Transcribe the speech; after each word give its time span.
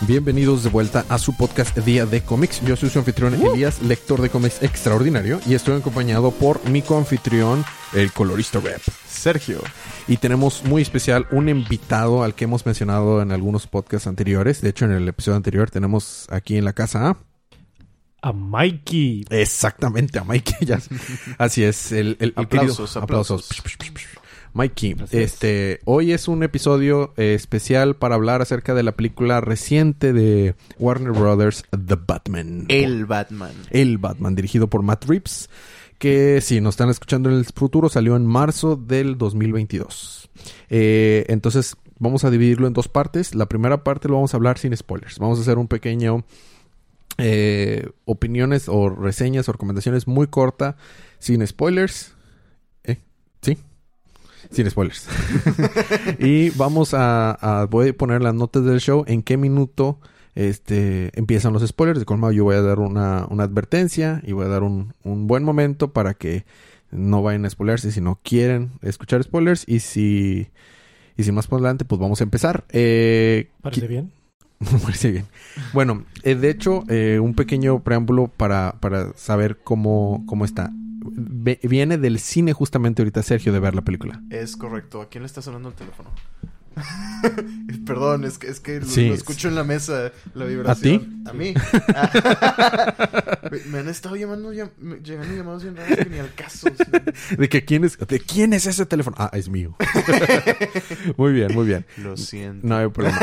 Bienvenidos 0.00 0.64
de 0.64 0.70
vuelta 0.70 1.04
a 1.08 1.18
su 1.18 1.36
podcast 1.36 1.76
Día 1.78 2.06
de 2.06 2.22
Cómics. 2.22 2.60
Yo 2.62 2.74
soy 2.74 2.90
su 2.90 2.98
anfitrión 2.98 3.34
Elías, 3.34 3.80
lector 3.80 4.20
de 4.20 4.28
cómics 4.28 4.60
extraordinario, 4.60 5.40
y 5.46 5.54
estoy 5.54 5.78
acompañado 5.78 6.32
por 6.32 6.68
mi 6.68 6.82
coanfitrión, 6.82 7.64
el 7.92 8.10
colorista 8.12 8.58
rap, 8.58 8.80
Sergio. 9.08 9.60
Y 10.10 10.16
tenemos 10.16 10.64
muy 10.64 10.82
especial 10.82 11.26
un 11.30 11.48
invitado 11.48 12.24
al 12.24 12.34
que 12.34 12.44
hemos 12.44 12.66
mencionado 12.66 13.22
en 13.22 13.30
algunos 13.30 13.66
podcasts 13.68 14.08
anteriores. 14.08 14.60
De 14.60 14.70
hecho, 14.70 14.84
en 14.84 14.90
el 14.90 15.06
episodio 15.08 15.36
anterior 15.36 15.70
tenemos 15.70 16.26
aquí 16.30 16.56
en 16.56 16.64
la 16.64 16.72
casa 16.72 17.10
a... 17.10 17.16
A 18.22 18.32
Mikey. 18.34 19.24
Exactamente, 19.30 20.18
a 20.18 20.24
Mikey. 20.24 20.54
ya- 20.66 20.80
Así 21.38 21.62
es, 21.62 21.92
el, 21.92 22.16
el- 22.18 22.34
el 22.36 22.44
Aplausos, 22.44 22.90
querido- 22.90 23.02
aplausos. 23.04 23.48
Mikey, 24.52 24.94
Gracias. 24.94 25.22
este, 25.22 25.78
hoy 25.84 26.10
es 26.12 26.26
un 26.26 26.42
episodio 26.42 27.14
eh, 27.16 27.34
especial 27.34 27.94
para 27.94 28.16
hablar 28.16 28.42
acerca 28.42 28.74
de 28.74 28.82
la 28.82 28.92
película 28.92 29.40
reciente 29.40 30.12
de 30.12 30.56
Warner 30.80 31.12
Brothers, 31.12 31.62
The 31.70 31.94
Batman. 32.04 32.64
El 32.66 33.06
Batman. 33.06 33.52
El 33.70 33.98
Batman, 33.98 34.34
dirigido 34.34 34.66
por 34.68 34.82
Matt 34.82 35.04
Reeves, 35.04 35.48
que 36.00 36.40
si 36.40 36.60
nos 36.60 36.72
están 36.72 36.88
escuchando 36.88 37.28
en 37.30 37.36
el 37.36 37.44
futuro, 37.44 37.88
salió 37.88 38.16
en 38.16 38.24
marzo 38.26 38.74
del 38.74 39.18
2022. 39.18 40.30
Eh, 40.70 41.26
entonces, 41.28 41.76
vamos 41.98 42.24
a 42.24 42.30
dividirlo 42.30 42.66
en 42.66 42.72
dos 42.72 42.88
partes. 42.88 43.34
La 43.34 43.46
primera 43.46 43.84
parte 43.84 44.08
lo 44.08 44.14
vamos 44.14 44.32
a 44.34 44.38
hablar 44.38 44.56
sin 44.58 44.74
spoilers. 44.76 45.18
Vamos 45.18 45.38
a 45.38 45.42
hacer 45.42 45.58
un 45.58 45.68
pequeño 45.68 46.24
eh, 47.18 47.90
opiniones 48.06 48.68
o 48.68 48.88
reseñas 48.88 49.48
o 49.48 49.52
recomendaciones 49.52 50.06
muy 50.08 50.26
corta, 50.26 50.76
sin 51.18 51.46
spoilers. 51.46 52.14
Eh, 52.84 52.96
sí, 53.42 53.58
sin 54.50 54.70
spoilers. 54.70 55.06
y 56.18 56.48
vamos 56.50 56.94
a, 56.94 57.32
a- 57.32 57.66
voy 57.66 57.90
a 57.90 57.92
poner 57.96 58.22
las 58.22 58.34
notas 58.34 58.64
del 58.64 58.80
show 58.80 59.04
en 59.06 59.22
qué 59.22 59.36
minuto 59.36 60.00
este 60.34 61.10
empiezan 61.18 61.52
los 61.52 61.66
spoilers. 61.66 61.98
De 61.98 62.04
colma 62.04 62.32
yo 62.32 62.44
voy 62.44 62.56
a 62.56 62.62
dar 62.62 62.78
una, 62.78 63.26
una 63.30 63.44
advertencia 63.44 64.20
y 64.24 64.32
voy 64.32 64.46
a 64.46 64.48
dar 64.48 64.62
un, 64.62 64.94
un 65.04 65.26
buen 65.26 65.44
momento 65.44 65.92
para 65.92 66.14
que 66.14 66.44
no 66.90 67.22
vayan 67.22 67.44
a 67.44 67.50
spoilerse 67.50 67.92
si 67.92 68.00
no 68.00 68.18
quieren 68.22 68.72
escuchar 68.82 69.22
spoilers 69.22 69.64
y 69.68 69.80
si 69.80 70.48
y 71.16 71.22
si 71.22 71.32
más 71.32 71.46
por 71.46 71.58
adelante 71.58 71.84
pues 71.84 72.00
vamos 72.00 72.20
a 72.20 72.24
empezar. 72.24 72.64
Eh, 72.70 73.50
¿Parece 73.62 73.86
bien? 73.86 74.12
parece 74.82 75.10
bien. 75.10 75.26
Bueno, 75.72 76.04
eh, 76.22 76.34
de 76.34 76.50
hecho, 76.50 76.84
eh, 76.88 77.18
un 77.20 77.34
pequeño 77.34 77.82
preámbulo 77.82 78.28
para, 78.28 78.76
para 78.80 79.12
saber 79.16 79.58
cómo, 79.62 80.24
cómo 80.26 80.44
está. 80.44 80.70
Ve- 80.74 81.60
viene 81.62 81.96
del 81.98 82.18
cine 82.18 82.52
justamente 82.52 83.02
ahorita 83.02 83.22
Sergio 83.22 83.52
de 83.52 83.58
ver 83.60 83.74
la 83.74 83.82
película. 83.82 84.22
Es 84.30 84.56
correcto. 84.56 85.00
¿A 85.00 85.08
quién 85.08 85.22
le 85.22 85.26
está 85.26 85.40
sonando 85.42 85.70
el 85.70 85.74
teléfono? 85.74 86.10
Perdón, 87.86 88.24
es 88.24 88.38
que, 88.38 88.48
es 88.48 88.60
que 88.60 88.80
lo- 88.80 88.86
Sí. 88.86 89.08
lo 89.08 89.14
escucho 89.14 89.48
en 89.48 89.54
la 89.54 89.64
mesa, 89.64 90.12
la 90.34 90.44
vibración. 90.44 91.22
¿A 91.26 91.30
¿A 91.30 91.32
mí? 91.32 91.54
Me 93.70 93.78
han 93.80 93.88
estado 93.88 94.16
llamando, 94.16 94.52
llam- 94.52 94.70
llegando 95.02 95.34
llamados 95.34 95.62
bien 95.62 95.76
raros 95.76 95.98
que 95.98 96.04
ni 96.10 96.18
al 96.18 96.32
caso. 96.34 96.68
sí. 96.68 97.36
De 97.36 97.48
que 97.48 97.64
quién 97.64 97.84
es, 97.84 97.98
de 97.98 98.20
quién 98.20 98.52
es 98.52 98.66
ese 98.66 98.86
teléfono. 98.86 99.16
Ah, 99.18 99.30
es 99.32 99.48
mío. 99.48 99.76
muy 101.16 101.32
bien, 101.32 101.52
muy 101.54 101.66
bien. 101.66 101.84
Lo 101.98 102.16
siento. 102.16 102.66
No 102.66 102.76
hay 102.76 102.88
problema. 102.88 103.18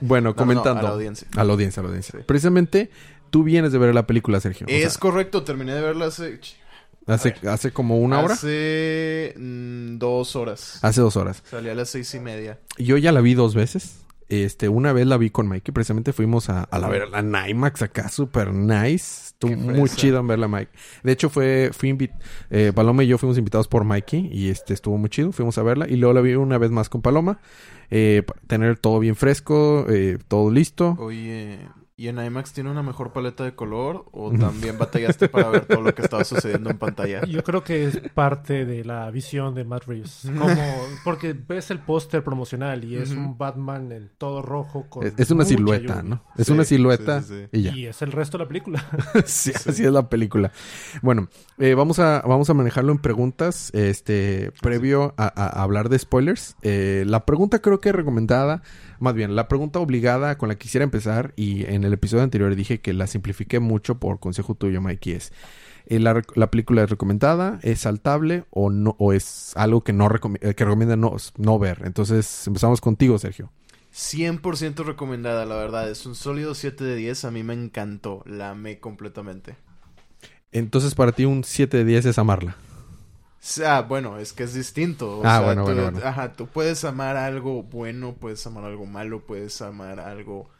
Bueno, 0.00 0.30
No, 0.30 0.30
no, 0.30 0.36
comentando 0.36 0.80
a 0.80 0.82
la 0.82 0.88
audiencia. 0.90 1.26
a 1.36 1.44
la 1.44 1.52
audiencia, 1.52 1.80
a 1.80 1.82
la 1.84 1.88
audiencia. 1.90 2.18
Sí. 2.18 2.24
Precisamente 2.26 2.90
tú 3.30 3.44
vienes 3.44 3.72
de 3.72 3.78
ver 3.78 3.94
la 3.94 4.06
película, 4.06 4.40
Sergio. 4.40 4.66
O 4.66 4.70
Es 4.70 4.92
sea, 4.92 5.00
correcto, 5.00 5.42
terminé 5.44 5.74
de 5.74 5.80
verla 5.82 6.06
hace... 6.06 6.40
hace, 7.14 7.34
hace 7.48 7.72
como 7.72 7.98
una 7.98 8.20
hora, 8.20 8.34
Hace 8.34 9.34
mm, 9.36 9.98
dos 9.98 10.36
horas. 10.36 10.78
hace 10.82 11.00
dos 11.00 11.16
horas. 11.16 11.42
Salí 11.50 11.68
a 11.68 11.74
las 11.74 11.90
seis 11.90 12.14
y 12.14 12.20
media. 12.20 12.58
Yo 12.78 12.96
ya 12.96 13.12
la 13.12 13.20
vi 13.20 13.34
dos 13.34 13.54
veces. 13.54 14.00
Este, 14.28 14.68
una 14.68 14.92
vez 14.92 15.08
la 15.08 15.16
vi 15.16 15.30
con 15.30 15.48
Mike, 15.48 15.72
precisamente 15.72 16.12
fuimos 16.12 16.50
a, 16.50 16.62
a 16.62 16.78
la 16.78 16.88
ver 16.88 17.08
la 17.08 17.48
IMAX 17.48 17.82
acá, 17.82 18.08
super 18.08 18.52
nice. 18.54 19.26
Estuvo 19.26 19.56
muy 19.56 19.88
chido 19.90 20.20
en 20.20 20.28
verla, 20.28 20.46
Mike. 20.46 20.70
De 21.02 21.10
hecho, 21.10 21.30
fue, 21.30 21.70
fui 21.72 22.10
eh, 22.50 22.72
Paloma 22.72 23.02
y 23.02 23.08
yo 23.08 23.18
fuimos 23.18 23.38
invitados 23.38 23.66
por 23.66 23.82
Mikey 23.84 24.28
y 24.30 24.50
este 24.50 24.72
estuvo 24.72 24.98
muy 24.98 25.10
chido. 25.10 25.32
Fuimos 25.32 25.58
a 25.58 25.64
verla 25.64 25.88
y 25.88 25.96
luego 25.96 26.12
la 26.12 26.20
vi 26.20 26.34
una 26.34 26.58
vez 26.58 26.70
más 26.70 26.88
con 26.88 27.02
Paloma. 27.02 27.40
Eh, 27.90 28.22
para 28.24 28.40
tener 28.42 28.78
todo 28.78 29.00
bien 29.00 29.16
fresco, 29.16 29.86
eh, 29.88 30.18
todo 30.28 30.50
listo. 30.52 30.94
Oye, 31.00 31.58
¿y 32.00 32.08
en 32.08 32.18
IMAX 32.18 32.52
tiene 32.54 32.70
una 32.70 32.82
mejor 32.82 33.12
paleta 33.12 33.44
de 33.44 33.54
color? 33.54 34.06
¿O 34.12 34.32
también 34.32 34.78
batallaste 34.78 35.28
para 35.28 35.50
ver 35.50 35.66
todo 35.66 35.82
lo 35.82 35.94
que 35.94 36.00
estaba 36.00 36.24
sucediendo 36.24 36.70
en 36.70 36.78
pantalla? 36.78 37.24
Yo 37.26 37.44
creo 37.44 37.62
que 37.62 37.84
es 37.84 37.98
parte 38.14 38.64
de 38.64 38.84
la 38.86 39.10
visión 39.10 39.54
de 39.54 39.64
Matt 39.64 39.84
Reeves. 39.84 40.22
Como, 40.24 40.56
porque 41.04 41.34
ves 41.34 41.70
el 41.70 41.78
póster 41.80 42.24
promocional 42.24 42.84
y 42.84 42.96
es 42.96 43.10
un 43.10 43.36
Batman 43.36 43.92
en 43.92 44.10
todo 44.16 44.40
rojo 44.40 44.86
con 44.88 45.06
Es, 45.06 45.12
es 45.18 45.30
una 45.30 45.44
mucha 45.44 45.56
silueta, 45.56 45.96
lluvia. 45.96 46.02
¿no? 46.02 46.24
Es 46.36 46.46
Sí, 46.46 46.52
una 46.54 46.64
silueta 46.64 47.20
sí, 47.22 47.28
sí, 47.28 47.46
sí. 47.52 47.58
y 47.58 47.62
ya. 47.62 47.72
Y 47.76 47.86
es 47.86 48.00
el 48.00 48.12
resto 48.12 48.38
de 48.38 48.44
la 48.44 48.48
película. 48.48 48.84
sí, 49.26 49.52
así 49.54 49.84
es 49.84 49.92
la 49.92 50.08
película. 50.08 50.52
Bueno, 51.02 51.28
eh, 51.58 51.74
vamos 51.74 51.98
a 51.98 52.22
vamos 52.26 52.48
a 52.48 52.54
manejarlo 52.54 52.92
en 52.92 52.98
preguntas, 52.98 53.70
este, 53.74 54.52
previo 54.62 55.12
a, 55.18 55.24
a- 55.24 55.60
a 55.60 55.62
hablar 55.62 55.88
de 55.90 55.98
spoilers. 55.98 56.56
Eh, 56.62 57.04
la 57.06 57.26
pregunta 57.26 57.58
creo 57.60 57.80
que 57.80 57.92
recomendada, 57.92 58.62
más 59.00 59.14
bien, 59.14 59.34
la 59.34 59.48
pregunta 59.48 59.78
obligada 59.80 60.38
con 60.38 60.48
la 60.48 60.54
que 60.54 60.60
quisiera 60.60 60.84
empezar 60.84 61.32
y 61.36 61.64
en 61.66 61.84
el 61.84 61.92
episodio 61.92 62.22
anterior 62.22 62.54
dije 62.54 62.80
que 62.80 62.92
la 62.92 63.06
simplifiqué 63.06 63.58
mucho 63.60 63.98
por 63.98 64.20
consejo 64.20 64.54
tuyo, 64.54 64.80
Mikey, 64.80 65.14
es 65.14 65.32
eh, 65.86 65.98
la, 65.98 66.22
la 66.36 66.50
película 66.50 66.82
es 66.84 66.90
recomendada, 66.90 67.58
es 67.62 67.80
saltable 67.80 68.44
o 68.50 68.70
no 68.70 68.94
o 68.98 69.12
es 69.12 69.52
algo 69.56 69.82
que 69.82 69.92
no 69.92 70.08
recom- 70.08 70.38
eh, 70.40 70.54
que 70.54 70.64
recomienda 70.64 70.94
no, 70.96 71.16
no 71.38 71.58
ver. 71.58 71.82
Entonces 71.84 72.46
empezamos 72.46 72.80
contigo, 72.80 73.18
Sergio. 73.18 73.50
100% 73.92 74.84
recomendada, 74.84 75.46
la 75.46 75.56
verdad. 75.56 75.90
Es 75.90 76.06
un 76.06 76.14
sólido 76.14 76.54
7 76.54 76.84
de 76.84 76.94
10. 76.94 77.24
A 77.24 77.30
mí 77.32 77.42
me 77.42 77.54
encantó. 77.54 78.22
La 78.24 78.50
amé 78.50 78.78
completamente. 78.78 79.56
Entonces 80.52 80.94
para 80.94 81.12
ti 81.12 81.24
un 81.24 81.42
7 81.42 81.78
de 81.78 81.84
10 81.84 82.06
es 82.06 82.18
amarla. 82.18 82.56
Sea, 83.42 83.82
bueno, 83.82 84.18
es 84.18 84.32
que 84.34 84.42
es 84.44 84.52
distinto. 84.54 85.18
O 85.20 85.24
Ah, 85.24 85.38
sea, 85.38 85.40
bueno, 85.40 85.64
tú, 85.64 85.72
bueno, 85.72 85.90
bueno. 85.92 86.06
Ajá, 86.06 86.32
tú 86.34 86.46
puedes 86.46 86.84
amar 86.84 87.16
algo 87.16 87.62
bueno, 87.62 88.14
puedes 88.14 88.46
amar 88.46 88.64
algo 88.64 88.84
malo, 88.86 89.24
puedes 89.26 89.60
amar 89.62 89.98
algo 89.98 90.50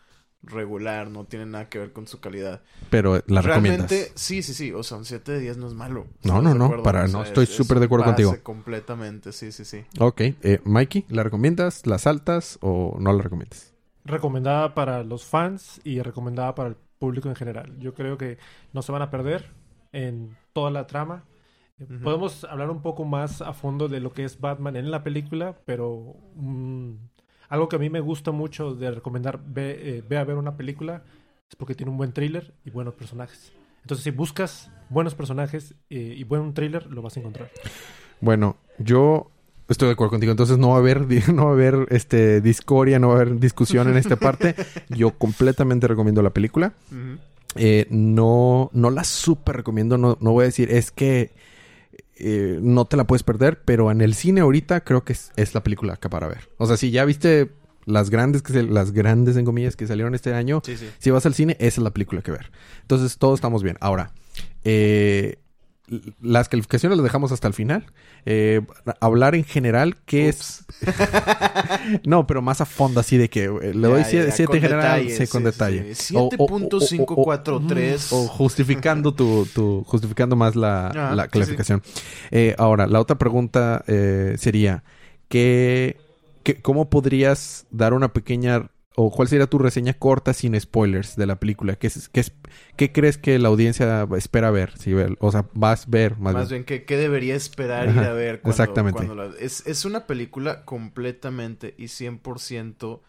regular. 0.43 1.11
No 1.11 1.25
tiene 1.27 1.45
nada 1.45 1.69
que 1.69 1.79
ver 1.79 1.93
con 1.93 2.07
su 2.07 2.21
calidad. 2.21 2.63
Pero 2.89 3.23
la 3.27 3.43
recomiendas. 3.43 3.91
Realmente, 3.91 4.13
sí, 4.15 4.43
sí, 4.43 4.55
sí. 4.55 4.73
O 4.73 4.83
sea, 4.83 4.97
un 4.97 5.05
7 5.05 5.33
de 5.33 5.41
10 5.41 5.59
no 5.59 5.67
es 5.67 5.75
malo. 5.75 6.07
No, 6.25 6.39
¿estás 6.39 6.43
no, 6.43 6.55
no, 6.55 6.83
para- 6.83 7.05
O 7.05 7.09
no, 7.09 7.23
estoy 7.23 7.45
es- 7.45 7.51
súper 7.55 7.81
de 7.81 7.85
acuerdo 7.85 8.07
contigo. 8.07 8.35
Completamente, 8.43 9.33
sí, 9.33 9.53
sí, 9.53 9.67
sí. 9.67 9.85
Ok, 9.99 10.21
eh, 10.23 10.61
Mikey, 10.65 11.05
¿la 11.11 11.23
recomiendas? 11.23 11.87
¿La 11.87 11.99
saltas 11.99 12.59
o 12.63 12.97
no 12.99 13.13
la 13.13 13.23
recomiendas? 13.23 13.69
recomendada 14.03 14.75
para 14.75 15.05
los 15.05 15.27
fans 15.27 15.81
y 15.85 16.01
recomendada 16.01 16.55
para 16.55 16.71
el 16.71 16.77
público 16.99 17.29
en 17.29 17.37
general. 17.37 17.79
Yo 17.79 17.93
creo 17.95 18.17
que 18.17 18.39
no 18.73 18.81
se 18.81 18.91
van 18.91 19.03
a 19.03 19.11
perder 19.11 19.51
en 19.93 20.37
toda 20.55 20.71
la 20.71 20.87
trama. 20.87 21.25
Podemos 22.03 22.45
hablar 22.45 22.71
un 22.71 22.83
poco 22.83 23.05
más 23.05 23.41
a 23.43 23.53
fondo 23.53 23.89
de 23.89 24.01
lo 24.01 24.13
que 24.13 24.25
es 24.25 24.41
Batman 24.41 24.77
en 24.77 24.91
la 24.91 25.03
película, 25.03 25.57
pero 25.65 26.17
mm, 26.35 26.93
algo 27.49 27.69
que 27.69 27.77
a 27.77 27.79
mí 27.79 27.91
me 27.91 28.01
gusta 28.01 28.33
mucho 28.33 28.75
de 28.75 28.91
recomendar 28.91 29.41
ve, 29.45 29.79
eh, 29.81 30.05
ve 30.07 30.19
a 30.19 30.25
ver 30.25 30.37
una 30.37 30.57
película 30.57 31.03
es 31.49 31.57
porque 31.57 31.75
tiene 31.75 31.91
un 31.91 31.99
buen 31.99 32.13
thriller 32.13 32.55
y 32.65 32.71
buenos 32.71 32.95
personajes. 32.95 33.53
Entonces, 33.83 34.05
si 34.05 34.11
buscas 34.11 34.71
buenos 34.89 35.15
personajes 35.15 35.75
eh, 35.89 36.15
y 36.17 36.23
buen 36.25 36.55
thriller, 36.55 36.87
lo 36.87 37.03
vas 37.03 37.17
a 37.17 37.21
encontrar. 37.21 37.51
Bueno, 38.21 38.57
yo 38.79 39.31
estoy 39.69 39.89
de 39.89 39.93
acuerdo 39.93 40.11
contigo. 40.11 40.31
Entonces 40.31 40.59
no 40.59 40.69
va 40.69 40.77
a 40.77 40.79
haber, 40.79 41.07
no 41.35 41.47
va 41.47 41.51
a 41.51 41.55
haber 41.55 41.87
este 41.91 42.41
discordia, 42.41 42.99
no 42.99 43.09
va 43.09 43.15
a 43.15 43.21
haber 43.23 43.41
discusión 43.41 43.89
en 43.89 43.97
esta 43.97 44.17
parte. 44.17 44.55
Yo 44.89 45.13
completamente 45.13 45.89
recomiendo 45.89 46.23
la 46.23 46.31
película. 46.31 46.73
Eh, 47.57 47.87
no, 47.91 48.71
no 48.73 48.91
la 48.91 49.05
súper 49.05 49.57
recomiendo. 49.57 49.99
No, 49.99 50.19
no 50.21 50.33
voy 50.33 50.43
a 50.43 50.47
decir, 50.47 50.71
es 50.71 50.91
que 50.91 51.33
eh, 52.21 52.59
no 52.63 52.85
te 52.85 52.97
la 52.97 53.05
puedes 53.07 53.23
perder, 53.23 53.63
pero 53.65 53.91
en 53.91 54.01
el 54.01 54.15
cine 54.15 54.41
ahorita 54.43 54.81
creo 54.83 55.05
que 55.05 55.13
es, 55.15 55.33
es 55.37 55.55
la 55.55 55.63
película 55.63 55.95
acá 55.95 56.09
para 56.09 56.29
ver. 56.29 56.49
O 56.59 56.67
sea, 56.67 56.77
si 56.77 56.91
ya 56.91 57.05
viste 57.05 57.51
las 57.87 58.11
grandes, 58.11 58.43
que 58.43 58.53
se- 58.53 58.63
las 58.63 58.93
grandes 58.93 59.37
en 59.37 59.45
comillas 59.45 59.75
que 59.75 59.87
salieron 59.87 60.15
este 60.15 60.33
año, 60.35 60.63
Sí, 60.65 60.77
sí. 60.77 60.87
si 60.99 61.11
vas 61.11 61.27
al 61.27 61.35
cine, 61.35 61.57
esa 61.59 61.81
es 61.81 61.85
la 61.85 61.91
película 61.91 62.23
que 62.23 62.31
ver. 62.31 62.51
Entonces, 62.83 63.19
todos 63.19 63.35
estamos 63.39 63.63
bien. 63.63 63.77
Ahora, 63.81 64.13
eh, 64.65 65.39
las 66.21 66.49
calificaciones 66.49 66.97
las 66.99 67.03
dejamos 67.05 67.33
hasta 67.33 67.49
el 67.49 67.55
final. 67.55 67.87
Eh, 68.27 68.61
hablar 69.01 69.35
en 69.35 69.45
general, 69.45 69.97
¿qué 70.07 70.29
es? 70.29 70.65
No, 72.05 72.27
pero 72.27 72.43
más 72.43 72.61
a 72.61 72.67
fondo, 72.67 73.01
así 73.01 73.17
de 73.17 73.29
que 73.29 73.45
eh, 73.45 73.75
le 73.75 73.89
doy 73.89 74.03
Ya, 74.05 74.25
ya, 74.27 74.31
7 74.31 74.45
con 74.47 74.57
en 74.57 74.63
general, 74.63 75.09
sí, 75.11 75.27
con 75.27 75.41
sí, 75.43 75.45
detalle. 75.45 75.95
sí. 75.95 76.17
O- 76.17 76.21
o- 76.21 76.31
o- 76.39 76.45
o- 76.45 76.77
o- 76.77 76.81
7.543. 76.81 78.09
o 78.13 78.29
justificando 78.29 79.15
tu, 79.15 79.47
tu 79.55 79.85
justificando 79.87 80.37
más 80.37 80.57
la, 80.57 80.89
Ah, 81.11 81.15
la 81.15 81.29
clasificación. 81.29 81.83
Eh, 82.31 82.55
ahora, 82.59 82.87
la 82.87 83.01
otra 83.01 83.17
pregunta 83.19 83.85
eh, 83.87 84.37
sería 84.39 84.85
¿qué, 85.29 85.97
¿qué- 86.43 86.57
¿cómo 86.61 86.91
podrías 86.91 87.67
dar 87.71 87.95
una 87.95 88.13
pequeña 88.13 88.71
o 89.07 89.11
cuál 89.11 89.29
sería 89.29 89.47
tu 89.47 89.59
reseña 89.59 89.95
corta 89.95 90.33
sin 90.33 90.59
spoilers 90.61 91.17
de 91.17 91.27
la 91.27 91.37
película? 91.41 91.77
¿Qué, 91.77 91.87
es- 91.89 92.09
qué, 92.09 92.21
es- 92.21 92.33
qué 92.77 92.93
crees 92.93 93.19
que 93.19 93.39
la 93.39 93.49
audiencia 93.49 94.07
espera 94.17 94.51
ver? 94.51 94.77
Si 94.79 94.93
ver 94.93 95.17
o 95.21 95.31
sea, 95.33 95.47
vas 95.55 95.87
a 95.87 95.91
ver 95.91 96.19
más, 96.19 96.35
Más 96.35 96.49
bien. 96.49 96.65
bien, 96.67 96.83
¿qué, 96.85 96.97
debería 96.97 97.35
esperar 97.35 97.89
ir 97.89 97.99
Ajá, 97.99 98.11
a 98.11 98.13
ver 98.13 98.41
cuando, 98.41 98.51
exactamente. 98.51 98.97
cuando 99.07 99.15
la- 99.15 99.35
es, 99.39 99.67
es 99.67 99.85
una 99.85 100.07
película 100.07 100.65
completamente 100.65 101.75
y 101.79 101.89
100% 101.89 103.03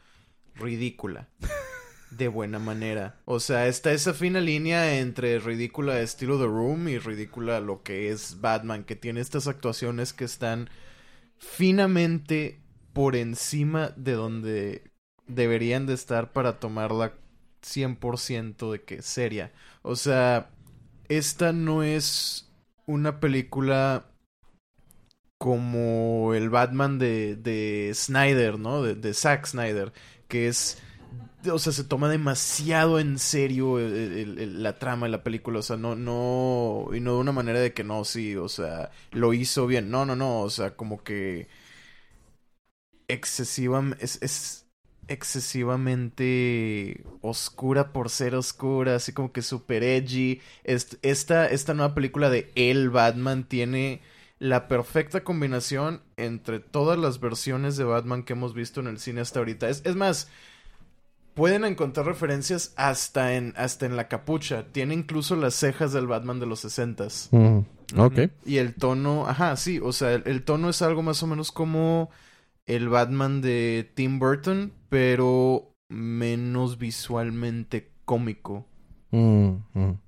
ridícula. 0.55 1.27
De 2.11 2.27
buena 2.27 2.59
manera. 2.59 3.21
O 3.23 3.39
sea, 3.39 3.67
está 3.67 3.93
esa 3.93 4.13
fina 4.13 4.41
línea 4.41 4.99
entre 4.99 5.39
ridícula 5.39 6.01
estilo 6.01 6.37
The 6.37 6.45
Room 6.45 6.89
y 6.89 6.97
ridícula 6.99 7.61
lo 7.61 7.83
que 7.83 8.09
es 8.11 8.41
Batman, 8.41 8.83
que 8.83 8.97
tiene 8.97 9.21
estas 9.21 9.47
actuaciones 9.47 10.11
que 10.11 10.25
están 10.25 10.69
finamente 11.37 12.59
por 12.93 13.15
encima 13.15 13.93
de 13.95 14.11
donde 14.13 14.90
deberían 15.27 15.85
de 15.85 15.93
estar 15.93 16.31
para 16.33 16.59
tomarla 16.59 17.13
100% 17.61 18.71
de 18.71 18.83
que 18.83 19.01
seria. 19.01 19.51
O 19.81 19.95
sea, 19.95 20.51
esta 21.09 21.53
no 21.53 21.83
es 21.83 22.51
una 22.85 23.19
película 23.19 24.05
como 25.37 26.33
el 26.35 26.49
Batman 26.49 26.99
de, 26.99 27.35
de 27.35 27.91
Snyder, 27.95 28.59
¿no? 28.59 28.83
De, 28.83 28.95
de 28.95 29.13
Zack 29.13 29.47
Snyder, 29.47 29.91
que 30.27 30.47
es... 30.47 30.77
O 31.51 31.57
sea, 31.57 31.73
se 31.73 31.83
toma 31.83 32.07
demasiado 32.07 32.99
en 32.99 33.17
serio 33.17 33.79
la 33.79 34.77
trama 34.77 35.07
de 35.07 35.11
la 35.11 35.23
película. 35.23 35.59
O 35.59 35.61
sea, 35.63 35.77
no, 35.77 35.95
no... 35.95 36.89
Y 36.93 36.99
no 36.99 37.15
de 37.15 37.19
una 37.19 37.31
manera 37.31 37.59
de 37.59 37.73
que 37.73 37.83
no, 37.83 38.05
sí, 38.05 38.35
o 38.35 38.47
sea, 38.47 38.91
lo 39.11 39.33
hizo 39.33 39.65
bien. 39.65 39.89
No, 39.89 40.05
no, 40.05 40.15
no. 40.15 40.41
O 40.41 40.49
sea, 40.51 40.75
como 40.75 41.03
que... 41.03 41.47
Excesiva... 43.07 43.83
Es, 43.99 44.19
es 44.21 44.60
excesivamente 45.11 47.03
oscura 47.21 47.91
por 47.93 48.09
ser 48.09 48.35
oscura, 48.35 48.95
así 48.95 49.13
como 49.13 49.31
que 49.31 49.41
super 49.41 49.83
edgy. 49.83 50.41
Est- 50.63 50.95
Esta, 51.01 51.47
esta 51.47 51.73
nueva 51.73 51.93
película 51.95 52.29
de 52.29 52.51
El 52.55 52.89
Batman 52.89 53.43
tiene 53.43 54.01
la 54.39 54.67
perfecta 54.67 55.23
combinación 55.23 56.01
entre 56.17 56.59
todas 56.59 56.97
las 56.97 57.19
versiones 57.19 57.77
de 57.77 57.83
Batman 57.83 58.23
que 58.23 58.33
hemos 58.33 58.53
visto 58.53 58.79
en 58.79 58.87
el 58.87 58.99
cine 58.99 59.21
hasta 59.21 59.39
ahorita. 59.39 59.69
Es, 59.69 59.81
es 59.85 59.95
más, 59.95 60.29
pueden 61.33 61.63
encontrar 61.63 62.05
referencias 62.05 62.73
hasta 62.75 63.35
en, 63.35 63.53
hasta 63.55 63.85
en 63.85 63.95
la 63.95 64.07
capucha. 64.07 64.65
Tiene 64.71 64.93
incluso 64.93 65.35
las 65.35 65.55
cejas 65.55 65.93
del 65.93 66.07
Batman 66.07 66.39
de 66.39 66.45
los 66.45 66.63
60s. 66.65 67.29
Mm, 67.31 67.99
ok. 67.99 68.19
Y 68.45 68.57
el 68.57 68.73
tono, 68.75 69.27
ajá, 69.27 69.55
sí, 69.55 69.79
o 69.81 69.93
sea, 69.93 70.13
el, 70.13 70.23
el 70.25 70.43
tono 70.43 70.69
es 70.69 70.81
algo 70.81 71.01
más 71.03 71.21
o 71.23 71.27
menos 71.27 71.51
como 71.51 72.09
el 72.65 72.89
Batman 72.89 73.41
de 73.41 73.89
Tim 73.95 74.19
Burton, 74.19 74.73
pero 74.91 75.73
menos 75.87 76.77
visualmente 76.77 77.93
cómico. 78.03 78.65
Mm, 79.11 79.51
mm. 79.73 79.99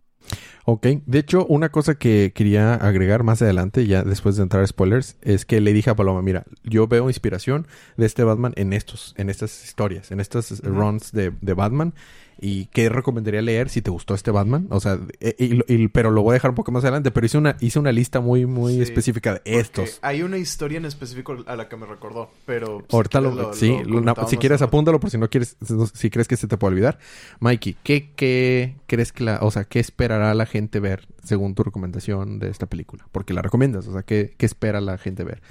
Ok, 0.65 0.87
de 1.05 1.19
hecho, 1.19 1.45
una 1.45 1.69
cosa 1.69 1.95
que 1.95 2.33
quería 2.35 2.73
agregar 2.75 3.23
más 3.23 3.41
adelante, 3.41 3.87
ya 3.87 4.03
después 4.03 4.35
de 4.35 4.43
entrar 4.43 4.61
a 4.61 4.67
spoilers, 4.67 5.15
es 5.21 5.45
que 5.45 5.61
le 5.61 5.71
dije 5.71 5.89
a 5.89 5.95
Paloma, 5.95 6.21
mira, 6.21 6.43
yo 6.63 6.87
veo 6.87 7.09
inspiración 7.09 7.65
de 7.95 8.05
este 8.05 8.25
Batman 8.25 8.51
en 8.57 8.73
estos, 8.73 9.15
en 9.17 9.29
estas 9.29 9.63
historias, 9.63 10.11
en 10.11 10.19
estas 10.19 10.59
runs 10.59 11.13
de, 11.13 11.31
de 11.39 11.53
Batman. 11.53 11.93
¿Y 12.39 12.65
qué 12.67 12.89
recomendaría 12.89 13.41
leer 13.41 13.69
si 13.69 13.81
te 13.81 13.89
gustó 13.91 14.15
este 14.15 14.31
Batman? 14.31 14.67
O 14.69 14.79
sea, 14.79 14.99
eh, 15.19 15.35
y- 15.39 15.73
y- 15.73 15.87
pero 15.87 16.11
lo 16.11 16.21
voy 16.23 16.31
a 16.31 16.33
dejar 16.33 16.51
un 16.51 16.55
poco 16.55 16.71
más 16.71 16.83
adelante, 16.83 17.11
pero 17.11 17.25
hice 17.25 17.37
una, 17.37 17.55
hice 17.61 17.79
una 17.79 17.91
lista 17.91 18.19
muy, 18.19 18.45
muy 18.45 18.73
Sí, 18.75 18.81
específica 18.81 19.33
de 19.35 19.41
estos. 19.45 19.99
Hay 20.01 20.23
una 20.23 20.37
historia 20.37 20.77
en 20.77 20.85
específico 20.85 21.37
a 21.45 21.55
la 21.55 21.69
que 21.69 21.77
me 21.77 21.85
recordó, 21.85 22.29
pero... 22.45 22.83
si 22.89 22.95
Ahorita 22.95 23.19
quieres 23.19 23.37
lo, 23.37 23.53
sí, 23.53 23.77
lo- 23.85 24.27
si 24.27 24.37
quieres 24.37 24.61
apúntalo 24.61 24.99
por 24.99 25.09
si 25.09 25.17
no 25.17 25.29
quieres, 25.29 25.55
si 25.93 26.09
crees 26.09 26.27
que 26.27 26.35
se 26.37 26.47
te 26.47 26.57
puede 26.57 26.73
olvidar. 26.73 26.99
Mikey, 27.39 27.77
¿qué, 27.83 28.09
qué 28.15 28.75
crees 28.87 29.11
que 29.11 29.23
la, 29.23 29.39
o 29.41 29.51
sea, 29.51 29.63
qué 29.63 29.79
esperará 29.79 30.33
la 30.33 30.45
gente 30.45 30.79
ver 30.79 31.07
según 31.23 31.55
tu 31.55 31.63
recomendación 31.63 32.39
de 32.39 32.49
esta 32.49 32.65
película? 32.65 33.05
Porque 33.11 33.33
la 33.33 33.41
recomiendas, 33.41 33.87
o 33.87 33.93
sea, 33.93 34.03
¿qué, 34.03 34.33
qué 34.37 34.45
espera 34.45 34.81
la 34.81 34.97
gente 34.97 35.23
ver? 35.23 35.41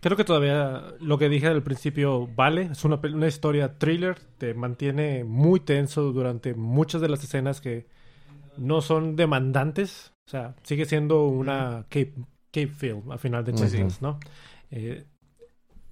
Creo 0.00 0.16
que 0.16 0.24
todavía 0.24 0.94
lo 1.00 1.18
que 1.18 1.28
dije 1.28 1.48
al 1.48 1.62
principio 1.62 2.28
vale. 2.28 2.68
Es 2.72 2.84
una, 2.84 2.96
una 2.96 3.26
historia 3.26 3.78
thriller. 3.78 4.18
Te 4.38 4.54
mantiene 4.54 5.24
muy 5.24 5.60
tenso 5.60 6.12
durante 6.12 6.54
muchas 6.54 7.00
de 7.00 7.08
las 7.08 7.24
escenas 7.24 7.60
que 7.60 7.86
no 8.56 8.80
son 8.80 9.16
demandantes. 9.16 10.14
O 10.26 10.30
sea, 10.30 10.54
sigue 10.62 10.84
siendo 10.84 11.26
una 11.26 11.86
cape, 11.88 12.14
cape 12.52 12.68
film 12.68 13.10
a 13.10 13.18
final 13.18 13.44
de 13.44 13.52
cuentas, 13.52 14.00
¿no? 14.00 14.20
Eh, 14.70 15.04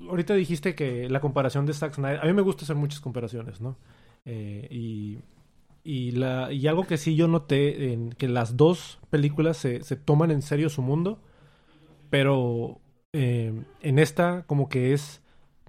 ahorita 0.00 0.34
dijiste 0.34 0.74
que 0.74 1.08
la 1.08 1.20
comparación 1.20 1.66
de 1.66 1.72
Zack 1.72 1.94
Snyder... 1.94 2.20
A 2.20 2.26
mí 2.26 2.32
me 2.32 2.42
gusta 2.42 2.64
hacer 2.64 2.76
muchas 2.76 3.00
comparaciones, 3.00 3.60
¿no? 3.60 3.76
Eh, 4.24 4.68
y, 4.70 5.18
y, 5.82 6.12
la, 6.12 6.52
y 6.52 6.66
algo 6.68 6.86
que 6.86 6.96
sí 6.96 7.16
yo 7.16 7.26
noté 7.26 7.92
en 7.92 8.10
que 8.10 8.28
las 8.28 8.56
dos 8.56 8.98
películas 9.10 9.56
se, 9.56 9.82
se 9.82 9.96
toman 9.96 10.30
en 10.30 10.42
serio 10.42 10.68
su 10.68 10.82
mundo, 10.82 11.18
pero 12.10 12.80
eh, 13.16 13.52
en 13.80 13.98
esta 13.98 14.44
como 14.46 14.68
que 14.68 14.92
es 14.92 15.22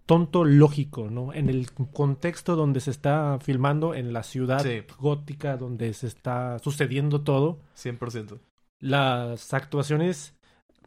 tonto 0.05 0.45
lógico, 0.45 1.09
¿no? 1.09 1.33
En 1.33 1.49
el 1.49 1.71
contexto 1.71 2.55
donde 2.55 2.79
se 2.79 2.91
está 2.91 3.39
filmando, 3.41 3.93
en 3.93 4.13
la 4.13 4.23
ciudad 4.23 4.61
Sí. 4.63 4.81
gótica 4.99 5.57
donde 5.57 5.93
se 5.93 6.07
está 6.07 6.59
sucediendo 6.59 7.21
todo, 7.21 7.59
100%. 7.75 8.39
las 8.79 9.53
actuaciones, 9.53 10.35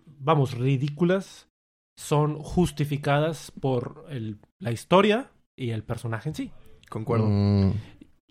vamos, 0.07 0.55
ridículas, 0.57 1.49
son 1.97 2.39
justificadas 2.39 3.53
por 3.61 4.06
el- 4.11 4.39
la 4.59 4.71
historia 4.73 5.31
y 5.56 5.71
el 5.71 5.83
personaje 5.83 6.29
en 6.31 6.35
sí. 6.35 6.51
Concuerdo. 6.89 7.27
Mm, 7.29 7.73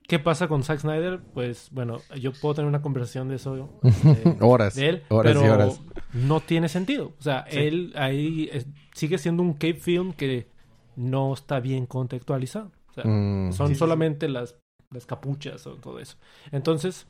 ¿Qué 0.10 0.20
pasa 0.20 0.48
con 0.48 0.64
Zack 0.64 0.80
Snyder? 0.80 1.20
Pues 1.34 1.70
bueno, 1.72 2.00
yo 2.20 2.34
puedo 2.34 2.56
tener 2.56 2.68
una 2.68 2.82
conversación 2.82 3.30
de 3.30 3.36
eso. 3.36 3.80
eh, 3.84 4.38
horas. 4.42 4.76
de 4.76 4.90
él, 4.90 5.04
horas 5.10 5.34
pero 5.34 5.46
y 5.46 5.50
horas. 5.50 5.82
no 6.14 6.40
tiene 6.42 6.68
sentido. 6.68 7.14
O 7.18 7.22
sea, 7.22 7.46
Sí. 7.50 7.60
él 7.60 7.94
ahí 7.96 8.50
es- 8.52 8.66
sigue 8.96 9.18
siendo 9.20 9.44
un 9.44 9.54
cape 9.54 9.76
film 9.76 10.12
que 10.14 10.48
no 10.96 11.32
está 11.34 11.60
bien 11.60 11.86
contextualizado. 11.86 12.72
O 12.90 12.94
sea, 12.94 13.04
Mm, 13.06 13.54
son 13.54 13.68
sí, 13.68 13.76
sí, 13.76 13.80
solamente 13.80 14.28
Las, 14.28 14.56
las 14.92 15.06
capuchas 15.06 15.66
o 15.68 15.76
todo 15.76 16.00
eso. 16.00 16.18
Entonces, 16.52 17.06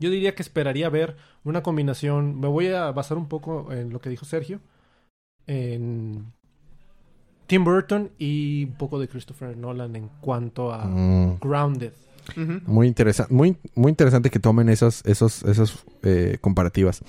yo 0.00 0.10
diría 0.10 0.34
que 0.34 0.42
esperaría 0.42 0.88
ver 0.88 1.16
una 1.44 1.62
combinación. 1.62 2.40
Me 2.40 2.48
voy 2.48 2.66
a 2.68 2.90
basar 2.90 3.16
un 3.18 3.28
poco 3.28 3.72
en 3.72 3.90
lo 3.90 4.00
que 4.00 4.10
dijo 4.10 4.24
Sergio. 4.24 4.60
En 5.46 6.32
Tim 7.46 7.64
Burton 7.64 8.10
y 8.18 8.64
un 8.64 8.72
poco 8.74 8.98
de 8.98 9.06
Christopher 9.08 9.56
Nolan 9.56 9.94
en 9.96 10.08
cuanto 10.20 10.72
a 10.72 10.84
mm. 10.86 11.38
Grounded. 11.40 11.92
Ujú. 12.36 12.60
Muy 12.66 12.86
interesante, 12.86 13.32
muy, 13.32 13.56
muy 13.74 13.90
interesante 13.90 14.30
que 14.30 14.38
tomen 14.38 14.68
esas, 14.68 15.02
esos, 15.04 15.42
esas 15.42 15.84
eh, 16.02 16.38
comparativas. 16.40 17.02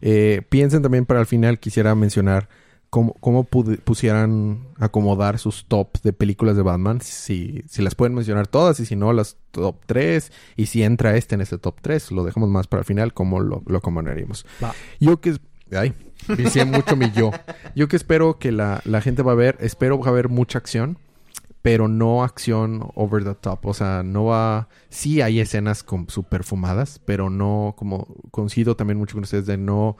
Eh, 0.00 0.42
piensen 0.48 0.82
también 0.82 1.06
para 1.06 1.20
el 1.20 1.26
final, 1.26 1.58
quisiera 1.58 1.94
mencionar 1.94 2.48
cómo, 2.90 3.14
cómo 3.14 3.44
pusieran 3.44 4.68
acomodar 4.78 5.38
sus 5.38 5.66
top 5.66 6.00
de 6.02 6.12
películas 6.12 6.56
de 6.56 6.62
Batman. 6.62 7.00
Si, 7.00 7.62
si 7.68 7.82
las 7.82 7.94
pueden 7.94 8.14
mencionar 8.14 8.46
todas 8.46 8.80
y 8.80 8.86
si 8.86 8.96
no, 8.96 9.12
las 9.12 9.36
top 9.50 9.76
3. 9.86 10.32
Y 10.56 10.66
si 10.66 10.82
entra 10.82 11.16
este 11.16 11.34
en 11.34 11.40
este 11.40 11.58
top 11.58 11.76
3, 11.80 12.12
lo 12.12 12.24
dejamos 12.24 12.48
más 12.48 12.66
para 12.66 12.80
el 12.80 12.84
final, 12.84 13.14
cómo 13.14 13.40
lo, 13.40 13.62
lo 13.66 13.78
acomodaríamos. 13.78 14.46
Va. 14.62 14.74
Yo 15.00 15.20
que... 15.20 15.36
Ay, 15.72 15.94
mucho 16.66 16.96
mi 16.96 17.10
yo. 17.10 17.32
Yo 17.74 17.88
que 17.88 17.96
espero 17.96 18.38
que 18.38 18.52
la, 18.52 18.80
la 18.84 19.00
gente 19.00 19.22
va 19.22 19.32
a 19.32 19.36
ver, 19.36 19.56
espero 19.60 19.98
va 19.98 20.06
a 20.06 20.10
haber 20.10 20.28
mucha 20.28 20.58
acción 20.58 20.98
pero 21.66 21.88
no 21.88 22.22
acción 22.22 22.92
over 22.94 23.24
the 23.24 23.34
top. 23.34 23.66
O 23.66 23.74
sea, 23.74 24.04
no 24.04 24.26
va... 24.26 24.68
Sí 24.88 25.20
hay 25.20 25.40
escenas 25.40 25.82
con 25.82 26.08
super 26.08 26.44
fumadas, 26.44 27.00
pero 27.04 27.28
no 27.28 27.74
como... 27.76 28.06
Coincido 28.30 28.76
también 28.76 28.98
mucho 28.98 29.14
con 29.14 29.24
ustedes 29.24 29.46
de 29.46 29.56
no... 29.56 29.96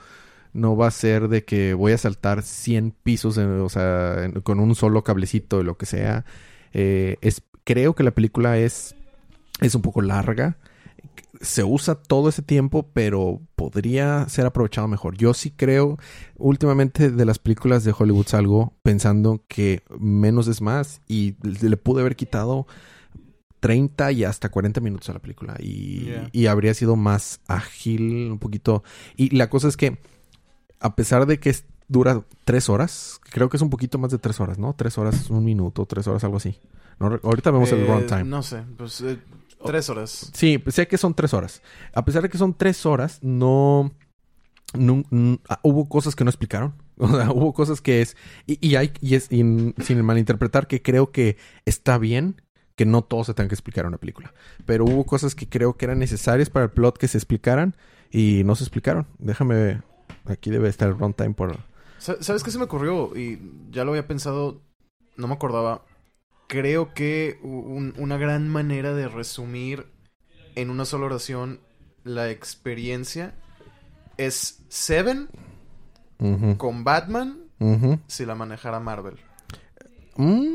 No 0.52 0.76
va 0.76 0.87
a 0.87 0.92
ser 0.92 1.26
de 1.26 1.44
que 1.44 1.75
voy 1.75 1.90
a 1.90 1.99
saltar 1.99 2.42
100 2.44 2.94
pisos, 3.02 3.37
o 3.37 3.68
sea, 3.68 4.30
con 4.44 4.61
un 4.61 4.76
solo 4.76 5.02
cablecito, 5.02 5.64
lo 5.64 5.76
que 5.76 5.87
sea. 5.87 6.25
Eh, 6.73 7.16
es, 7.20 7.42
creo 7.64 7.96
que 7.96 8.04
la 8.04 8.12
película 8.12 8.58
es, 8.58 8.94
es 9.61 9.75
un 9.75 9.82
poco 9.82 10.02
larga. 10.02 10.58
Se 11.40 11.64
usa 11.64 11.94
todo 11.96 12.28
ese 12.28 12.42
tiempo, 12.42 12.88
pero 12.92 13.40
podría 13.56 14.28
ser 14.28 14.46
aprovechado 14.46 14.88
mejor. 14.88 15.16
Yo 15.16 15.35
sí 15.35 15.50
creo, 15.50 15.99
últimamente 16.37 17.11
de 17.11 17.25
las 17.25 17.38
películas 17.38 17.85
de 17.85 17.94
Hollywood 17.96 18.26
salgo 18.26 18.75
pensando 18.82 19.42
que 19.49 19.82
menos 19.99 20.49
es 20.49 20.61
más 20.62 21.00
y 21.06 21.37
le 21.42 21.76
pude 21.76 22.00
haber 22.00 22.16
quitado 22.16 22.66
30 23.61 24.12
y 24.12 24.25
hasta 24.25 24.49
40 24.50 24.80
minutos 24.80 25.08
a 25.08 25.14
la 25.14 25.18
película 25.18 25.56
y, 25.58 26.04
Yeah. 26.06 26.28
y 26.32 26.46
habría 26.46 26.75
sido 26.75 26.94
más 26.96 27.40
ágil 27.49 28.30
un 28.30 28.38
poquito. 28.38 28.82
Y 29.16 29.35
la 29.37 29.49
cosa 29.50 29.68
es 29.68 29.76
que 29.76 29.99
a 30.80 30.94
pesar 30.94 31.26
de 31.26 31.38
que 31.40 31.50
es- 31.50 31.64
dura 31.88 32.23
tres 32.44 32.68
horas, 32.68 33.20
creo 33.30 33.49
que 33.49 33.56
es 33.56 33.62
un 33.62 33.70
poquito 33.70 33.99
más 33.99 34.11
de 34.11 34.18
tres 34.18 34.40
horas, 34.40 34.58
¿no? 34.58 34.75
Tres 34.75 34.99
horas, 34.99 35.30
un 35.30 35.44
minuto, 35.44 35.87
tres 35.87 36.06
horas, 36.06 36.23
algo 36.25 36.37
así. 36.37 36.58
No 36.99 37.18
ahorita 37.23 37.50
vemos 37.50 37.70
el 37.73 37.80
Eh, 37.80 37.87
runtime. 37.87 38.25
No 38.25 38.42
sé, 38.42 38.62
pues 38.76 39.00
eh, 39.02 39.18
tres 39.66 39.90
horas. 39.90 40.30
Sí, 40.35 40.62
sé 40.68 40.88
que 40.88 40.96
son 40.99 41.14
tres 41.14 41.35
horas. 41.35 41.62
A 41.94 42.04
pesar 42.04 42.23
de 42.23 42.28
que 42.28 42.38
son 42.38 42.54
tres 42.56 42.87
horas, 42.87 43.18
no... 43.23 43.92
ah, 45.49 45.61
hubo 45.62 45.88
cosas 45.88 46.14
que 46.16 46.25
no 46.25 46.30
explicaron. 46.30 46.75
O 46.99 47.08
sea, 47.08 47.30
hubo 47.30 47.52
cosas 47.52 47.82
que 47.82 48.00
es... 48.00 48.16
Y, 48.46 48.58
y 48.66 48.76
hay... 48.76 48.90
Y 49.02 49.16
es... 49.16 49.30
y 49.30 49.38
sin 49.82 50.02
malinterpretar 50.02 50.66
que 50.66 50.80
creo 50.80 51.12
que 51.12 51.37
está 51.66 51.99
bien 51.99 52.40
que 52.75 52.87
no 52.87 53.02
todo 53.02 53.25
se 53.25 53.35
tenga 53.35 53.49
que 53.49 53.54
explicar 53.54 53.85
en 53.85 53.88
una 53.88 53.99
película. 53.99 54.32
Pero 54.64 54.85
hubo 54.85 55.04
cosas 55.04 55.35
que 55.35 55.46
creo 55.49 55.76
que 55.76 55.85
eran 55.87 55.99
necesarias 55.99 56.49
para 56.50 56.64
el 56.66 56.70
plot 56.70 56.96
que 56.99 57.08
se 57.08 57.18
explicaran 57.18 57.76
y 58.11 58.42
no 58.44 58.54
se 58.54 58.64
explicaron. 58.64 59.06
Déjame... 59.18 59.82
Aquí 60.26 60.50
debe 60.50 60.68
estar 60.68 60.88
el 60.88 60.99
runtime 60.99 61.35
por... 61.35 61.58
Sa- 61.99 62.23
¿Sabes 62.23 62.42
qué 62.42 62.50
se 62.50 62.58
me 62.58 62.64
ocurrió? 62.64 63.16
Y 63.16 63.40
ya 63.70 63.85
lo 63.85 63.90
había 63.92 64.06
pensado, 64.08 64.61
no 65.16 65.26
me 65.28 65.35
acordaba. 65.35 65.85
Creo 66.49 66.95
que 66.95 67.38
un- 67.43 67.95
una 67.99 68.17
gran 68.17 68.49
manera 68.49 68.95
de 68.95 69.09
resumir 69.09 69.87
en 70.55 70.71
una 70.71 70.85
sola 70.85 71.07
oración 71.07 71.61
la 72.05 72.31
experiencia 72.31 73.35
es 74.17 74.62
Seven 74.69 75.29
con 76.57 76.85
Batman 76.85 77.38
si 78.07 78.25
la 78.25 78.35
manejara 78.35 78.81
Marvel. 78.81 79.17
Mm, 80.17 80.47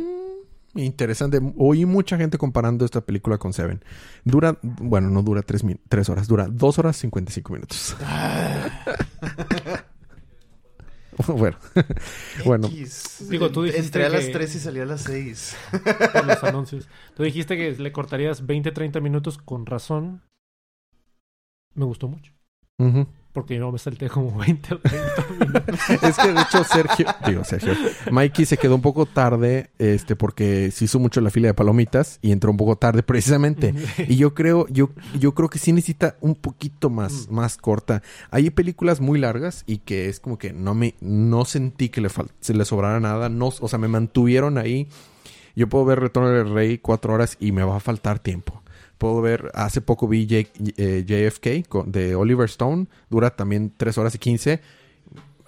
interesante. 0.75 1.39
Oí 1.57 1.85
mucha 1.85 2.17
gente 2.17 2.37
comparando 2.37 2.85
esta 2.85 3.01
película 3.01 3.37
con 3.37 3.53
Seven. 3.53 3.83
Dura, 4.23 4.57
bueno, 4.63 5.09
no 5.09 5.21
dura 5.23 5.41
tres, 5.41 5.63
tres 5.89 6.09
horas, 6.09 6.27
dura 6.27 6.47
dos 6.49 6.79
horas 6.79 6.95
55 6.97 7.53
minutos. 7.53 7.95
bueno, 11.27 11.57
bueno. 12.45 12.69
Digo, 13.29 13.51
tú 13.51 13.63
dijiste 13.63 13.85
Entré 13.85 14.05
a 14.05 14.09
las 14.09 14.25
que- 14.25 14.31
3 14.31 14.55
y 14.55 14.59
salí 14.59 14.79
a 14.79 14.85
las 14.85 15.01
6. 15.01 15.57
por 16.13 16.25
los 16.27 16.43
anuncios. 16.43 16.87
Tú 17.15 17.23
dijiste 17.23 17.57
que 17.57 17.71
le 17.81 17.91
cortarías 17.91 18.45
20, 18.45 18.71
30 18.71 18.99
minutos 18.99 19.37
con 19.37 19.65
razón. 19.65 20.21
Me 21.73 21.85
gustó 21.85 22.07
mucho. 22.07 22.33
ujú. 22.79 23.07
Porque 23.33 23.55
yo 23.55 23.71
me 23.71 23.79
salté 23.79 24.09
como 24.09 24.37
20 24.37 24.73
o 24.75 24.79
30 24.79 25.25
minutos. 25.39 26.03
es 26.03 26.17
que 26.17 26.33
de 26.33 26.41
hecho 26.41 26.63
Sergio, 26.65 27.05
digo 27.25 27.43
Sergio, 27.45 27.73
Mikey 28.11 28.45
se 28.45 28.57
quedó 28.57 28.75
un 28.75 28.81
poco 28.81 29.05
tarde, 29.05 29.69
este, 29.79 30.17
porque 30.17 30.69
se 30.71 30.83
hizo 30.85 30.99
mucho 30.99 31.21
la 31.21 31.29
fila 31.29 31.47
de 31.47 31.53
palomitas 31.53 32.19
y 32.21 32.33
entró 32.33 32.51
un 32.51 32.57
poco 32.57 32.75
tarde 32.77 33.03
precisamente. 33.03 33.73
Y 34.09 34.17
yo 34.17 34.33
creo, 34.33 34.67
yo, 34.67 34.89
yo 35.17 35.33
creo 35.33 35.49
que 35.49 35.59
sí 35.59 35.71
necesita 35.71 36.17
un 36.19 36.35
poquito 36.35 36.89
más, 36.89 37.29
Mm. 37.29 37.33
más 37.33 37.55
corta. 37.57 38.01
Hay 38.31 38.49
películas 38.49 38.99
muy 38.99 39.17
largas 39.19 39.63
y 39.65 39.77
que 39.77 40.09
es 40.09 40.19
como 40.19 40.37
que 40.37 40.51
no 40.51 40.73
me, 40.75 40.95
no 40.99 41.45
sentí 41.45 41.87
que 41.89 42.01
le 42.01 42.09
fal- 42.09 42.31
se 42.41 42.53
le 42.53 42.65
sobrara 42.65 42.99
nada. 42.99 43.29
No, 43.29 43.47
o 43.59 43.67
sea, 43.69 43.79
me 43.79 43.87
mantuvieron 43.87 44.57
ahí. 44.57 44.87
Yo 45.55 45.67
puedo 45.69 45.85
ver 45.85 45.99
Retorno 46.01 46.29
del 46.29 46.53
Rey 46.53 46.77
cuatro 46.79 47.13
horas 47.13 47.37
y 47.39 47.51
me 47.53 47.63
va 47.63 47.77
a 47.77 47.79
faltar 47.79 48.19
tiempo. 48.19 48.61
Puedo 49.01 49.19
ver, 49.19 49.49
hace 49.55 49.81
poco 49.81 50.07
vi 50.07 50.27
J- 50.29 50.51
eh, 50.77 51.03
JFK 51.07 51.67
con- 51.67 51.91
de 51.91 52.13
Oliver 52.13 52.45
Stone, 52.45 52.85
dura 53.09 53.31
también 53.35 53.73
tres 53.75 53.97
horas 53.97 54.13
y 54.13 54.19
quince. 54.19 54.61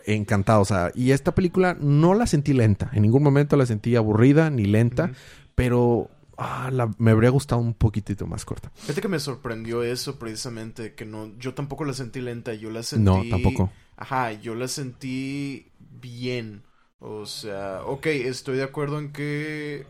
Encantado, 0.07 0.61
o 0.61 0.65
sea, 0.65 0.91
y 0.95 1.11
esta 1.11 1.35
película 1.35 1.77
no 1.79 2.15
la 2.15 2.25
sentí 2.25 2.53
lenta, 2.53 2.89
en 2.93 3.03
ningún 3.03 3.21
momento 3.21 3.55
la 3.55 3.67
sentí 3.67 3.95
aburrida 3.95 4.49
ni 4.49 4.65
lenta, 4.65 5.11
pero 5.53 6.09
ah, 6.35 6.71
la- 6.73 6.89
me 6.97 7.11
habría 7.11 7.29
gustado 7.29 7.61
un 7.61 7.75
poquitito 7.75 8.25
más 8.25 8.43
corta. 8.43 8.71
Fíjate 8.73 9.01
que 9.01 9.07
me 9.07 9.19
sorprendió 9.19 9.83
eso 9.83 10.17
precisamente, 10.17 10.95
que 10.95 11.05
no, 11.05 11.31
yo 11.37 11.53
tampoco 11.53 11.85
la 11.85 11.93
sentí 11.93 12.21
lenta, 12.21 12.55
yo 12.55 12.71
la 12.71 12.81
sentí... 12.81 13.05
No, 13.05 13.21
tampoco. 13.29 13.71
Ajá, 13.97 14.31
yo 14.33 14.55
la 14.55 14.67
sentí 14.67 15.67
bien. 16.01 16.63
O 16.99 17.27
sea, 17.27 17.83
ok, 17.85 18.07
estoy 18.07 18.57
de 18.57 18.63
acuerdo 18.63 18.97
en 18.97 19.11
que... 19.13 19.85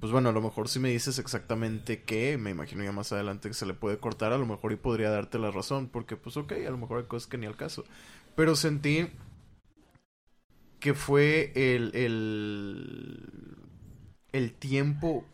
Pues 0.00 0.12
bueno, 0.12 0.28
a 0.28 0.32
lo 0.32 0.40
mejor 0.40 0.68
si 0.68 0.78
me 0.78 0.90
dices 0.90 1.18
exactamente 1.18 2.02
qué, 2.04 2.38
me 2.38 2.50
imagino 2.50 2.84
ya 2.84 2.92
más 2.92 3.10
adelante 3.12 3.48
que 3.48 3.54
se 3.54 3.66
le 3.66 3.74
puede 3.74 3.98
cortar, 3.98 4.32
a 4.32 4.38
lo 4.38 4.46
mejor 4.46 4.70
y 4.72 4.76
podría 4.76 5.10
darte 5.10 5.38
la 5.40 5.50
razón, 5.50 5.88
porque 5.88 6.16
pues 6.16 6.36
ok, 6.36 6.52
a 6.66 6.70
lo 6.70 6.78
mejor 6.78 6.98
hay 6.98 7.04
cosas 7.06 7.28
que 7.28 7.36
ni 7.38 7.46
al 7.46 7.56
caso. 7.56 7.84
Pero 8.36 8.54
sentí 8.54 9.08
que 10.80 10.94
fue 10.94 11.52
el, 11.54 11.90
el, 11.94 13.56
el 14.32 14.52
tiempo 14.54 15.24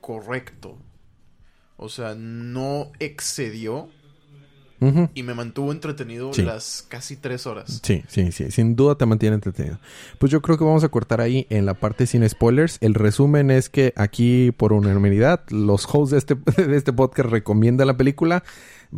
correcto. 0.00 0.78
O 1.76 1.88
sea, 1.88 2.14
no 2.16 2.92
excedió 2.98 3.88
Y 5.14 5.22
me 5.24 5.34
mantuvo 5.34 5.72
entretenido 5.72 6.32
Sí. 6.32 6.42
las 6.42 6.84
casi 6.88 7.16
tres 7.16 7.46
horas. 7.46 7.80
Sí, 7.82 8.04
sí, 8.08 8.30
sí, 8.32 8.50
sin 8.50 8.76
duda 8.76 8.94
te 8.96 9.06
mantiene 9.06 9.34
entretenido. 9.34 9.78
Pues 10.18 10.30
yo 10.30 10.40
creo 10.40 10.56
que 10.56 10.64
vamos 10.64 10.84
a 10.84 10.88
cortar 10.88 11.20
ahí 11.20 11.46
en 11.50 11.66
la 11.66 11.74
parte 11.74 12.06
sin 12.06 12.28
spoilers. 12.28 12.78
El 12.80 12.94
resumen 12.94 13.50
es 13.50 13.68
que 13.68 13.92
aquí, 13.96 14.52
por 14.56 14.72
unanimidad, 14.72 15.40
los 15.50 15.86
hosts 15.92 16.10
de 16.12 16.18
este, 16.18 16.34
de 16.66 16.76
este 16.76 16.92
podcast 16.92 17.28
recomiendan 17.30 17.86
la 17.88 17.96
película 17.96 18.44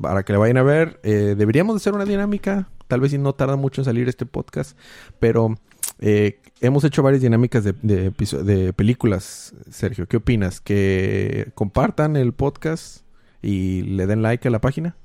para 0.01 0.23
que 0.23 0.33
la 0.35 0.39
vayan 0.39 0.59
a 0.59 0.63
ver. 0.63 1.01
Eh, 1.03 1.35
deberíamos 1.37 1.75
de 1.75 1.79
hacer 1.79 1.95
una 1.95 2.05
dinámica, 2.05 2.69
tal 2.87 3.01
vez 3.01 3.11
si 3.13 3.19
no 3.19 3.33
tarda 3.35 3.57
mucho 3.57 3.81
en 3.81 3.85
salir 3.87 4.09
este 4.09 4.27
podcast, 4.27 4.77
pero 5.19 5.59
eh, 5.99 6.41
hemos 6.61 6.85
hecho 6.85 7.03
varias 7.03 7.23
dinámicas 7.23 7.65
de, 7.65 7.73
de 7.83 8.73
películas. 8.75 9.55
Sergio, 9.71 10.07
¿qué 10.07 10.19
opinas? 10.19 10.61
¿Que 10.61 11.51
compartan 11.55 12.17
el 12.17 12.33
podcast 12.35 12.99
y 13.43 13.83
le 13.83 14.07
den 14.07 14.21
like 14.23 14.47
a 14.47 14.51
la 14.51 14.61
página? 14.61 14.97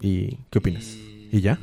¿Y 0.00 0.38
qué 0.50 0.58
opinas? 0.58 0.84
¿Y 1.32 1.40
ya? 1.40 1.58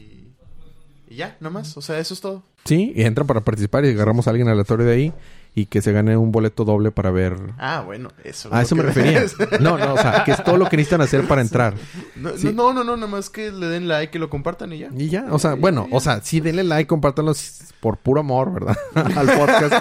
Y 1.10 1.16
ya, 1.16 1.38
nomás. 1.40 1.76
O 1.78 1.82
sea, 1.82 2.00
eso 2.00 2.14
es 2.14 2.22
todo. 2.22 2.44
Sí, 2.66 2.94
y 2.96 3.04
entran 3.04 3.28
para 3.28 3.42
participar 3.42 3.86
y 3.86 3.90
agarramos 3.90 4.28
a 4.28 4.32
alguien 4.32 4.48
aleatorio 4.50 4.86
de 4.86 4.94
ahí 4.94 5.14
y 5.54 5.68
que 5.68 5.82
se 5.82 5.92
gane 5.94 6.18
un 6.18 6.32
boleto 6.32 6.66
doble 6.66 6.92
para 6.92 7.12
ver. 7.12 7.38
Ah, 7.60 7.84
bueno, 7.86 8.10
eso. 8.24 8.50
es 8.50 8.54
A 8.54 8.58
lo 8.58 8.62
eso 8.64 8.76
me 8.76 8.82
refería. 8.84 9.24
No, 9.62 9.78
no, 9.78 9.94
o 9.94 9.98
sea, 9.98 10.24
que 10.26 10.32
es 10.32 10.44
todo 10.44 10.58
lo 10.58 10.68
que 10.68 10.76
necesitan 10.76 11.02
hacer 11.02 11.28
para 11.28 11.42
entrar. 11.42 11.76
No, 12.16 12.36
Sí. 12.36 12.52
no, 12.54 12.74
no, 12.74 12.84
no, 12.84 12.96
nada 12.98 13.08
más 13.08 13.30
que 13.30 13.52
le 13.52 13.68
den 13.68 13.88
like 13.88 14.18
y 14.18 14.20
lo 14.20 14.30
compartan 14.30 14.74
y 14.74 14.80
ya. 14.80 14.90
Y 14.98 15.10
ya, 15.10 15.28
o 15.30 15.40
sea, 15.40 15.54
bueno, 15.54 15.88
o 15.92 16.00
sea, 16.02 16.22
sí 16.24 16.42
denle 16.42 16.64
like, 16.64 16.88
compártanlo 16.88 17.34
por 17.80 17.98
puro 17.98 18.20
amor, 18.22 18.52
¿verdad? 18.52 18.76
Al 18.96 19.28
podcast. 19.28 19.74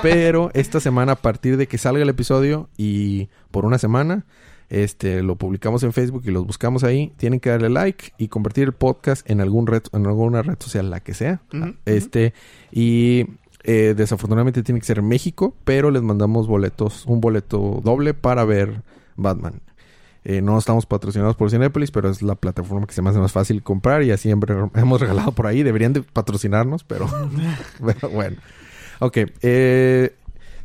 Pero 0.00 0.50
esta 0.54 0.78
semana, 0.80 1.12
a 1.12 1.16
partir 1.16 1.56
de 1.56 1.66
que 1.66 1.76
salga 1.76 2.02
el 2.02 2.08
episodio 2.08 2.70
y 2.78 3.28
por 3.50 3.64
una 3.66 3.78
semana, 3.78 4.24
este, 4.70 5.22
lo 5.22 5.36
publicamos 5.36 5.82
en 5.82 5.92
Facebook 5.92 6.22
y 6.26 6.30
los 6.30 6.46
buscamos 6.46 6.84
ahí, 6.84 7.12
tienen 7.16 7.40
que 7.40 7.50
darle 7.50 7.70
like 7.70 8.12
y 8.18 8.28
convertir 8.28 8.64
el 8.64 8.72
podcast 8.72 9.28
en 9.30 9.40
algún 9.40 9.66
red, 9.66 9.82
en 9.92 10.06
alguna 10.06 10.42
red 10.42 10.56
social, 10.58 10.90
la 10.90 11.00
que 11.00 11.14
sea. 11.14 11.40
Este, 11.84 12.34
y 12.70 13.26
eh, 13.64 13.94
desafortunadamente 13.96 14.62
tiene 14.62 14.80
que 14.80 14.86
ser 14.86 15.02
México, 15.02 15.54
pero 15.64 15.90
les 15.90 16.02
mandamos 16.02 16.46
boletos, 16.46 17.06
un 17.06 17.20
boleto 17.20 17.80
doble 17.82 18.14
para 18.14 18.44
ver 18.44 18.82
Batman. 19.16 19.60
Eh, 20.24 20.42
no 20.42 20.58
estamos 20.58 20.84
patrocinados 20.84 21.36
por 21.36 21.50
Cinepolis, 21.50 21.90
pero 21.90 22.10
es 22.10 22.20
la 22.20 22.34
plataforma 22.34 22.86
que 22.86 22.92
se 22.92 23.00
me 23.00 23.08
hace 23.08 23.18
más 23.18 23.32
fácil 23.32 23.62
comprar 23.62 24.02
y 24.02 24.10
así 24.10 24.24
siempre 24.24 24.54
hemos 24.74 25.00
regalado 25.00 25.32
por 25.32 25.46
ahí. 25.46 25.62
Deberían 25.62 25.94
de 25.94 26.02
patrocinarnos, 26.02 26.84
pero, 26.84 27.06
pero 27.84 28.10
bueno. 28.10 28.36
Ok, 29.00 29.18
eh, 29.42 30.14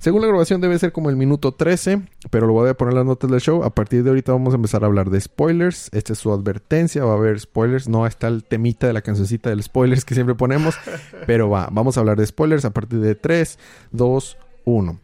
según 0.04 0.20
la 0.20 0.28
grabación 0.28 0.60
debe 0.60 0.78
ser 0.78 0.92
como 0.92 1.10
el 1.10 1.16
minuto 1.16 1.54
13, 1.54 2.02
pero 2.30 2.46
lo 2.46 2.52
voy 2.52 2.70
a 2.70 2.74
poner 2.74 2.92
en 2.92 2.98
las 2.98 3.06
notas 3.06 3.32
del 3.32 3.40
show. 3.40 3.64
A 3.64 3.70
partir 3.70 4.04
de 4.04 4.10
ahorita 4.10 4.34
vamos 4.34 4.54
a 4.54 4.58
empezar 4.58 4.84
a 4.84 4.88
hablar 4.88 5.10
de 5.10 5.22
spoilers. 5.22 5.88
Esta 5.94 6.12
es 6.12 6.20
su 6.20 6.34
advertencia, 6.34 7.06
va 7.06 7.14
a 7.14 7.16
haber 7.16 7.40
spoilers. 7.40 7.88
No 7.88 8.06
está 8.06 8.28
el 8.28 8.44
temita 8.44 8.86
de 8.86 8.92
la 8.92 9.02
cancioncita 9.02 9.50
del 9.50 9.64
spoilers 9.64 10.04
que 10.04 10.14
siempre 10.14 10.36
ponemos, 10.36 10.76
pero 11.26 11.50
va, 11.50 11.70
vamos 11.72 11.96
a 11.96 12.02
hablar 12.02 12.18
de 12.18 12.26
spoilers 12.26 12.66
a 12.66 12.72
partir 12.72 13.00
de 13.00 13.16
3, 13.16 13.58
2, 13.94 14.38
1. 14.66 15.00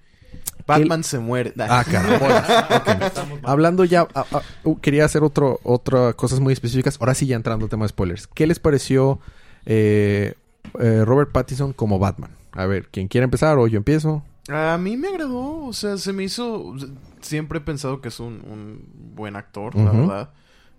Batman 0.68 1.06
se 1.06 1.20
muere. 1.20 1.54
Ah, 1.58 1.86
caramba. 1.90 3.40
Hablando 3.44 3.86
ya, 3.86 4.06
ah, 4.14 4.26
ah, 4.34 4.42
uh, 4.66 4.80
quería 4.82 5.06
hacer 5.06 5.24
otro, 5.24 5.62
otra 5.64 6.12
cosas 6.12 6.42
muy 6.42 6.52
específicas. 6.52 6.98
Ahora 7.00 7.14
sí 7.14 7.26
ya 7.26 7.38
entrando 7.38 7.64
al 7.64 7.70
tema 7.70 7.86
de 7.86 7.90
spoilers. 7.90 8.28
¿Qué 8.28 8.46
les 8.46 8.60
pareció 8.60 9.22
eh, 9.66 10.34
eh, 10.78 11.04
Robert 11.06 11.32
Pattinson 11.32 11.72
como 11.72 12.00
Batman? 12.00 12.32
A 12.52 12.66
ver, 12.66 12.90
¿quién 12.92 13.08
quiere 13.08 13.24
empezar 13.24 13.58
o 13.60 13.66
yo 13.66 13.78
empiezo? 13.78 14.24
A 14.50 14.78
mí 14.78 14.98
me 14.98 15.10
agradó, 15.10 15.66
o 15.66 15.74
sea, 15.74 15.98
se 15.98 16.12
me 16.12 16.24
hizo... 16.24 16.76
Siempre 17.22 17.60
he 17.60 17.62
pensado 17.62 18.02
que 18.02 18.08
es 18.08 18.20
un, 18.20 18.42
un 18.48 19.14
buen 19.16 19.36
actor, 19.36 19.76
la 19.76 19.92
verdad. 19.92 20.34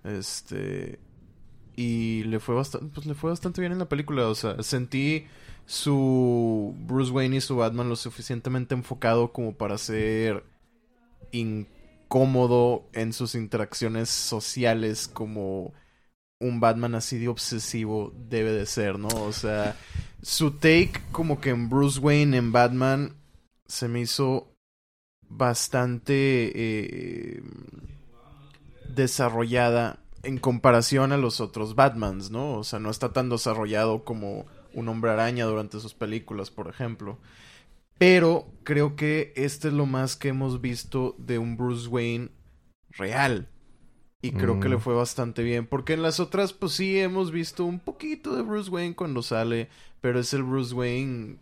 Este... 0.04 0.98
Y 1.76 2.24
le 2.24 2.40
fue 2.40 2.54
bastante, 2.54 2.88
pues 2.92 3.06
le 3.06 3.14
fue 3.14 3.30
bastante 3.30 3.60
bien 3.62 3.72
en 3.72 3.78
la 3.78 3.88
película, 3.88 4.28
o 4.28 4.34
sea, 4.34 4.62
sentí 4.62 5.24
su 5.64 6.74
Bruce 6.80 7.10
Wayne 7.10 7.36
y 7.36 7.40
su 7.40 7.56
Batman 7.56 7.88
lo 7.88 7.96
suficientemente 7.96 8.74
enfocado 8.74 9.32
como 9.32 9.54
para 9.54 9.78
ser 9.78 10.44
incómodo 11.32 12.88
en 12.92 13.12
sus 13.12 13.34
interacciones 13.34 14.10
sociales 14.10 15.08
como 15.08 15.72
un 16.40 16.58
Batman 16.58 16.96
así 16.96 17.18
de 17.18 17.28
obsesivo 17.28 18.12
debe 18.28 18.52
de 18.52 18.66
ser, 18.66 18.98
¿no? 18.98 19.08
O 19.08 19.32
sea, 19.32 19.76
su 20.20 20.50
take 20.50 21.00
como 21.12 21.40
que 21.40 21.50
en 21.50 21.70
Bruce 21.70 22.00
Wayne 22.00 22.36
en 22.36 22.52
Batman 22.52 23.14
se 23.70 23.88
me 23.88 24.00
hizo 24.00 24.52
bastante 25.28 26.52
eh, 26.54 27.42
desarrollada 28.94 30.00
en 30.22 30.38
comparación 30.38 31.12
a 31.12 31.16
los 31.16 31.40
otros 31.40 31.74
Batmans, 31.74 32.30
¿no? 32.30 32.54
O 32.54 32.64
sea, 32.64 32.78
no 32.78 32.90
está 32.90 33.12
tan 33.12 33.28
desarrollado 33.30 34.04
como 34.04 34.46
un 34.74 34.88
hombre 34.88 35.10
araña 35.12 35.46
durante 35.46 35.80
sus 35.80 35.94
películas, 35.94 36.50
por 36.50 36.68
ejemplo. 36.68 37.18
Pero 37.98 38.46
creo 38.64 38.96
que 38.96 39.32
este 39.36 39.68
es 39.68 39.74
lo 39.74 39.86
más 39.86 40.16
que 40.16 40.28
hemos 40.28 40.60
visto 40.60 41.14
de 41.18 41.38
un 41.38 41.56
Bruce 41.56 41.88
Wayne 41.88 42.30
real. 42.90 43.48
Y 44.22 44.32
creo 44.32 44.60
que 44.60 44.68
le 44.68 44.76
Mm. 44.76 44.80
fue 44.80 44.94
bastante 44.94 45.42
bien. 45.42 45.66
Porque 45.66 45.94
en 45.94 46.02
las 46.02 46.20
otras, 46.20 46.52
pues 46.52 46.72
sí, 46.72 46.98
hemos 46.98 47.30
visto 47.30 47.64
un 47.64 47.80
poquito 47.80 48.36
de 48.36 48.42
Bruce 48.42 48.70
Wayne 48.70 48.94
cuando 48.94 49.22
sale. 49.22 49.68
Pero 50.00 50.20
es 50.20 50.34
el 50.34 50.42
Bruce 50.42 50.74
Wayne 50.74 51.38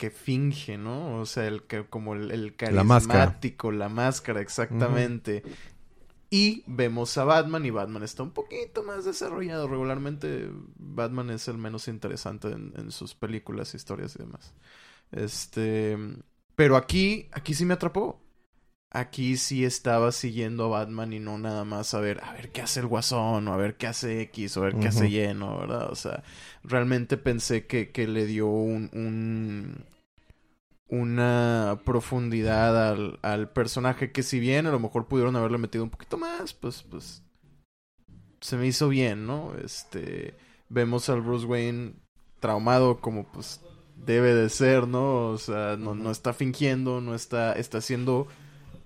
que 0.00 0.10
finge, 0.10 0.78
¿no? 0.78 1.20
O 1.20 1.26
sea, 1.26 1.46
el 1.46 1.64
que 1.64 1.86
como 1.88 2.14
el, 2.14 2.30
el 2.32 2.56
La 2.68 2.84
máscara. 2.84 3.26
carismático, 3.26 3.72
la 3.72 3.88
máscara, 3.90 4.40
exactamente. 4.40 5.44
Y 6.30 6.62
vemos 6.66 7.18
a 7.18 7.24
Batman 7.24 7.66
y 7.66 7.70
Batman 7.70 8.04
está 8.04 8.22
un 8.22 8.30
poquito 8.32 8.84
más 8.84 9.04
desarrollado. 9.04 9.68
Regularmente 9.68 10.48
Batman 10.78 11.30
es 11.30 11.48
el 11.48 11.58
menos 11.58 11.88
interesante 11.88 12.48
en, 12.48 12.72
en 12.76 12.92
sus 12.92 13.14
películas, 13.16 13.74
historias 13.74 14.14
y 14.16 14.20
demás. 14.20 14.54
Este, 15.12 15.98
pero 16.56 16.76
aquí, 16.76 17.28
aquí 17.32 17.54
sí 17.54 17.64
me 17.64 17.74
atrapó. 17.74 18.20
Aquí 18.92 19.36
sí 19.36 19.64
estaba 19.64 20.10
siguiendo 20.10 20.64
a 20.64 20.80
Batman 20.80 21.12
y 21.12 21.20
no 21.20 21.38
nada 21.38 21.64
más 21.64 21.94
a 21.94 22.00
ver, 22.00 22.24
a 22.24 22.32
ver 22.32 22.50
qué 22.50 22.62
hace 22.62 22.80
el 22.80 22.88
Guasón, 22.88 23.46
o 23.46 23.52
a 23.54 23.56
ver 23.56 23.76
qué 23.76 23.86
hace 23.86 24.20
X, 24.22 24.56
o 24.56 24.62
a 24.62 24.64
ver 24.66 24.78
qué 24.80 24.88
hace. 24.88 25.08
Y, 25.08 25.32
¿no? 25.34 25.58
¿Verdad? 25.60 25.90
O 25.92 25.94
sea, 25.94 26.24
realmente 26.64 27.16
pensé 27.16 27.66
que, 27.68 27.92
que 27.92 28.08
le 28.08 28.26
dio 28.26 28.48
un, 28.48 28.90
un- 28.92 29.84
una 30.90 31.80
profundidad 31.84 32.90
al, 32.90 33.18
al 33.22 33.48
personaje 33.48 34.10
que 34.10 34.22
si 34.22 34.40
bien 34.40 34.66
a 34.66 34.70
lo 34.70 34.80
mejor 34.80 35.06
pudieron 35.06 35.36
haberle 35.36 35.58
metido 35.58 35.84
un 35.84 35.90
poquito 35.90 36.18
más, 36.18 36.52
pues, 36.52 36.82
pues 36.82 37.22
se 38.40 38.56
me 38.56 38.66
hizo 38.66 38.88
bien, 38.88 39.26
¿no? 39.26 39.52
Este, 39.62 40.34
vemos 40.68 41.08
al 41.08 41.20
Bruce 41.20 41.46
Wayne 41.46 41.94
traumado 42.40 43.00
como 43.00 43.24
pues 43.24 43.60
debe 43.96 44.34
de 44.34 44.48
ser, 44.48 44.88
¿no? 44.88 45.28
O 45.28 45.38
sea, 45.38 45.76
no, 45.78 45.94
no 45.94 46.10
está 46.10 46.32
fingiendo, 46.32 47.00
no 47.00 47.14
está, 47.14 47.52
está 47.52 47.78
haciendo 47.78 48.26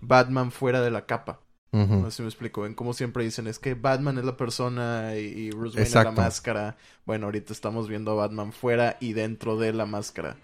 Batman 0.00 0.50
fuera 0.50 0.82
de 0.82 0.90
la 0.90 1.06
capa. 1.06 1.40
Ujú. 1.72 1.94
No 1.94 2.10
sé 2.10 2.18
si 2.18 2.22
me 2.22 2.28
explico. 2.28 2.62
Ven 2.62 2.74
como 2.74 2.92
siempre 2.92 3.24
dicen, 3.24 3.46
es 3.46 3.58
que 3.58 3.74
Batman 3.74 4.18
es 4.18 4.24
la 4.24 4.36
persona 4.36 5.16
y, 5.16 5.24
y 5.24 5.50
Bruce 5.50 5.76
Wayne 5.76 5.88
es 5.88 5.94
la 5.94 6.12
máscara. 6.12 6.76
Bueno, 7.04 7.26
ahorita 7.26 7.52
estamos 7.52 7.88
viendo 7.88 8.12
a 8.12 8.14
Batman 8.14 8.52
fuera 8.52 8.96
y 9.00 9.12
dentro 9.12 9.56
de 9.56 9.72
la 9.72 9.86
máscara. 9.86 10.36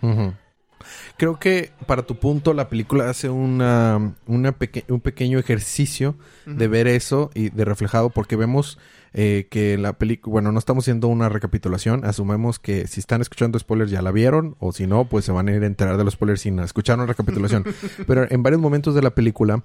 Creo 1.17 1.39
que 1.39 1.71
para 1.87 2.03
tu 2.03 2.17
punto 2.17 2.55
la 2.55 2.69
película 2.69 3.09
hace 3.11 3.29
una, 3.29 4.15
una 4.27 4.53
peque- 4.53 4.85
un 4.89 5.01
pequeño 5.01 5.39
ejercicio 5.39 6.17
de 6.47 6.69
ver 6.69 6.87
eso 6.89 7.31
y 7.35 7.51
de 7.51 7.65
reflejado 7.65 8.11
porque 8.11 8.35
vemos 8.37 8.79
eh, 9.13 9.47
que 9.51 9.77
la 9.77 9.95
película, 9.95 10.33
bueno, 10.33 10.53
no 10.53 10.59
estamos 10.59 10.85
haciendo 10.85 11.09
una 11.09 11.29
recapitulación, 11.29 12.05
asumemos 12.05 12.59
que 12.59 12.87
si 12.87 13.01
están 13.01 13.21
escuchando 13.21 13.59
spoilers 13.59 13.91
ya 13.91 14.03
la 14.03 14.11
vieron 14.13 14.57
o 14.61 14.73
si 14.73 14.87
no, 14.87 15.05
pues 15.05 15.25
se 15.25 15.33
van 15.33 15.49
a 15.49 15.53
ir 15.53 15.63
a 15.63 15.67
enterar 15.67 15.97
de 15.97 16.05
los 16.05 16.15
spoilers 16.15 16.41
sin 16.43 16.59
escuchar 16.61 16.97
una 16.97 17.07
recapitulación. 17.07 17.65
Pero 18.07 18.27
en 18.31 18.43
varios 18.43 18.61
momentos 18.61 18.95
de 18.95 19.03
la 19.03 19.11
película, 19.11 19.63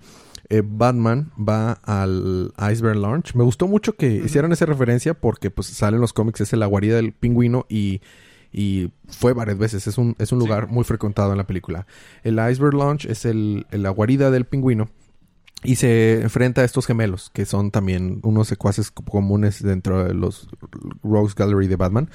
eh, 0.50 0.62
Batman 0.66 1.32
va 1.38 1.74
al 1.84 2.54
Iceberg 2.72 2.98
Lounge. 2.98 3.34
Me 3.36 3.44
gustó 3.44 3.68
mucho 3.68 3.94
que 3.96 4.18
Ujú. 4.18 4.26
hicieran 4.26 4.52
esa 4.52 4.66
referencia 4.66 5.14
porque 5.14 5.52
pues 5.52 5.68
sale 5.68 5.96
en 5.96 6.02
los 6.02 6.14
cómics, 6.14 6.42
es 6.42 6.54
la 6.54 6.66
guarida 6.66 6.96
del 6.96 7.14
pingüino 7.14 7.66
y 7.70 8.02
y 8.58 8.92
fue 9.10 9.34
varias 9.34 9.58
veces. 9.58 9.86
Es 9.88 9.98
un, 9.98 10.16
es 10.18 10.32
un 10.32 10.40
Sí. 10.40 10.46
lugar 10.48 10.68
muy 10.70 10.84
frecuentado 10.86 11.32
en 11.32 11.38
la 11.38 11.46
película. 11.48 11.86
El 12.24 12.36
Iceberg 12.36 12.74
Launch 12.74 13.06
es 13.06 13.26
el, 13.26 13.68
la 13.72 13.90
guarida 13.90 14.32
del 14.32 14.46
pingüino. 14.46 14.90
Y 15.64 15.78
se 15.78 16.22
enfrenta 16.22 16.62
a 16.62 16.64
estos 16.64 16.86
gemelos, 16.86 17.32
que 17.34 17.44
son 17.46 17.72
también 17.72 18.20
unos 18.22 18.48
secuaces 18.48 18.92
co- 18.92 19.04
comunes 19.04 19.64
dentro 19.64 20.04
de 20.06 20.14
los 20.14 20.48
Rose 21.02 21.34
Gallery 21.36 21.68
de 21.68 21.76
Batman. 21.76 22.10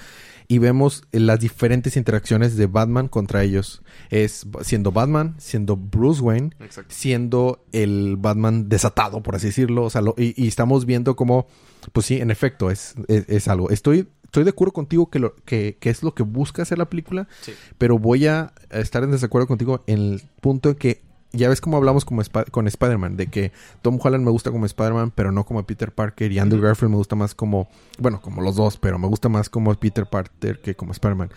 Y 0.47 0.59
vemos 0.59 1.03
eh, 1.11 1.19
las 1.19 1.41
diferentes 1.41 1.97
interacciones 1.97 2.57
de 2.57 2.67
Batman 2.67 3.09
contra 3.09 3.43
ellos. 3.43 3.83
Es 4.09 4.47
siendo 4.63 4.93
Batman, 4.93 5.35
siendo 5.39 5.77
Bruce 5.77 6.21
Wayne, 6.23 6.51
Exacto. 6.61 6.95
siendo 6.95 7.65
el 7.73 8.17
Batman 8.19 8.69
desatado, 8.69 9.21
por 9.23 9.35
así 9.35 9.49
decirlo. 9.49 9.83
O 9.85 9.91
sea, 9.91 10.01
lo- 10.03 10.15
y, 10.17 10.33
y 10.41 10.47
estamos 10.47 10.87
viendo 10.87 11.17
como, 11.17 11.49
pues 11.93 12.07
sí, 12.07 12.21
en 12.21 12.31
efecto, 12.31 12.71
es, 12.71 12.95
es, 13.09 13.25
es 13.29 13.49
algo. 13.49 13.71
Estoy, 13.71 14.09
estoy 14.31 14.45
de 14.45 14.51
acuerdo 14.51 14.73
contigo 14.73 15.11
que, 15.11 15.19
lo, 15.19 15.35
que, 15.45 15.77
que 15.81 15.91
es 15.91 16.05
lo 16.05 16.15
que 16.15 16.23
busca 16.23 16.63
hacer 16.63 16.79
la 16.79 16.89
película, 16.89 17.27
Sí. 17.41 17.53
pero 17.79 17.99
voy 17.99 18.29
a 18.29 18.53
estar 18.71 19.03
en 19.03 19.11
desacuerdo 19.11 19.49
contigo 19.49 19.83
en 19.89 19.99
el 19.99 20.23
punto 20.41 20.69
en 20.69 20.75
que 20.77 21.03
ya 21.33 21.49
ves 21.49 21.61
cómo 21.61 21.77
hablamos 21.77 22.05
como 22.05 22.23
con 22.53 22.67
Spider-Man, 22.69 23.17
de 23.17 23.27
que 23.29 23.53
Tom 23.83 23.99
Holland 24.03 24.25
me 24.25 24.31
gusta 24.31 24.51
como 24.53 24.67
Spider-Man, 24.67 25.13
pero 25.15 25.33
no 25.33 25.45
como 25.45 25.65
Peter 25.65 25.93
Parker, 25.93 26.31
y 26.33 26.39
Andrew. 26.39 26.61
Garfield 26.63 26.91
me 26.91 26.97
gusta 26.97 27.15
más 27.17 27.35
como, 27.35 27.69
bueno, 27.99 28.21
como 28.21 28.41
los 28.43 28.57
dos, 28.57 28.77
pero 28.79 28.99
me 28.99 29.07
gusta 29.09 29.29
más 29.29 29.49
como 29.51 29.73
Peter 29.75 30.07
Parker 30.07 30.61
que 30.61 30.75
como 30.75 30.91
Spider-Man. 30.93 31.31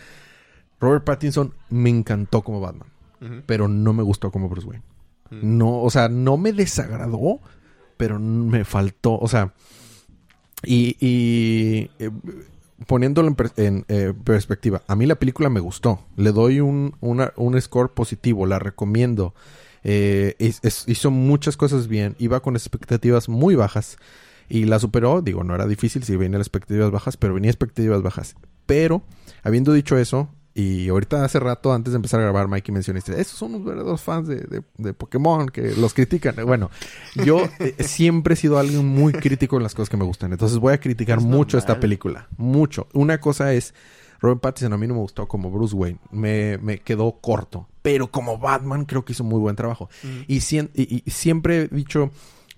Robert 0.79 1.03
Pattinson 1.03 1.53
me 1.69 1.89
encantó 1.89 2.41
como 2.43 2.59
Batman, 2.59 2.89
pero 3.45 3.67
no 3.67 3.93
me 3.93 4.03
gustó 4.03 4.31
como 4.31 4.49
Bruce 4.49 4.67
Wayne. 4.67 4.83
No, 5.29 5.81
o 5.81 5.89
sea, 5.89 6.09
no 6.09 6.37
me 6.37 6.53
desagradó, 6.53 7.39
pero 7.97 8.19
me 8.19 8.65
faltó, 8.65 9.17
o 9.19 9.27
sea, 9.27 9.53
y, 10.65 10.95
y, 10.99 11.89
eh, 11.99 12.09
poniéndolo 12.87 13.35
en, 13.57 13.85
eh, 13.87 14.13
perspectiva, 14.23 14.81
a 14.87 14.95
mí 14.95 15.05
la 15.05 15.15
película 15.15 15.49
me 15.49 15.59
gustó, 15.59 15.99
le 16.17 16.31
doy 16.31 16.59
un, 16.59 16.95
un 17.01 17.61
score 17.61 17.93
positivo, 17.93 18.45
la 18.45 18.59
recomiendo, 18.59 19.33
Eh, 19.85 20.35
hizo 20.87 21.11
muchas 21.11 21.57
cosas 21.57 21.89
bien, 21.89 22.15
iba 22.17 22.39
con 22.39 22.55
expectativas 22.55 23.27
muy 23.27 23.55
bajas 23.55 23.97
y 24.47 24.63
la 24.63 24.79
superó, 24.79 25.21
digo, 25.21 25.43
no 25.43 25.55
era 25.55 25.67
difícil 25.67 26.03
si 26.03 26.15
venía 26.15 26.39
expectativas 26.39 26.89
bajas, 26.89 27.17
pero 27.17 27.33
venía 27.33 27.51
expectativas 27.51 28.01
bajas, 28.01 28.35
pero 28.65 29.01
habiendo 29.43 29.73
dicho 29.73 29.97
eso, 29.97 30.29
y 30.55 30.89
ahorita 30.89 31.23
hace 31.25 31.39
rato, 31.39 31.73
antes 31.73 31.93
de 31.93 31.95
empezar 31.97 32.19
a 32.19 32.23
grabar, 32.23 32.47
Mikey 32.47 32.71
mencionaste, 32.73 33.19
esos 33.19 33.37
son 33.39 33.53
los 33.53 33.63
verdaderos 33.65 34.01
fans 34.01 34.27
de, 34.27 34.35
de- 34.37 34.63
de 34.77 34.93
Pokémon 34.93 35.47
que 35.49 35.75
los 35.75 35.93
critican. 35.93 36.35
Bueno, 36.45 36.69
yo 37.25 37.41
eh, 37.59 37.75
siempre 37.83 38.35
he 38.35 38.37
sido 38.37 38.59
alguien 38.59 38.85
muy 38.85 39.13
crítico 39.13 39.57
en 39.57 39.63
las 39.63 39.73
cosas 39.73 39.89
que 39.89 39.97
me 39.97 40.05
gustan. 40.05 40.31
Entonces 40.31 40.59
voy 40.59 40.73
a 40.73 40.79
criticar 40.79 41.17
Es 41.17 41.23
mucho 41.23 41.57
esta 41.57 41.79
película. 41.79 42.27
Mucho. 42.37 42.87
Una 42.93 43.19
cosa 43.19 43.51
es, 43.53 43.73
Robert 44.19 44.41
Pattinson 44.41 44.73
a 44.73 44.77
mí 44.77 44.85
no 44.87 44.93
me 44.93 44.99
gustó 45.01 45.27
como 45.27 45.49
Bruce 45.49 45.75
Wayne. 45.75 45.99
Me, 46.11 46.57
me 46.59 46.77
quedó 46.79 47.13
corto. 47.19 47.67
Pero 47.81 48.11
como 48.11 48.37
Batman 48.37 48.85
creo 48.85 49.03
que 49.03 49.13
hizo 49.13 49.23
muy 49.23 49.39
buen 49.39 49.55
trabajo. 49.55 49.89
Y, 50.27 50.37
y- 50.37 51.03
y 51.05 51.11
siempre 51.11 51.61
he 51.63 51.67
dicho 51.67 52.11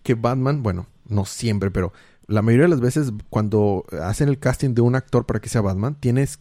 que 0.03 0.15
Batman, 0.15 0.62
bueno, 0.63 0.86
no 1.08 1.25
siempre, 1.25 1.71
pero 1.71 1.93
la 2.27 2.41
mayoría 2.41 2.65
de 2.65 2.69
las 2.71 2.81
veces 2.81 3.12
cuando 3.29 3.86
hacen 4.03 4.27
el 4.29 4.38
casting 4.39 4.73
de 4.73 4.81
un 4.81 4.95
actor 4.95 5.25
para 5.25 5.39
que 5.39 5.47
sea 5.49 5.62
Batman, 5.62 5.95
tienes 5.99 6.39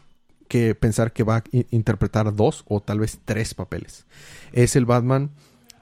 que 0.48 0.74
pensar 0.74 1.12
que 1.12 1.22
va 1.24 1.36
a 1.38 1.44
interpretar 1.70 2.34
dos 2.34 2.64
o 2.68 2.80
tal 2.80 3.00
vez 3.00 3.18
tres 3.24 3.54
papeles. 3.54 4.06
Es 4.52 4.76
el 4.76 4.84
Batman 4.86 5.30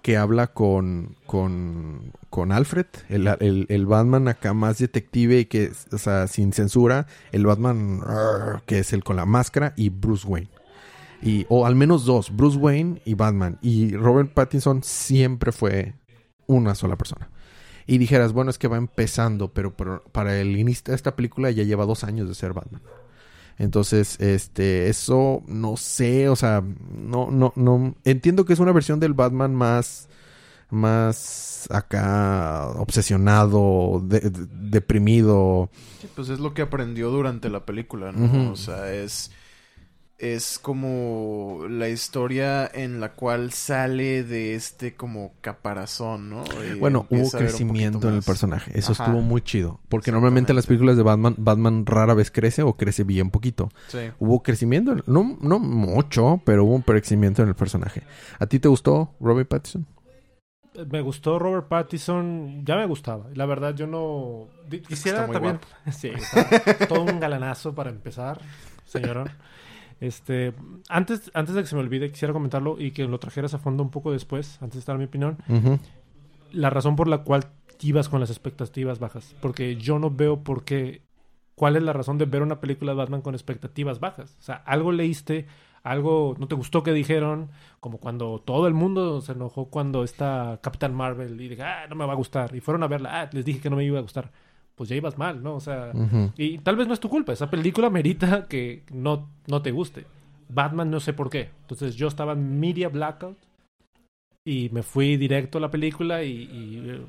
que 0.02 0.16
habla 0.16 0.48
con, 0.48 1.16
con, 1.26 2.12
con 2.28 2.50
Alfred, 2.50 2.86
el, 3.08 3.28
el- 3.40 3.66
el 3.68 3.86
Batman 3.86 4.26
acá 4.28 4.52
más 4.52 4.78
detective 4.78 5.40
y 5.40 5.44
que, 5.44 5.70
o 5.92 5.98
sea, 5.98 6.26
sin 6.26 6.52
censura, 6.52 7.06
el 7.30 7.46
Batman 7.46 8.00
que 8.66 8.80
es 8.80 8.92
el 8.92 9.04
con 9.04 9.16
la 9.16 9.26
máscara 9.26 9.74
y 9.76 9.90
Bruce 9.90 10.26
Wayne. 10.26 10.48
Y, 11.22 11.46
o 11.48 11.66
al 11.66 11.76
menos 11.76 12.04
dos, 12.04 12.34
Bruce 12.34 12.58
Wayne 12.58 13.00
y 13.04 13.14
Batman. 13.14 13.58
Y 13.62 13.94
Robert 13.96 14.32
Pattinson 14.34 14.82
siempre 14.82 15.52
fue 15.52 15.94
una 16.48 16.74
sola 16.74 16.96
persona. 16.96 17.30
Y 17.86 17.98
dijeras, 17.98 18.32
bueno, 18.32 18.50
es 18.50 18.58
que 18.58 18.66
va 18.68 18.76
empezando, 18.76 19.52
pero, 19.52 19.76
pero 19.76 20.02
para 20.10 20.40
el 20.40 20.56
inicio 20.58 20.84
de 20.88 20.94
esta 20.96 21.14
película 21.14 21.50
ya 21.52 21.62
lleva 21.62 21.84
dos 21.86 22.02
años 22.02 22.28
de 22.28 22.34
ser 22.34 22.52
Batman. 22.54 22.82
Entonces, 23.58 24.18
este, 24.20 24.88
eso 24.88 25.42
no 25.46 25.76
sé, 25.76 26.28
o 26.28 26.36
sea, 26.36 26.62
no, 26.96 27.30
no, 27.30 27.52
no. 27.56 27.94
Entiendo 28.04 28.44
que 28.44 28.52
es 28.54 28.58
una 28.60 28.72
versión 28.72 28.98
del 29.00 29.14
Batman 29.14 29.54
más, 29.54 30.08
más 30.70 31.68
acá 31.70 32.68
obsesionado, 32.76 34.02
de- 34.04 34.20
de- 34.20 34.46
deprimido. 34.50 35.70
Sí, 36.00 36.08
pues 36.14 36.28
es 36.28 36.40
lo 36.40 36.54
que 36.54 36.62
aprendió 36.62 37.10
durante 37.10 37.50
la 37.50 37.64
película, 37.66 38.10
¿no? 38.12 38.52
O 38.52 38.56
sea, 38.56 38.92
es 38.92 39.30
es 40.22 40.60
como 40.60 41.62
la 41.68 41.88
historia 41.88 42.70
en 42.72 43.00
la 43.00 43.12
cual 43.12 43.52
sale 43.52 44.22
de 44.22 44.54
este 44.54 44.94
como 44.94 45.32
caparazón, 45.40 46.30
¿no? 46.30 46.44
Y 46.72 46.78
Bueno, 46.78 47.06
hubo 47.10 47.28
crecimiento 47.30 48.08
en 48.08 48.14
el 48.14 48.22
personaje. 48.22 48.70
Eso 48.78 48.92
Ajá. 48.92 49.04
estuvo 49.06 49.20
muy 49.20 49.42
chido. 49.42 49.80
Porque 49.88 50.12
normalmente 50.12 50.52
en 50.52 50.56
las 50.56 50.66
películas 50.66 50.96
de 50.96 51.02
Batman, 51.02 51.34
Batman 51.38 51.84
rara 51.86 52.14
vez 52.14 52.30
crece 52.30 52.62
o 52.62 52.74
crece 52.76 53.02
bien 53.02 53.30
poquito. 53.30 53.68
Sí. 53.88 53.98
Hubo 54.20 54.44
crecimiento, 54.44 54.92
en- 54.92 55.02
no, 55.06 55.36
no 55.40 55.58
mucho, 55.58 56.40
pero 56.44 56.64
hubo 56.64 56.76
un 56.76 56.82
crecimiento 56.82 57.42
en 57.42 57.48
el 57.48 57.56
personaje. 57.56 58.04
¿A 58.38 58.46
ti 58.46 58.60
te 58.60 58.68
gustó 58.68 59.14
Robert 59.20 59.48
Pattinson? 59.48 59.86
Me 60.88 61.00
gustó 61.00 61.40
Robert 61.40 61.66
Pattinson, 61.66 62.64
ya 62.64 62.76
me 62.76 62.86
gustaba. 62.86 63.26
La 63.34 63.44
verdad, 63.44 63.74
yo 63.74 63.88
no. 63.88 64.46
Quisiera 64.86 65.26
muy 65.26 65.34
también. 65.34 65.58
Sí, 65.92 66.08
está 66.14 66.86
todo 66.86 67.02
un 67.02 67.18
galanazo 67.18 67.74
para 67.74 67.90
empezar, 67.90 68.40
señorón. 68.86 69.28
Este, 70.02 70.52
antes, 70.88 71.30
antes 71.32 71.54
de 71.54 71.60
que 71.60 71.68
se 71.68 71.76
me 71.76 71.80
olvide, 71.80 72.10
quisiera 72.10 72.32
comentarlo 72.32 72.76
y 72.76 72.90
que 72.90 73.06
lo 73.06 73.20
trajeras 73.20 73.54
a 73.54 73.58
fondo 73.58 73.84
un 73.84 73.90
poco 73.90 74.10
después, 74.10 74.60
antes 74.60 74.84
de 74.84 74.90
dar 74.90 74.98
mi 74.98 75.04
opinión. 75.04 75.38
La 76.50 76.70
razón 76.70 76.96
por 76.96 77.06
la 77.06 77.18
cual 77.18 77.44
ibas 77.80 78.08
con 78.08 78.18
las 78.18 78.28
expectativas 78.28 78.98
bajas. 78.98 79.36
Porque 79.40 79.76
yo 79.76 80.00
no 80.00 80.10
veo 80.10 80.42
por 80.42 80.64
qué. 80.64 81.02
¿Cuál 81.54 81.76
es 81.76 81.84
la 81.84 81.92
razón 81.92 82.18
de 82.18 82.24
ver 82.24 82.42
una 82.42 82.60
película 82.60 82.92
de 82.92 82.98
Batman 82.98 83.22
con 83.22 83.34
expectativas 83.34 84.00
bajas? 84.00 84.36
O 84.40 84.42
sea, 84.42 84.56
algo 84.56 84.90
leíste, 84.90 85.46
algo 85.84 86.34
no 86.36 86.48
te 86.48 86.56
gustó 86.56 86.82
que 86.82 86.92
dijeron, 86.92 87.50
como 87.78 87.98
cuando 87.98 88.40
todo 88.40 88.66
el 88.66 88.74
mundo 88.74 89.20
se 89.20 89.32
enojó 89.32 89.66
cuando 89.66 90.02
está 90.02 90.58
Capitán 90.64 90.94
Marvel 90.94 91.40
y 91.40 91.48
dije, 91.48 91.62
ah, 91.62 91.86
no 91.88 91.94
me 91.94 92.06
va 92.06 92.14
a 92.14 92.16
gustar. 92.16 92.56
Y 92.56 92.60
fueron 92.60 92.82
a 92.82 92.88
verla, 92.88 93.20
ah, 93.20 93.30
les 93.32 93.44
dije 93.44 93.60
que 93.60 93.70
no 93.70 93.76
me 93.76 93.84
iba 93.84 94.00
a 94.00 94.02
gustar. 94.02 94.32
Pues 94.74 94.88
ya 94.88 94.96
ibas 94.96 95.18
mal, 95.18 95.42
¿no? 95.42 95.54
O 95.54 95.60
sea, 95.60 95.92
y 96.36 96.58
tal 96.58 96.76
vez 96.76 96.88
no 96.88 96.94
es 96.94 97.00
tu 97.00 97.08
culpa. 97.08 97.32
Esa 97.32 97.50
película 97.50 97.90
merita 97.90 98.46
que 98.48 98.84
no, 98.92 99.28
no 99.46 99.62
te 99.62 99.70
guste. 99.70 100.06
Batman 100.48 100.90
no 100.90 101.00
sé 101.00 101.12
por 101.12 101.30
qué. 101.30 101.50
Entonces 101.62 101.94
yo 101.94 102.08
estaba 102.08 102.32
en 102.32 102.60
media 102.60 102.88
blackout 102.88 103.38
y 104.44 104.70
me 104.72 104.82
fui 104.82 105.16
directo 105.16 105.58
a 105.58 105.60
la 105.60 105.70
película 105.70 106.22
y... 106.22 106.30
y, 106.30 106.90
eh, 106.90 107.02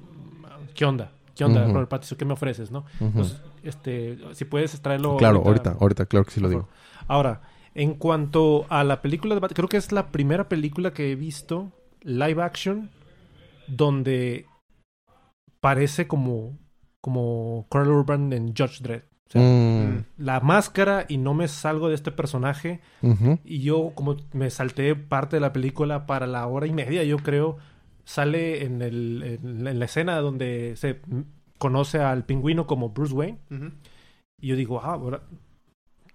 ¿Qué 0.74 0.86
onda? 0.86 1.12
¿Qué 1.36 1.44
onda. 1.44 1.66
Robert 1.66 1.90
Pattinson? 1.90 2.18
¿Qué 2.18 2.26
me 2.26 2.34
ofreces, 2.34 2.72
no? 2.72 2.86
Entonces, 3.00 3.42
este, 3.64 4.18
si 4.34 4.46
puedes 4.46 4.80
traerlo... 4.82 5.18
claro, 5.18 5.42
ahorita, 5.46 5.78
ahorita, 5.80 6.06
claro 6.06 6.26
que 6.26 6.32
sí 6.32 6.40
lo 6.40 6.50
digo. 6.50 6.70
Ahora, 7.08 7.42
en 7.74 7.96
cuanto 7.96 8.66
a 8.70 8.84
la 8.84 9.02
película 9.02 9.34
de 9.34 9.42
Batman, 9.42 9.56
creo 9.56 9.70
que 9.70 9.78
es 9.78 9.92
la 9.92 10.12
primera 10.12 10.48
película 10.48 10.94
que 10.94 11.12
he 11.12 11.16
visto 11.16 11.72
live 12.02 12.42
action 12.42 12.92
donde 13.68 14.46
parece 15.60 16.08
como, 16.08 16.58
como 17.04 17.68
Carl 17.70 17.90
Urban 17.90 18.32
en 18.32 18.56
Judge 18.56 18.80
Dredd. 18.82 19.02
O 19.28 19.32
sea, 19.34 19.42
Mm, 19.42 20.06
la 20.16 20.40
máscara 20.40 21.06
y 21.10 21.18
no 21.18 21.34
me 21.34 21.50
salgo 21.50 21.90
de 21.90 21.96
este 21.96 22.14
personaje. 22.14 22.80
Y 23.44 23.60
yo, 23.60 23.92
como 23.94 24.16
me 24.32 24.50
salté 24.50 24.96
parte 24.96 25.36
de 25.36 25.42
la 25.42 25.52
película 25.52 26.06
para 26.06 26.28
la 26.28 26.48
hora 26.48 26.66
y 26.66 26.72
media, 26.72 27.04
yo 27.04 27.18
creo, 27.18 27.58
sale 28.06 28.64
en, 28.64 28.82
el, 28.82 29.40
en, 29.44 29.68
en 29.68 29.80
la 29.80 29.86
escena 29.86 30.18
donde 30.20 30.76
se 30.78 31.02
conoce 31.58 32.00
al 32.00 32.24
pingüino 32.24 32.68
como 32.68 32.92
Bruce 32.92 33.14
Wayne. 33.14 33.40
Y 34.40 34.48
yo 34.48 34.56
digo, 34.56 34.80
ah, 34.82 34.94
ahora 34.94 35.24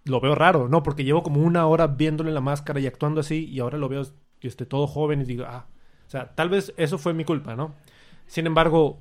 lo 0.05 0.21
veo 0.23 0.35
raro, 0.35 0.71
¿no? 0.71 0.83
Porque 0.83 1.05
llevo 1.05 1.23
como 1.23 1.43
una 1.43 1.67
hora 1.67 1.87
viéndole 1.87 2.33
la 2.33 2.41
máscara 2.41 2.81
y 2.81 2.87
actuando 2.87 3.21
así, 3.21 3.45
y 3.45 3.61
ahora 3.61 3.77
lo 3.77 3.91
veo 3.91 4.05
este, 4.41 4.65
todo 4.65 4.87
joven 4.87 5.21
y 5.21 5.25
digo, 5.25 5.45
ah, 5.47 5.67
o 6.07 6.11
sea, 6.11 6.35
tal 6.35 6.49
vez 6.49 6.73
eso 6.79 6.97
fue 6.97 7.13
mi 7.13 7.27
culpa, 7.27 7.57
¿no? 7.57 7.75
Sin 8.27 8.47
embargo, 8.47 9.01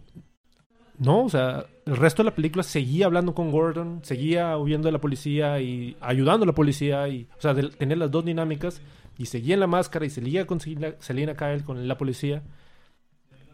no, 1.00 1.24
o 1.26 1.30
sea, 1.30 1.66
el 1.86 1.96
resto 1.98 2.24
de 2.24 2.30
la 2.30 2.36
película 2.36 2.64
seguía 2.64 3.06
hablando 3.06 3.34
con 3.36 3.52
Gordon, 3.52 4.00
seguía 4.04 4.58
huyendo 4.58 4.88
de 4.88 4.92
la 4.94 5.00
policía 5.02 5.60
y 5.62 5.96
ayudando 6.02 6.44
a 6.44 6.48
la 6.48 6.54
policía, 6.54 7.08
y, 7.08 7.28
o 7.38 7.42
sea, 7.42 7.54
de- 7.54 7.70
tener 7.70 7.98
las 7.98 8.10
dos 8.12 8.26
dinámicas, 8.26 8.82
y 9.18 9.26
seguía 9.28 9.54
en 9.56 9.60
la 9.60 9.68
máscara 9.68 10.06
y 10.06 10.10
seguía 10.10 10.46
con 10.48 10.60
Selina, 10.60 10.94
Selina 11.00 11.36
Kyle 11.36 11.64
con 11.64 11.88
la 11.88 11.98
policía, 11.98 12.42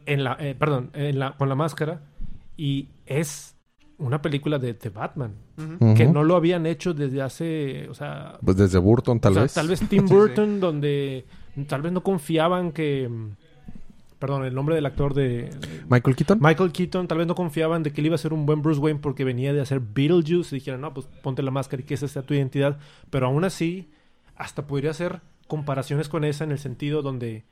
en 0.05 0.23
la, 0.23 0.35
eh, 0.39 0.55
perdón, 0.57 0.89
en 0.93 1.19
la, 1.19 1.31
con 1.37 1.47
la 1.49 1.55
máscara, 1.55 2.01
y 2.57 2.89
es 3.05 3.55
una 3.97 4.21
película 4.21 4.57
de, 4.59 4.73
de 4.73 4.89
Batman 4.89 5.33
que 5.95 6.05
no 6.07 6.23
lo 6.23 6.35
habían 6.35 6.65
hecho 6.65 6.93
desde 6.93 7.21
hace, 7.21 7.87
o 7.89 7.93
sea, 7.93 8.37
Pues 8.43 8.57
desde 8.57 8.79
Burton, 8.79 9.19
tal 9.19 9.31
o 9.31 9.35
sea, 9.35 9.43
vez. 9.43 9.53
tal 9.53 9.67
vez 9.67 9.79
Tim 9.89 10.07
Sí, 10.07 10.13
Burton, 10.13 10.59
donde 10.59 11.25
tal 11.67 11.81
vez 11.83 11.91
no 11.93 12.01
confiaban 12.03 12.71
que, 12.71 13.09
perdón, 14.23 14.45
el 14.45 14.55
nombre 14.55 14.73
del 14.73 14.85
actor 14.85 15.13
de 15.13 15.49
Michael 15.89 16.15
Keaton. 16.15 16.37
Michael 16.39 16.71
Keaton, 16.71 17.09
tal 17.09 17.17
vez 17.17 17.27
no 17.27 17.35
confiaban 17.35 17.83
de 17.83 17.91
que 17.91 17.99
él 17.99 18.05
iba 18.05 18.15
a 18.15 18.17
ser 18.17 18.31
un 18.31 18.45
buen 18.45 18.61
Bruce 18.61 18.79
Wayne 18.79 19.01
porque 19.01 19.25
venía 19.25 19.51
de 19.51 19.59
hacer 19.59 19.81
Beetlejuice 19.81 20.55
y 20.55 20.59
dijeron, 20.59 20.79
no, 20.79 20.93
pues 20.93 21.07
ponte 21.21 21.43
la 21.43 21.51
máscara 21.51 21.81
y 21.81 21.85
que 21.85 21.95
esa 21.95 22.07
sea 22.07 22.21
tu 22.21 22.33
identidad, 22.33 22.79
pero 23.09 23.25
aún 23.25 23.43
así, 23.43 23.91
hasta 24.37 24.65
podría 24.65 24.91
hacer 24.91 25.19
comparaciones 25.49 26.07
con 26.07 26.23
esa 26.23 26.45
en 26.45 26.53
el 26.53 26.59
sentido 26.59 27.01
donde 27.01 27.43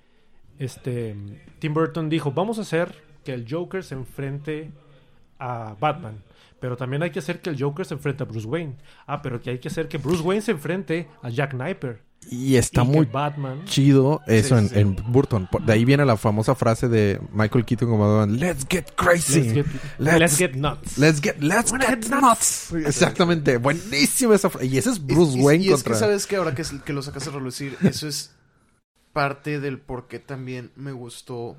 este 0.60 1.18
Tim 1.60 1.74
Burton 1.74 2.08
dijo, 2.08 2.32
vamos 2.32 2.58
a 2.58 2.62
hacer 2.62 2.96
que 3.26 3.34
el 3.34 3.46
Joker 3.50 3.84
se 3.84 3.96
enfrente 3.96 4.72
a 5.40 5.76
Batman. 5.78 6.24
Pero 6.62 6.78
también 6.78 7.04
hay 7.04 7.10
que 7.10 7.20
hacer 7.20 7.42
que 7.42 7.50
el 7.50 7.62
Joker 7.62 7.86
se 7.86 7.96
enfrente 7.96 8.24
a 8.24 8.28
Bruce 8.28 8.48
Wayne. 8.48 8.78
Ah, 9.08 9.22
pero 9.22 9.42
que 9.42 9.50
hay 9.50 9.60
que 9.60 9.68
hacer 9.68 9.90
que 9.90 9.98
Bruce 9.98 10.24
Wayne 10.24 10.42
se 10.42 10.52
enfrente 10.52 11.10
a 11.22 11.28
Jack 11.28 11.52
Sniper. 11.52 12.11
Y 12.30 12.56
está 12.56 12.84
y 12.84 12.88
muy 12.88 13.06
Batman. 13.08 13.66
chido 13.66 14.22
eso 14.28 14.56
Sí, 14.58 14.64
en, 14.64 14.70
sí. 14.70 14.80
en 14.80 14.96
Burton. 15.12 15.50
De 15.66 15.74
ahí 15.74 15.84
viene 15.86 16.06
la 16.06 16.16
famosa 16.18 16.56
frase 16.56 16.88
de 16.88 17.20
Michael 17.34 17.66
Keaton 17.66 17.90
como 17.90 18.08
Batman, 18.18 18.40
Let's 18.40 18.66
get 18.70 18.86
crazy. 18.96 19.42
Let's 19.42 19.54
get, 19.54 19.66
Let's- 20.00 20.20
let's 20.20 20.38
get 20.38 20.56
nuts. 20.56 20.98
Let's 20.98 21.22
get, 21.22 21.42
let's 21.42 21.72
get 21.72 21.82
get 22.04 22.10
nuts. 22.10 22.72
Exactamente. 22.74 23.58
Buenísima 23.58 24.36
esa 24.36 24.50
frase. 24.50 24.68
Y 24.68 24.78
ese 24.78 24.92
es 24.92 25.06
Bruce 25.06 25.38
Y- 25.38 25.42
y- 25.42 25.44
Wayne 25.44 25.64
y, 25.66 25.68
es 25.70 25.74
contra... 25.76 25.94
que 25.94 26.00
sabes 26.00 26.28
que 26.28 26.36
ahora 26.38 26.56
que, 26.56 26.62
es- 26.62 26.72
que 26.86 26.94
lo 26.94 27.02
sacas 27.02 27.28
a 27.28 27.32
relucir, 27.32 27.78
eso 27.82 28.08
es 28.08 28.32
parte 29.14 29.60
del 29.60 29.80
por 29.80 30.08
qué 30.08 30.20
también 30.20 30.72
me 30.76 30.92
gustó 30.94 31.58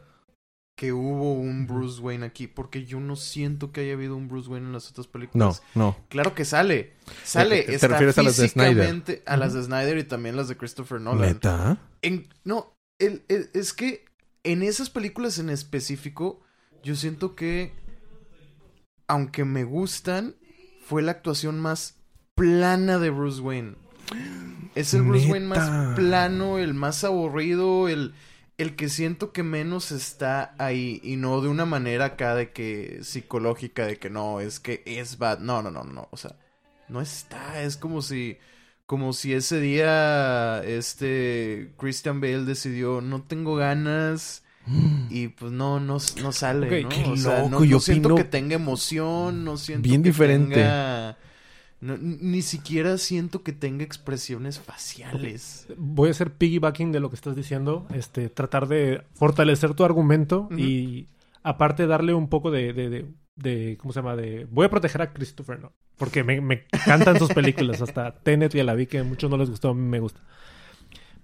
que 0.82 0.92
hubo 0.92 1.34
un 1.34 1.68
Bruce 1.68 2.00
Wayne 2.00 2.26
aquí, 2.26 2.48
porque 2.48 2.84
yo 2.84 2.98
no 2.98 3.14
siento 3.14 3.70
que 3.70 3.82
haya 3.82 3.92
habido 3.92 4.16
un 4.16 4.26
Bruce 4.26 4.50
Wayne 4.50 4.66
en 4.66 4.72
las 4.72 4.90
otras 4.90 5.06
No, 5.06 5.12
películas. 5.12 5.62
no. 5.76 5.96
Claro 6.08 6.34
que 6.34 6.44
sale. 6.44 6.94
Sale. 7.22 7.60
¿Te- 7.60 7.66
te 7.68 7.74
está 7.76 7.86
refieres 7.86 8.18
a 8.18 8.22
las 8.24 8.36
de 8.36 8.48
Snyder? 8.48 9.22
A 9.26 9.36
las 9.36 9.54
de 9.54 9.62
Snyder 9.62 9.96
y 9.98 10.02
también 10.04 10.34
las 10.34 10.48
de 10.48 10.56
Christopher 10.56 11.00
Nolan. 11.00 11.28
¿Neta? 11.28 11.78
En- 12.02 12.26
no, 12.42 12.74
el- 12.98 13.22
el- 13.28 13.48
es 13.54 13.72
que 13.72 14.04
en 14.42 14.64
esas 14.64 14.90
películas 14.90 15.38
en 15.38 15.50
específico, 15.50 16.40
yo 16.82 16.96
siento 16.96 17.36
que, 17.36 17.72
aunque 19.06 19.44
me 19.44 19.62
gustan, 19.62 20.34
fue 20.84 21.02
la 21.02 21.12
actuación 21.12 21.60
más 21.60 21.96
plana 22.34 22.98
de 22.98 23.10
Bruce 23.10 23.40
Wayne. 23.40 23.76
Es 24.74 24.94
el 24.94 25.02
Bruce 25.02 25.30
Wayne 25.30 25.46
más 25.46 25.94
plano, 25.94 26.58
el 26.58 26.74
más 26.74 27.04
aburrido, 27.04 27.88
el, 27.88 28.14
el 28.62 28.76
que 28.76 28.88
siento 28.88 29.32
que 29.32 29.42
menos 29.42 29.92
está 29.92 30.54
ahí. 30.58 31.00
Y 31.04 31.16
no 31.16 31.40
de 31.40 31.48
una 31.48 31.66
manera 31.66 32.06
acá 32.06 32.34
de 32.34 32.52
que 32.52 33.00
psicológica, 33.02 33.86
de 33.86 33.98
que 33.98 34.10
no, 34.10 34.40
es 34.40 34.60
que 34.60 34.82
es 34.86 35.18
bad. 35.18 35.38
No, 35.40 35.62
no, 35.62 35.70
no, 35.70 35.84
no. 35.84 36.08
O 36.10 36.16
sea, 36.16 36.36
no 36.88 37.00
está. 37.00 37.62
Es 37.62 37.76
como 37.76 38.02
si 38.02 38.38
como 38.86 39.12
si 39.12 39.32
ese 39.32 39.60
día 39.60 40.62
este 40.64 41.72
Christian 41.78 42.20
Bale 42.20 42.44
decidió 42.44 43.00
no 43.00 43.22
tengo 43.22 43.56
ganas 43.56 44.42
y 45.10 45.28
pues 45.28 45.52
no 45.52 45.80
no, 45.80 45.98
no 46.20 46.32
sale 46.32 46.66
Ok, 46.66 46.72
¿no? 46.82 46.88
qué 46.88 47.10
o 47.10 47.16
sea, 47.16 47.42
no, 47.44 47.64
yo 47.64 47.80
siento 47.80 48.08
opino 48.08 48.16
que 48.16 48.24
tenga 48.24 48.54
emoción 48.56 49.44
no 49.44 49.56
siento 49.56 49.88
bien 49.88 50.02
que 50.02 50.10
diferente. 50.10 50.54
tenga- 50.54 51.16
no, 51.82 51.96
ni 51.98 52.40
siquiera 52.42 52.96
siento 52.96 53.42
que 53.42 53.52
tenga 53.52 53.84
expresiones 53.84 54.58
faciales 54.60 55.66
Voy 55.76 56.08
a 56.08 56.12
hacer 56.12 56.32
piggybacking 56.32 56.92
de 56.92 57.00
lo 57.00 57.10
que 57.10 57.16
estás 57.16 57.36
diciendo. 57.36 57.86
Este, 57.94 58.28
tratar 58.30 58.68
de 58.68 59.02
fortalecer 59.14 59.74
tu 59.74 59.84
argumento 59.84 60.48
y 60.56 61.08
aparte 61.42 61.86
darle 61.86 62.14
un 62.14 62.28
poco 62.28 62.50
de, 62.50 62.72
de, 62.72 62.88
de- 62.88 63.06
de- 63.34 63.76
¿cómo 63.80 63.92
se 63.92 63.98
llama? 64.00 64.14
De, 64.16 64.46
voy 64.50 64.66
a 64.66 64.70
proteger 64.70 65.02
a 65.02 65.12
Christopher, 65.12 65.58
¿no? 65.60 65.72
Porque 65.98 66.22
me, 66.24 66.40
me 66.40 66.64
encantan 66.72 67.18
sus 67.18 67.32
películas. 67.32 67.82
Hasta 67.82 68.14
Tenet 68.14 68.54
ya 68.54 68.64
la 68.64 68.74
vi 68.74 68.86
que 68.86 69.00
a 69.00 69.04
muchos 69.04 69.28
no 69.30 69.36
les 69.36 69.50
gustó, 69.50 69.70
a 69.70 69.74
mí 69.74 69.80
me 69.82 70.00
gusta. 70.00 70.20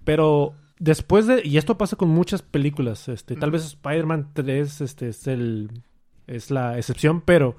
Pero 0.04 0.54
después 0.78 1.26
de, 1.26 1.42
y 1.44 1.58
esto 1.58 1.76
pasa 1.78 1.96
con 1.96 2.08
muchas 2.08 2.42
películas, 2.42 3.08
este, 3.08 3.36
tal 3.36 3.50
vez 3.50 3.64
Spider-Man 3.64 4.30
3 4.32 4.80
este, 4.80 5.08
es, 5.10 5.26
el, 5.26 5.82
es 6.26 6.50
la 6.50 6.78
excepción, 6.78 7.20
pero 7.20 7.56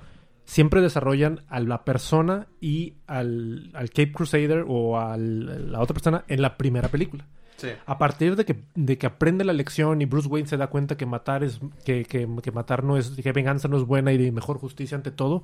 siempre 0.49 0.81
desarrollan 0.81 1.43
a 1.47 1.59
la 1.59 1.85
persona 1.85 2.47
y 2.59 2.95
al, 3.05 3.69
al 3.75 3.89
Cape 3.89 4.11
Crusader 4.11 4.65
o 4.67 4.99
a 4.99 5.15
la 5.15 5.79
otra 5.79 5.93
persona 5.93 6.25
en 6.27 6.41
la 6.41 6.57
primera 6.57 6.87
película. 6.87 7.27
sí 7.57 7.67
A 7.85 7.99
partir 7.99 8.35
de 8.35 8.45
que, 8.45 8.63
de 8.73 8.97
que 8.97 9.05
aprende 9.05 9.43
la 9.43 9.53
lección 9.53 10.01
y 10.01 10.05
Bruce 10.05 10.27
Wayne 10.27 10.47
se 10.47 10.57
da 10.57 10.65
cuenta 10.65 10.97
que 10.97 11.05
matar 11.05 11.43
es 11.43 11.59
que, 11.85 12.03
que, 12.03 12.27
que 12.41 12.51
matar 12.51 12.83
no 12.83 12.97
es 12.97 13.11
que 13.11 13.31
venganza 13.31 13.67
no 13.67 13.77
es 13.77 13.83
buena 13.83 14.11
y 14.11 14.17
de 14.17 14.31
mejor 14.31 14.57
justicia 14.57 14.97
ante 14.97 15.11
todo. 15.11 15.43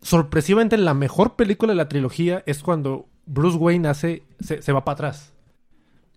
Sorpresivamente 0.00 0.76
la 0.76 0.94
mejor 0.94 1.34
película 1.34 1.72
de 1.72 1.76
la 1.76 1.88
trilogía 1.88 2.44
es 2.46 2.62
cuando 2.62 3.08
Bruce 3.26 3.58
Wayne 3.58 3.88
hace 3.88 4.22
se, 4.38 4.62
se 4.62 4.72
va 4.72 4.84
para 4.84 4.94
atrás. 4.94 5.34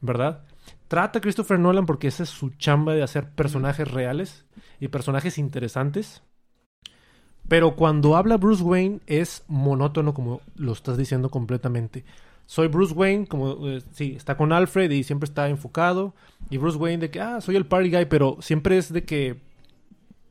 ¿Verdad? 0.01 0.43
Trata 0.87 1.17
a 1.17 1.21
Christopher 1.21 1.57
Nolan 1.57 1.87
porque 1.87 2.09
esa 2.09 2.21
es 2.21 2.29
su 2.29 2.51
chamba 2.51 2.93
de 2.93 3.01
hacer 3.01 3.31
personajes 3.31 3.89
reales 3.89 4.45
y 4.79 4.89
personajes 4.89 5.39
interesantes. 5.39 6.21
Pero 7.47 7.75
cuando 7.75 8.15
habla 8.15 8.37
Bruce 8.37 8.63
Wayne 8.63 8.99
es 9.05 9.43
monótono 9.47 10.13
como 10.13 10.41
lo 10.55 10.73
estás 10.73 10.97
diciendo 10.97 11.29
completamente. 11.29 12.03
Soy 12.47 12.67
Bruce 12.67 12.93
Wayne, 12.93 13.27
como 13.27 13.67
eh, 13.67 13.81
sí, 13.91 14.13
está 14.15 14.37
con 14.37 14.51
Alfred 14.51 14.91
y 14.91 15.03
siempre 15.03 15.25
está 15.25 15.49
enfocado. 15.49 16.13
Y 16.49 16.57
Bruce 16.57 16.77
Wayne 16.77 16.99
de 17.01 17.09
que, 17.09 17.21
ah, 17.21 17.41
soy 17.41 17.55
el 17.55 17.65
party 17.65 17.89
guy, 17.91 18.05
pero 18.05 18.37
siempre 18.39 18.77
es 18.77 18.91
de 18.93 19.03
que 19.03 19.41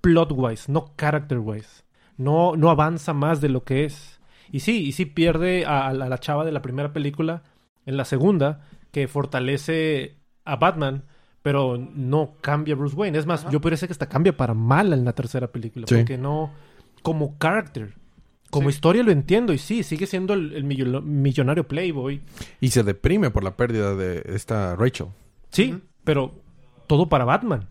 plot 0.01 0.33
wise, 0.33 0.71
no 0.71 0.93
character 0.97 1.39
wise. 1.39 1.83
No, 2.17 2.57
no 2.57 2.71
avanza 2.71 3.13
más 3.13 3.41
de 3.41 3.49
lo 3.49 3.65
que 3.65 3.85
es. 3.85 4.21
Y 4.53 4.61
sí, 4.61 4.85
y 4.85 4.93
sí 4.93 5.07
pierde 5.07 5.65
a, 5.67 5.89
a 5.89 5.93
la, 5.93 6.19
chava 6.19 6.45
de 6.45 6.53
la 6.53 6.63
primera 6.63 6.93
película 6.93 7.43
en 7.87 7.97
la 7.97 8.05
segunda, 8.05 8.67
que 8.93 9.09
fortalece 9.09 10.17
a 10.45 10.57
Batman, 10.57 11.05
pero 11.43 11.77
no 11.77 12.35
cambia 12.41 12.75
a 12.75 12.77
Bruce 12.77 12.95
Wayne. 12.95 13.19
Es 13.19 13.27
más, 13.27 13.43
Ajá. 13.43 13.51
yo 13.51 13.59
decir 13.59 13.89
que 13.89 13.93
hasta 13.93 14.09
cambia 14.09 14.37
para 14.37 14.55
mal 14.55 14.93
en 14.93 15.05
la 15.05 15.13
tercera 15.15 15.49
película, 15.49 15.87
Sí. 15.89 15.97
porque 15.97 16.17
no, 16.17 16.53
como 17.05 17.37
character. 17.39 17.95
Como 18.51 18.71
Sí. 18.71 18.75
historia 18.77 19.03
lo 19.05 19.11
entiendo 19.13 19.53
y 19.53 19.59
sí, 19.59 19.83
sigue 19.83 20.07
siendo 20.07 20.33
el, 20.35 20.53
el 20.55 20.65
millo- 20.65 21.03
millonario 21.03 21.69
Playboy. 21.69 22.23
Y 22.61 22.71
se 22.71 22.83
deprime 22.83 23.31
por 23.31 23.45
la 23.45 23.57
pérdida 23.57 23.95
de 23.95 24.23
esta 24.27 24.75
Rachel. 24.77 25.09
Sí, 25.51 25.77
pero 26.05 26.33
todo 26.87 27.09
para 27.09 27.25
Batman. 27.25 27.69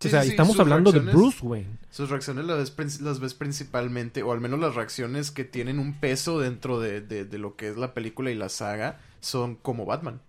Sí, 0.00 0.08
o 0.08 0.10
sea, 0.10 0.22
sí, 0.24 0.30
estamos 0.30 0.58
hablando 0.58 0.90
de 0.90 0.98
Bruce 0.98 1.38
Wayne. 1.46 1.78
sus 1.90 2.08
reacciones 2.10 2.44
las 2.44 2.74
ves, 2.76 3.00
las 3.00 3.20
ves 3.20 3.34
principalmente 3.34 4.22
o 4.24 4.32
al 4.32 4.40
menos 4.40 4.58
las 4.58 4.74
reacciones 4.74 5.30
que 5.30 5.44
tienen 5.44 5.78
un 5.78 5.94
peso 6.00 6.40
dentro 6.40 6.80
de, 6.80 7.00
de- 7.00 7.24
de 7.24 7.38
lo 7.38 7.54
que 7.54 7.68
es 7.68 7.76
la 7.76 7.94
película 7.94 8.30
y 8.30 8.34
la 8.34 8.48
saga 8.48 8.98
son 9.20 9.54
como 9.56 9.84
Batman. 9.86 10.20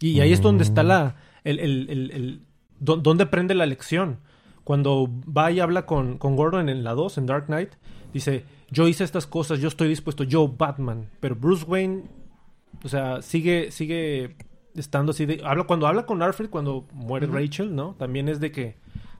Y 0.00 0.20
ahí 0.20 0.32
es 0.32 0.40
donde 0.40 0.64
está 0.64 0.82
Mm. 0.82 0.86
la. 0.86 1.16
El, 1.44 1.58
el- 1.60 1.90
el- 1.90 2.10
el- 2.12 2.40
do- 2.80 2.96
donde 2.96 3.26
prende 3.26 3.54
la 3.54 3.66
lección. 3.66 4.18
Cuando 4.64 5.08
va 5.24 5.50
y 5.50 5.60
habla 5.60 5.84
con, 5.86 6.18
con 6.18 6.36
Gordon 6.36 6.68
en 6.68 6.82
la 6.84 6.94
2, 6.94 7.18
en 7.18 7.26
Dark 7.26 7.46
Knight, 7.46 7.74
dice, 8.12 8.44
yo 8.70 8.88
hice 8.88 9.04
estas 9.04 9.26
cosas, 9.26 9.60
yo 9.60 9.68
estoy 9.68 9.88
dispuesto, 9.88 10.24
yo 10.24 10.48
Batman. 10.48 11.10
Pero 11.20 11.36
Bruce 11.36 11.64
Wayne, 11.66 12.04
o 12.82 12.88
sea, 12.88 13.20
sigue, 13.22 13.70
sigue 13.70 14.36
estando 14.74 15.10
así 15.12 15.26
de... 15.26 15.42
Habla, 15.44 15.64
cuando 15.64 15.86
habla 15.86 16.06
con 16.06 16.22
Alfred, 16.22 16.50
cuando 16.50 16.86
muere. 16.92 17.26
Rachel, 17.26 17.74
¿no? 17.74 17.94
También 17.98 18.28
es 18.28 18.40
de 18.40 18.50
que, 18.50 18.76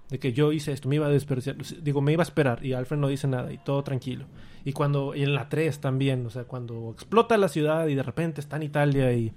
de 0.08 0.18
que 0.18 0.32
yo 0.32 0.50
hice 0.52 0.72
esto, 0.72 0.88
me 0.88 0.96
iba 0.96 1.06
a 1.06 1.10
desperdiciar. 1.10 1.56
Digo, 1.82 2.00
me 2.00 2.12
iba 2.12 2.22
a 2.22 2.26
esperar 2.26 2.64
y 2.64 2.72
Alfred 2.72 2.98
no 2.98 3.08
dice 3.08 3.28
nada 3.28 3.52
y 3.52 3.58
todo 3.58 3.84
tranquilo. 3.84 4.26
Y 4.64 4.72
cuando, 4.72 5.14
y 5.14 5.22
en 5.22 5.34
la 5.34 5.48
3 5.50 5.78
también, 5.80 6.24
o 6.26 6.30
sea, 6.30 6.44
cuando 6.44 6.90
explota 6.90 7.36
la 7.36 7.48
ciudad 7.48 7.86
y 7.86 7.94
de 7.94 8.02
repente 8.02 8.40
está 8.40 8.56
en 8.56 8.62
Italia 8.62 9.12
y... 9.12 9.32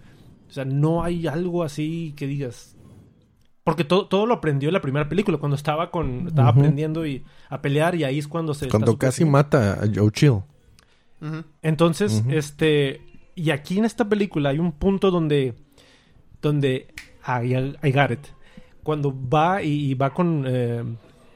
O 0.50 0.52
sea, 0.52 0.64
no 0.64 1.04
hay 1.04 1.28
algo 1.28 1.64
así 1.64 2.14
que 2.16 2.28
digas... 2.28 2.77
Porque 3.68 3.84
todo, 3.84 4.08
todo 4.08 4.26
lo 4.26 4.36
aprendió 4.36 4.70
en 4.70 4.74
la 4.74 4.80
primera 4.80 5.10
película, 5.10 5.40
cuando 5.40 5.58
estaba 5.58 5.92
con... 5.92 6.28
Estaba 6.28 6.48
aprendiendo 6.48 7.06
y, 7.06 7.26
a 7.50 7.62
pelear 7.62 7.96
y 7.96 8.06
ahí 8.06 8.18
es 8.18 8.26
cuando 8.26 8.54
se... 8.54 8.70
Cuando 8.70 8.98
casi 8.98 9.24
así. 9.24 9.30
mata 9.30 9.74
a 9.74 9.88
Joe 9.94 10.10
Chill. 10.10 10.42
Entonces, 11.62 12.24
este... 12.30 13.02
Y 13.36 13.50
aquí 13.50 13.78
en 13.78 13.84
esta 13.84 14.08
película 14.08 14.52
hay 14.52 14.60
un 14.60 14.72
punto 14.72 15.12
donde... 15.12 15.54
Donde... 16.42 16.94
I, 17.28 17.54
I 17.86 17.92
got 17.92 18.12
it. 18.12 18.26
Cuando 18.84 19.14
va 19.14 19.62
y, 19.62 19.92
y 19.92 19.94
va 19.96 20.14
con... 20.14 20.46
eh, 20.48 20.86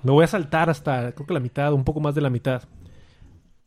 me 0.01 0.11
voy 0.11 0.23
a 0.23 0.27
saltar 0.27 0.69
hasta, 0.69 1.11
creo 1.11 1.27
que 1.27 1.33
la 1.33 1.41
mitad, 1.41 1.73
un 1.73 1.83
poco 1.83 1.99
más 1.99 2.15
de 2.15 2.21
la 2.21 2.29
mitad. 2.29 2.63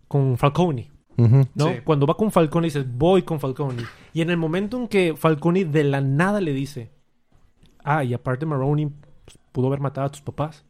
Con 0.09 0.39
Falcone. 0.39 0.91
¿no? 1.19 1.69
Sí. 1.69 1.81
Cuando 1.85 2.07
va 2.07 2.17
con 2.17 2.31
Falcone 2.31 2.69
dices, 2.69 2.87
voy 2.91 3.25
con 3.25 3.41
Falcone. 3.41 3.83
Y 4.15 4.23
en 4.23 4.31
el 4.31 4.39
momento 4.39 4.79
en 4.79 4.89
que 4.89 5.15
Falcone 5.19 5.67
de 5.67 5.85
la 5.85 6.01
nada 6.01 6.41
le 6.41 6.55
dice, 6.55 6.94
ah, 7.85 8.03
y 8.05 8.15
aparte 8.15 8.47
Maroni 8.47 8.87
pues, 8.87 9.39
pudo 9.53 9.69
haber 9.69 9.81
matado 9.81 10.07
a 10.07 10.11
tus 10.11 10.23
papás. 10.23 10.65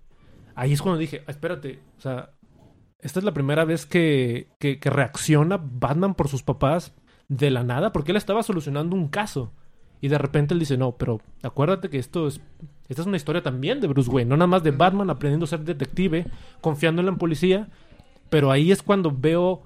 Ahí 0.55 0.72
es 0.72 0.83
cuando 0.83 0.98
dije, 0.98 1.22
"Ah, 1.27 1.31
espérate, 1.31 1.81
o 1.98 2.00
sea, 2.00 2.31
esta 3.00 3.18
es 3.18 3.24
la 3.24 3.35
primera 3.35 3.64
vez 3.64 3.87
que, 3.87 4.48
que, 4.59 4.79
que 4.79 4.90
reacciona 4.90 5.59
Batman 5.62 6.14
por 6.14 6.29
sus 6.29 6.42
papás 6.42 6.94
de 7.29 7.50
la 7.50 7.62
nada, 7.62 7.92
porque 7.92 8.12
él 8.12 8.16
estaba 8.16 8.42
solucionando 8.42 8.94
un 8.96 9.09
caso. 9.09 9.53
Y 10.00 10.09
de 10.09 10.18
repente 10.18 10.53
él 10.53 10.61
dice, 10.61 10.77
no, 10.77 10.96
pero 10.96 11.20
acuérdate 11.42 11.88
que 11.88 11.98
esto 11.98 12.27
es, 12.27 12.40
esta 12.88 13.03
es 13.03 13.09
una 13.09 13.16
historia 13.16 13.42
también 13.42 13.81
de 13.81 13.88
Bruce 13.88 14.11
Wayne, 14.11 14.29
no 14.29 14.37
nada 14.37 14.46
más 14.46 14.62
de 14.62 14.70
Batman 14.70 15.09
aprendiendo 15.09 15.44
a 15.44 15.48
ser 15.48 15.61
detective, 15.61 16.27
confiando 16.61 17.00
en 17.00 17.07
la 17.07 17.16
policía. 17.16 17.68
Pero 18.29 18.50
ahí 18.50 18.70
es 18.70 18.83
cuando 18.83 19.11
veo 19.11 19.62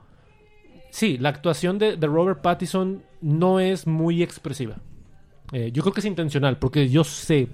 Sí, 0.90 1.18
la 1.18 1.28
actuación 1.28 1.78
de, 1.78 1.96
de 1.96 2.06
Robert 2.06 2.40
Pattinson 2.40 3.02
no 3.20 3.60
es 3.60 3.86
muy 3.86 4.22
expresiva. 4.22 4.76
Eh, 5.52 5.70
yo 5.72 5.82
creo 5.82 5.92
que 5.94 6.00
es 6.00 6.06
intencional, 6.06 6.58
porque 6.58 6.88
yo 6.88 7.04
sé 7.04 7.48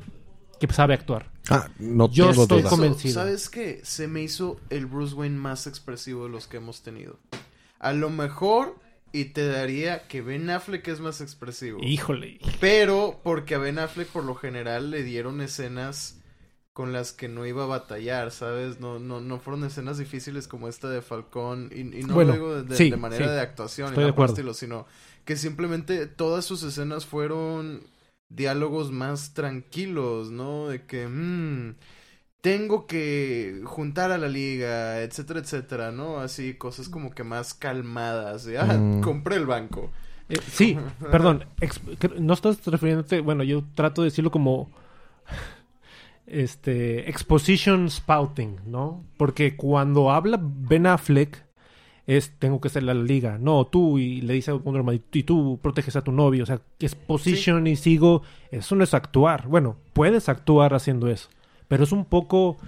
que 0.60 0.72
sabe 0.72 0.94
actuar. 0.94 1.30
Ah, 1.50 1.68
no 1.78 2.10
Yo 2.10 2.28
tengo 2.30 2.42
estoy 2.42 2.62
conven- 2.62 2.68
convencido. 2.70 3.14
¿Sabes 3.14 3.50
qué? 3.50 3.80
Se 3.84 4.08
me 4.08 4.22
hizo 4.22 4.58
el 4.70 4.86
Bruce 4.86 5.14
Wayne 5.14 5.36
más 5.36 5.66
expresivo 5.66 6.24
de 6.24 6.30
los 6.30 6.46
que 6.46 6.56
hemos 6.56 6.82
tenido. 6.82 7.18
A 7.78 7.92
lo 7.92 8.08
mejor, 8.10 8.76
y 9.12 9.26
te 9.26 9.46
daría 9.46 10.08
que 10.08 10.22
Ben 10.22 10.48
Affleck 10.50 10.88
es 10.88 11.00
más 11.00 11.20
expresivo. 11.20 11.80
Híjole. 11.82 12.38
Pero 12.60 13.20
porque 13.22 13.54
a 13.54 13.58
Ben 13.58 13.78
Affleck 13.78 14.08
por 14.08 14.24
lo 14.24 14.34
general 14.34 14.90
le 14.90 15.02
dieron 15.02 15.40
escenas 15.40 16.18
con 16.72 16.92
las 16.92 17.12
que 17.12 17.28
no 17.28 17.46
iba 17.46 17.62
a 17.64 17.66
batallar, 17.66 18.32
¿sabes? 18.32 18.80
No, 18.80 18.98
no, 18.98 19.20
no 19.20 19.38
fueron 19.38 19.62
escenas 19.64 19.98
difíciles 19.98 20.48
como 20.48 20.66
esta 20.68 20.88
de 20.88 21.02
Falcón. 21.02 21.70
Y, 21.72 21.80
y 21.82 22.02
no 22.04 22.14
Bueno, 22.14 22.30
lo 22.30 22.34
digo 22.34 22.54
de, 22.56 22.62
de- 22.64 22.76
sí, 22.76 22.90
de 22.90 22.96
manera 22.96 23.26
sí. 23.26 23.30
de 23.32 23.40
actuación, 23.40 23.88
Estoy 23.90 24.02
ni 24.04 24.06
de 24.08 24.12
acuerdo. 24.12 24.32
estilo, 24.32 24.54
sino 24.54 24.86
que 25.24 25.36
simplemente 25.36 26.06
todas 26.06 26.44
sus 26.44 26.62
escenas 26.62 27.06
fueron 27.06 27.82
diálogos 28.28 28.90
más 28.92 29.34
tranquilos, 29.34 30.30
¿no? 30.30 30.68
De 30.68 30.84
que, 30.86 31.06
mm, 31.08 31.76
tengo 32.40 32.86
que 32.86 33.62
juntar 33.64 34.12
a 34.12 34.18
la 34.18 34.28
liga, 34.28 35.00
etcétera, 35.00 35.40
etcétera, 35.40 35.92
¿no? 35.92 36.18
Así, 36.18 36.54
cosas 36.54 36.88
como 36.90 37.10
que 37.12 37.24
más 37.24 37.54
calmadas, 37.54 38.44
de, 38.44 38.58
ah, 38.58 38.64
Mm. 38.78 39.00
compré 39.02 39.36
el 39.36 39.46
banco. 39.46 39.90
Eh, 40.28 40.36
sí, 40.50 40.76
perdón. 41.10 41.44
no 42.18 42.34
estás 42.34 42.64
refiriéndote. 42.66 43.20
Bueno, 43.20 43.44
yo 43.44 43.62
trato 43.74 44.02
de 44.02 44.06
decirlo 44.08 44.30
como. 44.30 44.70
Este. 46.26 47.08
Exposition 47.10 47.90
spouting, 47.90 48.56
¿no? 48.66 49.04
Porque 49.18 49.56
cuando 49.56 50.10
habla 50.10 50.38
Ben 50.42 50.86
Affleck. 50.86 51.43
Es, 52.06 52.32
tengo 52.38 52.60
que 52.60 52.68
ser 52.68 52.82
la 52.82 52.92
liga. 52.94 53.38
No, 53.38 53.66
tú, 53.66 53.98
y 53.98 54.20
le 54.20 54.34
dice 54.34 54.50
a 54.50 54.54
Wonder 54.54 54.82
Man, 54.82 55.00
y 55.12 55.22
tú 55.22 55.58
proteges 55.62 55.96
a 55.96 56.02
tu 56.02 56.12
novio. 56.12 56.42
O 56.42 56.46
sea, 56.46 56.60
que 56.78 56.84
es 56.86 56.94
position 56.94 57.66
y 57.66 57.76
sigo. 57.76 58.22
Eso 58.50 58.76
no 58.76 58.84
es 58.84 58.92
actuar. 58.92 59.46
Bueno, 59.48 59.76
puedes 59.94 60.28
actuar 60.28 60.74
haciendo 60.74 61.08
eso. 61.08 61.28
Pero 61.66 61.84
es 61.84 61.92
un 61.92 62.04
poco 62.04 62.58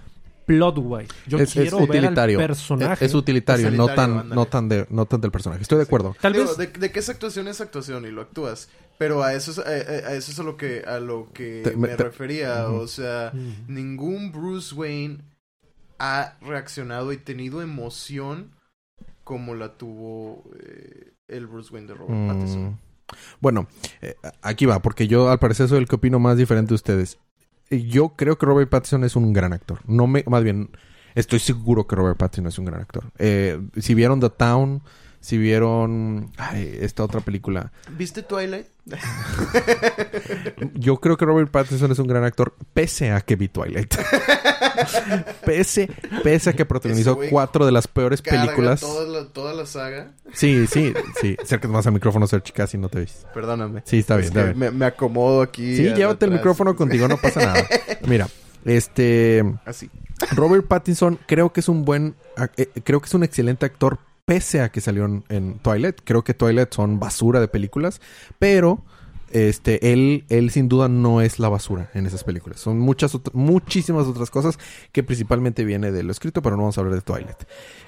plot 0.46 0.78
wise. 0.78 1.08
Yo 1.26 1.38
es, 1.38 1.48
es 1.48 1.52
quiero 1.70 1.78
ver 1.86 1.98
al 1.98 2.04
utilitario. 2.04 2.38
personaje. 2.38 3.04
Es, 3.04 3.10
es 3.10 3.14
utilitario, 3.14 3.68
Es 3.68 3.74
no 3.74 3.88
tan, 3.88 4.10
ándale. 4.12 4.34
no 4.34 4.46
tan 4.46 4.68
de, 4.70 4.86
no 4.88 5.04
tan 5.04 5.20
del 5.20 5.30
personaje. 5.30 5.60
Estoy 5.60 5.78
de 5.78 5.84
acuerdo. 5.84 6.16
Tal 6.20 6.32
Digo, 6.32 6.46
vez. 6.46 6.56
de, 6.56 6.66
de 6.68 6.90
que 6.90 7.00
es 7.00 7.08
actuación 7.10 7.46
es 7.48 7.60
actuación 7.60 8.06
y 8.06 8.10
lo 8.10 8.22
actúas. 8.22 8.70
Pero 8.96 9.22
a 9.22 9.34
eso 9.34 9.50
es, 9.50 9.58
a, 9.58 10.14
eso 10.14 10.32
es 10.32 10.38
a 10.38 10.42
lo 10.44 10.56
que, 10.56 10.82
a 10.86 10.98
lo 11.00 11.28
que 11.34 11.60
Te- 11.62 11.76
me, 11.76 11.88
te- 11.88 12.02
refería. 12.04 12.68
O 12.70 12.86
sea, 12.86 13.32
ningún 13.68 14.32
Bruce 14.32 14.74
Wayne 14.74 15.18
ha 15.98 16.34
reaccionado 16.40 17.12
y 17.12 17.18
tenido 17.18 17.60
emoción 17.60 18.52
como 19.26 19.56
la 19.56 19.76
tuvo 19.76 20.44
eh, 20.60 21.14
el 21.26 21.48
Bruce 21.48 21.74
Wayne 21.74 21.88
de 21.88 21.94
Robert 21.94 22.14
Mm, 22.16 22.28
Pattinson. 22.28 22.78
Bueno, 23.40 23.66
eh, 24.00 24.14
aquí 24.40 24.66
va, 24.66 24.80
porque 24.80 25.08
yo 25.08 25.28
al 25.30 25.40
parecer 25.40 25.66
soy 25.68 25.78
el 25.78 25.88
que 25.88 25.96
opino 25.96 26.20
más 26.20 26.36
diferente 26.36 26.68
de 26.68 26.74
ustedes. 26.76 27.18
Yo 27.68 28.10
creo 28.10 28.38
que 28.38 28.46
Robert 28.46 28.70
Pattinson 28.70 29.02
es 29.02 29.16
un 29.16 29.32
gran 29.32 29.52
actor. 29.52 29.80
No 29.88 30.06
me, 30.06 30.22
más 30.28 30.44
bien, 30.44 30.70
estoy 31.16 31.40
seguro 31.40 31.88
que 31.88 31.96
Robert 31.96 32.16
Pattinson 32.16 32.46
es 32.46 32.58
un 32.60 32.66
gran 32.66 32.80
actor. 32.80 33.10
Eh, 33.18 33.60
si 33.78 33.94
vieron 33.94 34.20
The 34.20 34.30
Town, 34.30 34.82
si 35.26 35.38
vieron 35.38 36.30
ay, 36.36 36.78
esta 36.82 37.02
otra 37.02 37.18
película, 37.18 37.72
¿Viste 37.98 38.22
Twilight? 38.22 38.68
yo 40.74 40.98
creo 40.98 41.16
que 41.16 41.24
Robert 41.24 41.50
Pattinson 41.50 41.90
es 41.90 41.98
un 41.98 42.06
gran 42.06 42.22
actor, 42.22 42.54
pese 42.72 43.10
a 43.10 43.20
que 43.20 43.34
vi 43.34 43.48
Twilight. 43.48 43.92
pese, 45.44 45.90
pese 46.22 46.50
a 46.50 46.52
que 46.52 46.64
protagonizó 46.64 47.18
cuatro 47.28 47.66
de 47.66 47.72
las 47.72 47.88
peores 47.88 48.22
películas. 48.22 48.82
Toda 48.82 49.04
la, 49.08 49.26
toda 49.26 49.52
la 49.52 49.66
saga. 49.66 50.12
Sí, 50.32 50.68
sí, 50.68 50.94
sí. 51.20 51.36
Acércate 51.42 51.72
más 51.72 51.88
al 51.88 51.94
micrófono, 51.94 52.28
Sergi, 52.28 52.52
casi 52.52 52.78
no 52.78 52.88
te 52.88 53.00
ves. 53.00 53.26
Perdóname. 53.34 53.82
Sí, 53.84 53.98
está 53.98 54.14
bien, 54.14 54.26
Es 54.26 54.28
está 54.28 54.42
que 54.42 54.46
bien. 54.52 54.58
Me, 54.60 54.70
me 54.70 54.86
acomodo 54.86 55.42
aquí. 55.42 55.76
Sí, 55.76 55.92
llévate 55.92 56.26
el 56.26 56.30
micrófono 56.30 56.76
contigo, 56.76 57.08
no 57.08 57.16
pasa 57.16 57.40
nada. 57.40 57.66
Mira, 58.06 58.28
este 58.64 59.42
Así. 59.64 59.90
Robert 60.36 60.68
Pattinson 60.68 61.18
creo 61.26 61.52
que 61.52 61.58
es 61.58 61.68
un 61.68 61.84
buen, 61.84 62.14
eh, 62.56 62.68
creo 62.84 63.00
que 63.00 63.06
es 63.06 63.14
un 63.14 63.24
excelente 63.24 63.66
actor 63.66 63.98
pese 64.26 64.60
a 64.60 64.70
que 64.70 64.80
salió 64.82 65.06
en, 65.28 65.58
Twilight. 65.60 66.00
Creo 66.04 66.22
que 66.24 66.34
Twilight 66.34 66.72
son 66.74 67.00
basura 67.00 67.40
de 67.40 67.48
películas, 67.48 68.00
pero 68.38 68.84
este 69.32 69.92
él 69.92 70.24
él 70.28 70.50
sin 70.50 70.68
duda 70.68 70.88
no 70.88 71.20
es 71.20 71.40
la 71.40 71.48
basura 71.48 71.90
en 71.94 72.06
esas 72.06 72.22
películas. 72.22 72.60
Son 72.60 72.78
muchas 72.78 73.16
muchísimas 73.32 74.06
otras 74.06 74.30
cosas 74.30 74.56
que 74.92 75.02
principalmente 75.02 75.64
viene 75.64 75.90
de 75.90 76.02
lo 76.04 76.12
escrito, 76.12 76.42
pero 76.42 76.56
no 76.56 76.62
vamos 76.62 76.78
a 76.78 76.80
hablar 76.80 76.94
de 76.94 77.02
Twilight. 77.02 77.36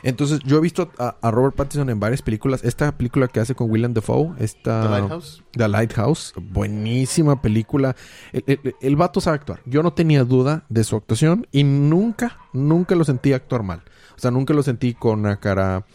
Entonces, 0.02 0.40
yo 0.44 0.58
he 0.58 0.60
visto 0.60 0.90
a, 0.98 1.16
a 1.20 1.30
Robert 1.30 1.54
Pattinson 1.54 1.90
en 1.90 2.00
varias 2.00 2.22
películas. 2.22 2.64
Esta 2.64 2.90
película 2.96 3.28
que 3.28 3.40
hace 3.40 3.54
con 3.54 3.70
Willem 3.70 3.94
Dafoe, 3.94 4.34
esta 4.38 4.82
The 4.82 4.88
Lighthouse. 4.88 5.44
The 5.52 5.68
Lighthouse, 5.68 6.34
buenísima 6.40 7.40
película. 7.42 7.94
El, 8.32 8.42
el- 8.46 8.74
el 8.80 8.96
vato 8.96 9.20
sabe 9.20 9.36
actuar. 9.36 9.60
Yo 9.64 9.82
no 9.82 9.92
tenía 9.92 10.24
duda 10.24 10.64
de 10.68 10.82
su 10.84 10.96
actuación 10.96 11.46
y 11.52 11.62
nunca, 11.64 12.38
nunca 12.52 12.94
lo 12.96 13.04
sentí 13.04 13.32
actuar 13.32 13.62
mal. 13.62 13.82
O 14.16 14.20
sea, 14.20 14.32
nunca 14.32 14.52
lo 14.52 14.64
sentí 14.64 14.94
con 14.94 15.20
una 15.20 15.38
cara, 15.38 15.86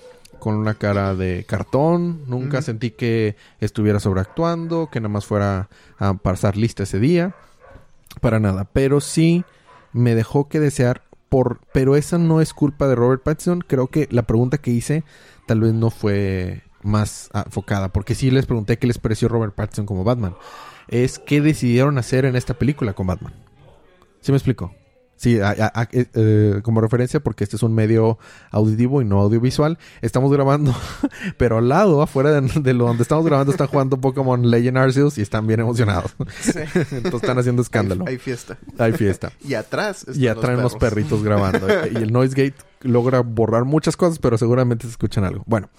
con 0.43 0.55
una 0.55 0.73
cara 0.73 1.15
de 1.15 1.45
cartón. 1.45 2.25
Nunca 2.27 2.61
sentí 2.61 2.91
que 2.91 3.37
estuviera 3.61 4.01
sobreactuando, 4.01 4.89
que 4.91 4.99
nada 4.99 5.07
más 5.07 5.25
fuera 5.25 5.69
a 5.97 6.15
pasar 6.15 6.57
lista 6.57 6.83
ese 6.83 6.99
día. 6.99 7.33
Para 8.19 8.41
nada. 8.41 8.65
Pero 8.65 8.99
sí 8.99 9.45
me 9.93 10.15
dejó 10.15 10.49
que 10.49 10.59
desear 10.59 11.03
por... 11.29 11.61
Pero 11.71 11.95
esa 11.95 12.17
no 12.17 12.41
es 12.41 12.53
culpa 12.53 12.89
de 12.89 12.95
Robert 12.95 13.23
Pattinson. 13.23 13.61
Creo 13.65 13.87
que 13.87 14.09
la 14.11 14.23
pregunta 14.23 14.57
que 14.57 14.71
hice 14.71 15.05
tal 15.47 15.61
vez 15.61 15.73
no 15.73 15.89
fue 15.89 16.63
más 16.81 17.29
enfocada. 17.33 17.93
Porque 17.93 18.13
sí 18.13 18.29
les 18.29 18.45
pregunté 18.45 18.77
qué 18.77 18.87
les 18.87 18.97
pareció 18.97 19.29
Robert 19.29 19.55
Pattinson 19.55 19.85
como 19.85 20.03
Batman. 20.03 20.35
Es 20.89 21.19
qué 21.19 21.39
decidieron 21.39 21.97
hacer 21.97 22.25
en 22.25 22.35
esta 22.35 22.55
película 22.55 22.91
con 22.91 23.07
Batman. 23.07 23.33
¿Sí 24.19 24.33
me 24.33 24.37
explico? 24.37 24.75
Sí, 25.15 25.39
a- 25.39 25.49
a- 25.51 25.81
a- 25.81 25.87
eh, 25.93 26.05
eh, 26.15 26.59
como 26.63 26.81
referencia, 26.81 27.21
porque 27.21 27.43
este 27.45 27.55
es 27.55 27.63
un 27.63 27.73
medio 27.73 28.17
auditivo 28.51 29.01
y 29.01 29.05
no 29.05 29.21
audiovisual. 29.21 29.77
Estamos 30.01 30.31
grabando, 30.33 30.75
pero 31.37 31.59
al 31.59 31.69
lado, 31.69 32.01
afuera 32.01 32.31
de, 32.41 32.41
de 32.61 32.73
lo 32.73 32.85
donde 32.87 33.03
estamos 33.03 33.25
grabando, 33.25 33.51
están 33.51 33.67
jugando 33.67 33.97
Pokémon 34.01 34.49
Legend 34.49 34.77
Arceus 34.77 35.17
y 35.17 35.21
están 35.21 35.47
bien 35.47 35.59
emocionados. 35.61 36.13
Sí. 36.41 36.51
Entonces 36.91 37.13
están 37.21 37.37
haciendo 37.39 37.61
escándalo. 37.61 38.03
Hay, 38.07 38.13
hay 38.13 38.19
fiesta. 38.19 38.57
Hay 38.77 38.91
fiesta. 38.93 39.31
Y 39.47 39.53
atrás 39.53 39.99
están 40.07 40.15
Y 40.21 40.25
los 40.25 40.37
unos 40.37 40.73
perros. 40.73 40.73
perritos 40.79 41.23
grabando. 41.23 41.67
y 41.91 41.95
el 41.97 42.11
noise 42.11 42.33
gate 42.35 42.55
logra 42.81 43.21
borrar 43.21 43.63
muchas 43.65 43.95
cosas, 43.95 44.19
pero 44.19 44.37
seguramente 44.37 44.85
se 44.87 44.91
escuchan 44.91 45.23
algo. 45.23 45.43
Bueno, 45.47 45.69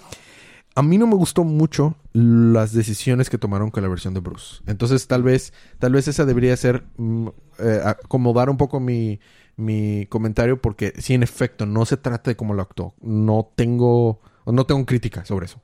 a 0.74 0.82
mí 0.82 0.98
no 0.98 1.06
me 1.06 1.14
gustó 1.14 1.44
mucho 1.44 1.94
las 2.12 2.72
decisiones 2.72 3.30
que 3.30 3.38
tomaron 3.38 3.70
con 3.70 3.82
la 3.82 3.88
versión 3.88 4.14
de 4.14 4.20
Bruce. 4.20 4.62
Entonces, 4.66 5.06
tal 5.06 5.22
vez, 5.22 5.52
tal 5.78 5.92
vez 5.92 6.08
esa 6.08 6.24
debería 6.24 6.56
ser 6.56 6.84
mm, 6.96 7.28
eh, 7.60 7.80
acomodar 7.84 8.50
un 8.50 8.56
poco 8.56 8.80
mi, 8.80 9.20
mi 9.56 10.06
comentario 10.06 10.60
porque 10.60 10.92
sí, 10.98 11.14
en 11.14 11.22
efecto, 11.22 11.66
no 11.66 11.84
se 11.86 11.96
trata 11.96 12.30
de 12.30 12.36
cómo 12.36 12.54
lo 12.54 12.62
actuó. 12.62 12.94
No 13.00 13.50
tengo, 13.54 14.20
no 14.46 14.66
tengo 14.66 14.84
crítica 14.84 15.24
sobre 15.24 15.46
eso. 15.46 15.60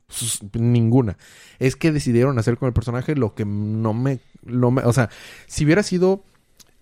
Ninguna. 0.53 1.17
Es 1.59 1.75
que 1.75 1.91
decidieron 1.91 2.39
hacer 2.39 2.57
con 2.57 2.69
el 2.69 2.73
personaje 2.73 3.17
lo 3.17 3.35
que 3.35 3.45
no 3.45 3.93
me, 3.93 4.21
no 4.45 4.71
me, 4.71 4.83
o 4.83 4.93
sea, 4.93 5.11
si 5.47 5.65
hubiera 5.65 5.83
sido 5.83 6.23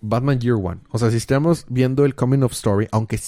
Batman 0.01 0.39
Year 0.39 0.55
One, 0.55 0.81
o 0.91 0.99
sea, 0.99 1.09
si 1.09 1.17
estamos 1.17 1.65
viendo 1.67 2.05
el 2.05 2.13
coming 2.13 2.43
of 2.43 2.53
story, 2.53 2.87
aunque 2.91 3.19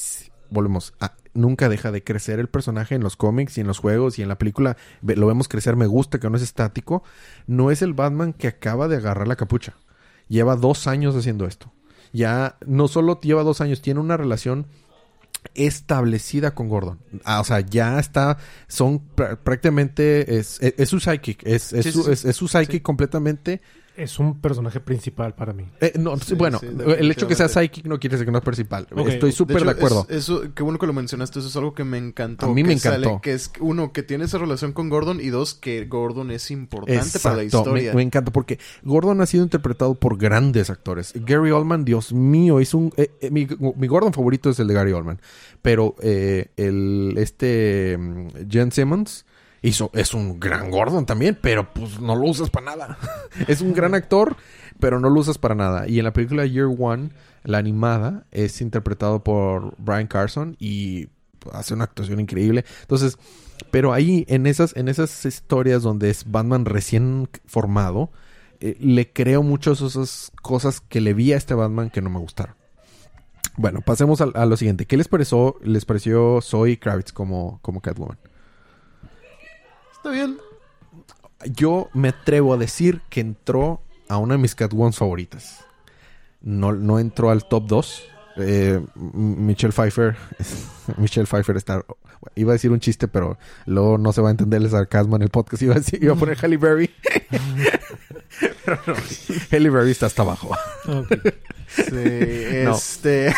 volvemos 0.51 0.93
a, 0.99 1.13
nunca 1.33 1.69
deja 1.69 1.91
de 1.91 2.03
crecer 2.03 2.39
el 2.39 2.47
personaje 2.49 2.95
en 2.95 3.03
los 3.03 3.15
cómics 3.15 3.57
y 3.57 3.61
en 3.61 3.67
los 3.67 3.79
juegos 3.79 4.19
y 4.19 4.21
en 4.21 4.27
la 4.29 4.37
película, 4.37 4.77
lo 5.01 5.27
vemos 5.27 5.47
crecer, 5.47 5.75
me 5.75 5.87
gusta 5.87 6.19
que 6.19 6.29
no 6.29 6.35
es 6.37 6.43
estático, 6.43 7.03
no 7.47 7.71
es 7.71 7.81
el 7.81 7.93
Batman 7.93 8.33
que 8.33 8.47
acaba 8.47 8.87
de 8.87 8.97
agarrar 8.97 9.27
la 9.27 9.35
capucha. 9.35 9.75
Lleva 10.27 10.55
dos 10.55 10.87
años 10.87 11.15
haciendo 11.15 11.45
esto. 11.45 11.71
Ya 12.13 12.57
no 12.65 12.87
solo 12.87 13.19
lleva 13.21 13.43
dos 13.43 13.61
años, 13.61 13.81
tiene 13.81 13.99
una 13.99 14.17
relación 14.17 14.65
establecida 15.55 16.53
con 16.53 16.69
Gordon. 16.69 16.99
Ah, 17.23 17.41
o 17.41 17.43
sea, 17.43 17.59
ya 17.61 17.99
está, 17.99 18.37
son 18.67 19.01
pr- 19.15 19.37
prácticamente, 19.37 20.37
es, 20.37 20.61
es, 20.61 20.73
es 20.77 20.89
su 20.89 20.99
psychic, 20.99 21.45
es, 21.45 21.73
es 21.73 21.85
Sí, 21.85 21.91
su, 21.91 22.03
sí, 22.15 22.47
psychic 22.47 22.71
Sí. 22.71 22.79
completamente. 22.81 23.61
Es 24.01 24.17
un 24.19 24.39
personaje 24.41 24.79
principal 24.79 25.35
para 25.35 25.53
mí. 25.53 25.65
Eh, 25.79 25.93
no, 25.99 26.17
Sí, 26.17 26.35
bueno, 26.35 26.59
sí, 26.59 26.67
el 26.97 27.11
hecho 27.11 27.27
que 27.27 27.35
sea 27.35 27.47
psychic 27.47 27.85
no 27.85 27.99
quiere 27.99 28.15
decir 28.15 28.25
que 28.25 28.31
no 28.31 28.39
es 28.39 28.43
principal. 28.43 28.87
Estoy 29.07 29.31
súper 29.31 29.63
de, 29.63 29.71
acuerdo. 29.71 30.07
es- 30.09 30.17
eso, 30.17 30.41
qué 30.55 30.63
bueno 30.63 30.79
que 30.79 30.87
lo 30.87 30.93
mencionaste. 30.93 31.39
Eso 31.39 31.47
es 31.47 31.55
algo 31.55 31.73
que 31.73 31.83
me 31.83 31.97
encantó. 31.97 32.47
A 32.47 32.53
mí 32.53 32.63
me 32.63 32.77
sale, 32.79 32.97
encantó. 33.05 33.21
que 33.21 33.33
es, 33.33 33.51
uno, 33.59 33.91
que 33.93 34.03
tiene 34.03 34.25
esa 34.25 34.37
relación 34.37 34.73
con 34.73 34.89
Gordon. 34.89 35.19
Y 35.21 35.27
dos, 35.29 35.53
que 35.53 35.85
Gordon 35.85 36.31
es 36.31 36.49
importante 36.51 37.19
para 37.19 37.35
la 37.37 37.43
historia. 37.43 37.91
Me, 37.91 37.97
me 37.97 38.01
encanta 38.03 38.31
porque 38.31 38.59
Gordon 38.83 39.21
ha 39.21 39.25
sido 39.25 39.43
interpretado 39.43 39.95
por 39.95 40.17
grandes 40.17 40.69
actores. 40.69 41.13
Gary 41.15 41.51
Oldman, 41.51 41.85
Dios 41.85 42.11
mío, 42.13 42.59
hizo 42.59 42.77
un... 42.77 42.91
eh, 42.97 43.11
eh, 43.21 43.29
mi, 43.31 43.47
mi 43.75 43.87
Gordon 43.87 44.13
favorito 44.13 44.49
es 44.49 44.59
el 44.59 44.67
de 44.67 44.73
Gary 44.73 44.91
Oldman. 44.93 45.19
Pero 45.61 45.95
eh, 46.01 46.47
el 46.57 47.13
este 47.17 47.97
mm, 47.99 48.27
Jen 48.49 48.71
Simmons 48.71 49.25
hizo, 49.61 49.91
es 49.93 50.13
un 50.13 50.39
gran 50.39 50.71
Gordon 50.71 51.05
también, 51.05 51.37
pero 51.39 51.71
pues 51.73 51.99
no 51.99 52.15
lo 52.15 52.27
usas 52.27 52.49
para 52.49 52.65
nada. 52.65 52.97
es 53.47 53.61
un 53.61 53.73
gran 53.73 53.93
actor, 53.93 54.35
pero 54.79 54.99
no 54.99 55.09
lo 55.09 55.19
usas 55.19 55.37
para 55.37 55.55
nada. 55.55 55.87
Y 55.87 55.99
en 55.99 56.05
la 56.05 56.13
película 56.13 56.45
Year 56.45 56.69
One, 56.77 57.09
la 57.43 57.57
animada, 57.57 58.25
es 58.31 58.61
interpretado 58.61 59.23
por 59.23 59.75
Brian 59.77 60.07
Carson 60.07 60.55
y 60.59 61.09
hace 61.53 61.73
una 61.73 61.85
actuación 61.85 62.19
increíble. 62.19 62.65
Entonces, 62.81 63.17
pero 63.69 63.93
ahí, 63.93 64.25
en 64.27 64.47
esas, 64.47 64.75
en 64.75 64.87
esas 64.87 65.25
historias 65.25 65.83
donde 65.83 66.09
es 66.09 66.29
Batman 66.29 66.65
recién 66.65 67.29
formado, 67.45 68.11
eh, 68.59 68.77
le 68.79 69.11
creo 69.11 69.43
muchas 69.43 69.81
esas 69.81 70.31
cosas 70.41 70.81
que 70.81 71.01
le 71.01 71.13
vi 71.13 71.33
a 71.33 71.37
este 71.37 71.53
Batman 71.53 71.89
que 71.89 72.01
no 72.01 72.09
me 72.09 72.19
gustaron. 72.19 72.55
Bueno, 73.57 73.81
pasemos 73.81 74.21
a, 74.21 74.25
a 74.33 74.45
lo 74.45 74.57
siguiente. 74.57 74.85
¿Qué 74.85 74.97
les 74.97 75.07
pareció, 75.07 75.57
les 75.61 75.85
pareció 75.85 76.39
Zoe 76.41 76.79
Kravitz 76.79 77.11
como, 77.11 77.59
como 77.61 77.81
Catwoman? 77.81 78.17
Está 80.01 80.09
bien. 80.11 80.37
Yo 81.45 81.89
me 81.93 82.09
atrevo 82.09 82.53
a 82.53 82.57
decir 82.57 83.01
que 83.09 83.19
entró 83.21 83.81
a 84.09 84.17
una 84.17 84.35
de 84.35 84.39
mis 84.39 84.55
Catwoman 84.55 84.93
favoritas. 84.93 85.63
No, 86.41 86.71
no 86.73 86.99
entró 86.99 87.29
al 87.29 87.47
top 87.47 87.67
2. 87.67 88.03
Eh, 88.37 88.81
Michelle 88.95 89.73
Pfeiffer. 89.73 90.15
Michelle 90.97 91.27
Pfeiffer 91.27 91.55
está. 91.57 91.83
Iba 92.35 92.51
a 92.51 92.53
decir 92.53 92.71
un 92.71 92.79
chiste, 92.79 93.07
pero 93.07 93.37
luego 93.65 93.97
no 93.97 94.11
se 94.13 94.21
va 94.21 94.29
a 94.29 94.31
entender 94.31 94.61
el 94.61 94.69
sarcasmo 94.69 95.15
en 95.15 95.21
el 95.23 95.29
podcast. 95.29 95.61
Iba 95.63 95.75
a, 95.75 95.79
decir- 95.79 96.01
iba 96.03 96.13
a 96.13 96.17
poner 96.17 96.37
Halle 96.37 96.57
Berry. 96.57 96.89
pero 98.65 98.79
no. 98.87 98.93
Halle 99.51 99.69
Berry 99.69 99.91
está 99.91 100.07
hasta 100.07 100.21
abajo. 100.23 100.55
Sí, 101.73 101.85
No. 102.65 102.71
este... 102.75 103.33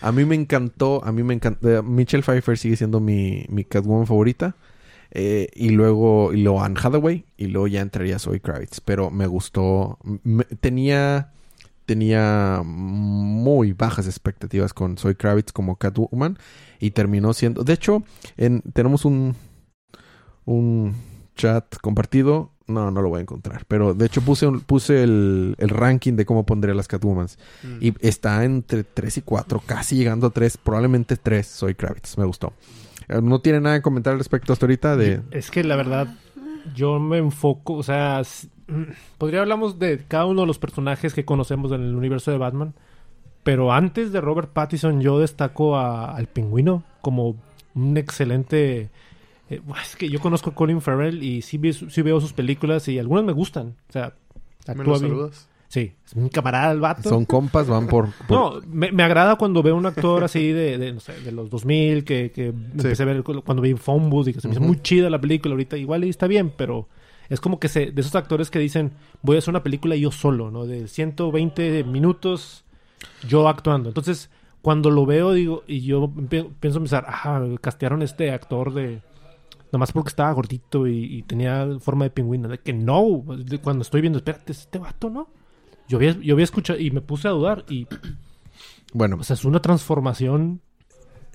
A 0.00 0.12
mí 0.12 0.24
me 0.24 0.34
encantó, 0.34 1.04
a 1.04 1.12
mí 1.12 1.22
me 1.22 1.34
encantó. 1.34 1.82
Michelle 1.82 2.22
Pfeiffer 2.22 2.56
sigue 2.56 2.74
siendo 2.74 3.00
mi, 3.00 3.44
mi 3.50 3.64
Catwoman 3.64 4.06
favorita. 4.06 4.54
Eh, 5.18 5.48
y 5.54 5.70
luego, 5.70 6.34
y 6.34 6.42
luego 6.42 6.62
Anne 6.62 6.78
Hathaway. 6.82 7.24
Y 7.38 7.46
luego 7.46 7.68
ya 7.68 7.80
entraría 7.80 8.18
Zoe 8.18 8.40
Kravitz. 8.40 8.80
Pero 8.80 9.10
me 9.10 9.26
gustó. 9.26 9.98
me- 10.24 10.44
tenía, 10.44 11.32
tenía 11.86 12.60
muy 12.64 13.72
bajas 13.72 14.06
expectativas 14.06 14.74
con 14.74 14.98
Zoe 14.98 15.14
Kravitz 15.16 15.52
como 15.52 15.76
Catwoman. 15.76 16.38
Y 16.80 16.90
terminó 16.90 17.32
siendo. 17.32 17.64
De 17.64 17.72
hecho, 17.72 18.02
en, 18.36 18.60
tenemos 18.74 19.06
un, 19.06 19.34
un 20.44 20.94
chat 21.34 21.76
compartido. 21.80 22.52
No, 22.68 22.90
no 22.90 23.00
lo 23.00 23.08
voy 23.10 23.18
a 23.18 23.22
encontrar. 23.22 23.64
Pero 23.68 23.94
de 23.94 24.06
hecho 24.06 24.20
puse, 24.22 24.46
un- 24.46 24.60
puse 24.60 25.02
el, 25.04 25.54
el 25.58 25.68
ranking 25.68 26.14
de 26.14 26.26
cómo 26.26 26.44
pondría 26.44 26.74
las 26.74 26.88
Catwomans. 26.88 27.38
Y 27.80 27.94
está 28.06 28.44
entre 28.44 28.82
3 28.84 29.18
y 29.18 29.22
4, 29.22 29.62
casi 29.64 29.96
llegando 29.96 30.26
a 30.26 30.30
3, 30.30 30.56
probablemente 30.58 31.16
3. 31.16 31.46
Soy 31.46 31.74
Kravitz, 31.74 32.18
me 32.18 32.24
gustó. 32.24 32.52
Eh, 33.08 33.20
¿No 33.22 33.40
tiene 33.40 33.60
nada 33.60 33.76
que 33.76 33.82
comentar 33.82 34.12
al 34.12 34.18
respecto 34.18 34.52
hasta 34.52 34.66
ahorita? 34.66 34.96
De... 34.96 35.22
Es 35.30 35.50
que 35.50 35.62
la 35.64 35.76
verdad, 35.76 36.08
yo 36.74 36.98
me 36.98 37.18
enfoco, 37.18 37.74
o 37.74 37.82
sea, 37.82 38.20
s- 38.20 38.48
podría 39.18 39.40
hablamos 39.40 39.78
de 39.78 40.04
cada 40.08 40.26
uno 40.26 40.40
de 40.42 40.46
los 40.46 40.58
personajes 40.58 41.14
que 41.14 41.24
conocemos 41.24 41.70
en 41.72 41.82
el 41.82 41.94
universo 41.94 42.30
de 42.30 42.38
Batman, 42.38 42.74
pero 43.44 43.72
antes 43.72 44.12
de 44.12 44.20
Robert 44.20 44.50
Pattinson 44.52 45.00
yo 45.00 45.18
destaco 45.20 45.76
a- 45.76 46.14
al 46.16 46.26
pingüino 46.26 46.82
como 47.00 47.36
un 47.74 47.96
excelente... 47.96 48.90
eh, 49.50 49.60
es 49.82 49.94
que 49.96 50.08
yo 50.08 50.18
conozco 50.20 50.50
a 50.50 50.54
Colin 50.54 50.80
Farrell 50.80 51.22
y 51.22 51.42
sí, 51.42 51.58
vi- 51.58 51.72
sí 51.72 52.02
veo 52.02 52.20
sus 52.20 52.32
películas 52.32 52.88
y 52.88 52.98
algunas 52.98 53.24
me 53.24 53.32
gustan. 53.32 53.76
O 53.88 53.92
sea, 53.92 54.14
¿Me 54.66 54.72
actúa 54.72 54.84
lo 54.94 54.98
bien. 54.98 55.00
saludas? 55.12 55.48
Sí, 55.68 55.92
es 56.04 56.12
un 56.14 56.28
camarada 56.28 56.72
el 56.72 56.80
vato. 56.80 57.08
Son 57.08 57.24
compas, 57.24 57.66
van 57.68 57.86
por... 57.88 58.10
por- 58.28 58.38
No, 58.38 58.60
me, 58.68 58.92
me 58.92 59.02
agrada 59.02 59.36
cuando 59.36 59.62
veo 59.62 59.74
un 59.76 59.86
actor 59.86 60.22
así 60.24 60.52
de, 60.52 60.78
de, 60.78 60.92
no 60.92 61.00
sé, 61.00 61.20
de 61.20 61.32
los 61.32 61.50
2000, 61.50 62.04
que, 62.04 62.30
que 62.30 62.46
empecé 62.48 63.02
a 63.02 63.06
ver 63.06 63.22
cu- 63.22 63.42
cuando 63.42 63.62
vi 63.62 63.72
Booth 63.74 64.28
y 64.28 64.32
que 64.34 64.40
se 64.40 64.48
me 64.48 64.52
hizo 64.54 64.60
muy 64.62 64.80
chida 64.82 65.10
la 65.10 65.20
película. 65.20 65.52
Ahorita 65.54 65.76
igual 65.76 66.04
y 66.04 66.08
está 66.08 66.26
bien, 66.28 66.52
pero 66.56 66.88
es 67.28 67.40
como 67.40 67.58
que 67.58 67.68
se, 67.68 67.90
de 67.90 68.00
esos 68.00 68.14
actores 68.14 68.50
que 68.50 68.58
dicen, 68.60 68.92
voy 69.22 69.36
a 69.36 69.38
hacer 69.40 69.50
una 69.50 69.62
película 69.64 69.96
yo 69.96 70.12
solo, 70.12 70.50
¿no? 70.52 70.66
De 70.66 70.86
120 70.86 71.82
minutos 71.84 72.64
yo 73.28 73.48
actuando. 73.48 73.88
Entonces, 73.88 74.30
cuando 74.62 74.90
lo 74.90 75.04
veo, 75.06 75.32
digo, 75.32 75.64
y 75.66 75.80
yo 75.80 76.10
pienso 76.60 76.78
pensar, 76.80 77.04
ajá, 77.08 77.42
castearon 77.60 78.02
este 78.02 78.30
actor 78.30 78.72
de... 78.72 79.00
Nomás 79.72 79.90
porque 79.90 80.08
estaba 80.10 80.30
gordito 80.32 80.86
y, 80.86 81.16
y 81.16 81.22
tenía 81.22 81.66
forma 81.80 82.04
de 82.04 82.10
pingüino. 82.10 82.48
De 82.48 82.58
que 82.58 82.72
no, 82.72 83.24
de 83.36 83.58
cuando 83.58 83.82
estoy 83.82 84.00
viendo, 84.00 84.18
espérate, 84.18 84.52
¿es 84.52 84.60
este 84.60 84.78
vato, 84.78 85.10
¿no? 85.10 85.28
Yo 85.88 85.98
había, 85.98 86.16
yo 86.20 86.34
había 86.34 86.44
escuchado 86.44 86.78
y 86.78 86.90
me 86.90 87.00
puse 87.00 87.28
a 87.28 87.32
dudar 87.32 87.64
y 87.68 87.86
Bueno, 88.92 89.16
o 89.20 89.24
sea, 89.24 89.34
es 89.34 89.44
una 89.44 89.60
transformación 89.60 90.60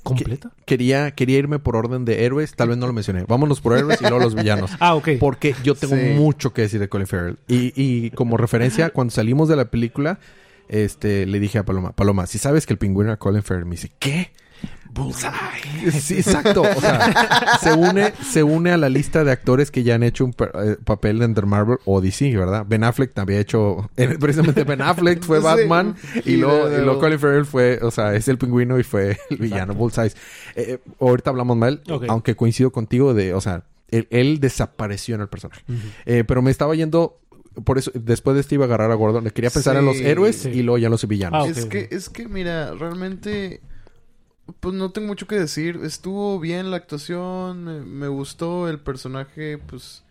completa. 0.03 0.51
quería, 0.65 1.11
quería 1.11 1.37
irme 1.37 1.59
por 1.59 1.75
orden 1.75 2.05
de 2.05 2.25
héroes, 2.25 2.55
tal 2.55 2.69
vez 2.69 2.77
no 2.77 2.87
lo 2.87 2.93
mencioné. 2.93 3.23
Vámonos 3.27 3.61
por 3.61 3.77
héroes 3.77 3.99
y 4.01 4.03
luego 4.05 4.19
los 4.19 4.33
villanos. 4.35 4.71
Ah, 4.79 4.95
ok. 4.95 5.09
Porque 5.19 5.53
yo 5.63 5.75
tengo 5.75 5.95
Sí. 5.95 6.13
mucho 6.15 6.53
que 6.53 6.63
decir 6.63 6.79
de 6.79 6.89
Colin 6.89 7.05
Farrell. 7.07 7.37
Y, 7.47 7.71
y 7.75 8.09
como 8.11 8.37
referencia, 8.37 8.89
cuando 8.89 9.11
salimos 9.11 9.47
de 9.47 9.57
la 9.57 9.65
película, 9.65 10.19
este, 10.69 11.27
le 11.27 11.39
dije 11.39 11.59
a 11.59 11.65
Paloma, 11.65 11.91
Paloma, 11.91 12.25
si 12.25 12.39
sabes 12.39 12.65
que 12.65 12.73
el 12.73 12.79
pingüino 12.79 13.11
era 13.11 13.17
Colin 13.17 13.43
Farrell, 13.43 13.65
me 13.65 13.71
dice, 13.75 13.91
¿qué? 13.99 14.31
Bullseye. 14.93 15.91
Sí, 15.99 16.15
exacto. 16.15 16.61
O 16.61 16.81
sea, 16.81 17.57
se 17.61 17.73
une, 17.73 18.13
se 18.29 18.43
une 18.43 18.71
a 18.71 18.77
la 18.77 18.89
lista 18.89 19.23
de 19.23 19.31
actores 19.31 19.71
que 19.71 19.83
ya 19.83 19.95
han 19.95 20.03
hecho 20.03 20.25
un 20.25 20.35
eh, 20.39 20.75
papel 20.83 21.21
en 21.21 21.33
The 21.33 21.41
Marvel 21.43 21.77
o 21.85 22.01
DC, 22.01 22.35
¿verdad? 22.35 22.65
Ben 22.67 22.83
Affleck 22.83 23.17
había 23.17 23.39
hecho, 23.39 23.89
eh, 23.97 24.15
precisamente 24.19 24.63
Ben 24.63 24.81
Affleck 24.81 25.23
fue 25.23 25.37
Sí. 25.39 25.43
Batman 25.43 25.95
y, 26.25 26.33
Y 26.33 26.37
luego, 26.37 26.69
de- 26.69 26.81
y 26.81 26.85
luego 26.85 26.99
Colin 26.99 27.19
Farrell 27.19 27.45
fue, 27.45 27.79
o 27.81 27.91
sea, 27.91 28.13
es 28.15 28.27
el 28.27 28.37
pingüino 28.37 28.79
y 28.79 28.83
fue 28.83 29.17
el 29.29 29.37
villano 29.37 29.73
Bullseye. 29.73 30.11
Eh, 30.55 30.79
ahorita 30.99 31.29
hablamos 31.29 31.57
mal, 31.57 31.81
Ok. 31.89 32.05
aunque 32.09 32.35
coincido 32.35 32.71
contigo 32.71 33.13
de, 33.13 33.33
o 33.33 33.41
sea, 33.41 33.63
él, 33.89 34.07
él 34.09 34.39
desapareció 34.39 35.15
en 35.15 35.21
el 35.21 35.27
personaje. 35.29 35.63
Eh, 36.05 36.23
pero 36.25 36.41
me 36.41 36.51
estaba 36.51 36.75
yendo. 36.75 37.17
Por 37.65 37.77
eso, 37.77 37.91
después 37.93 38.35
de 38.35 38.39
este 38.41 38.55
iba 38.55 38.63
a 38.63 38.67
agarrar 38.67 38.91
a 38.91 38.95
Gordon. 38.95 39.25
Le 39.25 39.31
quería 39.31 39.49
pensar 39.49 39.75
en 39.75 39.83
los 39.85 39.97
Sí. 39.97 40.05
héroes 40.05 40.37
Sí. 40.37 40.49
y 40.49 40.61
luego 40.63 40.77
ya 40.77 40.87
en 40.87 40.91
los 40.91 41.05
villanos. 41.05 41.45
Ah. 41.45 41.49
Es 41.49 41.65
que, 41.65 41.89
es 41.91 42.09
que, 42.09 42.29
mira, 42.29 42.73
realmente, 42.75 43.59
pues 44.59 44.75
no 44.75 44.91
tengo 44.91 45.07
mucho 45.07 45.27
que 45.27 45.35
decir. 45.35 45.79
Estuvo 45.83 46.39
bien 46.39 46.71
la 46.71 46.77
actuación, 46.77 47.63
me, 47.63 47.81
me 47.81 48.07
gustó 48.07 48.67
el 48.67 48.79
personaje, 48.79 49.57
pues... 49.57 50.03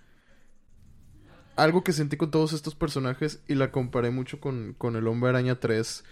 Algo 1.57 1.85
que 1.85 1.93
sentí 1.93 2.17
con 2.17 2.31
todos 2.31 2.55
estos 2.55 2.75
personajes 2.75 3.41
y 3.47 3.55
la 3.55 3.71
comparé 3.71 4.11
mucho 4.11 4.41
con, 4.41 4.75
con 4.79 4.97
el 4.97 5.07
Hombre 5.07 5.31
Araña 5.31 5.61
3. 5.61 6.05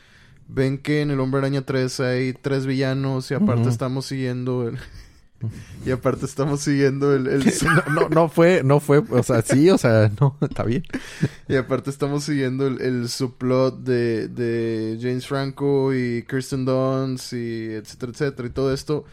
Ven 0.48 0.78
que 0.78 1.00
en 1.00 1.10
el 1.10 1.20
Hombre 1.20 1.38
Araña 1.38 1.62
3 1.62 2.00
hay 2.00 2.32
tres 2.34 2.66
villanos 2.66 3.30
y 3.30 3.34
aparte 3.34 3.68
estamos 3.68 4.06
siguiendo 4.06 4.68
el... 4.68 4.78
y 5.84 5.90
aparte 5.90 6.26
estamos 6.26 6.60
siguiendo 6.60 7.14
el... 7.14 7.26
el- 7.26 7.44
no, 7.64 7.82
no, 7.94 8.08
no 8.08 8.28
fue, 8.28 8.62
no 8.64 8.80
fue, 8.80 8.98
o 8.98 9.22
sea, 9.22 9.42
sí, 9.42 9.70
o 9.70 9.78
sea, 9.78 10.10
no, 10.20 10.36
está 10.42 10.64
bien. 10.64 10.84
Y 11.48 11.56
aparte 11.56 11.90
estamos 11.90 12.24
siguiendo 12.24 12.66
el, 12.66 12.80
el 12.80 13.08
subplot 13.08 13.80
de, 13.80 14.28
de 14.28 14.98
James 15.00 15.26
Franco 15.26 15.94
y 15.94 16.24
Kirsten 16.28 16.64
Dunst 16.64 17.32
y 17.32 17.66
etcétera, 17.72 18.12
etcétera, 18.12 18.48
y 18.48 18.52
todo 18.52 18.72
esto. 18.72 19.04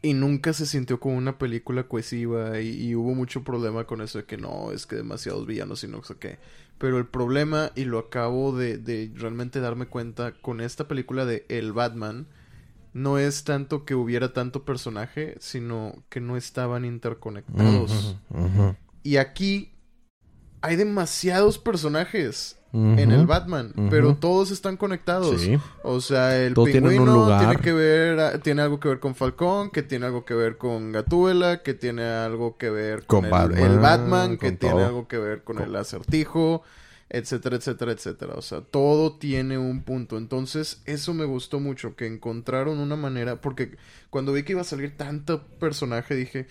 Y 0.00 0.14
nunca 0.14 0.52
se 0.52 0.64
sintió 0.66 1.00
como 1.00 1.16
una 1.16 1.38
película 1.38 1.88
cohesiva 1.88 2.60
y, 2.60 2.68
y 2.90 2.94
hubo 2.94 3.14
mucho 3.16 3.42
problema 3.42 3.84
con 3.84 4.00
eso 4.00 4.18
de 4.18 4.26
que 4.26 4.36
no, 4.36 4.70
es 4.70 4.86
que 4.86 4.94
demasiados 4.96 5.44
villanos 5.46 5.82
y 5.82 5.88
no 5.88 6.04
sé 6.04 6.14
qué. 6.20 6.38
Pero 6.78 6.98
el 6.98 7.06
problema, 7.06 7.72
y 7.74 7.84
lo 7.84 7.98
acabo 7.98 8.56
de, 8.56 8.78
de 8.78 9.10
realmente 9.16 9.58
darme 9.60 9.86
cuenta 9.86 10.32
con 10.40 10.60
esta 10.60 10.86
película 10.86 11.24
de 11.26 11.44
El 11.48 11.72
Batman, 11.72 12.28
no 12.92 13.18
es 13.18 13.44
tanto 13.44 13.84
que 13.84 13.94
hubiera 13.94 14.32
tanto 14.32 14.64
personaje, 14.64 15.36
sino 15.40 16.04
que 16.08 16.20
no 16.20 16.36
estaban 16.36 16.84
interconectados. 16.84 18.16
Y 19.02 19.16
aquí 19.16 19.72
hay 20.60 20.76
demasiados 20.76 21.58
personajes 21.58 22.54
en 22.72 23.10
el 23.12 23.26
Batman, 23.26 23.72
pero 23.88 24.16
todos 24.16 24.50
están 24.50 24.76
conectados. 24.76 25.40
Sí. 25.40 25.58
O 25.82 26.00
sea, 26.02 26.36
el 26.38 26.52
un 26.58 26.66
pingüino 26.66 27.06
lugar. 27.06 27.38
tiene 27.40 27.56
que 27.56 27.72
ver, 27.72 28.20
a- 28.20 28.38
tiene 28.40 28.60
algo 28.62 28.78
que 28.78 28.88
ver 28.88 29.00
con 29.00 29.14
Falcón, 29.14 29.70
que 29.70 29.82
tiene 29.82 30.04
algo 30.06 30.24
que 30.26 30.34
ver 30.34 30.58
con 30.58 30.92
Gatúbela, 30.92 31.62
que 31.62 31.72
tiene 31.74 32.04
algo 32.04 32.58
que 32.58 32.68
ver 32.68 33.06
con, 33.06 33.20
Con 33.20 33.24
el, 33.26 33.30
Batman, 33.30 33.62
el 33.72 33.78
Batman, 33.78 34.36
que 34.38 34.52
tiene 34.52 34.74
todo. 34.74 34.84
algo 34.86 35.08
que 35.08 35.16
ver 35.16 35.44
con, 35.44 35.56
Con- 35.56 35.64
el 35.66 35.76
acertijo, 35.76 36.62
etcétera, 37.10 37.56
etcétera, 37.56 37.92
etcétera. 37.92 38.34
O 38.36 38.42
sea, 38.42 38.60
todo 38.60 39.18
tiene 39.18 39.58
un 39.58 39.82
punto. 39.82 40.18
Entonces, 40.18 40.82
eso 40.84 41.14
me 41.14 41.24
gustó 41.24 41.60
mucho, 41.60 41.96
que 41.96 42.06
encontraron 42.06 42.78
una 42.78 42.96
manera, 42.96 43.40
porque 43.40 43.76
cuando 44.10 44.32
vi 44.32 44.42
que 44.42 44.52
iba 44.52 44.60
a 44.62 44.64
salir 44.64 44.96
tanto 44.96 45.46
personaje, 45.58 46.14
dije, 46.14 46.46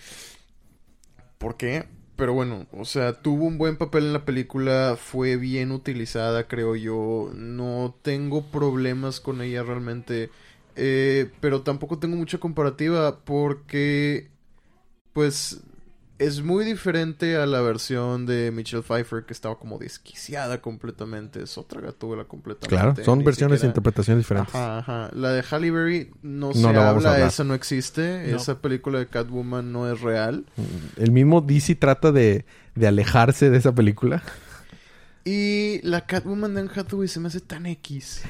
¿por 1.38 1.56
qué? 1.56 1.86
Pero 2.16 2.32
bueno, 2.34 2.66
o 2.72 2.84
sea, 2.84 3.22
tuvo 3.22 3.44
un 3.44 3.58
buen 3.58 3.76
papel 3.76 4.06
en 4.06 4.12
la 4.12 4.24
película, 4.24 4.96
fue 5.00 5.36
bien 5.36 5.70
utilizada, 5.70 6.48
creo 6.48 6.74
yo. 6.74 7.30
No 7.34 7.96
tengo 8.02 8.50
problemas 8.50 9.20
con 9.20 9.40
ella 9.40 9.62
realmente. 9.62 10.30
Eh, 10.74 11.30
pero 11.40 11.62
tampoco 11.62 11.98
tengo 11.98 12.16
mucha 12.16 12.38
comparativa 12.38 13.20
porque, 13.24 14.30
pues, 15.12 15.60
es 16.18 16.42
muy 16.42 16.64
diferente 16.64 17.36
a 17.36 17.46
la 17.46 17.60
versión 17.60 18.26
de 18.26 18.50
Michelle 18.50 18.82
Pfeiffer 18.82 19.24
que 19.24 19.32
estaba 19.32 19.58
como 19.58 19.78
desquiciada 19.78 20.60
completamente. 20.60 21.42
Es 21.42 21.56
otra 21.56 21.80
gatúbela 21.80 22.24
completamente. 22.24 22.68
Claro, 22.68 23.04
son 23.04 23.22
versiones 23.22 23.62
e 23.62 23.66
interpretaciones 23.66 24.24
diferentes. 24.24 24.54
Ajá, 24.54 24.78
ajá. 24.78 25.10
La 25.14 25.32
de 25.32 25.42
Halle 25.42 25.70
Berry 25.70 26.10
no, 26.22 26.48
No 26.48 26.54
se 26.54 26.76
habla, 26.76 27.26
esa 27.26 27.44
no 27.44 27.54
existe. 27.54 28.26
No. 28.30 28.36
Esa 28.36 28.60
película 28.60 28.98
de 28.98 29.06
Catwoman 29.06 29.72
no 29.72 29.90
es 29.90 30.00
real. 30.00 30.44
El 30.96 31.12
mismo 31.12 31.40
DC 31.40 31.76
trata 31.76 32.10
de, 32.10 32.44
de 32.74 32.86
alejarse 32.88 33.50
de 33.50 33.58
esa 33.58 33.74
película. 33.74 34.22
Y 35.24 35.80
la 35.82 36.06
Catwoman 36.06 36.54
de 36.54 36.62
Anne 36.62 36.70
Hathaway 36.74 37.06
se 37.06 37.20
me 37.20 37.28
hace 37.28 37.40
tan 37.40 37.66
X. 37.66 38.22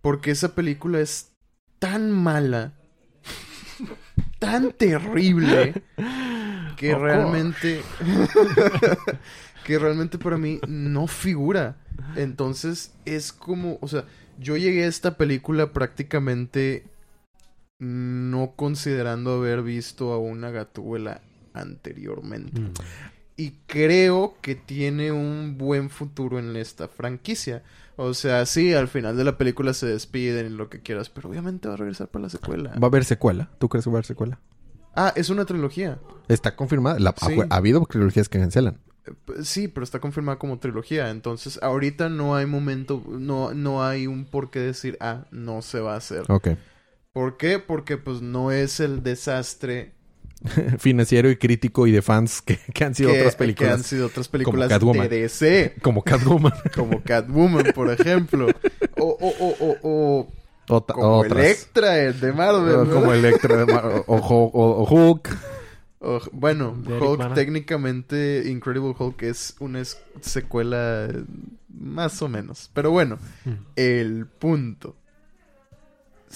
Porque 0.00 0.30
esa 0.30 0.54
película 0.54 1.00
es 1.00 1.32
tan 1.78 2.10
mala, 2.10 2.72
tan 4.46 4.72
terrible, 4.72 5.74
que 6.76 6.94
realmente. 6.94 7.82
que 9.64 9.78
realmente 9.78 10.18
para 10.18 10.38
mí 10.38 10.60
no 10.68 11.06
figura. 11.06 11.76
Entonces 12.14 12.92
es 13.04 13.32
como. 13.32 13.78
O 13.80 13.88
sea, 13.88 14.04
yo 14.38 14.56
llegué 14.56 14.84
a 14.84 14.88
esta 14.88 15.16
película 15.16 15.72
prácticamente 15.72 16.84
no 17.78 18.54
considerando 18.56 19.34
haber 19.34 19.62
visto 19.62 20.12
a 20.12 20.18
una 20.18 20.50
gatúbela 20.50 21.20
anteriormente. 21.52 22.60
Mm. 22.60 22.72
Y 23.36 23.50
creo 23.66 24.36
que 24.40 24.54
tiene 24.54 25.12
un 25.12 25.58
buen 25.58 25.90
futuro 25.90 26.38
en 26.38 26.56
esta 26.56 26.88
franquicia. 26.88 27.62
O 27.96 28.12
sea, 28.14 28.44
sí, 28.46 28.74
al 28.74 28.88
final 28.88 29.16
de 29.16 29.24
la 29.24 29.38
película 29.38 29.72
se 29.72 29.86
despiden 29.86 30.46
y 30.46 30.50
lo 30.50 30.68
que 30.68 30.82
quieras, 30.82 31.08
pero 31.08 31.28
obviamente 31.30 31.66
va 31.68 31.74
a 31.74 31.76
regresar 31.78 32.08
para 32.08 32.24
la 32.24 32.28
secuela. 32.28 32.70
Va 32.74 32.86
a 32.86 32.86
haber 32.86 33.04
secuela. 33.04 33.50
¿Tú 33.58 33.68
crees 33.70 33.84
que 33.84 33.90
va 33.90 33.94
a 33.94 33.98
haber 33.98 34.04
secuela? 34.06 34.38
Ah, 34.94 35.12
es 35.16 35.30
una 35.30 35.44
trilogía. 35.46 35.98
Está 36.28 36.56
confirmada. 36.56 36.98
La- 36.98 37.14
Sí. 37.16 37.38
ha, 37.40 37.54
ha 37.54 37.56
habido 37.58 37.80
trilogías 37.86 38.28
que 38.28 38.38
cancelan. 38.38 38.80
Eh, 39.06 39.12
p- 39.24 39.44
Sí, 39.44 39.68
pero 39.68 39.84
está 39.84 39.98
confirmada 39.98 40.38
como 40.38 40.58
trilogía. 40.58 41.10
Entonces, 41.10 41.58
ahorita 41.62 42.08
no 42.10 42.34
hay 42.36 42.44
momento, 42.46 43.02
no, 43.08 43.54
no 43.54 43.82
hay 43.84 44.06
un 44.06 44.24
por 44.26 44.50
qué 44.50 44.60
decir, 44.60 44.96
ah, 45.00 45.24
no 45.30 45.62
se 45.62 45.80
va 45.80 45.94
a 45.94 45.98
hacer. 45.98 46.24
Ok. 46.28 46.48
¿Por 47.12 47.38
qué? 47.38 47.58
Porque 47.58 47.96
pues 47.96 48.20
no 48.20 48.50
es 48.52 48.78
el 48.80 49.02
desastre 49.02 49.95
Financiero 50.78 51.30
y 51.30 51.36
crítico 51.36 51.86
y 51.86 51.92
de 51.92 52.02
fans 52.02 52.42
que, 52.42 52.58
que 52.74 52.84
han 52.84 52.94
sido 52.94 53.10
que, 53.12 53.18
otras 53.20 53.34
que 53.34 53.38
películas. 53.38 53.72
han 53.74 53.82
sido 53.84 54.06
otras 54.06 54.28
películas 54.28 54.68
Catwoman. 54.68 55.08
de 55.08 55.22
DC. 55.22 55.76
Como 55.82 56.02
Catwoman. 56.02 56.52
Como 56.74 57.02
Catwoman, 57.02 57.72
por 57.74 57.90
ejemplo. 57.90 58.48
O, 58.98 59.04
o, 59.06 59.28
o, 59.28 59.56
o, 59.60 59.76
o 59.82 60.28
Ota- 60.68 60.94
como 60.94 61.18
otras. 61.18 61.38
Electra, 61.44 61.98
el 62.02 62.18
de 62.20 62.32
Marvel. 62.32 62.88
Como 62.90 63.12
Electra 63.12 63.56
de 63.64 63.72
Mar- 63.72 64.02
o, 64.06 64.14
o- 64.16 64.50
o- 64.52 64.82
o 64.82 64.84
Hulk. 65.12 65.36
O- 66.00 66.20
bueno, 66.32 66.76
De 66.86 66.92
Hulk 66.98 67.34
técnicamente, 67.34 68.44
Incredible 68.48 68.94
Hulk 68.98 69.22
es 69.22 69.54
una 69.60 69.82
secuela 70.20 71.08
más 71.68 72.20
o 72.22 72.28
menos. 72.28 72.70
Pero 72.74 72.90
bueno, 72.90 73.18
Mm. 73.44 73.50
el 73.76 74.26
punto. 74.26 74.96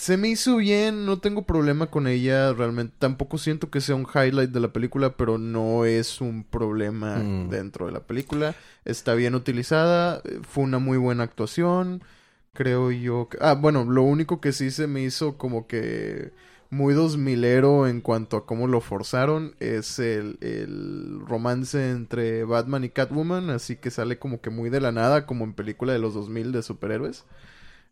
Se 0.00 0.16
me 0.16 0.28
hizo 0.30 0.56
bien, 0.56 1.04
no 1.04 1.18
tengo 1.20 1.42
problema 1.42 1.88
con 1.88 2.06
ella, 2.06 2.54
realmente. 2.54 2.94
Tampoco 2.98 3.36
siento 3.36 3.70
que 3.70 3.82
sea 3.82 3.96
un 3.96 4.06
highlight 4.14 4.48
de 4.50 4.60
la 4.60 4.72
película, 4.72 5.14
pero 5.14 5.36
no 5.36 5.84
es 5.84 6.22
un 6.22 6.42
problema 6.42 7.16
Mm. 7.18 7.50
dentro 7.50 7.84
de 7.84 7.92
la 7.92 8.00
película. 8.00 8.54
Está 8.86 9.12
bien 9.12 9.34
utilizada, 9.34 10.22
eh, 10.24 10.40
fue 10.48 10.64
una 10.64 10.78
muy 10.78 10.96
buena 10.96 11.24
actuación, 11.24 12.02
creo 12.54 12.90
yo. 12.90 13.28
que- 13.28 13.36
Ah, 13.42 13.52
bueno, 13.52 13.84
lo 13.84 14.02
único 14.02 14.40
que 14.40 14.52
sí 14.52 14.70
se 14.70 14.86
me 14.86 15.02
hizo 15.02 15.36
como 15.36 15.66
que 15.66 16.32
muy 16.70 16.94
dos 16.94 17.18
milero 17.18 17.86
en 17.86 18.00
cuanto 18.00 18.38
a 18.38 18.46
cómo 18.46 18.68
lo 18.68 18.80
forzaron 18.80 19.54
es 19.60 19.98
el, 19.98 20.38
el 20.40 21.20
romance 21.26 21.90
entre 21.90 22.44
Batman 22.44 22.84
y 22.84 22.88
Catwoman, 22.88 23.50
así 23.50 23.76
que 23.76 23.90
sale 23.90 24.18
como 24.18 24.40
que 24.40 24.48
muy 24.48 24.70
de 24.70 24.80
la 24.80 24.92
nada, 24.92 25.26
como 25.26 25.44
en 25.44 25.52
película 25.52 25.92
de 25.92 25.98
los 25.98 26.14
2000 26.14 26.52
de 26.52 26.62
superhéroes. 26.62 27.24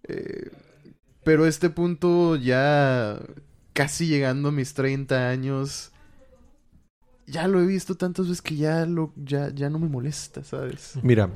Eh, 0.04 0.50
pero 1.28 1.44
este 1.44 1.68
punto 1.68 2.36
ya 2.36 3.20
casi 3.74 4.06
llegando 4.06 4.48
a 4.48 4.50
mis 4.50 4.72
30 4.72 5.28
años, 5.28 5.92
ya 7.26 7.46
lo 7.48 7.60
he 7.60 7.66
visto 7.66 7.96
tantas 7.96 8.28
veces 8.28 8.40
que 8.40 8.56
ya, 8.56 8.86
lo, 8.86 9.12
ya, 9.14 9.50
ya 9.54 9.68
no 9.68 9.78
me 9.78 9.90
molesta, 9.90 10.42
¿sabes? 10.42 10.94
Mira, 11.02 11.28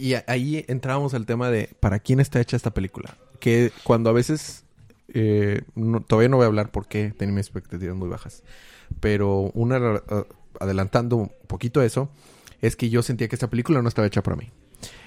y 0.00 0.14
ahí 0.26 0.64
entrábamos 0.66 1.14
al 1.14 1.26
tema 1.26 1.48
de 1.48 1.70
para 1.78 2.00
quién 2.00 2.18
está 2.18 2.40
hecha 2.40 2.56
esta 2.56 2.74
película. 2.74 3.16
Que 3.38 3.70
cuando 3.84 4.10
a 4.10 4.12
veces, 4.12 4.64
eh, 5.14 5.62
todavía 6.08 6.28
no 6.28 6.38
voy 6.38 6.44
a 6.44 6.48
hablar 6.48 6.72
por 6.72 6.88
qué 6.88 7.14
tenía 7.16 7.36
mis 7.36 7.46
expectativas 7.46 7.94
muy 7.94 8.08
bajas, 8.08 8.42
pero 8.98 9.52
una, 9.54 9.76
eh, 9.76 10.24
adelantando 10.58 11.14
un 11.14 11.32
poquito 11.46 11.82
eso, 11.82 12.10
es 12.62 12.74
que 12.74 12.90
yo 12.90 13.04
sentía 13.04 13.28
que 13.28 13.36
esta 13.36 13.48
película 13.48 13.80
no 13.80 13.88
estaba 13.88 14.08
hecha 14.08 14.24
para 14.24 14.34
mí. 14.34 14.50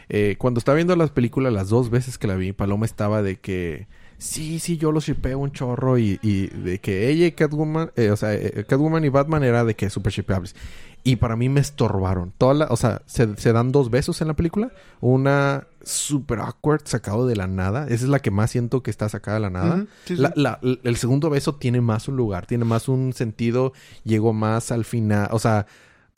Eh, 0.09 0.35
cuando 0.37 0.57
estaba 0.59 0.75
viendo 0.75 0.95
las 0.95 1.11
películas, 1.11 1.53
las 1.53 1.69
dos 1.69 1.89
veces 1.89 2.17
que 2.17 2.27
la 2.27 2.35
vi, 2.35 2.51
Paloma 2.53 2.85
estaba 2.85 3.21
de 3.21 3.39
que 3.39 3.87
sí, 4.17 4.59
sí, 4.59 4.77
yo 4.77 4.91
los 4.91 5.05
shipeo 5.05 5.39
un 5.39 5.51
chorro 5.51 5.97
y, 5.97 6.19
y 6.21 6.47
de 6.47 6.79
que 6.79 7.09
ella 7.09 7.25
y 7.27 7.31
Catwoman, 7.31 7.91
eh, 7.95 8.11
o 8.11 8.15
sea, 8.17 8.33
eh, 8.33 8.65
Catwoman 8.67 9.03
y 9.05 9.09
Batman 9.09 9.43
era 9.43 9.63
de 9.65 9.75
que 9.75 9.89
super 9.89 10.11
shipeables. 10.11 10.55
Y 11.03 11.15
para 11.15 11.35
mí 11.35 11.49
me 11.49 11.61
estorbaron. 11.61 12.31
Toda 12.37 12.53
la, 12.53 12.65
o 12.67 12.77
sea, 12.77 13.01
se, 13.07 13.35
se 13.37 13.53
dan 13.53 13.71
dos 13.71 13.89
besos 13.89 14.21
en 14.21 14.27
la 14.27 14.35
película. 14.35 14.71
Una 14.99 15.65
super 15.83 16.37
awkward, 16.39 16.81
sacado 16.85 17.25
de 17.25 17.35
la 17.35 17.47
nada. 17.47 17.85
Esa 17.85 17.95
es 18.05 18.09
la 18.09 18.19
que 18.19 18.29
más 18.29 18.51
siento 18.51 18.83
que 18.83 18.91
está 18.91 19.09
sacada 19.09 19.37
de 19.37 19.41
la 19.41 19.49
nada. 19.49 19.75
Ujú, 19.77 19.87
sí, 20.05 20.15
sí. 20.15 20.21
La- 20.21 20.31
la- 20.35 20.59
el 20.61 20.95
segundo 20.97 21.31
beso 21.31 21.55
tiene 21.55 21.81
más 21.81 22.07
un 22.07 22.17
lugar, 22.17 22.45
tiene 22.45 22.65
más 22.65 22.87
un 22.87 23.13
sentido, 23.13 23.73
llegó 24.03 24.31
más 24.33 24.71
al 24.71 24.85
final, 24.85 25.27
o 25.31 25.39
sea, 25.39 25.65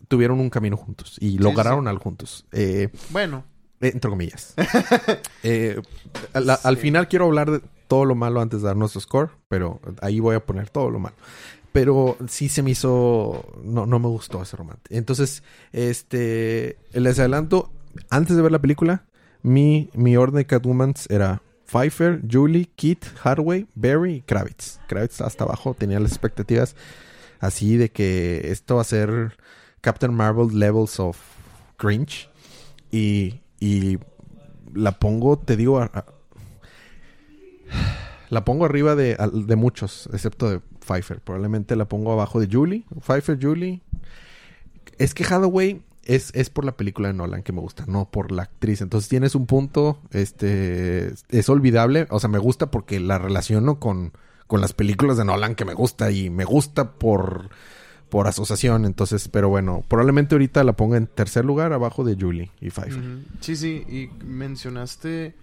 tuvieron 0.09 0.41
un 0.41 0.49
camino 0.49 0.75
juntos 0.75 1.15
y 1.21 1.37
lograron 1.37 1.87
algo 1.87 2.03
juntos, 2.03 2.45
eh, 2.51 2.89
Bueno, 3.09 3.45
entre 3.89 4.09
comillas. 4.09 4.53
Eh, 5.43 5.81
Al 6.33 6.77
final 6.77 7.07
quiero 7.09 7.25
hablar 7.25 7.51
de 7.51 7.61
todo 7.87 8.05
lo 8.05 8.15
malo 8.15 8.39
antes 8.39 8.61
de 8.61 8.67
dar 8.67 8.77
nuestro 8.77 9.01
score, 9.01 9.31
pero 9.49 9.81
ahí 10.01 10.19
voy 10.19 10.35
a 10.35 10.45
poner 10.45 10.69
todo 10.69 10.89
lo 10.89 10.99
malo. 10.99 11.15
Pero 11.73 12.17
sí 12.27 12.49
se 12.49 12.61
me 12.61 12.71
hizo, 12.71 13.45
no, 13.63 13.85
no 13.85 13.99
me 13.99 14.07
gustó 14.07 14.41
ese 14.41 14.55
romance. 14.55 14.83
Entonces, 14.89 15.43
este, 15.71 16.77
les 16.93 17.19
adelanto, 17.19 17.71
antes 18.09 18.35
de 18.35 18.41
ver 18.41 18.51
la 18.51 18.61
película, 18.61 19.05
mi, 19.41 19.89
mi 19.93 20.15
orden 20.15 20.37
de 20.37 20.45
Catwomans 20.45 21.09
era 21.09 21.41
Pfeiffer, 21.65 22.21
Julie, 22.31 22.69
Kit, 22.75 23.05
Harway, 23.23 23.67
Barry 23.75 24.15
y 24.15 24.21
Kravitz. 24.21 24.79
Kravitz 24.87 25.21
hasta 25.21 25.43
abajo 25.43 25.73
tenía 25.77 25.99
las 25.99 26.11
expectativas 26.11 26.75
así 27.39 27.75
de 27.75 27.91
que 27.91 28.51
esto 28.51 28.75
va 28.75 28.81
a 28.81 28.85
ser 28.85 29.37
Captain 29.81 30.13
Marvel 30.13 30.57
levels 30.57 30.99
of 30.99 31.17
cringe. 31.77 32.29
Y, 32.91 33.41
y 33.63 33.97
la 34.73 34.99
pongo, 34.99 35.39
te 35.39 35.55
digo, 35.55 35.89
la 38.29 38.43
pongo 38.43 38.65
arriba 38.65 38.93
de, 38.95 39.15
de 39.15 39.55
muchos, 39.55 40.09
excepto 40.11 40.49
de 40.49 40.59
Pfeiffer. 40.85 41.21
Probablemente 41.21 41.77
la 41.77 41.85
pongo 41.85 42.11
abajo 42.11 42.41
de 42.41 42.49
Julie. 42.51 42.83
Pfeiffer, 42.99 43.39
Julie. 43.41 43.81
Es 44.97 45.13
que 45.13 45.23
Hathaway 45.23 45.81
es, 46.03 46.31
es 46.35 46.49
por 46.49 46.65
la 46.65 46.75
película 46.75 47.07
de 47.07 47.13
Nolan 47.13 47.41
que 47.41 47.53
me 47.53 47.61
gusta, 47.61 47.85
no 47.87 48.11
por 48.11 48.33
la 48.33 48.43
actriz. 48.43 48.81
Entonces 48.81 49.07
tienes 49.07 49.33
un 49.33 49.45
punto, 49.45 49.97
este, 50.11 51.13
es 51.29 51.47
olvidable. 51.47 52.07
O 52.09 52.19
sea, 52.19 52.29
me 52.29 52.39
gusta 52.39 52.69
porque 52.69 52.99
la 52.99 53.17
relaciono 53.17 53.79
con, 53.79 54.11
con 54.47 54.59
las 54.59 54.73
películas 54.73 55.15
de 55.15 55.23
Nolan 55.23 55.55
que 55.55 55.63
me 55.63 55.73
gusta 55.73 56.11
y 56.11 56.29
me 56.29 56.43
gusta 56.43 56.95
por, 56.95 57.49
por 58.13 58.27
asociación. 58.27 58.85
Entonces, 58.85 59.27
pero 59.27 59.49
bueno, 59.49 59.83
probablemente 59.87 60.35
ahorita 60.35 60.63
la 60.63 60.73
ponga 60.73 60.97
en 60.97 61.07
tercer 61.07 61.45
lugar 61.45 61.73
abajo 61.73 62.03
de 62.03 62.15
Julie 62.15 62.51
y 62.61 62.69
Pfeiffer. 62.69 63.01
Sí, 63.39 63.55
sí, 63.55 63.83
y 63.89 64.23
mencionaste 64.23 65.33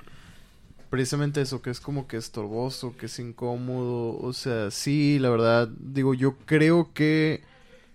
precisamente 0.89 1.41
eso, 1.41 1.63
que 1.63 1.71
es 1.71 1.81
como 1.81 2.07
que 2.07 2.17
estorboso, 2.17 2.97
que 2.97 3.07
es 3.07 3.19
incómodo, 3.19 4.17
o 4.21 4.33
sea, 4.33 4.71
sí, 4.71 5.19
la 5.19 5.31
verdad, 5.31 5.69
digo, 5.81 6.15
yo 6.15 6.37
creo 6.47 6.93
que 6.95 7.43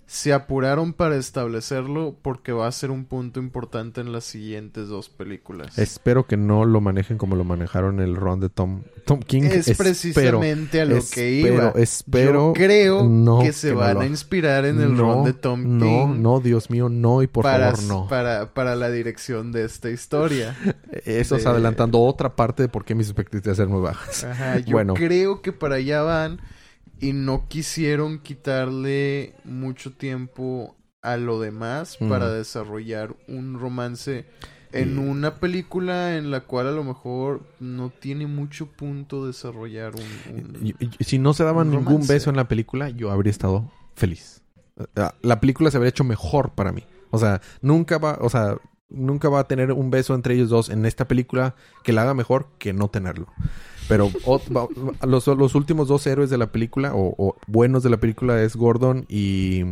se 0.08 0.34
apuraron 0.34 0.94
para 0.94 1.16
establecerlo 1.16 2.16
porque 2.22 2.52
va 2.52 2.68
a 2.68 2.72
ser 2.72 2.92
un 2.92 3.06
punto 3.06 3.40
importante 3.40 4.02
en 4.02 4.12
las 4.12 4.24
siguientes 4.24 4.88
dos 4.88 5.10
películas. 5.10 5.80
Espero 5.80 6.28
que 6.28 6.38
no 6.38 6.64
lo 6.64 6.80
manejen 6.80 7.18
como 7.18 7.36
lo 7.36 7.44
manejaron 7.44 8.00
el 8.00 8.16
run 8.16 8.40
de 8.40 8.50
Tom, 8.50 8.84
Tom 9.06 9.20
King. 9.22 9.44
Es 9.44 9.68
Espero- 9.68 9.78
precisamente 9.90 10.82
a 10.82 10.86
lo 10.86 11.00
que 11.12 11.32
iba. 11.32 11.70
Espero 11.76 12.50
Yo 12.50 12.54
creo 12.54 13.04
no, 13.10 13.40
que 13.40 13.52
se 13.52 13.70
que 13.70 13.74
no 13.74 13.80
van 13.80 13.94
lo- 13.96 14.02
a 14.02 14.06
inspirar 14.06 14.66
en 14.66 14.80
el 14.80 14.96
no, 14.96 15.14
run 15.16 15.24
de 15.26 15.34
Tom 15.34 15.78
No, 15.80 15.86
King 15.86 16.22
no, 16.22 16.40
Dios 16.40 16.70
mío, 16.70 16.88
no 16.88 17.24
y 17.24 17.28
por 17.28 17.44
para, 17.44 17.72
favor 17.76 17.84
no. 17.88 18.08
para, 18.08 18.54
para 18.54 18.76
la 18.76 18.92
dirección 18.92 19.52
de 19.52 19.66
esta 19.66 19.90
historia. 19.90 20.56
Eso 21.06 21.36
es 21.36 21.44
de- 21.44 21.50
adelantando 21.50 22.00
otra 22.00 22.36
parte 22.36 22.62
de 22.64 22.70
por 22.70 22.86
qué 22.86 22.94
mis 22.94 23.08
expectativas 23.08 23.58
eran 23.58 23.72
muy 23.72 23.82
bajas. 23.82 24.24
Ajá, 24.24 24.60
yo 24.60 24.74
Bueno. 24.74 24.94
creo 24.94 25.42
que 25.42 25.52
para 25.52 25.76
allá 25.76 26.04
van 26.04 26.40
y 27.00 27.14
no 27.14 27.48
quisieron 27.48 28.20
quitarle 28.20 29.34
mucho 29.44 29.92
tiempo 29.92 30.76
a 31.02 31.18
lo 31.18 31.40
demás 31.40 31.98
Mm. 32.00 32.10
para 32.10 32.30
desarrollar 32.32 33.16
un 33.28 33.60
romance 33.60 34.26
en 34.72 34.98
una 35.00 35.36
película 35.36 36.18
en 36.18 36.32
la 36.32 36.42
cual 36.42 36.68
a 36.68 36.72
lo 36.72 36.84
mejor 36.84 37.44
no 37.62 37.90
tiene 37.92 38.28
mucho 38.28 38.66
punto 38.68 39.26
desarrollar 39.26 39.94
un... 39.96 40.36
un- 40.36 40.66
Y- 40.68 40.76
y- 41.00 41.04
si 41.04 41.18
no 41.20 41.34
se 41.34 41.44
daban 41.46 41.70
ningún 41.70 41.86
romance. 41.86 42.12
beso 42.14 42.30
en 42.30 42.36
la 42.36 42.48
película, 42.48 42.90
yo 42.90 43.12
habría 43.12 43.32
estado 43.32 43.72
feliz. 43.96 44.42
Ah, 44.98 45.14
La 45.22 45.40
película 45.40 45.72
se 45.72 45.78
habría 45.78 45.90
hecho 45.92 46.04
mejor 46.04 46.52
para 46.56 46.74
mí. 46.74 46.84
O 47.12 47.18
sea, 47.20 47.40
nunca 47.62 47.98
va, 48.00 48.18
o 48.20 48.30
sea, 48.30 48.58
nunca 48.90 49.30
va 49.30 49.40
a 49.42 49.48
tener 49.48 49.72
un 49.72 49.90
beso 49.92 50.14
entre 50.14 50.34
ellos 50.36 50.50
dos 50.50 50.70
en 50.70 50.86
esta 50.86 51.08
película 51.08 51.56
que 51.84 51.94
la 51.94 52.02
haga 52.02 52.14
mejor 52.14 52.50
que 52.58 52.74
no 52.74 52.90
tenerlo. 52.90 53.28
Pero 53.88 54.10
los, 55.08 55.28
los 55.28 55.56
últimos 55.56 55.88
dos 55.88 56.06
héroes 56.08 56.30
de 56.30 56.38
la 56.38 56.52
película, 56.52 56.92
o, 56.94 57.36
buenos 57.48 57.84
de 57.84 57.90
la 57.90 57.98
película, 57.98 58.42
es 58.42 58.56
Gordon 58.56 59.06
y, 59.10 59.64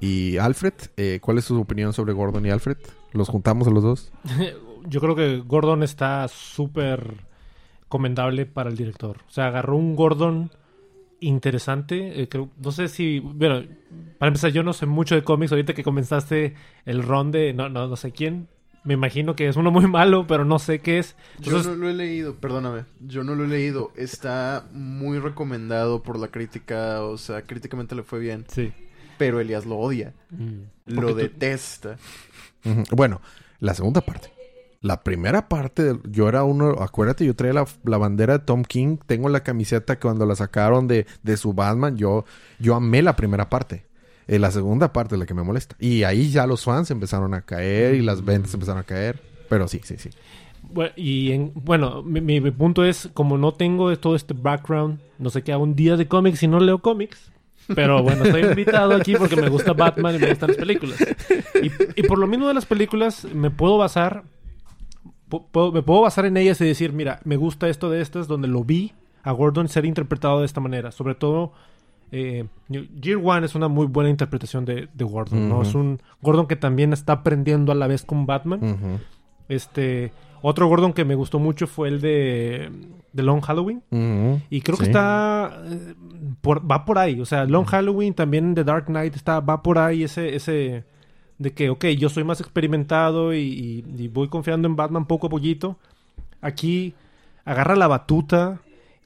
y 0.00 0.38
Alfred. 0.38 0.74
Eh, 0.96 1.18
¿Cuál 1.20 1.38
es 1.38 1.44
su 1.44 1.60
opinión 1.60 1.92
sobre 1.92 2.12
Gordon 2.12 2.46
y 2.46 2.50
Alfred? 2.50 2.76
¿Los 3.12 3.28
juntamos 3.28 3.66
a 3.66 3.70
los 3.70 3.82
dos? 3.82 4.12
Yo 4.88 5.00
creo 5.00 5.14
que 5.14 5.38
Gordon 5.38 5.82
está 5.82 6.26
súper 6.28 7.24
comendable 7.88 8.46
para 8.46 8.70
el 8.70 8.76
director. 8.76 9.18
O 9.28 9.30
sea, 9.30 9.48
agarró 9.48 9.76
un 9.76 9.96
Gordon 9.96 10.50
interesante. 11.20 12.22
eh, 12.22 12.28
no 12.56 12.72
sé 12.72 12.88
si. 12.88 13.20
Bueno, 13.20 13.62
para 14.18 14.28
empezar, 14.28 14.50
yo 14.52 14.62
no 14.62 14.72
sé 14.72 14.86
mucho 14.86 15.14
de 15.14 15.22
cómics. 15.22 15.52
Ahorita 15.52 15.74
que 15.74 15.84
comenzaste 15.84 16.54
el 16.86 17.02
ron 17.02 17.30
de. 17.30 17.52
No, 17.52 17.68
no, 17.68 17.86
no 17.86 17.96
sé 17.96 18.12
quién. 18.12 18.48
Me 18.82 18.94
imagino 18.94 19.36
que 19.36 19.46
es 19.48 19.56
uno 19.56 19.70
muy 19.70 19.86
malo, 19.88 20.26
pero 20.26 20.44
no 20.44 20.58
sé 20.58 20.78
qué 20.80 20.98
es. 20.98 21.16
Yo 21.38 21.62
no 21.62 21.74
lo 21.74 21.88
he 21.88 21.94
leído, 21.94 22.34
perdóname, 22.36 22.84
yo 23.00 23.24
no 23.24 23.34
lo 23.34 23.44
he 23.44 23.48
leído. 23.48 23.92
Está 23.96 24.64
muy 24.72 25.18
recomendado 25.18 26.02
por 26.02 26.18
la 26.18 26.28
crítica, 26.28 27.02
o 27.02 27.18
sea, 27.18 27.42
críticamente 27.42 27.94
le 27.94 28.02
fue 28.02 28.18
bien. 28.20 28.44
sí. 28.48 28.72
Pero 29.18 29.38
Elias 29.38 29.66
lo 29.66 29.76
odia, 29.76 30.14
Mm. 30.30 30.62
lo 30.86 31.08
tú- 31.08 31.14
detesta. 31.16 31.98
Bueno, 32.90 33.20
la 33.58 33.74
segunda 33.74 34.00
parte. 34.00 34.32
La 34.80 35.02
primera 35.02 35.46
parte, 35.46 35.98
yo 36.08 36.26
era 36.26 36.42
uno, 36.44 36.70
acuérdate, 36.80 37.26
yo 37.26 37.36
traía 37.36 37.52
la, 37.52 37.66
la 37.84 37.98
bandera 37.98 38.38
de 38.38 38.44
Tom 38.46 38.62
King, 38.64 38.96
tengo 39.06 39.28
la 39.28 39.42
camiseta 39.42 39.96
que 39.96 40.00
cuando 40.00 40.24
la 40.24 40.36
sacaron 40.36 40.88
de, 40.88 41.06
de 41.22 41.36
su 41.36 41.52
Batman, 41.52 41.98
yo, 41.98 42.24
yo 42.58 42.74
amé 42.74 43.02
la 43.02 43.14
primera 43.14 43.50
parte. 43.50 43.84
Eh, 44.32 44.38
la 44.38 44.50
segunda 44.52 44.92
parte 44.92 45.16
es 45.16 45.18
la 45.18 45.26
que 45.26 45.34
me 45.34 45.42
molesta. 45.42 45.74
Y 45.80 46.04
ahí 46.04 46.30
ya 46.30 46.46
los 46.46 46.62
fans 46.64 46.90
empezaron 46.90 47.34
a 47.34 47.42
caer 47.42 47.94
y 47.96 48.00
las 48.02 48.24
ventas 48.24 48.54
empezaron 48.54 48.80
a 48.80 48.84
caer. 48.84 49.20
Pero 49.48 49.66
sí, 49.66 49.80
sí, 49.82 49.96
sí. 49.98 50.10
Bueno, 50.62 50.92
y 50.94 51.32
en- 51.32 51.52
bueno, 51.54 52.02
mi, 52.04 52.20
mi- 52.20 52.40
mi 52.40 52.50
punto 52.52 52.84
es, 52.84 53.08
como 53.12 53.36
no 53.38 53.52
tengo 53.52 53.96
todo 53.98 54.14
este 54.14 54.32
background, 54.34 55.00
no 55.18 55.30
sé 55.30 55.42
qué 55.42 55.52
hago 55.52 55.64
un 55.64 55.74
día 55.74 55.96
de 55.96 56.06
cómics 56.06 56.42
y 56.44 56.48
no 56.48 56.60
leo 56.60 56.78
cómics. 56.78 57.32
Pero 57.74 58.02
bueno, 58.04 58.24
estoy 58.24 58.42
invitado 58.42 58.94
aquí 58.94 59.14
porque 59.16 59.34
me 59.36 59.48
gusta 59.48 59.72
Batman 59.72 60.14
y 60.14 60.18
me 60.20 60.28
gustan 60.28 60.48
las 60.50 60.56
películas. 60.58 60.98
Y, 61.62 62.00
y 62.00 62.02
por 62.04 62.18
lo 62.18 62.26
mismo 62.28 62.46
de 62.48 62.54
las 62.54 62.66
películas, 62.66 63.26
me 63.34 63.50
puedo 63.50 63.78
basar, 63.78 64.22
puedo- 65.28 65.72
me 65.72 65.82
puedo 65.82 66.02
basar 66.02 66.24
en 66.26 66.36
ellas 66.36 66.60
y 66.60 66.64
decir, 66.64 66.92
mira, 66.92 67.20
me 67.24 67.36
gusta 67.36 67.68
esto 67.68 67.90
de 67.90 68.00
estas, 68.00 68.28
donde 68.28 68.48
lo 68.48 68.64
vi 68.64 68.92
a 69.22 69.32
Gordon 69.32 69.68
ser 69.68 69.84
interpretado 69.86 70.40
de 70.40 70.46
esta 70.46 70.60
manera. 70.60 70.92
Sobre 70.92 71.14
todo, 71.14 71.52
eh, 72.12 72.44
Year 72.68 73.18
One 73.22 73.46
es 73.46 73.54
una 73.54 73.68
muy 73.68 73.86
buena 73.86 74.10
interpretación 74.10 74.64
de, 74.64 74.88
de 74.92 75.04
Gordon, 75.04 75.48
¿no? 75.48 75.62
Es 75.62 75.74
un 75.74 76.00
Gordon 76.22 76.46
que 76.46 76.56
también 76.56 76.92
está 76.92 77.12
aprendiendo 77.14 77.72
a 77.72 77.74
la 77.74 77.86
vez 77.86 78.04
con 78.04 78.26
Batman. 78.26 78.60
Este, 79.48 80.12
otro 80.42 80.68
Gordon 80.68 80.92
que 80.92 81.04
me 81.04 81.14
gustó 81.14 81.38
mucho 81.38 81.66
fue 81.66 81.88
el 81.88 82.00
de, 82.00 82.70
de 83.12 83.22
Long 83.22 83.40
Halloween. 83.42 83.82
Y 84.50 84.60
creo 84.60 84.76
que 84.78 84.84
está 84.84 85.62
eh, 85.66 85.94
por, 86.40 86.68
va 86.70 86.84
por 86.84 86.98
ahí. 86.98 87.20
O 87.20 87.26
sea, 87.26 87.44
Long 87.44 87.64
Halloween 87.66 88.14
también 88.14 88.54
The 88.54 88.64
Dark 88.64 88.86
Knight 88.86 89.16
está, 89.16 89.40
va 89.40 89.62
por 89.62 89.78
ahí 89.78 90.04
ese, 90.04 90.34
ese 90.36 90.84
de 91.38 91.52
que, 91.52 91.70
ok, 91.70 91.86
yo 91.98 92.08
soy 92.08 92.22
más 92.24 92.40
experimentado 92.40 93.32
y, 93.34 93.38
y- 93.40 93.84
y 94.02 94.08
voy 94.08 94.28
confiando 94.28 94.68
en 94.68 94.76
Batman 94.76 95.06
poco 95.06 95.26
a 95.26 95.30
poquito. 95.30 95.78
Aquí 96.40 96.94
agarra 97.44 97.74
la 97.76 97.88
batuta 97.88 98.60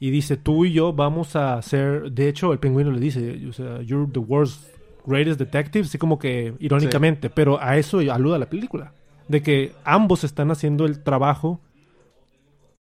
y 0.07 0.11
dice, 0.11 0.37
tú 0.37 0.67
y 0.67 0.73
yo 0.73 0.93
vamos 0.93 1.35
a 1.35 1.55
hacer, 1.55 2.13
de 2.13 2.29
hecho, 2.29 2.53
el 2.53 2.59
pingüino 2.59 2.91
le 2.91 3.01
dice, 3.01 3.41
o 3.49 3.53
sea, 3.55 3.81
you're 3.81 4.11
the 4.13 4.19
world's 4.19 4.61
greatest 5.07 5.39
detective, 5.39 5.87
así 5.87 5.97
como 5.97 6.19
que 6.19 6.53
irónicamente, 6.59 7.31
pero 7.31 7.59
a 7.63 7.79
eso 7.79 8.01
aluda 8.13 8.39
la 8.39 8.51
película. 8.51 8.93
De 9.29 9.43
que 9.43 9.73
ambos 9.85 10.23
están 10.25 10.51
haciendo 10.51 10.85
el 10.85 11.03
trabajo 11.03 11.61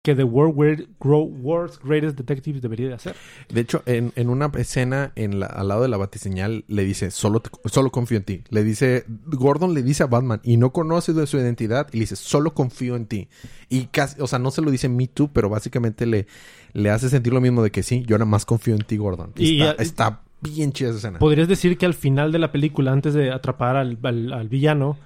que 0.03 0.15
The 0.15 0.23
World 0.23 0.87
World's 1.01 1.81
Greatest 1.83 2.17
Detectives 2.17 2.63
debería 2.63 2.87
de 2.87 2.95
hacer. 2.95 3.17
De 3.49 3.61
hecho, 3.61 3.83
en, 3.87 4.13
en 4.15 4.29
una 4.29 4.53
escena 4.57 5.11
en 5.17 5.41
la- 5.41 5.47
al 5.47 5.67
lado 5.67 5.83
de 5.83 5.89
la 5.89 5.97
batiseñal 5.97 6.65
le 6.69 6.85
dice, 6.85 7.11
solo, 7.11 7.41
te- 7.41 7.51
solo 7.69 7.91
confío 7.91 8.17
en 8.19 8.23
ti. 8.23 8.45
Le 8.51 8.63
dice, 8.63 9.05
Gordon 9.27 9.75
le 9.75 9.83
dice 9.83 10.05
a 10.05 10.07
Batman 10.07 10.41
y 10.45 10.59
no 10.59 10.71
conoce 10.71 11.13
de 11.13 11.27
su 11.27 11.39
identidad 11.39 11.89
y 11.93 11.97
le 11.97 12.01
dice, 12.03 12.15
solo 12.15 12.55
confío 12.55 12.95
en 12.95 13.07
ti. 13.07 13.29
Y 13.69 13.87
casi, 13.87 14.21
o 14.21 14.29
sea, 14.29 14.39
no 14.39 14.53
se 14.53 14.63
lo 14.63 14.71
dice 14.71 14.89
me 14.89 15.09
too, 15.09 15.29
pero 15.33 15.49
básicamente 15.49 16.07
le, 16.07 16.29
le 16.77 16.91
hace 16.91 17.09
sentir 17.09 17.33
lo 17.33 17.41
mismo 17.41 17.63
de 17.63 17.71
que 17.71 17.83
sí, 17.83 18.05
yo 18.07 18.17
nada 18.19 18.27
más 18.31 18.45
confío 18.45 18.75
en 18.75 18.83
ti, 18.83 18.97
Gordon. 18.97 19.33
Y, 19.37 19.49
Y 19.49 19.63
está, 19.63 19.77
ya- 19.77 19.83
está 19.83 20.21
bien 20.43 20.73
chida 20.73 20.91
esa 20.91 20.99
escena. 20.99 21.19
Podrías 21.19 21.49
decir 21.49 21.79
que 21.79 21.87
al 21.87 21.95
final 21.95 22.33
de 22.33 22.39
la 22.39 22.53
película, 22.53 22.93
antes 22.93 23.15
de 23.15 23.33
atrapar 23.33 23.77
al, 23.77 23.99
al- 24.03 24.33
al 24.33 24.49
villano, 24.49 24.97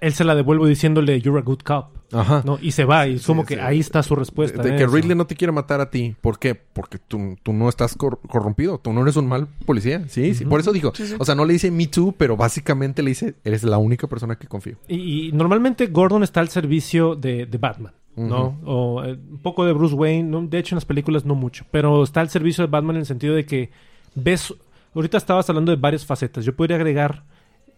él 0.00 0.12
se 0.14 0.24
la 0.24 0.34
devuelve 0.34 0.68
diciéndole, 0.68 1.20
You're 1.20 1.38
a 1.38 1.42
good 1.42 1.60
cop. 1.60 1.86
Ajá. 2.12 2.42
¿no? 2.44 2.58
Y 2.60 2.72
se 2.72 2.84
va, 2.84 3.06
y 3.06 3.14
es 3.14 3.20
Sí, 3.22 3.26
como 3.28 3.42
sí. 3.42 3.54
que 3.54 3.60
ahí 3.60 3.78
está 3.78 4.02
su 4.02 4.16
respuesta. 4.16 4.60
De, 4.60 4.70
de 4.70 4.74
en 4.74 4.78
que 4.78 4.84
eso. 4.86 4.96
Ridley 4.96 5.16
no 5.16 5.28
te 5.28 5.36
quiere 5.36 5.52
matar 5.52 5.80
a 5.80 5.90
ti. 5.90 6.16
¿Por 6.20 6.40
qué? 6.40 6.56
Porque 6.56 6.98
tú, 6.98 7.36
tú 7.44 7.52
no 7.52 7.68
estás 7.68 7.94
cor- 7.94 8.18
corrompido. 8.28 8.78
Tú 8.78 8.92
no 8.92 9.02
eres 9.02 9.14
un 9.14 9.28
mal 9.28 9.46
policía. 9.64 10.02
Sí, 10.08 10.34
sí. 10.34 10.44
Por 10.44 10.58
eso 10.58 10.72
sí. 10.72 10.82
O 11.20 11.24
sea, 11.24 11.36
no 11.36 11.44
le 11.44 11.52
dice 11.52 11.70
me 11.70 11.86
too, 11.86 12.12
pero 12.18 12.36
básicamente 12.36 13.04
le 13.04 13.10
dice, 13.10 13.36
eres 13.44 13.62
la 13.62 13.78
única 13.78 14.08
persona 14.08 14.34
que 14.36 14.48
confío. 14.48 14.76
Y, 14.88 15.28
y 15.28 15.32
normalmente 15.32 15.86
Gordon 15.86 16.24
está 16.24 16.40
al 16.40 16.48
servicio 16.48 17.14
de, 17.14 17.46
de 17.46 17.58
Batman, 17.58 17.92
¿no? 18.28 18.58
O 18.64 19.02
eh, 19.04 19.12
un 19.30 19.38
poco 19.38 19.64
de 19.64 19.72
Bruce 19.72 19.94
Wayne, 19.94 20.24
¿no? 20.28 20.42
de 20.46 20.58
hecho 20.58 20.74
en 20.74 20.76
las 20.76 20.84
películas 20.84 21.24
no 21.24 21.34
mucho, 21.34 21.64
pero 21.70 22.02
está 22.02 22.20
al 22.20 22.28
servicio 22.28 22.64
de 22.64 22.70
Batman 22.70 22.96
en 22.96 23.00
el 23.00 23.06
sentido 23.06 23.34
de 23.34 23.44
que 23.46 23.70
ves, 24.14 24.54
ahorita 24.94 25.16
estabas 25.18 25.48
hablando 25.48 25.70
de 25.70 25.76
varias 25.80 26.04
facetas, 26.04 26.44
yo 26.44 26.54
podría 26.54 26.76
agregar, 26.76 27.22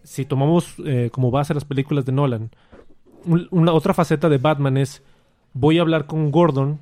si 0.03 0.25
tomamos 0.25 0.75
eh, 0.85 1.09
como 1.11 1.31
base 1.31 1.53
las 1.53 1.65
películas 1.65 2.05
de 2.05 2.11
Nolan, 2.11 2.49
un- 3.25 3.47
una 3.51 3.71
otra 3.73 3.93
faceta 3.93 4.27
de 4.29 4.37
Batman 4.37 4.77
es, 4.77 5.01
voy 5.53 5.77
a 5.77 5.81
hablar 5.81 6.05
con 6.07 6.29
Gordon 6.31 6.79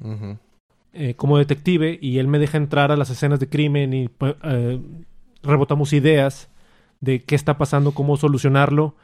eh, 0.94 1.14
como 1.16 1.38
detective 1.38 1.98
y 2.02 2.18
él 2.18 2.28
me 2.28 2.40
deja 2.40 2.58
entrar 2.58 2.92
a 2.92 2.98
las 2.98 3.10
escenas 3.10 3.40
de 3.40 3.48
crimen 3.48 3.94
y 3.94 4.08
pues, 4.10 4.36
eh, 4.44 4.80
rebotamos 5.44 5.94
ideas 5.94 6.50
de 7.00 7.22
qué 7.24 7.36
está 7.36 7.58
pasando, 7.58 7.92
cómo 7.94 8.18
solucionarlo 8.18 8.96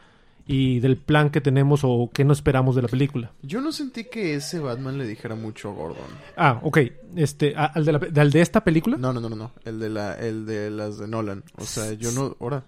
y 0.48 0.80
del 0.80 0.98
plan 0.98 1.30
que 1.30 1.42
tenemos 1.42 1.82
o 1.84 2.10
qué 2.14 2.24
no 2.24 2.32
esperamos 2.34 2.76
de 2.76 2.82
la 2.82 2.88
película. 2.88 3.32
Yo 3.42 3.60
no 3.62 3.72
sentí 3.72 4.06
que 4.06 4.34
ese 4.36 4.60
Batman 4.60 4.98
le 4.98 5.06
dijera 5.06 5.36
mucho 5.36 5.70
a 5.70 5.74
Gordon. 5.74 6.08
Ah, 6.38 6.60
ok. 6.64 6.78
Este, 7.16 7.54
a- 7.56 7.66
al, 7.66 7.84
de 7.86 7.92
la, 7.92 8.00
al 8.22 8.32
de 8.32 8.42
esta 8.42 8.64
película. 8.64 8.98
No, 8.98 9.12
no, 9.14 9.20
no, 9.20 9.30
no, 9.30 9.36
no. 9.36 9.52
El 9.66 9.80
de 9.80 9.90
la, 9.90 10.14
el 10.16 10.46
de 10.46 10.72
las 10.72 10.98
de 10.98 11.08
Nolan. 11.08 11.44
O 11.58 11.66
sea, 11.66 11.92
yo 11.94 12.12
no, 12.14 12.36
ahora. 12.40 12.64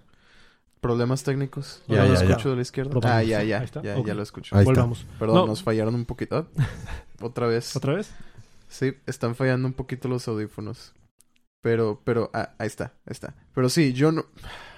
Problemas 0.81 1.23
técnicos. 1.23 1.81
Ya, 1.89 1.97
no 1.97 2.03
lo 2.09 2.13
ya, 2.13 2.19
ya. 2.23 2.29
escucho 2.29 2.49
de 2.51 2.55
la 2.55 2.61
izquierda. 2.61 2.99
Ah, 3.03 3.21
ya, 3.21 3.43
ya, 3.43 3.59
Ahí 3.59 3.65
está. 3.65 3.81
ya, 3.81 3.95
lo 3.97 4.23
escucho. 4.23 4.55
Ahí 4.55 4.61
está. 4.61 4.71
Volvamos. 4.71 5.05
Perdón, 5.19 5.35
No, 5.35 5.45
nos 5.47 5.61
fallaron 5.61 5.93
un 5.93 6.05
poquito. 6.05 6.47
Otra 7.21 7.47
vez. 7.47 7.75
¿Otra 7.75 7.95
vez? 7.95 8.11
Sí, 8.69 8.93
están 9.05 9.35
fallando 9.35 9.67
un 9.67 9.73
poquito 9.73 10.07
los 10.07 10.25
audífonos. 10.29 10.93
Pero, 11.61 12.01
pero, 12.05 12.29
ah, 12.33 12.51
ahí 12.59 12.67
está, 12.67 12.93
ahí 13.05 13.11
está. 13.11 13.35
Pero 13.53 13.67
sí, 13.67 13.91
yo 13.91 14.13
no. 14.13 14.25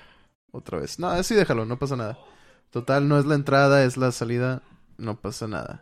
Otra 0.52 0.80
vez. 0.80 0.98
No, 0.98 1.08
así 1.08 1.36
déjalo, 1.36 1.66
no 1.66 1.78
pasa 1.78 1.96
nada. 1.96 2.18
Total, 2.72 3.08
no 3.08 3.20
es 3.20 3.26
la 3.26 3.36
entrada, 3.36 3.84
es 3.84 3.98
la 3.98 4.12
salida. 4.12 4.64
No 4.98 5.18
pasa 5.20 5.48
nada. 5.48 5.82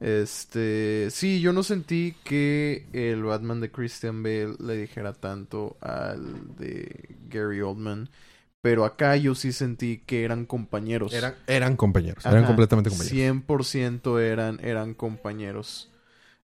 Este. 0.00 1.08
Sí, 1.10 1.40
yo 1.40 1.52
no 1.52 1.62
sentí 1.62 2.14
que 2.24 2.86
el 2.92 3.22
Batman 3.22 3.60
de 3.60 3.70
Christian 3.70 4.22
Bale 4.22 4.54
le 4.58 4.76
dijera 4.76 5.12
tanto 5.12 5.76
al 5.80 6.56
de 6.56 7.16
Gary 7.28 7.60
Oldman. 7.60 8.08
Pero 8.62 8.84
acá 8.84 9.16
yo 9.16 9.34
sí 9.34 9.52
sentí 9.52 10.02
que 10.04 10.22
eran 10.22 10.44
compañeros. 10.44 11.14
Eran, 11.14 11.34
eran 11.46 11.76
compañeros, 11.76 12.26
eran 12.26 12.44
completamente 12.44 12.90
compañeros. 12.90 13.46
100% 13.46 14.20
eran, 14.20 14.60
eran 14.62 14.92
compañeros. 14.92 15.90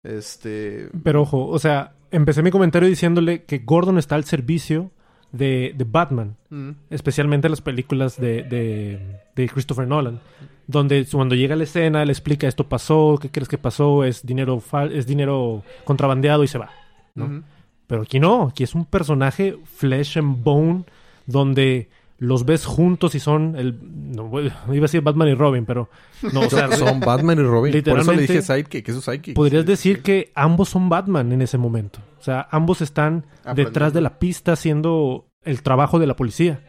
Este... 0.02 0.88
Pero 1.02 1.22
ojo, 1.22 1.46
o 1.46 1.58
sea, 1.58 1.92
empecé 2.10 2.42
mi 2.42 2.50
comentario 2.50 2.88
diciéndole 2.88 3.44
que 3.44 3.58
Gordon 3.58 3.98
está 3.98 4.14
al 4.14 4.24
servicio 4.24 4.92
de, 5.32 5.74
de 5.76 5.84
Batman, 5.84 6.36
mm, 6.50 6.70
especialmente 6.90 7.46
en 7.46 7.50
las 7.52 7.60
películas 7.60 8.18
de, 8.20 8.42
de, 8.44 9.20
de 9.34 9.48
Christopher 9.48 9.86
Nolan, 9.86 10.20
donde 10.66 11.06
cuando 11.10 11.34
llega 11.34 11.54
a 11.54 11.56
la 11.58 11.64
escena 11.64 12.04
le 12.04 12.12
explica 12.12 12.48
esto 12.48 12.68
pasó, 12.68 13.18
qué 13.20 13.30
crees 13.30 13.48
que 13.48 13.58
pasó, 13.58 14.04
es 14.04 14.24
dinero 14.24 14.60
fal- 14.60 14.92
es 14.92 15.06
dinero 15.06 15.62
contrabandeado 15.84 16.42
y 16.44 16.48
se 16.48 16.58
va. 16.58 16.70
¿no? 17.14 17.42
Pero 17.86 18.02
aquí 18.02 18.18
no, 18.18 18.44
aquí 18.48 18.64
es 18.64 18.74
un 18.74 18.84
personaje 18.84 19.56
flesh 19.64 20.18
and 20.18 20.42
bone 20.42 20.84
donde 21.26 21.88
los 22.18 22.46
ves 22.46 22.64
juntos 22.64 23.14
y 23.14 23.20
son 23.20 23.56
el 23.56 23.78
no, 23.82 24.30
iba 24.40 24.50
a 24.66 24.80
decir 24.80 25.02
Batman 25.02 25.28
y 25.28 25.34
Robin, 25.34 25.64
pero 25.66 25.90
no, 26.32 26.40
o 26.40 26.50
sea, 26.50 26.70
Son 26.72 27.00
Batman 27.00 27.38
y 27.38 27.42
Robin. 27.42 27.72
Por 27.72 27.98
eso 27.98 28.12
le 28.12 28.18
Literalmente, 28.18 28.22
dije 28.22 28.42
sidekick, 28.42 28.88
es 28.88 28.94
su 28.94 29.00
sidekick. 29.02 29.34
podrías 29.34 29.66
decir 29.66 30.02
que 30.02 30.32
ambos 30.34 30.68
son 30.70 30.88
Batman 30.88 31.32
en 31.32 31.42
ese 31.42 31.58
momento. 31.58 31.98
O 32.18 32.22
sea, 32.22 32.48
ambos 32.50 32.80
están 32.80 33.26
Aprendiendo. 33.40 33.70
detrás 33.70 33.92
de 33.92 34.00
la 34.00 34.18
pista 34.18 34.52
haciendo 34.52 35.26
el 35.42 35.62
trabajo 35.62 35.98
de 35.98 36.06
la 36.06 36.16
policía. 36.16 36.60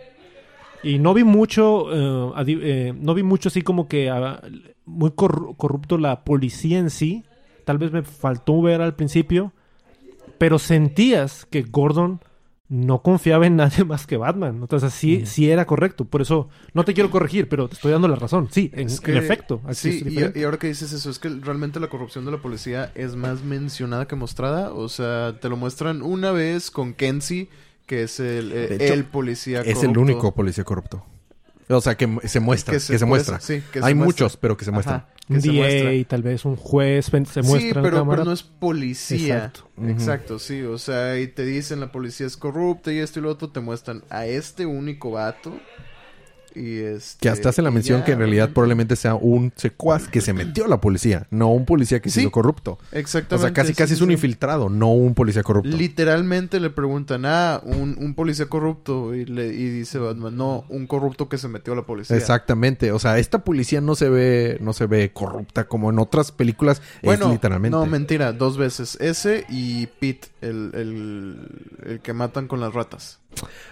Y 0.84 1.00
no 1.00 1.14
vi 1.14 1.24
mucho, 1.24 1.88
eh, 1.92 2.34
eh, 2.48 2.94
no 2.96 3.14
vi 3.16 3.24
mucho 3.24 3.50
así 3.50 3.62
como 3.64 3.88
que 3.88 4.10
ah, 4.10 4.42
muy 4.86 5.10
corru- 5.12 5.56
corrupto 5.58 5.98
la 5.98 6.24
policía 6.24 6.78
en 6.78 6.90
sí. 6.90 7.24
Tal 7.66 7.78
vez 7.80 7.92
me 7.92 8.04
faltó 8.04 8.62
ver 8.62 8.82
al 8.82 8.96
principio, 8.96 9.54
pero 10.38 10.60
sentías 10.60 11.46
que 11.46 11.64
Gordon 11.64 12.22
no 12.70 13.02
confiaba 13.02 13.48
en 13.48 13.56
nadie 13.56 13.84
más 13.86 14.06
que 14.08 14.18
Batman. 14.18 14.58
Entonces 14.62 14.94
sí, 14.94 15.26
sí 15.26 15.50
era 15.50 15.66
correcto. 15.66 16.06
Por 16.06 16.22
eso 16.22 16.50
no 16.74 16.84
te 16.86 16.94
quiero 16.94 17.10
corregir, 17.10 17.48
pero 17.50 17.68
te 17.68 17.76
estoy 17.76 17.92
dando 17.92 18.08
la 18.08 18.16
razón. 18.18 18.50
Sí, 18.52 18.70
en, 18.74 18.88
Es 18.88 18.98
en 18.98 19.04
que- 19.04 19.18
efecto. 19.18 19.62
Sí, 19.72 20.04
es 20.06 20.36
y, 20.36 20.44
ahora 20.44 20.58
que 20.58 20.68
dices 20.68 20.92
eso, 20.92 21.10
es 21.10 21.20
que 21.20 21.30
realmente 21.30 21.80
la 21.80 21.88
corrupción 21.88 22.26
de 22.26 22.32
la 22.32 22.38
policía 22.40 22.92
es 22.96 23.16
más 23.16 23.42
mencionada 23.44 24.08
que 24.08 24.16
mostrada. 24.16 24.74
O 24.74 24.90
sea, 24.90 25.40
te 25.40 25.48
lo 25.50 25.56
muestran 25.58 26.02
una 26.02 26.32
vez 26.32 26.70
con 26.72 26.94
Kenzie, 26.94 27.50
que 27.86 28.04
es 28.04 28.20
el, 28.20 28.52
eh, 28.52 28.68
De 28.68 28.86
hecho, 28.86 28.94
el 28.94 29.06
policía 29.06 29.62
Es 29.62 29.68
el 29.68 29.74
corrupto. 29.90 30.02
único 30.02 30.36
policía 30.36 30.64
corrupto. 30.66 31.06
O 31.70 31.82
sea, 31.82 31.96
que 31.96 32.08
se 32.26 32.40
muestra, 32.40 32.74
que 32.74 32.80
se, 32.80 32.94
puede- 32.94 33.06
muestra. 33.06 33.40
sí, 33.42 33.62
que 33.74 33.80
se 33.82 33.86
Hay 33.86 33.94
muestra. 33.94 34.26
muchos, 34.26 34.38
pero 34.38 34.56
que 34.58 34.64
se 34.66 34.72
muestran. 34.72 34.98
Ajá, 34.98 35.10
un. 35.30 35.42
DA, 35.42 36.08
tal 36.08 36.24
vez 36.24 36.46
un 36.46 36.56
juez 36.56 37.06
se 37.06 37.20
muestra 37.20 37.60
sí, 37.60 37.68
en 37.70 37.76
la 37.76 37.82
pero, 37.82 37.98
cámara. 37.98 38.18
pero 38.18 38.26
no 38.26 38.32
es 38.32 38.44
policía. 38.44 39.36
Exacto. 39.36 39.70
Exacto, 39.88 40.40
sí. 40.40 40.62
O 40.64 40.78
sea, 40.78 41.20
y 41.20 41.28
te 41.28 41.46
dicen 41.46 41.80
la 41.80 41.92
policía 41.92 42.26
es 42.26 42.38
corrupta 42.38 42.92
y 42.92 43.00
esto 43.00 43.20
y 43.20 43.24
lo 43.24 43.30
otro. 43.30 43.50
Te 43.50 43.60
muestran 43.60 44.04
a 44.10 44.26
este 44.26 44.66
único 44.66 45.12
vato. 45.12 45.60
Y 46.58 46.80
este, 46.80 47.20
Que 47.22 47.30
hasta 47.30 47.50
hace 47.50 47.62
la 47.62 47.72
mención 47.72 48.00
ya, 48.00 48.06
que 48.06 48.12
en 48.14 48.20
realidad 48.20 48.50
probablemente 48.52 48.96
sea 48.96 49.16
un 49.16 49.54
secuaz 49.56 50.08
que 50.08 50.22
se 50.22 50.34
metió 50.34 50.66
a 50.66 50.68
la 50.68 50.82
policía, 50.82 51.28
no 51.30 51.50
un 51.52 51.66
policía 51.66 52.02
que 52.02 52.10
se 52.10 52.16
Sí, 52.16 52.22
hizo 52.22 52.32
corrupto. 52.32 52.80
Exactamente. 52.92 53.36
O 53.36 53.38
sea, 53.40 53.54
casi 53.54 53.74
casi 53.74 53.90
sí, 53.90 53.94
es 53.96 54.02
un 54.02 54.08
sí. 54.08 54.14
infiltrado, 54.14 54.70
no 54.70 54.92
un 54.92 55.14
policía 55.14 55.44
corrupto. 55.44 55.70
Literalmente 55.76 56.60
le 56.60 56.70
preguntan, 56.70 57.26
ah, 57.26 57.62
un, 57.64 57.96
un 58.00 58.16
policía 58.16 58.48
corrupto. 58.48 59.14
Y, 59.14 59.26
le, 59.26 59.48
y 59.48 59.70
dice 59.70 60.00
Batman, 60.00 60.36
no, 60.36 60.66
un 60.70 60.88
corrupto 60.88 61.30
que 61.30 61.38
se 61.38 61.48
metió 61.48 61.74
a 61.74 61.76
la 61.76 61.84
policía. 61.84 62.16
Exactamente, 62.18 62.92
o 62.92 63.00
sea, 63.00 63.20
esta 63.20 63.44
policía 63.44 63.82
no 63.82 63.96
se 63.96 64.10
ve 64.10 64.58
no 64.62 64.74
se 64.74 64.86
ve 64.88 65.12
corrupta 65.14 65.68
como 65.68 65.90
en 65.90 66.00
otras 66.00 66.32
películas, 66.32 66.82
Bueno, 67.04 67.26
es 67.28 67.32
literalmente. 67.34 67.78
no, 67.78 67.86
mentira, 67.86 68.34
dos 68.34 68.58
veces. 68.58 68.98
Ese 69.00 69.46
y 69.50 69.88
Pete, 69.88 70.30
el, 70.42 70.72
el, 70.74 71.48
el 71.86 72.00
que 72.00 72.14
matan 72.14 72.48
con 72.48 72.60
las 72.60 72.74
ratas. 72.74 73.20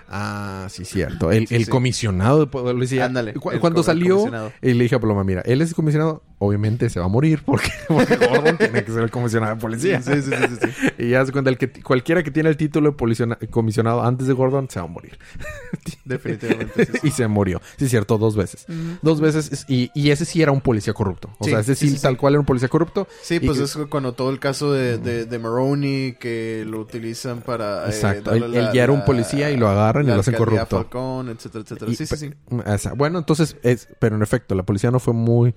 Ah, 0.09 0.67
sí, 0.69 0.85
cierto. 0.85 1.31
El, 1.31 1.47
Sí, 1.47 1.55
el 1.55 1.65
sí. 1.65 1.71
comisionado 1.71 2.39
de 2.41 2.47
policía. 2.47 3.05
Ándale, 3.05 3.33
Cu- 3.33 3.51
cuando 3.59 3.81
salió, 3.83 4.25
y 4.61 4.73
le 4.73 4.83
dije 4.83 4.95
a 4.95 4.99
Paloma, 4.99 5.23
mira, 5.23 5.41
él 5.45 5.61
es 5.61 5.69
el 5.69 5.75
comisionado, 5.75 6.23
obviamente 6.45 6.89
se 6.89 6.99
va 6.99 7.05
a 7.05 7.09
morir 7.09 7.41
porque, 7.45 7.69
porque 7.87 8.15
Gordon 8.17 8.57
tiene 8.57 8.83
que 8.83 8.91
ser 8.91 9.03
el 9.03 9.11
comisionado 9.11 9.55
de 9.55 9.61
policía. 9.61 10.01
Sí, 10.01 10.13
sí, 10.21 10.21
sí, 10.23 10.31
sí, 10.61 10.67
sí. 10.71 10.87
Y 10.99 11.09
ya 11.09 11.25
se 11.25 11.31
cuenta, 11.31 11.49
el 11.49 11.57
que, 11.57 11.69
cualquiera 11.81 12.23
que 12.23 12.31
tiene 12.31 12.49
el 12.49 12.57
título 12.57 12.91
de 12.91 12.97
policiona- 12.97 13.37
comisionado 13.49 14.03
antes 14.03 14.27
de 14.27 14.33
Gordon 14.33 14.69
se 14.69 14.79
va 14.79 14.85
a 14.85 14.89
morir. 14.89 15.17
Definitivamente. 16.05 16.85
sí, 16.85 16.99
y 17.03 17.11
se 17.11 17.27
murió. 17.27 17.61
Sí, 17.77 17.89
cierto, 17.89 18.17
dos 18.17 18.35
veces. 18.35 18.65
Dos 19.01 19.21
veces. 19.21 19.51
es- 19.51 19.65
Y, 19.67 19.91
y 19.93 20.11
ese 20.11 20.25
sí 20.25 20.41
era 20.41 20.51
un 20.51 20.61
policía 20.61 20.93
corrupto. 20.93 21.29
O 21.39 21.45
Sí, 21.45 21.51
sea, 21.51 21.59
ese 21.59 21.75
sí, 21.75 21.85
sí, 21.85 21.91
sí, 21.91 21.97
sí. 21.97 22.01
tal 22.03 22.17
cual 22.17 22.33
era 22.33 22.39
un 22.39 22.45
policía 22.45 22.69
corrupto. 22.69 23.07
Sí, 23.21 23.39
pues 23.39 23.57
que- 23.57 23.63
es 23.63 23.77
cuando 23.89 24.13
todo 24.13 24.29
el 24.29 24.39
caso 24.39 24.71
de, 24.71 24.97
de, 24.97 25.25
de 25.25 25.39
Maroney 25.39 26.13
que 26.19 26.63
lo 26.67 26.79
utilizan 26.79 27.41
para... 27.41 27.85
eh, 27.85 27.89
Exacto. 27.89 28.31
darle 28.31 28.45
Él- 28.45 28.51
la- 28.53 28.59
él 28.59 28.69
ya 28.73 28.83
era 28.83 28.91
un 28.93 29.03
policía 29.05 29.49
y 29.51 29.57
lo 29.57 29.67
agarran 29.67 30.05
y 30.05 30.07
lo 30.09 30.19
hacen 30.19 30.35
corrupto. 30.35 30.77
Falcón, 30.77 31.29
etcétera, 31.29 31.63
etcétera. 31.63 31.91
Y 31.91 31.95
Sí, 31.95 32.05
sí, 32.05 32.15
sí. 32.17 32.89
bueno, 32.95 33.19
entonces, 33.19 33.57
es, 33.63 33.87
pero 33.99 34.15
en 34.15 34.21
efecto, 34.21 34.55
la 34.55 34.63
policía 34.63 34.91
no 34.91 34.99
fue 34.99 35.13
muy 35.13 35.55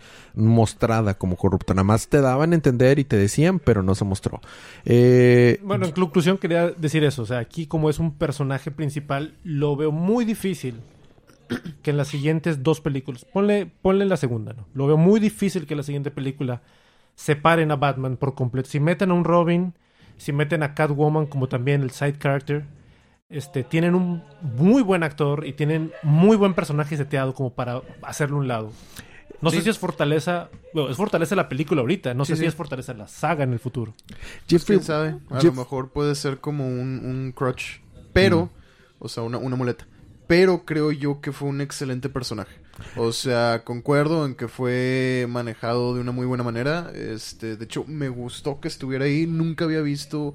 como 1.19 1.37
corrupta. 1.37 1.75
Nada 1.75 1.85
más 1.85 2.09
te 2.09 2.21
daban 2.21 2.53
a 2.53 2.55
entender 2.55 2.99
y 2.99 3.05
te 3.05 3.17
decían, 3.17 3.59
pero 3.59 3.83
no 3.83 3.95
se 3.95 4.05
mostró. 4.05 4.41
Eh, 4.85 5.61
Bueno, 5.63 5.87
en 5.87 5.93
conclusión 5.93 6.39
quería 6.39 6.71
decir 6.71 7.05
eso. 7.05 7.23
O 7.23 7.27
sea, 7.27 7.39
aquí 7.39 7.67
como 7.67 7.91
es 7.91 7.99
un 7.99 8.15
personaje 8.15 8.71
principal, 8.71 9.35
lo 9.45 9.77
veo 9.77 9.93
muy 9.93 10.25
difícil 10.25 10.81
que 11.83 11.91
en 11.91 11.97
las 11.97 12.09
siguientes 12.09 12.63
dos 12.63 12.81
películas, 12.81 13.25
ponle, 13.25 13.67
ponle 13.67 14.05
la 14.05 14.17
segunda, 14.17 14.53
¿no? 14.53 14.67
Lo 14.75 14.87
veo 14.87 14.97
muy 14.97 15.21
difícil 15.21 15.67
que 15.67 15.75
en 15.75 15.79
la 15.79 15.85
siguiente 15.85 16.11
película 16.11 16.63
separen 17.15 17.71
a 17.71 17.77
Batman 17.77 18.17
por 18.17 18.35
completo. 18.35 18.69
Si 18.69 18.81
meten 18.81 19.11
a 19.11 19.15
un 19.15 19.25
Robin, 19.25 19.75
si 20.17 20.33
meten 20.33 20.63
a 20.63 20.75
Catwoman 20.75 21.27
como 21.27 21.49
también 21.49 21.83
el 21.83 21.91
side 21.91 22.19
character, 22.19 22.65
este, 23.29 23.63
tienen 23.63 23.95
un 23.95 24.23
muy 24.41 24.83
buen 24.83 25.03
actor 25.03 25.47
y 25.47 25.53
tienen 25.53 25.93
muy 26.03 26.37
buen 26.37 26.55
personaje 26.55 26.97
seteado 26.97 27.35
como 27.35 27.51
para 27.51 27.83
hacerlo 28.03 28.39
un 28.39 28.49
lado. 28.49 28.73
No 29.41 29.51
sé 29.51 29.63
si 29.63 29.69
es 29.71 29.79
fortaleza, 29.79 30.51
bueno, 30.75 30.91
es 30.91 30.97
fortaleza 30.97 31.37
la 31.37 31.49
película 31.49 31.81
ahorita, 31.81 32.13
no 32.15 32.25
Sí, 32.25 32.33
sé 32.33 32.37
sí. 32.37 32.41
si 32.43 32.47
es 32.49 32.55
fortaleza 32.55 32.93
la 32.95 33.07
saga 33.09 33.45
en 33.45 33.53
el 33.53 33.59
futuro. 33.59 33.95
Jeffrey, 34.49 34.79
¿Quién 34.79 34.83
sabe? 34.87 35.17
A 35.31 35.41
Jeff- 35.41 35.55
lo 35.55 35.61
mejor 35.63 35.91
puede 35.93 36.15
ser 36.15 36.39
como 36.39 36.67
un, 36.67 37.01
un 37.05 37.33
crutch. 37.33 37.81
Pero, 38.13 38.51
o 38.99 39.09
sea, 39.09 39.23
una, 39.23 39.39
una 39.39 39.55
muleta. 39.57 39.87
Pero 40.27 40.65
creo 40.65 40.91
yo 40.93 41.21
que 41.21 41.33
fue 41.33 41.49
un 41.49 41.61
excelente 41.61 42.09
personaje. 42.09 42.57
O 42.97 43.13
sea, 43.13 43.63
concuerdo 43.65 44.27
en 44.27 44.35
que 44.35 44.47
fue 44.49 45.27
manejado 45.29 45.95
de 45.95 46.01
una 46.01 46.13
muy 46.13 46.27
buena 46.27 46.45
manera. 46.45 46.91
Este, 46.95 47.57
de 47.57 47.65
hecho, 47.65 47.85
me 47.87 48.09
gustó 48.09 48.61
que 48.61 48.69
estuviera 48.69 49.05
ahí. 49.07 49.27
Nunca 49.27 49.65
había 49.65 49.81
visto 49.81 50.35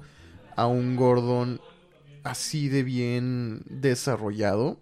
a 0.56 0.66
un 0.66 0.96
Gordon 0.96 1.60
así 2.22 2.68
de 2.68 2.82
bien 2.82 3.62
desarrollado. 3.66 4.80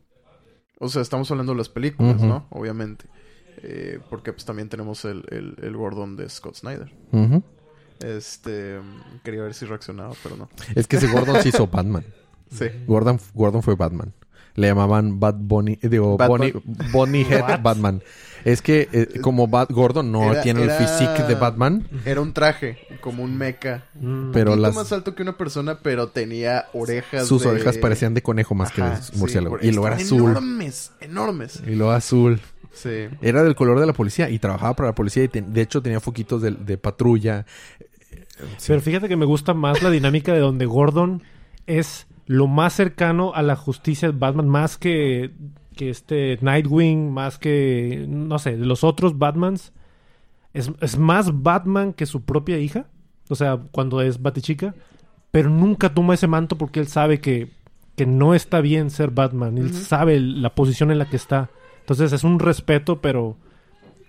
O 0.78 0.88
sea, 0.88 1.02
estamos 1.02 1.30
hablando 1.30 1.52
de 1.52 1.58
las 1.58 1.68
películas. 1.68 2.20
¿no? 2.20 2.46
Obviamente. 2.50 3.04
Eh, 3.58 4.00
porque 4.10 4.32
pues 4.32 4.44
también 4.44 4.68
tenemos 4.68 5.04
el, 5.04 5.24
el, 5.30 5.56
el 5.62 5.76
Gordon 5.76 6.16
de 6.16 6.28
Scott 6.28 6.56
Snyder. 6.56 6.90
Este, 8.00 8.80
quería 9.22 9.42
ver 9.42 9.54
si 9.54 9.64
reaccionaba, 9.66 10.14
pero 10.22 10.36
no. 10.36 10.48
Es 10.74 10.86
que 10.86 10.96
ese 10.96 11.06
Gordon 11.08 11.40
se 11.42 11.50
hizo 11.50 11.66
Batman. 11.72 12.04
Sí. 12.50 12.66
Gordon, 12.86 13.20
Gordon 13.34 13.62
fue 13.62 13.76
Batman. 13.76 14.12
Le 14.54 14.66
llamaban 14.66 15.18
Bad 15.18 15.36
Bunny, 15.38 15.78
eh, 15.80 15.88
digo, 15.88 16.18
Bad 16.18 16.28
Bunny, 16.28 16.52
Bunny 16.92 17.22
Head? 17.30 17.62
Batman. 17.62 18.02
Es 18.44 18.60
que 18.60 18.88
eh, 18.92 19.20
como 19.22 19.46
Bat 19.46 19.70
Gordon 19.70 20.10
no 20.12 20.30
Era- 20.32 20.42
tiene 20.42 20.64
era- 20.64 20.76
el 20.76 20.84
physique 20.84 21.22
de 21.22 21.36
Batman, 21.36 21.86
Era 22.04 22.20
un 22.20 22.34
traje, 22.34 22.76
como 23.00 23.22
un 23.22 23.38
mecha. 23.38 23.84
Mm. 23.94 24.32
pero 24.32 24.52
un 24.54 24.60
las 24.62 24.74
más 24.74 24.92
alto 24.92 25.14
que 25.14 25.22
una 25.22 25.38
persona, 25.38 25.78
pero 25.78 26.08
tenía 26.08 26.66
orejas 26.74 27.26
sus 27.28 27.42
de- 27.44 27.48
orejas 27.50 27.78
parecían 27.78 28.12
de 28.14 28.22
conejo 28.22 28.54
más 28.56 28.72
que 28.72 28.82
de 28.82 28.90
murciélago. 29.14 29.58
y 29.62 29.70
lo 29.70 29.86
era 29.86 29.96
azul. 29.96 30.32
Enormes, 30.32 30.90
enormes. 31.00 31.62
Y 31.66 31.76
lo 31.76 31.92
azul. 31.92 32.40
Sí. 32.72 33.08
Era 33.20 33.42
del 33.42 33.54
color 33.54 33.78
de 33.80 33.86
la 33.86 33.92
policía 33.92 34.30
y 34.30 34.38
trabajaba 34.38 34.74
para 34.74 34.88
la 34.90 34.94
policía 34.94 35.24
y 35.24 35.28
te- 35.28 35.42
de 35.42 35.60
hecho 35.60 35.82
tenía 35.82 36.00
foquitos 36.00 36.40
de, 36.42 36.52
de 36.52 36.78
patrulla. 36.78 37.44
Pero 38.66 38.80
fíjate 38.80 39.08
que 39.08 39.16
me 39.16 39.26
gusta 39.26 39.54
más 39.54 39.82
la 39.82 39.90
dinámica 39.90 40.32
de 40.32 40.40
donde 40.40 40.66
Gordon 40.66 41.22
es 41.66 42.06
lo 42.26 42.46
más 42.46 42.72
cercano 42.72 43.32
a 43.34 43.42
la 43.42 43.56
justicia 43.56 44.10
de 44.10 44.18
Batman, 44.18 44.48
más 44.48 44.78
que, 44.78 45.30
que 45.76 45.90
este 45.90 46.38
Nightwing, 46.40 47.10
más 47.12 47.38
que, 47.38 48.06
no 48.08 48.38
sé, 48.38 48.56
de 48.56 48.66
los 48.66 48.84
otros 48.84 49.18
Batmans. 49.18 49.72
Es, 50.54 50.70
es 50.80 50.98
más 50.98 51.42
Batman 51.42 51.92
que 51.92 52.06
su 52.06 52.22
propia 52.22 52.58
hija, 52.58 52.86
o 53.28 53.34
sea, 53.34 53.58
cuando 53.70 54.00
es 54.02 54.20
Batichica, 54.20 54.74
pero 55.30 55.48
nunca 55.48 55.94
toma 55.94 56.14
ese 56.14 56.26
manto 56.26 56.58
porque 56.58 56.80
él 56.80 56.88
sabe 56.88 57.20
que, 57.20 57.48
que 57.96 58.06
no 58.06 58.34
está 58.34 58.60
bien 58.60 58.90
ser 58.90 59.10
Batman, 59.10 59.56
él 59.58 59.72
sabe 59.72 60.20
la 60.20 60.54
posición 60.54 60.90
en 60.90 60.98
la 60.98 61.08
que 61.08 61.16
está. 61.16 61.48
Entonces 61.82 62.12
es 62.12 62.24
un 62.24 62.38
respeto, 62.38 63.00
pero 63.00 63.36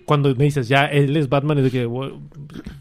cuando 0.06 0.36
me 0.36 0.44
dices, 0.44 0.68
ya, 0.68 0.86
él 0.86 1.16
es 1.16 1.30
Batman, 1.30 1.60
es 1.60 1.64
de 1.64 1.72
que, 1.72 1.86
"Wow, 1.86 2.22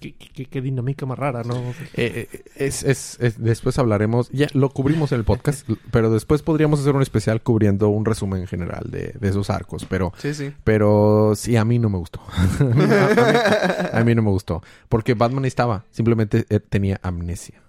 qué, 0.01 0.12
qué- 0.14 0.47
qué 0.47 0.61
dinámica 0.61 1.07
más 1.07 1.16
rara, 1.16 1.45
¿no? 1.45 1.55
Eh, 1.95 2.28
eh, 2.32 2.43
es, 2.57 2.82
es- 2.82 3.16
es- 3.20 3.40
después 3.40 3.78
hablaremos, 3.78 4.28
ya 4.30 4.49
lo 4.55 4.70
cubrimos 4.70 5.12
en 5.12 5.18
el 5.18 5.24
podcast, 5.24 5.68
pero 5.93 6.11
después 6.11 6.43
podríamos 6.43 6.80
hacer 6.80 6.97
un 6.97 7.03
especial 7.03 7.40
cubriendo 7.40 7.88
un 7.90 8.05
resumen 8.05 8.47
general 8.49 8.90
de, 8.90 9.14
de 9.20 9.28
esos 9.28 9.51
arcos, 9.51 9.84
pero 9.88 10.12
Sí, 10.18 10.34
sí. 10.34 10.53
pero 10.64 11.34
sí, 11.36 11.57
a 11.57 11.64
mí 11.64 11.78
no 11.78 11.88
me 11.90 11.99
gustó. 11.99 12.20
a, 12.61 12.64
mí, 12.64 12.82
a 12.82 13.84
mí- 13.86 13.88
a 14.01 14.05
mí 14.05 14.14
no 14.16 14.22
me 14.22 14.30
gustó, 14.30 14.61
porque 14.88 15.14
Batman 15.14 15.45
estaba, 15.45 15.84
simplemente 15.90 16.45
eh, 16.51 16.59
tenía 16.59 16.99
amnesia. 17.05 17.62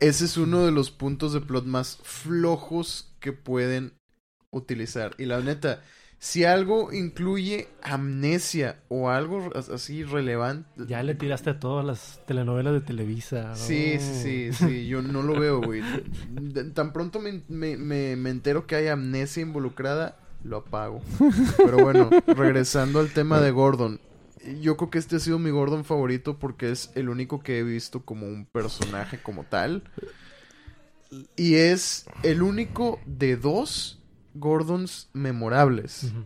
Ese 0.00 0.24
es 0.24 0.36
uno 0.38 0.64
de 0.64 0.72
los 0.72 0.90
puntos 0.90 1.32
de 1.34 1.40
plot 1.42 1.66
más 1.66 1.98
flojos 2.02 3.12
que 3.20 3.32
pueden 3.32 3.92
utilizar. 4.50 5.14
Y 5.18 5.26
la 5.26 5.40
neta, 5.40 5.80
si 6.24 6.44
algo 6.44 6.92
incluye 6.92 7.66
amnesia 7.82 8.78
o 8.86 9.10
algo 9.10 9.50
as- 9.56 9.68
así 9.70 10.04
relevante. 10.04 10.68
Ya 10.86 11.02
le 11.02 11.16
tiraste 11.16 11.50
a 11.50 11.58
todas 11.58 11.84
las 11.84 12.20
telenovelas 12.28 12.72
de 12.74 12.80
Televisa. 12.80 13.48
¿no? 13.48 13.56
Sí, 13.56 13.96
sí, 13.98 14.52
sí, 14.52 14.52
sí, 14.52 14.86
yo 14.86 15.02
no 15.02 15.22
lo 15.22 15.34
veo, 15.40 15.60
güey. 15.60 15.82
Tan 16.74 16.92
pronto 16.92 17.18
me, 17.18 17.42
me, 17.48 17.76
me, 17.76 18.14
me 18.14 18.30
entero 18.30 18.68
que 18.68 18.76
hay 18.76 18.86
amnesia 18.86 19.42
involucrada, 19.42 20.16
lo 20.44 20.58
apago. 20.58 21.02
Pero 21.56 21.78
bueno, 21.82 22.08
regresando 22.28 23.00
al 23.00 23.10
tema 23.12 23.40
de 23.40 23.50
Gordon. 23.50 23.98
Yo 24.60 24.76
creo 24.76 24.90
que 24.90 24.98
este 24.98 25.16
ha 25.16 25.18
sido 25.18 25.40
mi 25.40 25.50
Gordon 25.50 25.84
favorito 25.84 26.38
porque 26.38 26.70
es 26.70 26.92
el 26.94 27.08
único 27.08 27.40
que 27.42 27.58
he 27.58 27.62
visto 27.64 28.02
como 28.04 28.26
un 28.28 28.46
personaje 28.46 29.20
como 29.20 29.42
tal. 29.42 29.82
Y 31.34 31.54
es 31.56 32.06
el 32.22 32.42
único 32.42 33.00
de 33.06 33.36
dos 33.36 33.98
Gordons 34.34 35.08
memorables. 35.12 36.04
Ujú. 36.04 36.24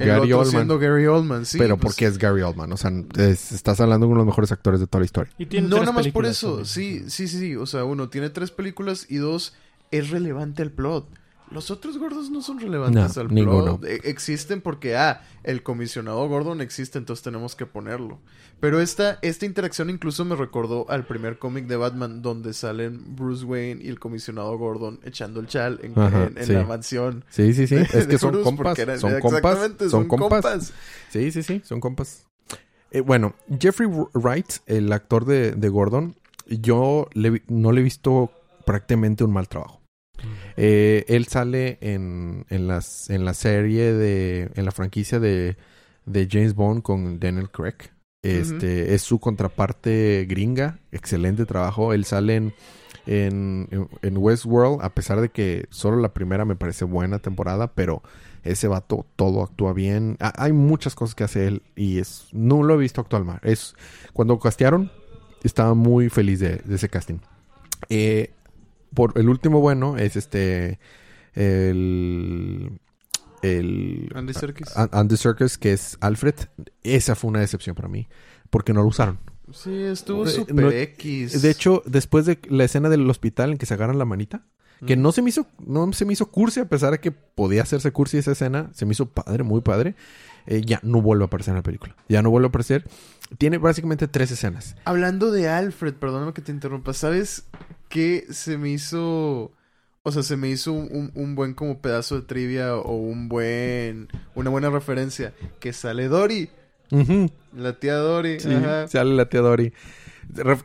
El 0.00 0.06
Gary 0.08 0.20
otro 0.32 0.38
Oldman. 0.40 0.50
siendo 0.50 0.78
Gary 0.78 1.06
Oldman, 1.06 1.46
sí. 1.46 1.58
Pero 1.58 1.76
pues, 1.78 1.94
porque 1.94 2.06
es 2.06 2.18
Gary 2.18 2.42
Oldman. 2.42 2.70
O 2.72 2.76
sea, 2.76 2.90
es- 3.18 3.52
estás 3.52 3.80
hablando 3.80 4.06
de 4.06 4.12
uno 4.12 4.20
de 4.20 4.26
los 4.26 4.32
mejores 4.32 4.52
actores 4.52 4.80
de 4.80 4.86
toda 4.86 5.00
la 5.00 5.06
historia. 5.06 5.32
Y 5.38 5.46
tiene 5.46 5.68
No, 5.68 5.76
tres 5.76 5.86
nada 5.88 5.92
más 5.96 6.08
por 6.08 6.26
eso. 6.26 6.46
también. 6.48 6.66
Sí, 6.66 7.04
sí, 7.08 7.28
sí, 7.28 7.38
sí. 7.38 7.56
O 7.56 7.66
sea, 7.66 7.84
uno 7.84 8.08
tiene 8.08 8.28
tres 8.30 8.50
películas 8.50 9.06
y 9.08 9.16
dos 9.16 9.54
es 9.90 10.10
relevante 10.10 10.62
al 10.62 10.72
plot. 10.72 11.08
Los 11.50 11.70
otros 11.70 11.96
gordos 11.98 12.28
no 12.30 12.42
son 12.42 12.58
relevantes 12.58 13.16
No, 13.16 13.22
al 13.22 13.32
ninguno. 13.34 13.78
plot. 13.78 13.84
E- 13.90 14.00
existen 14.10 14.60
porque, 14.60 14.96
ah, 14.96 15.22
el 15.44 15.62
comisionado 15.62 16.26
Gordon 16.28 16.60
existe, 16.60 16.98
entonces 16.98 17.22
tenemos 17.22 17.54
que 17.54 17.66
ponerlo. 17.66 18.18
Pero 18.58 18.80
esta, 18.80 19.18
esta 19.22 19.46
interacción 19.46 19.88
incluso 19.90 20.24
me 20.24 20.34
recordó 20.34 20.86
al 20.90 21.06
primer 21.06 21.38
cómic 21.38 21.66
de 21.66 21.76
Batman 21.76 22.20
donde 22.22 22.52
salen 22.52 23.14
Bruce 23.14 23.44
Wayne 23.44 23.80
y 23.84 23.88
el 23.88 24.00
comisionado 24.00 24.56
Gordon 24.58 24.98
echando 25.04 25.38
el 25.40 25.46
chal 25.46 25.78
en, 25.82 25.96
Ajá, 25.98 26.24
en- 26.24 26.38
en 26.38 26.46
sí. 26.46 26.52
la 26.52 26.64
mansión. 26.64 27.24
Sí, 27.30 27.52
sí, 27.52 27.66
sí. 27.68 27.76
Es 27.76 28.06
que 28.08 28.18
son 28.18 28.32
Bruce, 28.32 28.44
compas. 28.44 28.76
Son 28.98 29.20
compas. 29.20 29.34
exactamente, 29.52 29.84
Son 29.84 29.90
son 29.90 30.08
compas. 30.08 30.42
compas. 30.42 30.72
Sí, 31.10 31.30
sí, 31.30 31.42
sí. 31.42 31.62
Son 31.64 31.80
compas. 31.80 32.26
Eh, 32.90 33.00
bueno, 33.02 33.34
Jeffrey 33.60 33.88
Wright, 34.14 34.46
el 34.66 34.92
actor 34.92 35.26
de, 35.26 35.52
de 35.52 35.68
Gordon, 35.68 36.16
yo 36.48 37.08
le 37.12 37.42
no 37.48 37.72
le 37.72 37.80
he 37.82 37.84
visto 37.84 38.30
prácticamente 38.64 39.22
un 39.22 39.32
mal 39.32 39.48
trabajo. 39.48 39.75
Eh, 40.56 41.04
él 41.08 41.26
sale 41.26 41.78
en, 41.80 42.46
en, 42.48 42.66
las, 42.68 43.10
en 43.10 43.24
la 43.24 43.34
serie 43.34 43.92
de. 43.92 44.50
en 44.54 44.64
la 44.64 44.72
franquicia 44.72 45.20
de, 45.20 45.56
de 46.06 46.28
James 46.30 46.54
Bond 46.54 46.82
con 46.82 47.18
Daniel 47.20 47.50
Craig. 47.50 47.74
Este 48.22 48.94
es 48.94 49.02
su 49.02 49.20
contraparte 49.20 50.26
gringa. 50.28 50.80
Excelente 50.90 51.46
trabajo. 51.46 51.92
Él 51.92 52.04
sale 52.04 52.34
en, 52.34 52.54
en, 53.06 53.68
en 54.02 54.16
Westworld, 54.18 54.82
a 54.82 54.94
pesar 54.94 55.20
de 55.20 55.28
que 55.28 55.66
solo 55.70 55.98
la 55.98 56.12
primera 56.12 56.44
me 56.44 56.56
parece 56.56 56.84
buena 56.84 57.20
temporada, 57.20 57.72
pero 57.74 58.02
ese 58.42 58.66
vato 58.66 59.06
todo 59.14 59.42
actúa 59.44 59.72
bien. 59.74 60.16
Ha- 60.18 60.32
hay 60.42 60.52
muchas 60.52 60.96
cosas 60.96 61.14
que 61.14 61.22
hace 61.24 61.46
él 61.46 61.62
y 61.76 61.98
es 61.98 62.26
no 62.32 62.64
lo 62.64 62.74
he 62.74 62.78
visto 62.78 63.00
actuar 63.00 63.22
mal. 63.22 63.38
Es 63.44 63.76
cuando 64.12 64.38
castearon 64.40 64.90
estaba 65.44 65.74
muy 65.74 66.08
feliz 66.08 66.40
de, 66.40 66.56
de 66.56 66.74
ese 66.74 66.88
casting. 66.88 67.18
Eh, 67.88 68.30
por 68.94 69.12
el 69.18 69.28
último 69.28 69.60
bueno 69.60 69.96
es 69.96 70.16
este 70.16 70.78
el 71.34 72.80
el 73.42 74.10
Andy 74.14 74.32
Serkis. 74.34 74.68
Andy 74.76 75.16
Serkis 75.16 75.58
que 75.58 75.72
es 75.72 75.98
Alfred. 76.00 76.34
Esa 76.82 77.14
fue 77.14 77.28
una 77.28 77.40
decepción 77.40 77.76
para 77.76 77.88
mí 77.88 78.08
porque 78.50 78.72
no 78.72 78.82
lo 78.82 78.88
usaron. 78.88 79.18
Sí, 79.52 79.82
estuvo 79.84 80.26
Eh, 80.26 80.30
super 80.30 80.54
no- 80.64 80.70
X. 80.70 81.40
De 81.42 81.50
hecho, 81.50 81.82
después 81.86 82.26
de 82.26 82.40
la 82.48 82.64
escena 82.64 82.88
del 82.88 83.08
hospital 83.08 83.52
en 83.52 83.58
que 83.58 83.66
se 83.66 83.74
agarran 83.74 83.98
la 83.98 84.04
manita, 84.04 84.42
que 84.84 84.96
Mm. 84.96 85.02
no 85.02 85.12
se 85.12 85.22
me 85.22 85.28
hizo, 85.30 85.46
no 85.64 85.92
se 85.92 86.04
me 86.04 86.12
hizo 86.14 86.30
cursi, 86.30 86.60
a 86.60 86.68
pesar 86.68 86.90
de 86.90 86.98
que 86.98 87.12
podía 87.12 87.62
hacerse 87.62 87.92
cursi 87.92 88.18
esa 88.18 88.32
escena, 88.32 88.70
se 88.74 88.84
me 88.86 88.92
hizo 88.92 89.06
padre, 89.08 89.42
muy 89.44 89.60
padre. 89.60 89.94
eh, 90.48 90.62
ya 90.64 90.78
no 90.84 91.02
vuelve 91.02 91.24
a 91.24 91.26
aparecer 91.26 91.50
en 91.50 91.56
la 91.56 91.62
película. 91.64 91.96
Ya 92.08 92.22
no 92.22 92.30
vuelve 92.30 92.46
a 92.46 92.50
aparecer. 92.50 92.86
Tiene 93.36 93.58
básicamente 93.58 94.06
tres 94.06 94.30
escenas. 94.30 94.76
Hablando 94.84 95.32
de 95.32 95.48
Alfred, 95.48 95.94
perdóname 95.94 96.32
que 96.34 96.40
te 96.40 96.52
interrumpa. 96.52 96.92
¿Sabes 96.92 97.46
qué 97.88 98.26
se 98.30 98.58
me 98.58 98.70
hizo? 98.70 99.52
O 100.02 100.12
sea, 100.12 100.22
se 100.22 100.36
me 100.36 100.48
hizo 100.48 100.72
un, 100.72 101.10
un- 101.14 101.34
buen 101.34 101.54
como 101.54 101.80
pedazo 101.80 102.14
de 102.16 102.22
trivia 102.22 102.76
o 102.76 102.94
un 102.94 103.28
buen... 103.28 104.08
Una 104.36 104.50
buena 104.50 104.70
referencia. 104.70 105.34
Que 105.58 105.72
sale 105.72 106.06
Dory. 106.08 106.48
Ujú. 106.92 107.28
La 107.56 107.78
tía 107.80 107.94
Dory. 107.96 108.38
Sí, 108.38 108.52
ajá. 108.52 108.86
sale 108.86 109.14
la 109.14 109.28
tía 109.28 109.40
Dory. 109.40 109.72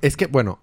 Es 0.01 0.15
que, 0.15 0.27
bueno, 0.27 0.59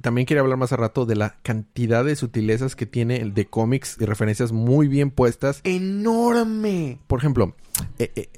también 0.00 0.26
quería 0.26 0.40
hablar 0.40 0.56
más 0.58 0.72
a 0.72 0.76
rato 0.76 1.04
de 1.04 1.16
la 1.16 1.36
cantidad 1.42 2.02
de 2.04 2.16
sutilezas 2.16 2.76
que 2.76 2.86
tiene 2.86 3.16
el 3.18 3.34
de 3.34 3.44
cómics 3.46 3.96
y 4.00 4.06
referencias 4.06 4.52
muy 4.52 4.88
bien 4.88 5.10
puestas. 5.10 5.60
¡Enorme! 5.64 6.98
Por 7.06 7.18
ejemplo, 7.18 7.54
eh, 7.98 8.10
eh, 8.16 8.28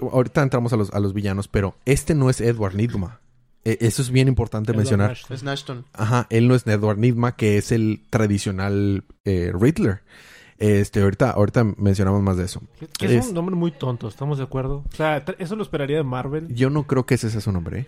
ahorita 0.00 0.42
entramos 0.42 0.72
a 0.72 0.76
los, 0.76 0.92
a 0.92 1.00
los 1.00 1.14
villanos, 1.14 1.48
pero 1.48 1.74
este 1.84 2.14
no 2.14 2.30
es 2.30 2.40
Edward 2.40 2.74
Nigma. 2.76 3.20
Eh, 3.68 3.78
eso 3.80 4.00
es 4.00 4.10
bien 4.10 4.28
importante 4.28 4.70
Edward 4.70 4.78
mencionar. 4.78 5.16
Es 5.28 5.42
Nashton. 5.42 5.84
Ajá, 5.92 6.26
él 6.30 6.46
no 6.46 6.54
es 6.54 6.64
Edward 6.66 6.98
Nigma, 6.98 7.34
que 7.34 7.58
es 7.58 7.72
el 7.72 8.00
tradicional 8.10 9.02
eh, 9.24 9.52
Riddler. 9.52 10.02
Este, 10.58 11.02
ahorita, 11.02 11.32
ahorita 11.32 11.64
mencionamos 11.76 12.22
más 12.22 12.36
de 12.36 12.44
eso. 12.44 12.62
Que 12.98 13.06
es, 13.06 13.12
Es- 13.12 13.26
un 13.28 13.34
nombre 13.34 13.56
muy 13.56 13.72
tonto, 13.72 14.08
¿estamos 14.08 14.38
de 14.38 14.44
acuerdo? 14.44 14.84
O 14.90 14.94
sea, 14.96 15.22
eso 15.38 15.56
lo 15.56 15.62
esperaría 15.62 15.96
de 15.96 16.04
Marvel. 16.04 16.46
Yo 16.54 16.70
no 16.70 16.86
creo 16.86 17.04
que 17.06 17.14
ese 17.16 17.28
sea 17.28 17.40
su 17.40 17.50
nombre, 17.52 17.80
¿eh? 17.80 17.86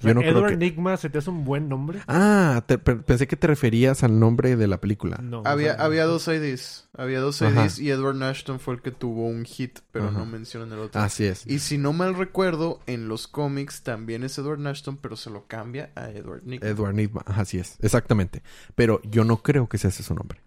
Yo 0.00 0.12
no 0.14 0.20
creo 0.20 0.32
Edward 0.32 0.48
que... 0.48 0.54
Enigma, 0.66 0.96
¿se 0.98 1.08
te 1.08 1.18
hace 1.18 1.30
un 1.30 1.44
buen 1.44 1.68
nombre? 1.68 2.00
Ah, 2.06 2.62
te- 2.66 2.76
pensé 2.78 3.26
que 3.26 3.36
te 3.36 3.46
referías 3.46 4.02
al 4.04 4.18
nombre 4.18 4.54
de 4.56 4.66
la 4.66 4.78
película. 4.80 5.18
No. 5.22 5.42
Había, 5.46 5.72
o 5.72 5.76
sea, 5.76 5.84
había 5.84 6.04
dos 6.04 6.28
IDs. 6.28 6.88
Había 6.96 7.20
dos 7.20 7.40
Ajá. 7.42 7.64
IDs 7.64 7.78
y 7.78 7.90
Edward 7.90 8.16
Nashton 8.16 8.60
fue 8.60 8.74
el 8.74 8.82
que 8.82 8.90
tuvo 8.90 9.26
un 9.26 9.44
hit, 9.44 9.78
pero 9.92 10.08
Ajá. 10.08 10.18
no 10.18 10.26
mencionan 10.26 10.72
el 10.72 10.80
otro. 10.80 11.00
Así 11.00 11.24
es. 11.24 11.46
Y 11.46 11.60
si 11.60 11.78
no 11.78 11.92
mal 11.94 12.14
recuerdo, 12.14 12.80
en 12.86 13.08
los 13.08 13.26
cómics 13.26 13.82
también 13.82 14.22
es 14.22 14.36
Edward 14.38 14.58
Nashton, 14.60 14.98
pero 15.00 15.16
se 15.16 15.30
lo 15.30 15.46
cambia 15.46 15.90
a 15.94 16.10
Edward 16.10 16.42
Nick. 16.44 16.62
Edward 16.62 16.94
Nigma, 16.94 17.22
así 17.26 17.58
es, 17.58 17.78
exactamente. 17.80 18.42
Pero 18.74 19.00
yo 19.02 19.24
no 19.24 19.38
creo 19.42 19.68
que 19.68 19.78
sea 19.78 19.88
ese 19.90 20.02
su 20.02 20.14
nombre. 20.14 20.40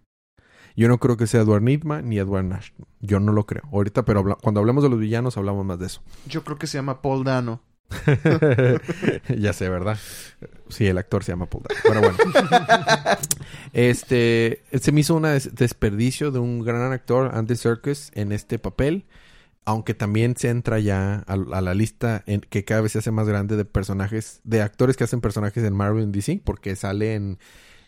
Yo 0.76 0.88
no 0.88 0.98
creo 1.00 1.18
que 1.18 1.28
sea 1.28 1.42
Edward 1.42 1.64
Nigma 1.64 2.02
ni 2.02 2.20
Edward 2.20 2.46
Nash. 2.46 2.70
Yo 3.02 3.20
no 3.20 3.34
lo 3.34 3.46
creo. 3.46 3.64
Ahorita, 3.74 4.06
pero 4.06 4.20
habla- 4.20 4.38
cuando 4.42 4.60
hablamos 4.62 4.84
de 4.84 4.90
los 4.90 5.00
villanos, 5.00 5.36
hablamos 5.38 5.66
más 5.66 5.80
de 5.80 5.88
eso. 5.88 6.02
Yo 6.28 6.44
creo 6.44 6.58
que 6.58 6.68
se 6.68 6.78
llama 6.78 7.02
Paul 7.02 7.24
Dano. 7.26 7.62
ya 9.38 9.54
sé, 9.54 9.70
¿verdad? 9.70 9.98
Sí, 10.70 10.88
el 10.88 10.98
actor 10.98 11.24
se 11.24 11.32
llama 11.32 11.48
Paul 11.50 11.64
Dano. 11.68 11.82
Pero 11.84 12.02
bueno. 12.02 12.18
este, 13.74 14.64
se 14.80 14.92
me 14.92 15.02
hizo 15.02 15.16
un 15.16 15.24
des- 15.24 15.56
desperdicio 15.56 16.32
de 16.32 16.40
un 16.40 16.60
gran 16.64 16.92
actor, 16.92 17.32
Andy 17.34 17.56
Serkis, 17.56 18.12
en 18.14 18.32
este 18.32 18.60
papel. 18.60 19.06
Aunque 19.66 19.94
también 19.94 20.36
se 20.36 20.50
entra 20.50 20.80
ya 20.80 21.24
a, 21.28 21.34
a 21.34 21.62
la 21.62 21.74
lista 21.76 22.24
en, 22.26 22.42
que 22.42 22.66
cada 22.66 22.82
vez 22.82 22.94
se 22.94 23.00
hace 23.00 23.12
más 23.12 23.28
grande 23.28 23.56
de 23.56 23.66
personajes, 23.66 24.42
de 24.44 24.62
actores 24.62 24.98
que 24.98 25.04
hacen 25.04 25.22
personajes 25.22 25.64
en 25.64 25.74
Marvel 25.76 26.10
y 26.10 26.12
DC, 26.12 26.42
porque 26.44 26.76
sale 26.76 27.14
en, 27.14 27.38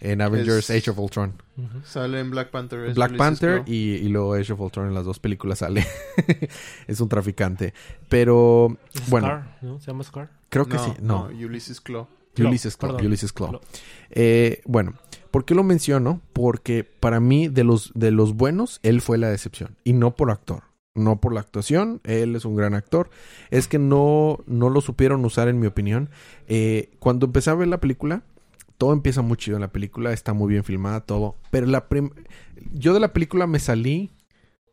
en 0.01 0.21
Avengers 0.21 0.69
Es- 0.69 0.81
Age 0.83 0.91
of 0.91 0.99
Ultron. 0.99 1.33
Sale 1.85 2.19
en 2.19 2.31
Black 2.31 2.49
Panther. 2.51 2.87
es 2.87 2.95
Black 2.95 3.15
Panther 3.15 3.63
y, 3.67 3.93
y 3.95 4.09
luego 4.09 4.33
Age 4.33 4.53
of 4.53 4.59
Ultron 4.59 4.87
en 4.87 4.93
las 4.93 5.05
dos 5.05 5.19
películas 5.19 5.59
sale. 5.59 5.85
es 6.87 6.99
un 6.99 7.07
traficante. 7.09 7.73
Pero, 8.09 8.77
bueno, 9.07 9.27
Scar, 9.27 9.57
¿no? 9.61 9.79
¿Se 9.79 9.87
llama 9.87 10.03
Scar? 10.03 10.29
creo 10.49 10.65
que 10.65 10.75
no, 10.75 10.83
sí. 10.85 10.91
No, 11.01 11.25
Ulysses 11.27 11.79
Claw. 11.81 12.07
Claw, 12.33 12.49
Ulysses 12.49 12.77
Claw. 12.77 12.91
perdón. 12.93 13.07
Ulysses 13.07 13.33
Claw. 13.33 13.49
Claw. 13.49 13.61
Eh, 14.09 14.61
bueno, 14.65 14.93
¿por 15.31 15.45
qué 15.45 15.53
lo 15.53 15.63
menciono? 15.63 16.21
Porque 16.33 16.83
para 16.83 17.19
mí, 17.19 17.47
de 17.49 17.63
los, 17.63 17.91
de 17.93 18.11
los 18.11 18.35
buenos, 18.35 18.79
él 18.83 19.01
fue 19.01 19.17
la 19.17 19.29
decepción. 19.29 19.75
Y 19.83 19.93
no 19.93 20.15
por 20.15 20.31
actor. 20.31 20.63
No 20.95 21.21
por 21.21 21.33
la 21.33 21.39
actuación. 21.41 22.01
Él 22.05 22.35
es 22.35 22.43
un 22.45 22.55
gran 22.55 22.73
actor. 22.73 23.09
Es 23.49 23.67
que 23.67 23.79
no, 23.79 24.39
no 24.45 24.69
lo 24.69 24.81
supieron 24.81 25.23
usar, 25.25 25.47
en 25.47 25.59
mi 25.59 25.67
opinión. 25.67 26.09
Eh, 26.47 26.91
cuando 26.99 27.25
empecé 27.27 27.49
a 27.49 27.55
ver 27.55 27.67
la 27.67 27.79
película, 27.79 28.23
todo 28.81 28.93
empieza 28.93 29.21
muy 29.21 29.37
chido 29.37 29.57
en 29.57 29.61
la 29.61 29.71
película. 29.71 30.11
Está 30.11 30.33
muy 30.33 30.49
bien 30.49 30.63
filmada, 30.63 31.01
todo. 31.01 31.35
Pero 31.51 31.67
la 31.67 31.85
yo 32.73 32.95
de 32.95 32.99
la 32.99 33.13
película 33.13 33.45
me 33.45 33.59
salí. 33.59 34.09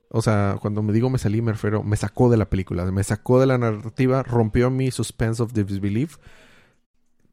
O 0.08 0.22
sea, 0.22 0.56
cuando 0.62 0.82
me 0.82 0.94
digo 0.94 1.10
me 1.10 1.18
salí, 1.18 1.42
me 1.42 1.52
refiero, 1.52 1.82
me 1.82 1.94
sacó 1.94 2.30
de 2.30 2.38
la 2.38 2.48
película, 2.48 2.90
me 2.90 3.04
sacó 3.04 3.38
de 3.38 3.44
la 3.44 3.58
narrativa, 3.58 4.22
rompió 4.22 4.70
mi 4.70 4.90
suspense 4.90 5.42
of 5.42 5.52
disbelief 5.52 6.16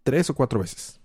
tres 0.04 0.30
o 0.30 0.36
cuatro 0.36 0.60
veces. 0.60 1.00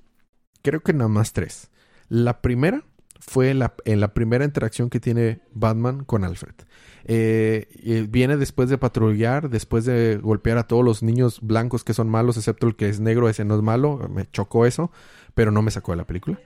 Creo 0.63 0.81
que 0.81 0.93
nada 0.93 1.07
más 1.07 1.33
tres. 1.33 1.71
La 2.09 2.43
primera 2.43 2.83
fue 3.21 3.55
la, 3.55 3.75
en 3.85 4.01
la 4.01 4.13
primera 4.13 4.45
interacción 4.45 4.91
que 4.91 4.99
tiene 4.99 5.41
Batman 5.53 6.03
con 6.03 6.25
Alfred. 6.25 6.55
Eh, 7.05 7.69
y 7.75 8.03
viene 8.09 8.37
después 8.37 8.69
de 8.71 8.77
patrullar, 8.77 9.51
después 9.51 9.85
de 9.85 10.19
golpear 10.21 10.59
a 10.59 10.67
todos 10.67 10.85
los 10.85 11.05
niños 11.05 11.39
blancos 11.41 11.85
que 11.85 11.95
son 11.95 12.09
malos, 12.09 12.37
excepto 12.37 12.67
el 12.67 12.75
que 12.75 12.89
es 12.89 12.99
negro, 12.99 13.29
ese 13.29 13.45
no 13.45 13.55
es 13.55 13.63
malo. 13.63 14.09
Me 14.13 14.29
chocó 14.31 14.67
eso, 14.67 14.91
pero 15.35 15.51
no 15.51 15.63
me 15.63 15.71
sacó 15.71 15.93
de 15.93 15.97
la 15.99 16.07
película. 16.07 16.39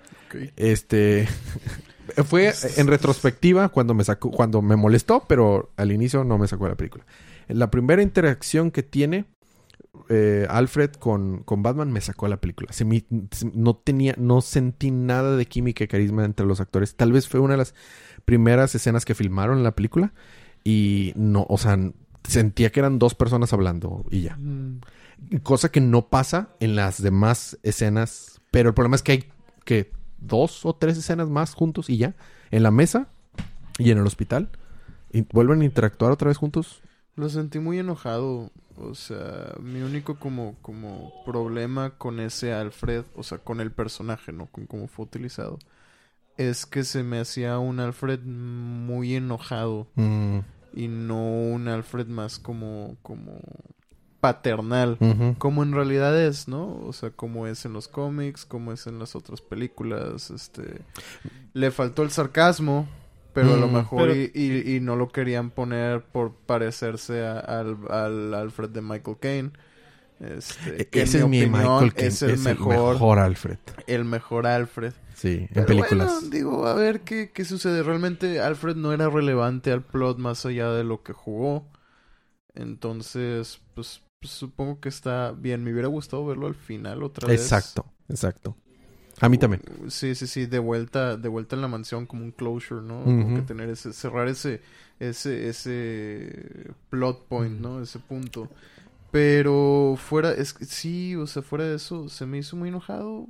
Este 0.57 1.28
fue 2.26 2.53
en 2.76 2.87
retrospectiva 2.87 3.68
cuando 3.68 3.95
me 3.95 4.05
sacó, 4.05 4.30
cuando 4.30 4.62
me 4.62 4.76
molestó, 4.76 5.24
pero 5.28 5.70
al 5.76 5.93
inicio 5.93 6.24
no 6.24 6.39
me 6.39 6.49
sacó 6.49 6.64
de 6.64 6.70
la 6.70 6.76
película. 6.76 7.05
La 7.49 7.70
primera 7.70 8.03
interacción 8.03 8.70
que 8.70 8.82
tiene 8.82 9.26
eh, 10.09 10.47
Alfred 10.51 10.93
con, 10.93 11.43
con 11.45 11.62
Batman 11.62 11.93
me 11.93 12.01
sacó 12.01 12.26
la 12.28 12.39
película. 12.41 12.72
Se 12.72 12.85
me- 12.85 13.05
se- 13.30 13.51
no 13.55 13.76
tenía, 13.76 14.14
no 14.18 14.41
sentí 14.41 14.91
nada 14.91 15.37
de 15.37 15.47
química 15.47 15.85
y 15.85 15.89
carisma 15.89 16.24
entre 16.24 16.47
los 16.47 16.61
actores. 16.61 16.97
Tal 16.97 17.12
vez 17.12 17.28
fue 17.28 17.41
una 17.41 17.55
de 17.55 17.59
las 17.59 17.74
primeras 18.24 18.74
escenas 18.74 19.05
que 19.05 19.14
filmaron 19.14 19.59
en 19.59 19.64
la 19.64 19.74
película 19.74 20.12
y 20.64 21.12
no, 21.16 21.47
o 21.49 21.59
sea, 21.59 21.78
sentía 22.26 22.72
que 22.72 22.80
eran 22.80 22.99
dos 22.99 23.14
personas 23.14 23.53
hablando 23.53 24.05
y 24.11 24.22
ya. 24.22 24.37
Mm, 24.37 24.80
Cosa 25.43 25.70
que 25.70 25.80
no 25.80 26.09
pasa 26.09 26.51
en 26.61 26.74
las 26.76 27.01
demás 27.03 27.59
escenas. 27.62 28.34
Pero 28.55 28.68
el 28.68 28.74
problema 28.74 28.94
es 28.94 29.02
que 29.02 29.12
hay 29.12 29.24
que 29.64 29.90
dos 30.18 30.64
o 30.64 30.76
tres 30.76 30.96
escenas 30.96 31.28
más 31.28 31.55
juntos 31.55 31.90
y 31.90 31.96
ya. 31.96 32.14
En 32.52 32.62
la 32.62 32.70
mesa 32.70 33.09
y 33.78 33.90
en 33.90 33.98
el 33.98 34.07
hospital. 34.07 34.48
Y 35.12 35.22
vuelven 35.32 35.62
a 35.62 35.64
interactuar 35.64 36.12
otra 36.12 36.28
vez 36.28 36.36
juntos. 36.36 36.80
Lo 37.16 37.28
sentí 37.28 37.59
muy 37.59 37.80
enojado. 37.80 38.52
O 38.76 38.94
sea, 38.94 39.55
mi 39.61 39.82
único 39.82 40.20
como, 40.20 40.55
como 40.62 41.12
problema 41.24 41.98
con 41.98 42.20
ese 42.20 42.52
Alfred, 42.52 43.02
o 43.16 43.24
sea, 43.24 43.38
con 43.38 43.61
el 43.61 43.72
personaje, 43.72 44.30
¿no? 44.30 44.46
Con 44.46 44.66
cómo 44.66 44.86
fue 44.86 45.05
utilizado, 45.05 45.59
es 46.36 46.64
que 46.64 46.84
se 46.84 47.02
me 47.02 47.18
hacía 47.18 47.59
un 47.59 47.80
Alfred 47.80 48.20
muy 48.20 49.16
enojado 49.16 49.88
Mm, 49.96 50.38
y 50.74 50.86
no 50.88 51.24
un 51.24 51.66
Alfred 51.66 52.07
más 52.07 52.38
como, 52.38 52.96
como 53.02 53.40
paternal. 54.25 54.97
Como 55.37 55.62
en 55.62 55.72
realidad 55.72 56.18
es, 56.18 56.49
¿no? 56.49 56.77
O 56.87 56.95
sea, 56.95 57.11
como 57.11 57.47
es 57.47 57.66
en 57.66 57.75
los 57.75 57.89
cómics, 57.89 58.47
como 58.47 58.72
es 58.72 58.87
en 58.87 58.99
las 58.99 59.14
otras 59.14 59.43
películas, 59.43 60.31
este... 60.31 60.81
Le 61.53 61.70
faltó 61.70 62.03
el 62.03 62.11
sarcasmo, 62.11 62.89
pero 63.35 63.53
a 63.53 63.57
lo 63.59 63.68
mejor 63.68 64.09
Pero- 64.09 64.14
y, 64.14 64.31
y- 64.35 64.77
y 64.77 64.81
no 64.81 64.97
lo 64.97 65.09
querían 65.09 65.51
poner 65.51 66.03
por 66.03 66.33
parecerse 66.33 67.27
a- 67.27 67.39
al, 67.39 67.77
al 67.91 68.33
Alfred 68.35 68.70
de 68.70 68.81
Michael 68.81 69.16
Caine. 69.20 69.51
Este, 70.20 70.83
E- 70.83 70.87
que 70.89 71.03
Ese 71.03 71.18
es 71.18 71.27
mi 71.29 71.43
opinión 71.43 71.61
Michael 71.83 71.93
Caine. 71.95 72.09
es 72.09 72.22
el 72.22 72.31
es 72.31 72.41
mejor, 72.41 72.95
mejor 72.95 73.18
Alfred. 73.18 73.59
el 73.87 74.05
mejor 74.07 74.47
Alfred. 74.47 74.95
Sí, 75.14 75.41
en 75.43 75.49
Pero 75.53 75.66
películas. 75.66 76.12
bueno, 76.12 76.29
digo, 76.31 76.66
a 76.66 76.75
ver 76.75 77.01
qué, 77.03 77.31
qué 77.33 77.45
sucede. 77.45 77.83
Realmente 77.83 78.41
Alfred 78.41 78.77
no 78.77 78.93
era 78.93 79.11
relevante 79.11 79.70
al 79.70 79.83
plot 79.83 80.18
más 80.18 80.47
allá 80.47 80.70
de 80.70 80.83
lo 80.85 81.03
que 81.03 81.12
jugó. 81.12 81.66
Entonces, 82.55 83.61
pues, 83.75 84.01
pues, 84.25 84.33
supongo 84.33 84.81
que 84.81 84.89
está 84.89 85.33
bien. 85.33 85.62
Me 85.64 85.72
hubiera 85.72 85.89
gustado 85.89 86.25
verlo 86.27 86.47
al 86.47 86.55
final 86.55 87.03
otra 87.03 87.29
vez. 87.29 87.75
exacto, 87.75 87.85
exacto. 88.09 88.57
A 89.20 89.29
mí 89.29 89.39
también. 89.39 89.62
Uh, 89.62 89.89
Sí, 89.91 90.14
sí, 90.14 90.27
sí, 90.27 90.47
de 90.47 90.59
vuelta, 90.59 91.16
de 91.16 91.29
vuelta 91.29 91.57
en 91.57 91.62
la 91.62 91.68
mansión 91.68 92.07
como 92.07 92.25
un 92.25 92.33
closure, 92.33 92.83
¿no? 92.83 93.14
Como 93.14 93.33
Ujú. 93.33 93.35
que 93.35 93.43
tener 93.43 93.68
ese, 93.70 93.93
cerrar 93.93 94.29
ese, 94.29 94.61
ese, 94.99 95.49
ese 95.49 96.72
plot 96.91 97.27
point. 97.29 97.61
¿no? 97.61 97.81
Ese 97.83 97.99
punto. 97.99 98.49
Pero 99.11 99.97
fuera, 99.99 100.33
es 100.33 100.55
que 100.55 100.64
sí, 100.66 101.16
o 101.16 101.27
sea, 101.27 101.43
fuera 101.43 101.64
de 101.66 101.77
eso, 101.77 102.09
se 102.09 102.27
me 102.27 102.39
hizo 102.39 102.57
muy 102.57 102.68
enojado 102.70 103.29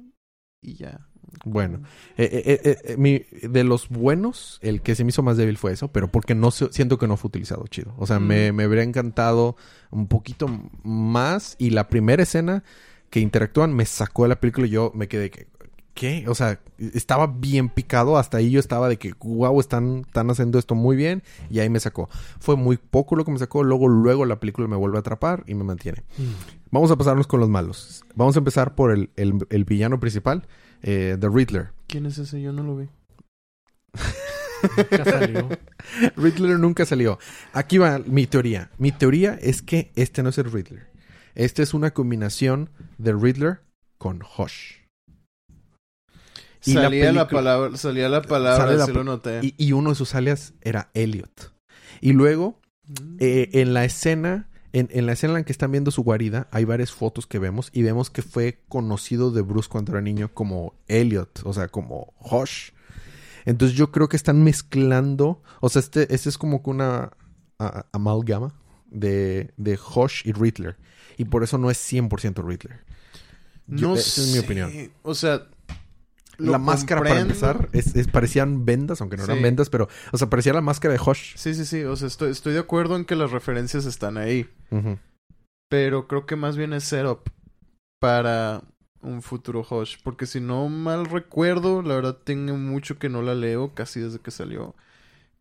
y 0.62 0.74
ya. 0.76 1.08
Bueno, 1.44 1.80
Eh, 2.16 2.60
eh, 2.64 2.76
eh, 2.84 2.96
mi- 2.96 3.22
de 3.48 3.64
los 3.64 3.88
buenos, 3.88 4.58
el 4.62 4.82
que 4.82 4.94
se 4.94 5.04
me 5.04 5.10
hizo 5.10 5.22
más 5.22 5.36
débil 5.36 5.56
fue 5.58 5.72
eso, 5.72 5.88
pero 5.88 6.08
porque 6.08 6.34
no 6.34 6.50
siento 6.50 6.98
que 6.98 7.06
no 7.06 7.16
fue 7.16 7.28
utilizado 7.28 7.66
chido. 7.68 7.92
O 7.98 8.06
sea, 8.06 8.20
me, 8.20 8.52
Mm. 8.52 8.56
me 8.56 8.64
habría 8.64 8.82
encantado 8.82 9.56
un 9.90 10.06
poquito 10.06 10.46
más. 10.82 11.56
Y 11.58 11.70
la 11.70 11.88
primera 11.88 12.22
escena 12.22 12.62
que 13.10 13.20
interactúan 13.20 13.72
me 13.74 13.84
sacó 13.86 14.24
de 14.24 14.30
la 14.30 14.40
película 14.40 14.66
y 14.66 14.70
yo 14.70 14.92
me 14.94 15.08
quedé 15.08 15.30
que. 15.30 15.46
¿Qué? 15.94 16.24
O 16.26 16.34
sea, 16.34 16.58
estaba 16.92 17.28
bien 17.28 17.68
picado. 17.68 18.18
Hasta 18.18 18.38
ahí 18.38 18.50
yo 18.50 18.58
estaba 18.58 18.88
de 18.88 18.96
que, 18.96 19.12
wow, 19.20 19.60
están, 19.60 19.98
están 20.04 20.28
haciendo 20.28 20.58
esto 20.58 20.74
muy 20.74 20.96
bien. 20.96 21.22
Y 21.50 21.60
ahí 21.60 21.68
me 21.70 21.78
sacó. 21.78 22.08
Fue 22.40 22.56
muy 22.56 22.78
poco 22.78 23.14
lo 23.14 23.24
que 23.24 23.30
me 23.30 23.38
sacó. 23.38 23.62
Luego, 23.62 23.86
luego 23.86 24.24
la 24.24 24.40
película 24.40 24.66
me 24.66 24.74
vuelve 24.74 24.96
a 24.96 25.00
atrapar 25.00 25.44
y 25.46 25.54
me 25.54 25.62
mantiene. 25.62 26.02
Vamos 26.72 26.90
a 26.90 26.96
pasarnos 26.96 27.28
con 27.28 27.38
los 27.38 27.48
malos. 27.48 28.04
Vamos 28.16 28.34
a 28.34 28.40
empezar 28.40 28.74
por 28.74 28.90
el, 28.90 29.10
el- 29.14 29.46
el 29.50 29.64
villano 29.64 30.00
principal, 30.00 30.48
eh, 30.84 31.16
The 31.18 31.28
Riddler. 31.28 31.70
¿Quién 31.88 32.06
es 32.06 32.18
ese? 32.18 32.40
Yo 32.40 32.52
no 32.52 32.62
lo 32.62 32.76
vi. 32.76 32.88
Nunca 34.76 35.04
salió. 35.04 35.48
Riddler 36.16 36.58
nunca 36.58 36.86
salió. 36.86 37.18
Aquí 37.52 37.78
va 37.78 37.98
mi 38.06 38.26
teoría. 38.26 38.70
Mi 38.78 38.92
teoría 38.92 39.34
es 39.42 39.62
que 39.62 39.92
este 39.96 40.22
no 40.22 40.30
es 40.30 40.38
el 40.38 40.50
Riddler. 40.50 40.86
Este 41.34 41.62
es 41.62 41.74
una 41.74 41.92
combinación 41.92 42.70
de 42.98 43.12
Riddler 43.12 43.60
con 43.98 44.22
Hush. 44.22 44.76
Y 46.64 46.72
salía 46.72 47.12
la, 47.12 47.26
película- 47.26 47.28
palabra, 47.28 47.76
salía 47.76 48.08
la 48.08 48.22
palabra, 48.22 48.64
Sale 48.64 48.76
la 48.78 48.86
sí 48.86 48.92
pa- 48.92 48.98
lo 48.98 49.04
noté. 49.04 49.40
Y, 49.42 49.54
y 49.58 49.72
uno 49.72 49.90
de 49.90 49.96
sus 49.96 50.14
alias 50.14 50.54
era 50.62 50.90
Elliot. 50.94 51.52
Y 52.00 52.12
luego, 52.12 52.60
Mm. 52.86 53.16
eh, 53.18 53.48
en 53.54 53.72
la 53.72 53.84
escena, 53.86 54.48
en, 54.74 54.88
en 54.92 55.06
la 55.06 55.12
escena 55.12 55.32
en 55.32 55.38
la 55.40 55.44
que 55.44 55.52
están 55.52 55.70
viendo 55.72 55.90
su 55.90 56.02
guarida, 56.02 56.48
hay 56.50 56.64
varias 56.64 56.92
fotos 56.92 57.26
que 57.26 57.38
vemos 57.38 57.70
y 57.72 57.82
vemos 57.82 58.10
que 58.10 58.20
fue 58.22 58.60
conocido 58.68 59.30
de 59.30 59.40
Bruce 59.42 59.68
cuando 59.70 59.92
era 59.92 60.00
niño 60.02 60.30
como 60.34 60.74
Elliot, 60.88 61.40
o 61.44 61.52
sea, 61.54 61.68
como 61.68 62.12
Hush. 62.20 62.70
Entonces 63.46 63.76
yo 63.76 63.90
creo 63.92 64.08
que 64.08 64.16
están 64.16 64.42
mezclando, 64.42 65.42
o 65.60 65.68
sea, 65.68 65.80
este, 65.80 66.12
este 66.14 66.28
es 66.28 66.38
como 66.38 66.62
que 66.62 66.70
una 66.70 67.12
a- 67.58 67.86
amalgama 67.92 68.54
de, 68.90 69.52
de 69.56 69.78
Hush 69.78 70.22
y 70.26 70.32
Riddler. 70.32 70.76
Y 71.16 71.26
por 71.26 71.42
eso 71.44 71.56
no 71.58 71.70
es 71.70 71.78
100% 71.92 72.44
Riddler. 72.44 72.80
Yo- 73.66 73.88
no 73.90 73.94
esa 73.94 74.20
es 74.22 74.32
mi 74.32 74.38
opinión. 74.38 74.72
O 75.02 75.14
sea, 75.14 75.46
lo 76.38 76.52
La 76.52 76.58
máscara 76.58 77.00
para 77.02 77.16
comprendo. 77.20 77.34
empezar 77.34 77.68
es, 77.72 77.94
es- 77.96 78.08
parecían 78.08 78.64
vendas, 78.64 79.00
aunque 79.00 79.16
no 79.16 79.24
eran 79.24 79.42
vendas, 79.42 79.70
pero, 79.70 79.88
o 80.12 80.18
sea, 80.18 80.28
parecía 80.30 80.52
la 80.52 80.60
máscara 80.60 80.94
de 80.94 81.00
Hush. 81.04 81.34
Sí, 81.36 81.54
sí, 81.54 81.64
sí. 81.64 81.84
O 81.84 81.96
sea, 81.96 82.08
estoy, 82.08 82.30
estoy 82.30 82.52
de 82.54 82.60
acuerdo 82.60 82.96
en 82.96 83.04
que 83.04 83.16
las 83.16 83.30
referencias 83.30 83.86
están 83.86 84.16
ahí. 84.18 84.48
Pero 85.68 86.06
creo 86.08 86.26
que 86.26 86.36
más 86.36 86.56
bien 86.56 86.72
es 86.72 86.84
setup 86.84 87.28
para 88.00 88.62
un 89.00 89.22
futuro 89.22 89.66
Hush. 89.68 89.96
Porque 90.02 90.26
si 90.26 90.40
no 90.40 90.68
mal 90.68 91.06
recuerdo, 91.06 91.82
la 91.82 91.94
verdad 91.94 92.18
tengo 92.22 92.56
mucho 92.56 92.98
que 92.98 93.08
no 93.08 93.22
la 93.22 93.34
leo, 93.34 93.74
casi 93.74 94.00
desde 94.00 94.18
que 94.18 94.30
salió. 94.30 94.74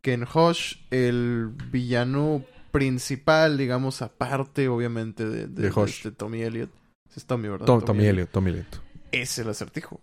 Que 0.02 0.14
en 0.14 0.24
Hush, 0.24 0.78
el 0.92 1.50
villano 1.72 2.44
principal, 2.72 3.58
digamos, 3.58 4.02
aparte, 4.02 4.68
obviamente, 4.68 5.26
de, 5.28 5.48
de, 5.48 5.70
De 5.70 5.70
Hush. 5.70 5.90
este 5.98 6.12
Tommy 6.12 6.42
Elliot. 6.42 6.70
Es 7.16 7.26
Tommy, 7.26 7.48
¿verdad? 7.48 7.66
Tom- 7.68 7.86
Tommy 7.86 8.06
Elliot, 8.06 8.30
Tommy 8.32 8.50
Elliot. 8.52 8.82
Es 9.12 9.38
el 9.38 9.48
acertijo. 9.50 10.02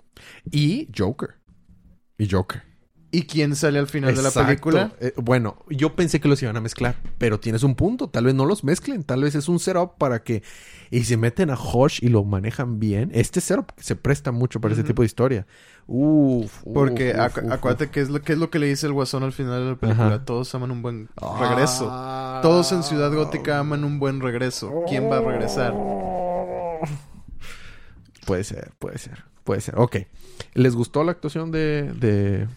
Y 0.51 0.89
Joker. 0.97 1.31
Y 2.19 2.29
Joker. 2.31 2.63
¿Y 3.13 3.23
quién 3.23 3.57
sale 3.57 3.81
al 3.81 3.89
final 3.89 4.15
de 4.15 4.23
la 4.23 4.31
película? 4.31 4.93
Eh, 5.01 5.13
bueno, 5.17 5.57
yo 5.69 5.97
pensé 5.97 6.21
que 6.21 6.29
los 6.29 6.41
iban 6.45 6.57
a 6.57 6.61
mezclar, 6.61 6.95
pero 7.19 7.41
tienes 7.41 7.65
un 7.65 7.75
punto. 7.75 8.09
Tal 8.09 8.23
vez 8.27 8.37
no 8.37 8.45
los 8.47 8.63
mezclen. 8.63 9.03
Tal 9.03 9.23
vez 9.25 9.35
es 9.35 9.49
un 9.49 9.59
setup 9.59 9.99
para 9.99 10.23
que. 10.23 10.45
Y 10.93 11.03
se 11.03 11.17
meten 11.17 11.51
a 11.51 11.59
Hush 11.59 11.99
y 12.05 12.09
lo 12.09 12.23
manejan 12.23 12.79
bien. 12.79 13.11
Este 13.13 13.41
setup 13.41 13.73
se 13.79 13.97
presta 13.97 14.31
mucho 14.31 14.61
para 14.61 14.75
ese 14.75 14.85
tipo 14.85 15.03
de 15.03 15.07
historia. 15.07 15.45
Uf. 15.89 16.63
uf, 16.65 16.73
Porque 16.73 17.11
uf, 17.11 17.17
acu- 17.19 17.47
uf, 17.47 17.53
acuérdate 17.53 17.91
que 17.91 18.01
es, 18.01 18.11
lo, 18.11 18.23
que 18.23 18.35
es 18.35 18.39
lo 18.39 18.49
que 18.49 18.61
le 18.61 18.69
dice 18.69 18.87
el 18.87 18.93
guasón 18.93 19.25
al 19.25 19.33
final 19.33 19.61
de 19.65 19.71
la 19.71 19.77
película. 19.77 20.07
Ajá. 20.07 20.25
Todos 20.25 20.55
aman 20.55 20.71
un 20.71 20.81
buen 20.83 21.09
regreso. 21.41 21.89
Ah. 21.91 22.39
Todos 22.45 22.71
en 22.71 22.85
Ciudad 22.85 23.13
Gótica 23.13 23.59
aman 23.59 23.83
un 23.83 23.99
buen 23.99 24.21
regreso. 24.21 24.85
¿Quién 24.89 25.11
va 25.11 25.17
a 25.19 25.21
regresar? 25.21 25.75
Puede 28.25 28.45
ser, 28.45 28.71
puede 28.79 28.99
ser, 28.99 29.25
puede 29.45 29.61
ser. 29.61 29.79
Ok. 29.79 29.97
¿Les 30.55 30.75
gustó 30.75 31.05
la 31.05 31.13
actuación 31.13 31.51
de, 31.51 31.93
de 31.93 32.49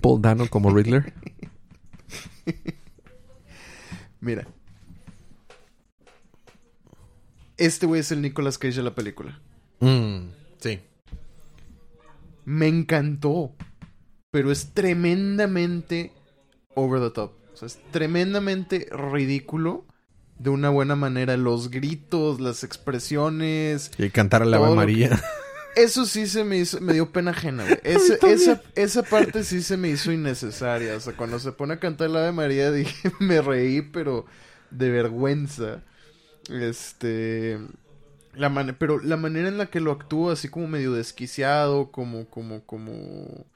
Paul 0.00 0.22
Dano 0.22 0.48
como 0.48 0.74
Riddler? 0.74 1.12
Mira. 4.20 4.46
Este 7.56 7.86
güey 7.86 8.00
es 8.00 8.10
el 8.12 8.22
Nicolas 8.22 8.58
Cage 8.58 8.76
de 8.76 8.82
la 8.82 8.94
película. 8.94 9.40
Mm, 9.80 10.30
sí. 10.58 10.80
Me 12.44 12.68
encantó. 12.68 13.52
Pero 14.30 14.50
es 14.50 14.72
tremendamente 14.72 16.12
over 16.74 17.00
the 17.00 17.10
top. 17.10 17.32
O 17.52 17.56
sea, 17.56 17.66
es 17.66 17.78
tremendamente 17.90 18.88
ridículo. 18.90 19.84
De 20.38 20.50
una 20.50 20.70
buena 20.70 20.96
manera. 20.96 21.36
Los 21.36 21.70
gritos, 21.70 22.40
las 22.40 22.64
expresiones. 22.64 23.90
Y 23.98 24.10
cantar 24.10 24.42
a 24.42 24.44
la 24.44 24.56
Ave 24.56 24.74
María. 24.74 25.22
Eso 25.74 26.04
sí 26.04 26.26
se 26.26 26.44
me 26.44 26.58
hizo, 26.58 26.80
me 26.80 26.92
dio 26.92 27.10
pena 27.12 27.30
ajena, 27.30 27.64
güey. 27.64 27.78
Ese- 27.84 28.18
esa, 28.24 28.62
esa 28.74 29.02
parte 29.02 29.42
sí 29.44 29.62
se 29.62 29.76
me 29.76 29.88
hizo 29.88 30.12
innecesaria. 30.12 30.96
O 30.96 31.00
sea, 31.00 31.14
cuando 31.16 31.38
se 31.38 31.52
pone 31.52 31.74
a 31.74 31.80
cantar 31.80 32.10
la 32.10 32.20
Ave 32.20 32.32
María 32.32 32.70
dije, 32.72 33.10
me 33.20 33.40
reí, 33.40 33.80
pero 33.82 34.26
de 34.70 34.90
vergüenza. 34.90 35.82
Este. 36.50 37.58
La 38.34 38.48
man- 38.50 38.76
pero 38.78 38.98
la 39.00 39.16
manera 39.16 39.48
en 39.48 39.58
la 39.58 39.66
que 39.66 39.80
lo 39.80 39.92
actúa, 39.92 40.34
así 40.34 40.48
como 40.48 40.68
medio 40.68 40.92
desquiciado, 40.92 41.90
como, 41.92 42.28
como, 42.28 42.64
como. 42.66 43.46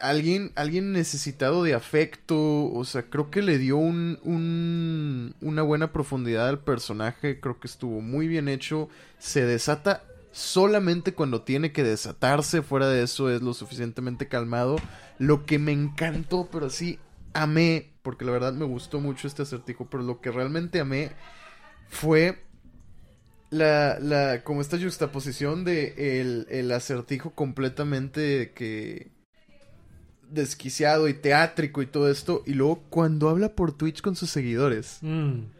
Alguien, 0.00 0.52
alguien 0.56 0.92
necesitado 0.92 1.62
de 1.62 1.72
afecto, 1.72 2.36
o 2.70 2.84
sea, 2.84 3.04
creo 3.04 3.30
que 3.30 3.40
le 3.40 3.56
dio 3.56 3.78
un, 3.78 4.18
un, 4.24 5.34
una 5.40 5.62
buena 5.62 5.90
profundidad 5.90 6.48
al 6.48 6.58
personaje, 6.62 7.40
creo 7.40 7.58
que 7.58 7.66
estuvo 7.66 8.02
muy 8.02 8.28
bien 8.28 8.48
hecho, 8.48 8.90
se 9.18 9.46
desata 9.46 10.04
solamente 10.36 11.14
cuando 11.14 11.40
tiene 11.40 11.72
que 11.72 11.82
desatarse, 11.82 12.60
fuera 12.60 12.90
de 12.90 13.02
eso 13.02 13.30
es 13.30 13.40
lo 13.40 13.54
suficientemente 13.54 14.28
calmado, 14.28 14.76
lo 15.18 15.46
que 15.46 15.58
me 15.58 15.72
encantó, 15.72 16.50
pero 16.52 16.68
sí 16.68 16.98
amé, 17.32 17.94
porque 18.02 18.26
la 18.26 18.32
verdad 18.32 18.52
me 18.52 18.66
gustó 18.66 19.00
mucho 19.00 19.26
este 19.26 19.42
acertijo, 19.42 19.88
pero 19.88 20.02
lo 20.02 20.20
que 20.20 20.30
realmente 20.30 20.78
amé 20.78 21.12
fue 21.88 22.44
la, 23.48 23.98
la, 23.98 24.44
como 24.44 24.60
esta 24.60 24.78
juxtaposición 24.78 25.64
de 25.64 26.20
el, 26.20 26.46
el 26.50 26.70
acertijo 26.70 27.30
completamente 27.30 28.52
que 28.54 29.12
desquiciado 30.28 31.08
y 31.08 31.14
teátrico 31.14 31.80
y 31.80 31.86
todo 31.86 32.10
esto, 32.10 32.42
y 32.44 32.52
luego 32.52 32.82
cuando 32.90 33.30
habla 33.30 33.54
por 33.54 33.72
Twitch 33.72 34.02
con 34.02 34.16
sus 34.16 34.28
seguidores. 34.28 34.98
Mm. 35.00 35.55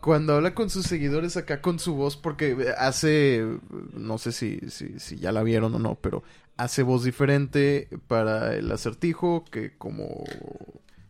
Cuando 0.00 0.34
habla 0.34 0.54
con 0.54 0.70
sus 0.70 0.86
seguidores 0.86 1.36
acá 1.36 1.60
con 1.60 1.78
su 1.78 1.94
voz, 1.94 2.16
porque 2.16 2.74
hace, 2.78 3.46
no 3.92 4.18
sé 4.18 4.32
si, 4.32 4.60
si, 4.68 4.98
si 4.98 5.16
ya 5.16 5.32
la 5.32 5.42
vieron 5.42 5.74
o 5.74 5.78
no, 5.78 5.96
pero 5.96 6.22
hace 6.56 6.82
voz 6.82 7.04
diferente 7.04 7.88
para 8.06 8.54
el 8.54 8.70
acertijo 8.70 9.44
que 9.50 9.76
como 9.76 10.24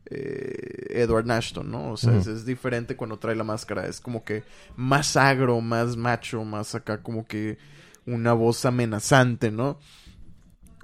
eh, 0.07 0.87
Edward 0.91 1.27
Nashton, 1.27 1.71
¿no? 1.71 1.93
O 1.93 1.97
sea, 1.97 2.17
es, 2.17 2.27
es 2.27 2.45
diferente 2.45 2.97
cuando 2.97 3.19
trae 3.19 3.37
la 3.37 3.45
máscara. 3.45 3.87
Es 3.87 4.01
como 4.01 4.25
que 4.25 4.43
más 4.77 5.17
agro, 5.17 5.61
más 5.61 5.97
macho, 5.97 6.45
más 6.45 6.75
acá 6.75 7.03
como 7.03 7.27
que 7.27 7.59
una 8.07 8.33
voz 8.33 8.65
amenazante, 8.65 9.53
¿no? 9.53 9.79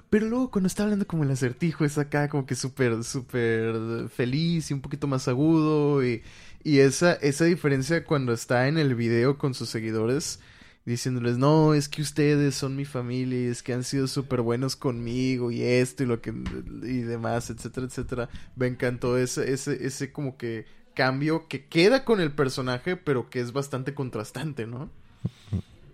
Pero 0.09 0.27
luego 0.27 0.49
cuando 0.49 0.67
está 0.67 0.83
hablando 0.83 1.05
como 1.05 1.23
el 1.23 1.31
acertijo 1.31 1.83
es 1.83 1.97
acá 1.97 2.29
como 2.29 2.45
que 2.45 2.55
súper, 2.55 3.03
súper 3.03 4.07
feliz 4.07 4.71
y 4.71 4.73
un 4.73 4.81
poquito 4.81 5.07
más 5.07 5.27
agudo. 5.27 6.05
Y, 6.05 6.23
y 6.67 6.81
esa, 6.81 7.13
esa 7.13 7.45
diferencia 7.45 8.03
cuando 8.03 8.33
está 8.33 8.67
en 8.67 8.77
el 8.77 8.93
video 8.93 9.37
con 9.37 9.53
sus 9.53 9.69
seguidores 9.69 10.41
diciéndoles, 10.83 11.37
no, 11.37 11.73
es 11.73 11.87
que 11.87 12.01
ustedes 12.01 12.55
son 12.55 12.75
mi 12.75 12.83
familia 12.83 13.39
y 13.39 13.45
es 13.45 13.63
que 13.63 13.71
han 13.71 13.85
sido 13.85 14.05
súper 14.05 14.41
buenos 14.41 14.75
conmigo 14.75 15.49
y 15.49 15.61
esto 15.61 16.03
y 16.03 16.07
lo 16.07 16.21
que 16.21 16.31
y 16.83 16.99
demás, 17.03 17.49
etcétera, 17.49 17.87
etcétera. 17.87 18.29
Me 18.57 18.67
encantó 18.67 19.17
ese, 19.17 19.53
ese, 19.53 19.85
ese 19.87 20.11
como 20.11 20.35
que 20.35 20.65
cambio 20.93 21.47
que 21.47 21.67
queda 21.67 22.03
con 22.03 22.19
el 22.19 22.33
personaje, 22.33 22.97
pero 22.97 23.29
que 23.29 23.39
es 23.39 23.53
bastante 23.53 23.93
contrastante, 23.93 24.67
¿no? 24.67 24.89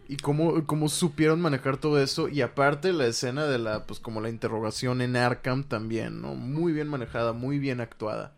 Y 0.10 0.18
cómo, 0.18 0.66
cómo 0.66 0.90
supieron 0.90 1.40
manejar 1.40 1.78
todo 1.78 2.02
eso. 2.02 2.30
Y 2.30 2.42
aparte 2.42 2.94
la 2.94 3.06
escena 3.06 3.46
de 3.46 3.60
la, 3.60 3.86
pues 3.86 4.00
como 4.00 4.22
la 4.22 4.30
interrogación 4.30 5.02
en 5.02 5.18
Arkham 5.18 5.66
también, 5.66 6.20
¿no? 6.20 6.34
Muy 6.34 6.74
bien 6.74 6.88
manejada, 6.88 7.32
muy 7.32 7.60
bien 7.60 7.80
actuada 7.80 8.34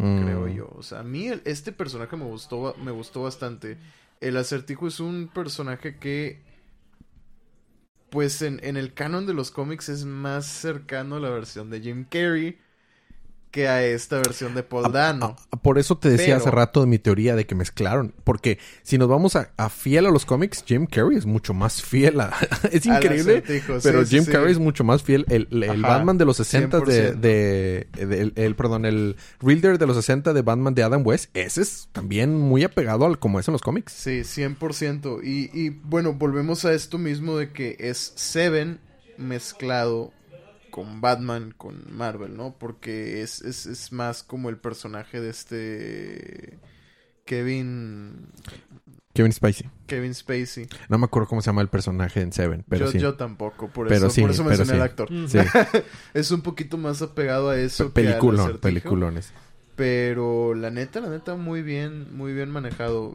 Mm. 0.00 0.22
creo 0.24 0.48
yo. 0.48 0.68
O 0.76 0.82
sea, 0.82 1.00
a 1.00 1.02
mí 1.02 1.28
el- 1.28 1.42
este 1.44 1.72
personaje 1.72 2.16
me 2.16 2.24
gustó, 2.24 2.74
me 2.82 2.90
gustó 2.90 3.22
bastante. 3.22 3.78
El 4.20 4.36
acertijo 4.36 4.86
es 4.88 5.00
un 5.00 5.28
personaje 5.32 5.96
que, 5.98 6.42
pues 8.10 8.42
en, 8.42 8.60
en 8.64 8.76
el 8.76 8.92
canon 8.94 9.26
de 9.26 9.34
los 9.34 9.50
cómics 9.50 9.88
es 9.88 10.04
más 10.04 10.46
cercano 10.46 11.16
a 11.16 11.20
la 11.20 11.30
versión 11.30 11.70
de 11.70 11.80
Jim 11.80 12.04
Carrey 12.08 12.58
que 13.50 13.66
a 13.68 13.82
esta 13.84 14.16
versión 14.18 14.54
de 14.54 14.62
Paul 14.62 14.92
Dano. 14.92 15.36
Por 15.62 15.78
eso 15.78 15.98
te 15.98 16.08
decía 16.08 16.26
Pero- 16.26 16.36
hace 16.38 16.50
rato 16.50 16.80
de 16.80 16.86
mi 16.86 16.98
teoría 16.98 17.34
de 17.34 17.46
que 17.46 17.54
mezclaron. 17.54 18.14
Porque 18.24 18.58
si 18.82 18.96
nos 18.96 19.08
vamos 19.08 19.34
a, 19.36 19.50
a 19.56 19.68
fiel 19.68 20.06
a 20.06 20.10
los 20.10 20.24
cómics, 20.24 20.62
Jim 20.66 20.86
Carrey 20.86 21.18
es 21.18 21.26
mucho 21.26 21.52
más 21.52 21.82
fiel 21.82 22.20
a... 22.20 22.32
es 22.70 22.86
increíble. 22.86 23.42
Pero 23.82 24.04
sí, 24.04 24.16
Jim 24.16 24.24
sí. 24.24 24.30
Carrey 24.30 24.52
es 24.52 24.58
mucho 24.58 24.84
más 24.84 25.02
fiel. 25.02 25.26
El, 25.28 25.46
Batman 25.82 26.16
de 26.16 26.24
los 26.24 26.36
60 26.36 26.80
de, 26.80 27.12
100%. 27.12 27.14
de, 27.20 27.86
de- 28.06 28.20
el, 28.20 28.32
el- 28.36 28.54
perdón, 28.54 28.84
el 28.86 29.16
Reader 29.40 29.78
de 29.78 29.86
los 29.86 29.96
60 29.96 30.32
de 30.32 30.42
Batman 30.42 30.74
de 30.74 30.82
Adam 30.82 31.02
West, 31.04 31.30
ese 31.34 31.62
es 31.62 31.88
también 31.92 32.38
muy 32.38 32.62
apegado 32.64 33.04
al 33.06 33.18
como 33.18 33.40
es 33.40 33.48
en 33.48 33.52
los 33.52 33.62
cómics. 33.62 33.92
Sí, 33.92 34.20
100%. 34.20 35.24
Y, 35.24 35.50
y 35.58 35.70
bueno, 35.70 36.12
volvemos 36.12 36.64
a 36.64 36.72
esto 36.72 36.98
mismo 36.98 37.36
de 37.36 37.50
que 37.52 37.76
es 37.80 38.12
Seven 38.14 38.78
mezclado 39.18 40.12
con 40.70 41.00
Batman, 41.00 41.54
con 41.56 41.84
Marvel, 41.90 42.36
¿no? 42.36 42.56
Porque 42.58 43.22
es, 43.22 43.42
es, 43.42 43.66
es 43.66 43.92
más 43.92 44.22
como 44.22 44.48
el 44.48 44.58
personaje 44.58 45.20
de 45.20 45.30
este 45.30 46.58
Kevin 47.24 48.28
Kevin 49.12 49.32
Spacey. 49.32 49.68
Kevin 49.86 50.14
Spacey. 50.14 50.68
No 50.88 50.98
me 50.98 51.04
acuerdo 51.04 51.28
cómo 51.28 51.42
se 51.42 51.46
llama 51.46 51.62
el 51.62 51.68
personaje 51.68 52.20
en 52.20 52.32
Seven, 52.32 52.64
pero 52.68 52.86
yo, 52.86 52.92
sí. 52.92 52.98
yo 53.00 53.14
tampoco, 53.14 53.68
por 53.68 53.88
Pero 53.88 54.06
eso, 54.06 54.10
sí, 54.10 54.20
por 54.20 54.30
eso 54.30 54.44
mencioné 54.44 54.70
sí. 54.70 54.76
al 54.76 54.82
actor. 54.82 55.08
Sí, 55.26 55.38
Es 56.14 56.30
un 56.30 56.42
poquito 56.42 56.78
más 56.78 57.02
apegado 57.02 57.50
a 57.50 57.58
eso 57.58 57.92
que 57.92 58.08
acertijo. 58.08 58.60
peliculones. 58.60 59.32
Pero 59.80 60.52
la 60.54 60.70
neta, 60.70 61.00
la 61.00 61.08
neta, 61.08 61.36
muy 61.36 61.62
bien, 61.62 62.14
muy 62.14 62.34
bien 62.34 62.50
manejado. 62.50 63.14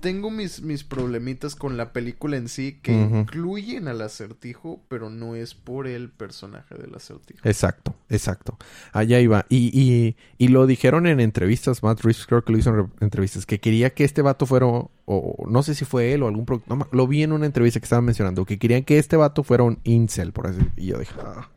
Tengo 0.00 0.30
mis, 0.30 0.60
mis 0.60 0.84
problemitas 0.84 1.56
con 1.56 1.78
la 1.78 1.94
película 1.94 2.36
en 2.36 2.48
sí 2.50 2.78
que 2.82 2.92
incluyen 2.92 3.88
al 3.88 4.02
acertijo, 4.02 4.82
pero 4.88 5.08
no 5.08 5.36
es 5.36 5.54
por 5.54 5.86
el 5.86 6.10
personaje 6.10 6.74
del 6.74 6.94
acertijo. 6.94 7.40
Exacto, 7.48 7.94
exacto. 8.10 8.58
Allá 8.92 9.20
iba. 9.20 9.46
Y, 9.48 9.70
y, 9.72 10.16
y 10.36 10.48
lo 10.48 10.66
dijeron 10.66 11.06
en 11.06 11.18
entrevistas, 11.18 11.82
Matt 11.82 12.02
Reeves 12.02 12.26
creo 12.26 12.44
que 12.44 12.52
lo 12.52 12.58
hizo 12.58 12.68
en 12.68 12.76
re- 12.76 12.86
entrevistas, 13.00 13.46
que 13.46 13.58
quería 13.58 13.88
que 13.88 14.04
este 14.04 14.20
vato 14.20 14.44
fuera, 14.44 14.66
o, 14.66 14.90
o 15.06 15.48
no 15.48 15.62
sé 15.62 15.74
si 15.74 15.86
fue 15.86 16.12
él 16.12 16.22
o 16.24 16.28
algún... 16.28 16.44
no 16.66 16.88
lo 16.92 17.06
vi 17.06 17.22
en 17.22 17.32
una 17.32 17.46
entrevista 17.46 17.80
que 17.80 17.84
estaban 17.84 18.04
mencionando, 18.04 18.44
que 18.44 18.58
querían 18.58 18.84
que 18.84 18.98
este 18.98 19.16
vato 19.16 19.44
fuera 19.44 19.62
un 19.64 19.78
incel, 19.84 20.32
por 20.32 20.48
así 20.48 20.60
Y 20.76 20.88
yo 20.88 20.98
dije, 20.98 21.14
ah. 21.24 21.48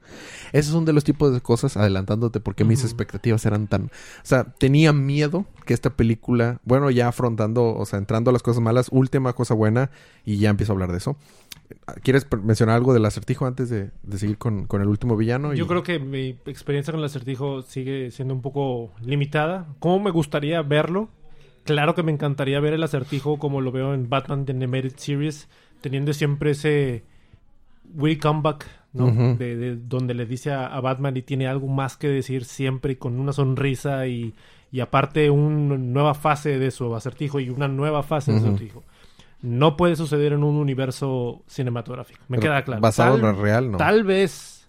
Esos 0.56 0.72
son 0.72 0.86
de 0.86 0.94
los 0.94 1.04
tipos 1.04 1.34
de 1.34 1.42
cosas, 1.42 1.76
adelantándote, 1.76 2.40
porque 2.40 2.64
mis 2.64 2.86
expectativas 2.86 3.46
eran 3.46 3.68
tan... 3.68 3.88
O 3.88 3.90
sea, 4.24 4.46
tenía 4.46 4.94
miedo 4.94 5.46
que 5.66 5.74
esta 5.74 5.90
película, 5.90 6.62
bueno, 6.64 6.90
ya 6.92 7.10
afrontando, 7.10 7.76
o 7.76 7.86
sea, 7.86 8.00
entrando 8.00 8.30
a 8.30 8.34
las 8.34 8.42
cosas 8.42 8.64
malas, 8.64 8.88
última 8.90 9.34
cosa 9.34 9.54
buena, 9.54 9.92
y 10.24 10.38
ya 10.38 10.50
empiezo 10.50 10.72
a 10.72 10.76
hablar 10.76 10.94
de 10.94 11.00
eso. 11.00 11.18
¿Quieres 12.04 12.26
mencionar 12.42 12.78
algo 12.78 12.94
del 12.94 13.04
acertijo 13.04 13.46
antes 13.46 13.70
de, 13.70 13.92
de 14.04 14.18
seguir 14.18 14.38
con, 14.38 14.66
con 14.66 14.82
el 14.82 14.88
último 14.88 15.18
villano? 15.18 15.54
Yo 15.54 15.68
creo 15.68 15.84
que 15.84 16.00
mi 16.00 16.40
experiencia 16.46 16.94
con 16.94 17.02
el 17.02 17.06
acertijo 17.06 17.62
sigue 17.62 18.10
siendo 18.12 18.34
un 18.34 18.42
poco 18.42 18.94
limitada. 19.02 19.68
¿Cómo 19.80 20.00
me 20.00 20.12
gustaría 20.12 20.62
verlo? 20.62 21.10
Claro 21.66 21.96
que 21.96 22.04
me 22.04 22.14
encantaría 22.14 22.62
ver 22.62 22.72
el 22.72 22.84
acertijo 22.84 23.40
como 23.40 23.60
lo 23.60 23.74
veo 23.74 23.94
en 23.94 24.08
Batman 24.10 24.46
The 24.46 24.54
Animated 24.54 24.96
Series, 24.96 25.50
teniendo 25.82 26.14
siempre 26.14 26.52
ese 26.52 27.04
will 27.94 28.18
comeback, 28.20 28.68
de, 28.96 29.56
de- 29.56 29.76
donde 29.76 30.14
le 30.14 30.26
dice 30.26 30.52
a, 30.52 30.68
a 30.68 30.80
Batman 30.82 31.18
y 31.18 31.22
tiene 31.22 31.48
algo 31.48 31.68
más 31.68 31.98
que 31.98 32.08
decir 32.08 32.46
siempre 32.46 32.94
y 32.94 32.96
con 32.96 33.20
una 33.20 33.34
sonrisa 33.34 34.08
y, 34.08 34.34
y 34.72 34.80
aparte 34.80 35.30
una 35.30 35.78
nueva 35.78 36.14
fase 36.14 36.58
de 36.60 36.72
su 36.72 36.96
acertijo 36.96 37.40
y 37.40 37.50
una 37.50 37.68
nueva 37.68 38.04
fase 38.04 38.32
de 38.34 38.40
su 38.40 38.46
acertijo. 38.48 38.84
No 39.42 39.78
puede 39.78 39.96
suceder 39.96 40.34
en 40.34 40.44
un 40.44 40.56
universo 40.56 41.44
cinematográfico. 41.48 42.20
Me 42.30 42.38
Pero 42.40 42.52
queda 42.54 42.64
claro. 42.64 42.82
Basado 42.82 43.16
en 43.16 43.22
Tal- 43.22 43.36
lo 43.36 43.42
real, 43.42 43.72
¿no? 43.72 43.78
Tal 43.78 44.04
vez 44.04 44.68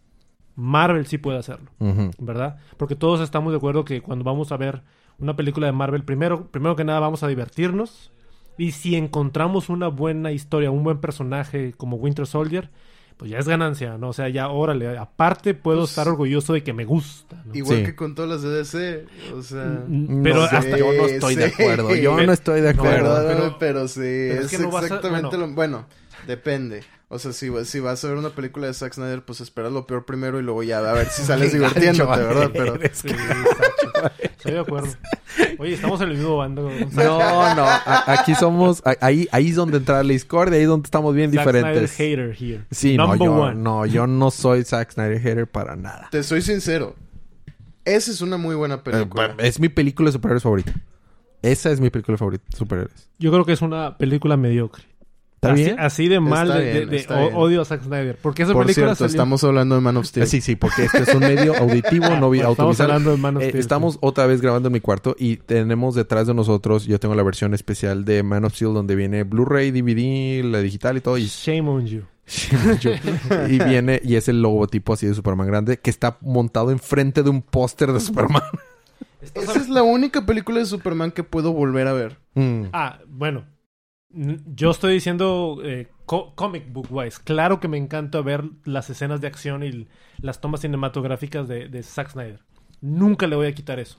Marvel 0.54 1.06
sí 1.06 1.18
puede 1.18 1.38
hacerlo. 1.38 1.70
¿verdad? 2.18 2.58
Porque 2.76 2.96
todos 2.96 3.20
estamos 3.20 3.52
de 3.52 3.58
acuerdo 3.58 3.84
que 3.84 4.00
cuando 4.02 4.24
vamos 4.24 4.52
a 4.52 4.56
ver 4.56 4.82
una 5.18 5.36
película 5.36 5.66
de 5.66 5.72
Marvel, 5.72 6.02
primero, 6.04 6.48
primero 6.48 6.76
que 6.76 6.84
nada 6.84 7.00
vamos 7.00 7.22
a 7.22 7.28
divertirnos. 7.28 8.12
Y 8.58 8.72
si 8.72 8.96
encontramos 8.96 9.68
una 9.68 9.88
buena 9.88 10.32
historia, 10.32 10.70
un 10.70 10.82
buen 10.82 10.98
personaje 10.98 11.74
como 11.76 11.96
Winter 11.96 12.26
Soldier, 12.26 12.70
pues 13.16 13.30
ya 13.30 13.38
es 13.38 13.48
ganancia, 13.48 13.96
¿no? 13.98 14.10
O 14.10 14.12
sea, 14.12 14.28
ya 14.28 14.48
órale. 14.48 14.98
Aparte 14.98 15.54
puedo 15.54 15.78
Pues- 15.80 15.90
estar 15.90 16.06
orgulloso 16.08 16.52
de 16.52 16.62
que 16.62 16.72
me 16.72 16.84
gusta, 16.84 17.42
¿no? 17.46 17.54
Igual 17.54 17.78
Sí. 17.78 17.84
que 17.84 17.96
con 17.96 18.14
todas 18.14 18.30
las 18.30 18.42
de 18.42 18.50
DC, 18.50 19.04
o 19.34 19.42
sea... 19.42 19.84
Pero 20.22 20.34
No 20.42 20.48
sé, 20.48 20.56
hasta 20.56 20.78
yo 20.78 20.92
no 20.92 21.06
estoy 21.06 21.34
de 21.36 21.44
acuerdo. 21.46 21.94
Yo 21.94 22.14
Pero- 22.16 22.26
no 22.26 22.32
estoy 22.32 22.60
de 22.60 22.68
acuerdo. 22.70 23.26
Pero- 23.26 23.56
pero, 23.58 23.88
sí, 23.88 24.00
pero 24.00 24.40
es 24.40 24.44
es, 24.46 24.50
que 24.50 24.58
no 24.58 24.70
vas 24.70 24.82
a- 24.82 24.86
exactamente 24.86 25.28
bueno. 25.36 25.46
lo... 25.46 25.54
Bueno, 25.54 25.86
depende. 26.26 26.82
O 27.08 27.20
sea, 27.20 27.32
si, 27.32 27.48
si 27.66 27.78
vas 27.78 28.04
a 28.04 28.08
ver 28.08 28.16
una 28.16 28.30
película 28.30 28.66
de 28.66 28.74
Zack 28.74 28.94
Snyder, 28.94 29.22
pues 29.24 29.40
esperas 29.40 29.70
lo 29.72 29.86
peor 29.86 30.04
primero 30.04 30.40
y 30.40 30.42
luego 30.42 30.64
ya 30.64 30.78
a 30.78 30.92
ver 30.92 31.08
si 31.08 31.22
sales 31.24 31.52
divirtiéndote, 31.52 32.20
¿verdad? 32.20 32.50
Pero... 32.52 32.74
Sí. 32.92 33.08
Estoy 34.22 34.52
de 34.52 34.58
acuerdo. 34.58 34.88
Oye, 35.58 35.74
estamos 35.74 36.00
en 36.00 36.08
el 36.10 36.16
mismo 36.16 36.36
bando. 36.36 36.68
No, 36.92 37.54
no. 37.54 37.64
a- 37.64 38.04
aquí 38.12 38.34
somos. 38.34 38.82
Ahí, 39.00 39.28
ahí 39.32 39.50
es 39.50 39.56
donde 39.56 39.78
entra 39.78 40.02
la 40.02 40.12
discordia. 40.12 40.56
Ahí 40.56 40.62
es 40.62 40.68
donde 40.68 40.86
estamos 40.86 41.14
bien 41.14 41.32
Zack 41.32 41.46
diferentes. 41.46 41.90
Snyder 41.92 42.34
hater 42.34 42.36
here. 42.42 42.64
Sí, 42.70 42.96
no 42.96 43.14
yo, 43.16 43.32
one. 43.32 43.54
no, 43.54 43.86
yo 43.86 44.06
no 44.06 44.30
soy 44.30 44.64
Zack 44.64 44.92
Snyder 44.92 45.20
hater 45.20 45.46
para 45.46 45.76
nada. 45.76 46.08
Te 46.10 46.22
soy 46.22 46.42
sincero. 46.42 46.94
Esa 47.84 48.10
es 48.10 48.20
una 48.20 48.36
muy 48.36 48.54
buena 48.56 48.82
película. 48.82 49.26
Eh, 49.38 49.46
es 49.46 49.60
mi 49.60 49.68
película 49.68 50.08
de 50.08 50.12
superhéroes 50.12 50.42
favorita. 50.42 50.72
Esa 51.42 51.70
es 51.70 51.80
mi 51.80 51.90
película 51.90 52.18
favorita 52.18 52.44
de 52.50 52.56
superhéroes. 52.56 53.08
Yo 53.18 53.30
creo 53.30 53.44
que 53.44 53.52
es 53.52 53.62
una 53.62 53.96
película 53.96 54.36
mediocre. 54.36 54.84
¿Está 55.36 55.52
así, 55.52 55.64
bien? 55.64 55.76
así 55.78 56.08
de 56.08 56.18
mal 56.20 56.48
Está 56.50 56.58
de, 56.58 56.86
bien, 56.86 57.34
odio 57.34 57.60
a 57.60 57.64
Zack 57.66 57.82
Snyder. 57.84 58.16
Porque 58.22 58.42
esa 58.42 58.52
Por 58.54 58.64
película 58.64 58.86
cierto, 58.86 59.04
salió- 59.04 59.10
estamos 59.10 59.44
hablando 59.44 59.74
de 59.74 59.80
Man 59.82 59.96
of 59.98 60.06
Steel. 60.06 60.24
Eh, 60.24 60.26
Sí, 60.26 60.40
sí, 60.40 60.56
porque 60.56 60.84
este 60.84 61.02
es 61.02 61.08
un 61.14 61.20
medio 61.20 61.54
auditivo, 61.56 62.08
no 62.16 62.32
estamos 62.34 62.80
hablando 62.80 63.10
de 63.10 63.16
Man 63.18 63.36
of 63.36 63.42
Eh, 63.42 63.48
Steel, 63.50 63.60
estamos 63.60 63.94
sí. 63.94 63.98
otra 64.02 64.26
vez 64.26 64.40
grabando 64.40 64.68
en 64.68 64.72
mi 64.72 64.80
cuarto 64.80 65.14
y 65.18 65.36
tenemos 65.36 65.94
detrás 65.94 66.26
de 66.26 66.34
nosotros, 66.34 66.86
yo 66.86 66.98
tengo 66.98 67.14
la 67.14 67.22
versión 67.22 67.52
especial 67.54 68.04
de 68.06 68.22
Man 68.22 68.44
of 68.46 68.54
Steel 68.54 68.72
donde 68.72 68.96
viene 68.96 69.24
Blu-ray, 69.24 69.70
DVD, 69.72 70.42
la 70.42 70.60
digital 70.60 70.96
y 70.96 71.00
todo. 71.02 71.18
Y, 71.18 71.26
Shame 71.28 71.68
on 71.68 71.86
you. 71.86 72.02
y 73.48 73.58
viene, 73.62 74.00
y 74.02 74.16
es 74.16 74.28
el 74.28 74.42
logotipo 74.42 74.94
así 74.94 75.06
de 75.06 75.14
Superman 75.14 75.46
grande 75.46 75.78
que 75.78 75.90
está 75.90 76.16
montado 76.22 76.70
enfrente 76.70 77.22
de 77.22 77.30
un 77.30 77.42
póster 77.42 77.92
de 77.92 78.00
Superman. 78.00 78.42
Esa 79.34 79.58
es 79.58 79.68
la 79.68 79.82
única 79.82 80.24
película 80.24 80.58
de 80.60 80.66
Superman 80.66 81.10
que 81.10 81.22
puedo 81.22 81.52
volver 81.52 81.86
a 81.88 81.92
ver. 81.92 82.18
Mm. 82.34 82.64
Ah, 82.72 82.98
bueno. 83.08 83.44
Yo 84.54 84.70
estoy 84.70 84.94
diciendo 84.94 85.58
eh, 85.62 85.88
co- 86.06 86.34
comic 86.34 86.72
book 86.72 86.88
wise. 86.90 87.20
Claro 87.22 87.60
que 87.60 87.68
me 87.68 87.76
encanta 87.76 88.20
ver 88.22 88.44
las 88.64 88.88
escenas 88.90 89.20
de 89.20 89.26
acción 89.26 89.62
y 89.62 89.88
las 90.20 90.40
tomas 90.40 90.60
cinematográficas 90.62 91.46
de, 91.48 91.68
de 91.68 91.82
Zack 91.82 92.10
Snyder. 92.12 92.40
Nunca 92.80 93.26
le 93.26 93.36
voy 93.36 93.46
a 93.46 93.54
quitar 93.54 93.78
eso. 93.78 93.98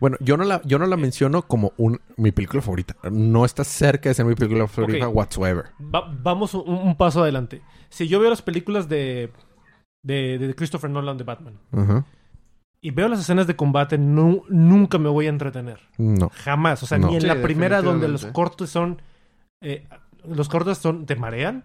Bueno, 0.00 0.16
yo 0.20 0.36
no 0.36 0.44
la, 0.44 0.60
yo 0.64 0.78
no 0.78 0.86
la 0.86 0.96
menciono 0.96 1.42
como 1.42 1.72
un, 1.76 2.00
mi 2.16 2.32
película 2.32 2.62
favorita. 2.62 2.96
No 3.10 3.44
está 3.44 3.64
cerca 3.64 4.08
de 4.08 4.14
ser 4.14 4.24
mi 4.26 4.34
película 4.34 4.66
favorita 4.68 5.06
whatsoever. 5.08 5.64
Va- 5.80 6.12
vamos 6.22 6.54
un, 6.54 6.68
un 6.68 6.96
paso 6.96 7.22
adelante. 7.22 7.62
Si 7.88 8.06
yo 8.08 8.20
veo 8.20 8.30
las 8.30 8.42
películas 8.42 8.88
de, 8.88 9.30
de, 10.02 10.38
de 10.38 10.54
Christopher 10.54 10.90
Nolan 10.90 11.18
de 11.18 11.24
Batman. 11.24 11.58
Y 12.86 12.90
veo 12.90 13.08
las 13.08 13.18
escenas 13.20 13.46
de 13.46 13.56
combate, 13.56 13.96
nu- 13.96 14.42
nunca 14.50 14.98
me 14.98 15.08
voy 15.08 15.26
a 15.26 15.30
entretener. 15.30 15.80
No. 15.96 16.28
Jamás. 16.28 16.82
O 16.82 16.86
sea, 16.86 16.98
No. 16.98 17.08
ni 17.08 17.14
en 17.14 17.22
Sí, 17.22 17.26
la 17.26 17.40
primera 17.40 17.80
donde 17.80 18.08
los 18.08 18.26
cortes 18.26 18.68
son... 18.70 19.00
eh, 19.62 19.86
los 20.28 20.48
cortes 20.48 20.78
son... 20.78 21.06
te 21.06 21.16
marean. 21.16 21.64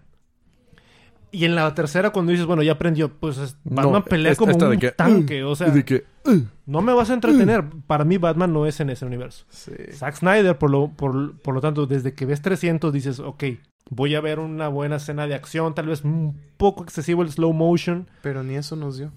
Y 1.32 1.44
en 1.44 1.54
la 1.54 1.72
tercera 1.74 2.10
cuando 2.10 2.32
dices, 2.32 2.46
bueno, 2.46 2.62
ya 2.62 2.72
aprendió, 2.72 3.08
pues 3.12 3.38
es- 3.38 3.56
Batman 3.64 3.92
No, 3.92 4.04
pelea 4.04 4.34
como 4.34 4.56
un 4.56 4.78
que, 4.78 4.90
tanque. 4.90 5.44
O 5.44 5.54
sea, 5.54 5.68
de 5.70 5.84
que, 5.84 6.04
uh, 6.24 6.38
no 6.66 6.80
me 6.82 6.92
vas 6.92 7.10
a 7.10 7.14
entretener. 7.14 7.64
Para 7.86 8.04
mí 8.04 8.16
Batman 8.18 8.52
no 8.52 8.66
es 8.66 8.80
en 8.80 8.90
ese 8.90 9.04
universo. 9.06 9.44
Sí. 9.50 9.72
Zack 9.92 10.16
Snyder, 10.16 10.58
por 10.58 10.70
lo, 10.70 10.88
por, 10.88 11.38
por 11.40 11.54
lo 11.54 11.60
tanto, 11.60 11.86
desde 11.86 12.14
que 12.14 12.26
ves 12.26 12.42
300 12.42 12.92
dices, 12.92 13.20
ok, 13.20 13.44
voy 13.90 14.16
a 14.16 14.20
ver 14.20 14.40
una 14.40 14.68
buena 14.68 14.96
escena 14.96 15.26
de 15.28 15.34
acción, 15.36 15.72
tal 15.74 15.86
vez 15.86 16.02
un 16.02 16.36
poco 16.56 16.82
excesivo 16.82 17.22
el 17.22 17.30
slow 17.30 17.52
motion. 17.52 18.08
Pero 18.22 18.42
ni 18.42 18.56
eso 18.56 18.74
nos 18.74 18.96
dio. 18.98 19.12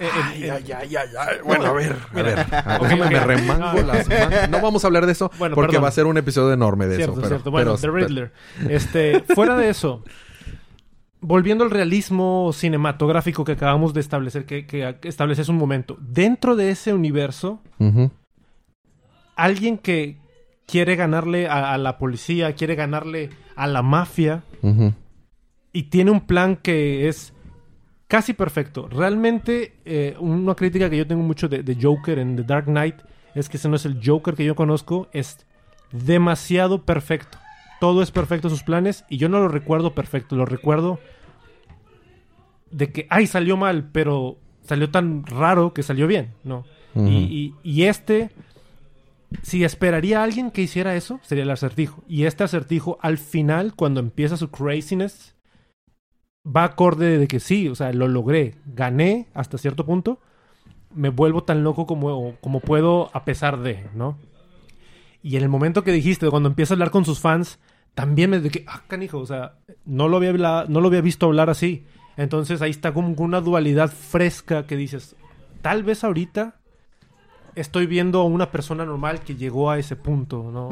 Ay, 0.00 0.48
ay, 0.48 0.96
ay. 0.96 1.36
Bueno, 1.44 1.66
a 1.66 1.72
ver, 1.72 1.96
a 2.12 2.22
ver. 2.22 2.46
déjame 2.80 3.10
me 3.10 3.20
remango 3.20 3.82
las 3.82 4.08
man- 4.08 4.50
No 4.50 4.60
vamos 4.60 4.82
a 4.84 4.86
hablar 4.86 5.06
de 5.06 5.12
eso 5.12 5.30
porque 5.54 5.78
va 5.78 5.88
a 5.88 5.92
ser 5.92 6.06
un 6.06 6.16
episodio 6.16 6.52
enorme 6.52 6.86
de 6.86 7.02
eso. 7.02 7.14
Pero, 7.14 7.28
cierto. 7.28 7.50
Bueno, 7.50 7.76
The 7.76 7.90
Riddler. 7.90 8.32
Este, 8.68 9.20
fuera 9.34 9.56
de 9.56 9.68
eso, 9.68 10.02
volviendo 11.20 11.64
al 11.64 11.70
realismo 11.70 12.50
cinematográfico 12.54 13.44
que 13.44 13.52
acabamos 13.52 13.92
de 13.92 14.00
establecer, 14.00 14.46
que, 14.46 14.84
hace 14.84 15.50
un 15.50 15.58
momento, 15.58 15.96
dentro 16.00 16.56
de 16.56 16.70
ese 16.70 16.94
universo, 16.94 17.60
alguien 19.36 19.78
que 19.78 20.18
quiere 20.66 20.96
ganarle 20.96 21.48
a, 21.48 21.72
a 21.72 21.78
la 21.78 21.98
policía, 21.98 22.54
quiere 22.54 22.74
ganarle 22.74 23.30
a 23.56 23.66
la 23.66 23.82
mafia, 23.82 24.42
y 25.72 25.84
tiene 25.84 26.10
un 26.10 26.20
plan 26.22 26.56
que 26.56 27.08
es 27.08 27.32
casi 28.10 28.34
perfecto. 28.34 28.88
Realmente, 28.88 29.76
eh, 29.86 30.16
una 30.20 30.54
crítica 30.54 30.90
que 30.90 30.98
yo 30.98 31.06
tengo 31.06 31.22
mucho 31.22 31.48
de, 31.48 31.62
de 31.62 31.78
Joker 31.80 32.18
en 32.18 32.36
The 32.36 32.42
Dark 32.42 32.64
Knight 32.66 32.96
es 33.34 33.48
que 33.48 33.56
ese 33.56 33.68
no 33.68 33.76
es 33.76 33.86
el 33.86 34.00
Joker 34.04 34.34
que 34.34 34.44
yo 34.44 34.54
conozco, 34.54 35.08
es 35.12 35.46
demasiado 35.92 36.84
perfecto. 36.84 37.38
Todo 37.80 38.02
es 38.02 38.10
perfecto 38.10 38.50
sus 38.50 38.62
planes 38.64 39.04
y 39.08 39.16
yo 39.16 39.28
no 39.28 39.38
lo 39.38 39.48
recuerdo 39.48 39.94
perfecto, 39.94 40.36
lo 40.36 40.44
recuerdo 40.44 40.98
de 42.70 42.92
que, 42.92 43.06
ay, 43.10 43.26
salió 43.26 43.56
mal, 43.56 43.88
pero 43.92 44.36
salió 44.62 44.90
tan 44.90 45.24
raro 45.26 45.72
que 45.72 45.82
salió 45.82 46.06
bien, 46.06 46.34
¿no? 46.44 46.64
Y- 47.08 47.54
y 47.62 47.84
este, 47.84 48.30
si 49.42 49.64
esperaría 49.64 50.20
a 50.20 50.24
alguien 50.24 50.50
que 50.50 50.62
hiciera 50.62 50.94
eso, 50.96 51.20
sería 51.22 51.44
el 51.44 51.50
acertijo. 51.50 52.02
Y 52.08 52.24
este 52.24 52.44
acertijo, 52.44 52.98
al 53.00 53.18
final, 53.18 53.74
cuando 53.74 54.00
empieza 54.00 54.36
su 54.36 54.50
craziness, 54.50 55.34
va 56.44 56.64
acorde 56.64 57.18
de 57.18 57.28
que 57.28 57.40
sí, 57.40 57.68
o 57.68 57.74
sea, 57.74 57.92
lo 57.92 58.08
logré, 58.08 58.54
gané 58.66 59.28
hasta 59.34 59.58
cierto 59.58 59.84
punto, 59.84 60.20
me 60.94 61.10
vuelvo 61.10 61.44
tan 61.44 61.62
loco 61.62 61.86
como, 61.86 62.36
como 62.40 62.60
puedo 62.60 63.10
a 63.12 63.24
pesar 63.24 63.60
de, 63.60 63.86
¿no? 63.94 64.18
Y 65.22 65.36
en 65.36 65.42
el 65.42 65.48
momento 65.48 65.84
que 65.84 65.92
dijiste, 65.92 66.28
cuando 66.30 66.48
empieza 66.48 66.74
a 66.74 66.76
hablar 66.76 66.90
con 66.90 67.04
sus 67.04 67.20
fans, 67.20 67.58
también 67.94 68.30
me 68.30 68.42
que, 68.42 68.64
ah, 68.66 68.82
canijo, 68.88 69.18
o 69.18 69.26
sea, 69.26 69.56
no 69.84 70.08
lo 70.08 70.16
había, 70.16 70.32
no 70.32 70.80
lo 70.80 70.88
había 70.88 71.02
visto 71.02 71.26
hablar 71.26 71.50
así. 71.50 71.84
Entonces 72.16 72.62
ahí 72.62 72.70
está 72.70 72.92
como 72.92 73.14
una 73.18 73.40
dualidad 73.40 73.90
fresca 73.90 74.66
que 74.66 74.76
dices, 74.76 75.16
tal 75.62 75.84
vez 75.84 76.04
ahorita 76.04 76.56
estoy 77.54 77.86
viendo 77.86 78.20
a 78.20 78.24
una 78.24 78.50
persona 78.50 78.84
normal 78.84 79.20
que 79.20 79.36
llegó 79.36 79.70
a 79.70 79.78
ese 79.78 79.96
punto, 79.96 80.50
¿no? 80.50 80.70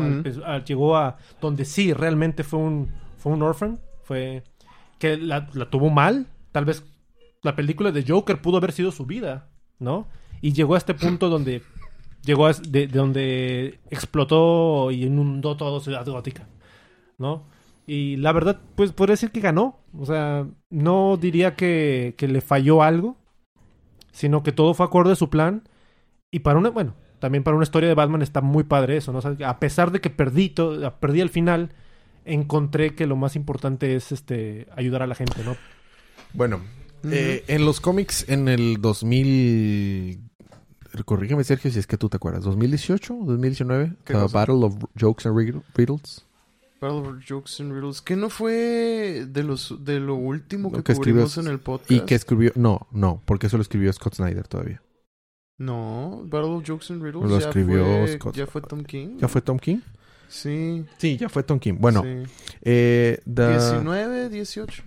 Llegó 0.64 0.96
a 0.96 1.18
donde 1.40 1.64
sí, 1.64 1.92
realmente 1.92 2.44
fue 2.44 2.60
un, 2.60 2.90
fue 3.18 3.32
un 3.32 3.42
orphan, 3.42 3.78
fue 4.04 4.42
que 4.98 5.16
la, 5.16 5.48
la 5.54 5.70
tuvo 5.70 5.90
mal, 5.90 6.26
tal 6.52 6.64
vez 6.64 6.84
la 7.42 7.54
película 7.56 7.92
de 7.92 8.04
Joker 8.06 8.40
pudo 8.42 8.56
haber 8.58 8.72
sido 8.72 8.90
su 8.92 9.06
vida, 9.06 9.48
¿no? 9.78 10.08
Y 10.40 10.52
llegó 10.52 10.74
a 10.74 10.78
este 10.78 10.94
punto 10.94 11.28
donde 11.30 11.62
llegó 12.24 12.46
a, 12.46 12.52
de, 12.52 12.86
de 12.86 12.98
donde 12.98 13.80
explotó 13.90 14.90
y 14.90 15.04
inundó 15.04 15.56
toda 15.56 15.80
Ciudad 15.80 16.06
Gótica, 16.06 16.48
¿no? 17.18 17.44
Y 17.86 18.16
la 18.16 18.32
verdad, 18.32 18.60
pues 18.74 18.92
podría 18.92 19.14
decir 19.14 19.30
que 19.30 19.40
ganó. 19.40 19.80
O 19.98 20.04
sea, 20.04 20.46
no 20.68 21.16
diría 21.16 21.56
que, 21.56 22.14
que 22.18 22.28
le 22.28 22.42
falló 22.42 22.82
algo, 22.82 23.16
sino 24.12 24.42
que 24.42 24.52
todo 24.52 24.74
fue 24.74 24.84
acorde 24.86 25.12
a 25.12 25.16
su 25.16 25.30
plan. 25.30 25.66
Y 26.30 26.40
para 26.40 26.58
una, 26.58 26.68
bueno, 26.70 26.94
también 27.18 27.44
para 27.44 27.56
una 27.56 27.64
historia 27.64 27.88
de 27.88 27.94
Batman 27.94 28.20
está 28.20 28.42
muy 28.42 28.64
padre 28.64 28.98
eso, 28.98 29.12
¿no? 29.12 29.18
O 29.18 29.22
sea, 29.22 29.34
a 29.48 29.58
pesar 29.58 29.90
de 29.90 30.00
que 30.02 30.10
perdí, 30.10 30.50
to- 30.50 30.92
perdí 31.00 31.22
al 31.22 31.30
final, 31.30 31.72
encontré 32.32 32.94
que 32.94 33.06
lo 33.06 33.16
más 33.16 33.36
importante 33.36 33.94
es 33.96 34.12
este 34.12 34.66
ayudar 34.76 35.02
a 35.02 35.06
la 35.06 35.14
gente, 35.14 35.42
¿no? 35.44 35.56
Bueno, 36.34 36.60
eh, 37.04 37.44
en 37.48 37.64
los 37.64 37.80
cómics 37.80 38.28
en 38.28 38.48
el 38.48 38.80
2000... 38.80 40.20
Corrígeme, 41.04 41.44
Sergio, 41.44 41.70
si 41.70 41.78
es 41.78 41.86
que 41.86 41.98
tú 41.98 42.08
te 42.08 42.16
acuerdas. 42.16 42.44
¿2018 42.44 43.10
o 43.22 43.24
2019? 43.26 43.92
¿Qué 44.04 44.14
The? 44.14 44.26
Battle 44.32 44.64
of 44.64 44.74
Jokes 44.98 45.26
and 45.28 45.36
Riddle- 45.36 45.62
Riddles. 45.74 46.24
Battle 46.80 46.98
of 47.08 47.16
Jokes 47.28 47.60
and 47.60 47.72
Riddles. 47.72 48.00
¿Qué 48.00 48.16
no 48.16 48.30
fue 48.30 49.26
de 49.28 49.42
los 49.44 49.84
de 49.84 50.00
lo 50.00 50.14
último 50.14 50.70
que, 50.70 50.78
Lo 50.78 50.84
que 50.84 50.92
escribió 50.92 51.24
cubrimos 51.24 51.38
en 51.38 51.52
el 51.52 51.60
podcast? 51.60 51.90
Y 51.90 52.00
que 52.00 52.14
escribió... 52.14 52.52
No, 52.54 52.86
no, 52.90 53.22
porque 53.26 53.48
eso 53.48 53.56
lo 53.58 53.62
escribió 53.62 53.92
Scott 53.92 54.14
Snyder 54.14 54.46
todavía. 54.48 54.82
No, 55.58 56.22
Battle 56.24 56.50
of 56.52 56.64
Jokes 56.66 56.90
and 56.92 57.02
Riddles 57.02 57.28
Lo 57.28 57.38
ya 57.38 57.48
escribió 57.48 57.84
fue, 57.84 58.08
Scott. 58.14 58.34
ya 58.36 58.46
fue 58.46 58.60
Tom 58.62 58.84
King. 58.84 59.18
¿Ya 59.18 59.28
fue 59.28 59.42
Tom 59.42 59.58
King? 59.58 59.80
Sí. 60.28 60.84
Sí, 60.98 61.16
ya 61.16 61.28
fue 61.28 61.42
Tom 61.42 61.58
King. 61.58 61.74
Bueno, 61.78 62.02
sí. 62.02 62.30
eh, 62.62 63.18
the- 63.24 63.48
19, 63.48 64.28
18. 64.28 64.82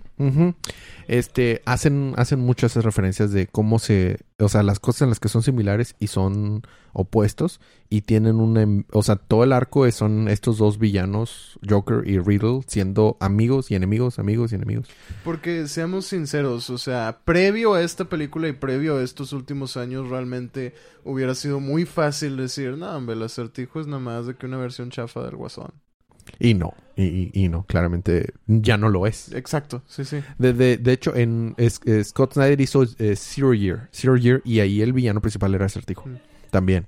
Este, 1.08 1.62
hacen, 1.66 2.14
hacen 2.16 2.40
muchas 2.40 2.76
referencias 2.76 3.32
de 3.32 3.46
cómo 3.48 3.78
se, 3.78 4.20
o 4.38 4.48
sea, 4.48 4.62
las 4.62 4.78
cosas 4.78 5.02
en 5.02 5.08
las 5.08 5.20
que 5.20 5.28
son 5.28 5.42
similares 5.42 5.96
y 5.98 6.06
son 6.06 6.62
opuestos 6.92 7.60
y 7.88 8.02
tienen 8.02 8.36
un, 8.36 8.56
em- 8.56 8.84
o 8.92 9.02
sea, 9.02 9.16
todo 9.16 9.42
el 9.44 9.52
arco 9.52 9.86
es- 9.86 9.94
son 9.96 10.28
estos 10.28 10.58
dos 10.58 10.78
villanos, 10.78 11.58
Joker 11.68 12.06
y 12.08 12.18
Riddle, 12.18 12.60
siendo 12.66 13.16
amigos 13.20 13.70
y 13.70 13.74
enemigos, 13.74 14.18
amigos 14.18 14.52
y 14.52 14.56
enemigos. 14.56 14.88
Porque 15.24 15.66
seamos 15.68 16.06
sinceros, 16.06 16.70
o 16.70 16.78
sea, 16.78 17.20
previo 17.24 17.74
a 17.74 17.82
esta 17.82 18.04
película 18.04 18.48
y 18.48 18.52
previo 18.52 18.96
a 18.98 19.02
estos 19.02 19.32
últimos 19.32 19.76
años, 19.76 20.08
realmente 20.08 20.74
hubiera 21.04 21.34
sido 21.34 21.58
muy 21.60 21.84
fácil 21.84 22.36
decir, 22.36 22.76
no, 22.76 22.90
hombre, 22.96 23.16
el 23.16 23.22
acertijo 23.22 23.80
es 23.80 23.86
nada 23.86 23.98
más 24.00 24.26
de 24.26 24.34
que 24.36 24.46
una 24.46 24.58
versión 24.58 24.90
chafa 24.90 25.22
del 25.24 25.36
guasón. 25.36 25.72
Y 26.38 26.54
no, 26.54 26.74
y, 26.96 27.30
y- 27.32 27.48
no, 27.48 27.64
claramente 27.64 28.32
ya 28.46 28.76
no 28.76 28.88
lo 28.88 29.06
es. 29.06 29.32
Exacto, 29.32 29.82
sí, 29.86 30.04
sí. 30.04 30.20
De, 30.38 30.52
de, 30.52 30.76
de 30.76 30.92
hecho, 30.92 31.14
en 31.14 31.54
es- 31.56 31.80
Scott 32.04 32.34
Snyder 32.34 32.60
hizo 32.60 32.82
eh, 32.98 33.14
Zero 33.16 33.54
Year, 33.54 33.88
Zero 33.92 34.16
Year, 34.16 34.40
y 34.44 34.60
ahí 34.60 34.82
el 34.82 34.92
villano 34.92 35.20
principal 35.20 35.54
era 35.54 35.66
Acertijo. 35.66 36.06
Mm. 36.08 36.16
También. 36.50 36.86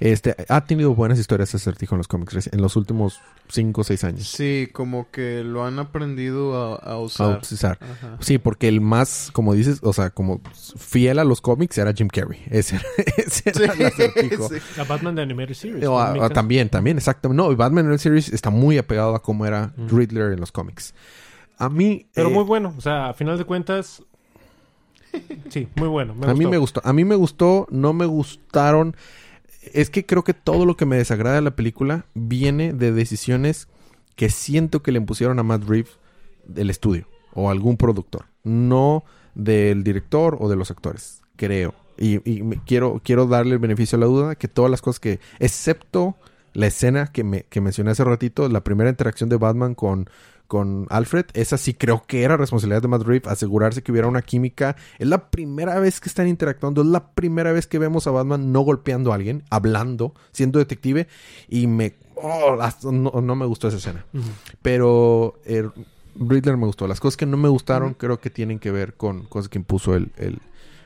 Este, 0.00 0.34
ha 0.48 0.64
tenido 0.64 0.94
buenas 0.94 1.18
historias 1.18 1.54
Acertijo 1.54 1.94
en 1.94 1.98
los 1.98 2.08
cómics 2.08 2.48
en 2.52 2.60
los 2.60 2.76
últimos 2.76 3.20
5 3.48 3.80
o 3.80 3.84
6 3.84 4.04
años. 4.04 4.26
Sí, 4.28 4.68
como 4.72 5.10
que 5.10 5.44
lo 5.44 5.64
han 5.64 5.78
aprendido 5.78 6.56
a, 6.56 6.76
a 6.76 6.92
a 6.94 6.98
usar. 6.98 7.38
utilizar. 7.38 7.78
Ajá. 7.80 8.16
Sí, 8.20 8.38
porque 8.38 8.68
el 8.68 8.80
más, 8.80 9.30
como 9.32 9.54
dices, 9.54 9.78
o 9.82 9.92
sea, 9.92 10.10
como 10.10 10.40
fiel 10.76 11.18
a 11.18 11.24
los 11.24 11.40
cómics 11.40 11.78
era 11.78 11.92
Jim 11.92 12.08
Carrey. 12.08 12.40
Ese, 12.50 12.80
ese 13.16 13.50
era 13.50 13.72
el 13.74 13.86
acertijo. 13.86 14.48
Sí. 14.48 14.56
A 14.80 14.84
Batman 14.84 15.14
de 15.14 15.22
Animated 15.22 15.54
Series. 15.54 15.86
O 15.86 15.98
a- 16.00 16.28
también, 16.30 16.68
también, 16.68 16.96
exactamente. 16.96 17.42
No, 17.42 17.54
Batman 17.56 17.86
en 17.86 17.92
el 17.92 17.98
series 17.98 18.28
está 18.32 18.50
muy 18.50 18.78
apegado 18.78 19.14
a 19.14 19.22
cómo 19.22 19.46
era 19.46 19.72
Mm. 19.76 19.88
Riddler 19.96 20.32
en 20.32 20.40
los 20.40 20.50
cómics. 20.52 20.94
A 21.58 21.68
mí. 21.68 22.06
Pero 22.14 22.28
eh, 22.28 22.32
muy 22.32 22.44
bueno, 22.44 22.74
o 22.76 22.80
sea, 22.80 23.10
a 23.10 23.14
final 23.14 23.38
de 23.38 23.44
cuentas, 23.44 24.02
sí, 25.50 25.68
muy 25.76 25.88
bueno. 25.88 26.14
me 26.14 26.26
a 26.30 26.34
mí 26.34 26.46
me 26.46 26.56
gustó. 26.58 26.80
A 26.84 26.92
mí 26.92 27.04
me 27.04 27.14
gustó, 27.14 27.66
no 27.70 27.92
me 27.92 28.06
gustaron. 28.06 28.96
Es 29.72 29.90
que 29.90 30.04
creo 30.04 30.24
que 30.24 30.34
todo 30.34 30.66
lo 30.66 30.76
que 30.76 30.86
me 30.86 30.96
desagrada 30.96 31.36
de 31.36 31.42
la 31.42 31.56
película 31.56 32.06
viene 32.14 32.72
de 32.72 32.92
decisiones 32.92 33.68
que 34.16 34.28
siento 34.28 34.82
que 34.82 34.92
le 34.92 34.98
impusieron 34.98 35.38
a 35.38 35.42
Matt 35.42 35.64
Reeves 35.64 35.98
del 36.44 36.70
estudio 36.70 37.06
o 37.34 37.50
algún 37.50 37.76
productor. 37.76 38.26
No 38.42 39.04
del 39.34 39.84
director 39.84 40.36
o 40.40 40.48
de 40.48 40.56
los 40.56 40.70
actores, 40.70 41.22
creo. 41.36 41.74
Y, 41.96 42.16
y 42.28 42.42
quiero, 42.66 43.00
quiero 43.04 43.26
darle 43.26 43.52
el 43.52 43.58
beneficio 43.58 43.96
a 43.96 44.00
la 44.00 44.06
duda 44.06 44.34
que 44.34 44.48
todas 44.48 44.70
las 44.70 44.82
cosas 44.82 45.00
que, 45.00 45.20
excepto 45.38 46.16
la 46.52 46.66
escena 46.66 47.06
que, 47.06 47.24
me, 47.24 47.44
que 47.44 47.60
mencioné 47.60 47.92
hace 47.92 48.04
ratito, 48.04 48.48
la 48.48 48.64
primera 48.64 48.90
interacción 48.90 49.28
de 49.28 49.36
Batman 49.36 49.74
con, 49.74 50.08
con 50.52 50.86
Alfred, 50.90 51.24
esa 51.32 51.56
sí 51.56 51.72
creo 51.72 52.04
que 52.06 52.24
era 52.24 52.36
responsabilidad 52.36 52.82
de 52.82 52.88
Matt 52.88 53.04
Reeves 53.04 53.32
asegurarse 53.32 53.82
que 53.82 53.90
hubiera 53.90 54.06
una 54.06 54.20
química. 54.20 54.76
Es 54.98 55.08
la 55.08 55.30
primera 55.30 55.80
vez 55.80 55.98
que 55.98 56.10
están 56.10 56.28
interactuando, 56.28 56.82
es 56.82 56.88
la 56.88 57.06
primera 57.12 57.52
vez 57.52 57.66
que 57.66 57.78
vemos 57.78 58.06
a 58.06 58.10
Batman 58.10 58.52
no 58.52 58.60
golpeando 58.60 59.12
a 59.12 59.14
alguien, 59.14 59.44
hablando, 59.48 60.12
siendo 60.30 60.58
detective, 60.58 61.08
y 61.48 61.68
me... 61.68 61.94
oh, 62.16 62.58
no, 62.82 63.22
no 63.22 63.34
me 63.34 63.46
gustó 63.46 63.68
esa 63.68 63.78
escena. 63.78 64.04
Pero 64.60 65.40
eh, 65.46 65.66
Riddler 66.16 66.58
me 66.58 66.66
gustó. 66.66 66.86
Las 66.86 67.00
cosas 67.00 67.16
que 67.16 67.24
no 67.24 67.38
me 67.38 67.48
gustaron 67.48 67.94
creo 67.94 68.20
que 68.20 68.28
tienen 68.28 68.58
que 68.58 68.70
ver 68.70 68.92
con 68.92 69.22
cosas 69.22 69.48
que 69.48 69.56
impuso 69.56 69.94
el, 69.94 70.12
el, 70.18 70.38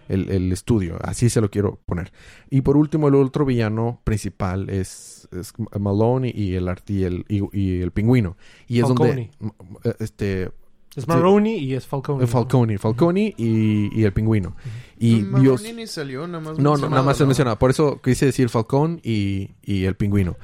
el, 0.09 0.31
el 0.31 0.53
estudio. 0.53 0.99
Así 1.03 1.29
se 1.31 1.41
lo 1.41 1.51
quiero 1.51 1.81
poner. 1.87 2.13
Y 2.51 2.61
por 2.63 2.77
último, 2.77 3.09
el 3.09 3.15
otro 3.15 3.45
villano 3.45 4.01
principal 4.05 4.69
es, 4.71 5.29
es 5.33 5.53
Malone 5.79 6.33
y 6.35 6.55
el, 6.55 6.69
y 6.87 7.03
el, 7.05 7.25
y, 7.29 7.43
y 7.59 7.81
el 7.83 7.91
pingüino. 7.91 8.37
Y 8.67 8.79
es 8.81 8.87
Falcone. 8.87 9.31
donde... 9.41 9.55
m- 9.85 9.95
Este... 10.01 10.51
Es 10.95 11.07
Maroney 11.07 11.59
y 11.59 11.75
es 11.75 11.87
Falcone. 11.87 12.27
Falcone. 12.27 12.79
Falcone 12.79 13.35
y, 13.37 13.91
y 14.01 14.05
el 14.05 14.15
pingüino. 14.15 14.57
Y 14.99 15.21
Dios... 15.41 15.63
ni 15.63 15.87
salió, 15.87 16.27
nada 16.27 16.41
más 16.43 16.59
No, 16.59 16.79
no, 16.79 16.89
nada 16.89 17.03
más 17.03 17.19
se 17.19 17.25
¿no? 17.25 17.27
mencionaba. 17.27 17.59
Por 17.59 17.69
eso 17.69 18.01
quise 18.03 18.25
decir 18.25 18.49
Falcón 18.49 19.03
y, 19.05 19.51
y 19.63 19.85
el 19.85 19.95
pingüino. 19.95 20.39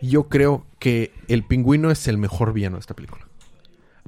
Yo 0.00 0.30
creo 0.30 0.64
que 0.78 1.12
el 1.28 1.44
pingüino 1.44 1.90
es 1.90 2.08
el 2.08 2.16
mejor 2.16 2.54
villano 2.54 2.76
de 2.76 2.80
esta 2.80 2.94
película. 2.94 3.27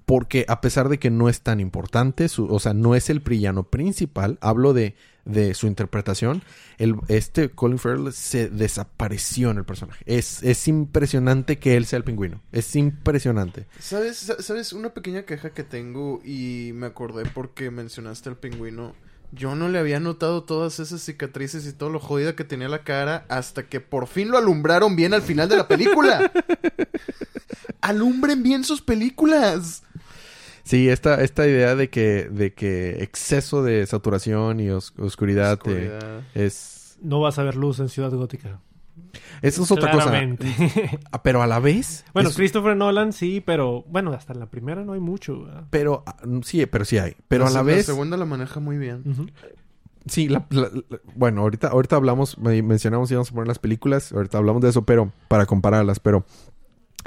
Porque 0.07 0.45
a 0.49 0.61
pesar 0.61 0.89
de 0.89 0.99
que 0.99 1.11
no 1.11 1.29
es 1.29 1.41
tan 1.43 1.61
importante, 1.61 2.29
su- 2.29 2.47
o 2.47 2.59
sea, 2.59 2.75
no 2.75 2.95
es 2.95 3.11
el 3.11 3.21
villano 3.21 3.65
principal, 3.65 4.39
hablo 4.41 4.73
de, 4.73 4.95
de 5.25 5.55
su 5.55 5.67
interpretación, 5.67 6.43
el, 6.79 6.97
este 7.09 7.51
Colin 7.51 7.79
Farrell 7.79 8.13
se 8.13 8.49
desapareció 8.49 9.51
en 9.51 9.59
el 9.59 9.65
personaje. 9.65 10.03
Es, 10.07 10.43
es 10.43 10.67
impresionante 10.67 11.59
que 11.59 11.77
él 11.77 11.87
sea 11.87 11.99
el 11.99 12.05
pingüino. 12.05 12.41
Es 12.53 12.75
impresionante. 12.77 13.67
¿Sabes, 13.79 14.17
sa- 14.17 14.43
¿Sabes? 14.43 14.73
Una 14.73 14.91
pequeña 14.95 15.23
queja 15.25 15.51
que 15.51 15.63
tengo 15.65 16.21
y 16.25 16.73
me 16.75 16.87
acordé 16.87 17.25
porque 17.33 17.71
mencionaste 17.71 18.29
al 18.31 18.37
pingüino. 18.37 18.95
Yo 19.33 19.55
no 19.55 19.69
le 19.69 19.79
había 19.79 20.01
notado 20.01 20.43
todas 20.43 20.81
esas 20.81 21.01
cicatrices 21.03 21.65
y 21.67 21.73
todo 21.73 21.89
lo 21.91 22.01
jodida 22.01 22.35
que 22.35 22.43
tenía 22.45 22.69
la 22.69 22.83
cara 22.83 23.27
hasta 23.29 23.63
que 23.69 23.81
por 23.81 24.09
fin 24.09 24.31
lo 24.31 24.39
alumbraron 24.39 24.97
bien 24.97 25.15
al 25.15 25.23
final 25.23 25.49
de 25.49 25.57
la 25.57 25.69
película. 25.69 26.33
Alumbren 27.81 28.43
bien 28.43 28.65
sus 28.65 28.83
películas. 28.83 29.83
Sí, 30.65 30.89
esta, 30.89 31.23
esta 31.23 31.47
idea 31.47 31.75
de 31.75 31.89
que, 31.91 32.29
de 32.31 32.53
que 32.53 33.03
exceso 33.03 33.63
de 33.63 33.87
saturación 33.87 34.61
y 34.61 34.71
os- 34.71 34.93
oscuridad, 34.99 35.59
te- 35.59 35.71
Oscuridad. 35.89 36.21
es... 36.35 36.97
No 37.01 37.21
vas 37.21 37.39
a 37.39 37.45
ver 37.45 37.57
luz 37.57 37.79
en 37.81 37.89
Ciudad 37.89 38.11
Gótica. 38.11 38.61
Eso 39.43 39.63
es 39.63 39.71
otra 39.71 39.91
cosa. 39.91 40.05
Claramente. 40.11 40.47
Ah, 41.13 41.23
Pero 41.23 41.43
a 41.43 41.47
la 41.47 41.59
vez. 41.61 42.05
bueno, 42.15 42.29
es- 42.31 42.37
Christopher 42.37 42.77
Nolan 42.77 43.13
sí, 43.13 43.41
pero 43.45 43.85
bueno, 43.89 44.13
hasta 44.13 44.33
en 44.33 44.41
la 44.41 44.47
primera 44.47 44.85
no 44.85 44.93
hay 44.93 45.01
mucho. 45.01 45.45
¿verdad? 45.45 45.65
pero 45.71 46.03
ah, 46.07 46.17
sí, 46.43 46.65
pero 46.67 46.85
sí 46.85 46.99
hay. 46.99 47.17
Pero 47.29 47.47
a 47.47 47.51
la 47.51 47.63
vez. 47.63 47.87
segunda 47.87 48.17
la 48.17 48.25
maneja 48.27 48.61
muy 48.61 48.77
bien. 48.79 49.33
Sí, 50.07 50.29
la- 50.29 50.47
la- 50.51 50.71
la- 50.89 51.01
bueno, 51.15 51.43
ahorita, 51.43 51.69
ahorita 51.69 51.97
hablamos, 51.97 52.39
me- 52.39 52.63
mencionamos 52.63 53.11
y 53.11 53.15
vamos 53.15 53.31
a 53.31 53.35
poner 53.35 53.49
las 53.49 53.59
películas. 53.59 54.13
Ahorita 54.13 54.39
hablamos 54.39 54.63
de 54.63 54.71
eso, 54.71 54.83
pero 54.87 55.13
para 55.29 55.45
compararlas. 55.47 56.01
Pero 56.01 56.25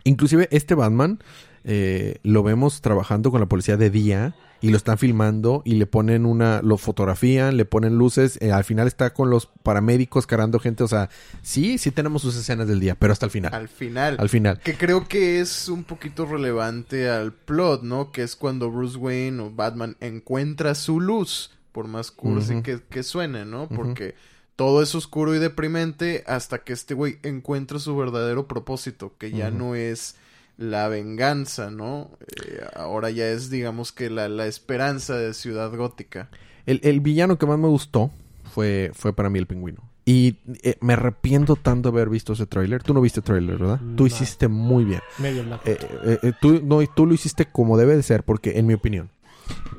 inclusive 0.03 0.47
este 0.51 0.75
Batman 0.75 1.19
eh, 1.63 2.19
lo 2.23 2.43
vemos 2.43 2.81
trabajando 2.81 3.31
con 3.31 3.39
la 3.39 3.47
policía 3.47 3.77
de 3.77 3.89
día 3.89 4.35
y 4.63 4.69
lo 4.69 4.77
están 4.77 4.97
filmando 4.97 5.61
y 5.65 5.75
le 5.75 5.85
ponen 5.85 6.25
una, 6.25 6.61
lo 6.61 6.77
fotografían, 6.77 7.57
le 7.57 7.65
ponen 7.65 7.97
luces. 7.97 8.37
eh, 8.41 8.51
al 8.51 8.63
final 8.63 8.87
está 8.87 9.13
con 9.13 9.29
los 9.29 9.47
paramédicos 9.61 10.25
cargando 10.25 10.59
gente. 10.59 10.83
O 10.83 10.87
sea, 10.87 11.09
sí, 11.41 11.77
sí 11.77 11.91
tenemos 11.91 12.21
sus 12.21 12.35
escenas 12.37 12.67
del 12.67 12.79
día, 12.79 12.95
pero 12.95 13.11
hasta 13.11 13.25
el 13.25 13.31
final. 13.31 13.53
Al 13.53 13.67
final. 13.67 14.15
Al 14.19 14.29
final. 14.29 14.59
Que 14.59 14.75
creo 14.75 15.07
que 15.07 15.41
es 15.41 15.67
un 15.67 15.83
poquito 15.83 16.25
relevante 16.25 17.09
al 17.09 17.33
plot, 17.33 17.83
¿no? 17.83 18.11
Que 18.11 18.23
es 18.23 18.37
cuando 18.37 18.71
Bruce 18.71 18.97
Wayne 18.97 19.41
o 19.41 19.51
Batman 19.51 19.97
encuentra 19.99 20.75
su 20.75 21.01
luz, 21.01 21.51
por 21.73 21.87
más 21.87 22.11
cursi 22.11 22.61
que, 22.61 22.79
que 22.89 23.03
suene, 23.03 23.43
¿no? 23.43 23.67
Porque 23.67 24.15
todo 24.55 24.81
es 24.81 24.95
oscuro 24.95 25.35
y 25.35 25.39
deprimente 25.39 26.23
hasta 26.25 26.59
que 26.59 26.71
este 26.71 26.93
güey 26.93 27.17
encuentra 27.23 27.79
su 27.79 27.97
verdadero 27.97 28.47
propósito, 28.47 29.13
que 29.17 29.31
ya 29.31 29.51
no 29.51 29.75
es 29.75 30.15
la 30.57 30.87
venganza, 30.87 31.71
¿no? 31.71 32.11
Eh, 32.45 32.61
ahora 32.75 33.09
ya 33.09 33.27
es, 33.27 33.49
digamos 33.49 33.91
que 33.91 34.09
la, 34.09 34.29
la 34.29 34.45
esperanza 34.47 35.15
de 35.17 35.33
Ciudad 35.33 35.75
Gótica. 35.75 36.29
El, 36.65 36.79
el 36.83 36.99
villano 37.01 37.37
que 37.37 37.45
más 37.45 37.57
me 37.59 37.67
gustó 37.67 38.11
fue, 38.53 38.91
fue 38.93 39.13
para 39.13 39.29
mí 39.29 39.39
el 39.39 39.47
pingüino. 39.47 39.81
Y 40.05 40.35
eh, 40.63 40.75
me 40.81 40.93
arrepiento 40.93 41.55
tanto 41.55 41.89
de 41.89 41.95
haber 41.97 42.09
visto 42.09 42.33
ese 42.33 42.45
tráiler. 42.45 42.83
Tú 42.83 42.93
no 42.93 42.99
viste 43.01 43.21
tráiler, 43.21 43.57
¿verdad? 43.57 43.79
Tú 43.95 44.05
hiciste 44.05 44.47
muy 44.49 44.83
bien. 44.83 44.99
Medio. 45.17 45.43
Eh, 45.65 45.77
eh, 46.05 46.19
eh, 46.23 46.33
tú, 46.41 46.61
no, 46.63 46.81
y 46.81 46.87
tú 46.93 47.05
lo 47.05 47.13
hiciste 47.13 47.45
como 47.45 47.77
debe 47.77 47.95
de 47.95 48.03
ser, 48.03 48.23
porque, 48.23 48.59
en 48.59 48.67
mi 48.67 48.73
opinión. 48.73 49.09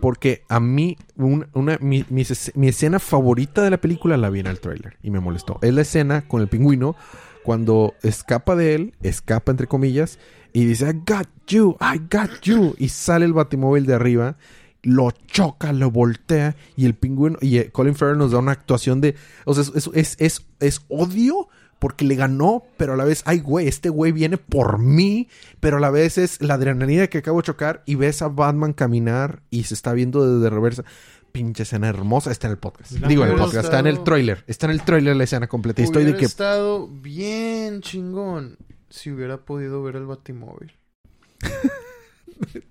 Porque 0.00 0.42
a 0.48 0.60
mí, 0.60 0.96
un- 1.16 1.46
una, 1.54 1.78
mi, 1.80 2.04
mi 2.08 2.24
mi 2.54 2.68
escena 2.68 2.98
favorita 2.98 3.62
de 3.62 3.70
la 3.70 3.78
película 3.78 4.16
la 4.16 4.30
vi 4.30 4.40
en 4.40 4.46
el 4.46 4.60
tráiler 4.60 4.96
y 5.02 5.10
me 5.10 5.20
molestó. 5.20 5.58
Es 5.62 5.72
la 5.74 5.82
escena 5.82 6.26
con 6.26 6.40
el 6.42 6.48
pingüino 6.48 6.96
cuando 7.42 7.94
escapa 8.02 8.56
de 8.56 8.74
él, 8.74 8.94
escapa 9.02 9.50
entre 9.52 9.66
comillas, 9.66 10.18
y 10.54 10.64
dice, 10.64 10.88
I 10.88 10.92
got 11.06 11.28
you, 11.48 11.76
I 11.80 11.98
got 12.10 12.40
you. 12.42 12.74
Y 12.78 12.88
sale 12.88 13.26
el 13.26 13.34
batimóvil 13.34 13.84
de 13.84 13.94
arriba, 13.94 14.36
lo 14.82 15.10
choca, 15.10 15.72
lo 15.72 15.90
voltea, 15.90 16.56
y 16.76 16.86
el 16.86 16.94
pingüino, 16.94 17.36
y 17.42 17.58
eh, 17.58 17.70
Colin 17.70 17.94
Farrell 17.96 18.16
nos 18.18 18.30
da 18.30 18.38
una 18.38 18.52
actuación 18.52 19.00
de, 19.02 19.16
o 19.44 19.52
sea, 19.54 19.64
es, 19.74 19.90
es, 19.92 20.16
es, 20.18 20.46
es- 20.60 20.80
odio 20.88 21.48
porque 21.80 22.04
le 22.06 22.14
ganó, 22.14 22.62
pero 22.78 22.94
a 22.94 22.96
la 22.96 23.04
vez, 23.04 23.22
ay, 23.26 23.40
güey, 23.40 23.66
este 23.68 23.90
güey 23.90 24.12
viene 24.12 24.38
por 24.38 24.78
mí, 24.78 25.28
pero 25.60 25.76
a 25.76 25.80
la 25.80 25.90
vez 25.90 26.16
es 26.16 26.40
la 26.40 26.54
adrenalina 26.54 27.08
que 27.08 27.18
acabo 27.18 27.38
de 27.42 27.46
chocar 27.46 27.82
y 27.84 27.96
ves 27.96 28.22
a 28.22 28.28
Batman 28.28 28.72
caminar 28.72 29.42
y 29.50 29.64
se 29.64 29.74
está 29.74 29.92
viendo 29.92 30.38
desde 30.38 30.48
reversa. 30.48 30.84
Pinche 31.32 31.64
escena 31.64 31.88
hermosa, 31.88 32.30
está 32.30 32.46
en 32.46 32.52
el 32.52 32.58
podcast. 32.58 32.92
La 32.92 33.08
Digo 33.08 33.24
en 33.24 33.32
el 33.32 33.36
podcast, 33.36 33.64
está 33.64 33.80
en 33.80 33.88
el 33.88 34.04
tráiler, 34.04 34.44
está 34.46 34.66
en 34.66 34.72
el 34.72 34.82
tráiler 34.82 35.16
la 35.16 35.24
escena 35.24 35.48
completa. 35.48 35.82
Y 35.82 35.84
estoy 35.84 36.04
de 36.04 36.14
que 36.16 36.24
estado 36.26 36.86
bien 36.88 37.80
chingón 37.80 38.56
si 38.90 39.10
hubiera 39.10 39.38
podido 39.38 39.82
ver 39.82 39.96
el 39.96 40.06
batimóvil. 40.06 40.72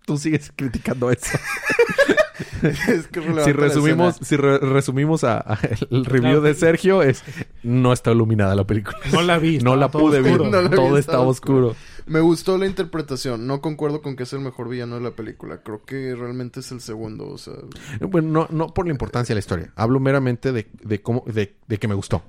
tú 0.05 0.17
sigues 0.17 0.51
criticando 0.55 1.11
eso. 1.11 1.37
es 2.63 3.07
que 3.07 3.21
si 3.43 3.53
resumimos, 3.53 4.17
si 4.21 4.35
re- 4.35 4.57
resumimos 4.59 5.23
a, 5.23 5.37
a 5.37 5.59
el 5.91 6.05
review 6.05 6.35
No. 6.35 6.41
de 6.41 6.53
Sergio 6.55 7.01
es 7.03 7.23
no 7.61 7.93
está 7.93 8.11
iluminada 8.11 8.55
la 8.55 8.65
película. 8.65 8.97
no 9.11 9.21
la 9.21 9.37
vi. 9.39 9.59
No 9.59 9.75
la 9.75 9.89
pude 9.89 10.21
ver, 10.21 10.33
oscuro. 10.33 10.49
No 10.49 10.61
la 10.61 10.69
vi, 10.69 10.75
todo 10.75 10.97
estaba 10.97 10.99
estaba 10.99 11.21
oscuro. 11.27 11.75
Me 12.05 12.19
gustó 12.19 12.57
la 12.57 12.65
interpretación. 12.65 13.47
No 13.47 13.61
concuerdo 13.61 14.01
con 14.01 14.15
que 14.17 14.23
es 14.23 14.33
el 14.33 14.39
mejor 14.41 14.67
villano 14.67 14.95
de 14.95 15.01
la 15.01 15.11
película. 15.11 15.61
Creo 15.63 15.83
que 15.85 16.15
realmente 16.15 16.59
es 16.59 16.71
el 16.73 16.81
segundo. 16.81 17.27
O 17.29 17.37
sea, 17.37 17.53
Bueno, 18.01 18.29
no, 18.29 18.47
no 18.51 18.73
por 18.73 18.85
la 18.85 18.91
importancia 18.91 19.33
de 19.33 19.35
la 19.37 19.39
historia. 19.39 19.71
Hablo 19.75 19.99
meramente 20.01 20.51
de, 20.51 20.67
de 20.81 21.01
cómo, 21.01 21.23
de, 21.27 21.55
de 21.67 21.77
que 21.77 21.87
me 21.87 21.95
gustó. 21.95 22.21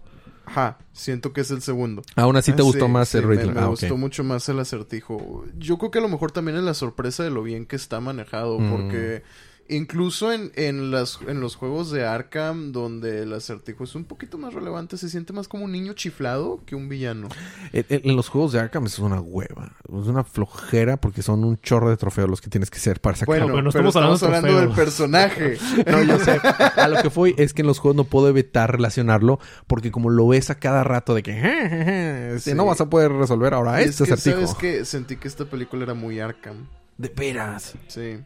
Ajá, 0.47 0.79
siento 0.93 1.33
que 1.33 1.41
es 1.43 1.51
el 1.51 1.63
segundo. 1.63 2.03
Aún 2.17 2.37
así 2.37 2.53
te 2.53 2.63
Ah, 2.63 2.65
gustó 2.65 2.87
sí, 2.87 2.91
más 2.93 3.09
sí, 3.09 3.19
el 3.19 3.27
me, 3.27 3.35
Riddler. 3.37 3.55
me 3.55 3.61
Ah, 3.61 3.67
gustó 3.67 3.97
mucho 3.97 4.25
más 4.25 4.49
el 4.49 4.59
acertijo. 4.61 5.45
Yo 5.59 5.79
creo 5.79 5.91
que 5.91 5.99
a 5.99 6.03
lo 6.03 6.09
mejor 6.09 6.33
también 6.33 6.57
es 6.57 6.63
la 6.65 6.75
sorpresa 6.75 7.23
de 7.25 7.31
lo 7.31 7.43
bien 7.43 7.67
que 7.67 7.77
está 7.77 8.01
manejado. 8.01 8.59
Mm. 8.59 8.71
Porque 8.71 9.23
incluso 9.69 10.33
en, 10.33 10.53
en, 10.57 10.91
las, 10.91 11.19
en 11.27 11.41
los 11.41 11.57
juegos 11.57 11.91
de 11.91 12.05
Arkham, 12.07 12.73
donde 12.73 13.23
el 13.23 13.33
acertijo 13.33 13.85
es 13.85 13.95
un 13.95 14.05
poquito 14.05 14.37
más 14.39 14.53
relevante, 14.55 14.97
se 14.97 15.09
siente 15.09 15.33
más 15.33 15.49
como 15.49 15.65
un 15.65 15.73
niño 15.73 15.93
chiflado 15.95 16.61
que 16.67 16.75
un 16.77 16.89
villano. 16.89 17.29
En, 17.73 18.17
los 18.17 18.29
juegos 18.29 18.53
de 18.53 18.61
Arkham 18.61 18.87
es 18.87 18.99
una 18.99 19.21
hueva. 19.21 19.73
Es 19.89 20.07
una 20.07 20.25
flojera 20.25 20.97
porque 20.99 21.23
son 21.23 21.45
un 21.45 21.59
chorro 21.61 21.91
de 21.91 21.97
trofeos 21.97 22.29
los 22.29 22.41
que 22.41 22.51
tienes 22.51 22.71
que 22.71 22.79
hacer 22.79 23.01
para 23.01 23.17
sacar. 23.17 23.27
Bueno, 23.39 23.53
bueno, 23.53 23.71
pero 23.73 23.89
estamos 23.89 24.21
estamos 24.21 24.23
hablando 24.23 24.49
de 24.49 24.53
hablando 24.55 24.75
del 24.75 24.85
personaje. 24.85 25.59
No, 25.91 26.03
yo 26.03 26.19
sé. 26.19 26.39
A 26.77 26.89
lo 26.89 27.01
que 27.03 27.11
fui 27.11 27.35
es 27.39 27.53
que 27.55 27.63
en 27.63 27.67
los 27.69 27.79
juegos 27.79 27.97
no 27.97 28.05
puedo 28.05 28.29
evitar 28.29 28.71
relacionarlo 28.73 29.39
porque 29.67 29.91
como 29.91 30.11
lo 30.11 30.29
ves 30.29 30.51
a 30.51 30.57
cada 30.57 30.85
rato 30.85 31.15
de 31.15 31.23
que 31.23 31.33
"Je, 31.35 31.69
je, 31.69 31.85
je, 31.85 32.39
si 32.41 32.51
Sí. 32.51 32.57
no 32.57 32.65
vas 32.67 32.81
a 32.81 32.89
poder 32.91 33.13
resolver 33.13 33.55
ahora 33.55 33.81
Y 33.81 33.85
este 33.87 34.05
es 34.05 34.09
que, 34.09 34.15
acertijo. 34.15 34.47
¿sabes 34.47 34.55
qué? 34.61 34.85
Sentí 34.85 35.17
que 35.17 35.29
esta 35.29 35.45
película 35.45 35.83
era 35.85 35.95
muy 35.95 36.21
Arkham. 36.21 36.67
De 36.97 37.09
veras. 37.09 37.75
Sí. 37.89 38.19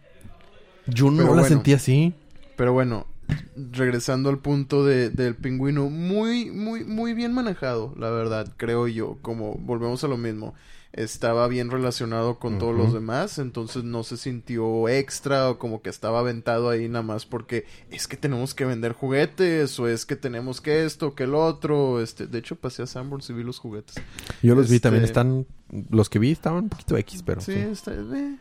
Yo 0.89 1.11
no 1.11 1.19
Pero 1.19 1.29
la 1.29 1.33
bueno. 1.43 1.49
sentí 1.49 1.73
así. 1.73 2.15
Pero 2.57 2.73
bueno, 2.73 3.07
regresando 3.57 4.31
al 4.31 4.39
punto 4.39 4.85
de, 4.85 5.11
del 5.11 5.35
pingüino, 5.37 5.91
muy, 5.91 6.51
muy, 6.51 6.85
muy 6.85 7.15
bien 7.15 7.33
manejado, 7.33 7.95
la 7.99 8.11
verdad, 8.11 8.53
creo 8.57 8.89
yo. 8.89 9.19
Como 9.23 9.55
volvemos 9.57 10.03
a 10.05 10.09
lo 10.09 10.17
mismo. 10.17 10.55
Estaba 10.91 11.47
bien 11.49 11.71
relacionado 11.71 12.39
con 12.39 12.59
todos 12.59 12.75
los 12.75 12.95
demás, 12.95 13.39
entonces 13.39 13.85
no 13.85 14.03
se 14.05 14.17
sintió 14.17 14.89
extra 14.89 15.51
o 15.51 15.59
como 15.59 15.83
que 15.83 15.91
estaba 15.91 16.21
aventado 16.21 16.71
ahí 16.71 16.89
nada 16.89 17.03
más 17.03 17.27
porque 17.27 17.67
es 17.91 18.09
que 18.09 18.17
tenemos 18.17 18.55
que 18.55 18.65
vender 18.65 18.95
juguetes 18.95 19.79
o 19.79 19.87
es 19.87 20.07
que 20.07 20.17
tenemos 20.17 20.63
que 20.63 20.87
esto, 20.87 21.15
que 21.15 21.25
el 21.25 21.35
otro. 21.35 22.01
Este, 22.01 22.27
de 22.27 22.39
hecho, 22.39 22.57
pasé 22.57 22.83
a 22.83 22.87
Sanborns 22.87 23.29
y 23.29 23.35
vi 23.35 23.45
los 23.45 23.59
juguetes. 23.59 23.97
Yo 24.43 24.55
los 24.55 24.71
vi 24.71 24.77
Este- 24.77 24.85
también. 24.89 25.05
Están. 25.05 25.47
Los 25.91 26.09
que 26.09 26.19
vi 26.19 26.33
estaban 26.33 26.65
un 26.65 26.69
poquito 26.71 26.97
X, 26.97 27.23
pero. 27.23 27.43
Sí, 27.43 27.53
sí. 27.53 27.59
está. 27.59 27.93
eh. 27.93 28.37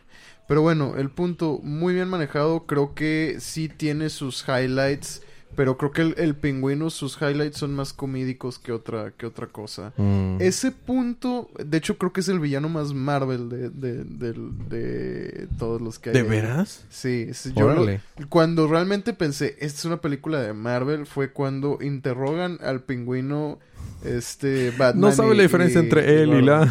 Pero 0.48 0.62
bueno, 0.62 0.94
el 0.96 1.10
punto 1.10 1.60
muy 1.62 1.94
bien 1.94 2.08
manejado. 2.08 2.66
Creo 2.66 2.94
que 2.94 3.36
sí 3.38 3.68
tiene 3.68 4.08
sus 4.10 4.44
highlights. 4.48 5.22
Pero 5.56 5.76
creo 5.76 5.90
que 5.90 6.02
el, 6.02 6.14
el 6.18 6.36
pingüino, 6.36 6.88
sus 6.88 7.16
highlights 7.20 7.56
son 7.58 7.74
más 7.74 7.92
comídicos 7.92 8.60
que 8.60 8.70
otra, 8.70 9.10
que 9.16 9.26
otra 9.26 9.48
cosa. 9.48 9.92
Mm. 9.96 10.36
Ese 10.40 10.70
punto, 10.70 11.50
de 11.58 11.78
hecho, 11.78 11.98
creo 11.98 12.12
que 12.12 12.20
es 12.20 12.28
el 12.28 12.38
villano 12.38 12.68
más 12.68 12.92
Marvel 12.94 13.48
de, 13.48 13.68
de, 13.70 14.04
del- 14.04 14.52
de 14.68 15.48
todos 15.58 15.80
los 15.80 15.98
que 15.98 16.10
hay. 16.10 16.14
¿De 16.14 16.22
veras? 16.22 16.84
Sí, 16.90 17.28
yo 17.56 17.70
lo- 17.74 17.86
cuando 18.28 18.68
realmente 18.68 19.14
pensé, 19.14 19.56
esta 19.58 19.78
es 19.80 19.84
una 19.84 20.00
película 20.00 20.40
de 20.40 20.52
Marvel, 20.52 21.06
fue 21.06 21.32
cuando 21.32 21.78
interrogan 21.80 22.58
al 22.62 22.82
pingüino, 22.82 23.58
este, 24.04 24.70
Batman. 24.72 25.00
No 25.00 25.12
sabe 25.12 25.34
y- 25.34 25.38
la 25.38 25.42
diferencia 25.42 25.80
y- 25.80 25.84
entre 25.84 26.22
él 26.22 26.34
y 26.34 26.42
la. 26.42 26.70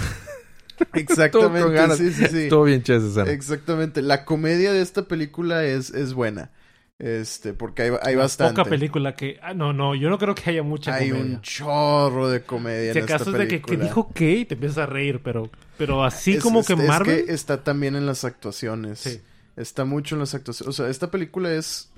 Exactamente, 0.93 1.25
Estuvo 1.59 1.63
con 1.65 1.73
ganas. 1.73 1.97
sí, 1.97 2.11
sí, 2.13 2.25
sí. 2.27 2.37
Estuvo 2.43 2.63
bien 2.63 2.83
chévere 2.83 3.05
esa 3.07 3.21
escena. 3.21 3.31
Exactamente. 3.35 4.01
La 4.01 4.25
comedia 4.25 4.71
de 4.73 4.81
esta 4.81 5.03
película 5.07 5.63
es, 5.65 5.89
es 5.91 6.13
buena. 6.13 6.51
Este, 6.99 7.53
porque 7.53 7.83
hay, 7.83 7.91
hay 8.01 8.15
bastante. 8.15 8.55
Poca 8.55 8.69
película 8.69 9.13
que... 9.15 9.39
Ah, 9.43 9.53
no, 9.53 9.71
no, 9.71 9.93
yo 9.93 10.09
no 10.09 10.17
creo 10.17 10.33
que 10.33 10.49
haya 10.49 10.63
mucha 10.63 10.95
Hay 10.95 11.09
comedia. 11.11 11.35
un 11.35 11.41
chorro 11.41 12.27
de 12.29 12.41
comedia 12.41 12.91
Si 12.93 12.97
en 12.99 13.03
esta 13.05 13.15
acaso 13.17 13.31
es 13.31 13.37
de 13.37 13.47
que, 13.47 13.59
que 13.61 13.65
película. 13.67 13.83
dijo 13.87 14.11
qué 14.15 14.31
y 14.37 14.45
te 14.45 14.55
empiezas 14.55 14.79
a 14.79 14.85
reír, 14.87 15.21
pero, 15.23 15.49
pero 15.77 16.03
así 16.03 16.33
Es- 16.33 16.43
como 16.43 16.61
es- 16.61 16.67
que 16.67 16.73
es 16.73 16.79
Marvel... 16.79 17.25
que 17.25 17.33
está 17.33 17.63
también 17.63 17.95
en 17.95 18.05
las 18.07 18.23
actuaciones. 18.25 18.99
Sí. 18.99 19.21
Está 19.55 19.85
mucho 19.85 20.15
en 20.15 20.19
las 20.21 20.33
actuaciones. 20.33 20.69
O 20.69 20.73
sea, 20.83 20.89
esta 20.89 21.11
película 21.11 21.51
es 21.53 21.91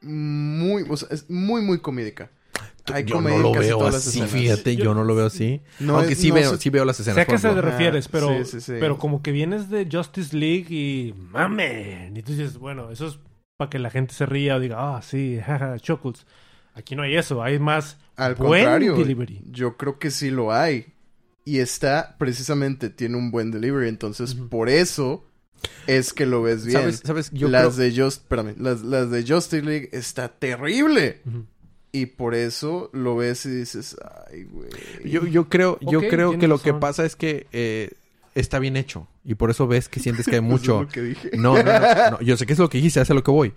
muy, 0.00 0.84
o 0.88 0.96
sea, 0.96 1.08
es 1.10 1.28
muy, 1.30 1.62
muy 1.62 1.78
comédica. 1.80 2.30
Hay 2.92 3.04
yo 3.04 3.20
no 3.20 3.38
lo 3.38 3.52
veo 3.52 3.86
así, 3.86 4.22
fíjate, 4.22 4.76
yo, 4.76 4.84
Yo- 4.86 4.94
no 4.94 5.04
lo 5.04 5.14
veo 5.14 5.26
así. 5.26 5.60
No 5.80 5.96
Aunque 5.96 6.14
es- 6.14 6.18
sí, 6.20 6.28
no 6.28 6.34
veo, 6.36 6.50
se- 6.52 6.58
sí 6.58 6.70
veo 6.70 6.84
las 6.84 6.98
escenas. 7.00 7.14
Sé 7.16 7.20
a 7.22 7.26
qué 7.26 7.38
se 7.38 7.48
te 7.48 7.60
refieres, 7.60 8.06
Ah, 8.06 8.10
pero, 8.12 8.44
sí, 8.44 8.50
sí, 8.52 8.60
sí. 8.60 8.72
pero 8.80 8.98
como 8.98 9.22
que 9.22 9.32
vienes 9.32 9.70
de 9.70 9.88
Justice 9.90 10.36
League 10.36 10.66
y 10.70 11.14
mamen. 11.30 12.16
Y 12.16 12.22
tú 12.22 12.32
dices, 12.32 12.58
bueno, 12.58 12.90
eso 12.90 13.06
es 13.06 13.18
para 13.56 13.70
que 13.70 13.78
la 13.78 13.90
gente 13.90 14.14
se 14.14 14.26
ría 14.26 14.56
o 14.56 14.60
diga, 14.60 14.96
ah, 14.96 15.02
sí, 15.02 15.38
jaja, 15.44 15.78
Chuckles. 15.78 16.26
Aquí 16.74 16.96
no 16.96 17.02
hay 17.02 17.16
eso, 17.16 17.42
hay 17.42 17.58
más 17.58 17.98
Al 18.16 18.34
buen 18.34 18.62
contrario, 18.62 18.96
delivery. 18.96 19.42
yo 19.50 19.76
creo 19.76 19.98
que 19.98 20.10
sí 20.10 20.30
lo 20.30 20.52
hay. 20.52 20.86
Y 21.44 21.58
está, 21.58 22.16
precisamente, 22.18 22.88
tiene 22.88 23.16
un 23.16 23.30
buen 23.30 23.50
delivery. 23.50 23.88
Entonces, 23.88 24.34
por 24.34 24.68
eso 24.68 25.24
es 25.86 26.12
que 26.12 26.24
lo 26.24 26.40
ves 26.42 26.64
bien. 26.64 26.80
¿Sabes? 26.80 27.02
¿Sabes? 27.04 27.30
Yo 27.32 27.48
las 27.48 27.74
creo... 27.76 27.90
de 27.90 28.02
Just, 28.02 28.22
espérame, 28.22 28.54
las, 28.58 28.82
las 28.82 29.10
de 29.10 29.22
Justice 29.26 29.62
League 29.62 29.88
está 29.92 30.28
terrible. 30.28 31.20
Y 31.92 32.06
por 32.06 32.34
eso 32.34 32.88
lo 32.94 33.16
ves 33.16 33.44
y 33.44 33.50
dices, 33.50 33.96
ay, 34.30 34.44
güey. 34.44 34.70
Yo, 35.04 35.26
yo 35.26 35.48
creo, 35.50 35.78
yo 35.82 36.00
creo 36.00 36.38
que 36.38 36.48
lo 36.48 36.58
que 36.58 36.72
pasa 36.72 37.04
es 37.04 37.16
que 37.16 37.46
eh, 37.52 37.90
está 38.34 38.58
bien 38.58 38.76
hecho. 38.78 39.06
Y 39.24 39.34
por 39.34 39.50
eso 39.50 39.66
ves 39.66 39.88
que 39.88 40.00
sientes 40.00 40.24
que 40.24 40.36
hay 40.36 40.38
Eso 40.40 40.48
mucho. 40.48 40.80
es 40.80 40.86
lo 40.86 40.88
que 40.92 41.02
dije. 41.02 41.30
No, 41.36 41.54
no, 41.62 41.62
no, 41.62 42.10
no, 42.12 42.20
Yo 42.22 42.36
sé 42.36 42.46
que 42.46 42.54
es 42.54 42.58
lo 42.58 42.70
que 42.70 42.78
dijiste, 42.78 43.00
hace 43.00 43.12
lo 43.14 43.22
que 43.22 43.30
voy. 43.30 43.52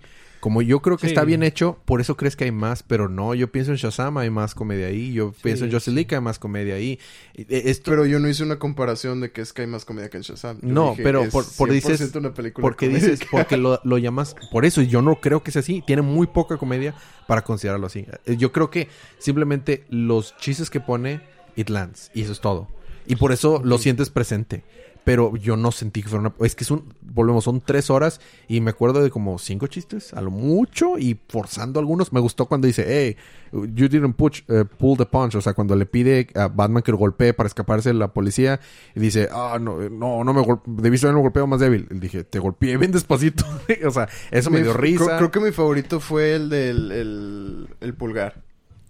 Como 0.46 0.62
yo 0.62 0.78
creo 0.80 0.96
que 0.96 1.08
Sí. 1.08 1.12
está 1.12 1.24
bien 1.24 1.42
hecho, 1.42 1.76
por 1.86 2.00
eso 2.00 2.16
crees 2.16 2.36
que 2.36 2.44
hay 2.44 2.52
más, 2.52 2.84
pero 2.84 3.08
no. 3.08 3.34
Yo 3.34 3.50
pienso 3.50 3.72
en 3.72 3.78
Shazam, 3.78 4.16
hay 4.18 4.30
más 4.30 4.54
comedia 4.54 4.86
ahí. 4.86 5.12
Yo 5.12 5.32
pienso 5.42 5.64
en 5.64 5.72
League, 5.96 6.14
hay 6.14 6.20
más 6.20 6.38
comedia 6.38 6.76
ahí. 6.76 7.00
Eh, 7.34 7.62
Esto, 7.64 7.90
Pero 7.90 8.06
yo 8.06 8.20
no 8.20 8.28
hice 8.28 8.44
una 8.44 8.56
comparación 8.60 9.20
de 9.20 9.32
que 9.32 9.40
es 9.40 9.52
que 9.52 9.62
hay 9.62 9.66
más 9.66 9.84
comedia 9.84 10.08
que 10.08 10.18
en 10.18 10.22
Shazam. 10.22 10.60
Yo 10.62 10.68
No, 10.68 10.90
dije, 10.90 11.02
pero 11.02 11.24
es 11.24 11.32
por- 11.32 11.44
por 11.56 11.68
dices- 11.72 11.98
100% 12.00 12.20
una 12.20 12.32
película 12.32 12.62
porque 12.62 12.86
comédica. 12.86 13.10
dices, 13.10 13.26
porque 13.28 13.56
lo, 13.56 13.80
lo 13.82 13.98
llamas. 13.98 14.36
Por 14.52 14.64
eso 14.64 14.82
yo 14.82 15.02
no 15.02 15.16
creo 15.16 15.42
que 15.42 15.50
sea 15.50 15.58
así. 15.62 15.82
Tiene 15.84 16.02
muy 16.02 16.28
poca 16.28 16.56
comedia 16.58 16.94
para 17.26 17.42
considerarlo 17.42 17.88
así. 17.88 18.06
Eh, 18.26 18.36
Yo 18.36 18.52
creo 18.52 18.70
que 18.70 18.86
simplemente 19.18 19.82
los 19.90 20.36
chistes 20.36 20.70
que 20.70 20.78
pone, 20.78 21.22
it 21.56 21.70
lands. 21.70 22.12
Y 22.14 22.22
eso 22.22 22.30
es 22.30 22.40
todo. 22.40 22.68
Y 23.08 23.16
por 23.16 23.32
eso 23.32 23.60
lo 23.64 23.78
sientes 23.78 24.10
presente. 24.10 24.62
Pero 25.06 25.36
yo 25.36 25.56
no 25.56 25.70
sentí 25.70 26.02
que 26.02 26.08
fuera 26.08 26.20
una... 26.20 26.34
Es 26.44 26.56
que 26.56 26.64
es 26.64 26.70
un... 26.72 26.92
Volvemos, 27.00 27.44
son 27.44 27.60
tres 27.60 27.90
horas 27.90 28.20
y 28.48 28.60
me 28.60 28.70
acuerdo 28.70 29.04
de 29.04 29.08
como 29.08 29.38
cinco 29.38 29.68
chistes, 29.68 30.12
a 30.12 30.20
lo 30.20 30.32
mucho, 30.32 30.98
y 30.98 31.16
forzando 31.28 31.78
algunos. 31.78 32.12
Me 32.12 32.18
gustó 32.18 32.46
cuando 32.46 32.66
dice, 32.66 32.84
hey, 32.88 33.16
you 33.52 33.86
didn't 33.86 34.16
push, 34.16 34.42
eh, 34.48 34.64
pull 34.64 34.96
the 34.96 35.06
punch. 35.06 35.36
O 35.36 35.40
sea, 35.40 35.54
cuando 35.54 35.76
le 35.76 35.86
pide 35.86 36.26
a 36.34 36.48
Batman 36.48 36.82
que 36.82 36.90
lo 36.90 36.98
golpee 36.98 37.32
para 37.34 37.46
escaparse 37.46 37.90
de 37.90 37.94
la 37.94 38.12
policía 38.12 38.58
y 38.96 39.00
dice, 39.00 39.28
ah, 39.30 39.58
no, 39.60 39.80
eh, 39.80 39.90
no, 39.90 40.24
no 40.24 40.34
me 40.34 40.44
debiste 40.66 41.06
haberlo 41.06 41.20
golpeado 41.20 41.46
más 41.46 41.60
débil. 41.60 41.86
Dije, 41.88 42.24
te 42.24 42.40
golpeé 42.40 42.76
bien 42.76 42.90
despacito. 42.90 43.44
o 43.86 43.90
sea, 43.92 44.08
eso 44.32 44.50
me 44.50 44.60
dio 44.60 44.72
risa. 44.72 45.04
Creo, 45.04 45.18
creo 45.18 45.30
que 45.30 45.38
mi 45.38 45.52
favorito 45.52 46.00
fue 46.00 46.34
el 46.34 46.48
del 46.48 46.90
el, 46.90 47.68
el 47.80 47.94
pulgar. 47.94 48.42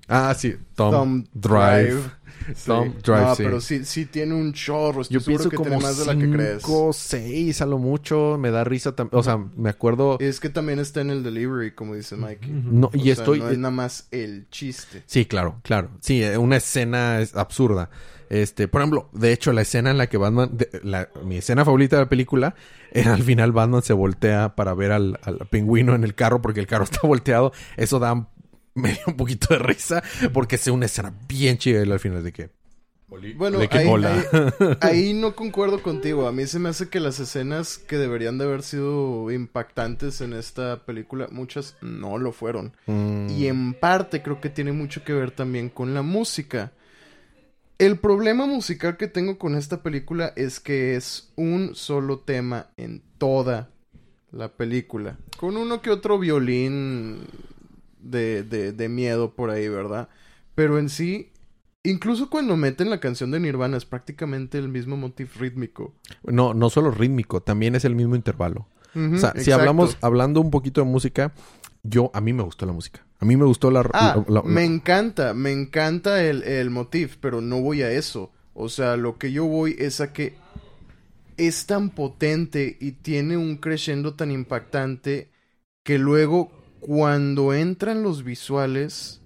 Ah, 0.09 0.35
sí, 0.35 0.57
Tom, 0.75 0.93
Thumb 0.93 1.27
Drive. 1.35 2.01
Thumb 2.65 2.95
Drive, 3.03 3.21
No, 3.21 3.35
sí. 3.35 3.43
pero 3.43 3.61
sí, 3.61 3.85
sí 3.85 4.07
tiene 4.07 4.35
un 4.35 4.53
chorro. 4.53 5.03
Estoy 5.03 5.19
Yo 5.19 5.25
pienso 5.25 5.49
que 5.49 5.57
como 5.57 5.71
tiene 5.71 5.83
más 5.83 5.99
de 5.99 6.07
la 6.07 6.17
que 6.17 6.31
crees. 6.31 6.63
cinco, 6.63 6.93
seis 6.93 7.61
a 7.61 7.67
lo 7.67 7.79
mucho. 7.79 8.37
Me 8.39 8.51
da 8.51 8.65
risa 8.65 8.95
también. 8.95 9.19
O 9.19 9.23
sea, 9.23 9.37
me 9.57 9.71
acuerdo... 9.71 10.19
Es 10.21 10.41
que 10.41 10.49
también 10.49 10.79
está 10.79 11.01
en 11.01 11.11
el 11.11 11.23
delivery, 11.23 11.73
como 11.73 11.95
dice 11.95 12.17
Mikey. 12.17 12.51
No, 12.51 12.87
O 12.89 12.91
y 12.97 13.03
sea, 13.05 13.13
estoy... 13.15 13.41
No 13.41 13.51
es 13.51 13.59
nada 13.59 13.71
más 13.73 14.09
el 14.11 14.47
chiste. 14.51 15.03
Sí, 15.07 15.27
claro, 15.27 15.61
claro. 15.63 15.91
Sí, 16.01 16.23
eh, 16.23 16.39
una 16.39 16.57
escena 16.57 17.21
es 17.21 17.35
absurda. 17.37 17.91
Este, 18.29 18.67
por 18.67 18.81
ejemplo, 18.81 19.09
de 19.13 19.33
hecho, 19.33 19.53
la 19.53 19.63
escena 19.63 19.91
en 19.93 19.99
la 19.99 20.09
que 20.09 20.17
Batman, 20.17 20.51
de- 20.57 20.69
la- 20.83 21.09
mi 21.25 21.37
escena 21.37 21.65
favorita 21.65 21.95
de 21.97 22.03
la 22.03 22.09
película 22.09 22.55
era 22.93 23.15
al 23.15 23.23
final 23.23 23.53
Batman 23.53 23.83
se 23.83 23.93
voltea 23.93 24.57
para 24.57 24.75
ver 24.75 24.91
al, 24.91 25.21
al 25.23 25.39
pingüino 25.49 25.95
en 25.95 26.03
el 26.03 26.15
carro 26.17 26.43
porque 26.43 26.59
el 26.59 26.67
carro 26.67 26.83
está 26.91 27.07
volteado. 27.07 27.53
Eso 27.77 27.99
da 28.01 28.27
medio 28.77 28.99
un 29.09 29.17
poquito 29.17 29.49
de 29.55 29.59
risa 29.59 30.03
porque 30.33 30.57
es 30.57 30.67
una 30.69 30.87
escena 30.87 31.13
bien 31.29 31.59
chida 31.59 31.83
al 31.83 31.99
final 32.01 32.23
de 32.23 32.33
que. 32.33 32.51
Bueno, 33.37 33.59
de 33.61 33.69
que 33.69 33.79
ahí, 33.79 33.87
hola. 33.89 34.13
ahí- 34.33 34.77
ahí 35.09 35.15
no 35.15 35.35
concuerdo 35.37 35.81
contigo. 35.81 36.27
A 36.27 36.33
mí 36.33 36.45
se 36.47 36.59
me 36.59 36.69
hace 36.71 36.89
que 36.89 36.99
las 37.01 37.21
escenas 37.21 37.79
que 37.79 37.99
deberían 37.99 38.37
de 38.37 38.45
haber 38.45 38.63
sido 38.63 39.31
impactantes 39.31 40.21
en 40.21 40.33
esta 40.33 40.85
película, 40.85 41.29
muchas 41.31 41.77
no 41.81 42.19
lo 42.19 42.33
fueron. 42.33 42.73
Mm, 42.87 43.29
Y 43.31 43.47
en 43.47 43.75
parte 43.75 44.23
creo 44.23 44.41
que 44.41 44.51
tiene 44.51 44.73
mucho 44.73 45.05
que 45.05 45.13
ver 45.13 45.31
también 45.31 45.69
con 45.69 45.95
la 45.95 46.03
música. 46.03 46.73
El 47.79 47.97
problema 47.99 48.45
musical 48.47 48.97
que 48.97 49.07
tengo 49.07 49.39
con 49.39 49.55
esta 49.55 49.83
película 49.83 50.33
es 50.35 50.59
que 50.61 50.97
es 50.97 51.31
un 51.37 51.75
solo 51.77 52.19
tema 52.19 52.71
en 52.77 53.03
toda 53.19 53.71
la 54.33 54.49
película. 54.49 55.17
Con 55.39 55.57
uno 55.57 55.81
que 55.81 55.91
otro 55.91 56.19
violín 56.19 57.21
de, 58.11 58.43
de, 58.43 58.73
de 58.73 58.89
miedo 58.89 59.35
por 59.35 59.51
ahí, 59.51 59.69
¿verdad? 59.69 60.09
Pero 60.55 60.79
en 60.79 60.89
sí, 60.89 61.31
incluso 61.83 62.31
cuando 62.31 62.57
meten 62.57 62.91
la 62.91 63.01
canción 63.01 63.31
de 63.31 63.41
Nirvana 63.41 63.77
es 63.77 63.85
prácticamente 63.85 64.59
el 64.59 64.69
mismo 64.69 64.97
motif 64.97 65.37
rítmico. 65.41 65.95
No, 66.25 66.55
no 66.55 66.71
solo 66.71 66.91
rítmico, 66.91 67.41
también 67.43 67.75
es 67.75 67.85
el 67.85 67.95
mismo 67.95 68.17
intervalo. 68.17 68.67
O 69.15 69.19
sea, 69.19 69.35
si 69.37 69.51
hablamos, 69.53 69.99
hablando 70.01 70.41
un 70.41 70.51
poquito 70.51 70.81
de 70.81 70.87
música, 70.87 71.35
yo, 71.83 72.11
a 72.15 72.21
mí 72.23 72.33
me 72.33 72.43
gustó 72.43 72.65
la 72.65 72.73
música. 72.73 73.05
A 73.21 73.27
mí 73.27 73.37
me 73.37 73.45
gustó 73.45 73.71
la... 73.71 73.83
Ah, 73.93 74.17
la- 74.17 74.25
la- 74.27 74.43
me 74.43 74.65
encanta, 74.65 75.35
me 75.35 75.53
encanta 75.53 76.23
el, 76.25 76.43
el 76.45 76.71
motif, 76.71 77.17
pero 77.21 77.43
no 77.43 77.61
voy 77.61 77.83
a 77.83 77.91
eso. 77.91 78.33
O 78.55 78.71
sea, 78.71 78.97
lo 78.97 79.19
que 79.19 79.33
yo 79.33 79.45
voy 79.45 79.77
es 79.79 80.01
a 80.01 80.13
que 80.15 80.35
es 81.37 81.67
tan 81.67 81.91
potente 81.91 82.77
y 82.81 82.93
tiene 82.93 83.37
un 83.37 83.57
crescendo 83.57 84.15
tan 84.15 84.31
impactante 84.31 85.31
que 85.83 85.99
luego 85.99 86.51
cuando 86.87 87.53
entran 87.53 88.03
los 88.05 88.23
visuales, 88.23 89.21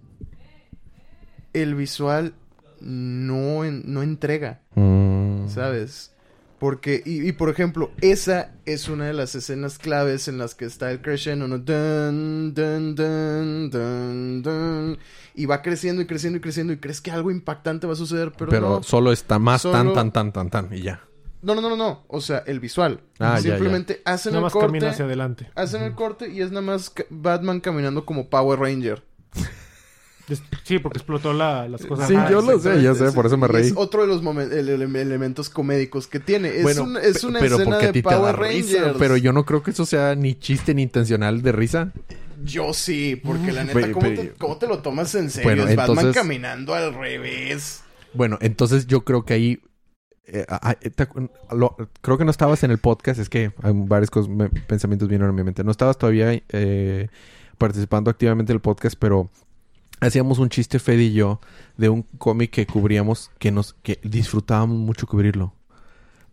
el 1.52 1.74
visual 1.74 2.32
no, 2.80 3.62
no 3.64 4.02
entrega, 4.02 4.60
Mm. 4.74 5.48
¿sabes? 5.48 6.12
Porque, 6.58 7.02
y, 7.04 7.26
y, 7.26 7.32
por 7.32 7.48
ejemplo, 7.48 7.90
esa 8.02 8.52
es 8.66 8.88
una 8.88 9.06
de 9.06 9.14
las 9.14 9.34
escenas 9.34 9.78
claves 9.78 10.28
en 10.28 10.36
las 10.38 10.54
que 10.54 10.66
está 10.66 10.90
el 10.90 11.00
crescendo, 11.00 11.48
¿no? 11.48 11.58
Dun, 11.58 12.52
dun, 12.54 12.94
dun, 12.94 13.70
dun, 13.70 14.42
dun. 14.42 14.98
y 15.34 15.46
va 15.46 15.62
creciendo 15.62 16.02
y 16.02 16.06
creciendo 16.06 16.36
y 16.38 16.40
creciendo 16.40 16.72
y 16.74 16.76
crees 16.78 17.00
que 17.00 17.10
algo 17.10 17.30
impactante 17.30 17.86
va 17.86 17.94
a 17.94 17.96
suceder, 17.96 18.32
pero, 18.36 18.50
Pero, 18.50 18.68
no. 18.68 18.82
solo 18.82 19.10
está 19.12 19.38
más 19.38 19.62
tan, 19.62 19.92
tan, 19.94 20.12
tan, 20.12 20.32
tan, 20.32 20.50
tan, 20.50 20.68
y 20.72 20.82
ya. 20.82 21.00
No, 21.42 21.54
no, 21.54 21.60
no, 21.62 21.70
no, 21.70 21.76
no. 21.76 22.04
O 22.08 22.20
sea, 22.20 22.38
el 22.46 22.60
visual. 22.60 23.00
Ah, 23.18 23.36
ya, 23.36 23.40
ya. 23.40 23.50
Simplemente 23.56 24.02
hacen 24.04 24.32
Nada 24.32 24.40
el 24.40 24.44
más 24.44 24.52
corte, 24.52 24.66
camina 24.66 24.90
hacia 24.90 25.04
adelante. 25.06 25.48
hacen 25.54 25.82
el 25.82 25.94
corte 25.94 26.28
y 26.30 26.42
es 26.42 26.50
nada 26.50 26.60
más 26.62 26.92
Batman 27.08 27.60
caminando 27.60 28.04
como 28.04 28.28
Power 28.28 28.58
Ranger. 28.60 29.02
Sí, 30.62 30.78
porque 30.78 30.98
explotó 30.98 31.32
la- 31.32 31.66
las 31.66 31.84
cosas. 31.84 32.06
Sí, 32.06 32.14
Ah, 32.14 32.28
yo 32.30 32.40
lo 32.40 32.56
sé, 32.60 32.80
yo 32.82 32.94
sé, 32.94 33.10
por 33.10 33.26
eso 33.26 33.36
me 33.36 33.48
reí. 33.48 33.66
Es 33.66 33.72
otro 33.74 34.02
de 34.02 34.06
los 34.06 34.22
momen- 34.22 34.52
ele- 34.52 34.74
ele- 34.74 35.00
elementos 35.00 35.50
comédicos 35.50 36.06
que 36.06 36.20
tiene. 36.20 36.50
Es, 36.58 36.62
Bueno, 36.62 36.84
un- 36.84 36.96
es 36.98 37.24
una 37.24 37.40
pero 37.40 37.56
escena 37.56 37.70
porque 37.70 37.84
a 37.84 37.88
de 37.88 37.92
ti 37.94 38.02
te 38.02 38.10
da 38.10 38.16
Power 38.20 38.38
risa, 38.38 38.94
pero 38.96 39.16
yo 39.16 39.32
no 39.32 39.44
creo 39.44 39.64
que 39.64 39.72
eso 39.72 39.84
sea 39.84 40.14
ni 40.14 40.36
chiste 40.38 40.72
ni 40.72 40.82
intencional 40.82 41.42
de 41.42 41.50
risa. 41.50 41.92
Yo 42.44 42.72
sí, 42.72 43.16
porque 43.16 43.50
la 43.50 43.64
neta, 43.64 43.80
Pero- 43.80 43.92
¿cómo, 43.92 44.06
pero- 44.08 44.22
te, 44.22 44.28
cómo 44.34 44.56
te 44.56 44.66
lo 44.68 44.78
tomas 44.78 45.12
en 45.16 45.30
serio? 45.30 45.48
Bueno, 45.48 45.62
es 45.68 45.74
Batman 45.74 45.98
entonces- 45.98 46.22
caminando 46.22 46.74
al 46.74 46.94
revés. 46.94 47.82
Bueno, 48.14 48.38
entonces 48.40 48.86
yo 48.86 49.04
creo 49.04 49.24
que 49.24 49.34
ahí 49.34 49.60
eh, 50.32 50.46
ah, 50.48 50.76
eh, 50.80 50.90
te 50.90 51.08
acu- 51.08 51.30
lo- 51.52 51.76
creo 52.00 52.18
que 52.18 52.24
no 52.24 52.30
estabas 52.30 52.62
en 52.64 52.70
el 52.70 52.78
podcast, 52.78 53.20
es 53.20 53.28
que 53.28 53.52
hay 53.62 53.72
varios 53.74 54.10
me- 54.28 54.48
pensamientos 54.48 55.08
vinieron 55.08 55.30
a 55.30 55.32
mi 55.32 55.42
mente. 55.44 55.64
No 55.64 55.70
estabas 55.70 55.98
todavía 55.98 56.32
eh, 56.48 57.08
participando 57.58 58.10
activamente 58.10 58.52
en 58.52 58.56
el 58.56 58.60
podcast, 58.60 58.96
pero 58.98 59.30
hacíamos 60.00 60.38
un 60.38 60.48
chiste 60.48 60.78
Fede 60.78 61.02
y 61.04 61.12
yo 61.12 61.40
de 61.76 61.88
un 61.90 62.02
cómic 62.18 62.50
que 62.50 62.66
cubríamos 62.66 63.30
que 63.38 63.50
nos 63.52 63.74
que 63.82 63.98
disfrutábamos 64.02 64.78
mucho 64.78 65.06
cubrirlo 65.06 65.54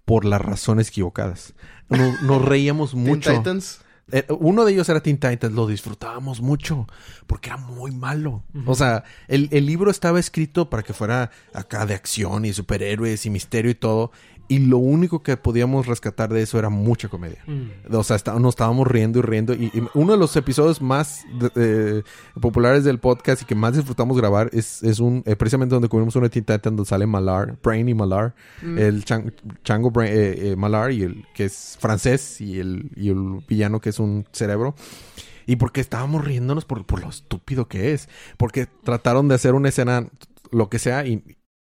por 0.06 0.24
las 0.26 0.40
razones 0.42 0.88
equivocadas. 0.90 1.54
Nos, 1.90 2.22
nos 2.22 2.42
reíamos 2.44 2.92
Teen 2.92 3.04
mucho. 3.06 3.34
Titans. 3.34 3.82
Eh, 4.12 4.26
uno 4.40 4.64
de 4.64 4.72
ellos 4.72 4.88
era 4.88 5.02
Teen 5.02 5.18
Titans, 5.18 5.54
lo 5.54 5.68
disfrutábamos 5.68 6.42
mucho 6.42 6.88
porque 7.26 7.50
era 7.50 7.58
muy 7.58 7.92
malo. 7.92 8.44
O 8.66 8.74
sea, 8.74 9.04
el, 9.28 9.50
el 9.52 9.66
libro 9.66 9.92
estaba 9.92 10.20
escrito 10.20 10.70
para 10.70 10.84
que 10.84 10.94
fuera 10.94 11.30
acá 11.54 11.86
de 11.86 11.94
acción 11.94 12.46
y 12.46 12.54
superhéroes 12.54 13.26
y 13.26 13.30
misterio 13.30 13.72
y 13.72 13.76
todo. 13.76 14.12
Y 14.50 14.60
lo 14.60 14.78
único 14.78 15.24
que 15.24 15.36
podíamos 15.36 15.88
rescatar 15.88 16.32
de 16.32 16.42
eso 16.42 16.58
era 16.58 16.70
mucha 16.70 17.10
comedia. 17.10 17.44
Mm. 17.48 17.94
O 17.94 18.04
sea, 18.04 18.16
está- 18.16 18.40
nos 18.40 18.54
estábamos 18.54 18.88
riendo 18.88 19.20
y 19.20 19.22
riendo. 19.22 19.54
Y, 19.54 19.66
y 19.74 19.84
uno 19.94 20.14
de 20.14 20.18
los 20.18 20.36
episodios 20.38 20.82
más 20.82 21.26
de- 21.38 21.52
eh, 21.56 22.04
populares 22.40 22.84
del 22.86 23.00
podcast 23.00 23.42
y 23.42 23.46
que 23.46 23.56
más 23.56 23.76
disfrutamos 23.76 24.16
grabar 24.18 24.50
es, 24.54 24.82
es 24.84 25.00
un 25.00 25.22
eh, 25.26 25.36
precisamente 25.36 25.76
donde 25.76 25.90
cubrimos 25.90 26.14
Teen 26.14 26.30
Titans 26.32 26.64
donde 26.64 26.86
sale 26.86 27.06
Malar, 27.06 27.58
Brain 27.62 27.90
y 27.90 27.94
Malar. 27.94 28.36
El 28.62 29.04
chan- 29.04 29.34
Chango 29.64 29.92
Brain- 29.92 30.14
eh, 30.14 30.52
eh, 30.52 30.56
Malar 30.56 30.92
y 30.94 31.04
el 31.04 31.26
que 31.34 31.46
es 31.46 31.78
francés 31.80 32.40
y 32.40 32.60
el, 32.60 32.90
y 32.96 33.10
el 33.10 33.40
villano 33.50 33.82
que 33.82 33.90
es 33.90 34.00
un 34.00 34.26
cerebro. 34.32 34.76
Y 35.46 35.58
porque 35.58 35.82
estábamos 35.82 36.24
riéndonos 36.24 36.66
por, 36.66 36.86
por 36.86 37.02
lo 37.02 37.10
estúpido 37.10 37.68
que 37.68 37.94
es. 37.94 38.08
Porque 38.38 38.66
trataron 38.66 39.28
de 39.28 39.36
hacer 39.36 39.56
una 39.56 39.70
escena, 39.70 40.08
lo 40.52 40.70
que 40.70 40.78
sea, 40.80 41.06
y, 41.06 41.24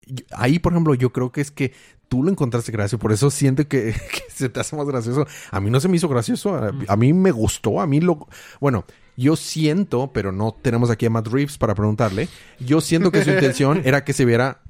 y 0.06 0.26
ahí, 0.32 0.60
por 0.60 0.74
ejemplo, 0.74 0.94
yo 0.96 1.12
creo 1.14 1.32
que 1.32 1.40
es 1.42 1.50
que 1.52 1.72
tú 2.10 2.24
lo 2.24 2.30
encontraste 2.30 2.72
gracioso. 2.72 3.00
Por 3.00 3.14
eso 3.14 3.30
siento 3.30 3.68
que, 3.68 3.94
que 4.12 4.24
se 4.34 4.50
te 4.50 4.60
hace 4.60 4.76
más 4.76 4.88
gracioso. 4.88 5.26
A 5.52 5.60
mí 5.62 5.70
no 5.70 5.80
se 5.80 5.88
me 5.88 5.96
hizo 5.96 6.10
gracioso. 6.10 6.56
A, 6.56 6.74
a 6.88 6.96
mí 6.98 7.14
me 7.14 7.32
gustó. 7.32 7.80
A 7.80 7.88
mí 7.88 8.02
lo... 8.02 8.28
Bueno, 8.60 8.86
yo 9.16 9.36
siento, 9.36 10.12
pero 10.12 10.32
no 10.32 10.56
tenemos 10.62 10.90
aquí 10.90 11.06
a 11.06 11.10
Matt 11.10 11.28
Reeves 11.28 11.58
para 11.58 11.76
preguntarle. 11.76 12.28
Yo 12.60 12.82
siento 12.82 13.12
que 13.12 13.24
su 13.24 13.30
intención 13.32 13.82
era 13.86 14.04
que 14.04 14.14
se 14.14 14.26
viera... 14.26 14.62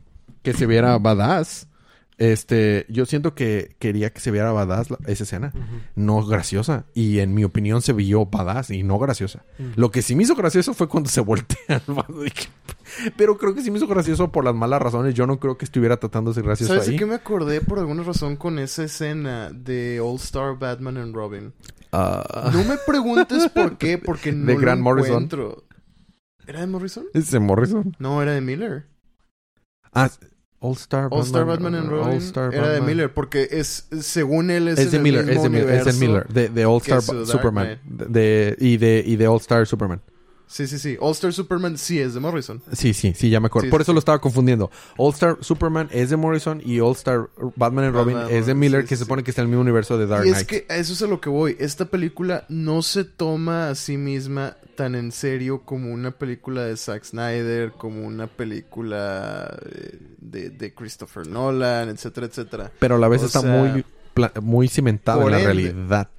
Que 0.44 0.54
se 0.54 0.66
viera 0.66 0.98
badass. 1.00 1.69
Este, 2.20 2.86
yo 2.90 3.06
siento 3.06 3.34
que 3.34 3.76
quería 3.80 4.12
que 4.12 4.20
se 4.20 4.30
viera 4.30 4.52
badass 4.52 4.92
la- 4.92 5.00
esa 5.08 5.24
escena, 5.24 5.54
no 5.96 6.26
graciosa. 6.26 6.86
Y 6.94 7.20
en 7.20 7.34
mi 7.34 7.46
opinión 7.46 7.82
se 7.82 7.94
vio 7.94 8.26
badass 8.26 8.72
y 8.72 8.84
no 8.84 9.00
graciosa. 9.00 9.46
Lo 9.78 9.90
que 9.90 10.02
sí 10.02 10.16
me 10.16 10.24
hizo 10.24 10.36
gracioso 10.36 10.74
fue 10.74 10.90
cuando 10.90 11.10
se 11.10 11.22
voltea 11.22 11.58
al 11.88 11.96
vato. 11.96 12.22
Dije, 12.22 12.50
Pero 13.16 13.38
creo 13.38 13.56
que 13.56 13.62
sí 13.62 13.72
me 13.72 13.78
hizo 13.78 13.88
gracioso 13.88 14.32
por 14.34 14.44
las 14.44 14.54
malas 14.54 14.82
razones. 14.82 15.16
Yo 15.16 15.26
no 15.28 15.40
creo 15.40 15.58
que 15.58 15.64
estuviera 15.64 15.98
tratando 15.98 16.32
de 16.32 16.36
ser 16.36 16.44
gracioso 16.44 16.74
¿Sabes 16.74 16.90
ahí. 16.90 16.98
qué 16.98 17.06
me 17.06 17.16
acordé 17.16 17.62
por 17.62 17.80
alguna 17.80 18.04
razón 18.04 18.36
con 18.36 18.60
esa 18.60 18.84
escena 18.84 19.50
de 19.52 20.02
All 20.02 20.18
Star 20.18 20.60
Batman 20.60 20.98
and 20.98 21.16
Robin? 21.16 21.54
Ah, 21.94 22.52
No 22.54 22.66
me 22.66 22.76
preguntes 22.86 23.48
por 23.56 23.78
qué, 23.78 23.98
porque 23.98 24.34
no 24.34 24.46
De 24.46 24.56
lo 24.56 24.60
Grant 24.60 24.82
Morrison. 24.82 25.12
encuentro. 25.24 25.64
¿Era 26.46 26.60
de 26.60 26.68
Morrison? 26.68 27.06
¿Es 27.14 27.32
de 27.32 27.40
Morrison? 27.40 27.96
No, 27.98 28.22
era 28.22 28.34
de 28.34 28.42
Miller. 28.42 28.88
Ah, 29.94 30.10
All 30.62 30.74
Star 30.74 31.08
All 31.12 31.22
Star 31.24 31.46
Batman 31.46 31.76
and 31.76 31.90
Robin 31.90 32.14
All 32.14 32.18
Star 32.18 32.54
era 32.54 32.70
de. 32.70 32.82
Miller, 32.82 33.14
porque 33.14 33.48
es 33.52 33.88
según 34.02 34.52
él 34.52 34.68
es, 34.68 34.78
Es 34.80 34.92
de 34.92 34.98
el 34.98 35.04
Miller, 35.04 35.30
es 35.30 35.42
de 35.42 35.50
Miller, 35.50 35.70
es 35.70 35.86
de. 35.86 35.94
Miller, 35.94 36.28
de, 36.28 36.50
de 36.50 36.66
All 36.66 36.82
Star 36.82 37.02
Superman. 37.02 37.80
De- 37.86 38.56
y 38.60 38.78
de 38.78 39.04
y 39.06 39.16
de 39.16 39.28
All 39.28 39.38
Star 39.40 39.66
Superman. 39.66 40.02
Sí, 40.52 40.66
sí, 40.66 40.80
sí. 40.80 40.98
All 41.00 41.12
Star 41.12 41.32
Superman 41.32 41.78
sí 41.78 42.00
es 42.00 42.16
de 42.16 42.20
Morrison. 42.20 42.60
Sí, 42.74 42.96
sí, 42.96 43.14
sí, 43.16 43.30
ya 43.30 43.40
me 43.40 43.46
acuerdo. 43.48 43.68
Sí, 43.68 43.70
Por 43.72 43.82
sí, 43.82 43.84
eso 43.84 43.92
sí. 43.92 43.94
lo 43.94 44.00
estaba 44.00 44.20
confundiendo. 44.20 44.72
All 44.98 45.14
Star 45.14 45.38
Superman 45.42 45.88
es 45.92 46.10
de 46.10 46.18
Morrison 46.18 46.60
y 46.66 46.80
All 46.80 46.94
Star 46.94 47.30
Batman 47.56 47.86
and 47.86 47.96
Robin 47.96 48.16
Batman, 48.16 48.36
es 48.36 48.48
de 48.48 48.56
Miller, 48.56 48.84
que 48.86 48.96
se 48.96 49.04
supone 49.04 49.22
que 49.24 49.30
está 49.30 49.44
en 49.44 49.46
el 49.46 49.50
mismo 49.50 49.62
universo 49.62 50.00
de 50.00 50.08
Dark 50.08 50.26
y 50.26 50.32
Knight. 50.32 50.42
es 50.42 50.48
que 50.48 50.74
a 50.74 50.78
eso 50.78 50.94
es 50.94 51.02
a 51.04 51.08
lo 51.08 51.22
que 51.22 51.30
voy. 51.30 51.56
Esta 51.60 51.86
película 51.86 52.46
no 52.50 52.82
se 52.82 53.04
toma 53.04 53.70
a 53.70 53.76
sí 53.76 53.98
misma 53.98 54.58
tan 54.76 54.96
en 54.96 55.12
serio 55.12 55.62
como 55.66 55.94
una 55.94 56.12
película 56.12 56.64
de 56.64 56.76
Zack 56.78 57.04
Snyder, 57.04 57.74
como 57.74 58.06
una 58.08 58.26
película 58.28 59.56
eh, 59.72 60.00
de, 60.20 60.50
de 60.50 60.74
Christopher 60.74 61.28
Nolan, 61.28 61.90
etcétera, 61.90 62.26
etcétera. 62.26 62.72
Pero 62.80 62.96
a 62.96 62.98
la 62.98 63.08
vez 63.08 63.22
o 63.22 63.26
está 63.28 63.42
sea, 63.42 63.52
muy 63.52 63.86
muy 64.42 64.68
cimentada 64.68 65.24
en 65.24 65.32
la 65.32 65.38
ende, 65.40 65.46
realidad. 65.54 66.10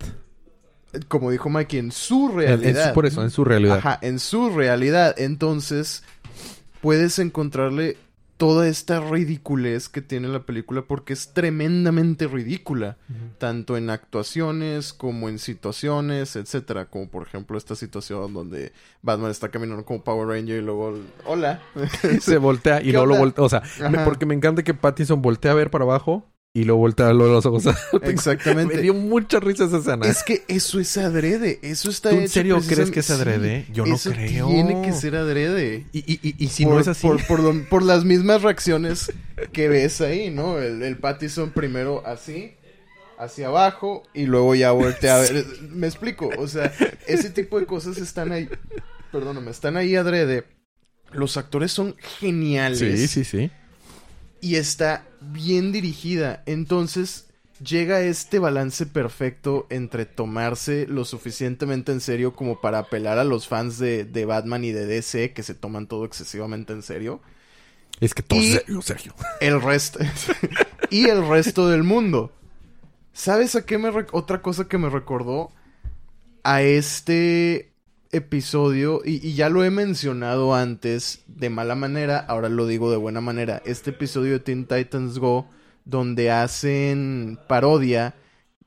Como 1.08 1.30
dijo 1.30 1.48
Mikey, 1.50 1.78
en 1.78 1.92
su 1.92 2.26
En- 2.26 2.30
en 2.30 2.36
realidad. 2.60 2.88
su- 2.88 2.94
por 2.94 3.06
eso, 3.06 3.22
en 3.22 3.30
su 3.30 3.44
realidad. 3.44 3.78
Ajá, 3.78 3.98
en 4.02 4.18
su 4.18 4.50
realidad. 4.50 5.14
Entonces, 5.18 6.02
puedes 6.80 7.18
encontrarle 7.18 7.96
toda 8.36 8.68
esta 8.68 9.00
ridiculez 9.00 9.90
que 9.90 10.00
tiene 10.00 10.26
la 10.28 10.40
película 10.44 10.80
porque 10.80 11.12
es 11.12 11.34
tremendamente 11.34 12.26
ridícula. 12.26 12.96
Tanto 13.36 13.76
en 13.76 13.90
actuaciones 13.90 14.94
como 14.94 15.28
en 15.28 15.38
situaciones, 15.38 16.36
etcétera. 16.36 16.86
Como 16.86 17.08
por 17.10 17.26
ejemplo 17.26 17.58
esta 17.58 17.74
situación 17.76 18.32
donde 18.32 18.72
Batman 19.02 19.30
está 19.30 19.50
caminando 19.50 19.84
como 19.84 20.02
Power 20.02 20.26
Ranger 20.28 20.62
y 20.62 20.64
luego... 20.64 20.98
¡Hola! 21.26 21.60
se 22.22 22.38
voltea 22.38 22.80
y 22.80 22.84
¿Qué 22.86 22.92
luego 22.92 23.06
lo 23.08 23.16
voltea. 23.18 23.44
O 23.44 23.48
sea, 23.50 23.62
me- 23.90 23.98
porque 24.06 24.24
me 24.24 24.34
encanta 24.34 24.62
que 24.62 24.72
Pattinson 24.72 25.20
voltea 25.20 25.52
a 25.52 25.54
ver 25.54 25.70
para 25.70 25.84
abajo 25.84 26.26
y 26.52 26.64
luego 26.64 26.80
voltea 26.80 27.08
a 27.08 27.12
los 27.12 27.46
ojos. 27.46 27.64
Exactamente. 28.02 28.74
me 28.76 28.82
dio 28.82 28.92
mucha 28.92 29.38
risa 29.38 29.66
esa 29.66 29.78
escena. 29.78 30.06
Es 30.06 30.24
que 30.24 30.42
eso 30.48 30.80
es 30.80 30.96
adrede. 30.98 31.60
Eso 31.62 31.90
está 31.90 32.10
¿Tú 32.10 32.16
en 32.16 32.22
hecho 32.22 32.32
serio 32.32 32.60
crees 32.66 32.90
que 32.90 33.00
es 33.00 33.10
adrede? 33.10 33.66
Sí, 33.66 33.72
Yo 33.72 33.86
no 33.86 33.94
eso 33.94 34.10
creo. 34.10 34.48
Tiene 34.48 34.82
que 34.82 34.92
ser 34.92 35.14
adrede. 35.14 35.86
Y, 35.92 35.98
y, 36.00 36.18
y, 36.28 36.34
y 36.44 36.48
si 36.48 36.64
por, 36.64 36.74
no 36.74 36.80
es 36.80 36.88
así. 36.88 37.06
Por, 37.06 37.24
por 37.26 37.40
lo- 37.40 37.64
por 37.68 37.82
las 37.84 38.04
mismas 38.04 38.42
reacciones 38.42 39.12
que 39.52 39.68
ves 39.68 40.00
ahí, 40.00 40.30
¿no? 40.30 40.58
El, 40.58 40.82
el 40.82 40.96
Pattison 40.98 41.50
primero 41.52 42.04
así, 42.04 42.54
hacia 43.16 43.46
abajo, 43.46 44.02
y 44.12 44.26
luego 44.26 44.54
ya 44.56 44.72
voltea 44.72 45.16
a 45.16 45.20
ver. 45.20 45.44
Me 45.70 45.86
explico. 45.86 46.30
O 46.36 46.48
sea, 46.48 46.72
ese 47.06 47.30
tipo 47.30 47.60
de 47.60 47.66
cosas 47.66 47.96
están 47.98 48.32
ahí. 48.32 48.48
Perdóname, 49.12 49.52
están 49.52 49.76
ahí 49.76 49.94
adrede. 49.94 50.44
Los 51.12 51.36
actores 51.36 51.70
son 51.70 51.94
geniales. 52.18 52.78
Sí, 52.80 53.06
sí, 53.06 53.24
sí. 53.24 53.50
Y 54.40 54.56
está 54.56 55.06
bien 55.20 55.72
dirigida. 55.72 56.42
Entonces 56.46 57.26
llega 57.62 58.00
este 58.00 58.38
balance 58.38 58.86
perfecto 58.86 59.66
entre 59.70 60.06
tomarse 60.06 60.86
lo 60.88 61.04
suficientemente 61.04 61.92
en 61.92 62.00
serio 62.00 62.34
como 62.34 62.60
para 62.60 62.78
apelar 62.78 63.18
a 63.18 63.24
los 63.24 63.48
fans 63.48 63.78
de, 63.78 64.04
de 64.04 64.24
Batman 64.24 64.64
y 64.64 64.72
de 64.72 64.86
DC 64.86 65.32
que 65.32 65.42
se 65.42 65.54
toman 65.54 65.86
todo 65.86 66.04
excesivamente 66.04 66.72
en 66.72 66.82
serio. 66.82 67.20
Es 68.00 68.14
que 68.14 68.22
todo 68.22 68.40
Y- 68.40 68.46
es 68.52 68.62
serio, 68.62 68.82
Sergio. 68.82 69.14
El 69.40 69.60
resto. 69.60 69.98
y 70.90 71.06
el 71.08 71.26
resto 71.28 71.68
del 71.68 71.82
mundo. 71.84 72.32
¿Sabes 73.12 73.54
a 73.56 73.66
qué 73.66 73.76
me... 73.76 73.90
Otra 74.12 74.40
cosa 74.40 74.68
que 74.68 74.78
me 74.78 74.88
recordó 74.88 75.50
a 76.42 76.62
este 76.62 77.69
episodio, 78.12 79.02
y, 79.04 79.26
y 79.26 79.34
ya 79.34 79.48
lo 79.48 79.64
he 79.64 79.70
mencionado 79.70 80.54
antes 80.54 81.22
de 81.26 81.50
mala 81.50 81.74
manera, 81.74 82.18
ahora 82.18 82.48
lo 82.48 82.66
digo 82.66 82.90
de 82.90 82.96
buena 82.96 83.20
manera, 83.20 83.62
este 83.64 83.90
episodio 83.90 84.32
de 84.32 84.40
Teen 84.40 84.66
Titans 84.66 85.18
Go, 85.18 85.48
donde 85.84 86.30
hacen 86.30 87.38
parodia 87.48 88.14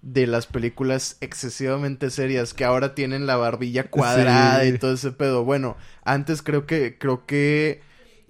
de 0.02 0.28
las 0.28 0.48
películas 0.48 1.18
excesivamente 1.22 2.10
serias 2.10 2.54
que 2.54 2.66
ahora 2.66 2.94
tienen 2.94 3.26
la 3.26 3.38
barbilla 3.38 3.86
cuadrada 3.90 4.62
Sí. 4.62 4.70
y 4.70 4.78
todo 4.78 4.94
ese 4.94 5.12
pedo. 5.12 5.46
Bueno, 5.46 5.78
antes 6.04 6.42
creo 6.42 6.66
que 6.66 6.98
creo 6.98 7.26
que 7.26 7.82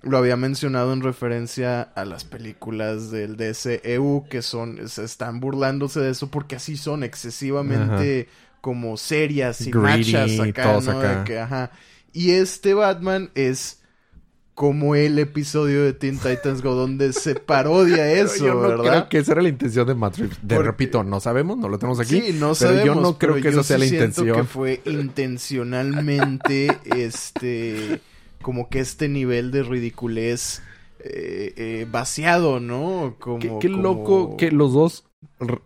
lo 0.03 0.17
había 0.17 0.35
mencionado 0.35 0.93
en 0.93 1.01
referencia 1.01 1.81
a 1.81 2.05
las 2.05 2.25
películas 2.25 3.09
del 3.09 3.37
DCEU 3.37 4.25
que 4.29 4.41
son 4.43 4.87
se 4.87 5.03
están 5.05 5.39
burlándose 5.39 5.99
de 6.01 6.11
eso 6.11 6.29
porque 6.29 6.57
así 6.57 6.77
son 6.77 7.03
excesivamente 7.03 8.27
como 8.63 8.95
serias 8.95 9.59
y 9.59 9.71
Greedy, 9.71 10.13
machas 10.13 10.39
acá, 10.39 10.63
todos 10.63 10.85
¿no? 10.85 10.99
Acá. 10.99 11.23
que, 11.25 11.37
ajá. 11.37 11.71
Y 12.13 12.31
este 12.31 12.73
Batman 12.73 13.29
es 13.35 13.81
como 14.53 14.95
el 14.95 15.19
episodio 15.19 15.83
de 15.83 15.91
Teen 15.91 16.17
Titans 16.17 16.61
Go 16.61 16.73
donde 16.73 17.11
se 17.11 17.35
parodia 17.51 18.09
eso, 18.13 18.45
yo 18.45 18.53
no 18.53 18.61
¿verdad? 18.61 18.83
creo 18.85 19.09
que 19.09 19.17
esa 19.17 19.31
era 19.33 19.41
la 19.41 19.49
intención 19.49 19.85
de 19.85 19.95
Matt 19.95 20.15
Reeves. 20.17 20.37
De 20.41 20.55
Porque- 20.55 20.69
repito, 20.69 21.03
no 21.03 21.19
sabemos, 21.19 21.57
no 21.57 21.67
lo 21.67 21.77
tenemos 21.77 21.99
aquí. 21.99 22.21
Sí, 22.21 22.31
no 22.33 22.53
pero 22.53 22.55
sabemos, 22.55 22.85
yo 22.85 22.95
no 22.95 23.17
creo 23.17 23.35
que 23.41 23.49
esa 23.49 23.63
sea 23.63 23.77
la 23.79 23.85
intención. 23.85 24.37
que 24.37 24.43
fue 24.45 24.81
intencionalmente, 24.85 26.77
este, 26.95 27.99
como 28.41 28.69
que 28.69 28.79
este 28.79 29.09
nivel 29.09 29.51
de 29.51 29.63
ridiculez 29.63 30.61
eh, 30.99 31.53
eh, 31.57 31.87
vaciado, 31.91 32.59
¿no? 32.61 33.15
Como, 33.19 33.39
Qué, 33.39 33.51
qué 33.59 33.69
como- 33.71 33.83
loco 33.83 34.37
que 34.37 34.51
los 34.51 34.71
dos, 34.73 35.03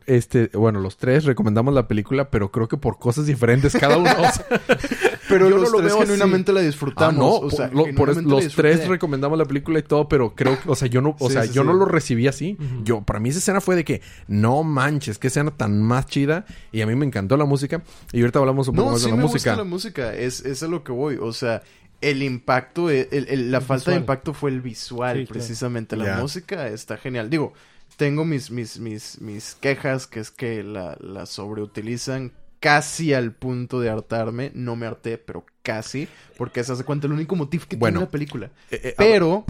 este, 0.05 0.49
bueno, 0.53 0.79
los 0.79 0.97
tres 0.97 1.25
recomendamos 1.25 1.73
la 1.73 1.87
película, 1.87 2.29
pero 2.31 2.51
creo 2.51 2.67
que 2.67 2.77
por 2.77 2.97
cosas 2.99 3.25
diferentes 3.25 3.73
cada 3.73 3.97
uno. 3.97 4.09
o 4.11 4.31
sea, 4.31 4.45
Pero 5.29 5.49
yo 5.49 5.57
los 5.57 5.65
no 5.71 5.77
lo 5.77 5.77
tres 5.79 5.91
veo 5.91 5.97
así. 5.97 6.11
genuinamente 6.11 6.53
la 6.53 6.61
disfrutamos. 6.61 7.13
Ah, 7.13 7.17
no, 7.17 7.29
o 7.31 7.51
sea, 7.51 7.69
por- 7.69 7.75
lo- 7.89 7.95
por 7.95 8.09
eso 8.09 8.19
genuinamente 8.19 8.29
la 8.29 8.43
los 8.45 8.55
tres 8.55 8.87
recomendamos 8.87 9.37
la 9.37 9.45
película 9.45 9.77
y 9.79 9.83
todo, 9.83 10.07
pero 10.07 10.33
creo 10.35 10.57
que, 10.61 10.69
o 10.69 10.75
sea, 10.75 10.87
yo 10.87 11.01
no, 11.01 11.15
o 11.19 11.27
Sí, 11.27 11.33
sea, 11.33 11.43
sí, 11.43 11.49
yo 11.53 11.61
sí. 11.63 11.67
no 11.67 11.73
lo 11.73 11.85
recibí 11.85 12.27
así. 12.27 12.57
Yo, 12.83 13.01
para 13.01 13.19
mí 13.19 13.29
esa 13.29 13.39
escena 13.39 13.59
fue 13.59 13.75
de 13.75 13.83
que, 13.83 14.01
no 14.27 14.63
manches, 14.63 15.19
qué 15.19 15.27
escena 15.27 15.51
tan 15.51 15.81
más 15.81 16.05
chida. 16.07 16.45
Y 16.71 16.81
a 16.81 16.87
mí 16.87 16.95
me 16.95 17.05
encantó 17.05 17.35
la 17.37 17.45
música. 17.45 17.83
Y 18.13 18.21
ahorita 18.21 18.39
hablamos 18.39 18.67
un 18.69 18.75
poco 18.75 18.85
No, 18.87 18.91
más 18.93 19.01
sí 19.01 19.07
de 19.07 19.11
la 19.11 19.17
me 19.17 19.23
música. 19.23 19.51
gusta 19.51 19.63
la 19.63 19.69
música. 19.69 20.13
Es, 20.15 20.45
es 20.45 20.63
a 20.63 20.67
lo 20.67 20.83
que 20.85 20.93
voy. 20.93 21.17
O 21.21 21.33
sea, 21.33 21.61
el 21.99 22.23
impacto, 22.23 22.89
el- 22.89 23.07
el- 23.11 23.51
la 23.51 23.59
falta 23.59 23.91
de 23.91 23.97
impacto 23.97 24.33
fue 24.33 24.49
el 24.51 24.61
visual, 24.61 25.17
Sí, 25.17 25.25
claro. 25.25 25.33
precisamente. 25.33 25.95
La 25.97 26.17
música 26.19 26.67
está 26.69 26.95
genial. 26.97 27.29
Digo, 27.29 27.53
tengo 27.97 28.23
mis, 28.25 28.49
mis, 28.51 28.79
mis, 28.79 29.19
mis 29.21 29.55
quejas, 29.55 30.07
que 30.07 30.19
es 30.21 30.31
que 30.31 30.63
la, 30.63 30.97
la 31.01 31.25
sobreutilizan 31.25 32.31
casi 32.59 33.13
al 33.13 33.33
punto 33.33 33.79
de 33.79 33.89
hartarme. 33.89 34.51
No 34.55 34.75
me 34.75 34.85
harté, 34.85 35.17
pero 35.17 35.45
casi. 35.63 36.07
Porque 36.37 36.63
se 36.63 36.71
hace 36.73 36.83
cuenta 36.83 37.07
el 37.07 37.13
único 37.13 37.35
motivo 37.35 37.65
que 37.67 37.75
Bueno. 37.75 37.95
tiene 37.99 38.05
la 38.05 38.11
película. 38.11 38.45
Eh, 38.71 38.79
eh, 38.83 38.93
Pero, 38.97 39.43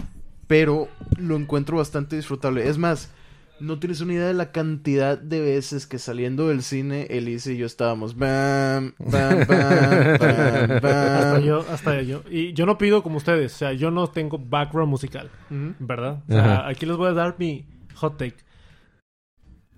pero 0.48 0.88
lo 1.18 1.36
encuentro 1.36 1.78
bastante 1.78 2.16
disfrutable. 2.16 2.68
Es 2.70 2.78
más, 2.78 3.12
no 3.60 3.80
tienes 3.80 4.02
una 4.02 4.14
idea 4.14 4.28
de 4.28 4.34
la 4.34 4.52
cantidad 4.52 5.18
de 5.18 5.40
veces 5.42 5.88
que 5.88 6.00
saliendo 6.00 6.48
del 6.50 6.64
cine, 6.64 7.08
Elise 7.10 7.54
y 7.54 7.58
yo 7.58 7.66
estábamos 7.66 8.16
bam, 8.18 8.94
bam, 9.00 9.46
bam, 9.48 9.48
bam, 9.48 10.72
Hasta 10.82 11.34
bam. 11.34 11.42
yo, 11.44 11.66
hasta 11.70 12.02
yo. 12.02 12.22
Y 12.30 12.54
yo 12.54 12.66
no 12.66 12.78
pido 12.78 13.02
como 13.04 13.18
ustedes. 13.18 13.56
O 13.56 13.58
sea, 13.58 13.74
yo 13.74 13.90
no 13.92 14.08
tengo 14.08 14.38
background 14.38 14.90
musical. 14.90 15.30
¿Verdad? 15.50 16.24
O 16.30 16.32
sea, 16.32 16.44
Ajá. 16.60 16.68
aquí 16.70 16.86
les 16.86 16.96
voy 16.98 17.10
a 17.10 17.14
dar 17.14 17.36
mi 17.40 17.66
hot 17.98 18.18
take. 18.18 18.38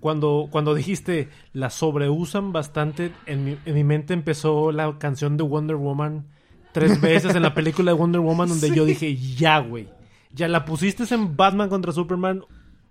Cuando, 0.00 0.48
cuando 0.50 0.74
dijiste 0.74 1.28
la 1.52 1.68
sobreusan 1.68 2.52
bastante, 2.52 3.12
en 3.26 3.44
mi, 3.44 3.58
en 3.66 3.74
mi 3.74 3.84
mente 3.84 4.14
empezó 4.14 4.72
la 4.72 4.98
canción 4.98 5.36
de 5.36 5.42
Wonder 5.44 5.76
Woman 5.76 6.26
tres 6.72 7.00
veces 7.02 7.34
en 7.34 7.42
la 7.42 7.52
película 7.52 7.92
de 7.92 7.98
Wonder 7.98 8.20
Woman, 8.22 8.48
donde 8.48 8.70
yo 8.74 8.84
dije, 8.86 9.14
ya, 9.16 9.58
güey. 9.58 9.88
Ya 10.32 10.48
la 10.48 10.64
pusiste 10.64 11.12
en 11.14 11.36
Batman 11.36 11.68
contra 11.68 11.92
Superman 11.92 12.44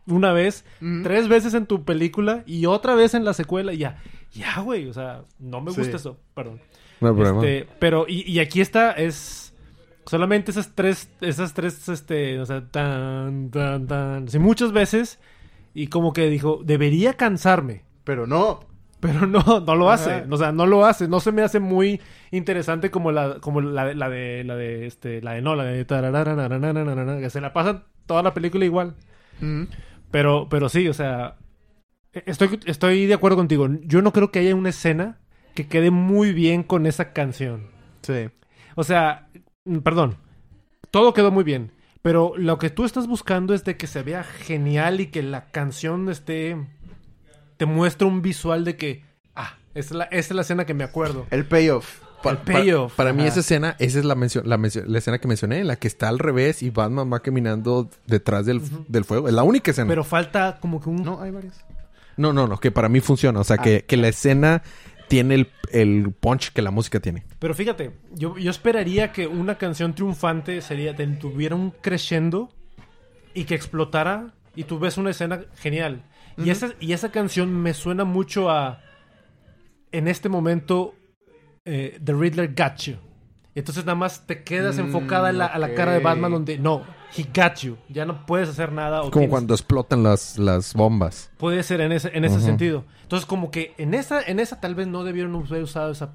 una 0.05 0.33
vez, 0.33 0.65
Ujú. 0.81 1.01
tres 1.03 1.27
veces 1.27 1.53
en 1.53 1.65
tu 1.65 1.83
película 1.83 2.43
y 2.45 2.65
otra 2.67 2.93
vez 2.95 3.13
en 3.13 3.23
la 3.25 3.33
secuela. 3.33 3.73
y 3.73 3.77
Ya, 3.77 3.97
ya, 4.31 4.59
güey. 4.61 4.87
O 4.87 4.93
sea, 4.93 5.23
no 5.39 5.61
me 5.61 5.71
Sí. 5.71 5.77
gusta 5.79 5.95
eso, 5.97 6.17
perdón. 6.35 6.59
No 7.01 7.07
hay 7.07 7.13
problema. 7.15 7.39
Este, 7.43 7.67
pero, 7.79 8.05
y, 8.07 8.29
y 8.29 8.39
aquí 8.39 8.59
está, 8.61 8.91
es 8.91 9.48
Solamente 10.09 10.49
esas 10.49 10.73
tres, 10.73 11.07
esas 11.21 11.53
tres, 11.53 11.87
este, 11.87 12.39
o 12.39 12.45
sea, 12.47 12.67
tan, 12.67 13.51
tan, 13.51 13.85
tan, 13.85 14.25
así 14.25 14.39
muchas 14.39 14.71
veces. 14.71 15.19
Y 15.75 15.85
como 15.85 16.13
que 16.13 16.31
dijo, 16.31 16.61
debería 16.65 17.13
cansarme. 17.13 17.83
Pero 18.05 18.25
no. 18.25 18.61
Pero 19.01 19.27
no, 19.27 19.59
no 19.59 19.75
lo 19.75 19.91
hace. 19.91 20.25
O 20.27 20.35
sea, 20.35 20.51
no 20.51 20.65
lo 20.65 20.83
hace. 20.87 21.07
No 21.07 21.19
se 21.19 21.31
me 21.31 21.43
hace 21.43 21.59
muy 21.59 22.01
interesante 22.31 22.89
como 22.89 23.11
la, 23.11 23.35
como 23.39 23.61
la, 23.61 23.85
de, 23.85 23.93
la 23.93 24.09
de, 24.55 24.87
este, 24.87 25.21
la 25.21 25.33
de 25.33 25.43
no, 25.43 25.55
la 25.55 25.65
de 25.65 25.85
que 25.85 27.29
se 27.29 27.39
la 27.39 27.53
pasan 27.53 27.83
toda 28.07 28.23
la 28.23 28.33
película 28.33 28.65
igual. 28.65 28.95
Mm. 29.41 29.65
Pero, 30.09 30.47
pero 30.49 30.69
sí, 30.69 30.87
o 30.87 30.93
sea, 30.95 31.35
estoy, 32.13 32.59
estoy 32.65 33.05
de 33.05 33.13
acuerdo 33.13 33.37
contigo. 33.37 33.69
Yo 33.83 34.01
no 34.01 34.11
creo 34.11 34.31
que 34.31 34.39
haya 34.39 34.55
una 34.55 34.69
escena 34.69 35.19
que 35.53 35.67
quede 35.67 35.91
muy 35.91 36.33
bien 36.33 36.63
con 36.63 36.87
esa 36.87 37.13
canción. 37.13 37.67
Sí. 38.01 38.31
O 38.73 38.83
sea, 38.83 39.28
perdón, 39.83 40.17
todo 40.91 41.13
quedó 41.13 41.31
muy 41.31 41.43
bien, 41.43 41.71
pero 42.01 42.33
lo 42.37 42.57
que 42.57 42.69
tú 42.69 42.85
estás 42.85 43.07
buscando 43.07 43.53
es 43.53 43.63
de 43.63 43.77
que 43.77 43.87
se 43.87 44.03
vea 44.03 44.23
genial 44.23 44.99
y 45.01 45.07
que 45.07 45.21
la 45.23 45.45
canción 45.51 46.09
esté 46.09 46.57
te 47.57 47.65
muestra 47.65 48.07
un 48.07 48.21
visual 48.21 48.63
de 48.63 48.75
que 48.77 49.03
ah, 49.35 49.57
esa 49.73 49.89
es 49.89 49.91
la, 49.97 50.03
esa 50.05 50.19
es 50.19 50.31
la 50.35 50.41
escena 50.41 50.65
que 50.65 50.73
me 50.73 50.83
acuerdo. 50.83 51.25
El 51.29 51.45
payoff. 51.45 51.99
Pa- 52.23 52.31
el 52.31 52.37
pa- 52.37 52.43
payoff. 52.53 52.95
para 52.95 53.13
mí 53.13 53.23
esa 53.25 53.39
escena, 53.41 53.75
esa 53.79 53.99
es 53.99 54.05
la, 54.05 54.15
mencio- 54.15 54.43
la, 54.43 54.57
mencio- 54.57 54.83
la 54.85 54.97
escena 54.97 55.19
que 55.19 55.27
mencioné, 55.29 55.63
la 55.63 55.77
que 55.77 55.87
está 55.87 56.09
al 56.09 56.19
revés 56.19 56.63
y 56.63 56.69
Batman 56.69 57.09
va 57.11 57.21
caminando 57.21 57.89
detrás 58.07 58.45
del, 58.45 58.61
del 58.89 59.05
fuego. 59.05 59.27
Es 59.29 59.33
la 59.33 59.43
única 59.43 59.71
escena. 59.71 59.87
Pero 59.87 60.03
falta 60.03 60.57
como 60.59 60.81
que 60.81 60.89
un 60.89 61.03
No, 61.03 61.21
hay 61.21 61.31
varias. 61.31 61.63
no, 62.17 62.33
no, 62.33 62.45
no, 62.47 62.59
que 62.59 62.71
para 62.71 62.89
mí 62.89 62.99
funciona. 62.99 63.39
O 63.39 63.43
sea, 63.45 63.57
que, 63.57 63.85
que 63.85 63.95
la 63.95 64.09
escena 64.09 64.63
tiene 65.09 65.35
el, 65.35 65.47
el 65.73 66.13
punch 66.17 66.53
que 66.53 66.61
la 66.61 66.71
música 66.71 66.99
tiene. 67.01 67.25
Pero 67.39 67.53
fíjate, 67.53 67.91
yo, 68.13 68.37
yo 68.37 68.49
esperaría 68.51 69.11
que 69.11 69.27
una 69.27 69.57
canción 69.57 69.93
triunfante 69.93 70.61
sería 70.61 70.95
tuviera 71.19 71.55
un 71.55 71.71
crescendo 71.71 72.49
y 73.33 73.43
que 73.43 73.55
explotara 73.55 74.33
y 74.55 74.63
tú 74.63 74.79
ves 74.79 74.97
una 74.97 75.09
escena 75.09 75.41
genial. 75.57 76.03
y, 76.37 76.49
esa, 76.51 76.69
y 76.79 76.93
esa 76.93 77.11
canción 77.11 77.51
me 77.61 77.73
suena 77.73 78.05
mucho 78.05 78.49
a 78.49 78.81
en 79.91 80.07
este 80.07 80.29
momento 80.29 80.95
eh, 81.65 81.99
The 82.03 82.13
Riddler 82.13 82.53
Got 82.55 82.77
You. 82.83 82.95
Entonces 83.55 83.83
nada 83.85 83.95
más 83.95 84.25
te 84.25 84.43
quedas 84.43 84.77
Mm, 84.77 84.81
enfocada 84.81 85.29
en 85.31 85.39
la- 85.39 85.47
a 85.47 85.57
la 85.59 85.73
cara 85.73 85.93
de. 85.93 85.99
Batman 85.99 86.31
donde 86.31 86.57
no, 86.57 86.83
he 87.17 87.23
got 87.23 87.55
you. 87.59 87.77
Ya 87.89 88.05
no 88.05 88.25
puedes 88.25 88.49
hacer 88.49 88.71
nada. 88.71 89.01
o 89.01 89.05
Es 89.05 89.09
como 89.11 89.21
tienes- 89.23 89.29
cuando 89.29 89.53
explotan 89.53 90.03
las, 90.03 90.37
las 90.37 90.73
bombas. 90.73 91.31
Puede 91.37 91.63
ser 91.63 91.81
en 91.81 91.91
ese, 91.91 92.11
en 92.15 92.25
ese 92.25 92.39
sentido. 92.41 92.85
Entonces, 93.03 93.25
como 93.25 93.51
que 93.51 93.73
en 93.77 93.93
esa, 93.93 94.21
en 94.21 94.39
esa 94.39 94.59
tal 94.59 94.75
vez 94.75 94.87
no 94.87 95.03
debieron 95.03 95.35
haber 95.35 95.63
usado 95.63 95.91
esa 95.91 96.13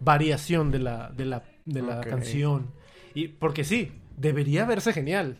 variación 0.00 0.70
de 0.70 0.78
la, 0.80 1.10
de 1.10 1.24
la, 1.26 1.42
de 1.64 1.82
la 1.82 2.00
canción. 2.00 2.70
Y 3.14 3.28
porque 3.28 3.64
sí, 3.64 3.92
debería 4.16 4.64
verse 4.64 4.92
genial. 4.92 5.38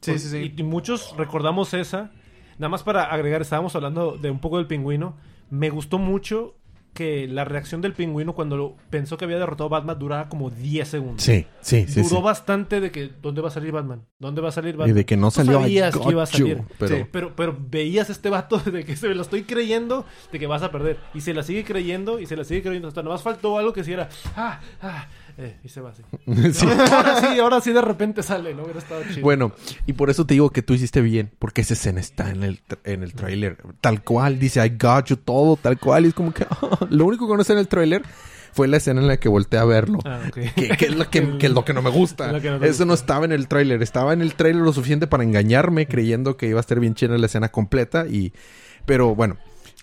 Sí, 0.00 0.12
Por- 0.12 0.20
sí, 0.20 0.28
sí. 0.28 0.52
Y, 0.56 0.60
y 0.60 0.64
muchos 0.64 1.14
recordamos 1.16 1.74
esa. 1.74 2.10
Nada 2.58 2.68
más 2.70 2.82
para 2.82 3.04
agregar, 3.04 3.40
estábamos 3.42 3.74
hablando 3.76 4.16
de 4.16 4.30
un 4.30 4.40
poco 4.40 4.58
del 4.58 4.66
pingüino. 4.66 5.16
Me 5.50 5.70
gustó 5.70 5.98
mucho 5.98 6.54
que 6.92 7.28
la 7.28 7.44
reacción 7.44 7.80
del 7.80 7.92
pingüino 7.94 8.34
cuando 8.34 8.56
lo- 8.56 8.76
pensó 8.90 9.16
que 9.16 9.24
había 9.24 9.38
derrotado 9.38 9.66
a 9.66 9.78
Batman 9.78 9.98
duraba 9.98 10.28
como 10.28 10.50
10 10.50 10.88
segundos. 10.88 11.22
Sí, 11.22 11.46
sí, 11.60 11.86
sí. 11.88 12.02
Duró 12.02 12.16
sí. 12.16 12.22
bastante 12.22 12.80
de 12.80 12.90
que 12.90 13.10
¿dónde 13.22 13.40
va 13.40 13.48
a 13.48 13.50
salir 13.52 13.72
Batman? 13.72 14.04
¿Dónde 14.18 14.40
va 14.40 14.48
a 14.48 14.52
salir 14.52 14.74
Y 14.74 14.78
Batman? 14.78 14.96
de 14.96 15.06
que 15.06 15.16
no 15.16 15.28
Tú 15.28 15.36
salió 15.36 15.60
sabías 15.60 15.96
que 15.96 16.10
iba 16.10 16.22
a 16.22 16.26
salir. 16.26 16.56
you, 16.58 16.64
pero 16.78 16.96
Sí. 16.96 17.04
Pero, 17.12 17.36
pero 17.36 17.56
veías 17.70 18.10
este 18.10 18.28
vato 18.28 18.58
de 18.70 18.84
que 18.84 18.96
se 18.96 19.08
me 19.08 19.14
lo 19.14 19.22
estoy 19.22 19.44
creyendo 19.44 20.04
de 20.32 20.38
que 20.38 20.46
vas 20.46 20.62
a 20.62 20.70
perder. 20.70 20.98
Y 21.14 21.20
se 21.20 21.32
la 21.32 21.42
sigue 21.42 21.64
creyendo 21.64 22.18
y 22.20 22.26
se 22.26 22.36
la 22.36 22.44
sigue 22.44 22.62
creyendo. 22.62 22.88
Hasta 22.88 23.02
nomás 23.02 23.22
faltó 23.22 23.56
algo 23.58 23.72
que 23.72 23.84
si 23.84 23.92
era. 23.92 24.08
Ah, 24.36 24.60
ah, 24.82 25.06
eh, 25.40 25.56
y 25.64 25.68
se 25.68 25.80
va 25.80 25.90
así. 25.90 26.02
Sí. 26.52 26.66
Ahora 26.66 27.20
sí, 27.20 27.38
ahora 27.38 27.60
sí 27.60 27.72
de 27.72 27.80
repente 27.80 28.22
sale, 28.22 28.54
¿no? 28.54 28.64
Hubiera 28.64 28.78
estado 28.78 29.02
chido. 29.08 29.22
Bueno, 29.22 29.52
y 29.86 29.94
por 29.94 30.10
eso 30.10 30.26
te 30.26 30.34
digo 30.34 30.50
que 30.50 30.62
tú 30.62 30.74
hiciste 30.74 31.00
bien, 31.00 31.30
porque 31.38 31.62
esa 31.62 31.74
escena 31.74 32.00
está 32.00 32.30
en 32.30 32.42
el, 32.42 32.60
en 32.84 33.02
el 33.02 33.14
trailer. 33.14 33.56
Tal 33.80 34.02
cual, 34.02 34.38
dice 34.38 34.64
I 34.64 34.70
got 34.70 35.06
you, 35.06 35.16
todo 35.16 35.56
tal 35.56 35.78
cual. 35.78 36.04
Y 36.04 36.08
es 36.08 36.14
como 36.14 36.32
que 36.32 36.46
lo 36.90 37.06
único 37.06 37.26
que 37.28 37.34
no 37.34 37.40
está 37.40 37.54
en 37.54 37.60
el 37.60 37.68
trailer 37.68 38.02
fue 38.52 38.68
la 38.68 38.76
escena 38.76 39.00
en 39.00 39.08
la 39.08 39.16
que 39.16 39.28
volteé 39.28 39.58
a 39.58 39.64
verlo. 39.64 40.00
Ah. 40.04 40.20
Que, 40.34 40.50
que 40.52 40.84
es 40.86 40.94
lo 40.94 41.08
que, 41.08 41.38
que 41.38 41.46
es 41.46 41.52
lo 41.52 41.64
que 41.64 41.72
no 41.72 41.82
me 41.82 41.90
gusta. 41.90 42.30
No 42.40 42.64
Eso 42.64 42.84
no 42.84 42.94
estaba 42.94 43.24
en 43.24 43.32
el 43.32 43.48
tráiler. 43.48 43.82
Estaba 43.82 44.12
en 44.12 44.20
el 44.20 44.34
tráiler 44.34 44.62
lo 44.62 44.72
suficiente 44.72 45.06
para 45.06 45.22
engañarme 45.24 45.86
creyendo 45.86 46.36
que 46.36 46.48
iba 46.48 46.58
a 46.58 46.60
estar 46.60 46.80
bien 46.80 46.94
chida 46.94 47.16
la 47.16 47.26
escena 47.26 47.48
completa. 47.48 48.06
y 48.06 48.32
Pero 48.84 49.14
bueno, 49.14 49.36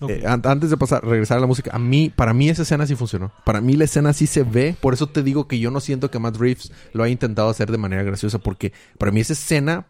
Eh, 0.08 0.22
an- 0.26 0.42
antes 0.44 0.70
de 0.70 0.76
pasar, 0.76 1.04
regresar 1.04 1.38
a 1.38 1.40
la 1.40 1.46
música, 1.48 1.70
a 1.74 1.78
mí, 1.78 2.12
para 2.14 2.32
mí 2.32 2.48
esa 2.48 2.62
escena 2.62 2.86
sí 2.86 2.94
funcionó. 2.94 3.32
Para 3.44 3.60
mí 3.60 3.74
la 3.74 3.84
escena 3.84 4.12
sí 4.12 4.26
se 4.26 4.44
ve. 4.44 4.76
Por 4.80 4.94
eso 4.94 5.08
te 5.08 5.22
digo 5.22 5.48
que 5.48 5.58
yo 5.58 5.70
no 5.70 5.80
siento 5.80 6.10
que 6.10 6.18
Matt 6.20 6.36
Reeves 6.36 6.70
lo 6.92 7.02
haya 7.02 7.12
intentado 7.12 7.48
hacer 7.48 7.70
de 7.72 7.78
manera 7.78 8.02
graciosa. 8.04 8.38
Porque 8.38 8.72
para 8.98 9.10
mí 9.10 9.20
esa 9.20 9.32
escena 9.32 9.86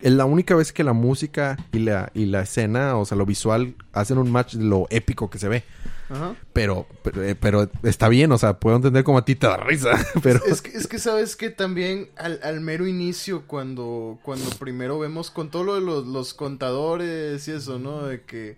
es 0.00 0.12
la 0.12 0.24
única 0.26 0.54
vez 0.54 0.72
que 0.72 0.84
la 0.84 0.92
música 0.92 1.56
y 1.72 1.78
la, 1.80 2.10
y 2.14 2.26
la 2.26 2.42
escena, 2.42 2.96
o 2.96 3.04
sea, 3.04 3.16
lo 3.16 3.24
visual, 3.26 3.74
hacen 3.92 4.18
un 4.18 4.30
match 4.30 4.54
de 4.54 4.64
lo 4.64 4.86
épico 4.90 5.28
que 5.30 5.38
se 5.38 5.48
ve. 5.48 5.64
Ajá. 6.10 6.34
Pero, 6.52 6.86
pero, 7.02 7.22
eh, 7.24 7.34
pero 7.34 7.70
está 7.84 8.08
bien, 8.08 8.30
o 8.32 8.38
sea, 8.38 8.58
puedo 8.60 8.76
entender 8.76 9.02
como 9.02 9.18
a 9.18 9.24
ti 9.24 9.34
te 9.34 9.46
da 9.46 9.56
risa. 9.56 9.92
Pero 10.22 10.40
Es 10.44 10.60
que, 10.60 10.76
es 10.76 10.86
que 10.86 10.98
sabes 10.98 11.36
que 11.36 11.48
también 11.50 12.10
al, 12.16 12.38
al 12.42 12.60
mero 12.60 12.86
inicio, 12.86 13.44
cuando, 13.46 14.18
cuando 14.22 14.50
primero 14.58 14.98
vemos 14.98 15.30
con 15.30 15.50
todo 15.50 15.64
lo 15.64 15.74
de 15.76 15.80
los, 15.80 16.06
los 16.06 16.34
contadores 16.34 17.48
y 17.48 17.52
eso, 17.52 17.78
¿no? 17.78 18.02
De 18.04 18.20
que 18.22 18.56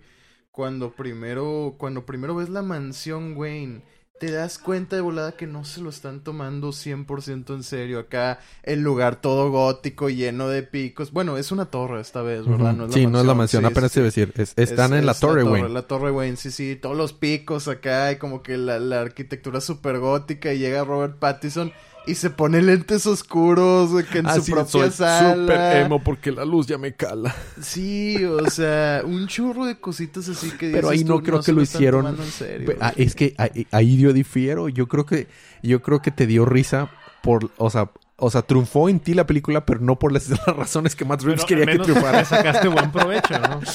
cuando 0.55 0.91
primero, 0.91 1.75
cuando 1.77 2.05
primero 2.05 2.35
ves 2.35 2.49
la 2.49 2.61
mansión 2.61 3.35
Wayne, 3.35 3.81
te 4.19 4.31
das 4.31 4.57
cuenta 4.57 4.95
de 4.95 5.01
volada 5.01 5.33
que 5.33 5.45
no 5.45 5.65
se 5.65 5.81
lo 5.81 5.89
están 5.89 6.21
tomando 6.23 6.69
100% 6.71 7.53
en 7.53 7.63
serio. 7.63 7.99
Acá 7.99 8.39
el 8.63 8.81
lugar 8.81 9.19
todo 9.19 9.51
gótico, 9.51 10.09
lleno 10.09 10.47
de 10.47 10.63
picos. 10.63 11.11
Bueno, 11.11 11.35
es 11.37 11.51
una 11.51 11.65
torre 11.65 11.99
esta 11.99 12.21
vez, 12.21 12.47
¿verdad? 12.47 12.79
Ujú. 12.79 12.93
sí, 12.93 13.07
no 13.07 13.19
es 13.19 13.25
la 13.25 13.33
mansión, 13.33 13.63
Sí, 13.63 13.67
apenas 13.67 13.91
te 13.91 13.99
iba 13.99 14.05
a 14.05 14.07
decir. 14.07 14.31
Es- 14.37 14.53
están 14.55 14.93
Es- 14.93 14.99
en 14.99 15.05
la 15.05 15.11
es 15.11 15.19
torre, 15.19 15.43
güey. 15.43 15.67
La 15.69 15.81
torre 15.81 16.11
Wayne, 16.11 16.37
sí, 16.37 16.49
sí. 16.51 16.77
Todos 16.81 16.95
los 16.95 17.11
picos 17.11 17.67
acá 17.67 18.09
y 18.13 18.15
como 18.15 18.41
que 18.41 18.55
la, 18.57 18.79
la 18.79 19.01
arquitectura 19.01 19.59
súper 19.59 19.99
gótica 19.99 20.53
y 20.53 20.59
llega 20.59 20.85
Robert 20.85 21.19
Pattinson 21.19 21.73
y 22.07 22.15
se 22.15 22.29
pone 22.29 22.61
lentes 22.61 23.05
oscuros 23.07 24.03
que 24.05 24.19
en 24.19 24.29
su 24.41 24.51
propia 24.51 24.91
sala. 24.91 25.89
porque 26.03 26.31
la 26.31 26.45
luz 26.45 26.67
ya 26.67 26.77
me 26.77 26.93
cala. 26.93 27.35
Sí, 27.61 28.23
o 28.25 28.49
sea, 28.49 29.01
un 29.05 29.27
churro 29.27 29.65
de 29.65 29.79
cositas 29.79 30.29
así 30.29 30.51
que 30.51 30.71
Pero 30.71 30.89
ahí 30.89 31.03
no 31.03 31.17
tú, 31.17 31.23
creo 31.23 31.41
que 31.41 31.51
lo 31.51 31.61
hicieron. 31.61 32.07
en 32.07 32.17
serio, 32.25 32.75
ah, 32.81 32.93
es 32.95 33.15
que 33.15 33.33
ahí, 33.37 33.67
ahí 33.71 33.97
yo 33.97 34.13
difiero. 34.13 34.69
Yo 34.69 34.87
creo 34.87 35.05
que, 35.05 35.27
yo 35.63 35.81
creo 35.81 36.01
que 36.01 36.11
te 36.11 36.27
dio 36.27 36.45
risa 36.45 36.89
por, 37.21 37.49
o 37.57 37.69
sea, 37.69 37.91
o 38.17 38.29
sea, 38.29 38.43
triunfó 38.43 38.87
en 38.87 38.99
ti 38.99 39.13
la 39.13 39.25
película, 39.25 39.65
pero 39.65 39.79
no 39.81 39.99
por 39.99 40.11
las, 40.11 40.29
las 40.29 40.45
razones 40.45 40.95
que 40.95 41.05
Matt 41.05 41.23
Reeves 41.23 41.45
Pero 41.45 41.59
quería 41.59 41.73
al 41.73 41.79
que 41.79 41.83
triunfara. 41.83 42.25
sacaste 42.25 42.67
buen 42.67 42.91
provecho, 42.91 43.39
¿no? 43.39 43.59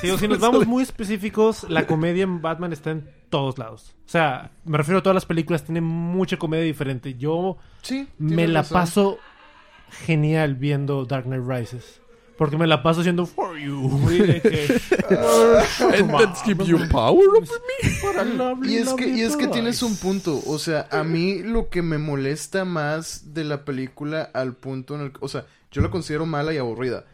Sí, 0.00 0.08
o 0.10 0.16
si 0.16 0.26
nos 0.26 0.38
vamos 0.40 0.66
muy 0.66 0.82
específicos, 0.82 1.66
la 1.68 1.86
comedia 1.86 2.22
en 2.22 2.40
Batman 2.40 2.72
está 2.72 2.92
en 2.92 3.06
todos 3.30 3.58
lados. 3.58 3.94
O 4.04 4.08
sea, 4.08 4.50
me 4.64 4.76
refiero 4.76 4.98
a 4.98 5.02
todas 5.02 5.14
las 5.14 5.24
películas, 5.26 5.64
tienen 5.64 5.84
mucha 5.84 6.36
comedia 6.36 6.64
diferente. 6.64 7.14
Yo 7.14 7.56
Sí, 7.82 8.08
me 8.18 8.46
la 8.48 8.60
razón. 8.60 8.74
paso 8.74 9.18
genial 10.06 10.54
viendo 10.56 11.04
Dark 11.06 11.24
Knight 11.24 11.42
Rises. 11.46 12.00
Porque 12.36 12.56
me 12.56 12.66
la 12.66 12.82
paso 12.82 13.00
haciendo 13.02 13.26
For 13.26 13.58
You. 13.58 14.10
y 14.10 14.18
de 14.26 14.40
que, 14.40 14.80
And 15.98 16.10
that 16.12 16.34
gives 16.44 16.66
you 16.66 16.78
power 16.88 17.28
over 17.28 17.42
me. 17.42 17.90
"Para 18.02 18.24
lovely, 18.24 18.72
Y 18.74 18.76
es 18.78 18.94
que, 18.94 19.08
y 19.08 19.20
es 19.20 19.36
que 19.36 19.42
lovely 19.44 19.52
tienes 19.52 19.82
un 19.82 19.90
boys". 19.90 20.00
punto. 20.00 20.40
O 20.46 20.58
sea, 20.58 20.88
a 20.90 21.04
mí 21.04 21.40
lo 21.42 21.68
que 21.68 21.82
me 21.82 21.98
molesta 21.98 22.64
más 22.64 23.34
de 23.34 23.44
la 23.44 23.64
película 23.66 24.30
al 24.32 24.54
punto 24.54 24.94
en 24.94 25.02
el 25.02 25.12
que. 25.12 25.18
O 25.20 25.28
sea, 25.28 25.44
yo 25.70 25.82
la 25.82 25.90
considero 25.90 26.24
mala 26.24 26.54
y 26.54 26.56
aburrida. 26.56 27.04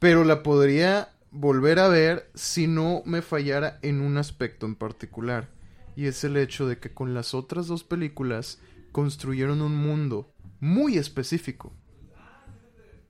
Pero 0.00 0.24
la 0.24 0.42
podría 0.42 1.10
volver 1.36 1.78
a 1.78 1.88
ver 1.88 2.30
si 2.34 2.66
no 2.66 3.02
me 3.04 3.22
fallara 3.22 3.78
en 3.82 4.00
un 4.00 4.16
aspecto 4.16 4.66
en 4.66 4.74
particular. 4.74 5.48
Y 5.94 6.06
es 6.06 6.24
el 6.24 6.36
hecho 6.36 6.66
de 6.66 6.78
que 6.78 6.92
con 6.92 7.14
las 7.14 7.34
otras 7.34 7.66
dos 7.66 7.84
películas 7.84 8.60
construyeron 8.92 9.62
un 9.62 9.76
mundo 9.76 10.30
muy 10.60 10.98
específico. 10.98 11.72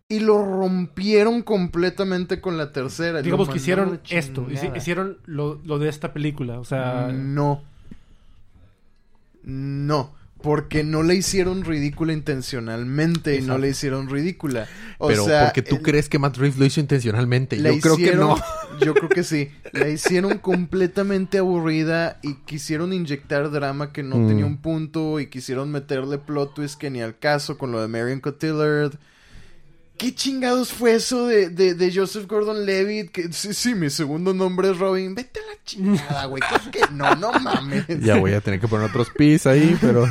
Y 0.08 0.20
lo 0.20 0.44
rompieron 0.44 1.42
completamente 1.42 2.40
con 2.40 2.56
la 2.56 2.72
tercera. 2.72 3.22
Digamos 3.22 3.48
que 3.48 3.56
hicieron 3.56 4.00
esto, 4.08 4.46
hicieron 4.76 5.18
lo, 5.24 5.60
lo 5.64 5.78
de 5.80 5.88
esta 5.88 6.12
película. 6.12 6.60
O 6.60 6.64
sea, 6.64 7.08
No. 7.12 7.62
No. 9.42 10.15
Porque 10.42 10.84
no 10.84 11.02
la 11.02 11.14
hicieron 11.14 11.64
ridícula 11.64 12.12
intencionalmente 12.12 13.36
y 13.36 13.40
no 13.42 13.58
la 13.58 13.68
hicieron 13.68 14.08
ridícula. 14.08 14.66
O 14.98 15.08
Pero 15.08 15.24
sea, 15.24 15.44
porque 15.46 15.62
tú 15.62 15.76
el- 15.76 15.82
crees 15.82 16.08
que 16.08 16.18
Matt 16.18 16.36
Reeves 16.36 16.58
lo 16.58 16.64
hizo 16.66 16.78
intencionalmente. 16.80 17.56
la 17.56 17.72
Yo 17.72 17.80
creo 17.80 17.96
que 17.96 18.14
no. 18.14 18.36
Yo 18.80 18.94
creo 18.94 19.08
que 19.08 19.24
sí. 19.24 19.50
La 19.72 19.88
hicieron 19.88 20.38
completamente 20.38 21.38
aburrida 21.38 22.18
y 22.22 22.34
quisieron 22.44 22.92
inyectar 22.92 23.50
drama 23.50 23.92
que 23.92 24.02
no 24.02 24.16
Mm. 24.18 24.28
tenía 24.28 24.46
un 24.46 24.58
punto 24.58 25.18
y 25.20 25.26
quisieron 25.28 25.72
meterle 25.72 26.18
plot 26.18 26.54
twist 26.54 26.78
que 26.78 26.90
ni 26.90 27.00
al 27.00 27.18
caso 27.18 27.56
con 27.58 27.72
lo 27.72 27.80
de 27.80 27.88
Marion 27.88 28.20
Cotillard. 28.20 28.92
¿Qué 29.96 30.14
chingados 30.14 30.72
fue 30.72 30.94
eso 30.94 31.26
de, 31.26 31.48
de, 31.48 31.74
de 31.74 31.94
Joseph 31.94 32.26
Gordon-Levitt? 32.26 33.10
Que 33.10 33.32
sí, 33.32 33.54
sí, 33.54 33.74
mi 33.74 33.90
segundo 33.90 34.34
nombre 34.34 34.70
es 34.70 34.78
Robin. 34.78 35.14
Vete 35.14 35.40
a 35.40 35.42
la 35.42 35.64
chingada, 35.64 36.26
güey. 36.26 36.40
Claro 36.40 36.70
que 36.70 36.80
no, 36.92 37.14
no 37.14 37.32
mames. 37.32 37.86
Ya 38.00 38.16
voy 38.18 38.32
a 38.32 38.40
tener 38.40 38.60
que 38.60 38.68
poner 38.68 38.88
otros 38.88 39.08
pis 39.16 39.46
ahí, 39.46 39.76
pero... 39.80 40.06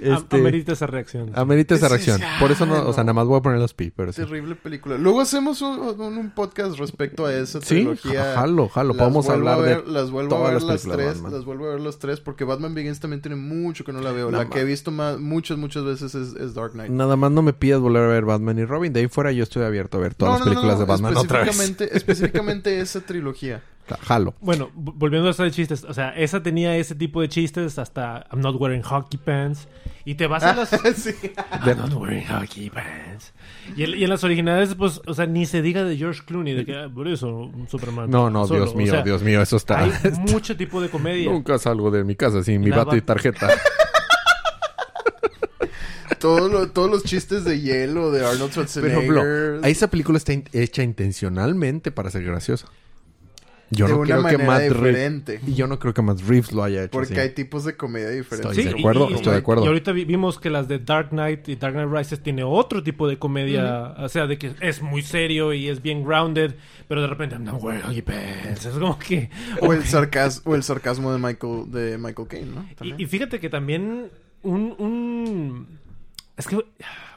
Este... 0.00 0.36
Amerita 0.36 0.72
esa 0.72 0.86
reacción. 0.86 1.30
Amerita 1.34 1.74
esa 1.74 1.88
reacción. 1.88 2.18
sí, 2.20 2.24
Por 2.40 2.50
eso 2.52 2.64
no, 2.66 2.76
ay, 2.76 2.82
o 2.86 2.92
sea, 2.92 3.02
no. 3.04 3.08
nada 3.08 3.12
más 3.14 3.26
voy 3.26 3.38
a 3.38 3.42
poner 3.42 3.58
los 3.58 3.74
pi, 3.74 3.90
pero 3.94 4.12
sí. 4.12 4.22
Terrible 4.22 4.54
película. 4.54 4.96
Luego 4.98 5.20
hacemos 5.20 5.60
un, 5.62 5.78
un- 5.78 6.18
un 6.18 6.30
podcast 6.30 6.78
respecto 6.78 7.26
a 7.26 7.34
esa 7.34 7.60
Sí, 7.60 7.66
trilogía. 7.76 8.34
jalo, 8.34 8.68
jalo. 8.68 8.88
Las 8.94 8.98
Podemos 8.98 9.28
a 9.28 9.32
hablar 9.34 9.60
ver- 9.60 9.84
de 9.84 9.92
Las 9.92 10.10
vuelvo 10.10 10.34
a 10.34 10.38
todas 10.38 10.52
ver 10.54 10.62
las 10.62 10.84
las 10.84 10.94
tres. 10.96 11.06
Batman. 11.14 11.32
Las 11.32 11.44
vuelvo 11.44 11.66
a 11.66 11.70
ver 11.72 11.80
las 11.80 11.98
tres 11.98 12.20
porque 12.20 12.44
Batman 12.44 12.74
Begins 12.74 13.00
también 13.00 13.20
tiene 13.22 13.36
mucho 13.36 13.84
que 13.84 13.92
no 13.92 14.00
la 14.00 14.12
veo. 14.12 14.30
No 14.30 14.38
la 14.38 14.48
que 14.48 14.60
he 14.60 14.64
visto 14.64 14.90
más, 14.90 15.18
muchas, 15.18 15.58
muchas 15.58 15.84
veces 15.84 16.14
es, 16.14 16.34
es 16.34 16.54
Dark 16.54 16.72
Knight. 16.72 16.90
Nada 16.90 17.16
más 17.16 17.30
no 17.30 17.42
me 17.42 17.52
pidas 17.52 17.80
volver 17.80 18.02
a 18.04 18.06
ver 18.08 18.24
Batman 18.24 18.58
y 18.58 18.64
Robin. 18.64 18.92
De 18.92 19.00
ahí 19.00 19.08
fuera 19.08 19.32
yo 19.32 19.42
estoy 19.42 19.62
abierto 19.64 19.98
a 19.98 20.00
ver 20.00 20.14
todas 20.14 20.32
No, 20.34 20.38
las 20.38 20.46
no, 20.46 20.46
no, 20.46 20.60
películas 20.60 20.74
no, 20.78 20.84
de 20.84 20.90
Batman 20.92 21.16
otra 21.16 21.38
vez. 21.40 21.48
específicamente, 21.50 21.96
específicamente 21.96 22.80
esa 22.80 23.00
trilogía. 23.00 23.62
Jalo. 24.00 24.34
Bueno, 24.40 24.70
volviendo 24.74 25.28
a 25.28 25.32
eso 25.32 25.42
de 25.42 25.50
chistes, 25.50 25.84
o 25.84 25.92
sea, 25.92 26.10
esa 26.10 26.42
tenía 26.42 26.76
ese 26.76 26.94
tipo 26.94 27.20
de 27.20 27.28
chistes 27.28 27.78
hasta 27.78 28.26
I'm 28.32 28.40
not 28.40 28.56
wearing 28.58 28.82
hockey 28.82 29.18
pants. 29.18 29.68
Y 30.04 30.14
te 30.14 30.26
vas 30.26 30.42
a 30.42 30.54
las. 30.54 30.68
sí. 30.96 31.10
I'm 31.64 31.78
not 31.78 31.92
wearing 31.94 32.24
hockey 32.26 32.70
pants. 32.70 33.32
Y, 33.76 33.84
en- 33.84 33.98
y 33.98 34.04
en 34.04 34.10
las 34.10 34.24
originales, 34.24 34.74
pues, 34.74 35.00
o 35.06 35.14
sea, 35.14 35.26
ni 35.26 35.46
se 35.46 35.62
diga 35.62 35.84
de 35.84 35.96
George 35.96 36.22
Clooney, 36.26 36.54
de 36.54 36.64
que 36.64 36.76
ah, 36.76 36.90
por 36.92 37.06
eso 37.06 37.50
Superman. 37.68 38.10
No, 38.10 38.30
no, 38.30 38.46
solo. 38.46 38.60
Dios 38.64 38.74
O 38.74 38.78
mío, 38.78 38.92
sea, 38.92 39.02
Dios 39.02 39.22
mío, 39.22 39.42
eso 39.42 39.56
está... 39.56 39.80
Hay 39.80 39.92
mucho 40.32 40.56
tipo 40.56 40.80
de 40.80 40.88
comedia. 40.88 41.30
Nunca 41.30 41.58
salgo 41.58 41.90
de 41.90 42.02
mi 42.04 42.16
casa 42.16 42.42
sin 42.42 42.60
mi 42.60 42.70
bate 42.70 42.96
y 42.96 43.00
tarjeta. 43.02 43.48
Todo 46.18 46.48
lo- 46.48 46.68
todos 46.70 46.88
los 46.90 47.02
chistes 47.02 47.44
de 47.44 47.60
hielo 47.60 48.12
de 48.12 48.20
Arnold 48.24 48.40
Por 48.54 48.68
Schwarzenegger. 48.68 48.98
ejemplo, 48.98 49.66
esa 49.66 49.88
película 49.90 50.18
está 50.18 50.32
in- 50.32 50.44
hecha 50.52 50.82
intencionalmente 50.84 51.90
para 51.90 52.10
ser 52.10 52.22
graciosa. 52.22 52.66
Yo 53.72 53.86
de 53.86 53.92
no 53.92 53.98
una 54.00 54.06
creo 54.28 54.38
que 54.38 54.44
Matt 54.44 54.58
Reeves... 54.60 54.72
diferente. 54.78 55.40
Y 55.46 55.54
yo 55.54 55.66
no 55.66 55.78
creo 55.78 55.94
que 55.94 56.02
Matt 56.02 56.20
Reeves 56.20 56.52
lo 56.52 56.62
haya 56.62 56.82
hecho 56.84 56.90
Porque 56.92 57.12
así. 57.14 57.20
hay 57.20 57.30
tipos 57.30 57.64
de 57.64 57.76
comedia 57.76 58.08
diferentes. 58.10 58.56
Estoy 58.58 58.72
de 58.72 58.78
acuerdo, 58.78 59.08
y- 59.10 59.14
estoy 59.14 59.32
de 59.32 59.38
acuerdo. 59.38 59.64
Y 59.64 59.66
ahorita 59.68 59.92
vi- 59.92 60.04
vimos 60.04 60.38
que 60.38 60.50
las 60.50 60.68
de 60.68 60.78
Dark 60.78 61.08
Knight 61.10 61.48
y 61.48 61.56
Dark 61.56 61.74
Knight 61.74 61.90
Rises 61.92 62.20
tiene 62.22 62.44
otro 62.44 62.82
tipo 62.82 63.08
de 63.08 63.18
comedia. 63.18 63.94
O 63.98 64.08
sea, 64.08 64.26
de 64.26 64.38
que 64.38 64.52
es 64.60 64.82
muy 64.82 65.02
serio 65.02 65.52
y 65.52 65.68
es 65.68 65.82
bien 65.82 66.04
grounded, 66.04 66.54
pero 66.88 67.00
de 67.00 67.06
repente, 67.06 67.36
wearing 67.36 67.82
hockey 67.82 68.02
pants. 68.02 68.66
Es 68.66 68.74
como 68.74 68.98
que. 68.98 69.30
O 69.60 69.72
el, 69.72 69.80
ok. 69.80 69.84
sarcas- 69.86 70.42
o 70.44 70.54
el 70.54 70.62
sarcasmo 70.62 71.12
de 71.12 71.18
Michael, 71.18 71.70
de 71.70 71.98
Michael 71.98 72.28
Caine, 72.28 72.50
¿no? 72.54 72.66
Y 72.98 73.06
fíjate 73.06 73.40
que 73.40 73.48
también 73.48 74.10
un, 74.42 74.74
un... 74.78 75.66
Es 76.36 76.46
que 76.46 76.58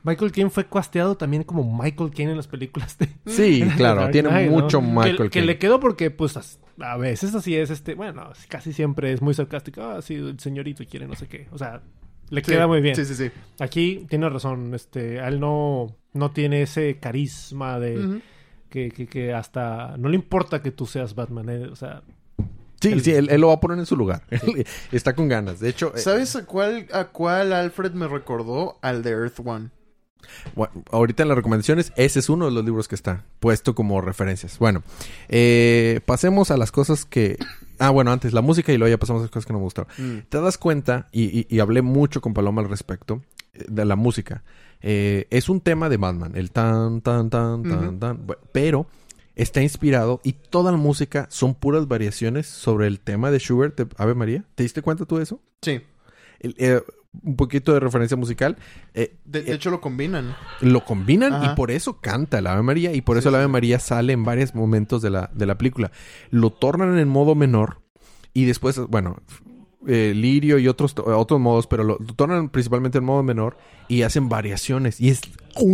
Michael 0.03 0.31
Caine 0.31 0.49
fue 0.49 0.65
casteado 0.67 1.15
también 1.15 1.43
como 1.43 1.63
Michael 1.63 2.11
Caine 2.11 2.31
en 2.31 2.37
las 2.37 2.47
películas 2.47 2.97
de... 2.97 3.07
Sí, 3.25 3.63
claro, 3.77 4.01
Dark 4.01 4.11
tiene 4.11 4.49
mucho 4.49 4.79
Que- 4.81 4.85
Michael 4.87 5.17
Que, 5.17 5.29
Caine. 5.29 5.47
le 5.47 5.57
quedó 5.57 5.79
porque, 5.79 6.11
pues, 6.11 6.37
a 6.79 6.97
veces 6.97 7.33
así 7.33 7.55
es, 7.55 7.69
este... 7.69 7.95
Bueno, 7.95 8.29
casi 8.49 8.73
siempre 8.73 9.13
es 9.13 9.21
muy 9.21 9.33
sarcástico. 9.33 9.81
Ah, 9.81 10.01
sí, 10.01 10.15
el 10.15 10.39
señorito 10.39 10.83
quiere 10.85 11.07
no 11.07 11.15
sé 11.15 11.27
qué. 11.27 11.47
O 11.51 11.57
sea, 11.57 11.81
le 12.29 12.43
Sí, 12.43 12.51
queda 12.51 12.67
muy 12.67 12.81
bien. 12.81 12.95
Sí, 12.95 13.05
sí, 13.05 13.15
sí. 13.15 13.31
Aquí 13.59 14.05
tiene 14.09 14.27
razón. 14.29 14.73
Este, 14.73 15.21
a 15.21 15.29
él 15.29 15.39
no, 15.39 15.95
no 16.13 16.31
tiene 16.31 16.61
ese 16.61 16.97
carisma 16.99 17.79
de... 17.79 18.19
Que, 18.69 18.89
que, 18.91 19.07
que 19.07 19.33
hasta... 19.33 19.95
No 19.97 20.09
le 20.09 20.15
importa 20.15 20.61
que 20.61 20.71
tú 20.71 20.85
seas 20.85 21.15
Batman. 21.15 21.47
eh, 21.49 21.67
O 21.67 21.75
sea... 21.77 22.01
Sí, 22.89 22.93
el- 22.93 23.01
sí, 23.03 23.11
él, 23.11 23.29
él 23.29 23.41
lo 23.41 23.47
va 23.47 23.53
a 23.55 23.59
poner 23.59 23.77
en 23.79 23.85
su 23.85 23.95
lugar. 23.95 24.23
Está 24.91 25.13
con 25.13 25.27
ganas. 25.27 25.59
De 25.59 25.69
hecho, 25.69 25.93
eh, 25.95 25.99
¿Sabes 25.99 26.35
a 26.35 26.45
cuál, 26.45 26.87
a 26.93 27.05
cuál 27.05 27.53
Alfred 27.53 27.91
me 27.93 28.07
recordó? 28.07 28.77
Al 28.81 29.03
de 29.03 29.11
Earth 29.11 29.39
One. 29.43 29.69
Bueno, 30.55 30.73
ahorita 30.91 31.21
en 31.23 31.29
las 31.29 31.35
recomendaciones, 31.37 31.93
ese 31.97 32.17
es 32.19 32.29
uno 32.29 32.45
de 32.45 32.51
los 32.51 32.65
libros 32.65 32.87
que 32.87 32.95
está 32.95 33.23
puesto 33.39 33.75
como 33.75 34.01
referencias. 34.01 34.57
Bueno, 34.57 34.81
eh, 35.29 35.99
pasemos 36.05 36.49
a 36.51 36.57
las 36.57 36.71
cosas 36.71 37.05
que... 37.05 37.37
Ah, 37.77 37.89
bueno, 37.89 38.11
antes 38.11 38.33
la 38.33 38.41
música 38.41 38.71
y 38.71 38.77
luego 38.77 38.89
ya 38.89 38.97
pasamos 38.97 39.19
a 39.19 39.23
las 39.25 39.31
cosas 39.31 39.45
que 39.45 39.53
nos 39.53 39.61
gustaron. 39.61 39.89
Mm. 39.97 40.19
Te 40.29 40.39
das 40.41 40.57
cuenta, 40.57 41.09
y, 41.11 41.41
y- 41.41 41.47
y 41.49 41.59
hablé 41.59 41.81
mucho 41.81 42.21
con 42.21 42.33
Paloma 42.33 42.61
al 42.61 42.69
respecto, 42.69 43.21
eh, 43.53 43.65
de 43.67 43.85
la 43.85 43.95
música. 43.95 44.43
Eh, 44.81 45.27
es 45.29 45.49
un 45.49 45.61
tema 45.61 45.89
de 45.89 45.97
Batman, 45.97 46.31
el 46.35 46.51
tan, 46.51 47.01
tan, 47.01 47.29
tan, 47.29 47.63
tan, 47.63 47.99
tan. 47.99 48.25
Pero 48.51 48.87
está 49.35 49.61
inspirado 49.61 50.21
y 50.23 50.33
toda 50.33 50.71
la 50.71 50.77
música 50.77 51.27
son 51.29 51.55
puras 51.55 51.87
variaciones 51.87 52.47
sobre 52.47 52.87
el 52.87 52.99
tema 52.99 53.31
de 53.31 53.39
Schubert 53.39 53.77
de 53.77 53.87
Ave 53.97 54.15
María. 54.15 54.43
¿Te 54.55 54.63
diste 54.63 54.81
cuenta 54.81 55.05
tú 55.05 55.17
de 55.17 55.23
eso? 55.23 55.41
Sí. 55.61 55.81
El- 56.39 56.55
eh, 56.57 56.81
un 57.23 57.37
poquito 57.37 57.73
de 57.73 57.79
referencia 57.79 58.17
musical. 58.17 58.57
Eh, 58.93 59.15
De, 59.23 59.41
de 59.41 59.51
eh, 59.51 59.55
hecho, 59.55 59.71
lo 59.71 59.79
combinan. 59.79 60.35
lo 60.59 60.83
combinan 60.83 61.33
Ajá. 61.33 61.53
y 61.53 61.55
por 61.55 61.71
eso 61.71 62.01
canta 62.01 62.39
el 62.39 62.47
Ave 62.47 62.61
María 62.61 62.93
y 62.93 63.01
por 63.01 63.15
Sí, 63.15 63.19
eso 63.19 63.29
el 63.29 63.35
Ave 63.35 63.45
sí. 63.45 63.51
María 63.51 63.79
sale 63.79 64.11
en 64.13 64.25
varios 64.25 64.53
momentos 64.53 65.01
de 65.01 65.09
la, 65.11 65.31
de 65.33 65.45
la 65.45 65.57
película. 65.57 65.91
Lo 66.29 66.49
tornan 66.51 66.97
en 66.99 67.07
modo 67.07 67.33
menor 67.33 67.81
y 68.33 68.43
después, 68.45 68.77
bueno, 68.89 69.17
eh, 69.87 70.13
lirio 70.15 70.57
y 70.59 70.67
otros, 70.67 70.95
otros 70.97 71.39
modos, 71.39 71.67
pero 71.67 71.83
lo, 71.83 71.97
tornan 72.15 72.49
principalmente 72.49 72.97
en 72.99 73.03
modo 73.03 73.23
menor 73.23 73.57
y 73.87 74.01
hacen 74.03 74.29
variaciones 74.29 74.99
y 74.99 75.09
es 75.09 75.21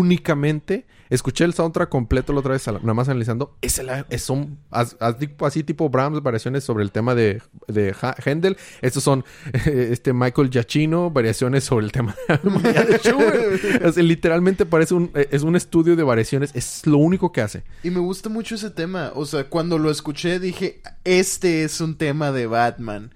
únicamente... 0.01 0.85
Escuché 1.11 1.43
el 1.43 1.53
soundtrack 1.53 1.89
completo 1.89 2.31
la 2.31 2.39
otra 2.39 2.53
vez, 2.53 2.65
nada 2.65 2.93
más 2.93 3.09
analizando. 3.09 3.57
Es 3.61 3.79
el, 3.79 3.89
es 4.09 4.21
son 4.21 4.59
as- 4.69 4.95
as- 5.01 5.17
así 5.41 5.61
tipo 5.61 5.89
Brahms, 5.89 6.23
variaciones 6.23 6.63
sobre 6.63 6.85
el 6.85 6.91
tema 6.93 7.15
de, 7.15 7.41
de 7.67 7.93
Händel. 8.23 8.55
Estos 8.81 9.03
son 9.03 9.25
este 9.65 10.13
Michael 10.13 10.49
Giacchino, 10.49 11.11
variaciones 11.11 11.65
sobre 11.65 11.85
el 11.87 11.91
tema 11.91 12.15
de 12.29 12.97
Schubert. 13.03 13.97
Literalmente 13.97 14.65
parece 14.65 14.93
un, 14.93 15.11
eh, 15.13 15.27
es 15.31 15.43
un 15.43 15.57
estudio 15.57 15.97
de 15.97 16.03
variaciones. 16.03 16.51
Es 16.53 16.87
lo 16.87 16.97
único 16.99 17.33
que 17.33 17.41
hace. 17.41 17.63
Y 17.83 17.89
me 17.89 17.99
gusta 17.99 18.29
mucho 18.29 18.55
ese 18.55 18.69
tema. 18.69 19.11
O 19.13 19.25
sea, 19.25 19.49
cuando 19.49 19.77
lo 19.79 19.91
escuché 19.91 20.39
dije, 20.39 20.79
este 21.03 21.65
es 21.65 21.81
un 21.81 21.95
tema 21.97 22.31
de 22.31 22.47
Batman. 22.47 23.11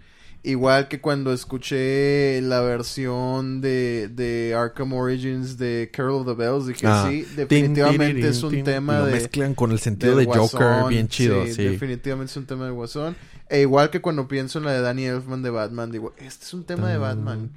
Igual 0.48 0.88
que 0.88 1.02
cuando 1.02 1.34
escuché 1.34 2.40
la 2.42 2.62
versión 2.62 3.62
de, 3.62 4.10
de 4.14 4.54
Arkham 4.56 4.94
Origins 4.94 5.58
de 5.58 5.90
Carol 5.92 6.22
of 6.22 6.28
the 6.28 6.34
Bells, 6.36 6.68
dije, 6.68 6.86
Ah, 6.86 7.08
sí, 7.10 7.26
definitivamente 7.36 8.28
es 8.28 8.44
un 8.44 8.64
tema 8.64 9.00
Lo 9.00 9.06
de... 9.08 9.14
mezclan 9.14 9.56
con 9.56 9.72
el 9.72 9.80
sentido 9.80 10.16
de 10.16 10.26
Joker 10.26 10.60
Guasón. 10.68 10.90
bien 10.90 11.08
chido. 11.08 11.46
Sí, 11.48 11.64
definitivamente 11.64 12.30
es 12.32 12.38
un 12.38 12.46
tema 12.46 12.66
de 12.66 12.72
Guasón. 12.72 13.16
E 13.50 13.62
igual 13.62 13.90
que 13.90 14.02
cuando 14.02 14.28
pienso 14.28 14.60
en 14.60 14.66
la 14.66 14.74
de 14.74 14.82
Danny 14.82 15.06
Elfman 15.06 15.42
de 15.42 15.50
Batman, 15.50 15.92
digo, 15.92 16.14
este 16.18 16.46
es 16.46 16.54
un 16.54 16.64
tema 16.64 16.90
de 16.90 16.98
Batman. 16.98 17.50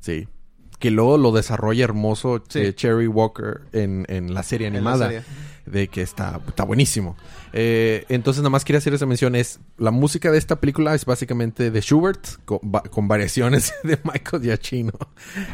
Sí. 0.00 0.28
Que 0.78 0.90
luego 0.90 1.16
lo 1.18 1.30
desarrolla 1.32 1.84
hermoso 1.84 2.42
Sí. 2.48 2.58
eh, 2.60 2.74
Cherry 2.74 3.06
Walker 3.06 3.60
en, 3.72 4.04
en 4.08 4.34
la 4.34 4.42
serie 4.42 4.66
En 4.66 4.72
la 4.74 4.78
animada. 4.80 5.06
serie. 5.06 5.22
de 5.66 5.86
que 5.88 6.02
está, 6.02 6.40
está 6.48 6.64
buenísimo. 6.64 7.16
Eh, 7.52 8.04
entonces, 8.08 8.42
nada 8.42 8.50
más 8.50 8.64
quería 8.64 8.78
hacer 8.78 8.94
esa 8.94 9.06
mención. 9.06 9.34
Es 9.34 9.60
la 9.78 9.90
música 9.90 10.30
de 10.30 10.38
esta 10.38 10.60
película 10.60 10.94
es 10.94 11.04
básicamente 11.04 11.70
de 11.70 11.80
Schubert, 11.80 12.26
con, 12.44 12.58
con 12.90 13.08
variaciones 13.08 13.74
de 13.84 13.98
Michael 14.04 14.42
Giacchino. 14.42 14.92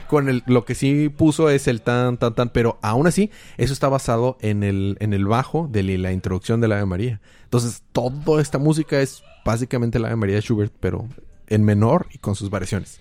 Con 0.08 0.28
el, 0.28 0.42
lo 0.46 0.64
que 0.64 0.74
sí 0.74 1.08
puso 1.08 1.50
es 1.50 1.66
el 1.68 1.82
tan, 1.82 2.16
tan, 2.18 2.34
tan, 2.34 2.50
pero 2.50 2.78
aún 2.82 3.06
así, 3.06 3.30
eso 3.56 3.72
está 3.72 3.88
basado 3.88 4.38
en 4.40 4.62
el, 4.62 4.96
en 5.00 5.12
el 5.12 5.26
bajo 5.26 5.68
de 5.70 5.82
la 5.82 6.12
introducción 6.12 6.60
de 6.60 6.68
la 6.68 6.76
Ave 6.76 6.86
María. 6.86 7.20
Entonces, 7.44 7.82
toda 7.92 8.40
esta 8.42 8.58
música 8.58 9.00
es 9.00 9.22
básicamente 9.44 9.98
la 9.98 10.08
Ave 10.08 10.16
María 10.16 10.36
de 10.36 10.42
Schubert, 10.42 10.72
pero 10.80 11.08
en 11.46 11.64
menor 11.64 12.06
y 12.12 12.18
con 12.18 12.34
sus 12.34 12.50
variaciones. 12.50 13.00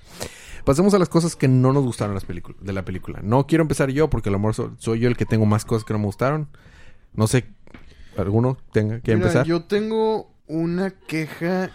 Pasemos 0.64 0.94
a 0.94 1.00
las 1.00 1.08
cosas 1.10 1.36
que 1.36 1.48
no 1.48 1.72
nos 1.72 1.84
gustaron 1.86 2.14
las 2.16 2.26
de 2.28 2.74
la 2.74 2.84
película. 2.84 3.20
No 3.24 3.48
quiero 3.48 3.62
empezar 3.62 3.90
yo 3.90 4.10
porque 4.10 4.30
a 4.30 4.32
lo 4.34 4.40
mejor 4.40 4.54
so- 4.56 4.76
soy 4.80 5.00
yo 5.00 5.08
el 5.08 5.16
que 5.16 5.26
tengo 5.26 5.46
más 5.46 5.64
cosas 5.66 5.86
que 5.86 5.94
no 5.94 6.00
me 6.00 6.06
gustaron. 6.06 6.50
No 7.14 7.28
sé, 7.28 7.46
¿alguno 8.18 8.58
tenga 8.72 9.00
que 9.00 9.14
Mira, 9.16 9.28
empezar? 9.28 9.46
yo 9.46 9.64
tengo 9.64 10.32
una 10.48 10.92
queja 10.92 11.70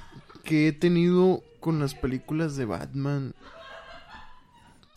que 0.45 0.69
he 0.69 0.73
tenido 0.73 1.43
con 1.61 1.79
las 1.79 1.95
películas 1.95 2.57
de 2.57 2.65
Batman. 2.65 3.35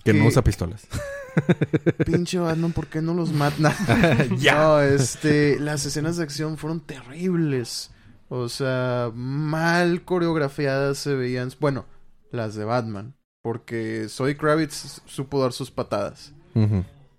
Que 0.03 0.13
no 0.13 0.25
usa 0.25 0.43
pistolas. 0.43 0.87
Pinche 2.05 2.39
Batman, 2.39 2.71
¿por 2.71 2.87
qué 2.87 3.01
no 3.01 3.13
los 3.13 3.31
matan? 3.31 3.73
Ya. 4.37 4.55
No, 4.55 4.81
este, 4.81 5.59
las 5.59 5.85
escenas 5.85 6.17
de 6.17 6.23
acción 6.23 6.57
fueron 6.57 6.79
terribles. 6.79 7.91
O 8.29 8.49
sea, 8.49 9.11
mal 9.13 10.03
coreografiadas 10.03 10.97
se 10.97 11.13
veían. 11.15 11.51
Bueno, 11.59 11.85
las 12.31 12.55
de 12.55 12.65
Batman. 12.65 13.15
Porque 13.41 14.07
Zoe 14.09 14.37
Kravitz 14.37 15.01
supo 15.05 15.41
dar 15.41 15.53
sus 15.53 15.69
patadas. 15.69 16.33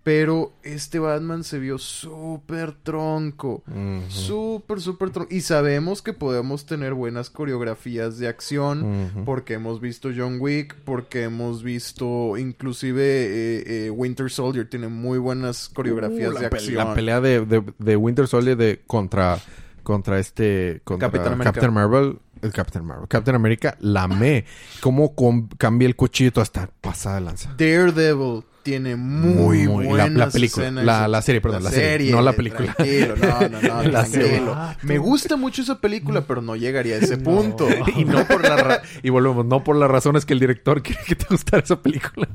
Pero 0.07 0.53
este 0.63 1.01
Batman 1.01 1.43
se 1.43 1.59
vio 1.59 1.79
súper 1.79 2.75
tronco. 2.85 3.65
ujú, 3.67 4.03
Súper, 4.09 4.81
súper 4.81 5.11
tronco. 5.11 5.35
Y 5.35 5.41
sabemos 5.41 6.01
que 6.01 6.13
podemos 6.13 6.65
tener 6.65 6.95
buenas 6.95 7.29
coreografías 7.29 8.17
de 8.19 8.29
acción. 8.29 9.11
Porque 9.25 9.55
hemos 9.55 9.81
visto 9.81 10.11
John 10.17 10.37
Wick, 10.39 10.77
porque 10.85 11.25
hemos 11.25 11.65
visto 11.65 12.37
inclusive 12.37 13.03
eh, 13.03 13.87
eh, 13.87 13.91
Winter 13.91 14.31
Soldier 14.31 14.71
tiene 14.71 14.87
muy 14.87 15.19
buenas 15.19 15.69
coreografías 15.69 16.35
Uh, 16.35 16.39
de 16.39 16.49
pe- 16.51 16.57
acción. 16.57 16.77
La 16.77 16.95
pelea 16.95 17.21
de, 17.21 17.45
de, 17.45 17.65
de 17.77 17.97
Winter 17.97 18.29
Soldier 18.29 18.57
de 18.57 18.83
contra 18.87 19.41
contra 19.83 20.21
este 20.21 20.83
contra 20.85 21.11
Capitán. 21.11 21.39
Captain 21.41 21.73
Marvel, 21.75 22.19
el 22.43 22.53
Captain 22.53 22.85
Marvel, 22.85 23.09
Captain 23.09 23.35
America, 23.35 23.77
la 23.81 24.05
amé. 24.05 24.45
Cómo 24.81 25.15
cambia 25.59 25.87
el 25.87 25.97
cuchillo 25.97 26.41
hasta 26.41 26.69
pasada 26.81 27.17
de 27.17 27.21
lanza. 27.23 27.55
Daredevil 27.59 28.45
tiene 28.67 28.97
muy, 28.97 29.69
Muy- 29.69 29.85
la- 29.85 29.91
buenas 29.91 30.13
la 30.13 30.29
película, 30.29 30.67
escenas. 30.67 30.85
la- 30.85 31.07
la 31.07 31.23
serie, 31.23 31.41
perdón, 31.41 31.63
la 31.63 31.71
serie, 31.71 32.11
no 32.11 32.21
la 32.21 32.33
película. 32.33 32.75
Tranquilo, 32.75 33.15
no, 33.17 33.41
no, 33.49 33.61
no, 33.63 33.83
La 33.85 34.03
tranquilo. 34.05 34.05
serie. 34.07 34.43
Me 34.83 34.99
gusta 34.99 35.37
mucho 35.37 35.63
esa 35.63 35.81
película, 35.81 36.23
pero 36.27 36.43
no 36.43 36.57
llegaría 36.57 36.97
a 36.97 36.99
ese 36.99 37.17
punto. 37.17 37.69
y 37.97 38.05
no 38.05 38.27
por 38.27 38.43
la 38.43 38.57
ra- 38.57 38.83
y 39.05 39.11
volvemos, 39.11 39.47
no 39.47 39.63
por 39.63 39.77
las 39.77 39.89
razones 39.89 40.27
que 40.27 40.33
el 40.33 40.41
director 40.41 40.83
quiere 40.83 41.01
que 41.07 41.15
te 41.15 41.27
gustara 41.31 41.63
esa 41.63 41.81
película. 41.81 42.27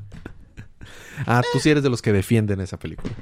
Ah, 1.27 1.41
tú 1.53 1.60
sí 1.60 1.69
eres 1.69 1.84
de 1.84 1.89
los 1.89 2.02
que 2.02 2.11
defienden 2.14 2.61
esa 2.61 2.77
película. 2.80 3.14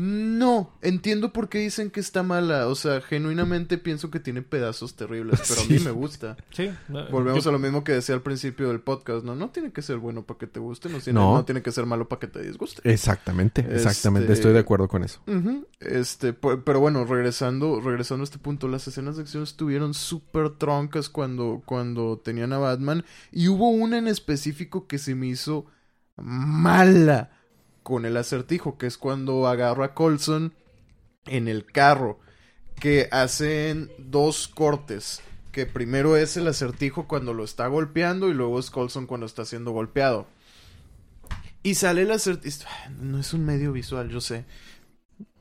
No, 0.00 0.78
entiendo 0.80 1.32
por 1.32 1.48
qué 1.48 1.58
dicen 1.58 1.90
que 1.90 1.98
está 1.98 2.22
mala. 2.22 2.68
O 2.68 2.76
sea, 2.76 3.00
genuinamente 3.00 3.78
pienso 3.78 4.12
que 4.12 4.20
tiene 4.20 4.42
pedazos 4.42 4.94
terribles, 4.94 5.40
pero 5.48 5.60
a 5.62 5.64
mí 5.64 5.78
me 5.80 5.90
gusta. 5.90 6.36
Sí. 6.50 6.70
Volvemos 7.10 7.42
yo- 7.42 7.50
a 7.50 7.52
lo 7.52 7.58
mismo 7.58 7.82
que 7.82 7.92
decía 7.92 8.14
al 8.14 8.22
principio 8.22 8.68
del 8.68 8.78
podcast, 8.78 9.24
¿no? 9.24 9.34
No 9.34 9.50
tiene 9.50 9.72
que 9.72 9.82
ser 9.82 9.96
bueno 9.96 10.22
para 10.24 10.38
que 10.38 10.46
te 10.46 10.60
guste, 10.60 10.88
no 10.88 11.00
tiene, 11.00 11.18
No. 11.18 11.34
no 11.34 11.44
tiene 11.44 11.62
que 11.62 11.72
ser 11.72 11.84
malo 11.84 12.08
para 12.08 12.20
que 12.20 12.28
te 12.28 12.40
disguste. 12.44 12.80
Exactamente, 12.88 13.62
exactamente. 13.74 14.26
Este- 14.32 14.34
Estoy 14.34 14.52
de 14.52 14.60
acuerdo 14.60 14.86
con 14.86 15.02
eso. 15.02 15.20
Este, 15.80 16.32
pero 16.32 16.78
bueno, 16.78 17.04
regresando, 17.04 17.80
regresando 17.80 18.22
a 18.22 18.26
este 18.26 18.38
punto, 18.38 18.68
las 18.68 18.86
escenas 18.86 19.16
de 19.16 19.22
acción 19.22 19.42
estuvieron 19.42 19.94
súper 19.94 20.50
troncas 20.50 21.08
cuando, 21.08 21.60
cuando 21.66 22.18
tenían 22.18 22.52
a 22.52 22.58
Batman. 22.58 23.04
Y 23.32 23.48
hubo 23.48 23.68
una 23.70 23.98
en 23.98 24.06
específico 24.06 24.86
que 24.86 24.98
se 24.98 25.16
me 25.16 25.26
hizo 25.26 25.66
mala 26.16 27.30
con 27.88 28.04
el 28.04 28.18
acertijo, 28.18 28.76
que 28.76 28.86
es 28.86 28.98
cuando 28.98 29.48
agarra 29.48 29.86
a 29.86 29.94
Colson 29.94 30.52
en 31.24 31.48
el 31.48 31.64
carro, 31.64 32.20
que 32.78 33.08
hacen 33.10 33.90
dos 33.96 34.46
cortes. 34.46 35.22
Que 35.52 35.64
primero 35.64 36.18
es 36.18 36.36
el 36.36 36.46
acertijo 36.48 37.08
cuando 37.08 37.32
lo 37.32 37.44
está 37.44 37.66
golpeando 37.66 38.28
y 38.28 38.34
luego 38.34 38.60
es 38.60 38.70
Colson 38.70 39.06
cuando 39.06 39.24
está 39.24 39.46
siendo 39.46 39.70
golpeado. 39.70 40.26
Y 41.62 41.76
sale 41.76 42.02
el 42.02 42.10
acertijo. 42.10 42.58
No 43.00 43.18
es 43.18 43.32
un 43.32 43.46
medio 43.46 43.72
visual, 43.72 44.10
yo 44.10 44.20
sé. 44.20 44.44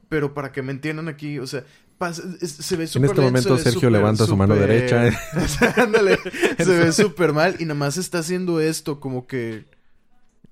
Pero 0.07 0.34
para 0.34 0.53
que 0.53 0.61
me 0.61 0.72
entiendan 0.72 1.10
aquí, 1.10 1.40
o 1.40 1.48
sea, 1.48 1.65
pasa- 1.98 2.24
se 2.40 2.78
ve 2.78 2.84
En 2.84 2.88
súper 2.88 3.10
este 3.10 3.22
lento, 3.22 3.22
momento 3.24 3.57
se 3.57 3.64
Sergio 3.72 3.90
levanta 3.90 4.26
su 4.26 4.38
mano 4.38 4.56
derecha. 4.56 5.10
Ándale, 5.76 6.18
se 6.57 6.65
ve 6.65 6.94
súper 6.94 7.34
mal 7.34 7.57
y 7.60 7.65
nada 7.65 7.76
más 7.78 7.98
está 7.98 8.19
haciendo 8.19 8.61
esto 8.61 9.02
como 9.02 9.28
que, 9.28 9.65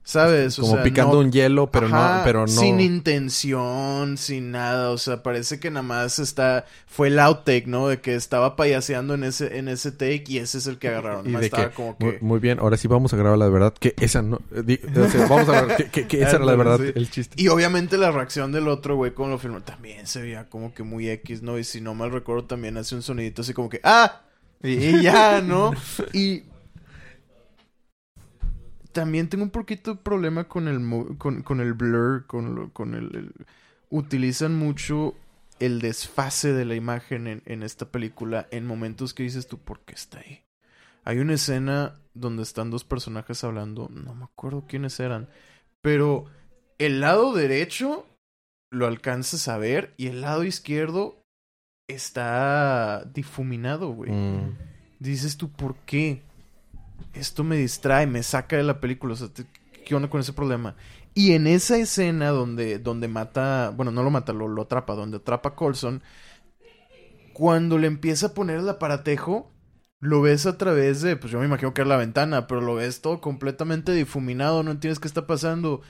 ¿sabes? 0.05 0.57
O 0.59 0.61
Como 0.61 0.75
sea, 0.75 0.83
picando 0.83 1.15
no- 1.15 1.19
un 1.19 1.31
hielo, 1.33 1.69
pero 1.69 1.87
Ajá, 1.87 2.19
no, 2.19 2.23
pero 2.23 2.39
no. 2.41 2.47
Sin 2.47 2.79
intención, 2.79 4.17
sin 4.17 4.51
nada. 4.51 4.91
O 4.91 4.97
sea, 4.97 5.21
parece 5.23 5.59
que 5.59 5.69
nada 5.69 5.81
más 5.83 6.19
está. 6.19 6.65
Fue 6.87 7.07
el 7.09 7.19
outtake, 7.19 7.67
¿no? 7.67 7.87
De 7.89 7.99
que 7.99 8.15
estaba 8.15 8.55
payaseando 8.55 9.15
en 9.15 9.23
ese, 9.25 9.57
en 9.57 9.67
ese 9.67 9.91
take 9.91 10.23
y 10.27 10.37
ese 10.37 10.59
es 10.59 10.67
el 10.67 10.77
que 10.77 10.87
agarraron. 10.89 11.27
Y 11.27 11.33
de 11.33 11.45
estaba 11.45 11.69
que, 11.69 11.75
como 11.75 11.95
muy, 11.99 12.11
que. 12.13 12.19
muy 12.21 12.39
bien, 12.39 12.59
ahora 12.59 12.77
sí 12.77 12.87
vamos 12.87 13.13
a 13.13 13.17
grabar 13.17 13.37
la 13.37 13.49
verdad, 13.49 13.73
que 13.77 13.93
esa 13.99 14.21
no, 14.21 14.39
di- 14.63 14.79
o 14.95 15.09
sea, 15.09 15.27
vamos 15.27 15.49
a 15.49 15.63
ver, 15.63 15.75
que, 15.75 15.89
que- 15.89 16.07
que 16.07 16.21
esa 16.21 16.37
era 16.37 16.45
la 16.45 16.55
verdad, 16.55 16.79
Sí. 16.79 16.91
el 16.95 17.09
chiste. 17.09 17.35
Y 17.41 17.47
obviamente 17.49 17.97
la 17.97 18.11
reacción 18.11 18.51
del 18.51 18.67
otro 18.69 18.95
güey 18.95 19.13
con 19.13 19.29
lo 19.31 19.37
filmó 19.39 19.61
también 19.61 20.05
se 20.07 20.21
veía 20.21 20.45
como 20.49 20.73
que 20.73 20.83
muy 20.83 21.09
X, 21.09 21.41
¿no? 21.41 21.57
Y 21.59 21.63
si 21.63 21.81
no 21.81 21.93
mal 21.95 22.11
recuerdo 22.11 22.45
también 22.45 22.77
hace 22.77 22.95
un 22.95 23.01
sonidito 23.01 23.41
así 23.41 23.53
como 23.53 23.69
que 23.69 23.81
¡Ah! 23.83 24.21
Y, 24.63 24.69
y 24.73 25.01
ya, 25.01 25.41
¿no? 25.41 25.71
Y 26.13 26.43
también 28.95 29.27
tengo 29.27 29.43
un 29.43 29.49
poquito 29.49 29.95
de 29.95 29.99
problema 30.01 30.45
con 30.45 30.69
el 30.69 31.17
con, 31.17 31.43
con 31.43 31.59
el 31.59 31.73
blur, 31.73 32.25
con 32.27 32.55
lo- 32.55 32.71
con 32.71 32.93
el, 32.95 33.13
el- 33.13 33.33
utilizan 33.89 34.55
mucho 34.55 35.15
el 35.59 35.81
desfase 35.81 36.53
de 36.53 36.63
la 36.63 36.75
imagen 36.75 37.27
en, 37.27 37.43
en 37.45 37.61
esta 37.61 37.91
película 37.91 38.47
en 38.51 38.65
momentos 38.65 39.13
que 39.13 39.23
dices 39.23 39.47
tú, 39.47 39.59
¿por 39.59 39.81
qué 39.81 39.93
está 39.95 40.19
ahí? 40.19 40.45
Hay 41.03 41.19
una 41.19 41.33
escena 41.33 41.93
donde 42.13 42.43
están 42.43 42.71
dos 42.71 42.85
personajes 42.85 43.43
hablando, 43.43 43.89
no 43.91 44.15
me 44.15 44.23
acuerdo 44.23 44.65
quiénes 44.65 44.97
eran, 45.01 45.27
pero 45.81 46.25
el 46.79 47.01
lado 47.01 47.33
derecho 47.33 48.05
lo 48.71 48.87
alcanzas 48.87 49.49
a 49.49 49.57
ver 49.57 49.93
y 49.97 50.07
el 50.07 50.21
lado 50.21 50.45
izquierdo 50.45 51.21
está 51.87 53.05
difuminado, 53.13 53.89
güey. 53.89 54.11
Mm. 54.11 54.57
Dices 54.99 55.35
tú, 55.37 55.51
¿por 55.51 55.75
qué? 55.85 56.21
Esto 57.15 57.43
me 57.43 57.57
distrae, 57.57 58.07
me 58.07 58.23
saca 58.23 58.57
de 58.57 58.63
la 58.63 58.79
película. 58.81 59.13
O 59.13 59.17
sea, 59.17 59.29
¿qué 59.85 59.95
onda 59.95 60.09
con 60.09 60.21
ese 60.21 60.33
problema? 60.33 60.75
Y 61.13 61.33
en 61.33 61.47
esa 61.47 61.77
escena 61.77 62.29
donde, 62.29 62.79
donde 62.79 63.07
mata, 63.07 63.71
bueno, 63.75 63.91
no 63.91 64.03
lo 64.03 64.11
mata, 64.11 64.33
lo, 64.33 64.47
lo 64.47 64.63
atrapa, 64.63 64.95
donde 64.95 65.17
atrapa 65.17 65.49
a 65.49 65.55
Colson, 65.55 66.03
cuando 67.33 67.77
le 67.77 67.87
empieza 67.87 68.27
a 68.27 68.33
poner 68.33 68.59
el 68.59 68.69
aparatejo, 68.69 69.51
lo 69.99 70.21
ves 70.21 70.45
a 70.45 70.57
través 70.57 71.01
de, 71.01 71.15
pues 71.17 71.31
yo 71.31 71.39
me 71.39 71.45
imagino 71.45 71.73
que 71.73 71.81
es 71.81 71.87
la 71.87 71.97
ventana, 71.97 72.47
pero 72.47 72.61
lo 72.61 72.75
ves 72.75 73.01
todo 73.01 73.21
completamente 73.21 73.91
difuminado, 73.93 74.63
no 74.63 74.71
entiendes 74.71 74.99
qué 74.99 75.07
está 75.07 75.27
pasando. 75.27 75.81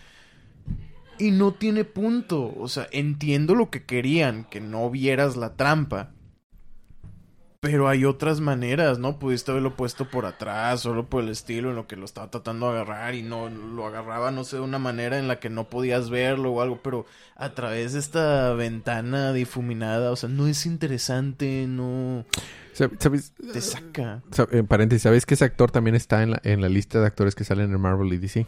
Y 1.18 1.31
no 1.31 1.53
tiene 1.53 1.85
punto. 1.85 2.53
O 2.57 2.68
sea, 2.68 2.88
entiendo 2.91 3.56
lo 3.56 3.69
que 3.69 3.85
querían, 3.85 4.45
que 4.45 4.60
no 4.61 4.89
vieras 4.89 5.38
la 5.38 5.56
trampa. 5.56 6.14
Pero 7.67 7.87
hay 7.87 8.05
otras 8.05 8.41
maneras, 8.41 8.99
¿no? 8.99 9.17
Pudiste 9.17 9.49
haberlo 9.49 9.75
puesto 9.75 10.07
por 10.07 10.27
atrás, 10.27 10.81
solo 10.81 11.07
por 11.07 11.23
el 11.23 11.29
estilo 11.29 11.71
en 11.71 11.75
lo 11.75 11.87
que 11.87 11.95
lo 11.95 12.05
estaba 12.05 12.29
tratando 12.29 12.71
de 12.71 12.79
agarrar 12.79 13.15
y 13.15 13.23
no 13.23 13.49
lo 13.49 13.87
agarraba, 13.87 14.29
no 14.29 14.43
sé, 14.43 14.57
de 14.57 14.61
una 14.61 14.77
manera 14.77 15.17
en 15.17 15.27
la 15.27 15.39
que 15.39 15.49
no 15.49 15.63
podías 15.67 16.11
verlo 16.11 16.51
o 16.51 16.61
algo, 16.61 16.79
pero 16.83 17.07
a 17.35 17.49
través 17.55 17.93
de 17.93 17.99
esta 17.99 18.53
ventana 18.53 19.33
difuminada, 19.33 20.11
o 20.11 20.15
sea, 20.15 20.29
no 20.29 20.45
es 20.47 20.67
interesante, 20.67 21.65
no 21.67 22.23
Sab- 22.77 22.97
¿Sabes? 22.99 23.33
te 23.51 23.61
saca. 23.61 24.21
En 24.51 24.67
paréntesis, 24.67 25.01
¿sabéis 25.01 25.25
que 25.25 25.33
ese 25.33 25.45
actor 25.45 25.71
también 25.71 25.95
está 25.95 26.21
en 26.21 26.31
la, 26.31 26.41
en 26.43 26.61
la 26.61 26.69
lista 26.69 26.99
de 26.99 27.07
actores 27.07 27.33
que 27.33 27.45
salen 27.45 27.73
en 27.73 27.81
Marvel 27.81 28.13
y 28.13 28.17
DC? 28.17 28.45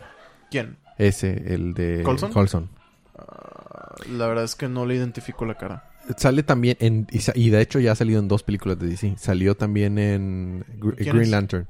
¿Quién? 0.51 0.77
Ese, 0.99 1.53
el 1.55 1.73
de 1.73 2.03
¿Colson? 2.03 2.69
Ah, 3.17 3.95
la 4.11 4.27
verdad 4.27 4.43
es 4.43 4.55
que 4.55 4.67
no 4.69 4.85
le 4.85 4.95
identifico 4.95 5.45
la 5.45 5.55
cara. 5.55 5.89
Sale 6.15 6.43
también 6.43 6.77
en... 6.79 7.07
Y, 7.11 7.19
y 7.35 7.49
de 7.49 7.61
hecho 7.61 7.79
ya 7.79 7.91
ha 7.91 7.95
salido 7.95 8.19
en 8.19 8.27
dos 8.27 8.43
películas 8.43 8.79
de 8.79 8.87
DC. 8.87 9.15
Salió 9.17 9.55
también 9.55 9.97
en 9.99 10.63
Gr- 10.79 10.95
¿Quién 10.95 11.09
Green 11.09 11.21
es? 11.23 11.29
Lantern. 11.29 11.67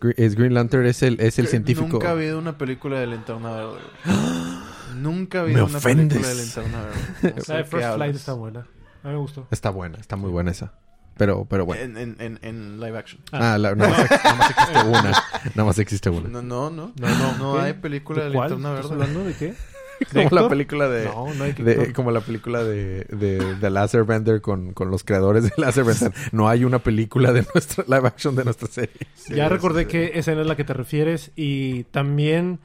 Gr- 0.00 0.14
es 0.16 0.34
Green 0.34 0.54
Lantern 0.54 0.86
es 0.86 1.02
el, 1.02 1.20
es 1.20 1.38
el 1.38 1.46
científico... 1.48 1.88
Nunca 1.88 2.08
ha 2.08 2.12
habido 2.12 2.38
una 2.38 2.56
película 2.56 2.98
de 3.00 3.06
Linterna 3.06 3.50
Verde. 3.52 3.78
Nunca 4.96 5.38
ha 5.38 5.42
habido 5.42 5.66
una 5.66 5.78
ofendes. 5.78 6.08
película 6.18 6.28
de 6.34 6.42
Linterna 6.42 6.82
Verde. 6.82 7.42
La 7.48 7.56
de 7.56 7.64
First 7.64 7.74
hablas. 7.84 7.94
Flight 7.96 8.16
está 8.16 8.32
buena. 8.32 8.60
A 9.02 9.08
mí 9.08 9.12
me 9.14 9.16
gustó. 9.18 9.46
Está 9.50 9.70
buena, 9.70 9.98
está 9.98 10.16
muy 10.16 10.30
buena 10.30 10.50
esa. 10.50 10.72
Pero, 11.16 11.46
pero 11.48 11.64
bueno. 11.64 11.82
En, 11.82 11.96
en, 11.96 12.16
en, 12.20 12.38
en 12.42 12.80
live 12.80 12.98
action. 12.98 13.20
Ah, 13.32 13.56
la- 13.58 13.74
nada, 13.74 13.90
más, 13.90 14.10
nada 14.10 14.34
más 14.34 14.50
existe 14.50 14.78
una. 14.88 15.12
Nada 15.54 15.64
más 15.64 15.78
existe 15.78 16.10
una. 16.10 16.28
No, 16.28 16.42
no, 16.42 16.70
no. 16.70 16.92
No, 17.00 17.08
no. 17.08 17.38
No 17.38 17.58
hay 17.60 17.72
película 17.74 18.24
de. 18.24 18.30
Linterna 18.30 18.74
¿Estás 18.74 18.90
Verde. 18.90 19.04
hablando 19.04 19.24
de 19.24 19.34
qué? 19.34 19.54
Como 20.12 20.28
la 20.30 20.48
película 20.48 20.88
de... 20.88 21.04
No, 21.06 21.32
no 21.34 21.44
hay 21.44 21.52
que... 21.52 21.62
de- 21.62 21.92
como 21.92 22.10
la 22.10 22.20
película 22.20 22.62
de, 22.64 23.04
de, 23.04 23.56
de 23.56 23.70
Laser 23.70 24.04
Bender 24.04 24.40
con, 24.40 24.72
con 24.72 24.90
los 24.90 25.04
creadores 25.04 25.44
de 25.44 25.52
Laser 25.56 25.84
Bender. 25.84 26.12
No 26.32 26.48
hay 26.48 26.64
una 26.64 26.78
película 26.80 27.32
de 27.32 27.44
nuestra 27.54 27.84
live 27.86 28.06
action 28.08 28.34
de 28.36 28.44
nuestra 28.44 28.68
serie. 28.68 28.94
ya 29.28 29.48
recordé 29.48 29.82
este- 29.82 30.10
qué 30.12 30.18
escena 30.18 30.42
es 30.42 30.46
la 30.46 30.56
que 30.56 30.64
te 30.64 30.74
refieres 30.74 31.32
y 31.36 31.84
también 31.84 32.58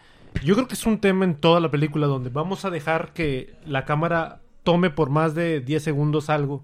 yo 0.44 0.56
creo 0.56 0.68
que 0.68 0.74
es 0.76 0.86
un 0.86 1.00
tema 1.00 1.26
en 1.26 1.36
toda 1.36 1.60
la 1.60 1.70
película 1.72 2.08
donde 2.08 2.30
vamos 2.30 2.64
a 2.66 2.70
dejar 2.70 3.12
que 3.14 3.54
la 3.66 3.86
cámara 3.86 4.40
tome 4.64 4.90
por 4.90 5.10
más 5.10 5.34
de 5.36 5.60
10 5.62 5.84
segundos 5.84 6.30
algo, 6.30 6.64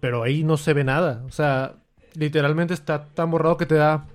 pero 0.00 0.22
ahí 0.22 0.42
no 0.44 0.56
se 0.56 0.72
ve 0.72 0.84
nada. 0.84 1.22
O 1.26 1.30
sea, 1.30 1.74
literalmente 2.14 2.74
está 2.74 3.04
tan 3.04 3.30
borrado 3.30 3.56
que 3.56 3.66
te 3.66 3.74
da 3.76 4.06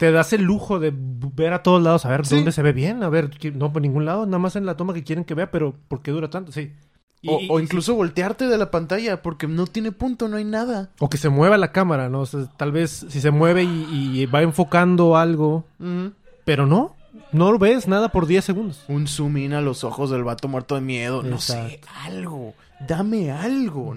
te 0.00 0.10
das 0.12 0.32
el 0.32 0.40
lujo 0.44 0.80
de 0.80 0.94
ver 0.96 1.52
a 1.52 1.62
todos 1.62 1.82
lados 1.82 2.06
a 2.06 2.08
ver 2.08 2.24
Sí. 2.24 2.34
dónde 2.36 2.52
se 2.52 2.62
ve 2.62 2.72
bien, 2.72 3.02
a 3.02 3.10
ver, 3.10 3.28
no 3.54 3.70
por 3.70 3.82
ningún 3.82 4.06
lado, 4.06 4.24
nada 4.24 4.38
más 4.38 4.56
en 4.56 4.64
la 4.64 4.74
toma 4.74 4.94
que 4.94 5.04
quieren 5.04 5.26
que 5.26 5.34
vea, 5.34 5.50
pero 5.50 5.74
¿por 5.88 6.00
qué 6.00 6.10
dura 6.10 6.30
tanto? 6.30 6.52
Sí. 6.52 6.72
Y- 7.20 7.28
O, 7.28 7.38
y- 7.38 7.48
o 7.50 7.60
y- 7.60 7.64
incluso 7.64 7.94
voltearte 7.94 8.46
de 8.46 8.56
la 8.56 8.70
pantalla 8.70 9.20
porque 9.20 9.46
no 9.46 9.66
tiene 9.66 9.92
punto, 9.92 10.26
no 10.26 10.38
hay 10.38 10.44
nada. 10.46 10.88
o 11.00 11.10
que 11.10 11.18
se 11.18 11.28
mueva 11.28 11.58
la 11.58 11.70
cámara, 11.70 12.08
¿no? 12.08 12.20
O 12.20 12.26
sea, 12.26 12.46
tal 12.56 12.72
vez 12.72 13.04
si 13.10 13.20
se 13.20 13.30
mueve 13.30 13.62
y, 13.64 14.20
y 14.22 14.24
va 14.24 14.40
enfocando 14.40 15.18
algo, 15.18 15.66
pero 16.46 16.64
no, 16.64 16.96
no 17.32 17.52
lo 17.52 17.58
ves 17.58 17.86
nada 17.86 18.08
por 18.08 18.26
10 18.26 18.42
segundos. 18.42 18.82
Un 18.88 19.06
zoom 19.06 19.36
in 19.36 19.52
a 19.52 19.60
los 19.60 19.84
ojos 19.84 20.08
del 20.08 20.24
vato 20.24 20.48
muerto 20.48 20.76
de 20.76 20.80
miedo. 20.80 21.22
No 21.22 21.38
sé, 21.40 21.82
algo. 22.06 22.54
Dame 22.88 23.30
algo. 23.32 23.96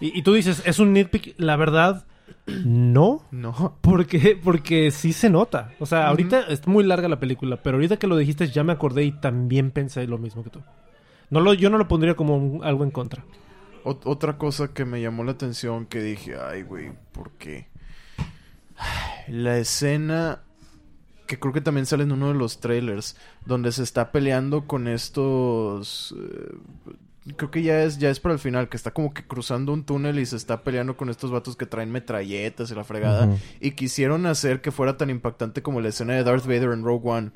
Y, 0.00 0.18
y 0.18 0.22
tú 0.22 0.32
dices, 0.32 0.62
es 0.64 0.78
un 0.78 0.94
nitpick, 0.94 1.34
la 1.36 1.56
verdad, 1.56 2.06
no. 2.46 3.22
No. 3.30 3.76
Porque, 3.80 4.38
porque 4.42 4.90
sí 4.90 5.12
se 5.12 5.30
nota. 5.30 5.72
O 5.78 5.86
sea, 5.86 6.08
ahorita 6.08 6.40
es 6.48 6.66
muy 6.66 6.84
larga 6.84 7.08
la 7.08 7.20
película, 7.20 7.62
pero 7.62 7.76
ahorita 7.76 7.98
que 7.98 8.06
lo 8.06 8.16
dijiste 8.16 8.48
ya 8.48 8.64
me 8.64 8.72
acordé 8.72 9.04
y 9.04 9.12
también 9.12 9.70
pensé 9.70 10.06
lo 10.06 10.18
mismo 10.18 10.42
que 10.42 10.50
tú. 10.50 10.60
No 11.30 11.40
lo, 11.40 11.54
yo 11.54 11.70
no 11.70 11.78
lo 11.78 11.88
pondría 11.88 12.14
como 12.14 12.36
un- 12.36 12.64
algo 12.64 12.84
en 12.84 12.90
contra. 12.90 13.24
Ot- 13.84 14.02
otra 14.04 14.38
cosa 14.38 14.68
que 14.74 14.84
me 14.84 15.00
llamó 15.00 15.24
la 15.24 15.32
atención 15.32 15.86
que 15.86 16.02
dije, 16.02 16.34
ay, 16.36 16.62
güey, 16.62 16.92
¿por 17.12 17.30
qué? 17.32 17.68
La 19.28 19.56
escena 19.58 20.42
que 21.26 21.38
creo 21.38 21.52
que 21.52 21.60
también 21.60 21.86
sale 21.86 22.02
en 22.02 22.12
uno 22.12 22.28
de 22.28 22.34
los 22.34 22.60
trailers, 22.60 23.16
donde 23.46 23.72
se 23.72 23.82
está 23.82 24.12
peleando 24.12 24.66
con 24.66 24.86
estos... 24.88 26.14
eh, 26.18 26.56
creo 27.36 27.50
que 27.50 27.62
ya 27.62 27.82
es, 27.84 27.98
ya 27.98 28.10
es 28.10 28.20
para 28.20 28.32
el 28.34 28.38
final, 28.40 28.68
que 28.68 28.76
está 28.76 28.90
como 28.92 29.12
que 29.14 29.24
cruzando 29.26 29.72
un 29.72 29.84
túnel 29.84 30.18
y 30.18 30.26
se 30.26 30.36
está 30.36 30.62
peleando 30.62 30.96
con 30.96 31.08
estos 31.08 31.30
vatos 31.30 31.56
que 31.56 31.66
traen 31.66 31.90
metralletas 31.92 32.70
y 32.70 32.74
la 32.74 32.84
fregada. 32.84 33.36
Y 33.60 33.72
quisieron 33.72 34.26
hacer 34.26 34.60
que 34.60 34.70
fuera 34.72 34.96
tan 34.96 35.10
impactante 35.10 35.62
como 35.62 35.80
la 35.80 35.88
escena 35.88 36.14
de 36.14 36.24
Darth 36.24 36.44
Vader 36.46 36.72
en 36.72 36.82
Rogue 36.84 37.08
One. 37.10 37.30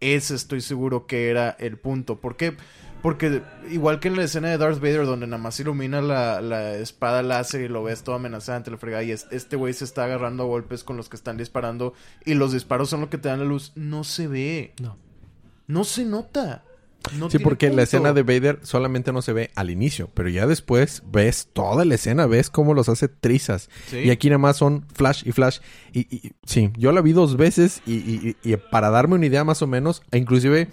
ese 0.00 0.34
estoy 0.34 0.60
seguro 0.62 1.06
que 1.06 1.28
era 1.30 1.50
el 1.58 1.76
punto. 1.78 2.20
¿Por 2.20 2.36
qué? 2.36 2.56
Porque 3.02 3.42
igual 3.70 3.98
que 3.98 4.08
en 4.08 4.16
la 4.16 4.24
escena 4.24 4.48
de 4.48 4.58
Darth 4.58 4.78
Vader, 4.80 5.06
donde 5.06 5.26
nada 5.26 5.42
más 5.42 5.58
ilumina 5.58 6.02
la, 6.02 6.42
la 6.42 6.74
espada 6.74 7.22
láser 7.22 7.62
y 7.62 7.68
lo 7.68 7.82
ves 7.82 8.02
todo 8.02 8.14
amenazante, 8.14 8.70
la 8.70 8.76
fregada, 8.76 9.02
y 9.04 9.10
es- 9.10 9.26
este 9.30 9.56
güey 9.56 9.72
se 9.72 9.84
está 9.84 10.04
agarrando 10.04 10.42
a 10.42 10.46
golpes 10.46 10.84
con 10.84 10.98
los 10.98 11.08
que 11.08 11.16
están 11.16 11.38
disparando, 11.38 11.94
y 12.26 12.34
los 12.34 12.52
disparos 12.52 12.90
son 12.90 13.00
lo 13.00 13.08
que 13.08 13.16
te 13.18 13.28
dan 13.30 13.38
la 13.40 13.46
luz, 13.46 13.72
no 13.74 14.04
se 14.04 14.28
ve. 14.28 14.74
No. 14.82 14.98
No 15.66 15.84
se 15.84 16.04
nota. 16.04 16.62
No 17.18 17.30
Sí, 17.30 17.38
porque 17.38 17.70
la 17.70 17.82
escena 17.82 18.12
de 18.12 18.22
Vader 18.22 18.60
solamente 18.62 19.12
no 19.12 19.22
se 19.22 19.32
ve 19.32 19.50
al 19.54 19.70
inicio, 19.70 20.10
pero 20.14 20.28
ya 20.28 20.46
después 20.46 21.02
ves 21.10 21.48
toda 21.52 21.84
la 21.84 21.94
escena, 21.94 22.26
ves 22.26 22.50
cómo 22.50 22.74
los 22.74 22.88
hace 22.88 23.08
trizas. 23.08 23.70
Sí. 23.88 23.98
Y 23.98 24.10
aquí 24.10 24.28
nada 24.28 24.38
más 24.38 24.56
son 24.58 24.84
flash 24.94 25.22
y 25.26 25.32
flash. 25.32 25.58
Y, 25.92 26.00
y- 26.14 26.32
sí, 26.44 26.70
yo 26.76 26.92
la 26.92 27.00
vi 27.00 27.12
dos 27.12 27.36
veces 27.36 27.82
y, 27.86 27.94
y- 27.94 28.36
y 28.42 28.56
para 28.56 28.90
darme 28.90 29.14
una 29.16 29.26
idea 29.26 29.44
más 29.44 29.62
o 29.62 29.66
menos, 29.66 30.02
e 30.10 30.18
inclusive 30.18 30.68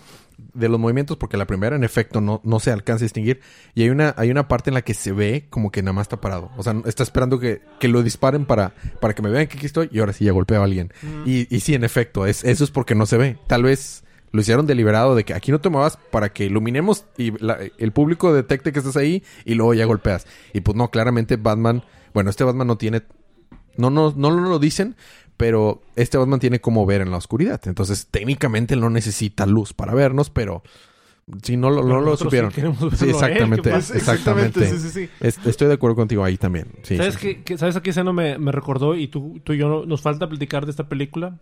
de 0.54 0.70
los 0.70 0.80
movimientos, 0.80 1.18
porque 1.18 1.36
la 1.38 1.48
primera 1.48 1.76
en 1.76 1.84
efecto 1.84 2.22
no, 2.22 2.42
no 2.44 2.60
se 2.60 2.72
alcanza 2.72 3.04
a 3.04 3.08
distinguir. 3.08 3.40
Y 3.74 3.82
hay 3.84 3.90
una, 3.90 4.14
hay 4.18 4.30
una 4.30 4.48
parte 4.48 4.70
en 4.70 4.76
la 4.76 4.84
que 4.84 4.94
se 4.94 5.12
ve 5.12 5.48
como 5.50 5.72
que 5.72 5.82
nada 5.82 5.94
más 5.94 6.04
está 6.06 6.22
parado. 6.22 6.52
O 6.58 6.64
sea, 6.64 6.76
está 6.86 7.02
esperando 7.02 7.40
que, 7.40 7.62
que 7.80 7.88
lo 7.88 8.04
disparen 8.04 8.46
para, 8.46 8.76
para 9.02 9.16
que 9.16 9.24
me 9.24 9.30
vean 9.32 9.48
que 9.48 9.58
aquí 9.58 9.66
estoy 9.66 9.90
y 9.92 9.98
ahora 10.00 10.14
sí 10.14 10.26
ya 10.26 10.32
golpeo 10.34 10.62
a 10.62 10.66
alguien. 10.66 10.94
Y, 11.26 11.54
y 11.56 11.60
sí, 11.62 11.74
en 11.74 11.84
efecto, 11.84 12.28
es, 12.28 12.44
eso 12.44 12.64
es 12.64 12.70
porque 12.70 12.94
no 12.94 13.06
se 13.08 13.18
ve. 13.18 13.38
Tal 13.48 13.64
vez 13.64 14.04
lo 14.32 14.42
hicieron 14.42 14.66
deliberado 14.68 15.16
de 15.16 15.24
que 15.24 15.34
aquí 15.34 15.52
no 15.52 15.60
te 15.62 15.70
muevas 15.70 15.98
para 16.12 16.30
que 16.30 16.46
iluminemos 16.46 17.06
y 17.18 17.32
la- 17.44 17.58
el 17.78 17.92
público 17.92 18.34
detecte 18.34 18.72
que 18.72 18.80
estás 18.80 18.98
ahí 18.98 19.24
y 19.46 19.54
luego 19.56 19.74
ya 19.74 19.86
golpeas. 19.86 20.28
Y 20.54 20.62
pues 20.62 20.76
no, 20.76 20.90
claramente 20.92 21.38
Batman, 21.38 21.84
bueno, 22.14 22.30
este 22.30 22.44
Batman 22.44 22.68
no 22.68 22.78
tiene, 22.78 23.04
no, 23.78 23.90
no, 23.90 24.12
no 24.16 24.30
lo 24.32 24.60
dicen, 24.60 24.96
pero 25.38 25.82
este 25.96 26.18
Batman 26.18 26.40
tiene 26.40 26.60
como 26.60 26.86
ver 26.86 27.02
en 27.02 27.12
la 27.12 27.18
oscuridad. 27.18 27.62
Entonces, 27.68 28.08
técnicamente 28.10 28.76
no 28.76 28.90
necesita 28.90 29.46
luz 29.46 29.74
para 29.74 29.94
vernos, 29.94 30.30
pero 30.30 30.64
si 31.44 31.58
no 31.58 31.70
lo, 31.70 31.84
no 31.84 32.00
lo 32.02 32.16
sí 32.18 32.24
supieron. 32.24 32.52
queremos 32.52 32.80
verlo 32.80 32.98
Sí, 32.98 33.06
a 33.06 33.08
él, 33.08 33.12
exactamente, 33.54 33.70
exactamente. 33.76 34.66
Sí, 34.70 34.80
sí, 34.80 34.90
sí. 34.90 35.10
Es- 35.20 35.40
estoy 35.46 35.68
de 35.68 35.74
acuerdo 35.76 35.96
contigo 35.96 36.24
ahí 36.24 36.38
también. 36.38 36.68
Sí, 36.84 36.98
¿Sabes, 36.98 37.16
sí. 37.16 37.42
qué- 37.46 37.58
¿Sabes 37.58 37.76
a 37.76 37.82
qué 37.82 37.90
escena 37.92 38.12
me, 38.14 38.38
me 38.40 38.52
recordó? 38.52 38.96
Y 38.96 39.08
tú, 39.10 39.40
tú 39.44 39.54
y 39.54 39.58
yo 39.58 39.68
no- 39.70 39.86
nos 39.86 40.02
falta 40.02 40.28
platicar 40.28 40.66
de 40.66 40.72
esta 40.72 40.88
película. 40.90 41.38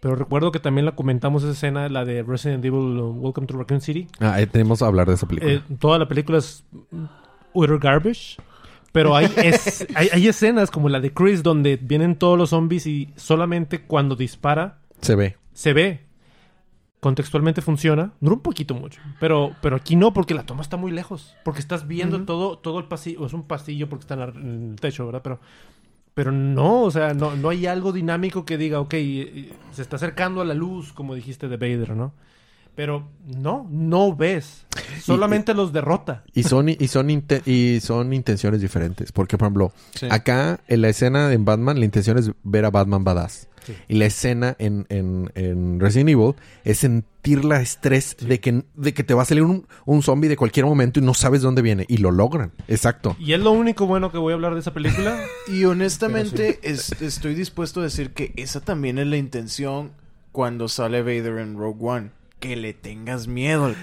Pero 0.00 0.14
recuerdo 0.14 0.52
que 0.52 0.60
también 0.60 0.84
la 0.84 0.92
comentamos 0.92 1.42
esa 1.42 1.52
escena, 1.52 1.88
la 1.88 2.04
de 2.04 2.22
Resident 2.22 2.64
Evil 2.64 2.98
uh, 3.00 3.10
Welcome 3.20 3.46
to 3.48 3.56
Raccoon 3.58 3.80
City. 3.80 4.06
Ah, 4.20 4.40
eh, 4.40 4.46
tenemos 4.46 4.78
que 4.78 4.84
hablar 4.84 5.08
de 5.08 5.14
esa 5.14 5.26
película. 5.26 5.52
Eh, 5.54 5.62
toda 5.80 5.98
la 5.98 6.06
película 6.06 6.38
es 6.38 6.64
utter 7.52 7.78
garbage. 7.78 8.36
Pero 8.92 9.14
hay, 9.16 9.26
es- 9.36 9.86
hay, 9.94 10.08
hay 10.12 10.28
escenas 10.28 10.70
como 10.70 10.88
la 10.88 11.00
de 11.00 11.12
Chris 11.12 11.42
donde 11.42 11.76
vienen 11.76 12.16
todos 12.16 12.38
los 12.38 12.50
zombies 12.50 12.86
y 12.86 13.10
solamente 13.16 13.82
cuando 13.82 14.14
dispara 14.16 14.78
Se 15.00 15.14
ve. 15.14 15.36
se 15.52 15.72
ve. 15.72 16.06
Contextualmente 17.00 17.60
funciona. 17.60 18.12
Dura 18.20 18.34
un 18.36 18.40
poquito 18.42 18.74
mucho. 18.74 19.00
Pero, 19.20 19.52
pero 19.60 19.76
aquí 19.76 19.94
no, 19.94 20.12
porque 20.12 20.34
la 20.34 20.44
toma 20.46 20.62
está 20.62 20.76
muy 20.76 20.90
lejos. 20.90 21.34
Porque 21.44 21.60
estás 21.60 21.86
viendo 21.86 22.24
todo, 22.24 22.58
todo 22.58 22.78
el 22.78 22.86
pasillo. 22.86 23.26
Es 23.26 23.32
un 23.34 23.44
pasillo 23.46 23.88
porque 23.88 24.02
está 24.02 24.14
en, 24.14 24.20
la- 24.20 24.26
en 24.40 24.70
el 24.70 24.80
techo, 24.80 25.06
¿verdad? 25.06 25.20
Pero, 25.22 25.38
pero 26.18 26.32
no, 26.32 26.82
o 26.82 26.90
sea, 26.90 27.14
no, 27.14 27.36
no 27.36 27.48
hay 27.48 27.66
algo 27.66 27.92
dinámico 27.92 28.44
que 28.44 28.58
diga, 28.58 28.80
ok, 28.80 28.94
eh, 28.94 29.52
se 29.70 29.82
está 29.82 29.94
acercando 29.94 30.40
a 30.40 30.44
la 30.44 30.52
luz, 30.52 30.92
como 30.92 31.14
dijiste 31.14 31.46
de 31.46 31.56
Vader, 31.56 31.94
¿no? 31.94 32.12
Pero 32.74 33.06
no, 33.24 33.68
no 33.70 34.16
ves. 34.16 34.66
Solamente 35.00 35.54
los 35.54 35.72
derrota. 35.72 36.24
Y 36.34 36.42
son, 36.42 36.70
y 36.70 36.88
son, 36.88 37.08
y 37.46 37.78
son 37.80 38.12
intenciones 38.12 38.60
diferentes. 38.60 39.12
Porque, 39.12 39.38
por 39.38 39.46
ejemplo, 39.46 39.72
Sí. 39.94 40.08
acá 40.10 40.58
en 40.66 40.80
la 40.82 40.88
escena 40.88 41.32
en 41.32 41.44
Batman, 41.44 41.78
la 41.78 41.84
intención 41.84 42.18
es 42.18 42.32
ver 42.42 42.64
a 42.64 42.70
Batman 42.72 43.04
badass. 43.04 43.46
Sí. 43.68 43.74
Y 43.88 43.94
la 43.98 44.06
escena 44.06 44.56
en, 44.58 44.84
en, 44.88 45.30
en 45.36 45.78
Resident 45.78 46.08
Evil 46.10 46.34
es 46.64 46.78
sentir 46.78 47.44
la 47.44 47.60
estrés 47.60 48.16
de, 48.20 48.40
que, 48.40 48.64
de 48.74 48.94
que 48.94 49.04
te 49.04 49.14
va 49.14 49.22
a 49.22 49.24
salir 49.24 49.44
un, 49.44 49.66
un 49.86 50.02
zombie 50.02 50.28
de 50.28 50.36
cualquier 50.36 50.66
momento 50.66 50.98
y 50.98 51.02
no 51.04 51.14
sabes 51.14 51.42
dónde 51.42 51.62
viene. 51.62 51.84
Y 51.88 51.98
lo 51.98 52.10
logran. 52.10 52.50
Exacto. 52.66 53.16
Y 53.20 53.34
es 53.34 53.40
lo 53.40 53.52
único 53.52 53.86
bueno 53.86 54.10
que 54.10 54.18
voy 54.18 54.32
a 54.32 54.34
hablar 54.34 54.54
de 54.54 54.60
esa 54.60 54.74
película. 54.74 55.16
Y 55.48 55.64
honestamente 55.64 56.58
es- 56.62 56.92
estoy 57.00 57.34
dispuesto 57.34 57.80
a 57.80 57.84
decir 57.84 58.10
que 58.10 58.32
esa 58.36 58.60
también 58.60 58.98
es 58.98 59.06
la 59.06 59.16
intención 59.16 59.92
cuando 60.32 60.68
sale 60.68 61.02
Vader 61.02 61.38
en 61.38 61.56
Rogue 61.56 61.78
One. 61.80 62.10
Que 62.40 62.54
le 62.56 62.72
tengas 62.74 63.26
miedo. 63.28 63.74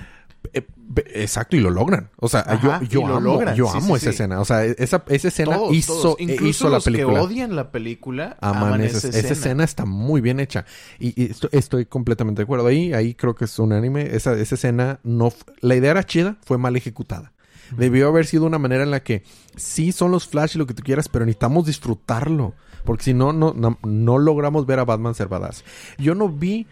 Exacto, 1.13 1.55
y 1.55 1.59
lo 1.59 1.69
logran. 1.69 2.09
O 2.17 2.27
sea, 2.29 2.41
Ajá, 2.41 2.79
yo, 2.83 2.87
yo 3.01 3.07
lo 3.07 3.15
amo, 3.17 3.19
logran. 3.33 3.55
yo 3.55 3.65
Sí, 3.67 3.77
amo 3.77 3.87
sí, 3.87 3.93
esa 3.93 3.99
sí. 4.03 4.09
escena. 4.09 4.39
O 4.39 4.45
sea, 4.45 4.63
esa, 4.65 5.03
esa 5.07 5.27
escena 5.27 5.55
Todos, 5.57 5.73
hizo, 5.75 5.93
todos. 6.01 6.15
eh, 6.19 6.23
Incluso 6.23 6.45
hizo 6.47 6.65
la 6.69 6.75
los 6.77 6.83
película. 6.85 7.13
que 7.19 7.25
odian 7.25 7.55
la 7.55 7.71
película 7.71 8.37
Aman 8.41 8.63
aman 8.63 8.81
esa, 8.81 8.97
esa, 9.07 9.09
esa 9.09 9.33
escena. 9.33 9.63
está 9.63 9.85
muy 9.85 10.21
bien 10.21 10.39
hecha. 10.39 10.65
Y, 10.99 11.19
y 11.21 11.31
esto- 11.31 11.49
estoy 11.51 11.85
completamente 11.85 12.39
de 12.39 12.43
acuerdo. 12.43 12.67
Ahí, 12.67 12.93
ahí 12.93 13.13
creo 13.15 13.35
que 13.35 13.45
es 13.45 13.57
unánime. 13.59 14.15
Esa, 14.15 14.33
esa 14.33 14.55
escena 14.55 14.99
no... 15.03 15.31
La 15.61 15.75
idea 15.75 15.91
era 15.91 16.03
chida, 16.03 16.37
fue 16.43 16.57
mal 16.57 16.75
ejecutada. 16.75 17.33
Debió 17.75 18.07
haber 18.09 18.27
sido 18.27 18.45
una 18.45 18.59
manera 18.59 18.83
en 18.83 18.91
la 18.91 19.01
que 19.01 19.23
sí 19.55 19.91
son 19.91 20.11
los 20.11 20.27
flash 20.27 20.55
y 20.55 20.59
lo 20.59 20.67
que 20.67 20.75
tú 20.75 20.83
quieras, 20.83 21.09
pero 21.09 21.25
necesitamos 21.25 21.65
disfrutarlo. 21.65 22.53
Porque 22.83 23.03
si 23.03 23.13
no, 23.15 23.33
no, 23.33 23.53
no, 23.57 23.79
no 23.83 24.19
logramos 24.19 24.67
ver 24.67 24.77
a 24.79 24.85
Batman 24.85 25.15
ser 25.15 25.27
badass. 25.27 25.63
Yo 25.97 26.13
no 26.13 26.29
vi 26.29 26.67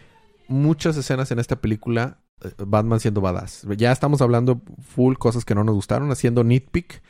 muchas 0.46 0.96
escenas 0.96 1.32
en 1.32 1.40
esta 1.40 1.56
película 1.56 2.18
eh, 2.18 2.23
Batman 2.58 3.00
siendo 3.00 3.20
badass. 3.20 3.66
Ya 3.76 3.92
estamos 3.92 4.20
hablando 4.20 4.60
full 4.94 5.14
cosas 5.16 5.44
que 5.44 5.54
no 5.54 5.64
nos 5.64 5.74
gustaron, 5.74 6.10
haciendo 6.10 6.44
nitpick. 6.44 7.02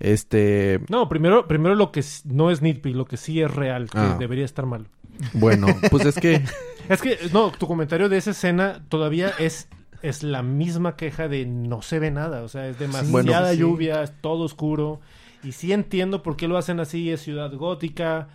Este, 0.00 0.80
No, 0.88 1.08
primero, 1.08 1.46
primero 1.46 1.74
lo 1.74 1.92
que 1.92 2.04
no 2.24 2.50
es 2.50 2.60
nitpick, 2.62 2.94
lo 2.94 3.04
que 3.04 3.16
sí 3.16 3.40
es 3.40 3.50
real, 3.54 3.88
que 3.88 3.98
Ah. 3.98 4.16
debería 4.18 4.44
estar 4.44 4.66
mal. 4.66 4.86
bueno, 5.34 5.66
pues 5.90 6.06
es 6.06 6.16
que 6.16 6.42
Es 6.88 7.00
que, 7.00 7.16
no, 7.32 7.52
tu 7.52 7.66
comentario 7.68 8.08
de 8.08 8.16
esa 8.18 8.32
escena 8.32 8.82
todavía 8.88 9.30
es, 9.38 9.68
es 10.02 10.24
la 10.24 10.42
misma 10.42 10.96
queja 10.96 11.28
de 11.28 11.46
no 11.46 11.80
se 11.80 12.00
ve 12.00 12.10
nada. 12.10 12.42
O 12.42 12.48
sea, 12.48 12.66
es 12.68 12.78
demasiada 12.78 13.10
Bueno, 13.10 13.32
sí. 13.50 13.56
lluvia, 13.58 14.02
es 14.02 14.12
todo 14.20 14.44
oscuro. 14.44 15.00
Y 15.44 15.52
sí 15.52 15.72
entiendo 15.72 16.22
por 16.24 16.36
qué 16.36 16.48
lo 16.48 16.58
hacen 16.58 16.80
así, 16.80 17.10
es 17.10 17.20
ciudad 17.22 17.52
gótica. 17.54 18.28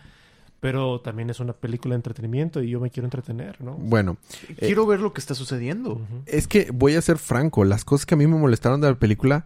Pero 0.60 1.02
también 1.02 1.30
es 1.30 1.40
una 1.40 1.54
película 1.54 1.94
de 1.94 1.98
entretenimiento 1.98 2.64
y 2.64 2.70
yo 2.72 2.80
me 2.80 2.90
quiero 2.90 3.06
entretener, 3.06 3.62
¿no? 3.62 3.74
bueno, 3.76 4.18
Quiero 4.58 4.86
ver 4.88 5.00
lo 5.00 5.14
que 5.14 5.22
está 5.22 5.36
sucediendo. 5.36 6.02
Es 6.26 6.48
que 6.48 6.72
voy 6.74 6.96
a 6.96 7.02
ser 7.02 7.18
franco, 7.20 7.64
las 7.64 7.86
cosas 7.86 8.06
que 8.08 8.16
a 8.16 8.18
mí 8.18 8.26
me 8.26 8.38
molestaron 8.38 8.82
de 8.82 8.90
la 8.90 8.96
película, 8.96 9.46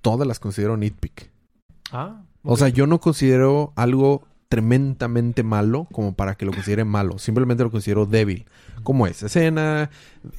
todas 0.00 0.28
las 0.28 0.38
considero 0.38 0.76
nitpick. 0.76 1.30
Ah, 1.90 2.22
O 2.44 2.56
sea, 2.56 2.68
yo 2.68 2.86
no 2.86 3.00
considero 3.00 3.72
algo 3.74 4.22
tremendamente 4.54 5.42
malo 5.42 5.86
como 5.92 6.14
para 6.14 6.34
que 6.36 6.44
lo 6.46 6.52
considere 6.52 6.84
malo. 6.84 7.18
Simplemente 7.18 7.62
lo 7.64 7.70
considero 7.70 8.06
débil. 8.06 8.46
Como 8.82 9.06
esa 9.06 9.26
escena, 9.26 9.90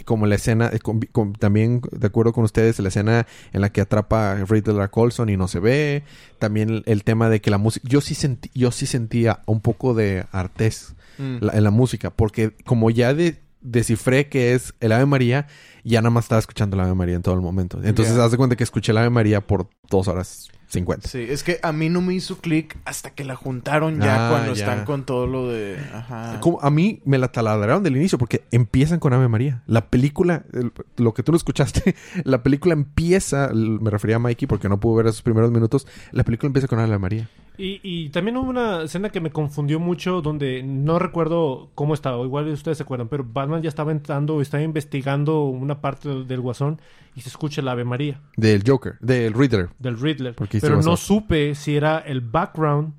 como 0.05 0.25
la 0.27 0.35
escena, 0.35 0.69
eh, 0.71 0.79
con- 0.79 0.99
con- 1.11 1.33
también 1.33 1.81
de 1.91 2.07
acuerdo 2.07 2.33
con 2.33 2.43
ustedes, 2.43 2.79
la 2.79 2.89
escena 2.89 3.25
en 3.53 3.61
la 3.61 3.69
que 3.71 3.81
atrapa 3.81 4.31
a 4.33 4.45
Riddler 4.45 4.89
Colson 4.89 5.29
y 5.29 5.37
no 5.37 5.47
se 5.47 5.59
ve. 5.59 6.03
También 6.39 6.69
el, 6.69 6.83
el 6.85 7.03
tema 7.03 7.29
de 7.29 7.41
que 7.41 7.49
la 7.49 7.57
música, 7.57 7.87
yo 7.89 8.01
sí 8.01 8.15
sentí, 8.15 8.49
yo 8.53 8.71
sí 8.71 8.85
sentía 8.85 9.39
un 9.45 9.61
poco 9.61 9.93
de 9.93 10.25
artés 10.31 10.95
Mm. 11.17 11.37
la- 11.41 11.53
en 11.53 11.63
la 11.63 11.71
música, 11.71 12.09
porque 12.09 12.51
como 12.65 12.89
ya 12.89 13.13
de- 13.13 13.39
descifré 13.61 14.27
que 14.29 14.53
es 14.53 14.73
el 14.79 14.91
Ave 14.91 15.05
María, 15.07 15.47
ya 15.83 16.01
nada 16.01 16.11
más 16.11 16.25
estaba 16.25 16.39
escuchando 16.39 16.75
el 16.75 16.81
Ave 16.81 16.93
María 16.93 17.15
en 17.15 17.21
todo 17.23 17.33
el 17.35 17.41
momento. 17.41 17.79
Entonces, 17.83 18.15
Ya. 18.15 18.23
haz 18.25 18.31
de 18.31 18.37
cuenta 18.37 18.55
que 18.55 18.63
escuché 18.63 18.91
el 18.91 18.97
Ave 18.99 19.09
María 19.09 19.41
por 19.41 19.69
dos 19.89 20.07
horas 20.07 20.49
cincuenta. 20.67 21.07
Sí, 21.07 21.19
es 21.29 21.43
que 21.43 21.59
a 21.63 21.71
mí 21.71 21.89
no 21.89 22.01
me 22.01 22.13
hizo 22.13 22.37
clic 22.37 22.77
hasta 22.85 23.09
que 23.11 23.23
la 23.23 23.35
juntaron 23.35 23.99
ya 24.01 24.27
Ah, 24.27 24.29
cuando 24.31 24.53
ya. 24.53 24.63
están 24.65 24.85
con 24.85 25.05
todo 25.05 25.27
lo 25.27 25.47
de... 25.49 25.77
Ajá. 25.93 26.39
Como 26.41 26.59
a 26.61 26.69
mí 26.69 27.01
me 27.05 27.17
la 27.17 27.27
taladraron 27.31 27.83
del 27.83 27.95
inicio 27.97 28.17
porque 28.17 28.43
empiezan 28.51 28.99
con 28.99 29.13
Ave 29.13 29.27
María. 29.27 29.63
La 29.67 29.89
película, 29.89 30.43
el- 30.53 30.71
lo 30.97 31.13
que 31.13 31.23
tú 31.23 31.31
no 31.31 31.37
escuchaste, 31.37 31.95
la 32.23 32.43
película 32.43 32.73
empieza, 32.73 33.49
me 33.53 33.89
refería 33.89 34.15
a 34.17 34.19
Mikey 34.19 34.47
porque 34.47 34.69
no 34.69 34.79
pudo 34.79 34.95
ver 34.95 35.07
esos 35.07 35.21
primeros 35.21 35.51
minutos, 35.51 35.87
la 36.11 36.23
película 36.23 36.47
empieza 36.47 36.67
con 36.67 36.79
Ave 36.79 36.97
María. 36.97 37.29
Y, 37.57 37.79
y 37.83 38.09
también 38.09 38.37
hubo 38.37 38.49
una 38.49 38.83
escena 38.83 39.09
que 39.09 39.21
me 39.21 39.31
confundió 39.31 39.79
mucho 39.79 40.21
donde 40.21 40.63
no 40.63 40.99
recuerdo 40.99 41.71
cómo 41.75 41.93
estaba, 41.93 42.17
o 42.17 42.25
igual 42.25 42.47
ustedes 42.49 42.77
se 42.77 42.83
acuerdan, 42.83 43.07
pero 43.07 43.23
Batman 43.23 43.61
ya 43.61 43.69
estaba 43.69 43.91
entrando, 43.91 44.41
estaba 44.41 44.63
investigando 44.63 45.45
una 45.45 45.81
parte 45.81 46.09
del, 46.09 46.27
del 46.27 46.41
guasón 46.41 46.81
y 47.15 47.21
se 47.21 47.29
escucha 47.29 47.61
el 47.61 47.67
Ave 47.67 47.85
María 47.85 48.21
Del 48.37 48.63
Joker, 48.65 48.97
del 48.99 49.33
Riddler. 49.33 49.69
del 49.79 49.99
Riddler. 49.99 50.35
Pero 50.35 50.81
no 50.81 50.97
supe 50.97 51.55
si 51.55 51.75
era 51.75 51.99
el 51.99 52.21
background 52.21 52.93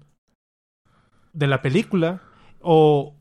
de 1.32 1.46
la 1.46 1.60
película 1.62 2.22
o, 2.60 3.14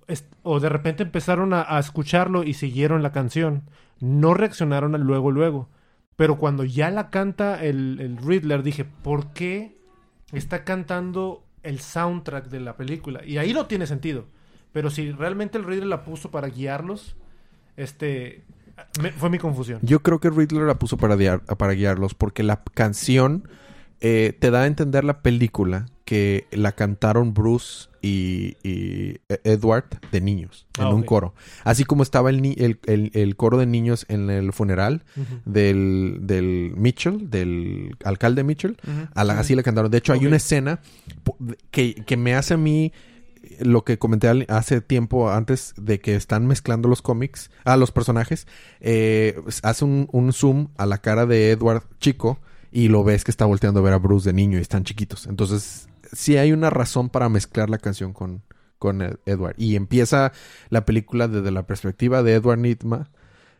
o 0.44 0.60
de 0.60 0.70
repente 0.70 1.04
empezaron 1.04 1.54
a, 1.54 1.66
a 1.68 1.80
escucharlo 1.80 2.44
y 2.44 2.54
siguieron 2.54 3.04
la 3.04 3.12
canción. 3.12 3.64
No 4.00 4.34
reaccionaron 4.34 4.96
al 4.96 5.02
luego, 5.02 5.32
luego. 5.32 5.70
Pero 6.16 6.38
cuando 6.38 6.64
ya 6.64 6.90
la 6.92 7.10
canta 7.10 7.64
el, 7.64 8.00
el 8.00 8.18
Riddler, 8.18 8.64
dije, 8.64 8.86
¿por 8.86 9.34
qué 9.34 9.78
está 10.32 10.64
cantando 10.64 11.44
el 11.64 11.80
soundtrack 11.80 12.48
de 12.50 12.60
la 12.60 12.76
película? 12.78 13.24
Y 13.26 13.38
ahí 13.38 13.54
no 13.54 13.66
tiene 13.68 13.88
sentido. 13.88 14.26
Pero 14.72 14.90
si 14.90 15.12
realmente 15.12 15.58
el 15.58 15.64
Riddler 15.64 15.88
la 15.88 16.04
puso 16.04 16.32
para 16.32 16.48
guiarlos, 16.50 17.16
este 17.78 18.44
me- 19.02 19.12
fue 19.12 19.30
mi 19.30 19.38
confusión. 19.38 19.80
Yo 19.82 20.02
creo 20.02 20.20
que 20.20 20.30
Riddler 20.30 20.64
la 20.64 20.78
puso 20.78 20.98
para, 20.98 21.16
guiar- 21.16 21.42
para 21.58 21.74
guiarlos 21.74 22.14
porque 22.14 22.44
la 22.44 22.62
canción 22.74 23.48
eh, 24.02 24.36
te 24.38 24.52
da 24.52 24.64
a 24.64 24.68
entender 24.68 25.04
la 25.06 25.22
película 25.22 25.86
que 26.06 26.46
la 26.52 26.72
cantaron 26.74 27.34
Bruce 27.34 27.90
y, 28.02 28.56
y 28.64 29.18
Edward 29.44 29.86
de 30.12 30.22
niños 30.22 30.68
en 30.78 30.86
Ah, 30.86 30.90
un 30.94 31.02
coro. 31.02 31.34
Así 31.64 31.84
como 31.84 32.04
estaba 32.04 32.30
el, 32.30 32.42
ni- 32.44 32.56
el, 32.60 32.80
el- 32.86 33.10
el 33.16 33.36
coro 33.36 33.58
de 33.58 33.66
niños 33.66 34.06
en 34.08 34.30
el 34.30 34.54
funeral 34.54 35.04
del, 35.46 36.20
del 36.22 36.74
Mitchell, 36.78 37.30
del 37.30 37.96
alcalde 38.04 38.44
Mitchell. 38.44 38.78
Ujú. 38.88 39.08
A 39.16 39.24
la- 39.24 39.40
así 39.40 39.56
la 39.56 39.64
cantaron. 39.64 39.90
De 39.92 39.98
hecho, 39.98 40.14
hay 40.14 40.26
una 40.28 40.36
escena 40.38 40.80
que, 41.72 41.96
que 41.96 42.18
me 42.18 42.36
hace 42.36 42.54
a 42.54 42.58
mí 42.58 42.94
lo 43.60 43.84
que 43.84 43.98
comenté 44.00 44.28
hace 44.50 44.82
tiempo 44.82 45.32
antes 45.32 45.74
de 45.78 46.00
que 46.00 46.16
están 46.16 46.48
mezclando 46.48 46.88
los 46.90 47.02
cómics, 47.02 47.52
a 47.64 47.78
los 47.78 47.92
personajes. 47.92 48.48
eh, 48.82 49.40
hace 49.64 49.86
un, 49.86 50.08
un 50.12 50.34
zoom 50.34 50.68
a 50.78 50.86
la 50.86 50.98
cara 51.00 51.26
de 51.26 51.52
Edward 51.52 51.84
chico 52.00 52.40
y 52.72 52.88
lo 52.90 53.04
ves 53.04 53.24
que 53.24 53.32
está 53.32 53.46
volteando 53.46 53.80
a 53.80 53.84
ver 53.84 53.94
a 53.94 53.98
Bruce 54.00 54.28
de 54.30 54.34
niño 54.34 54.58
y 54.58 54.62
están 54.62 54.84
chiquitos. 54.84 55.28
Entonces, 55.28 55.88
sí 56.14 56.38
hay 56.38 56.52
una 56.52 56.70
razón 56.70 57.10
para 57.10 57.30
mezclar 57.30 57.70
la 57.70 57.78
canción 57.78 58.14
con, 58.14 58.44
con 58.80 59.02
Ed- 59.02 59.18
Edward. 59.26 59.56
Y 59.58 59.76
empieza 59.76 60.32
la 60.70 60.86
película 60.86 61.28
desde 61.28 61.52
la 61.52 61.68
perspectiva 61.68 62.24
de 62.24 62.34
Edward 62.34 62.60
Nitma. 62.60 63.10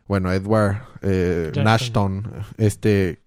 Bueno, 0.08 0.32
Edward 0.32 0.82
eh, 1.02 1.52
Nashton. 1.56 2.30
Este, 2.58 3.20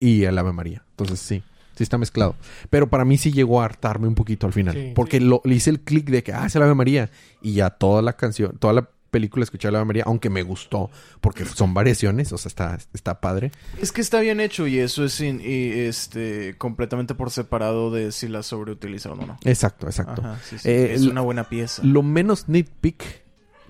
y 0.00 0.24
el 0.24 0.36
Ave 0.38 0.52
María. 0.52 0.84
Entonces, 0.90 1.20
sí. 1.20 1.42
Sí 1.76 1.84
está 1.84 1.96
mezclado. 1.96 2.34
Pero 2.70 2.88
para 2.90 3.04
mí 3.04 3.18
sí 3.18 3.30
llegó 3.30 3.62
a 3.62 3.64
hartarme 3.64 4.08
un 4.08 4.16
poquito 4.16 4.48
al 4.48 4.52
final. 4.52 4.74
Sí, 4.74 4.92
porque 4.96 5.18
sí. 5.18 5.24
Lo, 5.24 5.40
le 5.44 5.54
hice 5.54 5.70
el 5.70 5.80
clic 5.80 6.10
de 6.10 6.24
que, 6.24 6.32
ah, 6.32 6.46
es 6.46 6.56
el 6.56 6.62
Ave 6.62 6.74
María. 6.74 7.08
Y 7.40 7.52
ya 7.52 7.70
toda 7.70 8.02
la 8.02 8.14
canción, 8.14 8.58
toda 8.58 8.72
la 8.72 8.88
película 9.10 9.44
escuché 9.44 9.68
el 9.68 9.76
Ave 9.76 9.84
María, 9.84 10.04
aunque 10.06 10.30
me 10.30 10.42
gustó. 10.42 10.90
Porque 11.20 11.44
son 11.44 11.74
variaciones, 11.74 12.32
o 12.32 12.38
sea, 12.38 12.48
está, 12.48 12.78
está 12.94 13.20
padre. 13.20 13.50
Es 13.80 13.92
que 13.92 14.00
está 14.00 14.20
bien 14.20 14.40
hecho 14.40 14.66
y 14.66 14.78
eso 14.78 15.04
es 15.04 15.12
sin- 15.12 15.40
y, 15.40 15.70
este 15.80 16.56
completamente 16.58 17.14
por 17.14 17.30
separado 17.30 17.90
de 17.90 18.12
si 18.12 18.28
la 18.28 18.42
sobreutilizaron 18.42 19.20
o 19.20 19.26
no. 19.26 19.38
Exacto, 19.44 19.86
exacto. 19.86 20.22
Ajá, 20.22 20.38
sí, 20.48 20.58
sí. 20.58 20.68
Eh, 20.68 20.94
es 20.94 21.02
una 21.02 21.20
buena 21.20 21.48
pieza. 21.48 21.82
Lo 21.84 22.02
menos 22.02 22.48
nitpick, 22.48 23.22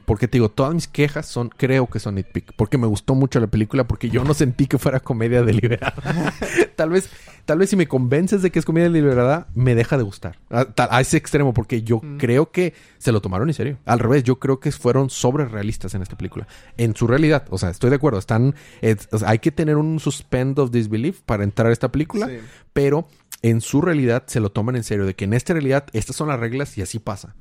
porque 0.09 0.27
te 0.27 0.39
digo, 0.39 0.49
todas 0.49 0.75
mis 0.75 0.89
quejas 0.89 1.27
son, 1.27 1.51
creo 1.51 1.87
que 1.87 2.01
son 2.01 2.17
nitpick, 2.17 2.53
porque 2.57 2.79
me 2.79 2.89
gustó 2.89 3.15
mucho 3.15 3.39
la 3.39 3.47
película, 3.47 3.87
porque 3.87 4.11
yo 4.11 4.25
no 4.25 4.35
sentí 4.35 4.67
que 4.67 4.79
fuera 4.79 4.99
comedia 4.99 5.43
deliberada. 5.45 5.95
tal 6.77 6.91
vez, 6.91 7.09
tal 7.45 7.59
vez 7.59 7.71
si 7.71 7.77
me 7.77 7.87
convences 7.87 8.43
de 8.43 8.51
que 8.51 8.59
es 8.59 8.65
comedia 8.65 8.89
deliberada, 8.89 9.47
me 9.55 9.77
deja 9.77 9.97
de 9.97 10.03
gustar. 10.03 10.39
A, 10.51 11.01
ese 11.01 11.17
extremo, 11.17 11.55
porque 11.55 11.83
yo 11.83 12.01
Mm. 12.03 12.17
creo 12.19 12.51
que 12.51 12.75
se 12.99 13.13
lo 13.13 13.21
tomaron 13.21 13.49
en 13.49 13.55
serio. 13.55 13.79
Al 13.85 13.99
revés, 14.01 14.25
yo 14.25 14.41
creo 14.41 14.59
que 14.59 14.73
fueron 14.73 15.11
sobre 15.11 15.45
realistas 15.45 15.95
en 15.95 16.03
esta 16.03 16.17
película. 16.17 16.49
En 16.77 16.97
su 16.97 17.07
realidad, 17.07 17.45
o 17.51 17.59
sea, 17.59 17.71
estoy 17.71 17.91
de 17.91 17.97
acuerdo, 17.97 18.19
están, 18.19 18.55
es- 18.81 19.09
o 19.13 19.19
sea, 19.19 19.29
hay 19.29 19.39
que 19.39 19.53
tener 19.53 19.77
un 19.77 20.01
suspend 20.01 20.59
of 20.59 20.71
disbelief 20.71 21.21
para 21.21 21.45
entrar 21.45 21.69
a 21.69 21.73
esta 21.73 21.93
película 21.93 22.27
Sí. 22.27 22.39
pero 22.73 23.07
en 23.43 23.61
su 23.61 23.81
realidad 23.83 24.25
se 24.27 24.41
lo 24.41 24.51
toman 24.51 24.75
en 24.77 24.83
serio, 24.85 25.05
de 25.07 25.15
que 25.15 25.27
en 25.27 25.35
esta 25.35 25.53
realidad 25.53 25.85
estas 25.93 26.17
son 26.17 26.29
las 26.29 26.41
reglas 26.41 26.77
y 26.79 26.83
así 26.83 26.99
pasa. 26.99 27.35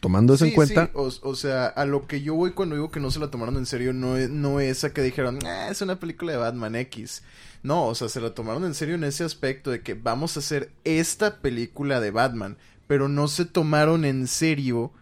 Tomando 0.00 0.32
eso 0.34 0.44
Sí, 0.44 0.50
en 0.50 0.56
cuenta, 0.56 0.86
sí, 0.86 0.92
O, 0.94 1.10
o 1.22 1.34
sea, 1.34 1.66
a 1.66 1.84
lo 1.84 2.06
que 2.06 2.22
yo 2.22 2.34
voy 2.34 2.52
cuando 2.52 2.74
digo 2.74 2.90
que 2.90 3.00
no 3.00 3.10
se 3.10 3.20
la 3.20 3.30
tomaron 3.30 3.56
en 3.58 3.66
serio, 3.66 3.92
no 3.92 4.16
es, 4.16 4.30
no 4.30 4.58
es 4.58 4.82
a 4.84 4.92
que 4.94 5.02
dijeron, 5.02 5.38
"Ah, 5.44 5.68
es 5.70 5.82
una 5.82 6.00
película 6.00 6.32
de 6.32 6.38
Batman 6.38 6.74
X. 6.74 7.22
No, 7.62 7.86
o 7.86 7.94
sea, 7.94 8.08
se 8.08 8.20
la 8.22 8.34
tomaron 8.34 8.64
en 8.64 8.74
serio 8.74 8.94
en 8.94 9.04
ese 9.04 9.24
aspecto 9.24 9.70
de 9.70 9.82
que 9.82 9.92
vamos 9.94 10.36
a 10.36 10.40
hacer 10.40 10.72
esta 10.84 11.40
película 11.40 12.00
de 12.00 12.10
Batman, 12.10 12.56
pero 12.86 13.08
no 13.08 13.28
se 13.28 13.44
tomaron 13.44 14.06
en 14.06 14.26
serio 14.26 14.92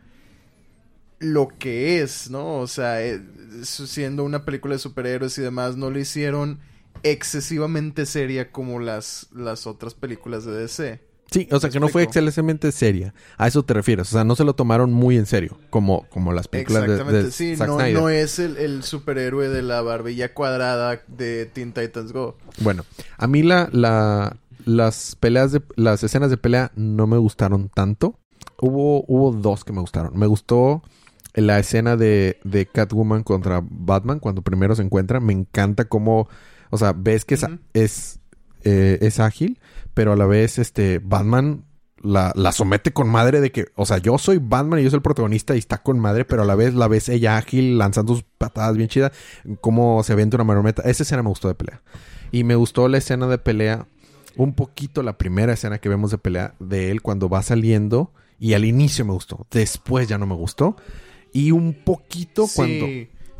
lo 1.21 1.49
que 1.49 2.01
es, 2.03 2.31
¿no? 2.31 2.57
O 2.59 2.67
sea, 2.67 3.03
eh, 3.05 3.23
siendo 3.63 4.25
una 4.25 4.45
película 4.45 4.75
de 4.75 4.81
superhéroes 4.81 5.39
y 5.39 5.43
demás, 5.43 5.77
no 5.77 5.91
lo 5.91 5.99
hicieron 5.99 6.59
excesivamente 7.05 8.07
seria 8.07 8.51
como 8.51 8.81
las, 8.81 9.29
las 9.33 9.67
otras 9.67 9.95
películas 9.95 10.45
de 10.45 10.53
DC. 10.53 11.01
Sí, 11.31 11.49
o 11.51 11.61
sea 11.61 11.69
¿Me 11.69 11.73
que 11.73 11.81
no 11.81 11.89
fue 11.89 12.03
excelentemente 12.03 12.73
seria. 12.73 13.15
A 13.37 13.47
eso 13.47 13.65
te 13.65 13.75
refieres, 13.75 14.09
o 14.09 14.13
sea, 14.13 14.25
no 14.25 14.37
se 14.37 14.45
lo 14.45 14.55
tomaron 14.55 14.93
muy 14.93 15.17
en 15.17 15.27
serio, 15.27 15.59
como, 15.71 16.07
como 16.09 16.33
las 16.33 16.49
películas 16.49 16.87
de, 16.87 16.93
Exactamente, 16.93 17.27
de 17.27 17.33
sí, 17.33 17.57
Zack 17.57 17.69
no, 17.69 17.79
no 17.79 18.09
es 18.09 18.39
el, 18.39 18.57
el 18.57 18.83
superhéroe 18.83 19.49
de 19.49 19.63
la 19.63 19.83
barbilla 19.83 20.35
cuadrada 20.35 21.03
de 21.07 21.47
Teen 21.47 21.73
Titans 21.73 22.13
Go. 22.13 22.37
Bueno, 22.61 22.85
a 23.17 23.27
mí 23.27 23.43
la, 23.43 23.69
la, 23.73 24.37
las 24.65 25.17
peleas 25.17 25.53
de, 25.53 25.63
las 25.77 26.03
escenas 26.03 26.31
de 26.31 26.37
pelea 26.37 26.73
no 26.77 27.07
me 27.07 27.17
gustaron 27.17 27.71
tanto. 27.75 28.19
Hubo, 28.61 29.05
hubo 29.07 29.33
dos 29.33 29.65
que 29.65 29.73
me 29.73 29.81
gustaron. 29.81 30.19
Me 30.19 30.27
gustó 30.27 30.83
la 31.35 31.59
escena 31.59 31.97
de, 31.97 32.39
de 32.45 32.67
Catwoman 32.67 33.23
contra 33.23 33.63
Batman 33.63 34.19
cuando 34.19 34.43
primero 34.43 34.75
se 34.75 34.83
encuentran. 34.83 35.25
Me 35.25 35.33
encanta 35.33 35.85
cómo, 35.87 36.29
o 36.71 36.79
sea, 36.79 36.93
ves 36.93 37.25
que 37.25 37.37
Ujú. 37.37 37.59
es, 37.73 38.21
eh, 38.65 38.99
es 39.01 39.21
ágil, 39.21 39.59
pero 39.95 40.13
a 40.13 40.17
la 40.17 40.27
vez, 40.27 40.59
este, 40.59 41.01
Batman 41.03 41.65
la, 42.03 42.33
la 42.37 42.53
somete 42.53 42.93
con 42.93 43.09
madre 43.09 43.41
de 43.41 43.51
que, 43.51 43.67
o 43.75 43.87
sea, 43.87 43.99
yo 43.99 44.19
soy 44.19 44.39
Batman 44.39 44.81
y 44.81 44.85
yo 44.85 44.91
soy 44.91 44.99
el 44.99 45.03
protagonista 45.03 45.55
y 45.55 45.59
está 45.59 45.79
con 45.79 45.99
madre, 45.99 46.25
pero 46.25 46.43
a 46.43 46.45
la 46.45 46.55
vez 46.55 46.75
la 46.75 46.89
ves 46.89 47.09
ella 47.09 47.37
ágil, 47.37 47.79
lanzando 47.79 48.15
sus 48.15 48.25
patadas 48.25 48.77
bien 48.77 48.89
chida, 48.89 49.13
cómo 49.61 50.03
se 50.03 50.13
avienta 50.13 50.37
una 50.37 50.45
marometa. 50.45 50.83
Esa 50.83 51.03
escena 51.03 51.23
me 51.23 51.29
gustó 51.29 51.49
de 51.49 51.55
pelea. 51.55 51.83
Y 52.31 52.45
me 52.45 52.55
gustó 52.55 52.89
la 52.89 52.99
escena 52.99 53.27
de 53.27 53.39
pelea, 53.39 53.87
un 54.37 54.55
poquito 54.55 55.03
la 55.03 55.19
primera 55.19 55.55
escena 55.55 55.79
que 55.79 55.89
vemos 55.89 56.11
de 56.11 56.19
pelea 56.19 56.55
de 56.59 56.91
él 56.91 57.03
cuando 57.03 57.29
va 57.29 57.43
saliendo. 57.43 58.13
Y 58.39 58.55
al 58.55 58.65
inicio 58.65 59.05
me 59.05 59.13
gustó, 59.13 59.47
después 59.51 60.09
ya 60.09 60.19
no 60.19 60.27
me 60.27 60.35
gustó. 60.35 60.77
Y 61.33 61.51
un 61.51 61.75
poquito 61.75 62.47
cuando... 62.55 62.87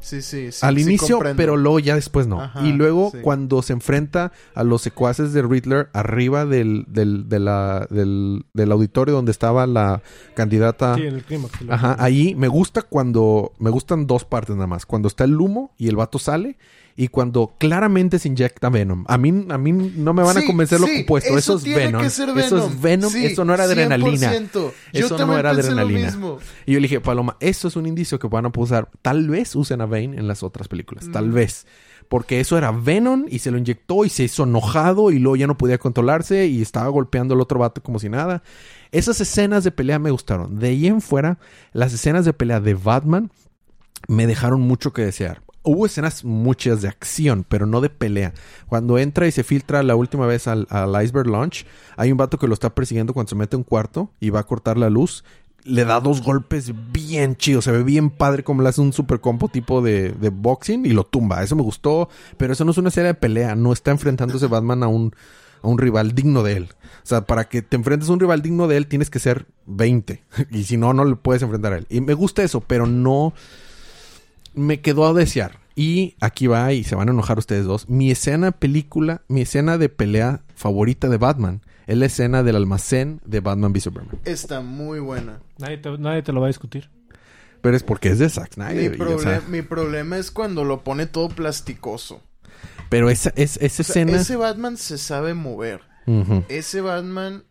Sí, 0.01 0.23
sí, 0.23 0.49
al 0.63 0.77
sí 0.77 0.83
inicio, 0.83 1.17
comprendo. 1.17 1.37
pero 1.37 1.57
luego 1.57 1.79
ya 1.81 1.95
después 1.97 2.27
no. 2.27 2.41
Ajá, 2.41 2.65
y 2.65 2.73
luego 2.73 3.11
sí. 3.13 3.19
cuando 3.21 3.63
se 3.63 3.73
enfrenta 3.73 4.33
a 4.55 4.65
los 4.65 4.81
secuaces 4.83 5.33
de 5.33 5.43
Riddler 5.43 5.89
arriba 5.93 6.47
del, 6.47 6.85
del, 6.89 7.29
de 7.29 7.39
la- 7.41 7.87
del, 7.91 8.47
del 8.55 8.73
auditorio 8.73 9.15
donde 9.15 9.33
estaba 9.33 9.67
la 9.67 10.03
candidata... 10.35 10.95
Sí, 10.95 11.03
en 11.07 11.15
el 11.17 11.23
clímax. 11.25 11.61
lo- 11.63 11.73
Ajá, 11.75 11.97
ahí 11.99 12.35
me 12.37 12.49
gusta 12.49 12.83
cuando. 12.83 13.53
Me 13.59 13.71
gustan 13.71 14.07
dos 14.07 14.25
partes 14.25 14.55
nada 14.55 14.67
más. 14.69 14.87
Cuando 14.87 15.09
está 15.09 15.25
el 15.25 15.41
humo 15.41 15.73
y 15.77 15.89
el 15.89 15.97
vato 15.97 16.19
sale. 16.19 16.57
Y 17.01 17.07
cuando 17.09 17.55
claramente 17.59 18.19
se 18.19 18.27
inyecta 18.27 18.71
Venom. 18.71 19.05
A 19.07 19.17
mí, 19.19 19.47
a 19.51 19.57
mí 19.57 19.71
no 19.71 20.13
me 20.13 20.25
van 20.25 20.37
a 20.37 20.41
Sí, 20.41 20.47
convencer 20.49 20.81
lo 20.81 20.89
sí, 20.89 21.03
opuesto. 21.05 21.39
Eso, 21.39 21.57
es 21.57 21.63
tiene 21.63 21.79
Venom. 21.87 22.05
Eso 22.05 22.27
es 22.67 22.81
Venom. 22.83 23.13
Sí, 23.13 23.25
eso 23.27 23.45
no 23.45 23.55
era 23.55 23.63
adrenalina. 23.65 24.33
100%. 24.33 24.51
Yo 24.53 24.73
Eso 24.93 25.17
no 25.25 25.39
era 25.39 25.53
lo 25.53 25.61
adrenalina. 25.61 26.07
mismo. 26.07 26.39
Y 26.67 26.73
yo 26.73 26.81
le 26.81 26.89
dije, 26.89 27.01
Paloma, 27.01 27.37
eso 27.39 27.69
es 27.69 27.77
un 27.77 27.87
indicio 27.87 28.19
que 28.19 28.27
van 28.27 28.47
a 28.47 28.53
usar. 28.57 28.89
Tal 29.01 29.29
vez 29.29 29.55
usen 29.55 29.81
a 29.81 29.87
Bane 29.87 30.17
en 30.19 30.27
las 30.27 30.43
otras 30.43 30.67
películas. 30.67 31.09
Tal 31.13 31.29
Mm. 31.29 31.35
vez. 31.35 31.67
Porque 32.09 32.41
eso 32.41 32.59
era 32.59 32.73
Venom 32.73 33.27
y 33.29 33.39
se 33.39 33.53
lo 33.53 33.59
inyectó 33.59 34.05
y 34.05 34.09
se 34.09 34.25
hizo 34.25 34.43
enojado 34.43 35.13
y 35.13 35.21
luego 35.21 35.37
ya 35.37 35.47
no 35.47 35.57
podía 35.57 35.79
controlarse 35.79 36.49
y 36.49 36.61
estaba 36.63 36.89
golpeando 36.89 37.35
al 37.35 37.41
otro 37.41 37.61
vato 37.61 37.81
como 37.81 38.01
si 38.01 38.09
nada. 38.09 38.43
Esas 38.91 39.21
escenas 39.21 39.63
de 39.63 39.71
pelea 39.71 40.01
me 40.01 40.11
gustaron. 40.11 40.59
De 40.59 40.67
ahí 40.71 40.89
en 40.89 41.01
fuera, 41.01 41.39
las 41.73 41.93
escenas 41.95 42.25
de 42.25 42.33
pelea 42.33 42.59
de 42.59 42.75
Batman 42.75 43.31
me 44.09 44.27
dejaron 44.27 44.63
mucho 44.63 44.93
que 44.93 45.03
desear. 45.03 45.43
Hubo 45.63 45.87
escenas 45.87 46.25
muchas 46.25 46.83
de 46.83 46.89
acción, 46.89 47.45
pero 47.49 47.67
no 47.67 47.81
de 47.81 47.91
pelea. 47.91 48.33
Cuando 48.69 48.99
entra 48.99 49.27
y 49.27 49.33
se 49.33 49.43
filtra 49.45 49.83
la 49.83 49.97
última 49.97 50.27
vez 50.27 50.47
al, 50.47 50.67
al 50.71 51.05
Iceberg 51.05 51.27
Launch, 51.27 51.67
hay 51.97 52.13
un 52.13 52.19
vato 52.19 52.39
que 52.39 52.47
lo 52.47 52.55
está 52.55 52.75
persiguiendo 52.75 53.13
cuando 53.13 53.31
se 53.31 53.37
mete 53.37 53.57
a 53.57 53.59
un 53.59 53.65
cuarto 53.65 54.11
y 54.21 54.31
va 54.31 54.41
a 54.41 54.47
cortar 54.47 54.79
la 54.79 54.89
luz. 54.89 55.25
Le 55.65 55.85
da 55.85 56.01
dos 56.01 56.23
golpes 56.23 56.73
bien 56.93 57.37
chidos. 57.37 57.65
Se 57.65 57.73
ve 57.73 57.83
bien 57.83 58.11
padre 58.11 58.45
como 58.45 58.63
le 58.63 58.69
hace 58.69 58.81
un 58.81 58.93
super 58.93 59.21
combo 59.21 59.49
tipo 59.49 59.83
de, 59.83 60.13
de 60.13 60.31
boxing 60.31 60.87
y 60.87 60.91
lo 60.91 61.05
tumba. 61.05 61.43
Eso 61.43 61.57
me 61.57 61.63
gustó. 61.63 62.09
Pero 62.37 62.53
eso 62.53 62.65
no 62.65 62.71
es 62.71 62.79
una 62.79 62.91
serie 62.91 63.09
de 63.09 63.15
pelea. 63.15 63.55
No 63.55 63.73
está 63.73 63.91
enfrentándose 63.91 64.47
Batman 64.49 64.83
a 64.83 64.89
un, 64.89 65.13
a 65.63 65.69
un 65.69 65.77
rival 65.77 66.15
digno 66.15 66.43
de 66.43 66.57
él. 66.57 66.69
O 67.03 67.07
sea, 67.07 67.23
para 67.27 67.49
que 67.49 67.61
te 67.61 67.77
enfrentes 67.77 68.09
a 68.09 68.13
un 68.13 68.21
rival 68.21 68.41
digno 68.41 68.69
de 68.69 68.77
él 68.77 68.87
tienes 68.87 69.11
que 69.11 69.19
ser 69.19 69.47
20. 69.67 70.23
Y 70.51 70.65
si 70.65 70.77
no, 70.77 70.95
no 70.95 71.05
le 71.05 71.17
puedes 71.17 71.43
enfrentar 71.43 71.73
a 71.73 71.79
él. 71.79 71.87
Y 71.91 72.01
me 72.01 72.15
gusta 72.15 72.43
eso, 72.43 72.61
pero 72.61 72.87
no 72.87 73.35
me 74.59 74.81
quedó 74.81 75.07
a 75.07 75.13
desear. 75.15 75.61
Y 75.75 76.17
aquí 76.21 76.49
va, 76.49 76.73
y 76.73 76.83
se 76.85 76.97
van 76.97 77.09
a 77.09 77.13
enojar 77.13 77.39
ustedes 77.39 77.65
dos. 77.65 77.89
Mi 77.89 78.11
escena 78.11 78.51
película, 78.53 79.23
mi 79.29 79.43
escena 79.43 79.79
de 79.79 79.89
pelea 79.89 80.43
favorita 80.57 81.09
de 81.09 81.17
Batman 81.19 81.63
es 81.87 81.97
la 81.97 82.07
escena 82.07 82.43
del 82.43 82.57
almacén 82.57 83.21
de 83.25 83.41
Batman 83.41 83.71
v 83.73 83.81
Superman. 83.81 84.19
Está 84.25 84.61
muy 84.61 84.99
buena. 85.01 85.41
Nadie 85.59 85.79
te, 85.79 85.97
nadie 85.99 86.23
te 86.23 86.33
lo 86.33 86.41
va 86.41 86.47
a 86.47 86.49
discutir. 86.49 86.91
Pero 87.61 87.77
es 87.77 87.83
porque 87.83 88.09
es 88.11 88.19
de 88.19 88.29
Zack 88.29 88.57
Mi, 88.57 88.65
Snyder. 88.65 88.93
y, 88.97 89.01
o 89.01 89.05
proble- 89.07 89.19
sea, 89.23 89.43
mi 89.49 89.63
problema 89.63 90.17
es 90.19 90.31
cuando 90.31 90.65
lo 90.65 90.83
pone 90.85 91.07
todo 91.07 91.29
plasticoso. 91.29 92.23
pero 92.89 93.09
esa, 93.11 93.33
es, 93.37 93.57
esa 93.59 93.83
O 93.83 93.85
sea, 93.85 94.03
escena. 94.03 94.21
ese 94.21 94.37
Batman 94.37 94.77
se 94.77 94.99
sabe 94.99 95.35
mover. 95.35 95.83
Ese 96.49 96.81
Batman, 96.81 97.45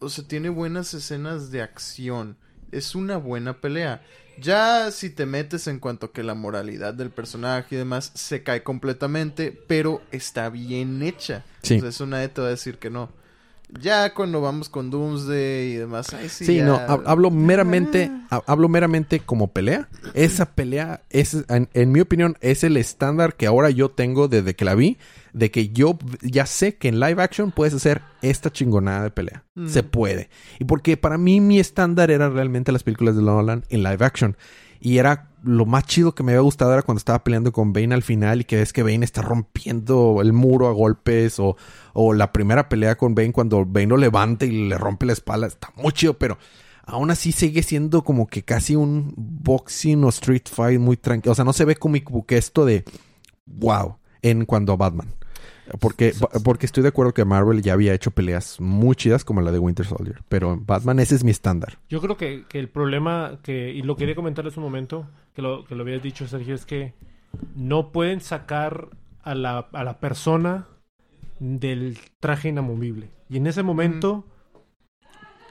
o 0.00 0.08
sea, 0.08 0.26
tiene 0.26 0.48
buenas 0.48 0.92
escenas 0.94 1.50
de 1.50 1.62
acción. 1.62 2.36
Es 2.72 2.94
una 2.94 3.16
buena 3.18 3.60
pelea. 3.60 4.02
Ya 4.40 4.90
si 4.90 5.10
te 5.10 5.26
metes 5.26 5.66
en 5.66 5.78
cuanto 5.78 6.06
a 6.06 6.12
que 6.12 6.22
la 6.22 6.34
moralidad 6.34 6.94
del 6.94 7.10
personaje 7.10 7.74
y 7.74 7.78
demás 7.78 8.12
se 8.14 8.42
cae 8.42 8.62
completamente, 8.62 9.52
pero 9.66 10.00
está 10.12 10.48
bien 10.50 11.02
hecha. 11.02 11.44
Sí. 11.62 11.80
Sea, 11.80 11.88
eso 11.88 12.06
nadie 12.06 12.28
te 12.28 12.40
va 12.40 12.46
a 12.48 12.50
decir 12.50 12.78
que 12.78 12.90
no. 12.90 13.10
Ya 13.82 14.14
cuando 14.14 14.40
vamos 14.40 14.70
con 14.70 14.90
Doomsday 14.90 15.72
y 15.72 15.76
demás, 15.76 16.14
ay, 16.14 16.30
sí, 16.30 16.46
Sí, 16.46 16.56
ya- 16.56 16.64
no, 16.64 16.78
hab- 16.78 17.02
hablo 17.04 17.30
meramente, 17.30 18.10
ha- 18.30 18.42
hablo 18.46 18.66
meramente 18.70 19.20
como 19.20 19.48
pelea. 19.48 19.88
Esa 20.14 20.46
pelea 20.46 21.02
es, 21.10 21.36
en, 21.50 21.68
en 21.74 21.92
mi 21.92 22.00
opinión, 22.00 22.38
es 22.40 22.64
el 22.64 22.78
estándar 22.78 23.34
que 23.34 23.46
ahora 23.46 23.68
yo 23.68 23.90
tengo 23.90 24.26
desde 24.26 24.54
que 24.56 24.64
la 24.64 24.74
vi 24.74 24.96
de 25.38 25.50
que 25.50 25.68
yo 25.68 25.98
ya 26.20 26.46
sé 26.46 26.76
que 26.76 26.88
en 26.88 26.98
live 26.98 27.22
action 27.22 27.52
puedes 27.52 27.72
hacer 27.72 28.02
esta 28.22 28.50
chingonada 28.50 29.04
de 29.04 29.10
pelea. 29.10 29.44
Mm. 29.54 29.68
Se 29.68 29.82
puede. 29.82 30.30
Y 30.58 30.64
porque 30.64 30.96
para 30.96 31.16
mí 31.16 31.40
mi 31.40 31.60
estándar 31.60 32.10
era 32.10 32.28
realmente 32.28 32.72
las 32.72 32.82
películas 32.82 33.16
de 33.16 33.22
Nolan 33.22 33.64
en 33.68 33.82
live 33.84 34.04
action. 34.04 34.36
Y 34.80 34.98
era 34.98 35.30
lo 35.44 35.64
más 35.64 35.84
chido 35.84 36.14
que 36.14 36.24
me 36.24 36.32
había 36.32 36.40
gustado 36.40 36.72
era 36.72 36.82
cuando 36.82 36.98
estaba 36.98 37.22
peleando 37.22 37.52
con 37.52 37.72
Bane 37.72 37.94
al 37.94 38.02
final 38.02 38.40
y 38.40 38.44
que 38.44 38.56
ves 38.56 38.72
que 38.72 38.82
Bane 38.82 39.04
está 39.04 39.22
rompiendo 39.22 40.18
el 40.20 40.32
muro 40.32 40.66
a 40.66 40.72
golpes 40.72 41.38
o, 41.38 41.56
o 41.92 42.12
la 42.12 42.32
primera 42.32 42.68
pelea 42.68 42.96
con 42.96 43.14
Bane 43.14 43.32
cuando 43.32 43.64
Bane 43.64 43.86
lo 43.86 43.96
levanta 43.96 44.44
y 44.44 44.68
le 44.68 44.76
rompe 44.76 45.06
la 45.06 45.12
espalda. 45.12 45.46
Está 45.46 45.72
muy 45.76 45.92
chido, 45.92 46.14
pero 46.18 46.38
aún 46.84 47.12
así 47.12 47.30
sigue 47.30 47.62
siendo 47.62 48.02
como 48.02 48.26
que 48.26 48.42
casi 48.42 48.74
un 48.74 49.14
boxing 49.16 50.02
o 50.02 50.08
street 50.08 50.48
fight 50.50 50.80
muy 50.80 50.96
tranquilo. 50.96 51.32
O 51.32 51.34
sea, 51.36 51.44
no 51.44 51.52
se 51.52 51.64
ve 51.64 51.76
como 51.76 51.96
esto 52.28 52.64
de 52.64 52.84
wow 53.46 53.98
en 54.22 54.44
cuanto 54.44 54.72
a 54.72 54.76
Batman. 54.76 55.14
Porque, 55.80 56.12
porque 56.44 56.66
estoy 56.66 56.82
de 56.82 56.88
acuerdo 56.90 57.14
que 57.14 57.24
Marvel 57.24 57.62
ya 57.62 57.72
había 57.72 57.94
hecho 57.94 58.10
peleas 58.10 58.60
muy 58.60 58.96
chidas 58.96 59.24
como 59.24 59.40
la 59.40 59.52
de 59.52 59.58
Winter 59.58 59.86
Soldier. 59.86 60.22
Pero 60.28 60.52
en 60.54 60.66
Batman 60.66 60.98
ese 61.00 61.14
es 61.14 61.24
mi 61.24 61.30
estándar. 61.30 61.78
Yo 61.88 62.00
creo 62.00 62.16
que, 62.16 62.44
que 62.48 62.58
el 62.58 62.68
problema, 62.68 63.38
que, 63.42 63.70
y 63.72 63.82
lo 63.82 63.96
quería 63.96 64.14
comentar 64.14 64.46
hace 64.46 64.58
un 64.58 64.64
momento, 64.64 65.06
que 65.34 65.42
lo, 65.42 65.64
que 65.64 65.74
lo 65.74 65.82
habías 65.82 66.02
dicho, 66.02 66.26
Sergio, 66.26 66.54
es 66.54 66.66
que 66.66 66.94
no 67.54 67.92
pueden 67.92 68.20
sacar 68.20 68.88
a 69.22 69.34
la, 69.34 69.68
a 69.72 69.84
la 69.84 70.00
persona 70.00 70.66
del 71.38 71.98
traje 72.20 72.48
inamovible. 72.48 73.10
Y 73.28 73.36
en 73.36 73.46
ese 73.46 73.62
momento, 73.62 74.24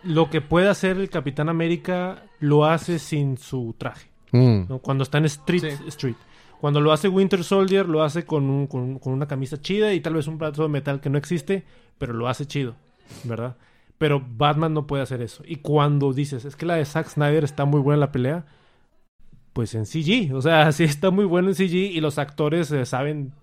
lo 0.03 0.29
que 0.29 0.41
puede 0.41 0.69
hacer 0.69 0.97
el 0.97 1.09
Capitán 1.09 1.49
América 1.49 2.23
lo 2.39 2.65
hace 2.65 2.99
sin 2.99 3.37
su 3.37 3.75
traje. 3.77 4.09
Mm. 4.31 4.63
¿no? 4.69 4.79
Cuando 4.79 5.03
está 5.03 5.17
en 5.17 5.25
Street, 5.25 5.61
Sí. 5.61 5.87
Street. 5.87 6.15
Cuando 6.59 6.81
lo 6.81 6.91
hace 6.91 7.07
Winter 7.07 7.43
Soldier, 7.43 7.87
lo 7.87 8.03
hace 8.03 8.25
con, 8.25 8.49
un- 8.49 8.67
con, 8.67 8.99
con 8.99 9.13
una 9.13 9.27
camisa 9.27 9.61
chida 9.61 9.93
y 9.93 10.01
tal 10.01 10.15
vez 10.15 10.27
un 10.27 10.37
brazo 10.37 10.63
de 10.63 10.69
metal 10.69 11.01
que 11.01 11.09
no 11.09 11.17
existe, 11.17 11.63
pero 11.97 12.13
lo 12.13 12.27
hace 12.27 12.45
chido, 12.47 12.75
¿verdad? 13.23 13.57
Pero 13.97 14.23
Batman 14.37 14.73
no 14.73 14.87
puede 14.87 15.03
hacer 15.03 15.21
eso. 15.21 15.43
Y 15.45 15.57
cuando 15.57 16.13
dices, 16.13 16.45
es 16.45 16.55
que 16.55 16.65
la 16.65 16.75
de 16.75 16.85
Zack 16.85 17.09
Snyder 17.09 17.43
está 17.43 17.65
muy 17.65 17.79
buena 17.81 17.99
la 17.99 18.11
pelea, 18.11 18.45
pues 19.53 19.75
en 19.75 19.85
CG. 19.85 20.33
O 20.33 20.41
sea, 20.41 20.71
sí 20.71 20.83
está 20.83 21.11
muy 21.11 21.25
bueno 21.25 21.49
en 21.49 21.55
CG 21.55 21.91
y 21.95 22.01
los 22.01 22.17
actores 22.17 22.67
se 22.67 22.85
saben, 22.85 23.33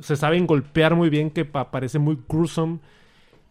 se 0.00 0.16
saben 0.16 0.46
golpear 0.46 0.94
muy 0.94 1.10
bien, 1.10 1.30
que 1.30 1.44
pa- 1.44 1.70
parece 1.70 1.98
muy 1.98 2.18
gruesome. 2.28 2.78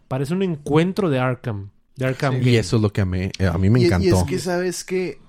Parece 0.07 0.33
un 0.35 0.43
encuentro 0.43 1.09
de 1.09 1.19
Arkham. 1.19 1.69
Sí. 1.97 2.49
Y 2.49 2.55
eso 2.57 2.75
es 2.75 2.81
lo 2.81 2.91
que 2.93 3.01
a 3.01 3.05
mí, 3.05 3.31
eh, 3.39 3.47
a 3.47 3.57
mí 3.57 3.69
me 3.69 3.79
Y- 3.81 3.85
encantó. 3.85 4.05
Y, 4.07 4.09
es 4.09 4.23
que 4.23 4.39
sabes 4.39 4.83
que 4.83 5.19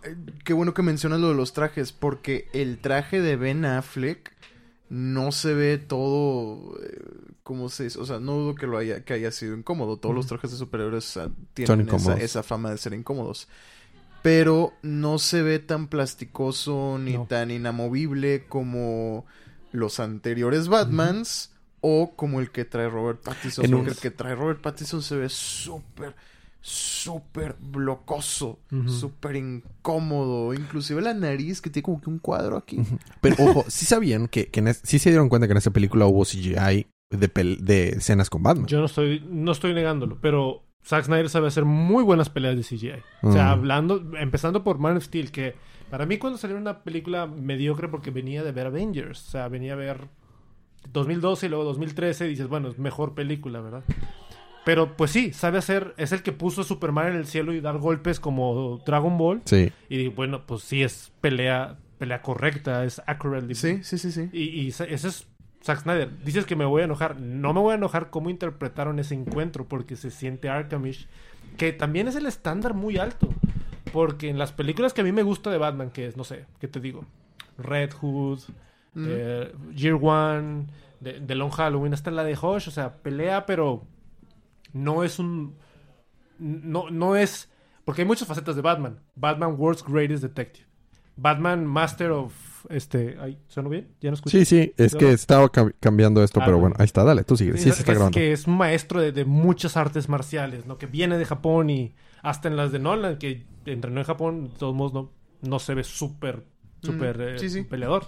qué 0.45 0.53
bueno 0.53 0.75
que 0.75 0.83
mencionas 0.83 1.19
lo 1.21 1.29
de 1.29 1.35
los 1.35 1.53
trajes, 1.55 1.93
porque 1.93 2.49
el 2.53 2.79
traje 2.79 3.21
de 3.21 3.37
Ben 3.37 3.65
Affleck 3.65 4.33
no 4.91 5.33
se 5.33 5.55
ve 5.55 5.79
todo 5.79 6.79
eh, 6.83 6.99
como 7.43 7.69
se 7.71 7.85
dice, 7.85 7.99
o 7.99 8.05
sea, 8.05 8.21
no 8.21 8.33
dudo 8.35 8.55
que 8.55 8.67
lo 8.67 8.77
haya 8.77 9.03
que 9.05 9.15
haya 9.15 9.31
sido 9.31 9.57
incómodo. 9.57 9.97
Todos 9.97 10.15
los 10.15 10.27
trajes 10.27 10.51
de 10.51 10.59
superhéroes 10.59 11.19
tienen 11.55 11.89
esa, 11.89 12.15
esa 12.19 12.43
fama 12.43 12.71
de 12.71 12.77
ser 12.79 12.93
incómodos. 12.93 13.49
Pero 14.23 14.75
no 14.83 15.19
se 15.19 15.43
ve 15.43 15.59
tan 15.61 15.87
plasticoso 15.89 16.99
ni 17.01 17.15
No. 17.15 17.27
tan 17.27 17.51
inamovible 17.51 18.45
como 18.49 19.25
los 19.73 20.01
anteriores 20.01 20.69
Batmans 20.69 21.53
o 21.81 22.15
como 22.17 22.41
el 22.41 22.51
que 22.51 22.65
trae 22.65 22.89
Robert 22.91 23.21
Pattinson. 23.23 23.65
En 23.65 23.71
porque 23.71 23.83
un- 23.85 23.89
el 23.91 23.97
que 23.97 24.11
trae 24.11 24.35
Robert 24.35 24.61
Pattinson 24.61 25.03
se 25.03 25.17
ve 25.17 25.29
súper, 25.29 26.15
súper 26.61 27.57
blocoso, 27.61 28.59
Ujú. 28.73 28.89
súper 28.89 29.37
incómodo. 29.37 30.53
Inclusive 30.55 31.01
la 31.01 31.15
nariz 31.15 31.61
que 31.61 31.71
tiene 31.71 31.85
como 31.85 32.01
que 32.01 32.11
un 32.11 32.19
cuadro 32.19 32.57
aquí. 32.57 32.81
Pero 33.21 33.37
ojo, 33.39 33.65
sí 33.69 33.87
sabían 33.87 34.29
que, 34.29 34.49
que 34.49 34.61
en 34.61 34.69
es- 34.69 34.81
sí 34.85 34.99
se 34.99 35.11
dieron 35.11 35.29
cuenta 35.29 35.47
que 35.47 35.53
en 35.53 35.59
esa 35.59 35.71
película 35.71 36.07
hubo 36.07 36.25
CGI 36.25 36.87
de, 37.11 37.33
pel- 37.33 37.59
de 37.59 37.91
escenas 37.91 38.29
con 38.31 38.43
Batman. 38.43 38.67
Yo 38.67 38.81
no 38.81 38.87
estoy, 38.87 39.25
no 39.31 39.53
estoy 39.53 39.73
negándolo, 39.75 40.19
pero 40.21 40.65
Zack 40.85 41.05
Snyder 41.05 41.29
sabe 41.31 41.49
hacer 41.49 41.65
muy 41.65 42.03
buenas 42.05 42.29
peleas 42.31 42.57
de 42.57 42.63
CGI. 42.63 42.93
O 43.23 43.33
sea, 43.33 43.51
hablando, 43.51 44.03
empezando 44.19 44.63
por 44.65 44.79
Man 44.79 44.97
of 44.97 45.05
Steel, 45.05 45.31
que 45.31 45.55
para 45.91 46.05
mí 46.07 46.19
cuando 46.19 46.39
salió 46.39 46.57
una 46.57 46.83
película 46.83 47.27
mediocre 47.27 47.89
porque 47.89 48.11
venía 48.11 48.43
de 48.43 48.53
ver 48.53 48.67
Avengers, 48.67 49.27
o 49.29 49.31
sea, 49.31 49.49
venía 49.49 49.73
a 49.73 49.77
ver 49.77 50.09
2012 50.93 51.47
y 51.47 51.49
luego 51.49 51.65
2013, 51.65 52.27
dices, 52.27 52.47
bueno, 52.49 52.69
es 52.69 52.79
mejor 52.79 53.15
película, 53.15 53.61
¿verdad? 53.61 53.85
Pero 54.69 54.99
pues 54.99 55.11
sí, 55.13 55.33
sabe 55.33 55.57
hacer, 55.57 55.95
es 55.97 56.13
el 56.13 56.23
que 56.23 56.31
puso 56.33 56.61
a 56.61 56.65
Superman 56.65 57.07
en 57.09 57.17
el 57.17 57.25
cielo 57.27 57.55
y 57.55 57.61
dar 57.63 57.79
golpes 57.79 58.21
como 58.21 58.83
Dragon 58.85 59.17
Ball. 59.17 59.41
Sí. 59.47 59.73
Y 59.89 60.09
bueno, 60.09 60.45
pues 60.45 60.61
sí 60.63 60.83
es 60.83 61.11
pelea, 61.23 61.79
pelea 61.97 62.21
correcta, 62.21 62.85
es 62.85 63.01
accurate. 63.07 63.55
Sí, 63.55 63.83
sí, 63.83 63.97
sí, 63.97 64.13
sí. 64.13 64.29
Y, 64.31 64.43
y 64.61 64.69
es 64.69 65.27
Zack 65.65 65.81
Snyder. 65.81 66.23
Dices 66.23 66.45
que 66.45 66.55
me 66.55 66.67
voy 66.67 66.83
a 66.83 66.85
enojar. 66.85 67.19
No 67.19 67.55
me 67.55 67.61
voy 67.61 67.73
a 67.73 67.77
enojar 67.77 68.11
cómo 68.11 68.29
interpretaron 68.29 68.99
ese 68.99 69.15
encuentro 69.15 69.65
porque 69.67 69.97
se 69.97 70.11
siente 70.11 70.51
Arkhamish. 70.51 71.09
Que 71.57 71.73
también 71.73 72.07
es 72.07 72.17
el 72.17 72.27
estándar 72.27 72.75
muy 72.75 72.99
alto. 72.99 73.31
Porque 73.91 74.29
en 74.29 74.37
las 74.39 74.53
películas 74.53 74.93
que 74.93 75.01
a 75.01 75.05
mí 75.05 75.13
me 75.13 75.23
gusta 75.23 75.51
de 75.51 75.57
Batman, 75.57 75.89
que 75.91 76.07
es, 76.09 76.19
no 76.19 76.25
sé, 76.25 76.45
¿qué 76.61 76.69
te 76.69 76.79
digo? 76.79 77.07
Red 77.57 77.93
Hood, 77.95 78.41
Mm. 78.93 79.07
eh, 79.09 79.53
Year 79.75 79.99
One, 79.99 80.67
de, 81.01 81.21
de 81.21 81.35
Long 81.35 81.53
Halloween, 81.53 81.95
hasta 81.95 82.11
la 82.11 82.23
de 82.25 82.35
Hush. 82.35 82.69
O 82.69 82.71
sea, 82.71 82.97
pelea, 82.97 83.47
pero 83.47 83.85
no 84.73 85.05
es 85.05 85.19
un... 85.19 85.55
No, 86.39 86.91
no 86.91 87.17
es... 87.17 87.49
Porque 87.85 88.03
hay 88.03 88.07
muchas 88.09 88.29
facetas 88.29 88.55
de 88.57 88.63
Batman. 88.63 89.01
Batman 89.15 89.55
World's 89.59 89.85
Greatest 89.85 90.23
Detective. 90.23 90.67
Batman 91.17 91.67
Master 91.67 92.11
of... 92.13 92.33
Este... 92.69 93.17
Ay, 93.21 93.39
¿Suena 93.49 93.69
bien? 93.69 93.89
¿Ya 94.01 94.11
no 94.11 94.15
escucho? 94.15 94.37
Sí, 94.37 94.45
sí, 94.45 94.73
es 94.77 94.95
que 94.95 95.11
estaba 95.13 95.47
cam- 95.51 95.75
cambiando 95.81 96.23
esto, 96.23 96.41
Ah, 96.41 96.45
pero 96.45 96.59
bueno. 96.59 96.77
ahí 96.79 96.85
está, 96.85 97.03
dale, 97.05 97.25
tú 97.25 97.37
sigue. 97.37 97.53
Sí, 97.57 97.65
se 97.65 97.69
es, 97.71 97.79
está 97.81 97.85
que 97.87 97.91
es- 97.93 97.97
grabando. 97.99 98.15
que 98.15 98.33
es 98.33 98.47
un 98.47 98.57
maestro 98.57 99.01
de, 99.01 99.13
de 99.13 99.25
muchas 99.25 99.77
artes 99.77 100.09
marciales, 100.09 100.67
¿no? 100.67 100.77
Que 100.79 100.87
viene 100.87 101.19
de 101.19 101.25
Japón 101.25 101.71
y 101.71 101.95
hasta 102.23 102.49
en 102.49 102.57
las 102.57 102.73
de 102.73 102.79
Nolan, 102.79 103.17
que 103.19 103.47
entrenó 103.65 104.01
en 104.01 104.07
Japón, 104.07 104.45
de 104.53 104.59
todos 104.59 104.75
modos 104.75 104.93
no, 104.93 105.11
no 105.43 105.59
se 105.59 105.75
ve 105.75 105.85
súper, 105.85 106.45
súper 106.83 107.17
Mm, 107.19 107.23
eh, 107.23 107.39
sí, 107.39 107.49
sí. 107.51 107.63
peleador. 107.63 108.07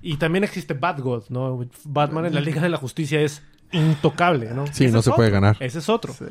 Y 0.00 0.16
también 0.18 0.44
existe 0.44 0.74
Bad 0.74 1.00
God, 1.00 1.24
¿no? 1.30 1.66
Batman 1.84 2.26
en 2.26 2.34
la 2.34 2.40
Liga 2.40 2.62
de 2.62 2.68
la 2.68 2.76
Justicia 2.76 3.20
es 3.20 3.42
intocable, 3.72 4.50
¿no? 4.54 4.66
Sí, 4.68 4.84
Ese 4.86 4.92
no 4.94 5.02
se 5.02 5.10
puede 5.12 5.30
ganar. 5.30 5.56
Ese 5.60 5.78
es 5.78 5.88
otro. 5.88 6.12
Sí. 6.12 6.24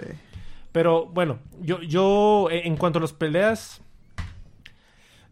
Pero 0.72 1.05
bueno, 1.07 1.39
yo, 1.61 1.81
yo 1.81 2.49
eh, 2.51 2.64
en 2.68 2.77
cuanto 2.77 2.99
a 2.99 3.01
las 3.01 3.14
peleas, 3.14 3.81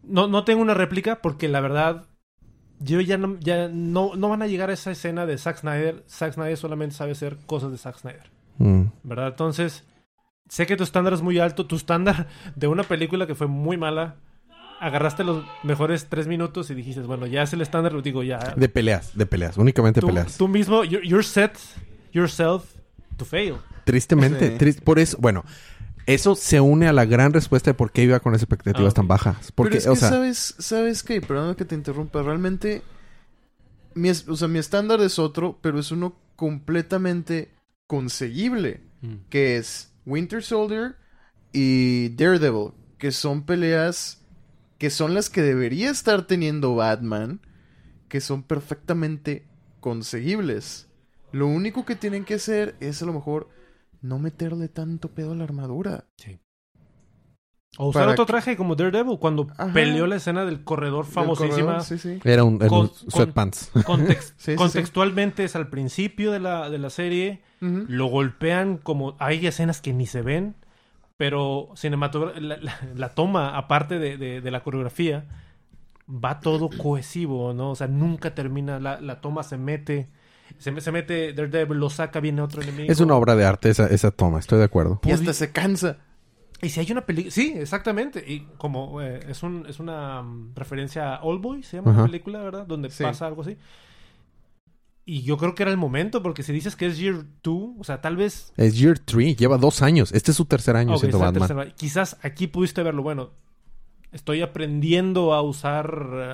no, 0.04 0.28
no 0.28 0.44
tengo 0.44 0.62
una 0.62 0.74
réplica 0.74 1.22
porque 1.22 1.48
la 1.48 1.62
verdad, 1.62 2.06
yo 2.80 3.02
ya 3.02 3.18
no, 3.18 3.38
ya 3.40 3.68
no, 3.68 4.12
no 4.16 4.30
van 4.30 4.42
a 4.42 4.48
llegar 4.48 4.70
a 4.70 4.74
esa 4.74 4.92
escena 4.92 5.26
de 5.26 5.38
Zack 5.38 5.58
Snyder. 5.58 6.04
Zack 6.10 6.34
Snyder 6.34 6.58
solamente 6.58 6.96
sabe 6.96 7.12
hacer 7.12 7.38
cosas 7.46 7.72
de 7.72 7.78
Zack 7.78 7.98
Snyder, 7.98 8.32
Mm. 8.58 8.84
¿verdad? 9.04 9.28
Entonces, 9.28 9.84
sé 10.48 10.66
que 10.66 10.78
tu 10.78 10.84
estándar 10.84 11.12
es 11.14 11.22
muy 11.22 11.40
alto. 11.40 11.66
Tu 11.66 11.76
estándar 11.76 12.28
de 12.56 12.68
una 12.68 12.84
película 12.84 13.28
que 13.28 13.36
fue 13.36 13.48
muy 13.48 13.76
mala, 13.78 14.16
agarraste 14.80 15.24
los 15.26 15.44
mejores 15.64 16.08
tres 16.10 16.28
minutos 16.28 16.70
y 16.70 16.76
dijiste, 16.76 17.02
bueno, 17.02 17.26
ya 17.28 17.42
es 17.44 17.52
el 17.54 17.62
estándar, 17.62 17.92
lo 17.94 18.02
digo 18.02 18.24
ya. 18.24 18.40
De 18.56 18.70
peleas, 18.70 19.16
de 19.18 19.26
peleas, 19.26 19.58
únicamente 19.58 20.00
tú, 20.00 20.08
peleas. 20.08 20.38
tú 20.38 20.48
mismo, 20.48 20.84
you're, 20.86 21.06
you're 21.06 21.24
set 21.24 21.58
yourself 22.16 22.74
to 23.18 23.26
fail. 23.26 23.58
Tristemente, 23.84 24.58
Sí. 24.74 24.82
por 24.82 24.98
eso, 25.00 25.18
bueno, 25.20 25.44
eso 26.08 26.36
se 26.36 26.60
une 26.62 26.88
a 26.88 26.94
la 26.94 27.06
gran 27.06 27.34
respuesta 27.34 27.70
de 27.72 27.74
por 27.76 27.92
qué 27.92 28.04
iba 28.04 28.20
con 28.20 28.34
expectativas 28.34 28.92
Ah, 28.94 28.96
tan 28.96 29.08
bajas. 29.08 29.52
Porque, 29.52 29.78
Pero 29.78 29.80
es 29.80 29.88
o 29.88 29.94
que 29.94 30.00
sea, 30.00 30.10
sabes, 30.10 30.56
sabes 30.60 31.04
qué, 31.04 31.22
perdón 31.22 31.56
que 31.56 31.66
te 31.66 31.76
interrumpa, 31.76 32.22
realmente 32.24 32.82
mi, 33.94 34.10
es- 34.10 34.28
o 34.28 34.36
sea, 34.36 34.48
mi 34.48 34.60
estándar 34.60 35.02
es 35.02 35.20
otro, 35.20 35.60
pero 35.62 35.80
es 35.80 35.92
uno 35.92 36.16
completamente 36.36 37.52
conseguible, 37.88 38.82
que 39.30 39.58
es 39.58 39.92
Winter 40.06 40.42
Soldier 40.44 40.96
y 41.54 42.10
Daredevil, 42.10 42.72
que 42.98 43.12
son 43.12 43.46
peleas 43.46 44.22
que 44.80 44.90
son 44.90 45.14
las 45.14 45.30
que 45.30 45.42
debería 45.42 45.90
estar 45.90 46.28
teniendo 46.28 46.76
Batman, 46.76 47.40
que 48.10 48.20
son 48.20 48.44
perfectamente 48.44 49.48
conseguibles. 49.80 50.88
Lo 51.36 51.48
único 51.48 51.84
que 51.86 51.96
tienen 51.96 52.24
que 52.24 52.36
hacer 52.36 52.76
es 52.80 53.02
a 53.02 53.06
lo 53.06 53.12
mejor 53.14 53.50
no 54.02 54.20
meterle 54.20 54.70
tanto 54.70 55.10
pedo 55.14 55.34
a 55.34 55.36
la 55.36 55.44
armadura. 55.44 56.06
O 57.78 57.90
usar 57.90 58.08
otro 58.08 58.26
que- 58.26 58.32
traje 58.32 58.56
como 58.56 58.76
Daredevil 58.76 59.20
cuando 59.20 59.48
Ajá. 59.58 59.74
peleó 59.74 60.08
la 60.08 60.16
escena 60.16 60.46
del 60.46 60.64
corredor 60.64 61.06
famosísima. 61.06 61.58
corredor, 61.58 61.84
sí, 61.84 61.98
sí. 61.98 62.20
era 62.24 62.46
un, 62.46 62.56
era 62.56 62.66
un 62.66 62.70
con- 62.70 62.88
con- 62.88 63.12
sweatpants. 63.12 63.72
Context- 63.86 64.34
Sí, 64.38 64.52
sí, 64.52 64.56
contextualmente 64.56 65.44
es 65.44 65.58
al 65.58 65.68
principio 65.70 66.32
de 66.32 66.40
la, 66.40 66.70
de 66.70 66.78
la 66.78 66.90
serie. 66.90 67.42
Lo 67.60 68.06
golpean 68.06 68.78
como... 68.78 69.16
Hay 69.20 69.46
escenas 69.48 69.82
que 69.82 69.92
ni 69.92 70.06
se 70.06 70.22
ven. 70.22 70.56
Pero 71.18 71.70
cinematogra- 71.76 72.36
la, 72.40 72.58
la- 72.58 72.80
la 72.96 73.10
toma, 73.10 73.58
aparte 73.58 73.98
de, 74.00 74.18
de- 74.18 74.40
de 74.40 74.52
la 74.52 74.62
coreografía, 74.64 75.26
va 76.08 76.40
todo 76.40 76.70
cohesivo, 76.70 77.54
¿no? 77.54 77.72
O 77.72 77.76
sea, 77.76 77.88
nunca 77.88 78.36
termina. 78.36 78.80
La, 78.80 79.02
la 79.02 79.20
toma 79.20 79.44
se 79.44 79.58
mete... 79.58 80.10
Se, 80.58 80.80
se 80.82 80.92
mete 80.92 81.34
Daredevil, 81.34 81.78
lo 81.80 81.90
saca, 81.90 82.20
viene 82.20 82.42
otro 82.42 82.62
enemigo. 82.62 82.92
Es 82.92 83.00
una 83.00 83.16
obra 83.16 83.36
de 83.36 83.46
arte 83.46 83.70
esa, 83.70 83.88
esa 83.88 84.12
toma, 84.12 84.40
estoy 84.40 84.60
de 84.60 84.66
acuerdo. 84.66 85.00
Y 85.06 85.12
hasta 85.12 85.34
se 85.34 85.52
cansa. 85.52 85.98
Y 86.62 86.70
si 86.70 86.80
hay 86.80 86.92
una 86.92 87.06
película... 87.06 87.32
Sí, 87.32 87.54
exactamente. 87.58 88.24
Y 88.26 88.48
como 88.58 89.02
eh, 89.02 89.20
es, 89.28 89.44
un, 89.44 89.66
es 89.68 89.80
una 89.80 90.22
mm, 90.22 90.54
referencia 90.56 91.16
a 91.16 91.24
All 91.24 91.40
Boy, 91.40 91.64
se 91.64 91.78
llama 91.78 91.94
la 91.94 92.06
película, 92.06 92.42
¿verdad? 92.42 92.66
Donde 92.66 92.90
Sí. 92.90 93.04
pasa 93.04 93.28
algo 93.28 93.42
así. 93.42 93.58
Y 95.08 95.22
yo 95.22 95.38
creo 95.38 95.54
que 95.54 95.62
era 95.64 95.72
el 95.72 95.78
momento, 95.78 96.24
porque 96.24 96.42
si 96.42 96.52
dices 96.52 96.76
que 96.76 96.88
es 96.88 96.98
Year 96.98 97.26
2, 97.44 97.70
o 97.78 97.84
sea, 97.84 98.02
tal 98.02 98.16
vez... 98.16 98.54
Es 98.58 98.76
Year 98.78 98.98
3, 98.98 99.36
lleva 99.38 99.58
dos 99.60 99.84
años. 99.84 100.12
Este 100.14 100.32
es 100.32 100.38
su 100.38 100.46
tercer 100.46 100.76
año 100.76 100.94
Ok, 100.94 101.00
siendo 101.02 101.20
Batman. 101.20 101.48
tercera- 101.48 101.76
Quizás 101.76 102.18
aquí 102.24 102.48
pudiste 102.48 102.82
verlo. 102.82 103.04
Bueno, 103.04 103.30
estoy 104.12 104.42
aprendiendo 104.42 105.34
a 105.36 105.44
usar 105.44 105.86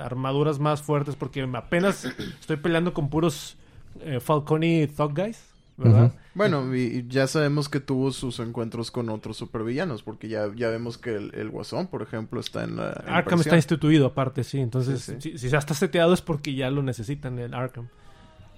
armaduras 0.05 0.59
más 0.59 0.81
fuertes 0.81 1.15
porque 1.17 1.41
apenas 1.53 2.05
estoy 2.39 2.55
peleando 2.57 2.93
con 2.93 3.09
puros 3.09 3.57
eh, 4.01 4.19
Falcone 4.19 4.87
Thug 4.87 5.13
Guys, 5.13 5.39
¿verdad? 5.77 6.13
Bueno, 6.33 6.73
y 6.75 6.79
y 6.79 7.07
ya 7.07 7.27
sabemos 7.27 7.67
que 7.67 7.79
tuvo 7.79 8.11
sus 8.11 8.39
encuentros 8.39 8.91
con 8.91 9.09
otros 9.09 9.37
supervillanos, 9.37 10.03
porque 10.03 10.29
ya, 10.29 10.49
ya 10.55 10.69
vemos 10.69 10.97
que 10.97 11.15
el, 11.15 11.35
el 11.35 11.49
Guasón, 11.49 11.87
por 11.87 12.01
ejemplo, 12.01 12.39
está 12.39 12.63
en 12.63 12.77
la... 12.77 13.03
en 13.05 13.13
Arkham 13.13 13.41
está 13.41 13.55
instituido 13.55 14.07
aparte, 14.07 14.43
sí. 14.43 14.59
Entonces, 14.59 15.01
Sí, 15.01 15.15
Si, 15.19 15.37
si 15.37 15.49
ya 15.49 15.57
está 15.57 15.73
seteado 15.73 16.13
es 16.13 16.21
porque 16.21 16.55
ya 16.55 16.69
lo 16.71 16.83
necesitan 16.83 17.37
el 17.39 17.53
Arkham. 17.53 17.89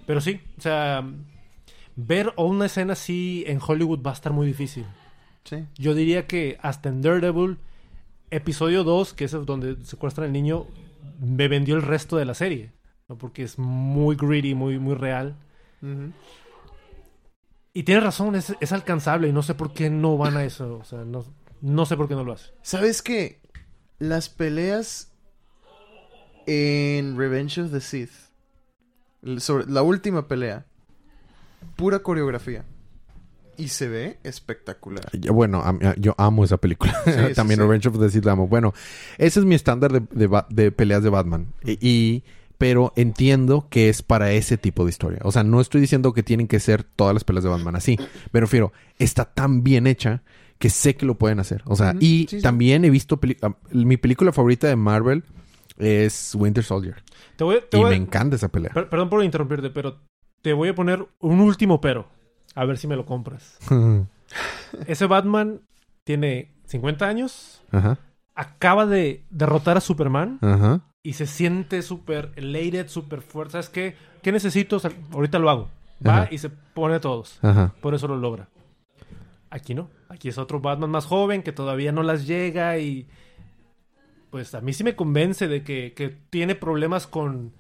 Pero 0.06 0.22
sí, 0.22 0.42
o 0.58 0.62
sea, 0.62 1.04
ver 1.96 2.34
una 2.38 2.66
escena 2.66 2.94
así 2.94 3.44
en 3.48 3.60
Hollywood 3.66 4.06
va 4.06 4.12
a 4.12 4.16
estar 4.16 4.34
muy 4.34 4.46
difícil. 4.46 4.86
Sí. 5.44 5.66
Yo 5.78 5.94
diría 5.94 6.28
que 6.28 6.58
hasta 6.62 6.90
en 6.90 7.02
Daredevil, 7.02 7.58
episodio 8.32 8.84
2, 8.84 9.14
que 9.14 9.26
es 9.26 9.32
donde 9.32 9.78
secuestran 9.84 10.28
al 10.28 10.34
niño, 10.34 10.68
me 11.20 11.48
vendió 11.48 11.76
el 11.76 11.82
resto 11.82 12.18
de 12.18 12.26
la 12.26 12.34
serie. 12.34 12.72
¿No? 13.10 13.18
Porque 13.18 13.44
es 13.44 13.58
muy 13.60 14.16
gritty, 14.16 14.56
muy, 14.56 14.80
muy 14.80 14.96
real. 14.96 15.36
Y 17.74 17.84
tienes 17.84 18.04
razón, 18.04 18.36
es, 18.36 18.56
es 18.60 18.72
alcanzable 18.72 19.28
y 19.28 19.34
no 19.34 19.42
sé 19.44 19.56
por 19.56 19.74
qué 19.74 19.90
no 19.90 20.18
van 20.18 20.38
a 20.38 20.44
eso. 20.44 20.78
O 20.78 20.84
sea, 20.84 21.04
no, 21.04 21.26
no 21.62 21.86
sé 21.86 21.98
por 21.98 22.08
qué 22.08 22.16
no 22.16 22.24
lo 22.24 22.34
hacen. 22.34 22.52
¿Sabes 22.62 23.02
qué? 23.02 23.42
Las 24.00 24.30
peleas 24.30 25.12
en 26.46 27.18
Revenge 27.18 27.60
of 27.62 27.72
the 27.72 27.80
Sith, 27.82 28.12
sobre 29.38 29.66
la 29.72 29.82
última 29.82 30.28
pelea, 30.28 30.66
pura 31.76 32.00
coreografía. 32.00 32.66
Y 33.56 33.68
se 33.68 33.88
ve 33.88 34.18
espectacular. 34.24 35.06
Bueno, 35.32 35.62
am- 35.64 35.80
yo 35.98 36.16
amo 36.18 36.44
esa 36.44 36.58
película. 36.58 36.94
Sí, 37.06 37.34
También 37.36 37.60
sí. 37.60 37.64
Revenge 37.64 37.88
of 37.88 38.00
the 38.00 38.10
Sith 38.10 38.26
la 38.26 38.32
amo. 38.32 38.48
Bueno, 38.48 38.74
ese 39.20 39.40
es 39.40 39.46
mi 39.46 39.54
estándar 39.56 39.92
de, 39.92 40.44
de 40.50 40.72
peleas 40.72 41.04
de 41.04 41.10
Batman. 41.10 41.54
Y, 41.64 41.78
y- 41.88 42.24
pero 42.58 42.94
entiendo 42.96 43.68
que 43.70 43.90
es 43.90 44.02
para 44.02 44.32
ese 44.32 44.58
tipo 44.58 44.84
de 44.86 44.90
historia. 44.90 45.20
O 45.24 45.32
sea, 45.32 45.44
no 45.44 45.60
estoy 45.62 45.82
diciendo 45.82 46.14
que 46.14 46.24
tienen 46.24 46.48
que 46.48 46.60
ser 46.60 46.84
todas 46.84 47.14
las 47.14 47.24
peleas 47.24 47.44
de 47.44 47.50
Batman 47.50 47.76
así. 47.76 47.98
Me 48.32 48.40
refiero, 48.40 48.72
está 49.00 49.26
tan 49.26 49.64
bien 49.64 49.88
hecha 49.88 50.24
que 50.60 50.70
sé 50.70 50.96
que 50.96 51.06
lo 51.06 51.16
pueden 51.16 51.40
hacer. 51.40 51.62
O 51.66 51.76
sea, 51.76 51.94
y 52.00 52.28
sí, 52.30 52.38
sí. 52.38 52.42
también 52.42 52.86
he 52.86 52.90
visto... 52.90 53.20
ah, 53.42 53.56
mi 53.72 53.98
película 53.98 54.32
favorita 54.32 54.68
de 54.68 54.76
Marvel 54.78 55.24
es 55.78 56.36
Winter 56.36 56.64
Soldier. 56.64 57.04
Te 57.36 57.44
voy, 57.44 57.60
te 57.70 57.78
y 57.78 57.82
voy- 57.82 57.90
me 57.90 57.96
encanta 57.98 58.36
esa 58.38 58.48
pelea. 58.50 58.72
per- 58.74 58.88
perdón 58.90 59.10
por 59.10 59.24
interrumpirte, 59.24 59.70
pero 59.72 60.00
te 60.42 60.54
voy 60.54 60.70
a 60.70 60.76
poner 60.76 61.06
un 61.20 61.42
último 61.42 61.82
pero. 61.82 62.08
A 62.56 62.66
ver 62.66 62.78
si 62.78 62.88
me 62.88 62.96
lo 62.96 63.06
compras. 63.06 63.58
Ese 64.88 65.06
Batman 65.08 65.62
tiene 66.04 66.52
50 66.68 67.08
años, 67.08 67.62
Ajá, 67.72 67.98
acaba 68.36 68.86
de 68.86 69.24
derrotar 69.30 69.78
a 69.78 69.82
Superman 69.82 70.40
ajá. 70.42 70.82
Y 71.04 71.14
se 71.14 71.28
siente 71.28 71.82
súper 71.82 72.32
elated, 72.38 72.88
súper 72.88 73.22
fuerte. 73.22 73.52
¿Sabes 73.54 73.70
qué? 73.70 73.96
¿Qué 74.22 74.32
necesito? 74.32 74.78
O 74.78 74.80
sea, 74.80 74.92
ahorita 75.12 75.38
lo 75.38 75.50
hago. 75.50 75.70
Va 76.06 76.22
Ajá. 76.24 76.28
y 76.32 76.38
se 76.38 76.50
pone 76.50 76.96
a 76.96 77.02
todos. 77.02 77.40
Ajá. 77.42 77.74
Por 77.82 77.94
eso 77.94 78.08
lo 78.08 78.16
logra. 78.18 78.48
Aquí 79.50 79.76
no. 79.76 79.90
Aquí 80.10 80.30
es 80.30 80.38
otro 80.38 80.60
Batman 80.62 80.90
más 80.90 81.06
joven 81.06 81.44
que 81.44 81.52
todavía 81.52 81.92
no 81.92 82.04
las 82.04 82.26
llega 82.26 82.78
y... 82.80 83.08
Pues 84.30 84.56
a 84.56 84.62
mí 84.62 84.74
sí 84.74 84.84
me 84.84 84.96
convence 84.96 85.48
de 85.48 85.64
que, 85.64 85.94
que 85.94 86.10
tiene 86.32 86.56
problemas 86.56 87.06
con, 87.06 87.52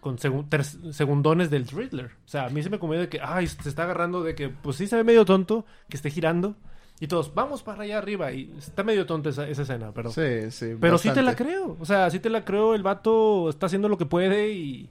con 0.00 0.16
segun- 0.18 0.48
ter- 0.48 0.64
segundones 0.64 1.50
del 1.50 1.66
Riddler. 1.66 2.12
O 2.24 2.28
sea, 2.28 2.44
a 2.46 2.50
mí 2.50 2.62
sí 2.62 2.70
me 2.70 2.78
convence 2.78 3.06
de 3.06 3.08
que, 3.08 3.20
ay, 3.20 3.48
se 3.48 3.68
está 3.68 3.82
agarrando 3.82 4.22
de 4.22 4.34
que, 4.36 4.48
pues 4.48 4.76
sí 4.76 4.86
se 4.86 4.94
ve 4.96 5.02
medio 5.04 5.24
tonto, 5.24 5.64
que 5.88 5.96
esté 5.96 6.08
girando. 6.10 6.54
Y 7.02 7.08
todos, 7.08 7.34
vamos 7.34 7.62
para 7.62 7.82
allá 7.82 7.96
arriba. 7.96 8.30
Y 8.30 8.54
está 8.58 8.84
medio 8.84 9.06
tonta 9.06 9.30
esa, 9.30 9.48
esa 9.48 9.62
escena, 9.62 9.90
pero... 9.94 10.10
Sí, 10.10 10.50
sí. 10.50 10.76
Pero 10.78 10.98
sí 10.98 11.10
te 11.10 11.22
la 11.22 11.34
creo. 11.34 11.78
O 11.80 11.86
sea, 11.86 12.10
sí 12.10 12.20
te 12.20 12.28
la 12.28 12.44
creo. 12.44 12.74
El 12.74 12.82
vato 12.82 13.48
está 13.48 13.66
haciendo 13.66 13.88
lo 13.88 13.96
que 13.96 14.04
puede 14.04 14.52
y, 14.52 14.90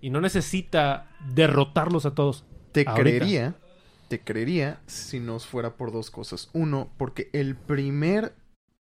y 0.00 0.08
no 0.08 0.22
necesita 0.22 1.10
derrotarlos 1.34 2.06
a 2.06 2.14
todos. 2.14 2.46
Te 2.72 2.84
Ahorita. 2.86 2.94
creería, 3.02 3.54
te 4.08 4.20
creería 4.20 4.80
si 4.86 5.20
nos 5.20 5.46
fuera 5.46 5.76
por 5.76 5.92
dos 5.92 6.10
cosas. 6.10 6.48
Uno, 6.54 6.90
porque 6.96 7.28
el 7.34 7.56
primer 7.56 8.34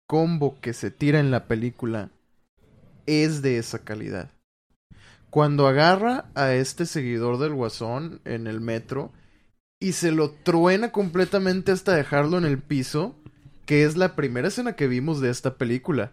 combo 0.07 0.61
que 0.61 0.73
se 0.73 0.93
tira 0.93 1.19
en 1.19 1.33
la 1.33 1.49
película 1.49 2.11
es 3.07 3.43
de 3.43 3.59
esa 3.59 3.81
calidad. 3.81 4.31
Cuando 5.31 5.67
agarra 5.67 6.27
a 6.35 6.55
este 6.55 6.87
seguidor 6.87 7.39
del 7.39 7.55
guasón 7.55 8.21
en 8.25 8.47
el 8.47 8.61
metro 8.61 9.13
y 9.81 9.93
se 9.93 10.11
lo 10.13 10.31
truena 10.31 10.91
completamente 10.91 11.73
hasta 11.73 11.95
dejarlo 11.95 12.39
en 12.39 12.45
el 12.45 12.59
piso, 12.59 13.15
que 13.65 13.85
es 13.85 13.97
la 13.97 14.17
primera 14.17 14.49
escena 14.49 14.75
que 14.75 14.89
vimos 14.89 15.21
de 15.21 15.31
esta 15.31 15.55
película. 15.55 16.13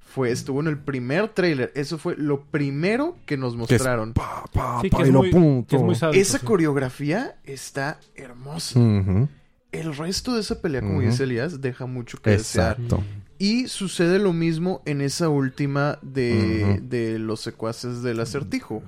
Fue, 0.00 0.30
estuvo 0.30 0.60
en 0.60 0.66
el 0.66 0.78
primer 0.78 1.28
tráiler. 1.28 1.72
Eso 1.74 1.98
fue 1.98 2.16
lo 2.16 2.42
primero 2.44 3.16
que 3.26 3.36
nos 3.36 3.52
Que 3.54 3.62
es 3.62 3.70
mostraron. 3.82 4.12
Pa, 4.14 4.44
pa, 4.52 4.80
Sí, 4.82 4.88
pa, 4.88 4.98
que 4.98 5.02
y 5.04 5.06
es 5.08 5.12
lo 5.12 5.18
muy- 5.20 5.30
punto. 5.30 5.68
que 5.68 5.76
es 5.76 5.82
muy 5.82 5.94
sádico, 5.94 6.20
Esa 6.20 6.38
sí. 6.38 6.46
coreografía 6.46 7.36
está 7.44 8.00
hermosa. 8.14 8.80
El 9.72 9.94
resto 9.96 10.34
de 10.34 10.40
esa 10.40 10.60
pelea, 10.62 10.80
como 10.80 10.98
Ujú. 10.98 11.06
dice 11.10 11.24
Elías, 11.24 11.60
deja 11.60 11.84
mucho 11.86 12.18
que 12.18 12.30
desear. 12.30 12.72
Exacto. 12.80 13.02
Y 13.38 13.68
sucede 13.68 14.18
lo 14.18 14.32
mismo 14.32 14.80
en 14.86 15.02
esa 15.02 15.28
última 15.28 15.98
de 16.02 17.16
los 17.18 17.40
secuaces 17.40 18.02
del 18.02 18.20
acertijo. 18.20 18.82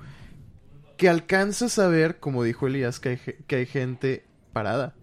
Que 0.99 1.07
alcanzas 1.07 1.79
a 1.79 1.87
ver, 1.87 2.19
como 2.19 2.43
dijo 2.43 2.67
Elías, 2.67 2.99
que 2.99 3.07
hay, 3.07 3.17
que 3.47 3.55
hay 3.55 3.65
gente 3.65 4.25
parada. 4.51 4.95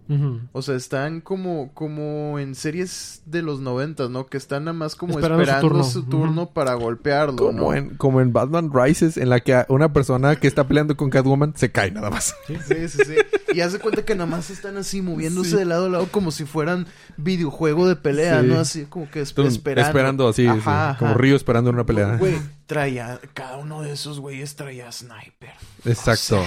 O 0.53 0.61
sea, 0.61 0.75
están 0.75 1.21
como, 1.21 1.71
como 1.73 2.39
en 2.39 2.55
series 2.55 3.21
de 3.25 3.41
los 3.41 3.59
noventas, 3.59 4.09
¿no? 4.09 4.25
Que 4.27 4.37
están 4.37 4.65
nada 4.65 4.73
más 4.77 4.95
como 4.95 5.13
Esperando 5.13 5.43
su 5.43 5.49
esperando, 5.49 5.67
turno. 5.69 5.83
su 5.83 6.03
turno, 6.03 6.49
para 6.51 6.73
golpearlo, 6.75 7.35
Como, 7.35 7.51
¿no? 7.51 7.73
en, 7.73 7.95
como 7.97 8.21
en 8.21 8.31
Batman 8.33 8.71
Rises, 8.73 9.17
en 9.17 9.29
la 9.29 9.39
que 9.41 9.65
una 9.69 9.91
persona 9.93 10.35
que 10.37 10.47
está 10.47 10.67
peleando 10.67 10.95
con 10.95 11.09
Catwoman 11.09 11.53
se 11.57 11.71
cae 11.71 11.91
nada 11.91 12.09
más. 12.09 12.35
Sí, 12.47 12.55
sí, 12.87 12.99
sí. 13.05 13.15
Y 13.53 13.61
hace 13.61 13.79
cuenta 13.79 14.03
que 14.05 14.13
nada 14.15 14.29
más 14.29 14.49
están 14.49 14.77
así 14.77 15.01
moviéndose 15.01 15.51
Sí. 15.51 15.55
de 15.57 15.65
lado 15.65 15.85
a 15.85 15.89
lado 15.89 16.07
como 16.11 16.31
si 16.31 16.45
fueran 16.45 16.87
videojuego 17.17 17.87
de 17.87 17.95
pelea, 17.95 18.41
Sí. 18.41 18.47
¿no? 18.47 18.59
Así 18.59 18.85
como 18.85 19.09
que 19.09 19.21
esperando. 19.21 19.81
esperando 19.81 20.27
así, 20.27 20.45
Ajá, 20.47 20.55
sí, 20.55 20.61
ajá. 20.65 20.95
como 20.99 21.13
Río 21.15 21.35
esperando 21.35 21.69
en 21.69 21.75
una 21.75 21.85
pelea. 21.85 22.17
Güey, 22.17 22.35
traía, 22.65 23.19
cada 23.33 23.57
uno 23.57 23.81
de 23.81 23.93
esos 23.93 24.19
güeyes 24.19 24.55
traía 24.55 24.91
sniper. 24.91 25.51
Exacto. 25.85 26.41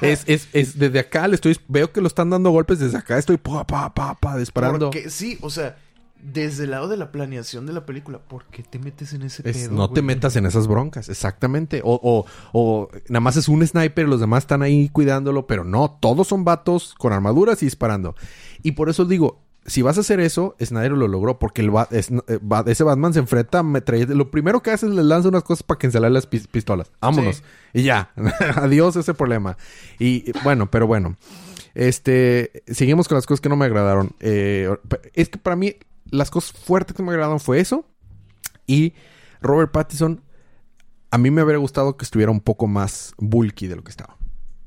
es, 0.00 0.22
es, 0.26 0.48
es 0.52 0.78
desde 0.78 0.98
acá 0.98 1.26
le 1.28 1.34
estoy, 1.36 1.58
veo 1.68 1.90
que 1.92 2.00
lo 2.00 2.06
están 2.06 2.30
dando 2.30 2.50
golpes 2.50 2.78
desde 2.86 2.98
acá, 2.98 3.18
estoy 3.18 3.36
pa, 3.36 3.66
pa, 3.66 3.92
pa, 3.94 4.14
pa, 4.14 4.36
disparando. 4.36 4.90
Porque 4.90 5.10
sí, 5.10 5.38
o 5.42 5.50
sea, 5.50 5.76
desde 6.22 6.64
el 6.64 6.70
lado 6.70 6.88
de 6.88 6.96
la 6.96 7.12
planeación 7.12 7.66
de 7.66 7.72
la 7.74 7.84
película, 7.86 8.18
¿por 8.18 8.44
qué 8.46 8.62
te 8.62 8.78
metes 8.78 9.12
en 9.12 9.22
ese 9.22 9.48
Es- 9.48 9.56
pedo? 9.68 9.72
no 9.76 9.90
te 9.90 10.00
metas 10.02 10.34
en 10.36 10.46
esas 10.46 10.66
broncas, 10.66 11.08
exactamente. 11.08 11.82
O, 11.84 12.00
o, 12.02 12.24
o 12.52 12.88
nada 13.08 13.20
más 13.20 13.36
es 13.36 13.48
un 13.48 13.64
sniper 13.66 14.06
y 14.06 14.10
los 14.10 14.20
demás 14.20 14.44
están 14.44 14.62
ahí 14.62 14.88
cuidándolo, 14.88 15.46
pero 15.46 15.62
no, 15.64 15.98
todos 16.00 16.26
son 16.28 16.44
vatos 16.44 16.94
con 16.98 17.12
armaduras 17.12 17.62
y 17.62 17.66
disparando. 17.66 18.14
Y 18.62 18.72
por 18.72 18.88
eso 18.88 19.04
digo, 19.04 19.42
si 19.66 19.82
vas 19.82 19.98
a 19.98 20.00
hacer 20.00 20.20
eso, 20.20 20.54
Snyder 20.62 20.92
lo 20.92 21.08
logró, 21.08 21.38
porque 21.40 21.60
el 21.60 21.70
ba- 21.72 21.88
es- 21.90 22.10
eh, 22.28 22.38
ese 22.66 22.84
Batman 22.84 23.12
se 23.12 23.18
enfrenta 23.18 23.58
a 23.58 23.62
metralletas. 23.64 24.16
Lo 24.16 24.30
primero 24.30 24.62
que 24.62 24.70
hace 24.70 24.86
es 24.86 24.92
le 24.92 25.02
lanza 25.04 25.28
unas 25.28 25.42
cosas 25.42 25.64
para 25.64 25.78
cancelar 25.78 26.12
las 26.12 26.26
pis- 26.30 26.46
pistolas. 26.46 26.90
Vámonos. 27.00 27.36
Sí. 27.36 27.42
Y 27.74 27.82
ya, 27.82 28.10
adiós 28.56 28.94
ese 28.96 29.12
problema. 29.12 29.56
Y 29.98 30.06
y, 30.30 30.32
bueno, 30.44 30.70
pero 30.70 30.86
bueno. 30.86 31.16
Este, 31.76 32.62
seguimos 32.68 33.06
con 33.06 33.16
las 33.16 33.26
cosas 33.26 33.42
que 33.42 33.50
no 33.50 33.56
me 33.56 33.66
agradaron. 33.66 34.12
Eh, 34.20 34.74
es 35.12 35.28
que 35.28 35.36
para 35.36 35.56
mí, 35.56 35.76
las 36.10 36.30
cosas 36.30 36.52
fuertes 36.58 36.96
que 36.96 37.02
me 37.02 37.10
agradaron 37.10 37.38
fue 37.38 37.60
eso. 37.60 37.84
Y 38.66 38.94
Robert 39.42 39.72
Pattinson, 39.72 40.22
a 41.10 41.18
mí 41.18 41.30
me 41.30 41.42
habría 41.42 41.58
gustado 41.58 41.98
que 41.98 42.06
estuviera 42.06 42.32
un 42.32 42.40
poco 42.40 42.66
más 42.66 43.12
bulky 43.18 43.66
de 43.66 43.76
lo 43.76 43.84
que 43.84 43.90
estaba. 43.90 44.16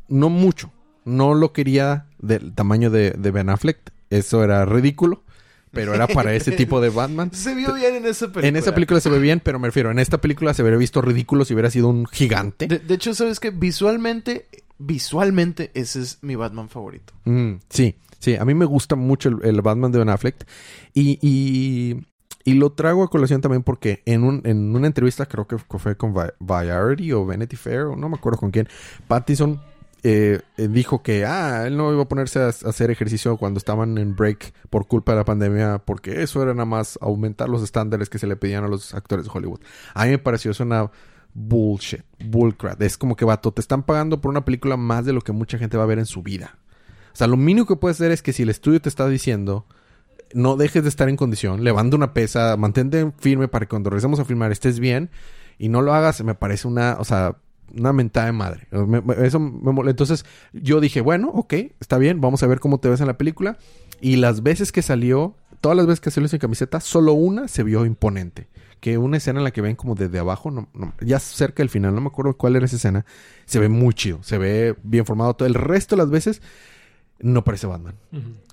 No 0.08 0.30
mucho. 0.30 0.72
No 1.04 1.34
lo 1.34 1.52
quería 1.52 2.06
del 2.20 2.54
tamaño 2.54 2.92
de, 2.92 3.10
de 3.18 3.32
Ben 3.32 3.50
Affleck. 3.50 3.80
Eso 4.12 4.44
era 4.44 4.64
ridículo. 4.66 5.24
Pero 5.72 5.96
era 5.96 6.08
para 6.08 6.36
ese 6.36 6.52
tipo 6.52 6.80
de 6.80 6.90
Batman. 6.90 7.32
Se 7.34 7.56
vio 7.56 7.74
bien 7.74 7.96
en 7.96 8.06
esa 8.06 8.28
película. 8.28 8.48
En 8.48 8.56
esa 8.56 8.76
película 8.76 9.00
se 9.00 9.10
ve 9.10 9.18
bien, 9.18 9.40
pero 9.44 9.58
me 9.58 9.68
refiero, 9.68 9.90
en 9.90 9.98
esta 9.98 10.20
película 10.20 10.54
se 10.54 10.62
hubiera 10.62 10.78
visto 10.78 11.02
ridículo 11.02 11.44
si 11.44 11.54
hubiera 11.54 11.72
sido 11.72 11.88
un 11.90 12.06
gigante. 12.06 12.68
De, 12.68 12.80
de 12.80 12.94
hecho, 12.94 13.14
¿sabes 13.16 13.40
qué? 13.40 13.52
Visualmente, 13.52 14.48
visualmente, 14.80 15.72
ese 15.74 16.02
es 16.02 16.20
mi 16.22 16.36
Batman 16.36 16.70
favorito. 16.70 17.14
Mm, 17.26 17.56
sí, 17.70 17.96
sí, 18.18 18.36
a 18.36 18.46
mí 18.46 18.54
me 18.54 18.66
gusta 18.66 18.96
mucho 18.96 19.30
el, 19.30 19.62
Batman 19.62 19.92
de 19.92 20.00
Ben 20.00 20.10
Affleck. 20.10 20.48
Y, 20.94 21.20
y, 21.22 22.06
lo 22.54 22.72
trago 22.72 23.04
a 23.04 23.10
colación 23.12 23.42
también 23.42 23.62
porque 23.62 24.02
en, 24.06 24.24
un, 24.24 24.42
una 24.76 24.88
entrevista, 24.88 25.28
creo 25.28 25.46
que 25.46 25.60
fue 25.60 25.96
con 25.96 26.18
Va- 26.18 26.34
Variety 26.40 27.12
o 27.12 27.24
Vanity 27.24 27.56
Fair, 27.56 27.82
o 27.82 27.96
no 27.96 28.10
me 28.10 28.16
acuerdo 28.16 28.40
con 28.40 28.50
quién, 28.50 28.68
Pattinson 29.08 29.62
eh, 30.02 30.40
eh, 30.58 30.68
dijo 30.68 31.04
que 31.04 31.26
ah, 31.26 31.68
él 31.68 31.78
no 31.78 31.92
iba 31.94 32.04
a 32.04 32.08
ponerse 32.08 32.40
a, 32.40 32.46
a 32.46 32.48
hacer 32.48 32.90
ejercicio 32.90 33.38
cuando 33.38 33.58
estaban 33.60 33.98
en 33.98 34.16
break 34.16 34.54
por 34.72 34.88
culpa 34.88 35.12
de 35.12 35.18
la 35.20 35.26
pandemia, 35.26 35.80
porque 35.86 36.24
eso 36.24 36.42
era 36.42 36.54
nada 36.54 36.66
más 36.66 36.98
aumentar 37.02 37.50
los 37.50 37.62
estándares 37.62 38.10
que 38.10 38.18
se 38.18 38.26
le 38.26 38.36
pedían 38.36 38.64
a 38.64 38.68
los 38.68 38.96
actores 38.96 39.26
de 39.26 39.32
Hollywood. 39.32 39.60
A 39.94 40.06
mí 40.06 40.12
me 40.12 40.18
pareció 40.18 40.52
eso 40.52 40.64
una 40.64 40.90
bullshit, 41.34 42.02
bullcrap. 42.26 42.82
Es 42.82 42.98
como 42.98 43.16
que, 43.16 43.26
vato, 43.26 43.52
te 43.52 43.62
están 43.62 43.84
pagando 43.84 44.22
por 44.22 44.30
una 44.30 44.46
película 44.46 44.78
más 44.78 45.06
de 45.06 45.14
lo 45.14 45.22
que 45.22 45.32
mucha 45.32 45.58
gente 45.58 45.78
va 45.78 45.84
a 45.84 45.88
ver 45.88 46.00
en 46.00 46.06
su 46.06 46.24
vida. 46.24 46.58
O 47.14 47.16
sea, 47.16 47.28
lo 47.28 47.38
mínimo 47.38 47.66
que 47.68 47.76
puedes 47.76 47.98
hacer 47.98 48.12
es 48.12 48.22
que 48.22 48.34
si 48.34 48.44
el 48.44 48.50
estudio 48.50 48.82
te 48.82 48.90
está 48.90 49.08
diciendo, 49.08 49.66
no 50.34 50.56
dejes 50.58 50.84
de 50.84 50.90
estar 50.90 51.10
en 51.10 51.16
condición, 51.18 51.64
levanta 51.64 51.96
una 51.96 52.14
pesa, 52.14 52.56
mantente 52.58 53.12
firme 53.18 53.48
para 53.48 53.66
que 53.66 53.70
cuando 53.70 53.90
regresemos 53.90 54.20
a 54.20 54.26
filmar 54.26 54.52
estés 54.52 54.80
bien 54.80 55.10
y 55.58 55.70
no 55.70 55.82
lo 55.82 55.94
hagas, 55.94 56.24
me 56.24 56.36
parece 56.36 56.68
una, 56.68 56.98
o 57.00 57.04
sea, 57.04 57.38
una 57.76 57.94
mentada 57.94 58.28
de 58.28 58.32
madre. 58.32 58.68
Me- 58.72 59.02
me- 59.02 59.26
eso 59.28 59.40
me 59.40 59.90
Entonces 59.90 60.26
yo 60.54 60.80
dije, 60.80 61.02
bueno, 61.02 61.30
ok, 61.30 61.54
está 61.80 61.98
bien, 61.98 62.22
vamos 62.22 62.42
a 62.44 62.48
ver 62.48 62.60
cómo 62.60 62.80
te 62.80 62.90
ves 62.90 63.02
en 63.02 63.08
la 63.08 63.18
película. 63.18 63.58
Y 64.02 64.16
las 64.16 64.44
veces 64.44 64.72
que 64.72 64.82
salió, 64.82 65.36
todas 65.62 65.76
las 65.76 65.86
veces 65.88 66.00
que 66.00 66.12
salió 66.12 66.30
sin 66.30 66.40
camiseta, 66.40 66.80
solo 66.80 67.14
una 67.14 67.48
se 67.48 67.64
vio 67.64 67.86
imponente. 67.86 68.48
Que 68.80 68.98
una 68.98 69.18
escena 69.18 69.40
en 69.40 69.44
la 69.44 69.52
que 69.52 69.62
ven 69.62 69.76
como 69.76 69.96
desde 69.96 70.20
abajo, 70.20 70.52
no- 70.52 70.70
no- 70.74 70.94
ya 71.02 71.20
cerca 71.20 71.62
del 71.64 71.70
final, 71.70 71.94
no 71.94 72.02
me 72.02 72.08
acuerdo 72.08 72.38
cuál 72.38 72.56
era 72.56 72.66
esa 72.66 72.78
escena, 72.78 73.06
se 73.46 73.60
ve 73.60 73.68
muy 73.70 73.94
chido, 73.94 74.24
se 74.24 74.38
ve 74.38 74.76
bien 74.84 75.06
formado. 75.06 75.34
Todo 75.36 75.48
el 75.48 75.54
resto 75.56 75.96
de 75.96 76.02
las 76.04 76.10
veces 76.10 76.42
no 77.20 77.44
parece 77.44 77.68
Batman. 77.68 77.96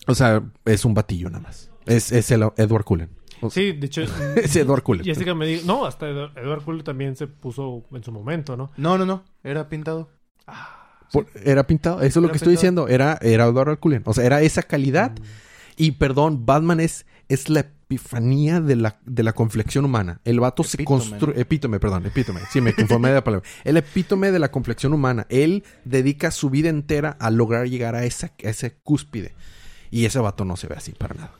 O 0.08 0.14
sea, 0.14 0.42
es 0.64 0.84
un 0.84 0.94
batillo 0.94 1.30
nada 1.30 1.42
más. 1.44 1.70
Es, 1.86 2.10
es 2.10 2.30
el 2.32 2.42
Edward 2.56 2.84
Cullen. 2.84 3.10
Sí, 3.50 3.72
de 3.72 3.86
hecho... 3.86 4.02
Es 4.36 4.56
Edward 4.56 4.82
Cullen. 4.82 5.04
Jessica 5.04 5.34
me 5.34 5.46
dijo... 5.46 5.62
No, 5.66 5.84
hasta 5.86 6.08
Edward 6.08 6.32
Edward 6.38 6.62
Cullen 6.64 6.82
también 6.84 7.14
se 7.16 7.26
puso 7.26 7.84
en 7.92 8.02
su 8.02 8.10
momento, 8.10 8.56
¿no? 8.56 8.72
No, 8.76 8.96
no, 8.98 9.04
no. 9.06 9.24
Era 9.44 9.68
pintado. 9.68 10.08
Por- 11.12 11.26
era 11.44 11.66
pintado. 11.66 12.00
Eso 12.00 12.18
es 12.18 12.22
lo 12.24 12.30
que 12.30 12.38
estoy 12.38 12.52
diciendo. 12.52 12.88
Era, 12.88 13.18
era 13.22 13.44
Edward 13.46 13.78
Cullen. 13.78 14.02
O 14.06 14.14
sea, 14.14 14.24
era 14.24 14.40
esa 14.42 14.62
calidad. 14.62 15.12
Y 15.76 15.92
perdón, 15.92 16.46
Batman 16.46 16.80
es, 16.80 17.06
es 17.28 17.48
la 17.48 17.60
epifanía 17.60 18.60
de 18.60 18.76
la, 18.76 18.98
de 19.04 19.22
la 19.22 19.32
conflexión 19.32 19.84
humana. 19.84 20.20
El 20.24 20.40
vato 20.40 20.64
se 20.64 20.84
construye... 20.84 21.40
Epítome, 21.40 21.78
perdón, 21.80 22.06
epítome. 22.06 22.40
Sí, 22.50 22.60
me 22.60 22.74
conformé 22.74 23.08
de 23.08 23.14
la 23.14 23.24
palabra. 23.24 23.48
El 23.64 23.76
epítome 23.76 24.30
de 24.32 24.38
la 24.38 24.50
conflexión 24.50 24.92
humana. 24.92 25.26
Él 25.28 25.64
dedica 25.84 26.30
su 26.30 26.50
vida 26.50 26.68
entera 26.68 27.16
a 27.20 27.30
lograr 27.30 27.68
llegar 27.68 27.94
a 27.94 28.04
esa, 28.04 28.32
a 28.44 28.48
ese 28.48 28.74
cúspide. 28.82 29.34
Y 29.90 30.04
ese 30.04 30.18
vato 30.18 30.44
no 30.44 30.56
se 30.56 30.66
ve 30.66 30.74
así 30.76 30.92
para 30.92 31.14
nada. 31.14 31.32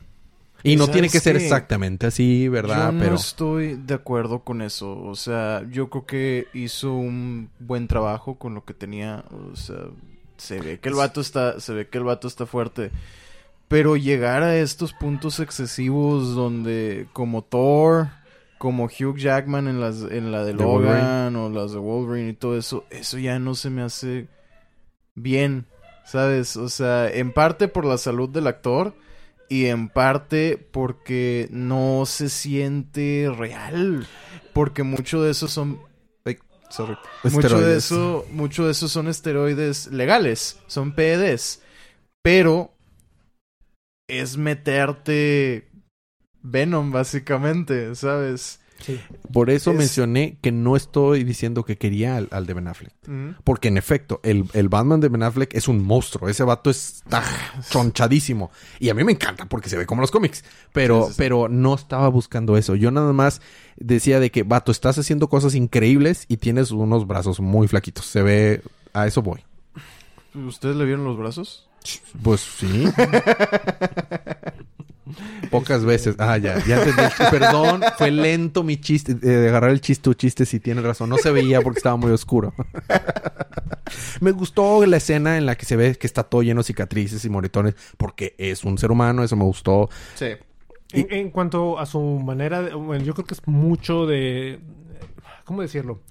Y 0.63 0.75
no 0.75 0.83
¿Sabes 0.83 0.93
tiene 0.93 1.09
que 1.09 1.19
ser 1.19 1.37
qué? 1.37 1.43
exactamente 1.43 2.07
así, 2.07 2.47
¿verdad? 2.47 2.87
Yo 2.87 2.91
no 2.93 2.99
Pero... 2.99 3.15
estoy 3.15 3.75
de 3.75 3.93
acuerdo 3.93 4.39
con 4.39 4.61
eso. 4.61 4.99
O 5.01 5.15
sea, 5.15 5.63
yo 5.69 5.89
creo 5.89 6.05
que 6.05 6.47
hizo 6.53 6.93
un 6.93 7.49
buen 7.59 7.87
trabajo 7.87 8.35
con 8.35 8.53
lo 8.53 8.65
que 8.65 8.73
tenía. 8.73 9.23
O 9.51 9.55
sea, 9.55 9.77
se 10.37 10.59
ve 10.59 10.79
que 10.79 10.89
el 10.89 10.95
vato 10.95 11.21
está, 11.21 11.59
se 11.59 11.73
ve 11.73 11.87
que 11.87 11.97
el 11.97 12.03
vato 12.03 12.27
está 12.27 12.45
fuerte. 12.45 12.91
Pero 13.67 13.97
llegar 13.97 14.43
a 14.43 14.57
estos 14.57 14.93
puntos 14.93 15.39
excesivos 15.39 16.35
donde, 16.35 17.07
como 17.11 17.43
Thor, 17.43 18.07
como 18.57 18.85
Hugh 18.85 19.17
Jackman 19.17 19.67
en 19.67 19.79
las, 19.79 20.01
en 20.01 20.31
la 20.31 20.43
de 20.43 20.53
Logan 20.53 21.35
o 21.35 21.49
las 21.49 21.73
de 21.73 21.79
Wolverine 21.79 22.29
y 22.29 22.33
todo 22.33 22.57
eso, 22.57 22.85
eso 22.89 23.17
ya 23.17 23.39
no 23.39 23.55
se 23.55 23.69
me 23.69 23.81
hace 23.81 24.27
bien, 25.15 25.65
¿sabes? 26.05 26.57
O 26.57 26.69
sea, 26.69 27.09
en 27.09 27.33
parte 27.33 27.67
por 27.67 27.85
la 27.85 27.97
salud 27.97 28.29
del 28.29 28.47
actor 28.47 28.95
y 29.49 29.65
en 29.65 29.89
parte 29.89 30.57
porque 30.71 31.47
no 31.51 32.03
se 32.05 32.29
siente 32.29 33.31
real, 33.35 34.07
porque 34.53 34.83
mucho 34.83 35.21
de 35.21 35.31
eso 35.31 35.47
son 35.47 35.79
ay, 36.25 36.37
sorry. 36.69 36.97
Mucho 37.23 37.59
de 37.59 37.77
eso, 37.77 38.25
mucho 38.31 38.65
de 38.65 38.71
eso 38.71 38.87
son 38.87 39.07
esteroides 39.07 39.87
legales, 39.87 40.59
son 40.67 40.93
PEDs, 40.93 41.61
pero 42.21 42.76
es 44.07 44.37
meterte 44.37 45.67
Venom 46.41 46.91
básicamente, 46.91 47.93
¿sabes? 47.95 48.61
Sí. 48.79 48.99
Por 49.33 49.49
eso 49.49 49.71
Es- 49.71 49.77
mencioné 49.77 50.37
que 50.39 50.51
no 50.51 50.75
estoy 50.75 51.23
diciendo 51.23 51.65
que 51.65 51.77
quería 51.79 52.15
al, 52.15 52.27
al 52.31 52.45
de 52.45 52.53
Ben 52.53 52.67
Affleck. 52.67 52.93
Porque 53.43 53.69
en 53.69 53.77
efecto, 53.77 54.19
el, 54.23 54.45
el 54.53 54.69
Batman 54.69 54.99
de 55.01 55.09
Ben 55.09 55.23
Affleck 55.23 55.55
es 55.55 55.67
un 55.67 55.83
monstruo. 55.83 56.29
Ese 56.29 56.43
vato 56.43 56.69
está 56.69 57.23
chonchadísimo. 57.71 58.51
Y 58.79 58.89
a 58.89 58.93
mí 58.93 59.03
me 59.03 59.11
encanta 59.13 59.47
porque 59.47 59.69
se 59.69 59.77
ve 59.77 59.87
como 59.87 60.01
los 60.01 60.11
cómics. 60.11 60.45
Pero, 60.73 61.01
Sí, 61.01 61.07
sí, 61.07 61.13
sí. 61.13 61.15
pero 61.17 61.49
no 61.49 61.73
estaba 61.73 62.07
buscando 62.09 62.55
eso. 62.55 62.75
Yo 62.75 62.91
nada 62.91 63.13
más 63.13 63.41
decía 63.77 64.19
de 64.19 64.29
que, 64.29 64.43
vato, 64.43 64.71
estás 64.71 64.99
haciendo 64.99 65.27
cosas 65.27 65.55
increíbles 65.55 66.25
y 66.27 66.37
tienes 66.37 66.69
unos 66.69 67.07
brazos 67.07 67.39
muy 67.39 67.67
flaquitos. 67.67 68.05
Se 68.05 68.21
ve... 68.21 68.61
A 68.93 69.07
eso 69.07 69.21
voy. 69.23 69.43
¿Ustedes 70.35 70.75
le 70.75 70.85
vieron 70.85 71.03
los 71.03 71.17
brazos? 71.17 71.66
Pues 72.21 72.41
sí. 72.41 72.85
Pocas 75.49 75.85
veces. 75.85 76.15
Ah, 76.19 76.37
ya, 76.37 76.63
ya 76.65 76.79
entendí. 76.83 77.01
Perdón, 77.31 77.81
fue 77.97 78.11
lento 78.11 78.63
mi 78.63 78.77
chiste, 78.77 79.13
eh, 79.13 79.15
de 79.15 79.49
agarrar 79.49 79.71
el 79.71 79.79
chiste, 79.81 80.03
tu 80.03 80.13
chiste, 80.13 80.45
si 80.45 80.59
tienes 80.59 80.83
razón. 80.83 81.09
No 81.09 81.17
se 81.17 81.31
veía 81.31 81.61
porque 81.61 81.79
estaba 81.79 81.95
muy 81.95 82.11
oscuro. 82.11 82.53
Me 84.19 84.31
gustó 84.31 84.85
la 84.85 84.97
escena 84.97 85.37
en 85.37 85.45
la 85.45 85.55
que 85.55 85.65
se 85.65 85.77
ve 85.77 85.95
que 85.95 86.07
está 86.07 86.23
todo 86.23 86.41
lleno 86.43 86.59
de 86.59 86.65
cicatrices 86.65 87.23
y 87.23 87.29
moretones, 87.29 87.75
porque 87.97 88.35
es 88.37 88.65
un 88.65 88.77
ser 88.77 88.91
humano, 88.91 89.23
eso 89.23 89.35
me 89.37 89.45
gustó. 89.45 89.89
Sí. 90.15 90.31
En, 90.91 91.07
en 91.11 91.29
cuanto 91.31 91.79
a 91.79 91.85
su 91.85 91.99
manera, 92.01 92.61
de- 92.61 92.73
bueno, 92.73 93.03
yo 93.03 93.13
creo 93.13 93.25
que 93.25 93.33
es 93.33 93.47
mucho 93.47 94.05
de, 94.05 94.59
¿cómo 95.45 95.61
decirlo? 95.61 96.01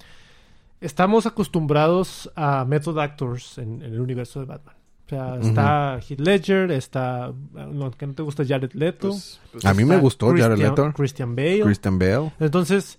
Estamos 0.80 1.26
acostumbrados 1.26 2.30
a 2.36 2.64
method 2.64 2.98
actors 2.98 3.58
en, 3.58 3.82
en 3.82 3.92
el 3.92 4.00
universo 4.00 4.40
de 4.40 4.46
Batman. 4.46 4.75
O 5.06 5.08
sea, 5.08 5.36
está 5.40 6.00
Heath 6.00 6.18
Ledger, 6.20 6.70
está, 6.72 7.32
lo 7.54 7.90
que 7.92 8.06
no 8.08 8.14
te 8.14 8.22
gusta 8.22 8.44
Jared 8.44 8.72
Leto. 8.72 9.08
Pues- 9.10 9.40
pues 9.52 9.64
A 9.64 9.72
mí 9.72 9.84
me 9.84 9.96
gustó 9.98 10.26
Jared 10.28 10.46
Christian- 10.56 10.70
Leto. 10.70 10.92
Christian 10.94 11.36
Bale. 11.36 11.60
Christian 11.62 11.98
Bale. 11.98 12.32
Entonces, 12.40 12.98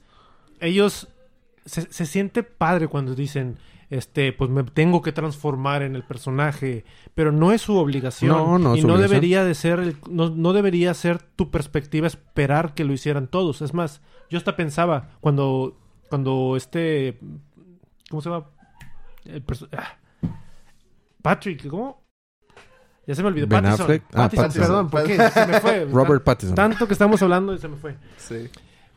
ellos 0.62 1.10
se, 1.66 1.82
se 1.92 2.06
siente 2.06 2.44
padre 2.44 2.88
cuando 2.88 3.14
dicen, 3.14 3.58
este, 3.90 4.32
pues 4.34 4.50
me 4.50 4.64
tengo 4.64 5.02
que 5.02 5.12
transformar 5.12 5.82
en 5.82 5.96
el 5.96 6.04
personaje, 6.04 6.86
pero 7.14 7.32
no 7.34 7.52
es 7.52 7.62
su 7.62 7.76
obligación. 7.78 8.32
No, 8.32 8.58
no 8.58 8.74
es 8.74 8.80
y 8.80 8.82
su 8.82 8.88
no 8.88 8.94
obligación. 8.94 9.16
debería 9.20 9.44
de 9.44 9.54
ser, 9.56 9.80
el- 9.80 9.98
no, 10.10 10.30
no 10.30 10.54
debería 10.54 10.94
ser 10.94 11.22
tu 11.22 11.52
perspectiva 11.52 12.08
esperar 12.08 12.74
que 12.74 12.86
lo 12.86 12.94
hicieran 12.94 13.28
todos. 13.28 13.62
Es 13.62 13.74
más, 13.74 14.02
yo 14.30 14.38
hasta 14.38 14.56
pensaba 14.56 15.10
cuando, 15.20 15.78
cuando 16.10 16.56
este, 16.56 17.20
¿cómo 18.10 18.22
se 18.22 18.30
llama? 18.30 18.46
El 19.26 19.44
ah, 19.74 19.98
Patrick, 21.30 21.68
¿cómo? 21.68 22.04
Ya 23.06 23.16
se 23.16 23.22
me 23.22 23.30
olvidó. 23.30 23.48
Ben 23.48 23.62
Pattinson. 23.64 23.84
Affleck. 23.86 24.04
Ah, 24.10 24.30
Pattinson, 24.30 24.44
Pattinson. 24.48 24.62
perdón, 24.68 24.90
¿por 24.90 25.04
qué? 25.04 25.30
Se 25.30 25.48
me 25.48 25.60
fue. 25.62 25.86
Robert 25.92 26.24
Pattinson. 26.24 26.56
Tanto 26.56 26.88
que 26.88 26.94
estamos 26.94 27.22
hablando 27.22 27.54
y 27.54 27.58
se 27.58 27.68
me 27.68 27.78
fue 27.78 27.96
Sí. 28.18 28.50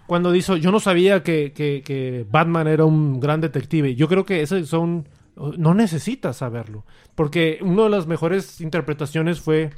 cuando 0.07 0.33
dijo, 0.33 0.57
yo 0.57 0.73
no 0.73 0.81
sabía 0.81 1.23
que, 1.23 1.53
que- 1.53 1.83
que 1.85 2.27
Batman 2.29 2.67
era 2.67 2.85
un 2.85 3.21
gran 3.21 3.41
detective. 3.41 3.95
Yo 3.95 4.09
creo 4.09 4.25
que 4.25 4.43
esos 4.43 4.69
son... 4.69 5.09
No 5.57 5.75
necesitas 5.75 6.37
saberlo. 6.37 6.85
Porque 7.15 7.59
una 7.63 7.85
de 7.85 7.91
las 7.91 8.07
mejores 8.07 8.61
interpretaciones 8.61 9.41
fue 9.41 9.71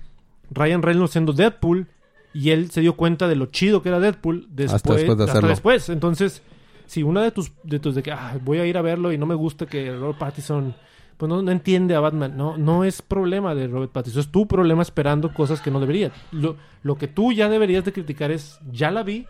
Ryan 0.51 0.83
Reynolds 0.83 1.13
siendo 1.13 1.33
Deadpool 1.35 1.89
y 2.35 2.51
él 2.51 2.71
se 2.71 2.81
dio 2.81 2.97
cuenta 2.97 3.29
de 3.29 3.37
lo 3.37 3.47
chido 3.47 3.83
que 3.83 3.91
era 3.91 4.01
Deadpool 4.01 4.47
después, 4.51 4.73
Hasta 4.75 4.95
después 4.95 5.19
de 5.19 5.25
hasta 5.25 5.33
hacerlo. 5.33 5.49
después. 5.51 5.89
Entonces, 5.91 6.43
si 6.87 7.03
una 7.03 7.23
de 7.23 7.31
tus... 7.33 7.53
De 7.65 7.79
tus 7.79 7.95
de 7.95 8.03
que 8.03 8.11
"Ah, 8.13 8.39
voy 8.43 8.59
a 8.59 8.65
ir 8.67 8.79
a 8.79 8.83
verlo 8.83 9.13
y 9.13 9.19
no 9.19 9.27
me 9.27 9.35
gusta 9.35 9.67
que 9.67 9.95
Robert 9.95 10.19
Pattinson... 10.19 10.75
Pues 11.23 11.31
no, 11.31 11.41
no 11.41 11.53
entiende 11.53 11.95
a 11.95 12.01
Batman. 12.01 12.37
No, 12.37 12.57
no 12.57 12.83
es 12.83 13.01
problema 13.01 13.55
de 13.55 13.69
Robert 13.69 13.93
Pattinson. 13.93 14.23
Es 14.23 14.33
tu 14.33 14.49
problema 14.49 14.83
esperando 14.83 15.33
cosas 15.33 15.61
que 15.61 15.71
no 15.71 15.79
debería. 15.79 16.11
Lo, 16.33 16.57
lo 16.83 16.97
que 16.97 17.07
tú 17.07 17.31
ya 17.31 17.49
deberías 17.49 17.85
de 17.85 17.93
criticar 17.93 18.33
es, 18.33 18.59
ya 18.73 18.91
la 18.91 19.05
vi, 19.05 19.27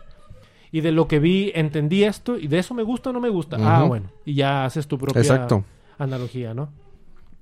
y 0.71 0.81
de 0.81 0.91
lo 0.91 1.07
que 1.07 1.19
vi 1.19 1.51
entendí 1.53 2.03
esto 2.03 2.35
y 2.39 2.47
de 2.47 2.57
eso 2.57 2.73
me 2.73 2.81
gusta 2.81 3.11
o 3.11 3.13
no 3.13 3.19
me 3.19 3.29
gusta. 3.29 3.57
Ah, 3.59 3.83
bueno. 3.83 4.09
Y 4.25 4.33
ya 4.33 4.65
haces 4.65 4.87
tu 4.87 4.97
propia 4.97 5.21
Exacto. 5.21 5.65
analogía, 5.99 6.55
¿no? 6.55 6.69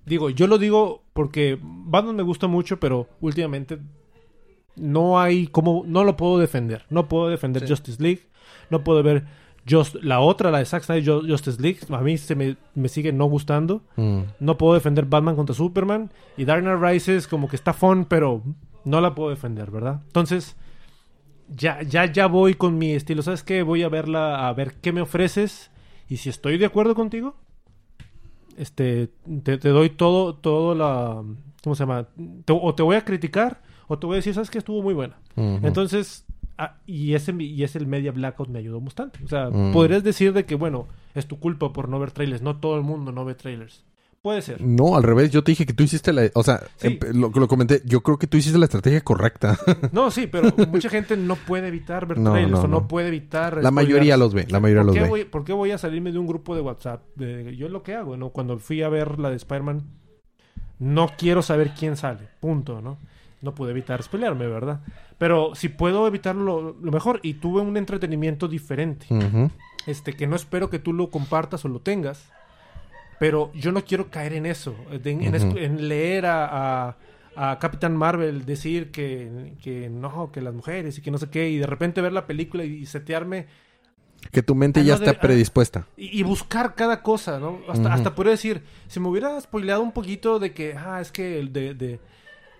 Digo, 0.05 0.29
yo 0.29 0.47
lo 0.47 0.57
digo 0.57 1.01
porque 1.13 1.57
Batman 1.61 2.17
me 2.17 2.23
gusta 2.23 2.47
mucho, 2.47 2.77
pero 2.77 3.07
últimamente 3.21 3.79
no 4.75 5.17
hay 5.17 5.47
como 5.47 5.85
no 5.87 6.03
lo 6.03 6.17
puedo 6.17 6.37
defender. 6.39 6.83
No 6.89 7.07
puedo 7.07 7.29
defender 7.29 7.61
Sí. 7.63 7.69
Justice 7.69 8.03
League, 8.03 8.23
no 8.69 8.83
puedo 8.83 9.01
ver 9.01 9.23
Just, 9.69 9.95
la 10.01 10.19
otra, 10.21 10.49
la 10.51 10.57
de 10.59 10.65
Zack 10.65 10.83
Snyder 10.83 11.03
Ju- 11.03 11.29
Justice 11.29 11.61
League, 11.61 11.79
a 11.89 11.99
mí 12.01 12.17
se 12.17 12.35
me, 12.35 12.57
me 12.73 12.89
sigue 12.89 13.13
no 13.13 13.25
gustando. 13.25 13.81
Mm. 13.95 14.21
No 14.39 14.57
puedo 14.57 14.73
defender 14.73 15.05
Batman 15.05 15.35
contra 15.35 15.53
Superman. 15.55 16.11
Y 16.37 16.45
Dark 16.45 16.63
Knight 16.63 16.79
Rises 16.81 17.27
como 17.27 17.47
que 17.47 17.55
está 17.55 17.73
fun, 17.73 18.05
pero 18.05 18.41
no 18.85 19.01
la 19.01 19.13
puedo 19.13 19.29
defender, 19.29 19.69
¿verdad? 19.69 20.01
Entonces, 20.07 20.55
ya, 21.55 21.81
ya, 21.83 22.05
ya 22.11 22.25
voy 22.27 22.55
con 22.55 22.77
mi 22.79 22.93
estilo. 22.93 23.21
¿Sabes 23.21 23.43
qué? 23.43 23.61
Voy 23.61 23.83
a 23.83 23.89
verla, 23.89 24.47
a 24.47 24.53
ver 24.53 24.73
qué 24.81 24.91
me 24.91 25.01
ofreces. 25.01 25.69
Y 26.09 26.17
si 26.17 26.29
estoy 26.29 26.57
de 26.57 26.65
acuerdo 26.65 26.95
contigo, 26.95 27.35
este, 28.57 29.09
te, 29.43 29.57
te 29.57 29.69
doy 29.69 29.89
todo, 29.91 30.35
todo 30.35 30.75
la... 30.75 31.23
¿Cómo 31.63 31.75
se 31.75 31.83
llama? 31.83 32.07
Te- 32.45 32.53
o 32.59 32.73
te 32.73 32.81
voy 32.83 32.95
a 32.95 33.05
criticar, 33.05 33.61
o 33.87 33.99
te 33.99 34.07
voy 34.07 34.15
a 34.15 34.17
decir, 34.17 34.33
¿sabes 34.33 34.49
qué? 34.49 34.57
Estuvo 34.57 34.81
muy 34.81 34.93
buena. 34.95 35.17
Entonces, 35.35 36.25
ah, 36.63 36.77
y 36.85 37.13
ese 37.13 37.33
y 37.39 37.63
ese 37.63 37.77
el 37.79 37.87
media 37.87 38.11
blackout 38.11 38.49
me 38.49 38.59
ayudó 38.59 38.79
bastante. 38.81 39.19
O 39.23 39.27
sea, 39.27 39.49
Mm. 39.49 39.71
podrías 39.73 40.03
decir 40.03 40.33
de 40.33 40.45
que, 40.45 40.55
bueno, 40.55 40.87
es 41.15 41.27
tu 41.27 41.39
culpa 41.39 41.73
por 41.73 41.89
no 41.89 41.99
ver 41.99 42.11
trailers. 42.11 42.41
No 42.41 42.57
todo 42.57 42.75
el 42.77 42.83
mundo 42.83 43.11
no 43.11 43.25
ve 43.25 43.35
trailers. 43.35 43.83
Puede 44.21 44.43
ser. 44.43 44.61
No, 44.61 44.95
al 44.95 45.01
revés, 45.01 45.31
yo 45.31 45.43
te 45.43 45.51
dije 45.51 45.65
que 45.65 45.73
tú 45.73 45.81
hiciste 45.81 46.13
la... 46.13 46.29
O 46.35 46.43
sea, 46.43 46.61
Sí. 46.77 46.99
lo, 47.11 47.29
lo 47.31 47.47
comenté, 47.47 47.81
yo 47.85 48.01
creo 48.01 48.19
que 48.19 48.27
tú 48.27 48.37
hiciste 48.37 48.59
la 48.59 48.65
estrategia 48.65 49.01
correcta. 49.01 49.57
No, 49.91 50.11
sí, 50.11 50.27
pero 50.27 50.53
mucha 50.69 50.89
gente 50.89 51.17
no 51.17 51.35
puede 51.35 51.67
evitar 51.69 52.05
ver 52.05 52.19
No, 52.19 52.29
trailers 52.33 52.51
no, 52.51 52.59
o 52.59 52.67
no, 52.67 52.81
no. 52.81 52.87
puede 52.87 53.07
evitar... 53.07 53.63
la 53.63 53.71
mayoría 53.71 54.17
los 54.17 54.35
ve, 54.35 54.45
la 54.47 54.59
mayoría 54.59 54.83
¿Por 54.83 54.93
los 54.93 54.95
ve. 55.03 55.09
voy, 55.09 55.25
por 55.25 55.43
qué 55.43 55.53
voy 55.53 55.71
a 55.71 55.79
salirme 55.79 56.11
de 56.11 56.19
un 56.19 56.27
grupo 56.27 56.53
de 56.53 56.61
WhatsApp? 56.61 57.01
De- 57.15 57.55
yo 57.57 57.67
lo 57.67 57.81
que 57.81 57.95
hago, 57.95 58.15
¿no? 58.15 58.29
Cuando 58.29 58.59
fui 58.59 58.83
a 58.83 58.89
ver 58.89 59.17
la 59.17 59.31
de 59.31 59.37
Spider-Man, 59.37 59.81
no 60.77 61.09
quiero 61.17 61.41
saber 61.41 61.71
quién 61.77 61.95
sale. 61.97 62.27
Punto, 62.39 62.79
¿no? 62.79 62.99
No 63.41 63.55
pude 63.55 63.71
evitar 63.71 64.01
spoilearme, 64.03 64.47
¿verdad? 64.47 64.81
Pero 65.17 65.55
si 65.55 65.69
puedo 65.69 66.05
evitarlo, 66.07 66.75
lo, 66.79 66.91
mejor. 66.91 67.19
Y 67.23 67.35
tuve 67.35 67.61
un 67.61 67.75
entretenimiento 67.77 68.47
diferente. 68.47 69.07
Este, 69.87 70.13
que 70.13 70.27
no 70.27 70.35
espero 70.35 70.69
que 70.69 70.77
tú 70.79 70.93
lo 70.93 71.09
compartas 71.09 71.65
o 71.65 71.67
lo 71.67 71.79
tengas. 71.79 72.29
Pero 73.19 73.51
yo 73.53 73.71
no 73.71 73.83
quiero 73.83 74.09
caer 74.09 74.33
en 74.33 74.45
eso. 74.45 74.75
de- 75.01 75.11
en, 75.11 75.87
leer 75.87 76.25
a, 76.25 76.87
a, 76.89 76.97
a 77.35 77.59
Capitán 77.59 77.95
Marvel 77.95 78.45
decir 78.45 78.91
que, 78.91 79.53
que 79.61 79.89
no, 79.89 80.31
que 80.31 80.41
las 80.41 80.53
mujeres 80.53 80.97
y 80.97 81.01
que 81.01 81.11
no 81.11 81.17
sé 81.17 81.29
qué. 81.29 81.49
Y 81.49 81.57
de 81.57 81.67
repente 81.67 82.01
ver 82.01 82.13
la 82.13 82.25
película 82.27 82.63
y, 82.63 82.85
setearme 82.85 83.47
Que 84.31 84.41
tu 84.43 84.53
mente 84.55 84.79
Ah, 84.81 84.83
ya 84.83 84.97
de- 84.97 85.05
está 85.05 85.19
predispuesta. 85.19 85.87
y, 85.97 86.19
y 86.19 86.23
buscar 86.23 86.75
cada 86.75 87.01
cosa, 87.03 87.39
¿no? 87.39 87.59
Hasta, 87.69 87.85
Ujú. 87.89 87.93
hasta 87.93 88.15
podría 88.15 88.31
decir, 88.31 88.63
si 88.87 88.99
me 88.99 89.07
hubiera 89.07 89.39
spoileado 89.41 89.81
un 89.81 89.91
poquito 89.93 90.37
de 90.39 90.53
que, 90.53 90.75
ah, 90.77 90.99
es 91.01 91.11
que 91.11 91.39
el 91.39 91.51
de, 91.53 91.73
de 91.75 91.99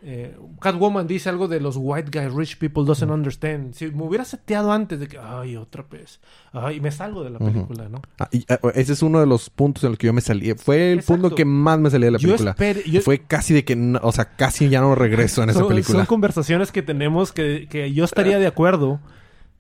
eh, 0.03 0.36
Catwoman 0.60 1.06
dice 1.06 1.30
algo 1.30 1.48
de 1.48 1.60
los 1.60 1.76
white 1.78 2.10
guys, 2.11 2.34
rich 2.34 2.57
people 2.57 2.84
doesn't 2.86 3.11
understand. 3.11 3.73
Si 3.76 3.86
me 3.91 4.03
hubiera 4.03 4.26
seteado 4.26 4.72
antes 4.72 4.99
de 4.99 5.07
que, 5.07 5.19
ay, 5.19 5.56
otra 5.56 5.86
vez, 5.90 6.19
ay, 6.53 6.80
me 6.80 6.91
salgo 6.91 7.23
de 7.23 7.30
la 7.30 7.40
película, 7.40 7.88
¿no? 7.88 8.02
Ah, 8.19 8.28
y, 8.32 8.44
ah, 8.49 8.60
ese 8.73 8.94
es 8.94 9.03
uno 9.03 9.19
de 9.19 9.28
los 9.28 9.49
puntos 9.49 9.84
en 9.84 9.91
los 9.91 9.99
que 9.99 10.07
yo 10.07 10.14
me 10.14 10.22
salí. 10.22 10.53
Fue 10.56 10.94
el 10.94 10.99
Exacto. 10.99 11.22
punto 11.22 11.36
que 11.36 11.45
más 11.45 11.80
me 11.80 11.90
salí 11.91 12.06
de 12.06 12.11
la 12.11 12.18
Yo 12.18 12.30
película. 12.36 12.56
yo- 12.86 13.02
Fue 13.02 13.19
casi 13.19 13.53
de 13.53 13.64
que, 13.64 13.76
no- 13.76 13.99
o 14.02 14.11
sea, 14.11 14.26
casi 14.36 14.69
ya 14.69 14.82
no 14.82 14.95
regreso 14.95 15.44
en 15.44 15.52
esa 15.52 15.60
son, 15.60 15.68
película. 15.68 15.99
son 15.99 16.06
conversaciones 16.07 16.72
que 16.72 16.82
tenemos 16.82 17.32
que, 17.32 17.68
que 17.69 17.94
yo 17.94 18.03
estaría 18.06 18.40
de 18.40 18.48
acuerdo, 18.48 18.99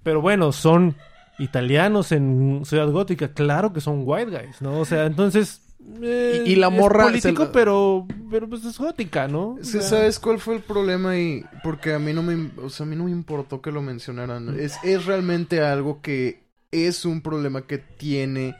pero 0.03 0.21
bueno, 0.21 0.51
son 0.51 0.95
italianos 1.39 2.11
en 2.11 2.61
Ciudad 2.65 2.89
Gótica, 2.89 3.29
claro 3.33 3.73
que 3.73 3.81
son 3.81 4.01
white 4.05 4.31
guys, 4.31 4.61
¿no? 4.61 4.79
O 4.79 4.85
sea, 4.85 5.05
entonces... 5.05 5.61
eh, 6.01 6.43
Y- 6.45 6.51
y 6.51 6.55
la 6.55 6.67
es 6.67 6.73
morra 6.73 7.05
se 7.05 7.09
político, 7.09 7.43
la- 7.45 7.51
pero, 7.51 8.07
pero 8.29 8.47
pues 8.49 8.63
es 8.65 8.77
gótica, 8.77 9.27
¿no? 9.27 9.57
Es 9.59 9.69
O 9.69 9.71
sea, 9.71 9.81
¿sabes 9.81 10.19
cuál 10.19 10.39
fue 10.39 10.55
el 10.55 10.61
problema? 10.61 11.17
Y 11.17 11.43
porque 11.63 11.93
a 11.93 11.99
mí 11.99 12.13
no 12.13 12.23
me, 12.23 12.51
o 12.61 12.69
sea, 12.69 12.85
a 12.85 12.89
mí 12.89 12.95
no 12.95 13.05
me 13.05 13.11
importó 13.11 13.61
que 13.61 13.71
lo 13.71 13.81
mencionaran. 13.81 14.59
Es, 14.59 14.75
es 14.83 15.05
realmente 15.05 15.61
algo 15.61 16.01
que 16.01 16.43
es 16.71 17.05
un 17.05 17.21
problema 17.21 17.63
que 17.67 17.77
tiene 17.77 18.55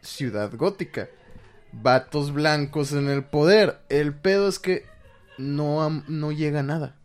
Ciudad 0.00 0.50
Gótica. 0.56 1.08
Vatos 1.72 2.32
blancos 2.32 2.92
en 2.92 3.08
el 3.08 3.24
poder. 3.24 3.80
El 3.88 4.14
pedo 4.14 4.48
es 4.48 4.58
que 4.58 4.84
no, 5.38 6.02
no 6.08 6.30
llega 6.32 6.60
a 6.60 6.62
nada. 6.62 6.96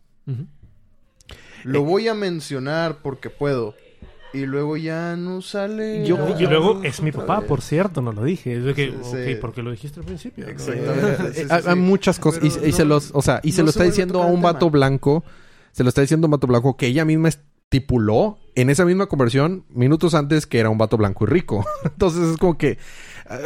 Lo 1.64 1.82
voy 1.82 2.08
a 2.08 2.14
mencionar 2.14 2.98
porque 3.02 3.28
puedo. 3.30 3.74
Y 4.32 4.46
luego 4.46 4.76
ya 4.76 5.16
no 5.16 5.42
sale. 5.42 6.06
Yo- 6.06 6.36
Y 6.38 6.46
luego 6.46 6.82
es 6.84 7.02
mi 7.02 7.10
papá, 7.10 7.40
vez. 7.40 7.48
por 7.48 7.62
cierto, 7.62 8.00
no 8.00 8.12
lo 8.12 8.22
dije. 8.24 8.56
Es 8.58 8.64
de 8.64 8.74
que, 8.74 8.90
Sí, 8.90 8.96
ok, 9.02 9.16
sí. 9.26 9.34
porque 9.40 9.62
lo 9.62 9.70
dijiste 9.72 9.98
al 10.00 10.06
principio. 10.06 10.44
¿no? 10.44 10.50
Exactamente. 10.52 11.22
Eh, 11.24 11.32
Sí, 11.34 11.40
sí, 11.48 11.68
hay, 11.68 11.76
muchas 11.76 12.18
cosas. 12.20 12.44
Y, 12.44 12.50
Pero 12.50 12.66
y 12.68 12.72
se 12.72 12.82
no- 12.84 12.88
los, 12.90 13.10
o 13.12 13.22
sea, 13.22 13.40
y 13.42 13.52
se 13.52 13.62
lo 13.62 13.68
se 13.68 13.78
está 13.78 13.84
diciendo 13.84 14.22
a 14.22 14.26
un 14.26 14.40
vato 14.42 14.58
tema. 14.66 14.70
blanco. 14.70 15.24
Se 15.72 15.82
lo 15.82 15.88
está 15.88 16.00
diciendo 16.00 16.26
a 16.26 16.28
un 16.28 16.32
vato 16.32 16.46
blanco 16.46 16.76
que 16.76 16.86
ella 16.86 17.04
misma 17.04 17.28
estipuló 17.28 18.38
en 18.56 18.68
esa 18.70 18.84
misma 18.84 19.06
conversión 19.06 19.64
minutos 19.70 20.14
antes 20.14 20.46
que 20.46 20.58
era 20.58 20.70
un 20.70 20.78
vato 20.78 20.96
blanco 20.96 21.24
y 21.24 21.28
rico. 21.28 21.64
Entonces 21.84 22.28
es 22.30 22.36
como 22.36 22.58
que, 22.58 22.70
eh, 22.72 22.78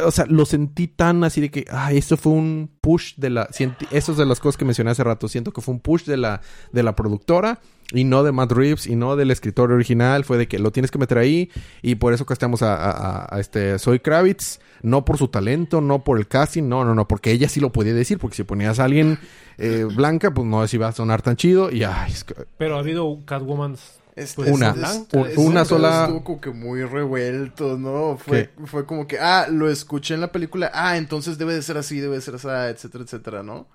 o 0.05 0.11
sea, 0.11 0.25
lo 0.27 0.45
sentí 0.45 0.87
tan 0.87 1.23
así 1.23 1.41
de 1.41 1.51
que, 1.51 1.65
ah, 1.69 1.93
esto 1.93 2.17
fue 2.17 2.33
un 2.33 2.71
push 2.81 3.15
de 3.17 3.29
la, 3.29 3.47
eso 3.91 4.11
es 4.11 4.17
de 4.17 4.25
las 4.25 4.39
cosas 4.39 4.57
que 4.57 4.65
mencioné 4.65 4.91
hace 4.91 5.03
rato. 5.03 5.27
Siento 5.27 5.51
que 5.51 5.61
fue 5.61 5.73
un 5.75 5.79
push 5.79 6.05
de 6.05 6.17
la, 6.17 6.41
de 6.71 6.83
la 6.83 6.95
productora 6.95 7.59
y 7.91 8.03
no 8.03 8.23
de 8.23 8.31
Matt 8.31 8.51
Reeves 8.51 8.87
y 8.87 8.95
no 8.95 9.15
del 9.15 9.31
escritor 9.31 9.71
original. 9.71 10.23
Fue 10.25 10.37
de 10.37 10.47
que 10.47 10.59
lo 10.59 10.71
tienes 10.71 10.91
que 10.91 10.97
meter 10.97 11.17
ahí 11.17 11.51
y 11.81 11.95
por 11.95 12.13
eso 12.13 12.25
castamos 12.25 12.61
a, 12.61 12.75
a, 12.75 12.91
a- 12.91 13.35
a 13.35 13.39
este 13.39 13.77
Soy 13.79 13.99
Kravitz. 13.99 14.59
No 14.81 15.03
por 15.03 15.17
su 15.17 15.29
talento, 15.29 15.81
no 15.81 16.03
por 16.03 16.19
el 16.19 16.27
casting, 16.27 16.63
no, 16.69 16.85
no, 16.85 16.93
no, 16.93 17.07
porque 17.07 17.31
ella 17.31 17.49
sí 17.49 17.59
lo 17.59 17.71
podía 17.71 17.93
decir, 17.93 18.19
porque 18.19 18.35
si 18.35 18.43
ponías 18.43 18.77
a 18.79 18.83
alguien 18.83 19.17
eh, 19.57 19.83
blanca, 19.95 20.31
pues 20.31 20.45
no 20.47 20.63
iba 20.71 20.87
a 20.87 20.91
sonar 20.91 21.23
tan 21.23 21.37
chido 21.37 21.71
y 21.71 21.83
ay, 21.83 22.11
es 22.11 22.23
que- 22.23 22.35
Pero 22.57 22.75
ha 22.75 22.79
habido 22.79 23.17
Catwomans. 23.25 23.81
Este, 24.15 24.35
Pues, 24.43 24.51
Una. 24.51 24.69
este, 24.69 25.17
Un- 25.17 25.27
este 25.27 25.39
una 25.41 25.65
sola- 25.65 26.03
Estuvo 26.03 26.23
como 26.23 26.39
que 26.41 26.51
muy 26.51 26.83
revuelto, 26.83 27.77
¿no? 27.79 28.17
Fue, 28.17 28.51
fue 28.65 28.85
como 28.85 29.07
que, 29.07 29.17
ah, 29.19 29.47
lo 29.49 29.69
escuché 29.71 30.13
en 30.13 30.21
la 30.21 30.31
película, 30.31 30.69
ah, 30.73 30.97
entonces 30.97 31.37
debe 31.39 31.53
de 31.55 31.61
ser 31.63 31.77
así, 31.77 31.99
debe 31.99 32.15
de 32.15 32.21
ser 32.21 32.35
así, 32.35 32.47
etcétera, 32.47 33.03
etcétera, 33.05 33.43
¿no? 33.43 33.67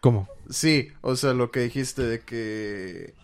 ¿Cómo? 0.00 0.26
Sí, 0.48 0.88
o 1.02 1.16
sea, 1.16 1.34
lo 1.34 1.50
que 1.50 1.60
dijiste 1.60 2.02
de 2.02 2.20
que... 2.20 3.14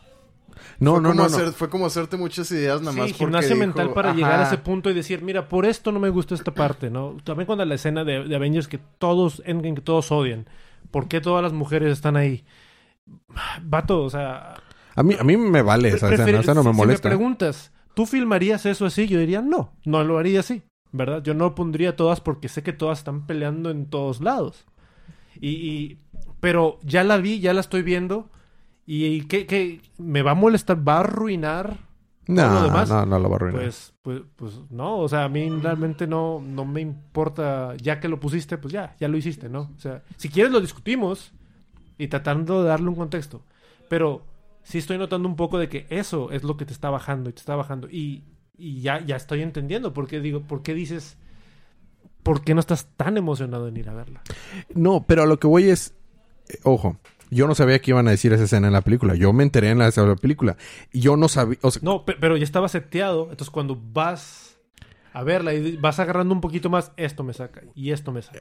No, 0.78 0.92
fue 0.92 1.00
no, 1.02 1.08
no, 1.10 1.14
no. 1.14 1.24
hacer- 1.24 1.52
Fue 1.52 1.68
como 1.70 1.86
hacerte 1.86 2.16
muchas 2.16 2.50
ideas 2.52 2.80
nada 2.80 2.92
Sí, 2.92 2.98
más 2.98 3.08
porque 3.10 3.18
gimnasia 3.24 3.48
dijo, 3.54 3.60
mental 3.60 3.92
para 3.92 4.14
llegar 4.14 4.40
a 4.40 4.42
ese 4.44 4.58
punto 4.58 4.90
y 4.90 4.94
decir, 4.94 5.22
mira, 5.22 5.48
por 5.48 5.66
esto 5.66 5.92
no 5.92 6.00
me 6.00 6.08
gusta 6.10 6.34
esta 6.34 6.52
parte, 6.54 6.90
¿no? 6.90 7.16
También 7.24 7.46
cuando 7.46 7.64
la 7.64 7.74
escena 7.74 8.04
de, 8.04 8.24
de 8.24 8.36
Avengers 8.36 8.68
que 8.68 8.78
todos, 8.98 9.42
Endgame, 9.44 9.74
que 9.76 9.80
todos 9.82 10.10
odian. 10.12 10.46
¿Por 10.90 11.08
qué 11.08 11.20
todas 11.20 11.42
las 11.42 11.52
mujeres 11.52 11.92
están 11.92 12.16
ahí? 12.16 12.44
Vato, 13.62 14.02
o 14.04 14.10
sea... 14.10 14.54
A 14.94 15.02
mí, 15.02 15.16
a 15.18 15.24
mí 15.24 15.36
me 15.36 15.62
vale 15.62 15.88
esa 15.88 16.12
escena, 16.12 16.54
no 16.54 16.62
me 16.64 16.70
si- 16.72 16.76
molesta. 16.76 17.08
Si 17.08 17.14
me 17.14 17.16
preguntas, 17.16 17.72
¿tú 17.94 18.04
filmarías 18.06 18.66
eso 18.66 18.84
así? 18.84 19.08
Yo 19.08 19.18
diría, 19.18 19.40
no, 19.40 19.72
no 19.86 20.04
lo 20.04 20.18
haría 20.18 20.40
así, 20.40 20.62
¿verdad? 20.92 21.22
Yo 21.22 21.32
no 21.34 21.54
pondría 21.54 21.96
todas 21.96 22.20
porque 22.20 22.48
sé 22.48 22.62
que 22.62 22.72
todas 22.74 22.98
están 22.98 23.26
peleando 23.26 23.70
en 23.70 23.86
todos 23.86 24.20
lados. 24.20 24.66
Y, 25.40 25.48
y- 25.48 25.98
pero 26.40 26.78
ya 26.82 27.04
la 27.04 27.16
vi, 27.16 27.40
ya 27.40 27.54
la 27.54 27.60
estoy 27.60 27.82
viendo. 27.82 28.28
¿Y 28.86 29.22
qué, 29.26 29.46
qué? 29.46 29.80
me 29.98 30.22
va 30.22 30.32
a 30.32 30.34
molestar? 30.34 30.86
¿Va 30.86 30.96
a 30.96 31.00
arruinar 31.00 31.78
todo 32.34 32.50
lo 32.50 32.60
no, 32.60 32.62
demás? 32.62 32.88
no, 32.88 33.06
no 33.06 33.18
lo 33.18 33.28
va 33.28 33.34
a 33.34 33.36
arruinar. 33.36 33.62
Pues, 33.62 33.94
pues, 34.02 34.22
pues 34.36 34.54
no, 34.70 34.98
o 34.98 35.08
sea, 35.08 35.24
a 35.24 35.28
mí 35.28 35.48
realmente 35.50 36.06
no, 36.06 36.40
no 36.40 36.64
me 36.64 36.80
importa, 36.80 37.76
ya 37.76 38.00
que 38.00 38.08
lo 38.08 38.18
pusiste, 38.20 38.58
pues 38.58 38.72
ya, 38.72 38.96
ya 38.98 39.08
lo 39.08 39.16
hiciste, 39.16 39.48
¿no? 39.48 39.70
O 39.76 39.78
sea, 39.78 40.02
si 40.16 40.28
quieres 40.28 40.52
lo 40.52 40.60
discutimos 40.60 41.32
y 41.98 42.08
tratando 42.08 42.62
de 42.62 42.68
darle 42.68 42.88
un 42.88 42.96
contexto, 42.96 43.44
pero 43.88 44.24
sí 44.62 44.78
estoy 44.78 44.98
notando 44.98 45.28
un 45.28 45.36
poco 45.36 45.58
de 45.58 45.68
que 45.68 45.86
eso 45.90 46.30
es 46.30 46.42
lo 46.44 46.56
que 46.56 46.64
te 46.64 46.72
está 46.72 46.90
bajando 46.90 47.30
y 47.30 47.32
te 47.34 47.40
está 47.40 47.54
bajando 47.56 47.88
y, 47.88 48.24
y 48.56 48.80
ya, 48.80 49.04
ya 49.04 49.16
estoy 49.16 49.42
entendiendo 49.42 49.92
por 49.92 50.06
qué 50.08 50.20
digo, 50.20 50.40
por 50.42 50.62
qué 50.62 50.74
dices, 50.74 51.16
por 52.22 52.42
qué 52.42 52.54
no 52.54 52.60
estás 52.60 52.88
tan 52.96 53.16
emocionado 53.16 53.68
en 53.68 53.76
ir 53.76 53.88
a 53.88 53.94
verla. 53.94 54.22
No, 54.74 55.04
pero 55.06 55.22
a 55.22 55.26
lo 55.26 55.38
que 55.38 55.46
voy 55.46 55.64
es... 55.68 55.94
eh, 56.48 56.58
ojo, 56.62 56.96
yo 57.34 57.46
no 57.46 57.54
sabía 57.54 57.78
que 57.80 57.90
iban 57.90 58.06
a 58.08 58.10
decir 58.10 58.32
esa 58.32 58.44
escena 58.44 58.66
en 58.66 58.72
la 58.72 58.82
película. 58.82 59.14
Yo 59.14 59.32
me 59.32 59.42
enteré 59.42 59.70
en 59.70 59.78
la, 59.78 59.88
en 59.88 60.08
la 60.08 60.16
película. 60.16 60.56
Y 60.92 61.00
yo 61.00 61.16
no 61.16 61.28
sabía... 61.28 61.58
O 61.62 61.70
sea, 61.70 61.80
No, 61.82 62.04
pe- 62.04 62.16
pero 62.20 62.36
ya 62.36 62.44
estaba 62.44 62.68
seteado, 62.68 63.22
entonces 63.30 63.50
cuando 63.50 63.76
vas 63.92 64.41
a 65.12 65.22
verla 65.22 65.54
y 65.54 65.76
vas 65.76 65.98
agarrando 65.98 66.34
un 66.34 66.40
poquito 66.40 66.70
más, 66.70 66.92
esto 66.96 67.22
me 67.24 67.32
saca 67.32 67.62
y 67.74 67.90
esto 67.90 68.12
me 68.12 68.22
saca. 68.22 68.40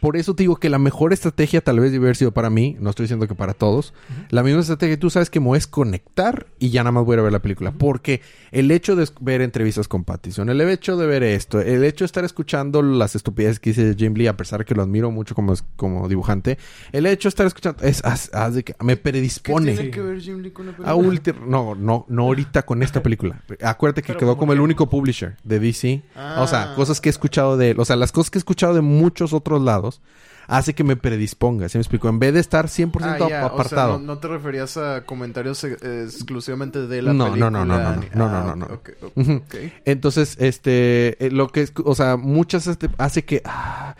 por 0.00 0.16
eso 0.16 0.34
te 0.34 0.42
digo 0.42 0.56
que 0.56 0.68
la 0.68 0.78
mejor 0.78 1.12
estrategia 1.12 1.60
tal 1.60 1.80
vez 1.80 1.92
debe 1.92 2.06
haber 2.06 2.16
sido 2.16 2.32
para 2.32 2.50
mí. 2.50 2.76
No 2.80 2.90
estoy 2.90 3.04
diciendo 3.04 3.26
que 3.26 3.34
para 3.34 3.54
todos. 3.54 3.94
La 4.30 4.42
misma 4.42 4.60
estrategia 4.60 4.96
que 4.96 5.00
tú 5.00 5.10
sabes 5.10 5.30
que 5.30 5.40
me 5.40 5.56
es 5.56 5.66
conectar 5.66 6.46
y 6.58 6.70
ya 6.70 6.82
nada 6.82 6.92
más 6.92 7.04
voy 7.04 7.14
a 7.14 7.16
ir 7.16 7.20
a 7.20 7.22
ver 7.24 7.32
la 7.32 7.42
película. 7.42 7.72
Porque 7.72 8.20
el 8.52 8.70
hecho 8.70 8.96
de 8.96 9.08
ver 9.20 9.40
entrevistas 9.40 9.88
con 9.88 10.04
Pattison, 10.04 10.48
el 10.48 10.60
hecho 10.62 10.96
de 10.96 11.06
ver 11.06 11.22
esto, 11.22 11.60
el 11.60 11.82
hecho 11.84 12.04
de 12.04 12.06
estar 12.06 12.24
escuchando 12.24 12.82
las 12.82 13.16
estupideces 13.16 13.58
que 13.60 13.70
dice 13.70 13.94
Jim 13.98 14.14
Lee, 14.14 14.26
a 14.28 14.36
pesar 14.36 14.60
de 14.60 14.64
que 14.64 14.74
lo 14.74 14.82
admiro 14.82 15.10
mucho 15.10 15.34
como, 15.34 15.54
como 15.76 16.08
dibujante, 16.08 16.58
el 16.92 17.06
hecho 17.06 17.28
de 17.28 17.30
estar 17.30 17.46
escuchando 17.46 17.82
es 17.82 18.02
haz- 18.04 18.30
haz 18.34 18.54
de 18.54 18.62
que 18.64 18.74
me 18.80 18.96
¿Qué 18.96 19.02
predispone. 19.02 19.72
tiene 19.72 19.82
Sí. 19.86 19.90
que 19.90 20.00
ver 20.00 20.20
Jim 20.20 20.40
Lee 20.40 20.50
con 20.50 20.66
la 20.66 20.72
A 20.84 20.94
ulti- 20.94 21.34
no, 21.46 21.74
no, 21.74 22.04
no 22.08 22.22
ahorita 22.22 22.62
con 22.62 22.82
esta 22.82 23.02
película. 23.02 23.42
Acuérdate 23.62 24.02
que 24.02 24.08
Pero 24.08 24.18
quedó 24.20 24.28
como 24.36 24.40
como 24.40 24.52
el 24.54 24.60
único 24.60 24.88
publisher 24.88 25.36
de 25.44 25.58
DC. 25.60 26.02
O 26.16 26.46
sea, 26.46 26.72
Ah. 26.72 26.74
cosas 26.74 27.00
que 27.00 27.08
he 27.08 27.12
escuchado 27.12 27.56
de 27.56 27.70
él. 27.70 27.80
O 27.80 27.84
sea, 27.84 27.96
las 27.96 28.12
cosas 28.12 28.30
que 28.30 28.38
he 28.38 28.40
escuchado 28.40 28.74
de 28.74 28.80
muchos 28.80 29.32
otros 29.32 29.62
lados 29.62 30.00
hace 30.48 30.74
que 30.74 30.82
me 30.82 30.96
predisponga. 30.96 31.68
¿Se 31.68 31.78
me 31.78 31.82
explico? 31.82 32.08
En 32.08 32.18
vez 32.18 32.34
de 32.34 32.40
estar 32.40 32.66
100% 32.68 33.28
Ah, 33.32 33.44
apartado. 33.46 33.94
O 33.94 33.98
sea, 33.98 34.06
no, 34.06 34.14
no 34.14 34.18
te 34.18 34.26
referías 34.28 34.76
a 34.76 35.04
comentarios 35.06 35.62
eh, 35.62 35.76
exclusivamente 36.04 36.86
de 36.88 37.02
la 37.02 37.12
No, 37.12 37.26
no, 37.26 37.32
película. 37.34 37.50
no, 37.50 37.64
no, 37.64 37.78
no, 37.78 37.78
no, 37.94 38.00
no, 38.14 38.24
ah, 38.36 38.54
no, 38.56 38.66
no. 38.66 38.80
Ujú. 39.14 39.32
ok. 39.44 39.54
Entonces, 39.84 40.36
este, 40.40 41.24
eh, 41.24 41.30
lo 41.30 41.46
que 41.48 41.62
es, 41.62 41.72
o 41.84 41.94
sea, 41.94 42.16
muchas 42.16 42.66
este, 42.66 42.90
hace 42.98 43.24
que 43.24 43.42
ah, 43.44 43.94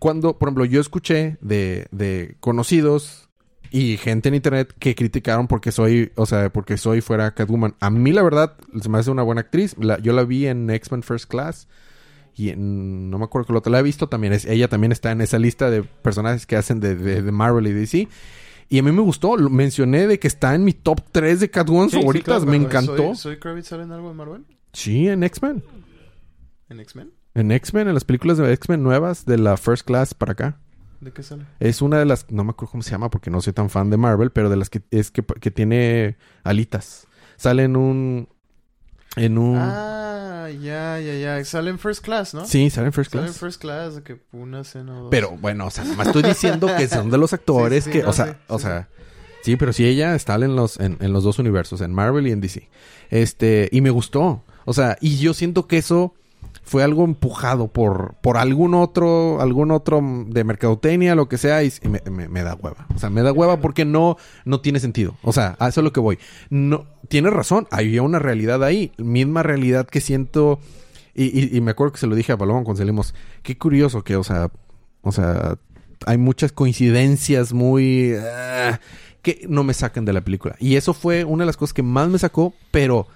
cuando, 0.00 0.36
por 0.36 0.48
ejemplo, 0.48 0.64
yo 0.64 0.80
escuché 0.80 1.38
de, 1.40 1.86
de 1.92 2.36
conocidos 2.40 3.27
y 3.70 3.96
gente 3.96 4.28
en 4.28 4.34
internet 4.34 4.74
que 4.78 4.94
criticaron 4.94 5.46
porque 5.48 5.72
soy, 5.72 6.12
o 6.16 6.26
sea, 6.26 6.50
porque 6.52 6.76
soy 6.76 7.00
fuera 7.00 7.34
Catwoman. 7.34 7.74
A 7.80 7.90
mí, 7.90 8.12
la 8.12 8.22
verdad, 8.22 8.54
se 8.80 8.88
me 8.88 8.98
hace 8.98 9.10
una 9.10 9.22
buena 9.22 9.42
actriz. 9.42 9.76
La- 9.78 9.98
yo 9.98 10.12
la 10.12 10.24
vi 10.24 10.46
en 10.46 10.68
X-Men 10.70 11.02
First 11.02 11.28
Class. 11.28 11.68
Y 12.34 12.50
en- 12.50 13.10
no 13.10 13.18
me 13.18 13.24
acuerdo 13.24 13.46
que 13.48 13.52
otra 13.54 13.72
la 13.72 13.80
he 13.80 13.82
visto 13.82 14.08
también. 14.08 14.32
Es, 14.32 14.44
ella 14.44 14.68
también 14.68 14.92
está 14.92 15.10
en 15.10 15.20
esa 15.20 15.38
lista 15.38 15.70
de 15.70 15.82
personajes 15.82 16.46
que 16.46 16.56
hacen 16.56 16.78
de, 16.80 16.94
de, 16.94 17.22
de 17.22 17.32
Marvel 17.32 17.66
y 17.66 17.72
DC. 17.72 18.08
Y 18.68 18.78
a 18.78 18.82
mí 18.82 18.92
me 18.92 19.00
gustó. 19.02 19.36
Lo 19.36 19.50
mencioné 19.50 20.06
de 20.06 20.18
que 20.18 20.28
está 20.28 20.54
en 20.54 20.62
mi 20.64 20.72
top 20.72 21.00
3 21.10 21.40
de 21.40 21.50
Catwoman 21.50 21.88
Sí, 21.90 21.96
sí, 21.96 22.00
favoritas. 22.02 22.36
claro, 22.44 22.50
me 22.50 22.56
encantó. 22.56 22.96
¿Soy, 22.96 23.16
¿Soy 23.16 23.38
Kravitz 23.38 23.68
sale 23.68 23.82
en 23.84 23.92
algo 23.92 24.08
de 24.08 24.14
Marvel? 24.14 24.44
Sí, 24.72 25.08
en 25.08 25.22
X-Men. 25.24 25.64
¿En 26.68 26.80
X-Men? 26.80 27.12
En 27.34 27.50
X-Men, 27.52 27.88
en 27.88 27.94
las 27.94 28.04
películas 28.04 28.38
de 28.38 28.52
X-Men 28.52 28.82
nuevas 28.82 29.24
de 29.24 29.38
la 29.38 29.56
First 29.56 29.86
Class 29.86 30.14
para 30.14 30.32
acá. 30.32 30.58
¿De 31.00 31.12
qué 31.12 31.22
sale? 31.22 31.44
Es 31.60 31.80
una 31.80 31.98
de 31.98 32.04
las, 32.04 32.26
no 32.30 32.42
me 32.44 32.50
acuerdo 32.50 32.72
cómo 32.72 32.82
se 32.82 32.90
llama 32.90 33.10
porque 33.10 33.30
no 33.30 33.40
soy 33.40 33.52
tan 33.52 33.70
fan 33.70 33.88
de 33.90 33.96
Marvel, 33.96 34.30
pero 34.32 34.50
de 34.50 34.56
las 34.56 34.68
que 34.70 34.82
es 34.90 35.10
que, 35.10 35.22
que 35.24 35.50
tiene 35.50 36.16
alitas. 36.42 37.06
Sale 37.36 37.62
en 37.64 37.76
un, 37.76 38.28
en 39.16 39.38
un, 39.38 39.56
Ah, 39.58 40.48
ya, 40.60 40.98
ya, 40.98 41.14
ya. 41.14 41.44
Sale 41.44 41.70
en 41.70 41.78
First 41.78 42.04
Class, 42.04 42.34
¿no? 42.34 42.44
sí, 42.46 42.68
sale 42.70 42.88
en 42.88 42.92
First 42.92 43.12
Sale 43.12 43.22
en 43.22 43.28
Class. 43.28 43.38
First 43.40 43.60
Class, 43.60 43.94
de 43.96 44.02
que 44.02 44.20
una 44.32 44.62
escena 44.62 44.98
o 44.98 45.02
dos. 45.02 45.10
Pero 45.10 45.36
bueno, 45.36 45.66
o 45.66 45.70
sea, 45.70 45.84
nada 45.84 45.96
más 45.96 46.08
estoy 46.08 46.22
diciendo 46.24 46.68
que 46.76 46.88
son 46.88 47.10
de 47.10 47.18
los 47.18 47.32
actores 47.34 47.84
Sí, 47.84 47.92
sí, 47.92 47.98
que, 47.98 48.02
no, 48.02 48.10
o 48.10 48.12
sea, 48.12 48.26
sí, 48.26 48.32
o 48.48 48.58
sea, 48.58 48.88
sí, 49.42 49.56
pero 49.56 49.72
sí 49.72 49.86
ella 49.86 50.16
está 50.16 50.34
en 50.34 50.56
los, 50.56 50.80
en, 50.80 50.96
en 51.00 51.12
los 51.12 51.22
dos 51.22 51.38
universos, 51.38 51.80
en 51.80 51.92
Marvel 51.92 52.26
y 52.26 52.32
en 52.32 52.40
DC. 52.40 52.68
Este, 53.10 53.68
y 53.70 53.80
me 53.82 53.90
gustó. 53.90 54.42
O 54.64 54.72
sea, 54.74 54.98
y 55.00 55.18
yo 55.18 55.32
siento 55.32 55.66
que 55.68 55.78
eso 55.78 56.14
fue 56.68 56.82
algo 56.84 57.04
empujado 57.04 57.68
por, 57.68 58.16
por 58.20 58.36
algún 58.36 58.74
otro, 58.74 59.40
algún 59.40 59.70
otro 59.70 60.02
de 60.28 60.44
mercadotecnia, 60.44 61.14
lo 61.14 61.26
que 61.28 61.38
sea, 61.38 61.62
y, 61.64 61.72
me, 61.88 62.02
me- 62.10 62.28
me 62.28 62.42
da 62.42 62.54
hueva. 62.54 62.86
O 62.94 62.98
sea, 62.98 63.08
me 63.08 63.22
da 63.22 63.32
hueva 63.32 63.60
porque 63.60 63.86
no, 63.86 64.16
no 64.44 64.60
tiene 64.60 64.78
sentido. 64.78 65.16
O 65.22 65.32
sea, 65.32 65.56
a 65.58 65.68
eso 65.68 65.80
es 65.80 65.84
lo 65.84 65.92
que 65.94 66.00
voy. 66.00 66.18
No, 66.50 66.84
tiene 67.08 67.30
razón, 67.30 67.66
había 67.70 68.02
una 68.02 68.18
realidad 68.18 68.62
ahí, 68.62 68.92
misma 68.98 69.42
realidad 69.42 69.86
que 69.86 70.02
siento. 70.02 70.60
Y, 71.14 71.24
y- 71.24 71.56
y 71.56 71.60
me 71.62 71.70
acuerdo 71.70 71.92
que 71.94 72.00
se 72.00 72.06
lo 72.06 72.14
dije 72.14 72.32
a 72.32 72.36
Paloma 72.36 72.62
cuando 72.64 72.78
salimos. 72.78 73.14
Qué 73.42 73.56
curioso 73.56 74.04
que, 74.04 74.16
o 74.16 74.22
sea, 74.22 74.50
o 75.00 75.10
sea, 75.10 75.56
hay 76.04 76.18
muchas 76.18 76.52
coincidencias 76.52 77.52
muy 77.54 78.14
ah, 78.20 78.78
que 79.22 79.46
no 79.48 79.64
me 79.64 79.72
sacan 79.74 80.04
de 80.04 80.12
la 80.12 80.20
película. 80.20 80.54
Y 80.60 80.76
eso 80.76 80.92
fue 80.92 81.24
una 81.24 81.44
de 81.44 81.46
las 81.46 81.56
cosas 81.56 81.72
que 81.72 81.82
más 81.82 82.08
me 82.10 82.18
sacó, 82.18 82.52
pero 82.70 83.06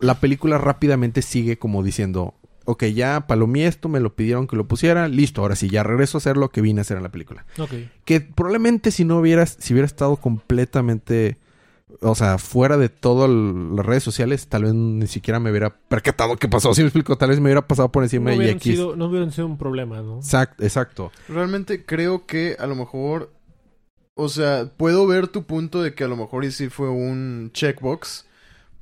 la 0.00 0.18
película 0.20 0.56
rápidamente 0.58 1.20
sigue 1.22 1.58
como 1.58 1.82
diciendo, 1.82 2.34
ok, 2.64 2.84
ya 2.84 3.26
palomí 3.26 3.62
esto, 3.62 3.88
me 3.88 4.00
lo 4.00 4.14
pidieron 4.14 4.46
que 4.46 4.56
lo 4.56 4.66
pusiera, 4.66 5.08
listo, 5.08 5.42
ahora 5.42 5.56
sí, 5.56 5.68
ya 5.68 5.82
regreso 5.82 6.16
a 6.16 6.20
hacer 6.20 6.36
lo 6.36 6.50
que 6.50 6.60
vine 6.60 6.80
a 6.80 6.82
hacer 6.82 6.96
en 6.96 7.02
la 7.02 7.10
película. 7.10 7.44
Ok. 7.58 7.72
Que 8.04 8.20
probablemente 8.20 8.90
si 8.90 9.04
no 9.04 9.18
hubieras, 9.18 9.56
si 9.60 9.74
hubiera 9.74 9.86
estado 9.86 10.16
completamente, 10.16 11.38
o 12.00 12.14
sea, 12.14 12.38
fuera 12.38 12.76
de 12.76 12.88
todas 12.88 13.30
las 13.30 13.84
redes 13.84 14.02
sociales, 14.02 14.48
tal 14.48 14.64
vez 14.64 14.74
ni 14.74 15.06
siquiera 15.06 15.40
me 15.40 15.50
hubiera 15.50 15.70
percatado 15.88 16.36
qué 16.36 16.48
pasó. 16.48 16.74
Si 16.74 16.80
me 16.80 16.88
explico, 16.88 17.16
tal 17.16 17.30
vez 17.30 17.38
me 17.38 17.44
hubiera 17.44 17.66
pasado 17.66 17.90
por 17.90 18.02
encima 18.02 18.32
No 18.32 18.38
de 18.38 18.50
X. 18.52 18.74
sido, 18.74 18.96
no 18.96 19.06
hubieran 19.06 19.32
sido 19.32 19.46
un 19.46 19.58
problema, 19.58 20.00
¿no? 20.02 20.16
Exacto, 20.16 20.64
exacto. 20.64 21.12
Realmente 21.28 21.84
creo 21.84 22.26
que 22.26 22.56
a 22.58 22.66
lo 22.66 22.74
mejor. 22.74 23.32
O 24.16 24.28
sea, 24.28 24.70
puedo 24.76 25.08
ver 25.08 25.26
tu 25.26 25.42
punto 25.42 25.82
de 25.82 25.92
que 25.94 26.04
a 26.04 26.08
lo 26.08 26.16
mejor 26.16 26.44
y 26.44 26.52
sí 26.52 26.68
fue 26.68 26.88
un 26.88 27.50
checkbox. 27.52 28.26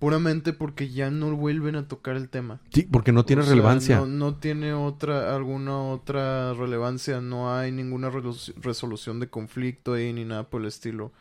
Puramente 0.03 0.53
porque 0.53 0.91
ya 0.91 1.11
no 1.11 1.37
vuelven 1.37 1.77
a 1.77 1.87
tocar 1.89 2.17
el 2.17 2.29
tema. 2.29 2.61
Sí, 2.73 2.83
porque 2.91 3.13
no 3.13 3.25
tiene 3.25 3.43
O 3.43 3.45
sea, 3.45 3.51
relevancia. 3.51 3.97
No, 3.97 4.07
no 4.07 4.37
tiene 4.37 4.75
otra, 4.75 5.35
alguna 5.35 5.79
otra 5.83 6.55
relevancia. 6.55 7.21
No 7.21 7.55
hay 7.55 7.73
ninguna 7.73 8.11
resolución 8.11 9.21
de 9.21 9.31
conflicto 9.31 9.95
ahí 9.95 10.13
ni 10.13 10.25
nada 10.25 10.49
por 10.51 10.61
el 10.63 10.69
estilo. 10.69 11.13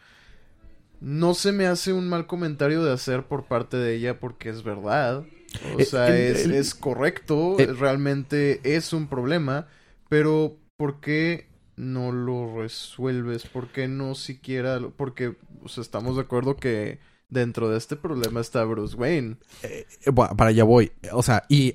No 0.99 1.33
se 1.33 1.51
me 1.51 1.65
hace 1.67 1.93
un 1.93 2.07
mal 2.09 2.27
comentario 2.27 2.83
de 2.83 2.91
hacer 2.93 3.27
por 3.27 3.47
parte 3.47 3.77
de 3.77 3.95
ella 3.95 4.19
porque 4.19 4.49
es 4.49 4.63
verdad. 4.63 5.25
O 5.63 5.79
Eh, 5.79 5.85
sea, 5.85 6.15
es, 6.15 6.45
es 6.45 6.75
correcto. 6.75 7.57
eh, 7.57 7.67
realmente 7.73 8.61
es 8.75 8.93
un 8.93 9.07
problema. 9.07 9.67
Pero, 10.09 10.57
¿por 10.77 10.99
qué 10.99 11.49
no 11.75 12.11
lo 12.11 12.55
resuelves? 12.61 13.45
¿Por 13.45 13.69
qué 13.71 13.87
no 13.87 14.15
siquiera? 14.15 14.79
Porque 14.97 15.35
o 15.63 15.69
sea, 15.69 15.81
estamos 15.81 16.15
de 16.15 16.21
acuerdo 16.23 16.57
que 16.57 16.99
dentro 17.31 17.69
de 17.69 17.79
este 17.79 17.95
problema 17.95 18.39
está 18.41 18.63
Bruce 18.65 18.95
Wayne. 18.95 19.37
Eh, 19.63 19.87
bueno, 20.13 20.35
para 20.37 20.51
allá 20.51 20.63
voy. 20.63 20.91
O 21.13 21.23
sea, 21.23 21.43
y, 21.49 21.73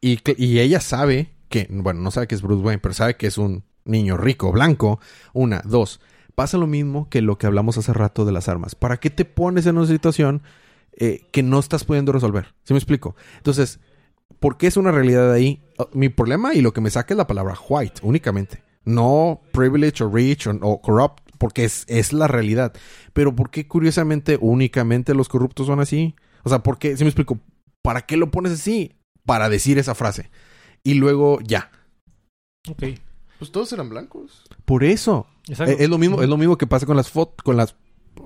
y, 0.00 0.18
y 0.36 0.58
ella 0.58 0.80
sabe 0.80 1.30
que, 1.48 1.68
bueno, 1.70 2.00
no 2.00 2.10
sabe 2.10 2.26
que 2.26 2.34
es 2.34 2.42
Bruce 2.42 2.64
Wayne, 2.64 2.80
pero 2.80 2.94
sabe 2.94 3.16
que 3.16 3.28
es 3.28 3.38
un 3.38 3.62
niño 3.84 4.16
rico, 4.16 4.50
blanco. 4.50 4.98
Una, 5.32 5.62
dos. 5.64 6.00
Pasa 6.34 6.58
lo 6.58 6.66
mismo 6.66 7.08
que 7.08 7.22
lo 7.22 7.38
que 7.38 7.46
hablamos 7.46 7.78
hace 7.78 7.92
rato 7.92 8.24
de 8.24 8.32
las 8.32 8.48
armas. 8.48 8.74
¿Para 8.74 8.96
qué 8.96 9.10
te 9.10 9.24
pones 9.24 9.66
en 9.66 9.78
una 9.78 9.86
situación 9.86 10.42
eh, 10.94 11.28
que 11.30 11.44
no 11.44 11.60
estás 11.60 11.84
pudiendo 11.84 12.10
resolver? 12.10 12.54
¿Sí 12.64 12.72
me 12.72 12.78
explico? 12.78 13.14
Entonces, 13.36 13.78
¿por 14.40 14.56
qué 14.56 14.66
es 14.66 14.76
una 14.76 14.90
realidad 14.90 15.30
ahí? 15.32 15.62
Oh, 15.78 15.88
Mi 15.92 16.08
problema 16.08 16.54
y 16.54 16.60
lo 16.60 16.72
que 16.72 16.80
me 16.80 16.90
saca 16.90 17.14
es 17.14 17.18
la 17.18 17.28
palabra 17.28 17.56
white 17.68 18.00
únicamente. 18.02 18.64
No 18.84 19.42
privilege 19.52 20.02
o 20.02 20.10
rich 20.10 20.46
o, 20.48 20.58
o 20.60 20.80
corrupt, 20.80 21.23
porque 21.38 21.64
es, 21.64 21.84
es 21.88 22.12
la 22.12 22.26
realidad. 22.28 22.72
Pero 23.12 23.34
¿por 23.34 23.50
qué 23.50 23.66
curiosamente 23.66 24.38
únicamente 24.40 25.14
los 25.14 25.28
corruptos 25.28 25.66
son 25.66 25.80
así? 25.80 26.14
O 26.42 26.48
sea, 26.48 26.60
¿por 26.62 26.78
qué? 26.78 26.96
Si 26.96 27.04
me 27.04 27.10
explico, 27.10 27.38
¿para 27.82 28.02
qué 28.02 28.16
lo 28.16 28.30
pones 28.30 28.52
así? 28.52 28.92
Para 29.24 29.48
decir 29.48 29.78
esa 29.78 29.94
frase. 29.94 30.30
Y 30.82 30.94
luego 30.94 31.38
ya. 31.42 31.70
Ok. 32.68 32.84
Pues 33.38 33.50
todos 33.52 33.72
eran 33.72 33.88
blancos. 33.88 34.44
Por 34.64 34.84
eso. 34.84 35.26
Exacto. 35.48 35.72
Eh, 35.72 35.76
Es 35.80 35.88
lo 35.88 35.98
mismo, 35.98 36.22
es 36.22 36.28
lo 36.28 36.36
mismo 36.36 36.56
que 36.56 36.66
pasa 36.66 36.86
con 36.86 36.96
las 36.96 37.10
fotos, 37.10 37.42
con 37.42 37.56
las 37.56 37.76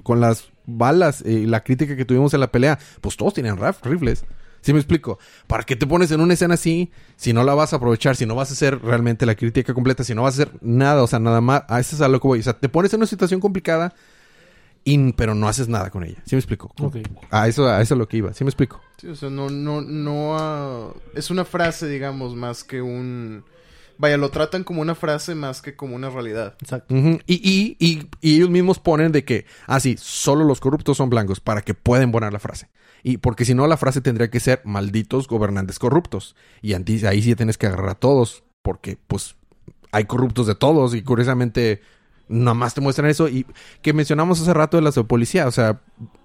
con 0.02 0.20
las 0.20 0.50
balas 0.66 1.24
y 1.24 1.46
la 1.46 1.64
crítica 1.64 1.96
que 1.96 2.04
tuvimos 2.04 2.34
en 2.34 2.40
la 2.40 2.52
pelea. 2.52 2.78
Pues 3.00 3.16
todos 3.16 3.34
tenían 3.34 3.58
rifles. 3.82 4.24
¿Sí 4.60 4.72
me 4.72 4.78
explico? 4.78 5.18
¿Para 5.46 5.62
qué 5.62 5.76
te 5.76 5.86
pones 5.86 6.10
en 6.10 6.20
una 6.20 6.34
escena 6.34 6.54
así 6.54 6.90
si 7.16 7.32
no 7.32 7.44
la 7.44 7.54
vas 7.54 7.72
a 7.72 7.76
aprovechar, 7.76 8.16
si 8.16 8.26
no 8.26 8.34
vas 8.34 8.50
a 8.50 8.52
hacer 8.52 8.80
realmente 8.82 9.26
la 9.26 9.34
crítica 9.34 9.74
completa, 9.74 10.04
si 10.04 10.14
no 10.14 10.22
vas 10.22 10.38
a 10.38 10.42
hacer 10.42 10.58
nada, 10.60 11.02
o 11.02 11.06
sea, 11.06 11.18
nada 11.18 11.40
más, 11.40 11.62
a 11.68 11.80
eso 11.80 11.96
es 11.96 12.02
a 12.02 12.08
lo 12.08 12.20
que 12.20 12.28
voy. 12.28 12.40
O 12.40 12.42
sea, 12.42 12.58
te 12.58 12.68
pones 12.68 12.92
en 12.92 13.00
una 13.00 13.06
situación 13.06 13.40
complicada, 13.40 13.94
y, 14.84 15.12
pero 15.12 15.34
no 15.34 15.48
haces 15.48 15.68
nada 15.68 15.90
con 15.90 16.04
ella. 16.04 16.22
¿Sí 16.24 16.34
me 16.34 16.40
explico? 16.40 16.72
Ok. 16.80 16.96
A 17.30 17.48
eso, 17.48 17.68
a 17.68 17.80
eso 17.82 17.94
es 17.94 17.98
lo 17.98 18.08
que 18.08 18.18
iba. 18.18 18.32
¿Sí 18.32 18.44
me 18.44 18.50
explico? 18.50 18.80
Sí, 18.96 19.08
o 19.08 19.14
sea, 19.14 19.30
no, 19.30 19.48
no, 19.50 19.80
no, 19.80 20.36
ah, 20.38 20.94
es 21.14 21.30
una 21.30 21.44
frase, 21.44 21.88
digamos, 21.88 22.34
más 22.34 22.64
que 22.64 22.80
un, 22.80 23.44
vaya, 23.98 24.16
lo 24.16 24.30
tratan 24.30 24.64
como 24.64 24.80
una 24.80 24.94
frase 24.94 25.34
más 25.34 25.60
que 25.60 25.76
como 25.76 25.94
una 25.94 26.08
realidad. 26.08 26.54
Exacto. 26.60 26.94
Y, 26.94 27.22
y, 27.26 27.76
y, 27.78 28.08
y 28.20 28.36
ellos 28.36 28.48
mismos 28.50 28.78
ponen 28.78 29.12
de 29.12 29.24
que, 29.24 29.44
ah, 29.66 29.78
sí, 29.78 29.96
solo 29.98 30.44
los 30.44 30.60
corruptos 30.60 30.96
son 30.96 31.10
blancos 31.10 31.40
para 31.40 31.62
que 31.62 31.74
puedan 31.74 32.10
poner 32.10 32.32
la 32.32 32.38
frase. 32.38 32.68
Y 33.02 33.18
porque 33.18 33.44
si 33.44 33.54
no, 33.54 33.66
la 33.66 33.76
frase 33.76 34.00
tendría 34.00 34.30
que 34.30 34.40
ser 34.40 34.60
malditos 34.64 35.28
gobernantes 35.28 35.78
corruptos. 35.78 36.36
Y 36.62 36.74
ahí 36.74 37.22
sí 37.22 37.34
tienes 37.34 37.58
que 37.58 37.66
agarrar 37.66 37.90
a 37.90 37.94
todos, 37.94 38.44
porque 38.62 38.98
pues 39.06 39.36
hay 39.92 40.04
corruptos 40.04 40.46
de 40.46 40.54
todos 40.54 40.94
y 40.94 41.02
curiosamente 41.02 41.80
nada 42.28 42.54
más 42.54 42.74
te 42.74 42.80
muestran 42.80 43.08
eso. 43.08 43.28
Y 43.28 43.46
que 43.82 43.92
mencionamos 43.92 44.40
hace 44.40 44.54
rato 44.54 44.76
de 44.76 44.82
las 44.82 44.94
de 44.94 45.04
policía, 45.04 45.46
o 45.46 45.52
sea, 45.52 45.80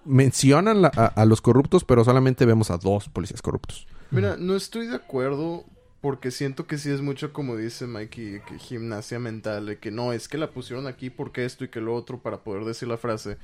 mencionan 0.06 0.84
a, 0.86 1.26
los 1.26 1.42
corruptos, 1.42 1.84
pero 1.84 2.04
solamente 2.04 2.46
vemos 2.46 2.72
a 2.72 2.78
dos 2.78 3.10
policías 3.10 3.42
corruptos. 3.42 3.88
Mira, 4.12 4.36
no 4.38 4.56
estoy 4.56 4.88
de 4.88 4.96
acuerdo 4.96 5.66
porque 6.02 6.32
siento 6.32 6.68
que 6.68 6.78
sí 6.78 6.90
es 6.90 7.02
mucho 7.02 7.32
como 7.32 7.56
dice 7.56 7.88
Mikey, 7.88 8.42
gimnasia 8.60 9.20
mental, 9.20 9.66
de 9.66 9.80
que 9.80 9.90
no, 9.90 10.12
es 10.12 10.28
que 10.28 10.38
la 10.38 10.52
pusieron 10.52 10.86
aquí 10.86 11.10
porque 11.10 11.46
esto 11.46 11.64
y 11.64 11.70
que 11.70 11.80
lo 11.80 11.96
otro 11.96 12.20
para 12.20 12.44
poder 12.44 12.66
decir 12.66 12.88
la 12.90 12.98
frase. 12.98 13.38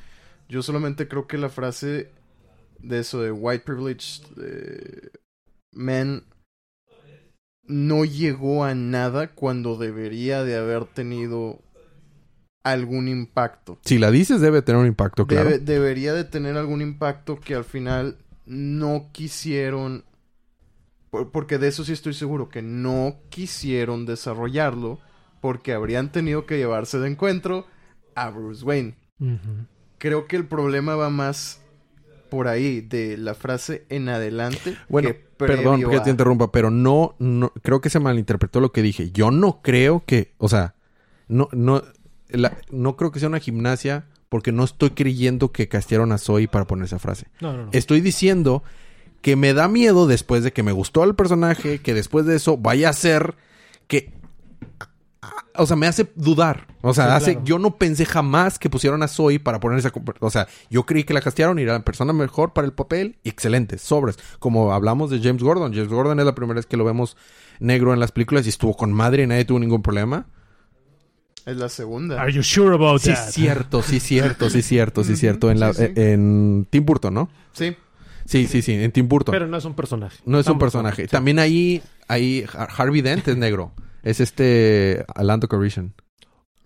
Yo 0.50 0.62
solamente 0.62 1.08
creo 1.08 1.28
que 1.28 1.38
la 1.38 1.50
frase 1.50 2.12
de 2.82 3.00
eso 3.00 3.22
de 3.22 3.32
white 3.32 3.64
privilege 3.66 4.22
eh, 4.42 5.10
men 5.74 6.24
no 7.64 8.04
llegó 8.06 8.64
a 8.64 8.74
nada 8.74 9.28
cuando 9.36 9.78
debería 9.78 10.44
de 10.44 10.58
haber 10.58 10.86
tenido 10.86 11.62
algún 12.64 13.08
impacto. 13.08 13.80
Si 13.86 13.98
la 14.00 14.12
dices, 14.12 14.42
debe 14.42 14.62
tener 14.62 14.82
un 14.82 14.88
impacto, 14.88 15.26
claro. 15.28 15.50
Debe- 15.50 15.60
debería 15.60 16.14
de 16.14 16.24
tener 16.24 16.58
algún 16.58 16.82
impacto 16.82 17.40
que 17.40 17.56
al 17.56 17.64
final 17.64 18.18
no 18.46 19.10
quisieron 19.12 20.04
por- 21.12 21.32
porque 21.32 21.58
de 21.58 21.68
eso 21.68 21.84
sí 21.84 21.94
estoy 21.94 22.14
seguro 22.14 22.50
que 22.50 22.62
no 22.62 23.18
quisieron 23.30 24.06
desarrollarlo 24.06 25.00
porque 25.42 25.74
habrían 25.74 26.12
tenido 26.12 26.46
que 26.46 26.58
llevarse 26.58 27.00
de 27.00 27.08
encuentro 27.10 27.66
a 28.16 28.30
Bruce 28.30 28.64
Wayne. 28.66 28.96
Creo 29.98 30.28
que 30.28 30.36
el 30.36 30.46
problema 30.48 30.96
va 30.96 31.10
más 31.10 31.59
por 32.30 32.48
ahí 32.48 32.82
de 32.82 33.18
la 33.18 33.34
frase 33.34 33.86
en 33.90 34.10
adelante. 34.10 34.76
Bueno, 34.88 35.10
que 35.10 35.16
perdón 35.38 35.82
que 35.90 35.96
a- 35.98 36.04
te 36.04 36.10
interrumpa, 36.10 36.52
pero 36.52 36.70
no, 36.72 37.16
no, 37.20 37.52
creo 37.62 37.82
que 37.82 37.90
se 37.90 38.00
malinterpretó 38.00 38.60
lo 38.60 38.72
que 38.72 38.82
dije. 38.82 39.12
Yo 39.12 39.32
no 39.32 39.62
creo 39.62 40.04
que, 40.06 40.34
o 40.38 40.48
sea, 40.50 40.76
no, 41.28 41.50
no, 41.52 41.84
la- 42.30 42.58
no 42.72 42.96
creo 42.96 43.12
que 43.12 43.20
sea 43.20 43.30
una 43.30 43.40
gimnasia 43.40 44.06
porque 44.30 44.52
no 44.52 44.64
estoy 44.64 44.92
creyendo 44.92 45.52
que 45.52 45.68
castearon 45.68 46.12
a 46.12 46.18
Zoe 46.20 46.48
para 46.48 46.66
poner 46.68 46.86
esa 46.86 47.00
frase. 47.00 47.28
No, 47.42 47.52
no, 47.54 47.66
no. 47.66 47.70
Estoy 47.74 48.02
diciendo 48.02 48.64
que 49.22 49.36
me 49.36 49.54
da 49.54 49.68
miedo 49.68 50.08
después 50.08 50.44
de 50.44 50.54
que 50.54 50.64
me 50.64 50.72
gustó 50.72 51.04
el 51.04 51.16
personaje, 51.16 51.80
que 51.80 51.94
después 51.94 52.26
de 52.26 52.36
eso 52.36 52.56
vaya 52.58 52.90
a 52.90 52.94
ser 52.94 53.36
que... 53.88 54.14
O 55.60 55.66
sea, 55.68 55.76
me 55.76 55.88
hace 55.88 56.08
dudar. 56.16 56.68
O 56.82 56.94
sea, 56.94 57.06
Sí, 57.06 57.12
hace, 57.12 57.32
claro. 57.34 57.46
yo 57.46 57.60
no 57.60 57.78
pensé 57.78 58.06
jamás 58.06 58.58
que 58.60 58.70
pusieron 58.70 59.04
a 59.04 59.08
Zoe 59.08 59.40
para 59.40 59.60
poner 59.60 59.80
esa... 59.80 59.92
O 60.20 60.30
sea, 60.32 60.48
yo 60.70 60.86
creí 60.86 61.04
que 61.04 61.14
la 61.14 61.22
castearon 61.22 61.60
y 61.60 61.64
era 61.64 61.74
la 61.74 61.84
persona 61.86 62.14
mejor 62.14 62.54
para 62.54 62.66
el 62.66 62.74
papel. 62.74 63.18
Excelente, 63.24 63.78
sobres. 63.78 64.18
Como 64.40 64.74
hablamos 64.74 65.10
de 65.12 65.20
James 65.22 65.44
Gordon. 65.44 65.74
James 65.74 65.90
Gordon 65.90 66.20
es 66.20 66.26
la 66.26 66.36
primera 66.36 66.56
vez 66.56 66.66
que 66.66 66.78
lo 66.78 66.86
vemos 66.86 67.18
negro 67.60 67.94
en 67.94 68.00
las 68.00 68.12
películas 68.12 68.46
y 68.46 68.50
estuvo 68.50 68.76
con 68.76 68.92
madre 68.94 69.24
y 69.24 69.28
nadie 69.28 69.46
tuvo 69.46 69.60
ningún 69.60 69.82
problema. 69.82 70.26
Es 71.46 71.58
la 71.58 71.70
segunda. 71.70 72.22
Are 72.22 72.32
you 72.32 72.44
sure 72.44 72.76
about 72.76 73.02
Sí, 73.02 73.12
that? 73.14 73.30
cierto, 73.32 73.82
sí, 73.82 74.00
cierto, 74.00 74.50
sí, 74.50 74.62
cierto, 74.62 75.04
sí, 75.04 75.16
cierto. 75.18 75.50
En, 75.52 75.60
la, 75.60 75.74
Sí, 75.74 75.86
sí. 75.88 75.92
en 75.96 76.68
Tim 76.70 76.86
Burton, 76.86 77.14
¿no? 77.14 77.30
Sí. 77.54 77.76
Sí, 78.26 78.46
sí, 78.48 78.62
sí, 78.62 78.74
en 78.74 78.92
Tim 78.92 79.08
Burton. 79.08 79.32
Pero 79.32 79.48
no 79.48 79.58
es 79.58 79.66
un 79.66 79.74
personaje. 79.74 80.18
No 80.26 80.40
es 80.40 80.48
un 80.48 80.60
personaje. 80.60 81.04
son. 81.04 81.10
También 81.10 81.40
ahí, 81.40 81.82
ahí 82.08 82.46
Har- 82.54 82.70
Harvey 82.78 83.02
Dent 83.02 83.28
es 83.28 83.36
negro. 83.38 83.72
Es 84.04 84.20
este 84.20 85.06
Alando 85.16 85.48
Calrissian. 85.48 85.94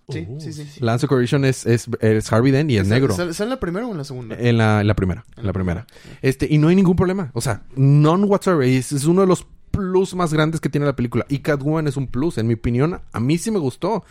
Sí, 0.10 0.28
Oh, 0.30 0.40
sí, 0.40 0.52
sí. 0.52 0.66
sí. 0.66 0.80
Lance 0.82 1.08
es, 1.46 1.66
es, 1.66 1.88
es 2.02 2.34
Harvey 2.34 2.52
Dent 2.52 2.70
y 2.70 2.78
es 2.78 2.88
¿Sale- 2.88 3.00
negro. 3.00 3.16
¿Sale, 3.16 3.32
en 3.38 3.50
la 3.50 3.60
primera 3.60 3.88
o 3.88 3.92
en 3.92 3.98
la 3.98 4.04
segunda? 4.04 4.36
En 4.38 4.58
la, 4.58 4.82
en 4.82 4.88
la 4.88 4.96
primera, 4.96 5.24
en 5.38 5.46
la 5.46 5.54
primera. 5.54 5.88
Este, 6.22 6.46
y 6.50 6.58
no 6.58 6.68
hay 6.68 6.76
ningún 6.76 6.98
problema. 6.98 7.32
O 7.34 7.40
sea, 7.42 7.64
none 7.78 8.26
whatsoever. 8.26 8.68
Es, 8.68 8.92
es 8.92 9.06
uno 9.06 9.22
de 9.22 9.28
los 9.28 9.48
plus 9.72 10.14
más 10.14 10.34
grandes 10.34 10.60
que 10.60 10.68
tiene 10.70 10.86
la 10.86 10.96
película. 10.96 11.26
Y 11.30 11.40
Catwoman 11.40 11.88
es 11.88 11.96
un 11.96 12.08
plus. 12.08 12.38
En 12.38 12.48
mi 12.48 12.56
opinión, 12.56 13.00
a 13.12 13.20
mí 13.22 13.38
sí 13.38 13.50
me 13.50 13.60
gustó. 13.60 14.04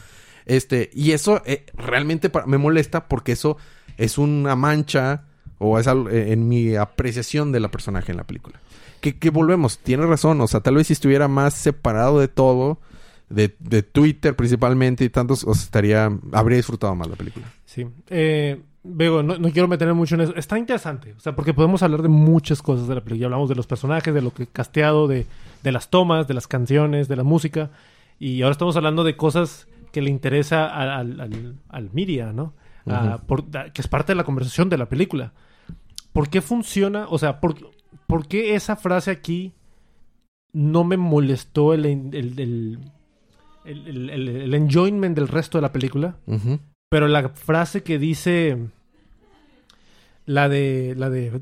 Este, 0.47 0.91
y 0.95 1.13
eso 1.13 1.43
eh, 1.45 1.67
realmente 1.75 2.33
me 2.47 2.57
molesta 2.59 3.07
porque 3.07 3.33
eso 3.33 3.59
es 3.99 4.17
una 4.19 4.57
mancha 4.57 5.27
o 5.59 5.79
es 5.79 5.87
algo, 5.87 6.09
eh, 6.09 6.33
en 6.33 6.49
mi 6.49 6.75
apreciación 6.75 7.53
de 7.53 7.61
la 7.61 7.71
personaje 7.71 8.11
en 8.13 8.17
la 8.17 8.25
película. 8.25 8.61
Que, 9.03 9.19
que 9.19 9.29
volvemos, 9.31 9.79
tiene 9.79 10.07
razón. 10.07 10.41
O 10.41 10.49
sea, 10.49 10.61
tal 10.61 10.77
vez 10.77 10.87
si 10.87 10.95
estuviera 10.95 11.29
más 11.29 11.53
separado 11.55 12.19
de 12.19 12.29
todo, 12.29 12.81
de, 13.33 13.57
de 13.59 13.83
Twitter 13.83 14.37
principalmente 14.37 15.05
y 15.05 15.09
tantos, 15.09 15.45
o 15.45 15.55
sea, 15.55 15.65
estaría, 15.65 16.11
habría 16.33 16.57
disfrutado 16.57 16.95
más 16.95 17.09
la 17.09 17.17
película. 17.17 17.47
Sí. 17.65 17.87
Eh, 18.09 18.61
Vego, 18.85 19.23
no, 19.23 19.39
no 19.39 19.51
quiero 19.53 19.69
meterme 19.69 19.93
mucho 19.95 20.17
en 20.17 20.23
eso. 20.23 20.35
Está 20.35 20.59
interesante, 20.59 21.13
o 21.17 21.21
sea, 21.21 21.37
porque 21.37 21.55
podemos 21.55 21.85
hablar 21.85 22.03
de 22.03 22.09
muchas 22.09 22.63
cosas 22.63 22.89
de 22.89 22.97
la 22.97 23.01
película. 23.01 23.27
Hablamos 23.27 23.49
de 23.49 23.55
los 23.55 23.69
personajes, 23.69 24.13
de 24.13 24.21
lo 24.23 24.35
que 24.35 24.49
casteado, 24.49 25.07
de, 25.07 25.25
de 25.63 25.71
las 25.73 25.89
tomas, 25.89 26.27
de 26.27 26.35
las 26.35 26.49
canciones, 26.49 27.07
de 27.07 27.15
la 27.15 27.23
música. 27.23 27.71
Y 28.19 28.43
ahora 28.43 28.51
estamos 28.53 28.75
hablando 28.77 29.05
de 29.05 29.17
cosas 29.17 29.69
que 29.93 30.03
le 30.03 30.11
interesa 30.11 30.67
al, 30.67 30.91
al, 30.91 31.21
al- 31.21 31.57
al 31.69 31.91
media, 31.93 32.33
¿no? 32.33 32.55
Ah, 32.87 33.21
por- 33.25 33.45
que 33.73 33.81
es 33.81 33.87
parte 33.87 34.11
de 34.13 34.17
la 34.17 34.25
conversación 34.25 34.69
de 34.69 34.79
la 34.79 34.89
película. 34.89 35.33
¿Por 36.13 36.29
qué 36.29 36.41
funciona? 36.41 37.07
O 37.09 37.19
sea, 37.19 37.39
¿por, 37.39 37.55
por 38.09 38.27
qué 38.27 38.57
esa 38.57 38.75
frase 38.75 39.13
aquí 39.13 39.53
no 40.53 40.83
me 40.83 40.97
molestó 40.97 41.73
el, 41.73 41.87
el, 41.87 42.11
el, 42.41 42.79
el, 43.65 43.87
el- 43.89 44.11
el- 44.11 44.29
el 44.29 44.55
enjoyment 44.55 45.15
del 45.17 45.29
resto 45.29 45.59
de 45.59 45.63
la 45.63 45.73
película? 45.73 46.17
Pero 46.91 47.09
la 47.09 47.29
frase 47.31 47.83
que 47.83 47.99
dice 47.99 48.57
la 50.27 50.49
de 50.49 50.95
la 50.97 51.11
de 51.11 51.41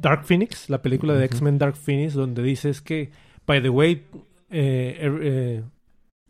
Dark 0.00 0.24
Phoenix, 0.24 0.68
la 0.70 0.82
película 0.82 1.14
de. 1.14 1.24
X-Men 1.26 1.58
Dark 1.58 1.76
Phoenix, 1.76 2.14
donde 2.14 2.42
dice 2.42 2.70
es 2.70 2.80
que, 2.80 3.10
by 3.46 3.62
the 3.62 3.68
way, 3.70 4.04
eh, 4.50 4.98
er- 5.00 5.20
eh, 5.22 5.62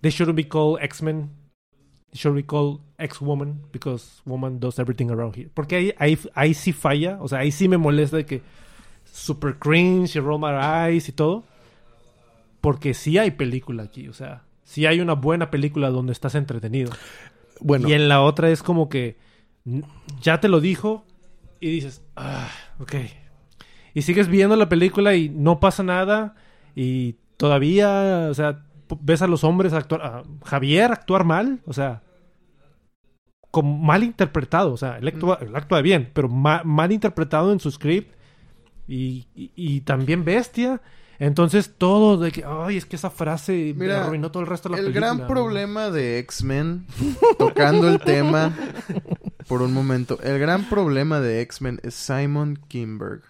they 0.00 0.10
shouldn't 0.10 0.36
be 0.36 0.46
called 0.48 0.82
X-Men, 0.82 1.30
they 2.10 2.18
should 2.18 2.36
be 2.36 2.44
called 2.44 2.80
X-Woman, 2.98 3.62
because 3.72 4.20
woman 4.24 4.60
does 4.60 4.78
everything 4.78 5.10
around 5.10 5.34
here. 5.36 5.50
Porque 5.54 5.76
ahí, 5.76 5.94
ahí, 5.98 6.18
ahí 6.34 6.54
sí 6.54 6.72
falla, 6.72 7.18
o 7.20 7.28
sea, 7.28 7.40
ahí 7.40 7.50
sí 7.50 7.68
me 7.68 7.76
molesta 7.78 8.16
de 8.18 8.26
que 8.26 8.42
super 9.10 9.56
cringe 9.58 10.16
y 10.16 10.20
roll 10.20 10.40
my 10.40 10.52
eyes 10.90 11.08
y 11.08 11.12
todo. 11.12 11.44
Porque 12.60 12.94
sí 12.94 13.18
hay 13.18 13.30
película 13.32 13.82
aquí, 13.84 14.08
o 14.08 14.12
sea, 14.14 14.42
sí 14.64 14.86
hay 14.86 15.00
una 15.00 15.14
buena 15.14 15.50
película 15.50 15.90
donde 15.90 16.12
estás 16.12 16.34
entretenido. 16.34 16.90
Bueno, 17.60 17.88
Y 17.88 17.92
en 17.92 18.08
la 18.08 18.22
otra 18.22 18.50
es 18.50 18.62
como 18.62 18.88
que 18.88 19.16
ya 20.20 20.40
te 20.40 20.48
lo 20.48 20.60
dijo 20.60 21.04
y 21.60 21.70
dices, 21.70 22.02
ah, 22.16 22.50
ok. 22.78 22.94
Y 23.94 24.02
sigues 24.02 24.28
viendo 24.28 24.56
la 24.56 24.68
película 24.68 25.14
y 25.14 25.28
no 25.28 25.60
pasa 25.60 25.82
nada 25.82 26.34
y 26.74 27.14
todavía, 27.36 28.26
o 28.30 28.34
sea, 28.34 28.64
ves 29.00 29.22
a 29.22 29.26
los 29.28 29.44
hombres 29.44 29.72
actuar, 29.72 30.02
a 30.02 30.22
Javier 30.44 30.90
actuar 30.92 31.24
mal, 31.24 31.60
o 31.64 31.72
sea, 31.72 32.02
como 33.50 33.78
mal 33.78 34.02
interpretado, 34.02 34.72
o 34.72 34.76
sea, 34.76 34.98
él 34.98 35.06
actúa, 35.06 35.38
él 35.40 35.54
actúa 35.54 35.80
bien, 35.80 36.10
pero 36.12 36.28
ma- 36.28 36.62
mal 36.64 36.90
interpretado 36.90 37.52
en 37.52 37.60
su 37.60 37.70
script 37.70 38.12
y, 38.88 39.26
y- 39.36 39.52
y 39.54 39.80
también 39.82 40.24
bestia. 40.24 40.80
Entonces 41.18 41.72
todo 41.78 42.16
de 42.18 42.32
que, 42.32 42.44
ay, 42.46 42.76
es 42.76 42.86
que 42.86 42.96
esa 42.96 43.10
frase 43.10 43.72
me 43.76 43.90
arruinó 43.92 44.30
todo 44.30 44.42
el 44.42 44.48
resto 44.48 44.68
de 44.68 44.74
la 44.74 44.78
El 44.80 44.84
película. 44.86 45.06
gran 45.08 45.18
¿no? 45.18 45.26
problema 45.28 45.90
de 45.90 46.18
X-Men, 46.20 46.86
tocando 47.38 47.88
el 47.88 48.00
tema 48.00 48.52
por 49.48 49.62
un 49.62 49.72
momento, 49.72 50.18
el 50.22 50.38
gran 50.38 50.64
problema 50.68 51.20
de 51.20 51.40
X-Men 51.42 51.80
es 51.82 51.94
Simon 51.94 52.58
Kimberg. 52.68 53.22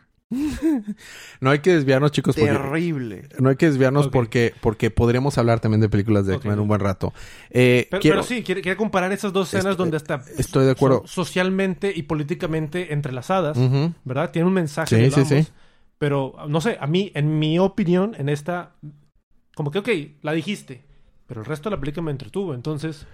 no 1.41 1.51
hay 1.51 1.59
que 1.61 1.75
desviarnos, 1.75 2.11
chicos, 2.11 2.35
porque 2.35 2.51
Terrible. 2.53 3.29
no 3.39 3.51
hay 3.51 3.57
que 3.57 3.67
desviarnos 3.67 4.09
porque 4.09 4.53
porque 4.61 4.91
podríamos 4.91 5.39
hablar 5.39 5.61
también 5.61 5.81
de 5.81 5.89
películas 5.89 6.27
de. 6.27 6.35
X-Men 6.37 6.59
un 6.59 6.67
buen 6.67 6.81
rato. 6.81 7.13
Eh, 7.51 7.87
Pero, 7.91 8.01
quiero- 8.01 8.17
pero 8.17 8.27
sí, 8.27 8.43
quiere, 8.43 8.61
quiere 8.63 8.77
comparar 8.77 9.13
esas 9.13 9.33
dos 9.33 9.49
escenas 9.49 9.73
Este, 9.73 9.77
donde 9.83 9.97
está 9.99 10.25
estoy 10.39 10.65
de 10.65 10.73
acuerdo. 10.73 11.03
socialmente 11.07 11.93
y 11.95 12.03
políticamente 12.05 12.93
entrelazadas. 12.93 13.57
¿verdad? 14.05 14.31
Tiene 14.33 14.49
un 14.49 14.55
mensaje 14.55 14.97
Sí, 14.97 15.03
de 15.03 15.11
sí, 15.11 15.25
sí. 15.25 15.49
Pero, 16.05 16.35
no 16.49 16.61
sé, 16.61 16.77
a 16.79 16.87
mí, 16.87 17.11
en 17.15 17.39
mi 17.39 17.59
opinión, 17.59 18.15
en 18.19 18.29
esta, 18.29 18.75
como 19.55 19.71
que, 19.71 19.79
ok, 19.79 19.89
la 20.21 20.33
dijiste, 20.35 20.85
pero 21.27 21.41
el 21.41 21.47
resto 21.47 21.71
de 21.71 21.77
la 21.77 21.81
película 21.81 22.03
me 22.03 22.11
entretuvo. 22.11 22.53
Entonces, 22.53 23.07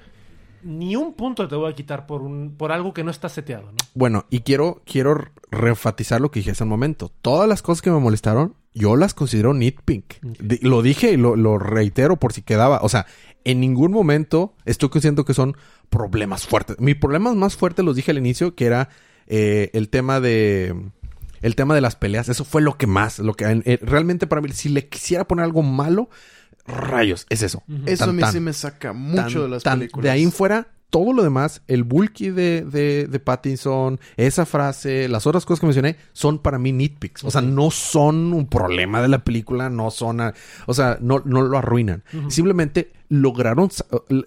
ni 0.65 0.97
un 0.97 1.15
punto 1.15 1.47
te 1.47 1.55
voy 1.55 1.71
a 1.71 1.77
quitar 1.77 2.09
por, 2.09 2.21
un, 2.21 2.57
por 2.57 2.73
algo 2.73 2.93
que 2.93 3.05
no 3.05 3.13
está 3.13 3.29
seteado, 3.29 3.71
¿no? 3.71 3.79
Bueno, 3.95 4.27
y 4.29 4.41
quiero, 4.41 4.83
quiero 4.85 5.29
refatizar 5.53 6.21
lo 6.21 6.33
que 6.33 6.41
dije 6.41 6.51
hace 6.51 6.65
un 6.65 6.69
momento. 6.69 7.13
Todas 7.23 7.49
las 7.49 7.63
cosas 7.63 7.81
que 7.81 7.93
me 7.93 8.01
molestaron, 8.01 8.57
yo 8.75 8.97
las 8.97 9.15
considero 9.15 9.55
nitpick. 9.55 10.19
Lo 10.63 10.83
dije 10.83 11.13
y 11.13 11.17
lo, 11.17 11.37
lo 11.37 11.61
reitero 11.61 12.17
por 12.17 12.33
si 12.33 12.43
quedaba. 12.43 12.81
O 12.83 12.89
sea, 12.89 13.07
en 13.45 13.61
ningún 13.61 13.93
momento 13.93 14.55
estoy 14.65 14.89
consciente 14.89 15.25
que 15.25 15.33
son 15.33 15.57
problemas 15.91 16.45
fuertes. 16.45 16.81
Mis 16.81 16.97
problemas 16.97 17.37
más 17.37 17.55
fuertes 17.55 17.85
los 17.85 17.95
dije 17.95 18.11
al 18.11 18.19
inicio, 18.19 18.57
que 18.57 18.67
era 18.67 18.89
eh, 19.29 19.71
el 19.75 19.91
tema 19.91 20.19
de... 20.19 20.75
El 21.41 21.57
tema 21.57 21.75
de 21.75 21.81
las 21.81 21.97
peleas, 21.97 22.29
eso 22.29 22.45
fue 22.45 22.61
lo 22.63 22.77
que 22.77 22.87
más, 22.87 23.19
lo 23.19 23.35
que 23.35 23.45
eh, 23.65 23.79
realmente 23.83 24.27
para 24.27 24.43
mí, 24.43 24.51
si 24.53 24.69
le 24.69 24.89
quisiera 24.89 25.27
poner 25.27 25.45
algo 25.45 25.63
malo, 25.63 26.11
rayos, 26.67 27.27
es 27.31 27.43
eso. 27.43 27.63
Eso 27.87 28.05
Tan, 28.05 28.11
a 28.11 28.13
mí 28.13 28.21
tan. 28.23 28.33
sí 28.33 28.41
me 28.41 28.53
saca 28.53 28.93
mucho 28.93 29.23
Tan- 29.23 29.43
de 29.43 29.49
las 29.49 29.63
tan- 29.63 29.79
películas. 29.79 30.05
De 30.05 30.11
ahí 30.11 30.23
en 30.23 30.33
fuera, 30.33 30.69
todo 30.91 31.13
lo 31.13 31.23
demás, 31.23 31.63
el 31.69 31.85
bulky 31.85 32.31
de, 32.31 32.63
de, 32.63 33.07
de 33.07 33.21
Pattinson, 33.21 33.99
esa 34.17 34.45
frase, 34.45 35.09
las 35.09 35.27
otras 35.27 35.47
cosas 35.47 35.61
que 35.61 35.67
mencioné, 35.67 35.97
son 36.13 36.39
para 36.41 36.59
mí 36.59 36.73
nitpicks. 36.73 37.25
O 37.25 37.31
sea, 37.31 37.41
no 37.41 37.71
son 37.71 38.33
un 38.33 38.47
problema 38.49 39.01
de 39.01 39.09
la 39.09 39.25
película, 39.25 39.71
no 39.71 39.91
son... 39.91 40.21
a- 40.21 40.35
o 40.67 40.75
sea, 40.75 40.99
no, 41.01 41.23
no 41.25 41.43
lo 41.43 41.57
arruinan. 41.57 42.03
Simplemente 42.29 42.93
lograron... 43.09 43.71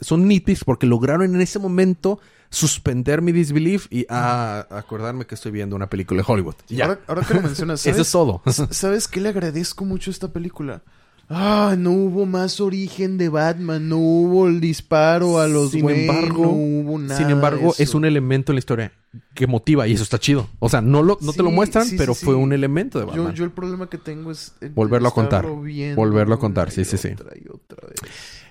Son 0.02 0.28
nitpicks 0.28 0.64
porque 0.64 0.88
lograron 0.88 1.36
en 1.36 1.42
ese 1.42 1.60
momento 1.60 2.20
suspender 2.50 3.22
mi 3.22 3.32
disbelief 3.32 3.88
y 3.90 4.06
ah, 4.10 4.68
acordarme 4.70 5.26
que 5.26 5.34
estoy 5.36 5.52
viendo 5.52 5.76
una 5.76 5.90
película 5.90 6.22
de 6.22 6.32
Hollywood. 6.32 6.56
Ya. 6.68 6.86
Ahora, 6.86 7.00
ahora 7.08 7.22
que 7.24 7.34
lo 7.34 7.42
mencionas, 7.42 7.80
Eso 7.86 8.04
¿sabes, 8.04 8.08
es 8.08 8.12
todo. 8.12 8.42
¿sabes 8.74 9.08
qué 9.08 9.20
le 9.22 9.30
agradezco 9.30 9.86
mucho 9.86 10.12
a 10.12 10.14
esta 10.14 10.32
película? 10.32 10.82
Ah, 11.30 11.76
no 11.78 11.92
hubo 11.92 12.26
más 12.26 12.60
origen 12.60 13.18
de 13.18 13.30
Batman, 13.30 13.88
no 13.90 13.98
hubo 13.98 14.48
el 14.48 14.60
disparo 14.60 15.40
a 15.40 15.48
los 15.48 15.72
Sin 15.72 15.90
embargo- 15.90 16.44
no 16.44 16.50
hubo 16.52 17.00
nada 17.00 17.18
Sin 17.18 17.30
embargo, 17.30 17.74
es 17.78 17.96
un 17.96 18.06
elemento 18.06 18.52
en 18.52 18.56
la 18.56 18.60
historia 18.60 18.92
que 19.34 19.48
motiva 19.48 19.88
y 19.88 19.94
eso 19.94 20.04
está 20.04 20.20
chido. 20.20 20.48
O 20.60 20.70
sea, 20.70 20.82
no, 20.82 21.02
lo, 21.02 21.18
no 21.22 21.34
te 21.34 21.42
lo 21.44 21.50
muestran, 21.52 21.86
sí, 21.88 21.96
pero 21.98 22.14
sí, 22.14 22.26
fue 22.26 22.36
un 22.36 22.52
elemento 22.54 23.00
de 23.00 23.06
Batman. 23.06 23.28
Yo, 23.28 23.34
yo 23.34 23.44
el 23.46 23.52
problema 23.52 23.90
que 23.90 23.98
tengo 23.98 24.32
es 24.32 24.54
Volverlo 24.76 25.08
a 25.08 25.14
contar. 25.14 25.46
viendo 25.62 25.96
Volverlo 25.96 26.36
a 26.36 26.40
contar, 26.40 26.72
sí, 26.72 26.84
sí, 26.86 26.98
sí. 26.98 27.10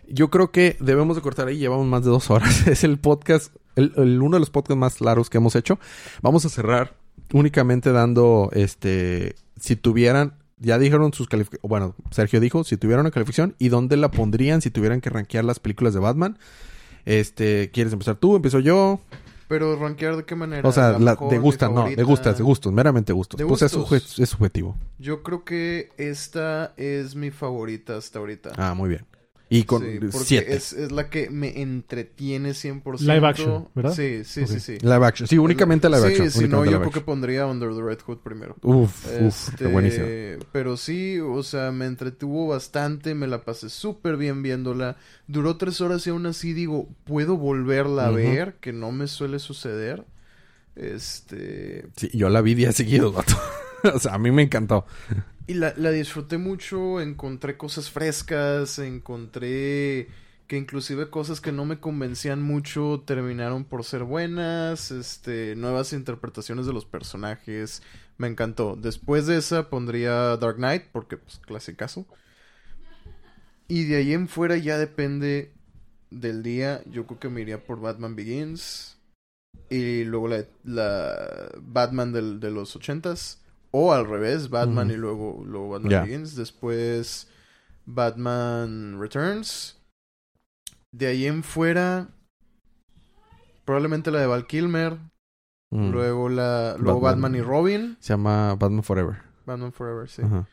Yo 0.08 0.30
creo 0.30 0.50
que 0.50 0.76
debemos 0.80 1.16
de 1.16 1.22
cortar 1.22 1.48
ahí. 1.48 1.58
Llevamos 1.58 1.86
más 1.86 2.04
de 2.04 2.10
dos 2.10 2.30
horas. 2.30 2.66
Es 2.66 2.84
el 2.84 2.98
podcast, 2.98 3.54
el, 3.76 3.92
el- 3.96 4.20
uno 4.22 4.36
de 4.36 4.40
los 4.40 4.50
podcasts 4.50 4.78
más 4.78 5.00
largos 5.00 5.30
que 5.30 5.38
hemos 5.38 5.54
hecho. 5.56 5.78
Vamos 6.22 6.44
a 6.44 6.48
cerrar 6.48 6.94
únicamente 7.32 7.92
dando, 7.92 8.50
este, 8.52 9.36
si 9.58 9.76
tuvieran, 9.76 10.34
ya 10.62 10.78
dijeron 10.78 11.12
sus 11.12 11.28
calificaciones. 11.28 11.68
Bueno, 11.68 11.94
Sergio 12.10 12.40
dijo, 12.40 12.64
si 12.64 12.76
tuvieran 12.76 13.00
una 13.04 13.10
calificación 13.10 13.54
y 13.58 13.68
dónde 13.68 13.96
la 13.96 14.10
pondrían 14.10 14.62
si 14.62 14.70
tuvieran 14.70 15.00
que 15.00 15.10
rankear 15.10 15.44
las 15.44 15.58
películas 15.60 15.92
de 15.94 16.00
Batman. 16.00 16.38
Este, 17.04 17.70
¿quieres 17.72 17.92
empezar 17.92 18.16
tú? 18.16 18.36
¿Empiezo 18.36 18.60
yo? 18.60 19.00
Pero 19.48 19.76
rankear 19.76 20.16
de 20.16 20.24
qué 20.24 20.34
manera? 20.34 20.66
O 20.66 20.72
sea, 20.72 20.98
La 20.98 21.16
de 21.16 21.26
mi 21.36 21.38
gustas, 21.38 21.70
no, 21.70 21.84
de 21.84 22.02
gustas, 22.04 22.38
de 22.38 22.44
gustos, 22.44 22.72
meramente 22.72 23.12
gustos. 23.12 23.36
¿De 23.38 23.44
pues 23.44 23.60
es, 23.62 23.74
gustos? 23.76 24.18
suje- 24.18 24.22
es 24.22 24.28
subjetivo. 24.30 24.76
Yo 24.98 25.22
creo 25.22 25.44
que 25.44 25.90
esta 25.98 26.72
es 26.78 27.14
mi 27.16 27.30
favorita 27.30 27.96
hasta 27.96 28.18
ahorita. 28.20 28.52
Ah, 28.56 28.72
muy 28.74 28.88
bien. 28.88 29.04
Y 29.54 29.64
con 29.64 29.82
Sí, 29.82 29.98
porque 30.00 30.18
siete. 30.24 30.54
Es, 30.54 30.72
es 30.72 30.92
la 30.92 31.10
que 31.10 31.28
me 31.28 31.60
entretiene 31.60 32.52
100%. 32.52 33.00
Live 33.00 33.26
action, 33.26 33.68
¿verdad? 33.74 33.92
Sí, 33.92 34.24
sí, 34.24 34.46
sí, 34.46 34.60
sí. 34.60 34.78
Live 34.80 35.04
action. 35.04 35.28
Sí, 35.28 35.36
únicamente 35.36 35.90
live 35.90 36.00
sí, 36.00 36.06
action. 36.06 36.30
si 36.30 36.48
no, 36.48 36.64
yo 36.64 36.80
creo 36.80 36.90
que 36.90 37.02
pondría 37.02 37.46
Under 37.46 37.74
the 37.74 37.82
Red 37.82 37.98
Hood 38.00 38.20
primero. 38.20 38.56
Uf, 38.62 39.04
uf, 39.04 39.10
qué 39.10 39.26
Este, 39.26 39.66
buenísimo. 39.66 40.06
Pero 40.52 40.78
sí, 40.78 41.20
o 41.20 41.42
sea, 41.42 41.70
me 41.70 41.84
entretuvo 41.84 42.46
bastante, 42.46 43.14
me 43.14 43.26
la 43.26 43.44
pasé 43.44 43.68
súper 43.68 44.16
bien 44.16 44.42
viéndola. 44.42 44.96
Duró 45.26 45.58
tres 45.58 45.82
horas 45.82 46.06
y 46.06 46.10
aún 46.10 46.24
así 46.24 46.54
digo, 46.54 46.88
puedo 47.04 47.36
volverla 47.36 48.06
a 48.06 48.10
ver, 48.10 48.54
que 48.54 48.72
no 48.72 48.90
me 48.90 49.06
suele 49.06 49.38
suceder. 49.38 50.06
Este... 50.76 51.88
Sí, 51.96 52.08
yo 52.14 52.30
la 52.30 52.40
vi 52.40 52.54
días 52.54 52.74
seguidos, 52.76 53.14
vato. 53.14 53.36
o 53.94 53.98
sea, 53.98 54.14
a 54.14 54.18
mí 54.18 54.30
me 54.30 54.44
encantó. 54.44 54.86
Y 55.46 55.54
la, 55.54 55.74
la 55.76 55.90
disfruté 55.90 56.38
mucho, 56.38 57.00
encontré 57.00 57.56
cosas 57.56 57.90
frescas, 57.90 58.78
encontré 58.78 60.08
que 60.46 60.56
inclusive 60.58 61.08
cosas 61.10 61.40
que 61.40 61.50
no 61.50 61.64
me 61.64 61.80
convencían 61.80 62.42
mucho 62.42 63.02
terminaron 63.06 63.64
por 63.64 63.84
ser 63.84 64.04
buenas, 64.04 64.90
este, 64.90 65.56
nuevas 65.56 65.92
interpretaciones 65.92 66.66
de 66.66 66.72
los 66.72 66.84
personajes, 66.84 67.82
me 68.18 68.28
encantó. 68.28 68.76
Después 68.76 69.26
de 69.26 69.38
esa 69.38 69.70
pondría 69.70 70.36
Dark 70.36 70.56
Knight, 70.56 70.84
porque 70.92 71.16
pues 71.16 71.38
clasicazo. 71.38 72.06
Y 73.68 73.84
de 73.84 73.96
ahí 73.96 74.12
en 74.12 74.28
fuera 74.28 74.56
ya 74.56 74.76
depende 74.78 75.54
del 76.10 76.42
día, 76.42 76.82
yo 76.84 77.06
creo 77.06 77.18
que 77.18 77.28
me 77.30 77.40
iría 77.40 77.64
por 77.64 77.80
Batman 77.80 78.14
Begins. 78.14 78.98
Y 79.70 80.04
luego 80.04 80.28
la, 80.28 80.44
la 80.64 81.50
Batman 81.62 82.12
del, 82.12 82.40
de 82.40 82.50
los 82.50 82.76
ochentas. 82.76 83.41
O 83.72 83.92
al 83.92 84.06
revés, 84.06 84.50
Batman 84.50 84.90
y 84.90 84.96
luego, 84.96 85.42
luego 85.44 85.70
Batman 85.70 85.90
Ya. 85.90 86.02
Begins. 86.02 86.36
Después 86.36 87.28
Batman 87.86 88.98
Returns. 89.00 89.78
De 90.92 91.06
ahí 91.06 91.26
en 91.26 91.42
fuera, 91.42 92.08
probablemente 93.64 94.10
la 94.10 94.20
de 94.20 94.26
Val 94.26 94.46
Kilmer. 94.46 94.98
Mm. 95.70 95.90
Luego 95.90 96.28
la 96.28 96.76
luego 96.78 97.00
Batman. 97.00 97.22
Batman. 97.32 97.34
y 97.36 97.40
Robin. 97.42 97.96
Se 98.00 98.12
llama 98.12 98.54
Batman 98.56 98.82
Forever. 98.82 99.16
Batman 99.46 99.72
Forever, 99.72 100.08
sí. 100.08 100.22
Ajá. 100.22 100.46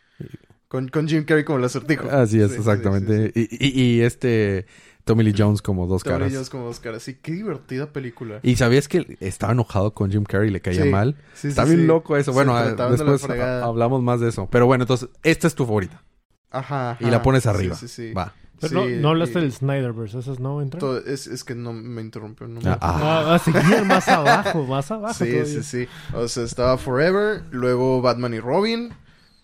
Con, 0.70 0.88
con 0.90 1.08
Jim 1.08 1.26
Carrey 1.26 1.44
como 1.44 1.60
el 1.60 1.66
acertijo. 1.66 2.10
Así 2.10 2.40
es, 2.40 2.52
sí, 2.52 2.58
exactamente. 2.58 3.32
sí, 3.34 3.48
sí. 3.50 3.58
Y, 3.60 3.68
y- 3.68 3.96
y 3.98 4.02
este 4.02 4.66
Tommy 5.10 5.24
Lee 5.24 5.34
Jones 5.36 5.64
como 5.64 5.88
dos 5.88 6.04
Tommy 6.04 6.14
Lee 6.14 6.20
caras. 6.20 6.34
Jones 6.34 6.50
como 6.52 6.66
dos 6.66 6.80
caras. 6.80 7.02
Sí, 7.02 7.16
qué 7.20 7.32
divertida 7.32 7.92
película. 7.92 8.40
¿Y 8.44 8.58
sabías 8.58 8.88
que 8.88 9.18
estaba 9.22 9.54
enojado 9.54 9.96
con 9.96 10.12
Jim 10.12 10.24
Carrey 10.24 10.50
y 10.50 10.52
le 10.52 10.62
caía 10.62 10.84
Sí, 10.84 10.90
mal? 10.90 11.16
Sí, 11.34 11.42
sí, 11.42 11.48
Está 11.48 11.66
bien 11.66 11.80
sí. 11.80 11.86
loco 11.88 12.16
eso. 12.16 12.32
Bueno, 12.32 12.56
de 12.64 12.76
después 12.92 13.24
hablamos 13.28 14.04
más 14.04 14.20
de 14.20 14.30
eso. 14.30 14.48
Pero 14.52 14.68
bueno, 14.68 14.84
entonces, 14.84 15.10
esta 15.24 15.48
es 15.48 15.56
tu 15.56 15.66
favorita. 15.66 16.04
Ajá, 16.52 16.98
Y 17.00 17.06
la 17.06 17.24
pones 17.24 17.48
arriba. 17.48 17.76
Sí, 17.76 17.88
sí. 17.88 18.14
Va. 18.14 18.34
Pero 18.62 18.74
no, 18.82 18.86
Sí, 18.88 18.98
no 19.00 19.10
hablaste 19.10 19.40
y- 19.40 19.42
del 19.44 19.54
Snyderverse, 19.54 20.20
¿esas 20.20 20.40
no 20.40 20.62
entran? 20.62 20.80
todo- 20.82 20.98
es, 21.06 21.28
es 21.28 21.44
que 21.46 21.56
no 21.56 21.72
me 21.74 22.02
interrumpió. 22.02 22.46
No 22.48 22.60
me- 22.62 22.70
Ah, 22.70 22.78
Ah, 22.82 23.36
a 23.36 23.40
seguir 23.40 23.86
más 23.86 24.08
abajo, 24.10 24.66
más 24.66 24.92
abajo 24.92 25.14
sí, 25.14 25.32
todavía. 25.32 25.46
sí, 25.46 25.64
sí. 25.64 25.88
O 26.14 26.28
sea, 26.28 26.44
estaba 26.44 26.78
Forever, 26.78 27.44
luego 27.52 28.02
Batman 28.02 28.34
y 28.36 28.40
Robin. 28.42 28.90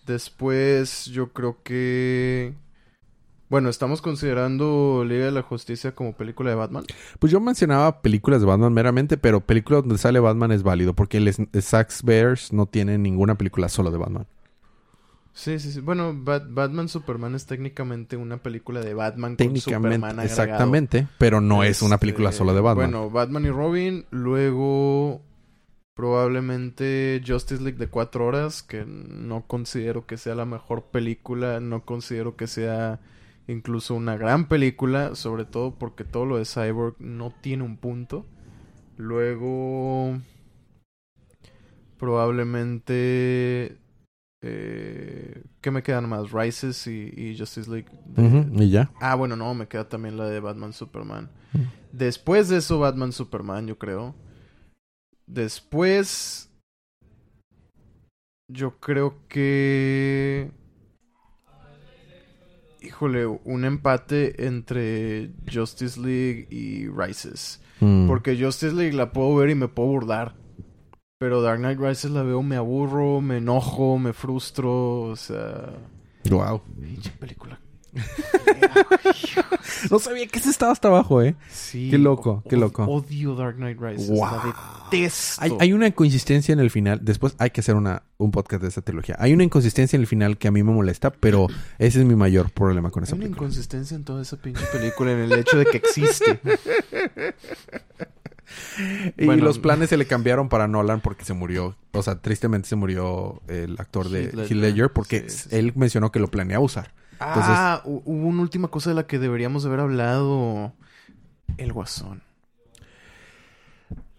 Después, 0.06 1.06
yo 1.06 1.32
creo 1.32 1.58
que. 1.64 2.54
Bueno, 3.48 3.68
estamos 3.68 4.02
considerando 4.02 5.04
Liga 5.06 5.26
de 5.26 5.30
la 5.30 5.42
Justicia 5.42 5.94
como 5.94 6.14
película 6.14 6.50
de 6.50 6.56
Batman. 6.56 6.84
Pues 7.20 7.32
yo 7.32 7.40
mencionaba 7.40 8.02
películas 8.02 8.40
de 8.40 8.46
Batman 8.46 8.72
meramente, 8.72 9.16
pero 9.16 9.40
películas 9.40 9.82
donde 9.82 9.98
sale 9.98 10.18
Batman 10.18 10.50
es 10.50 10.64
válido, 10.64 10.94
porque 10.94 11.18
el 11.18 11.32
Zack 11.62 11.92
Bears 12.02 12.52
no 12.52 12.66
tiene 12.66 12.98
ninguna 12.98 13.36
película 13.36 13.68
solo 13.68 13.90
de 13.92 13.98
Batman. 13.98 14.26
Sí, 15.32 15.58
sí, 15.60 15.70
sí. 15.70 15.80
Bueno, 15.80 16.12
Bat- 16.14 16.46
Batman 16.48 16.88
Superman 16.88 17.34
es 17.34 17.46
técnicamente 17.46 18.16
una 18.16 18.38
película 18.38 18.80
de 18.80 18.94
Batman 18.94 19.32
con 19.32 19.36
Técnicamente, 19.36 19.96
Superman 19.96 20.18
agregado. 20.18 20.42
exactamente, 20.42 21.06
pero 21.18 21.40
no 21.40 21.62
es 21.62 21.82
una 21.82 21.98
película 21.98 22.30
Este, 22.30 22.38
solo 22.38 22.54
de 22.54 22.60
Batman. 22.62 22.90
Bueno, 22.90 23.10
Batman 23.10 23.44
y 23.44 23.50
Robin, 23.50 24.06
luego 24.10 25.20
probablemente 25.94 27.22
Justice 27.26 27.62
League 27.62 27.78
de 27.78 27.88
cuatro 27.88 28.26
horas, 28.26 28.62
que 28.62 28.84
no 28.86 29.42
considero 29.46 30.06
que 30.06 30.16
sea 30.16 30.34
la 30.34 30.46
mejor 30.46 30.84
película, 30.86 31.60
no 31.60 31.84
considero 31.84 32.34
que 32.36 32.46
sea 32.46 33.00
incluso 33.48 33.94
una 33.94 34.16
gran 34.16 34.48
película, 34.48 35.14
sobre 35.14 35.44
todo 35.44 35.74
porque 35.74 36.04
todo 36.04 36.26
lo 36.26 36.38
de 36.38 36.44
Cyborg 36.44 36.96
no 36.98 37.32
tiene 37.40 37.62
un 37.64 37.76
punto. 37.76 38.26
Luego 38.96 40.18
probablemente 41.98 43.78
eh, 44.42 45.42
¿qué 45.60 45.70
me 45.70 45.82
quedan 45.82 46.08
más? 46.08 46.30
Rises 46.30 46.86
y, 46.86 47.12
y 47.16 47.36
Justice 47.36 47.70
League. 47.70 47.88
y 48.52 48.70
ya. 48.70 48.90
Ah, 49.00 49.14
bueno, 49.14 49.34
no, 49.34 49.54
me 49.54 49.66
queda 49.66 49.88
también 49.88 50.16
la 50.16 50.26
de 50.26 50.40
Batman 50.40 50.72
Superman. 50.72 51.30
Mm. 51.52 51.62
Después 51.92 52.48
de 52.48 52.58
eso, 52.58 52.78
Batman 52.78 53.12
Superman, 53.12 53.66
yo 53.66 53.78
creo. 53.78 54.14
Después. 55.26 56.50
Yo 58.48 58.78
creo 58.78 59.26
que. 59.28 60.52
Híjole, 62.86 63.26
un 63.26 63.64
empate 63.64 64.46
entre 64.46 65.32
Justice 65.52 66.00
League 66.00 66.46
y 66.50 66.88
Rises. 66.88 67.60
Mm. 67.80 68.06
Porque 68.06 68.40
Justice 68.40 68.72
League 68.72 68.96
la 68.96 69.12
puedo 69.12 69.34
ver 69.34 69.50
y 69.50 69.56
me 69.56 69.66
puedo 69.66 69.88
burlar. 69.88 70.36
Pero 71.18 71.42
Dark 71.42 71.58
Knight 71.58 71.80
Rises 71.80 72.12
la 72.12 72.22
veo, 72.22 72.44
me 72.44 72.54
aburro, 72.54 73.20
me 73.20 73.38
enojo, 73.38 73.98
me 73.98 74.12
frustro. 74.12 75.00
O 75.00 75.16
sea. 75.16 75.74
Wow. 76.30 76.62
Pinche 76.80 77.10
película. 77.10 77.58
No 79.90 79.98
sabía 79.98 80.26
que 80.26 80.38
ese 80.38 80.50
estaba 80.50 80.72
hasta 80.72 80.88
abajo, 80.88 81.22
¿eh? 81.22 81.34
Sí. 81.50 81.88
Qué 81.90 81.98
loco, 81.98 82.42
qué 82.48 82.56
loco. 82.56 82.84
Odio 82.84 83.34
Dark 83.34 83.56
Knight 83.56 83.78
Rises. 83.80 84.08
Wow. 84.08 84.20
La 84.20 84.54
detesto. 84.90 85.42
Hay, 85.42 85.52
hay 85.60 85.72
una 85.72 85.86
inconsistencia 85.88 86.52
en 86.52 86.60
el 86.60 86.70
final. 86.70 87.00
Después 87.02 87.34
hay 87.38 87.50
que 87.50 87.60
hacer 87.60 87.74
una, 87.74 88.02
un 88.16 88.30
podcast 88.30 88.62
de 88.62 88.68
esta 88.68 88.82
trilogía. 88.82 89.16
Hay 89.18 89.32
una 89.32 89.44
inconsistencia 89.44 89.96
en 89.96 90.00
el 90.02 90.06
final 90.06 90.38
que 90.38 90.48
a 90.48 90.50
mí 90.50 90.62
me 90.62 90.72
molesta, 90.72 91.10
pero 91.10 91.46
ese 91.78 92.00
es 92.00 92.04
mi 92.06 92.14
mayor 92.16 92.50
problema 92.50 92.90
con 92.90 93.02
Hay 93.02 93.06
esa 93.08 93.16
una 93.16 93.24
película. 93.24 93.46
inconsistencia 93.46 93.96
en 93.96 94.04
toda 94.04 94.22
esa 94.22 94.36
pinche 94.36 94.64
película 94.72 95.12
en 95.12 95.18
el 95.20 95.32
hecho 95.32 95.56
de 95.58 95.66
que 95.66 95.76
existe. 95.76 96.40
Y 99.18 99.26
Bueno. 99.26 99.44
los 99.44 99.58
planes 99.58 99.88
se 99.90 99.96
le 99.96 100.06
cambiaron 100.06 100.48
para 100.48 100.68
Nolan 100.68 101.00
porque 101.00 101.24
se 101.24 101.32
murió. 101.34 101.76
O 101.92 102.02
sea, 102.02 102.20
tristemente 102.20 102.68
se 102.68 102.76
murió 102.76 103.42
el 103.48 103.74
actor 103.80 104.08
de 104.08 104.22
Heath 104.26 104.34
Ledger. 104.34 104.52
Heath 104.52 104.60
Ledger 104.62 104.92
porque 104.92 105.20
Sí, 105.28 105.36
sí, 105.38 105.48
sí. 105.50 105.56
él 105.56 105.72
mencionó 105.74 106.12
que 106.12 106.20
lo 106.20 106.28
planeaba 106.28 106.64
usar. 106.64 106.92
Ah, 107.20 107.82
hu- 107.84 108.02
hubo 108.04 108.26
una 108.28 108.42
última 108.42 108.68
cosa 108.68 108.90
de 108.90 108.96
la 108.96 109.06
que 109.06 109.18
deberíamos 109.18 109.64
haber 109.66 109.80
hablado. 109.80 110.72
El 111.58 111.72
Guasón. 111.72 112.22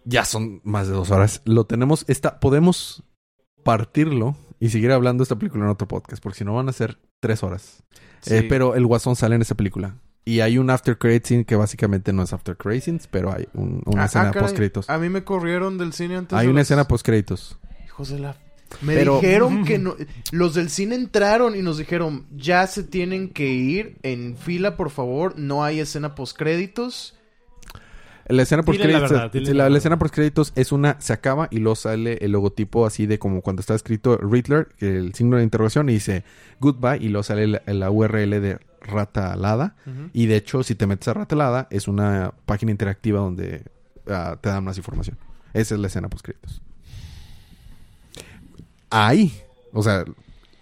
Ya 0.04 0.24
son 0.24 0.60
más 0.64 0.86
de 0.88 0.94
dos 0.94 1.10
horas. 1.10 1.42
Lo 1.44 1.64
tenemos. 1.66 2.04
Está, 2.08 2.40
podemos 2.40 3.02
partirlo 3.62 4.36
y 4.60 4.70
seguir 4.70 4.90
hablando 4.92 5.22
de 5.22 5.24
esta 5.24 5.36
película 5.36 5.64
en 5.64 5.70
otro 5.70 5.86
podcast, 5.86 6.22
porque 6.22 6.38
si 6.38 6.44
no 6.44 6.54
van 6.54 6.68
a 6.68 6.72
ser 6.72 6.98
tres 7.20 7.42
horas. 7.42 7.82
Eh, 8.26 8.40
Sí. 8.40 8.46
pero 8.48 8.74
el 8.74 8.86
Guasón 8.86 9.16
sale 9.16 9.34
en 9.36 9.42
esa 9.42 9.54
película. 9.54 9.96
Y 10.24 10.40
hay 10.40 10.58
un 10.58 10.68
after 10.70 10.98
credit 10.98 11.24
scene 11.26 11.44
que 11.44 11.56
básicamente 11.56 12.12
no 12.12 12.22
es 12.22 12.32
after 12.32 12.56
credit 12.56 12.82
scenes, 12.82 13.06
pero 13.06 13.32
hay 13.32 13.48
un- 13.54 13.82
una 13.86 14.02
Ah, 14.02 14.06
escena 14.06 14.28
ah, 14.34 14.38
post 14.38 14.56
créditos. 14.56 14.90
A 14.90 14.98
mí 14.98 15.08
me 15.08 15.24
corrieron 15.24 15.78
del 15.78 15.92
cine 15.92 16.16
antes 16.16 16.36
Hay 16.38 16.46
de 16.46 16.52
una 16.52 16.62
escena 16.62 16.86
post 16.88 17.04
créditos. 17.04 17.58
Hijos 17.86 18.08
de 18.10 18.18
la... 18.18 18.36
Me 18.82 18.94
Pero- 18.94 19.20
dijeron 19.20 19.64
que 19.64 19.78
no... 19.78 19.96
Los 20.32 20.54
del 20.54 20.70
cine 20.70 20.94
entraron 20.94 21.56
y 21.56 21.62
nos 21.62 21.78
dijeron, 21.78 22.26
ya 22.36 22.66
se 22.66 22.82
tienen 22.82 23.30
que 23.30 23.48
ir 23.52 23.96
en 24.02 24.36
fila, 24.36 24.76
por 24.76 24.90
favor. 24.90 25.38
No 25.38 25.64
hay 25.64 25.80
escena 25.80 26.14
post 26.14 26.36
créditos. 26.36 27.14
La 28.30 28.42
escena 28.42 28.60
la 28.60 28.66
créditos, 28.66 29.10
verdad, 29.10 29.30
la, 29.32 29.40
la 29.40 29.52
la 29.54 29.64
verdad. 29.64 29.76
escena 29.78 29.98
post 29.98 30.14
créditos 30.14 30.52
es 30.54 30.70
una, 30.70 31.00
se 31.00 31.14
acaba 31.14 31.48
y 31.50 31.60
luego 31.60 31.76
sale 31.76 32.18
el 32.20 32.32
logotipo 32.32 32.84
así 32.84 33.06
de 33.06 33.18
como 33.18 33.40
cuando 33.40 33.60
está 33.60 33.74
escrito 33.74 34.18
Riddler, 34.18 34.68
el 34.80 35.14
signo 35.14 35.38
de 35.38 35.44
interrogación 35.44 35.88
y 35.88 35.94
dice 35.94 36.24
goodbye 36.60 36.98
y 37.00 37.08
luego 37.08 37.22
sale 37.22 37.46
la, 37.46 37.62
la 37.64 37.90
URL 37.90 38.30
de 38.42 38.58
Rata 38.82 39.32
Alada. 39.32 39.76
Y 40.12 40.26
de 40.26 40.36
hecho, 40.36 40.62
si 40.62 40.74
te 40.74 40.86
metes 40.86 41.08
a 41.08 41.14
Rata 41.14 41.34
Alada, 41.36 41.68
es 41.70 41.88
una 41.88 42.34
página 42.44 42.70
interactiva 42.70 43.18
donde 43.18 43.62
ah, 44.08 44.36
te 44.38 44.50
dan 44.50 44.62
más 44.62 44.76
información. 44.76 45.16
Esa 45.54 45.74
es 45.76 45.80
la 45.80 45.86
escena 45.86 46.08
post 46.10 46.26
créditos. 46.26 46.60
Ahí, 48.90 49.32
o 49.72 49.82
sea, 49.82 50.04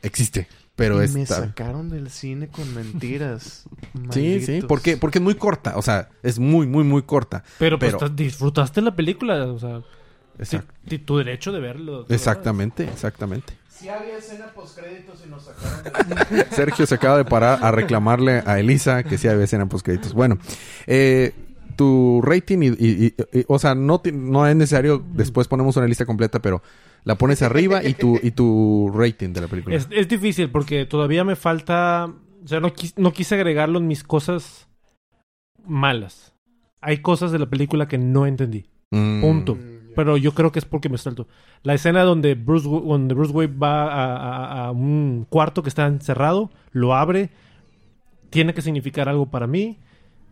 existe, 0.02 0.48
pero 0.74 1.00
Y 1.00 1.04
es 1.04 1.14
me 1.14 1.24
sacaron 1.26 1.88
del 1.90 2.10
cine 2.10 2.48
con 2.48 2.74
mentiras. 2.74 3.64
Sí, 4.10 4.40
sí, 4.40 4.60
porque 4.66 4.96
porque 4.96 5.18
es 5.18 5.22
muy 5.24 5.34
corta, 5.34 5.76
o 5.76 5.82
sea, 5.82 6.08
es 6.22 6.38
muy 6.38 6.66
muy 6.66 6.84
muy 6.84 7.02
corta. 7.02 7.42
Pero, 7.58 7.78
pues 7.78 7.94
Pero- 7.94 8.08
disfrutaste 8.10 8.80
la 8.82 8.94
película, 8.94 9.46
o 9.46 9.58
sea, 9.58 9.82
tu 11.04 11.16
derecho 11.18 11.50
de 11.52 11.60
verlo. 11.60 12.04
exactamente, 12.08 12.84
exactamente. 12.84 13.54
Sí 13.70 13.88
había 13.88 14.16
escena 14.18 14.46
post 14.54 14.78
créditos 14.78 15.22
y 15.26 15.28
nos 15.30 15.44
sacaron 15.44 16.08
del 16.30 16.46
Sergio 16.50 16.86
se 16.86 16.94
acaba 16.94 17.18
de 17.18 17.24
parar 17.26 17.58
a 17.62 17.70
reclamarle 17.70 18.42
a 18.46 18.58
Elisa 18.58 19.02
que 19.02 19.18
sí 19.18 19.28
había 19.28 19.44
escena 19.44 19.66
post 19.66 19.84
créditos. 19.84 20.12
Bueno, 20.14 20.38
eh, 20.86 21.32
tu 21.76 22.20
rating 22.22 22.58
y, 22.62 22.66
y- 22.68 23.06
y- 23.06 23.14
y- 23.40 23.44
o 23.48 23.58
sea, 23.58 23.74
no 23.74 24.46
es 24.46 24.56
necesario, 24.56 25.04
después 25.12 25.46
ponemos 25.48 25.76
una 25.76 25.86
lista 25.86 26.06
completa, 26.06 26.40
pero 26.40 26.62
la 27.06 27.14
pones 27.14 27.40
arriba 27.40 27.82
y 27.82 27.94
tu, 27.94 28.18
y 28.22 28.32
tu 28.32 28.90
rating 28.92 29.32
de 29.32 29.40
la 29.40 29.46
película. 29.48 29.74
Es, 29.76 29.88
es 29.90 30.08
difícil 30.08 30.50
porque 30.50 30.84
todavía 30.84 31.24
me 31.24 31.36
falta. 31.36 32.12
O 32.44 32.46
sea, 32.48 32.60
no, 32.60 32.74
quis- 32.74 32.92
no 32.98 33.12
quise 33.12 33.36
agregarlo 33.36 33.78
en 33.78 33.86
mis 33.86 34.04
cosas 34.04 34.68
malas. 35.64 36.34
Hay 36.80 36.98
cosas 36.98 37.32
de 37.32 37.38
la 37.38 37.46
película 37.46 37.88
que 37.88 37.98
no 37.98 38.26
entendí. 38.26 38.66
Mm, 38.90 39.20
Punto. 39.20 39.58
Pero 39.94 40.16
yo 40.18 40.32
creo 40.32 40.52
que 40.52 40.58
es 40.58 40.64
porque 40.66 40.88
me 40.90 40.98
salto. 40.98 41.26
La 41.62 41.72
escena 41.74 42.02
donde 42.02 42.34
Bruce, 42.34 42.68
donde 42.68 43.14
Bruce 43.14 43.32
Wayne 43.32 43.56
va 43.56 43.84
a, 43.84 44.16
a- 44.16 44.66
a 44.66 44.70
un 44.72 45.26
cuarto 45.28 45.62
que 45.62 45.68
está 45.70 45.86
encerrado, 45.86 46.50
lo 46.72 46.94
abre, 46.94 47.30
tiene 48.30 48.52
que 48.52 48.62
significar 48.62 49.08
algo 49.08 49.30
para 49.30 49.46
mí. 49.46 49.78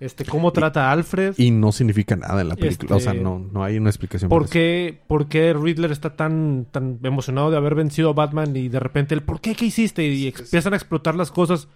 Este, 0.00 0.24
cómo 0.24 0.52
trata 0.52 0.88
a 0.88 0.92
Alfred. 0.92 1.34
Y 1.38 1.50
no 1.50 1.72
significa 1.72 2.16
nada 2.16 2.40
en 2.42 2.48
la 2.48 2.56
película, 2.56 2.96
o 2.96 3.00
sea, 3.00 3.12
Este, 3.12 3.22
no, 3.24 3.38
no 3.38 3.62
hay 3.64 3.78
una 3.78 3.90
explicación. 3.90 4.28
para 4.28 4.38
¿Por 4.38 4.44
eso. 4.46 4.52
qué, 4.52 5.00
por 5.06 5.28
qué 5.28 5.52
Riddler 5.54 5.92
está 5.92 6.16
tan, 6.16 6.66
tan 6.70 6.98
emocionado 7.04 7.50
de 7.50 7.56
haber 7.56 7.74
vencido 7.74 8.10
a 8.10 8.12
Batman 8.12 8.54
y 8.56 8.68
de 8.68 8.80
repente 8.80 9.14
el 9.14 9.22
¿por 9.22 9.40
qué? 9.40 9.54
¿Qué 9.54 9.66
hiciste? 9.66 10.04
Y 10.04 10.28
Es- 10.28 10.40
empiezan 10.40 10.72
a 10.72 10.76
explotar 10.76 11.14
las 11.14 11.30
cosas. 11.30 11.68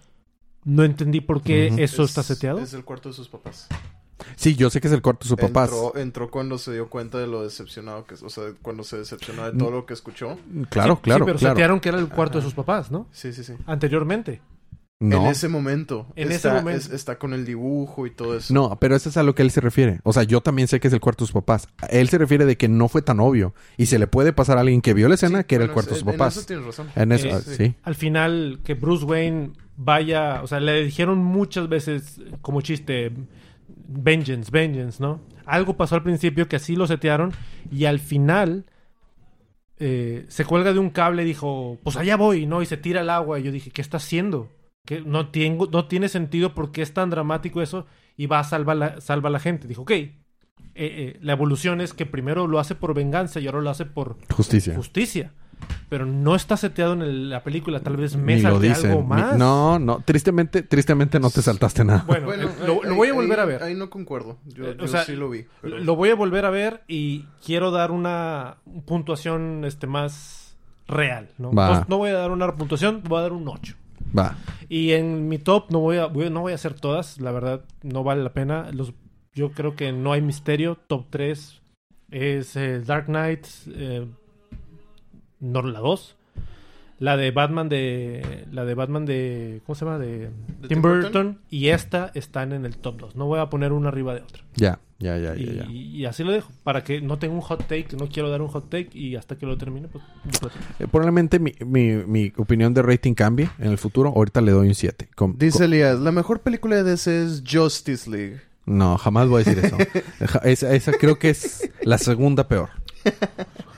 No 0.65 0.83
entendí 0.83 1.21
por 1.21 1.41
qué 1.41 1.67
eso 1.77 2.03
Es- 2.03 2.09
está 2.09 2.21
seteado. 2.21 2.59
Es 2.59 2.73
el 2.73 2.83
cuarto 2.83 3.09
de 3.09 3.15
sus 3.15 3.29
papás. 3.29 3.67
Sí, 4.35 4.53
yo 4.55 4.69
sé 4.69 4.81
que 4.81 4.87
es 4.89 4.93
el 4.93 5.01
cuarto 5.01 5.23
de 5.23 5.29
su 5.29 5.37
papá. 5.37 5.63
Entró, 5.63 5.95
entró 5.95 6.29
cuando 6.29 6.57
se 6.57 6.73
dio 6.73 6.89
cuenta 6.89 7.17
de 7.19 7.25
lo 7.27 7.41
decepcionado 7.41 8.05
que 8.05 8.15
es. 8.15 8.21
O 8.23 8.29
sea, 8.29 8.43
cuando 8.61 8.83
se 8.83 8.97
decepcionó 8.97 9.49
de 9.49 9.57
todo 9.57 9.71
lo 9.71 9.85
que 9.85 9.93
escuchó. 9.93 10.37
Claro, 10.69 10.95
Sí, 10.95 11.01
claro, 11.03 11.23
sí, 11.23 11.25
pero 11.27 11.39
claro. 11.39 11.55
setearon 11.55 11.79
que 11.79 11.87
era 11.89 11.97
el 11.99 12.09
cuarto 12.09 12.37
de 12.39 12.43
sus 12.43 12.53
papás, 12.53 12.91
¿no? 12.91 13.07
Sí, 13.13 13.31
sí, 13.31 13.45
sí. 13.45 13.53
Anteriormente. 13.65 14.41
No. 15.01 15.21
En 15.23 15.27
ese 15.27 15.47
momento. 15.47 16.07
En 16.17 16.29
está, 16.31 16.49
ese 16.49 16.59
momento. 16.59 16.81
es- 16.87 16.91
está 16.91 17.17
con 17.17 17.33
el 17.33 17.45
dibujo 17.45 18.05
y 18.05 18.11
todo 18.11 18.35
eso. 18.35 18.53
No, 18.53 18.77
pero 18.81 18.97
eso 18.97 19.07
es 19.07 19.15
a 19.15 19.23
lo 19.23 19.33
que 19.33 19.43
él 19.43 19.49
se 19.51 19.61
refiere. 19.61 20.01
O 20.03 20.11
sea, 20.11 20.23
yo 20.23 20.41
también 20.41 20.67
sé 20.67 20.81
que 20.81 20.89
es 20.89 20.93
el 20.93 20.99
cuarto 20.99 21.23
de 21.23 21.27
sus 21.27 21.33
papás. 21.33 21.69
Él 21.89 22.09
se 22.09 22.17
refiere 22.17 22.45
de 22.45 22.57
que 22.57 22.67
no 22.67 22.89
fue 22.89 23.01
tan 23.01 23.21
obvio. 23.21 23.53
Y 23.77 23.85
se 23.85 23.97
le 23.97 24.07
puede 24.07 24.33
pasar 24.33 24.57
a 24.57 24.61
alguien 24.61 24.81
que 24.81 24.93
vio 24.93 25.07
la 25.07 25.15
escena 25.15 25.39
Sí, 25.39 25.45
que 25.45 25.55
era 25.55 25.63
el 25.63 25.71
cuarto 25.71 25.91
de 25.91 25.99
sus 25.99 26.03
en- 26.03 26.09
En 26.13 26.17
papás. 26.17 26.35
eso 26.35 26.45
tienes 26.45 26.65
razón. 26.65 26.87
En 26.97 27.11
eso, 27.13 27.27
Eh, 27.27 27.31
ah, 27.33 27.39
sí. 27.39 27.75
Al 27.83 27.95
final, 27.95 28.59
que 28.65 28.73
Bruce 28.73 29.05
Wayne 29.05 29.51
vaya, 29.77 30.41
o 30.43 30.47
sea, 30.47 30.59
le 30.59 30.83
dijeron 30.83 31.19
muchas 31.19 31.69
veces 31.69 32.19
como 32.41 32.59
chiste, 32.59 33.13
vengeance, 33.87 34.51
vengeance, 34.51 35.01
¿no? 35.01 35.21
Algo 35.45 35.77
pasó 35.77 35.95
al 35.95 36.03
principio 36.03 36.49
que 36.49 36.57
así 36.57 36.75
lo 36.75 36.85
setearon 36.87 37.31
y 37.71 37.85
al 37.85 37.99
final 37.99 38.65
eh, 39.79 40.25
se 40.27 40.43
cuelga 40.43 40.73
de 40.73 40.79
un 40.79 40.89
cable 40.89 41.23
y 41.23 41.25
dijo, 41.25 41.77
pues 41.83 41.95
allá 41.95 42.17
voy, 42.17 42.45
¿no? 42.45 42.61
Y 42.61 42.65
se 42.65 42.75
tira 42.75 42.99
al 42.99 43.09
agua 43.09 43.39
y 43.39 43.43
yo 43.43 43.51
dije, 43.53 43.71
¿qué 43.71 43.81
está 43.81 43.95
haciendo? 43.95 44.49
Que 44.89 45.01
no, 45.01 45.27
tengo, 45.27 45.67
no 45.71 45.85
tiene 45.85 46.09
sentido 46.09 46.55
porque 46.55 46.81
es 46.81 46.95
tan 46.95 47.11
dramático 47.11 47.61
eso 47.61 47.85
y 48.17 48.25
va 48.25 48.39
a 48.39 48.43
salvar 48.43 48.75
la, 48.75 49.01
salva 49.01 49.29
a 49.29 49.31
la 49.31 49.39
gente. 49.39 49.67
Dijo, 49.67 49.83
ok, 49.83 49.91
eh, 49.91 50.09
eh, 50.75 51.19
la 51.21 51.33
evolución 51.33 51.79
es 51.79 51.93
que 51.93 52.07
primero 52.07 52.47
lo 52.47 52.57
hace 52.57 52.73
por 52.73 52.95
venganza 52.95 53.39
y 53.39 53.45
ahora 53.45 53.61
lo 53.61 53.69
hace 53.69 53.85
por 53.85 54.17
Justicia. 54.33 54.75
justicia. 54.75 55.31
Pero 55.89 56.07
no 56.07 56.35
está 56.35 56.57
seteado 56.57 56.93
en 56.93 57.03
el- 57.03 57.29
la 57.29 57.43
película. 57.43 57.81
Tal 57.81 57.97
vez 57.97 58.15
me 58.15 58.41
salté 58.41 58.69
dicen. 58.69 58.89
algo 58.91 59.01
Ni- 59.03 59.07
más. 59.09 59.37
No, 59.37 59.77
no. 59.77 59.99
Tristemente, 60.03 60.63
tristemente 60.63 61.19
no 61.19 61.29
te 61.29 61.43
saltaste 61.43 61.83
nada. 61.85 62.05
Bueno, 62.07 62.25
Bueno, 62.25 62.49
eh, 62.49 62.53
lo, 62.65 62.73
ahí- 62.73 62.79
lo 62.89 62.95
voy 62.95 63.07
a 63.09 63.11
ahí- 63.11 63.15
volver 63.15 63.39
a 63.41 63.45
ver. 63.45 63.61
Ahí 63.63 63.75
no 63.75 63.91
concuerdo. 63.91 64.39
Yo, 64.45 64.65
Eh, 64.69 64.71
o 64.71 64.81
yo 64.81 64.87
sea, 64.87 65.03
sí 65.03 65.15
lo 65.15 65.29
vi. 65.29 65.45
pero- 65.61 65.77
Lo 65.77 65.95
voy 65.95 66.09
a 66.09 66.15
volver 66.15 66.45
a 66.45 66.49
ver 66.49 66.81
y 66.87 67.25
quiero 67.45 67.69
dar 67.69 67.91
una 67.91 68.55
puntuación 68.87 69.65
este 69.65 69.85
más 69.85 70.57
real. 70.87 71.29
¿no? 71.37 71.49
Entonces, 71.49 71.87
no 71.89 71.97
voy 71.97 72.09
a 72.09 72.13
dar 72.13 72.31
una 72.31 72.55
puntuación, 72.55 73.03
voy 73.07 73.19
a 73.19 73.21
dar 73.23 73.33
un 73.33 73.47
8. 73.47 73.75
Va. 74.17 74.35
Y 74.69 74.91
en 74.91 75.27
mi 75.29 75.37
top 75.37 75.71
no 75.71 75.79
voy 75.79 75.97
a, 75.97 76.05
voy- 76.07 76.29
no 76.29 76.41
voy 76.41 76.51
a 76.51 76.55
hacer 76.55 76.73
todas. 76.73 77.19
La 77.19 77.31
verdad, 77.31 77.61
no 77.83 78.03
vale 78.03 78.23
la 78.23 78.33
pena. 78.33 78.69
Los, 78.71 78.93
yo 79.33 79.51
creo 79.51 79.75
que 79.75 79.91
no 79.91 80.11
hay 80.13 80.21
misterio. 80.21 80.75
Top 80.87 81.07
3 81.09 81.61
es 82.11 82.55
eh, 82.55 82.79
Dark 82.81 83.05
Knight, 83.05 83.45
eh, 83.67 84.05
no 85.39 85.61
la 85.61 85.79
2. 85.79 86.15
La 86.99 87.15
de 87.15 87.31
Batman 87.31 87.69
de. 87.69 88.45
La 88.51 88.65
de 88.65 88.73
Batman 88.73 89.05
de. 89.05 89.61
¿Cómo 89.65 89.75
se 89.75 89.85
llama? 89.85 89.99
De, 89.99 90.07
¿De 90.19 90.29
Tim 90.61 90.67
Tim 90.67 90.81
Burton. 90.81 91.01
Burton? 91.01 91.39
Y 91.49 91.69
esta 91.69 92.11
están 92.13 92.51
en 92.51 92.65
el 92.65 92.75
top 92.77 92.97
2. 92.99 93.15
No 93.15 93.25
voy 93.27 93.39
a 93.39 93.49
poner 93.49 93.71
una 93.71 93.87
arriba 93.87 94.13
de 94.15 94.21
otra. 94.21 94.43
Ya, 94.55 94.79
ya, 94.99 95.17
ya, 95.17 95.35
y, 95.35 95.45
ya, 95.45 95.53
ya. 95.63 95.65
y 95.71 96.05
así 96.05 96.23
lo 96.23 96.31
dejo. 96.31 96.49
Para 96.63 96.83
que 96.83 97.01
no 97.01 97.17
tenga 97.17 97.33
un 97.33 97.41
hot 97.41 97.65
take. 97.67 97.87
No 97.97 98.07
quiero 98.09 98.29
dar 98.29 98.41
un 98.41 98.49
hot 98.49 98.69
take. 98.69 98.89
Y 98.93 99.15
hasta 99.15 99.37
que 99.37 99.45
lo 99.45 99.57
termine, 99.57 99.87
pues. 99.87 100.03
Eh, 100.79 100.87
probablemente 100.91 101.39
mi, 101.39 101.53
mi, 101.65 101.93
mi 102.05 102.33
opinión 102.37 102.73
de 102.73 102.81
rating 102.81 103.13
cambie 103.13 103.49
en 103.59 103.67
el 103.71 103.77
futuro. 103.77 104.09
Ahorita 104.15 104.41
le 104.41 104.51
doy 104.51 104.67
un 104.67 104.75
7. 104.75 105.09
Com- 105.15 105.37
Dice 105.37 105.65
Elías, 105.65 105.99
la 105.99 106.11
mejor 106.11 106.41
película 106.41 106.75
de 106.75 106.83
DC 106.83 107.23
es 107.23 107.43
Justice 107.49 108.09
League. 108.09 108.41
No, 108.65 108.97
jamás 108.97 109.27
voy 109.29 109.41
a 109.41 109.45
decir 109.45 109.63
eso. 109.65 109.77
Esa 110.43 110.91
creo 110.93 111.17
que 111.17 111.29
es 111.31 111.69
la 111.81 111.97
segunda 111.97 112.47
peor. 112.47 112.69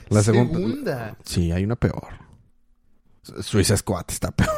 La 0.10 0.22
segunda. 0.24 0.54
Segunda. 0.60 1.18
Sí, 1.24 1.52
hay 1.52 1.64
una 1.64 1.76
peor. 1.78 2.08
Suiza 3.42 3.78
Squad 3.78 4.06
está 4.10 4.32
peor. 4.32 4.50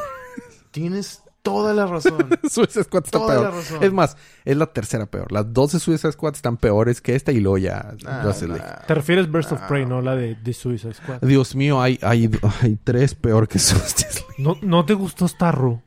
Tienes 0.72 1.22
toda 1.44 1.74
la 1.74 1.86
razón. 1.86 2.28
Suiza 2.50 2.84
Squad 2.84 3.04
está 3.06 3.20
Toda 3.20 3.34
peor. 3.34 3.44
la 3.44 3.52
razón. 3.52 3.84
Es 3.84 3.94
más, 3.94 4.18
es 4.46 4.58
la 4.58 4.66
tercera 4.68 5.06
peor. 5.06 5.32
Las 5.32 5.54
12 5.54 5.80
Suiza 5.80 6.12
Squad 6.12 6.34
están 6.36 6.58
peores 6.58 7.02
que 7.02 7.14
esta 7.16 7.32
y 7.32 7.40
luego 7.40 7.58
ya 7.60 7.94
Ah, 8.08 8.24
nah. 8.48 8.86
Te 8.88 8.96
refieres 8.96 9.30
Burst 9.32 9.52
of 9.52 9.60
Ah. 9.62 9.68
Prey, 9.68 9.86
no 9.86 10.02
la 10.02 10.16
de, 10.16 10.36
de 10.36 10.54
Suicide 10.54 10.94
Squad. 10.96 11.20
Dios 11.22 11.56
mío, 11.56 11.80
hay, 11.82 12.00
hay, 12.02 12.30
hay 12.62 12.78
tres 12.84 13.14
peor 13.14 13.48
que 13.48 13.60
Justice 13.60 14.22
League. 14.30 14.34
¿No, 14.40 14.58
¿No 14.62 14.86
te 14.86 14.94
gustó 14.96 15.28
Starro? 15.28 15.82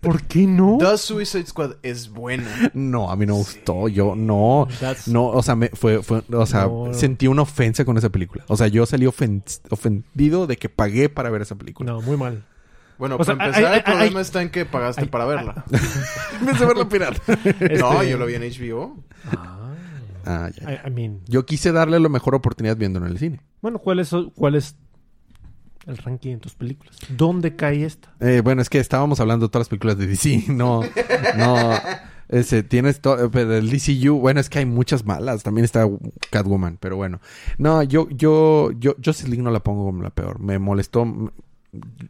¿Por 0.00 0.22
qué 0.22 0.46
no? 0.46 0.78
The 0.78 0.96
Suicide 0.96 1.46
Squad 1.46 1.72
es 1.82 2.08
buena. 2.08 2.70
No, 2.72 3.10
a 3.10 3.16
mí 3.16 3.26
no 3.26 3.32
me 3.34 3.38
gustó. 3.40 3.88
Yo 3.88 4.14
no. 4.14 4.68
That's- 4.80 5.08
No, 5.08 5.26
o 5.26 5.42
sea, 5.42 5.56
me, 5.56 5.70
fue, 5.70 6.02
fue, 6.04 6.22
o 6.32 6.46
sea, 6.46 6.66
No. 6.66 6.94
sentí 6.94 7.26
una 7.26 7.42
ofensa 7.42 7.84
con 7.84 7.96
esa 7.98 8.08
película. 8.08 8.44
O 8.46 8.56
sea, 8.56 8.68
yo 8.68 8.86
salí 8.86 9.06
ofen- 9.06 9.42
ofendido 9.70 10.46
de 10.46 10.56
que 10.56 10.68
pagué 10.68 11.08
para 11.08 11.30
ver 11.30 11.42
esa 11.42 11.56
película. 11.56 11.92
No, 11.92 12.00
muy 12.00 12.16
mal. 12.16 12.44
Bueno, 12.98 13.16
O 13.18 13.24
sea, 13.24 13.36
para 13.36 13.48
empezar, 13.50 13.72
hay- 13.72 13.78
el 13.78 13.84
problema 13.84 14.18
hay- 14.18 14.22
está 14.22 14.42
en 14.42 14.50
que 14.50 14.64
pagaste 14.66 15.02
hay- 15.02 15.08
para 15.08 15.24
verla. 15.24 15.64
Vez 16.42 16.58
de 16.58 16.66
verla 16.66 16.88
pirata. 16.88 17.20
No, 17.78 17.92
Este- 18.00 18.10
yo 18.10 18.18
lo 18.18 18.26
vi 18.26 18.34
en 18.34 18.42
HBO. 18.42 18.96
Ah, 20.26 20.50
ya, 20.54 20.64
ya. 20.66 20.72
I, 20.72 20.88
I 20.88 20.90
mean, 20.90 21.20
Yo 21.26 21.46
quise 21.46 21.72
darle 21.72 21.98
la 22.00 22.08
mejor 22.08 22.34
oportunidad 22.34 22.76
viéndolo 22.76 23.06
en 23.06 23.12
el 23.12 23.18
cine. 23.18 23.40
bueno, 23.62 23.78
¿cuál 23.78 24.00
es, 24.00 24.10
cuál 24.34 24.56
es 24.56 24.76
el 25.86 25.96
ranking 25.96 26.32
de 26.34 26.38
tus 26.38 26.54
películas? 26.54 26.96
¿Dónde 27.08 27.56
cae 27.56 27.84
esta? 27.84 28.12
Eh, 28.20 28.40
bueno, 28.44 28.60
es 28.60 28.68
que 28.68 28.78
estábamos 28.78 29.20
hablando 29.20 29.46
de 29.46 29.50
todas 29.50 29.66
las 29.66 29.68
películas 29.68 29.96
de 29.96 30.06
DC. 30.06 30.44
No, 30.48 30.82
no. 31.36 31.70
Ese, 32.28 32.62
tienes 32.62 33.00
todo, 33.00 33.30
pero 33.30 33.54
el 33.56 33.70
DCU, 33.70 34.18
bueno, 34.20 34.38
es 34.40 34.50
que 34.50 34.58
hay 34.58 34.66
muchas 34.66 35.06
malas. 35.06 35.42
También 35.42 35.64
está 35.64 35.88
Catwoman, 36.30 36.76
pero 36.78 36.96
bueno. 36.96 37.20
No, 37.56 37.82
yo, 37.82 38.06
yo, 38.10 38.70
yo, 38.72 38.96
Justice 39.02 39.28
League 39.28 39.42
no 39.42 39.50
la 39.50 39.60
pongo 39.60 39.86
como 39.86 40.02
la 40.02 40.10
peor. 40.10 40.38
Me 40.40 40.58
molestó 40.58 41.06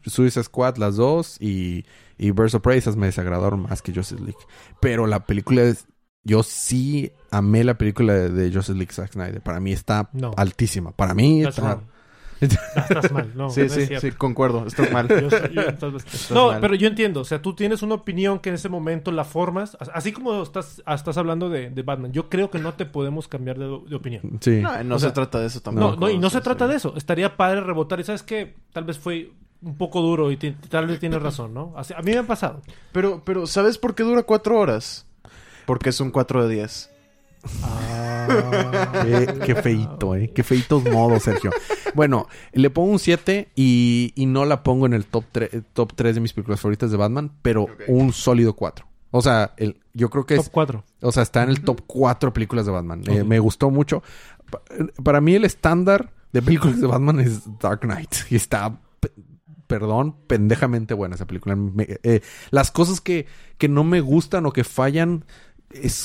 Suicide 0.06 0.44
Squad, 0.44 0.76
las 0.76 0.96
dos, 0.96 1.36
y, 1.40 1.84
y 2.16 2.30
Birds 2.30 2.54
of 2.54 2.62
Prey, 2.62 2.78
esas 2.78 2.96
me 2.96 3.06
desagradaron 3.06 3.62
más 3.62 3.82
que 3.82 3.92
Justice 3.92 4.20
League. 4.22 4.38
Pero 4.80 5.06
la 5.06 5.26
película 5.26 5.62
es, 5.62 5.86
yo 6.24 6.42
sí 6.42 7.12
amé 7.30 7.64
la 7.64 7.76
película 7.78 8.12
de, 8.14 8.28
de 8.30 8.52
Justice 8.52 8.76
League 8.78 8.92
Zack 8.92 9.12
Snyder. 9.12 9.40
Para 9.42 9.60
mí 9.60 9.72
está 9.72 10.10
No. 10.12 10.32
altísima. 10.36 10.92
Para 10.92 11.14
mí 11.14 11.42
That's 11.42 11.58
está... 11.58 11.74
wrong. 11.74 11.84
Estás 12.40 13.10
mal, 13.10 13.32
no. 13.34 13.50
sí, 13.50 13.62
no 13.62 13.68
sí, 13.68 13.88
sí, 14.00 14.12
concuerdo. 14.12 14.64
Estás 14.64 14.92
mal. 14.92 15.08
Yo- 15.08 15.28
yo- 15.50 15.60
estás- 15.62 16.30
no, 16.30 16.52
mal. 16.52 16.60
pero 16.60 16.76
yo 16.76 16.86
entiendo. 16.86 17.22
O 17.22 17.24
sea, 17.24 17.42
tú 17.42 17.54
tienes 17.56 17.82
una 17.82 17.96
opinión 17.96 18.38
que 18.38 18.50
en 18.50 18.54
ese 18.54 18.68
momento 18.68 19.10
la 19.10 19.24
formas. 19.24 19.76
as- 19.80 19.90
Así 19.92 20.12
como 20.12 20.40
estás, 20.40 20.80
ah, 20.86 20.94
estás 20.94 21.16
hablando 21.16 21.48
de, 21.48 21.70
de 21.70 21.82
Batman. 21.82 22.12
Yo 22.12 22.28
creo 22.28 22.48
que 22.48 22.60
no 22.60 22.74
te 22.74 22.86
podemos 22.86 23.26
cambiar 23.26 23.58
de, 23.58 23.64
de 23.88 23.96
opinión. 23.96 24.38
Sí. 24.40 24.62
No, 24.84 24.98
se 25.00 25.06
sea, 25.06 25.12
trata 25.14 25.40
de 25.40 25.46
eso 25.48 25.60
tampoco. 25.60 25.90
No, 25.90 25.96
no, 25.96 26.10
y 26.10 26.18
no 26.18 26.30
se 26.30 26.40
trata 26.40 26.66
sí. 26.66 26.70
de 26.70 26.76
eso. 26.76 26.94
Estaría 26.96 27.36
padre 27.36 27.60
rebotar. 27.60 27.98
Y 27.98 28.04
sabes 28.04 28.22
que 28.22 28.54
tal 28.72 28.84
vez 28.84 29.00
fue 29.00 29.32
un 29.62 29.76
poco 29.76 30.00
duro 30.00 30.30
y 30.30 30.36
tal 30.36 30.86
vez 30.86 31.00
tienes 31.00 31.20
razón, 31.22 31.52
¿no? 31.54 31.72
Así- 31.76 31.94
a 31.94 32.00
mí 32.02 32.12
me 32.12 32.18
ha 32.18 32.22
pasado. 32.26 32.62
Pero, 32.92 33.22
pero, 33.24 33.46
¿sabes 33.46 33.78
por 33.78 33.94
qué 33.94 34.02
dura 34.04 34.22
cuatro 34.22 34.58
horas? 34.58 35.06
Porque 35.66 35.90
es 35.90 36.00
un 36.00 36.10
4 36.10 36.46
de 36.48 36.54
10. 36.54 36.90
Qué, 39.02 39.38
qué 39.44 39.54
feito, 39.54 40.14
eh. 40.14 40.30
Qué 40.34 40.42
feitos 40.42 40.84
modos, 40.84 41.22
Sergio. 41.22 41.50
Bueno, 41.94 42.26
le 42.52 42.70
pongo 42.70 42.90
un 42.92 42.98
7 42.98 43.48
y, 43.54 44.12
y 44.14 44.26
no 44.26 44.44
la 44.44 44.62
pongo 44.62 44.86
en 44.86 44.92
el 44.94 45.06
top 45.06 45.24
3, 45.32 45.50
top 45.72 45.92
3 45.94 46.14
de 46.14 46.20
mis 46.20 46.32
películas 46.32 46.60
favoritas 46.60 46.90
de 46.90 46.96
Batman, 46.96 47.32
pero 47.42 47.66
un 47.88 48.12
sólido 48.12 48.54
4. 48.54 48.86
O 49.10 49.22
sea, 49.22 49.54
el, 49.56 49.80
yo 49.94 50.10
creo 50.10 50.26
que 50.26 50.36
Top 50.36 50.44
es, 50.44 50.50
4. 50.50 50.84
o 51.02 51.12
sea, 51.12 51.22
está 51.22 51.42
en 51.42 51.48
el 51.48 51.62
top 51.62 51.80
4 51.86 52.32
películas 52.32 52.66
de 52.66 52.72
Batman. 52.72 53.02
Eh, 53.06 53.24
me 53.24 53.38
gustó 53.38 53.70
mucho. 53.70 54.02
Pa- 54.50 54.60
Para 55.02 55.20
mí 55.20 55.34
el 55.34 55.44
estándar 55.44 56.12
de 56.32 56.42
películas 56.42 56.80
de 56.80 56.86
Batman 56.86 57.20
es 57.20 57.42
Dark 57.58 57.80
Knight. 57.80 58.14
Y 58.30 58.36
está, 58.36 58.78
perdón, 59.68 60.16
pendejamente 60.26 60.94
buena 60.94 61.14
esa 61.14 61.26
película. 61.26 61.56
Eh, 61.78 62.22
las 62.50 62.72
cosas 62.72 63.00
que, 63.00 63.26
que 63.58 63.68
no 63.68 63.84
me 63.84 64.00
gustan 64.00 64.44
o 64.46 64.52
que 64.52 64.64
fallan 64.64 65.24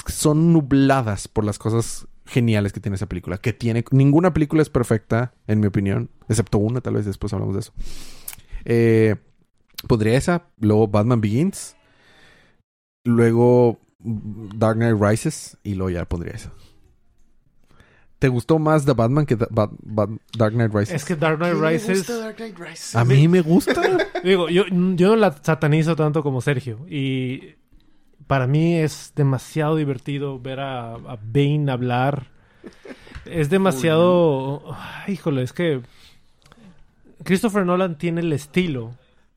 son 0.07 0.53
nubladas 0.53 1.27
por 1.27 1.43
las 1.43 1.57
cosas 1.57 2.07
geniales 2.25 2.73
que 2.73 2.79
tiene 2.79 2.95
esa 2.95 3.07
película. 3.07 3.39
Que 3.39 3.53
tiene... 3.53 3.83
Ninguna 3.89 4.33
película 4.33 4.61
es 4.61 4.69
perfecta, 4.69 5.33
en 5.47 5.59
mi 5.59 5.67
opinión. 5.67 6.09
Excepto 6.29 6.59
una, 6.59 6.81
tal 6.81 6.93
vez 6.93 7.05
después 7.05 7.33
hablamos 7.33 7.55
de 7.55 7.61
eso. 7.61 7.73
Eh, 8.65 9.15
Podría 9.87 10.17
esa. 10.17 10.47
Luego 10.59 10.87
Batman 10.87 11.21
Begins. 11.21 11.75
Luego 13.03 13.79
Dark 13.99 14.77
Knight 14.77 14.97
Rises. 14.99 15.57
Y 15.63 15.75
luego 15.75 15.89
ya 15.89 16.05
pondría 16.05 16.33
esa. 16.33 16.51
¿Te 18.23 18.29
gustó 18.29 18.57
más 18.57 18.85
The 18.85 18.93
Batman 18.93 19.25
que 19.25 19.35
The- 19.35 19.47
Bat- 19.51 19.73
Bat- 19.83 20.17
Dark 20.37 20.53
Knight 20.53 20.73
Rises? 20.73 20.95
Es 20.95 21.03
que 21.03 21.17
Dark 21.17 21.39
Knight 21.39 21.55
¿Quién 21.55 21.61
le 21.65 21.69
Rises. 21.71 21.97
gusta 21.97 22.17
Dark 22.19 22.35
Knight 22.37 22.57
Rises? 22.57 22.95
A 22.95 23.03
mí 23.03 23.27
me 23.27 23.41
gusta. 23.41 23.81
Digo, 24.23 24.47
yo, 24.47 24.63
yo 24.69 25.09
no 25.09 25.15
la 25.17 25.35
satanizo 25.41 25.97
tanto 25.97 26.23
como 26.23 26.39
Sergio. 26.39 26.85
Y 26.89 27.55
para 28.25 28.47
mí 28.47 28.75
es 28.77 29.11
demasiado 29.13 29.75
divertido 29.75 30.39
ver 30.39 30.61
a, 30.61 30.93
a 30.93 31.19
Bane 31.21 31.69
hablar. 31.69 32.27
Es 33.25 33.49
demasiado. 33.49 34.73
Ay, 34.73 35.15
híjole, 35.15 35.43
es 35.43 35.51
que. 35.51 35.81
Christopher 37.25 37.65
Nolan 37.65 37.97
tiene 37.97 38.21
el 38.21 38.31
estilo 38.31 38.93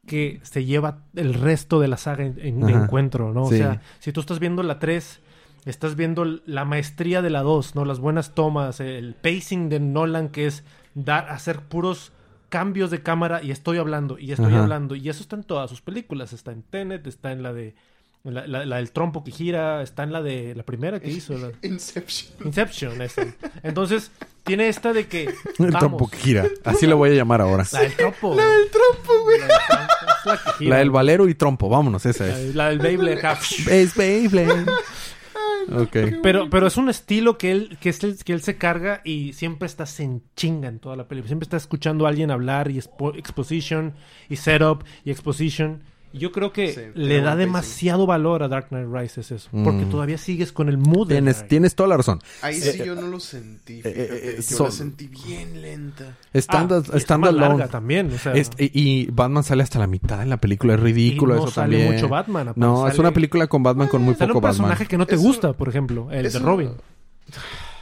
que 0.07 0.39
se 0.45 0.65
lleva 0.65 1.01
el 1.17 1.35
resto 1.35 1.81
de 1.81 1.89
la 1.89 1.97
saga 1.97 2.25
en, 2.25 2.69
encuentro, 2.69 3.33
¿no? 3.33 3.47
Sí. 3.49 3.57
O 3.57 3.59
sea, 3.59 3.83
si 3.99 4.13
tú 4.13 4.21
estás 4.21 4.39
viendo 4.39 4.63
la 4.63 4.79
3, 4.79 5.21
estás 5.67 5.95
viendo 5.97 6.25
la 6.47 6.65
maestría 6.65 7.21
de 7.21 7.29
la 7.31 7.43
2, 7.43 7.75
¿no? 7.75 7.85
Las 7.85 7.99
buenas 8.01 8.35
tomas, 8.35 8.81
el 8.81 9.15
pacing 9.15 9.69
de 9.69 9.81
Nolan 9.81 10.31
que 10.31 10.47
es 10.47 10.65
dar, 10.95 11.29
hacer 11.29 11.61
puros 11.61 12.13
cambios 12.49 12.91
de 12.91 13.03
cámara 13.03 13.43
y 13.43 13.51
estoy 13.51 13.77
hablando 13.79 14.19
y 14.19 14.33
estoy 14.33 14.53
Ajá. 14.55 14.63
hablando 14.63 14.95
y 14.95 15.09
eso 15.09 15.21
está 15.21 15.37
en 15.37 15.43
todas 15.45 15.69
sus 15.69 15.83
películas, 15.83 16.33
está 16.33 16.53
en 16.53 16.63
Tenet, 16.63 17.07
está 17.07 17.33
en 17.33 17.43
la 17.43 17.53
de 17.53 17.75
la, 18.23 18.45
la- 18.47 18.65
la 18.65 18.77
del 18.77 18.91
trompo 18.91 19.23
que 19.23 19.31
gira, 19.31 19.83
está 19.83 20.03
en 20.03 20.13
la 20.13 20.21
de 20.23 20.55
la 20.57 20.65
primera 20.65 20.99
que 20.99 21.09
hizo, 21.11 21.37
la- 21.39 21.51
Inception. 21.63 22.33
Inception, 22.47 23.03
esa. 23.03 23.23
Entonces, 23.63 24.11
tiene 24.43 24.69
esta 24.69 24.93
de 24.93 25.07
que 25.07 25.33
El 25.59 25.73
trompo 25.75 26.09
que 26.09 26.17
gira. 26.17 26.47
Así 26.65 26.87
lo 26.87 26.97
voy 26.97 27.11
a 27.11 27.15
llamar 27.15 27.41
ahora. 27.41 27.65
la 27.73 27.81
del 27.83 27.93
trompo. 27.95 28.29
Güey. 28.35 28.39
La 28.39 28.47
del 28.53 28.71
trompo, 28.71 29.13
la 30.25 30.37
que 30.39 30.51
gira. 30.59 30.71
La 30.71 30.77
del 30.79 30.91
valero 30.91 31.29
y 31.29 31.35
trompo, 31.35 31.69
vámonos, 31.69 32.05
esa 32.07 32.27
es. 32.29 32.55
la 32.55 32.69
del 32.69 32.79
Beyblade. 32.81 33.21
Es 33.71 33.95
Beyblade. 33.95 34.67
Ok. 35.73 35.97
Pero, 36.23 36.49
pero 36.51 36.67
es 36.67 36.77
un 36.77 36.89
estilo 36.89 37.39
que 37.39 37.51
él, 37.53 37.79
que, 37.81 37.89
es 37.89 38.03
el- 38.05 38.23
que 38.25 38.33
él 38.33 38.41
se 38.43 38.57
carga 38.57 39.01
y 39.05 39.33
siempre 39.33 39.67
estás 39.67 39.99
en 40.01 40.23
chinga 40.37 40.69
en 40.69 40.79
toda 40.79 40.97
la 40.97 41.09
película. 41.09 41.29
Siempre 41.29 41.45
estás 41.45 41.63
escuchando 41.63 42.07
a 42.07 42.09
alguien 42.11 42.31
hablar 42.31 42.71
y 42.71 42.77
expo- 42.79 43.17
exposition 43.17 43.95
y 44.29 44.37
setup 44.37 44.85
y 45.05 45.11
exposition. 45.11 45.83
Yo 46.19 46.33
creo 46.33 46.53
que 46.53 46.73
Sí, 46.73 46.81
le 46.95 47.21
da 47.21 47.37
demasiado 47.37 48.07
valor 48.07 48.43
a 48.43 48.49
Dark 48.49 48.69
Knight 48.69 48.89
Rises 48.93 49.31
eso. 49.31 49.49
Porque 49.65 49.85
Mm. 49.85 49.91
todavía 49.91 50.19
sigues 50.19 50.53
con 50.53 50.69
el 50.69 50.79
mood. 50.79 51.09
Tienes, 51.09 51.47
tienes 51.49 51.75
toda 51.75 51.89
la 51.89 51.97
razón. 51.97 52.21
Ahí 52.43 52.55
sí 52.61 52.79
yo 52.85 52.95
no 52.95 53.07
lo 53.09 53.21
sentí. 53.21 53.81
eh, 53.81 53.83
eh, 53.85 54.35
yo 54.39 54.43
son- 54.43 54.67
la 54.67 54.73
sentí 54.73 55.09
bien 55.09 55.61
lenta. 55.63 56.17
Stand, 56.35 56.73
Ah, 56.73 56.77
y 56.77 56.81
está 56.81 56.97
stand 56.99 57.21
más 57.23 57.31
alone. 57.31 57.49
larga 57.49 57.69
también. 57.69 58.13
O 58.13 58.19
sea, 58.19 58.33
Es- 58.33 58.51
y, 58.59 58.71
y 58.75 59.07
Batman 59.11 59.43
sale 59.45 59.63
hasta 59.63 59.79
la 59.79 59.87
mitad 59.87 60.23
en 60.23 60.31
la 60.31 60.37
película, 60.39 60.75
es 60.75 60.81
ridículo 60.81 61.35
y 61.35 61.37
no 61.39 61.43
eso 61.45 61.53
sale 61.53 61.77
también. 61.77 61.95
mucho 61.95 62.09
Batman. 62.09 62.53
no, 62.57 62.87
es 62.87 62.93
sale- 62.95 63.01
una 63.01 63.13
película 63.13 63.47
con 63.47 63.63
Batman 63.63 63.89
con 63.89 64.03
muy 64.03 64.15
poco 64.15 64.35
un 64.39 64.41
personaje 64.43 64.73
Batman. 64.73 64.89
que 64.89 64.99
no 64.99 65.07
te 65.07 65.15
Eso- 65.17 65.25
gusta, 65.25 65.53
por 65.53 65.69
ejemplo, 65.69 66.09
el 66.11 66.27
eso- 66.27 66.39
de 66.39 66.45
Robin. 66.45 66.71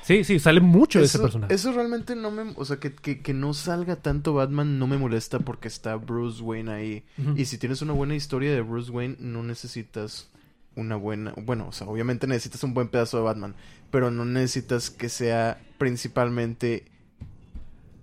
Sí, 0.04 0.22
sí, 0.22 0.38
sale 0.38 0.60
mucho 0.60 0.98
de 0.98 1.06
ese 1.06 1.18
personaje. 1.18 1.54
eso 1.54 1.72
realmente 1.72 2.14
no 2.14 2.30
me... 2.30 2.52
O 2.56 2.64
sea, 2.66 2.76
que, 2.76 2.94
que, 2.94 3.22
que 3.22 3.32
no 3.32 3.54
salga 3.54 3.96
tanto 3.96 4.34
Batman 4.34 4.78
no 4.78 4.86
me 4.86 4.98
molesta 4.98 5.38
porque 5.38 5.66
está 5.68 5.96
Bruce 5.96 6.42
Wayne 6.42 6.70
ahí. 6.70 7.04
Y 7.36 7.46
si 7.46 7.56
tienes 7.56 7.80
una 7.80 7.94
buena 7.94 8.14
historia 8.14 8.52
de 8.52 8.60
Bruce 8.60 8.90
Wayne, 8.90 9.16
no 9.18 9.42
necesitas 9.42 10.28
una 10.76 10.96
buena... 10.96 11.32
Bueno, 11.36 11.68
o 11.68 11.72
sea, 11.72 11.86
obviamente 11.86 12.26
necesitas 12.26 12.62
un 12.64 12.74
buen 12.74 12.88
pedazo 12.88 13.16
de 13.16 13.22
Batman. 13.22 13.54
Pero 13.90 14.10
no 14.10 14.26
necesitas 14.26 14.90
que 14.90 15.08
sea 15.08 15.58
principalmente... 15.78 16.84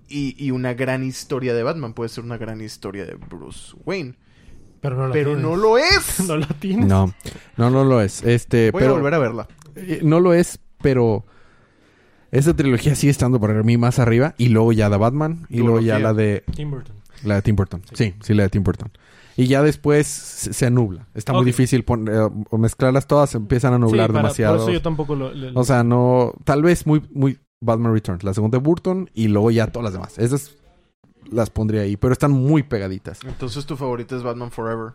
Y, 0.10 0.36
y 0.44 0.50
una 0.52 0.74
gran 0.74 1.04
historia 1.04 1.54
de 1.54 1.62
Batman. 1.62 1.94
Puede 1.94 2.10
ser 2.10 2.24
una 2.24 2.38
gran 2.38 2.62
historia 2.62 3.06
de 3.06 3.14
Bruce 3.14 3.76
Wayne. 3.86 4.16
Pero 4.82 4.96
no 4.96 5.08
la 5.08 5.14
Pero 5.14 5.36
no 5.38 5.56
lo 5.56 5.78
es. 5.78 6.20
no 6.28 6.36
la 6.36 6.48
tienes. 6.48 6.88
No, 6.88 7.14
no, 7.58 7.70
no 7.70 7.84
lo 7.84 8.02
es. 8.02 8.24
Este, 8.24 8.72
Voy 8.72 8.82
pero 8.82 8.94
a 8.94 8.96
volver 8.96 9.14
a 9.14 9.20
verla. 9.20 9.48
eh, 9.76 10.00
no 10.04 10.20
lo 10.20 10.34
es, 10.34 10.60
pero 10.82 11.26
esa 12.32 12.56
trilogía 12.56 12.96
sigue 12.96 13.12
estando 13.12 13.40
para 13.40 13.62
mí 13.64 13.78
más 13.78 14.00
arriba 14.00 14.34
y 14.38 14.50
luego 14.50 14.72
ya 14.74 14.90
la 14.90 14.98
Batman 14.98 15.46
y 15.50 15.58
luego 15.60 15.80
ya 15.82 16.00
la 16.00 16.14
de 16.14 16.44
Tim 16.56 16.72
Burton. 16.72 16.96
la 17.24 17.36
de 17.36 17.42
Tim 17.42 17.56
Burton. 17.56 17.82
Sí, 17.94 18.14
sí, 18.22 18.34
la 18.34 18.44
de 18.44 18.50
Tim 18.50 18.64
Burton. 18.64 18.90
Y 19.38 19.48
ya 19.48 19.64
después 19.64 20.08
se, 20.08 20.54
se 20.54 20.70
nubla. 20.70 21.08
Está 21.14 21.34
muy 21.34 21.46
difícil 21.46 21.84
pon- 21.84 22.08
eh, 22.10 22.30
o 22.50 22.58
mezclarlas 22.58 23.08
todas, 23.08 23.30
se 23.32 23.38
empiezan 23.38 23.74
a 23.74 23.78
nublar 23.78 24.08
Sí, 24.08 24.14
para- 24.14 24.24
demasiado. 24.24 24.54
Por 24.58 24.64
eso 24.64 24.72
yo 24.74 24.82
tampoco 24.82 25.16
lo... 25.16 25.32
O 25.60 25.64
sea, 25.64 25.84
no. 25.84 26.34
Tal 26.44 26.62
vez 26.64 26.86
muy, 26.86 27.02
muy 27.14 27.40
Batman 27.62 27.94
Returns. 27.94 28.24
La 28.24 28.34
segunda 28.34 28.58
de 28.58 28.64
Burton 28.64 29.10
y 29.14 29.30
luego 29.30 29.50
ya 29.52 29.68
todas 29.68 29.86
las 29.86 29.94
demás. 29.94 30.18
Esas 30.20 30.56
las 31.32 31.50
pondría 31.50 31.82
ahí, 31.82 31.96
pero 31.96 32.12
están 32.14 32.32
muy 32.32 32.64
pegaditas. 32.64 33.20
Entonces 33.26 33.66
tu 33.66 33.78
favorita 33.78 34.16
es 34.18 34.24
Batman 34.24 34.52
Forever. 34.52 34.94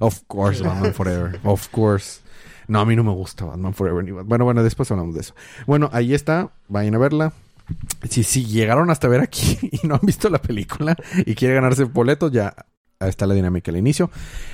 Of 0.00 0.22
course, 0.26 0.62
Batman 0.64 0.92
Forever. 0.92 1.38
Of 1.44 1.68
course. 1.68 2.20
No, 2.68 2.80
a 2.80 2.86
mí 2.86 2.96
no 2.96 3.04
me 3.04 3.12
gusta 3.12 3.44
Batman 3.44 3.74
Forever 3.74 4.04
ni 4.04 4.10
Bueno, 4.10 4.44
bueno, 4.44 4.62
después 4.62 4.90
hablamos 4.90 5.14
de 5.14 5.20
eso. 5.20 5.34
Bueno, 5.66 5.88
ahí 5.92 6.14
está. 6.14 6.50
Vayan 6.68 6.94
a 6.94 6.98
verla. 6.98 7.32
Si, 8.08 8.22
si 8.22 8.44
llegaron 8.44 8.90
hasta 8.90 9.08
ver 9.08 9.20
aquí 9.20 9.58
y 9.82 9.86
no 9.86 9.94
han 9.96 10.00
visto 10.02 10.28
la 10.28 10.40
película 10.40 10.96
y 11.24 11.34
quieren 11.34 11.56
ganarse 11.56 11.84
boletos, 11.84 12.30
ya 12.32 12.54
ahí 12.98 13.08
está 13.10 13.26
la 13.26 13.34
dinámica 13.34 13.70
al 13.70 13.76
inicio. 13.76 14.10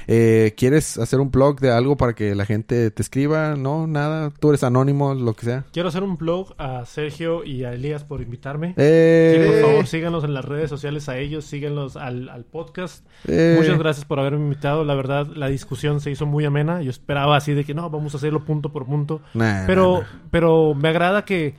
Eh, 0.07 0.55
¿Quieres 0.57 0.99
hacer 0.99 1.21
un 1.21 1.31
blog 1.31 1.61
de 1.61 1.71
algo 1.71 1.97
para 1.97 2.15
que 2.15 2.35
la 2.35 2.45
gente 2.45 2.91
te 2.91 3.03
escriba? 3.03 3.55
No, 3.57 3.87
nada. 3.87 4.31
Tú 4.31 4.49
eres 4.51 4.65
anónimo, 4.65 5.15
lo 5.15 5.35
que 5.35 5.45
sea. 5.47 5.65
Quiero 5.73 5.89
hacer 5.89 6.03
un 6.03 6.17
blog 6.17 6.55
a 6.59 6.85
Sergio 6.85 7.45
y 7.45 7.65
a 7.65 7.73
Elías 7.73 8.05
por 8.05 8.21
invitarme. 8.21 8.75
Eh, 8.77 9.39
Sí, 9.45 9.51
por 9.53 9.61
favor, 9.71 9.87
síganos 9.87 10.25
en 10.25 10.35
las 10.35 10.45
redes 10.45 10.69
sociales 10.71 11.09
a 11.09 11.19
ellos, 11.19 11.45
síganlos 11.45 11.97
al, 11.97 12.29
al 12.29 12.45
podcast. 12.45 13.07
eh, 13.29 13.55
Muchas 13.59 13.79
gracias 13.79 14.05
por 14.05 14.19
haberme 14.19 14.41
invitado. 14.41 14.85
La 14.85 14.95
verdad, 14.95 15.27
la 15.35 15.49
discusión 15.49 16.01
se 16.01 16.11
hizo 16.11 16.27
muy 16.27 16.45
amena. 16.45 16.83
Yo 16.83 16.91
esperaba 16.91 17.37
así 17.37 17.55
de 17.55 17.65
que 17.65 17.75
no, 17.75 17.89
vamos 17.91 18.15
a 18.15 18.17
hacerlo 18.17 18.45
punto 18.45 18.73
por 18.73 18.87
punto. 18.87 19.23
nah, 19.35 19.65
Pero, 19.67 19.95
nah, 19.95 20.01
nah. 20.01 20.21
pero 20.31 20.75
me 20.75 20.89
agrada 20.89 21.25
que, 21.25 21.55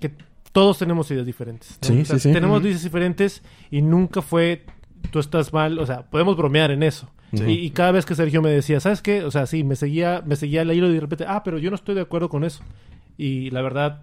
que 0.00 0.12
todos 0.52 0.78
tenemos 0.78 1.10
ideas 1.10 1.26
diferentes. 1.26 1.78
¿no? 1.82 1.88
Sí, 1.88 2.00
O 2.00 2.04
sea, 2.06 2.16
sí, 2.18 2.28
sí. 2.28 2.32
Tenemos 2.32 2.62
ideas 2.62 2.82
diferentes 2.82 3.42
y 3.70 3.82
nunca 3.82 4.22
fue 4.22 4.64
tú 5.10 5.18
estás 5.18 5.52
mal. 5.52 5.78
O 5.78 5.86
sea, 5.86 6.02
podemos 6.02 6.36
bromear 6.36 6.70
en 6.70 6.82
eso. 6.82 7.10
Sí. 7.32 7.44
Y, 7.44 7.52
y 7.66 7.70
cada 7.70 7.92
vez 7.92 8.06
que 8.06 8.14
Sergio 8.14 8.40
me 8.40 8.50
decía, 8.50 8.80
¿sabes 8.80 9.02
qué? 9.02 9.24
O 9.24 9.30
sea, 9.30 9.46
sí, 9.46 9.64
me 9.64 9.76
seguía, 9.76 10.22
me 10.24 10.36
seguía 10.36 10.62
el 10.62 10.72
hilo 10.72 10.88
y 10.88 10.94
de 10.94 11.00
repente, 11.00 11.24
ah, 11.28 11.42
pero 11.44 11.58
yo 11.58 11.70
no 11.70 11.76
estoy 11.76 11.94
de 11.94 12.00
acuerdo 12.00 12.28
con 12.28 12.44
eso. 12.44 12.62
Y 13.16 13.50
la 13.50 13.62
verdad, 13.62 14.02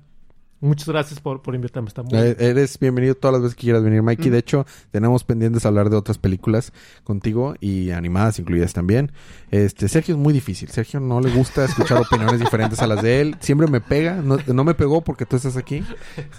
muchas 0.62 0.88
gracias 0.88 1.20
por, 1.20 1.42
por 1.42 1.56
invitarme. 1.56 1.88
Está 1.88 2.04
muy 2.04 2.18
Eh, 2.18 2.36
Eres 2.40 2.78
bienvenido 2.80 3.16
todas 3.16 3.34
las 3.34 3.42
veces 3.44 3.56
que 3.56 3.62
quieras 3.62 3.84
venir, 3.84 4.02
Mikey. 4.02 4.30
Mm. 4.30 4.32
De 4.34 4.38
hecho, 4.40 4.66
tenemos 4.92 5.24
pendientes 5.24 5.66
hablar 5.66 5.90
de 5.90 5.98
otras 5.98 6.18
películas 6.18 6.74
contigo 7.04 7.56
y 7.60 7.92
animadas 7.92 8.40
incluidas 8.40 8.74
también. 8.74 9.12
Este, 9.52 9.88
Sergio 9.88 10.16
es 10.16 10.20
muy 10.20 10.34
difícil. 10.34 10.70
Sergio 10.70 11.00
no 11.00 11.22
le 11.22 11.30
gusta 11.32 11.66
escuchar 11.66 12.02
opiniones 12.02 12.40
diferentes 12.40 12.80
a 12.80 12.88
las 12.88 13.02
de 13.02 13.22
él. 13.22 13.36
Siempre 13.40 13.68
me 13.68 13.82
pega. 13.82 14.16
No, 14.16 14.38
no 14.48 14.64
me 14.64 14.74
pegó 14.74 15.02
porque 15.02 15.26
tú 15.26 15.36
estás 15.36 15.58
aquí. 15.58 15.84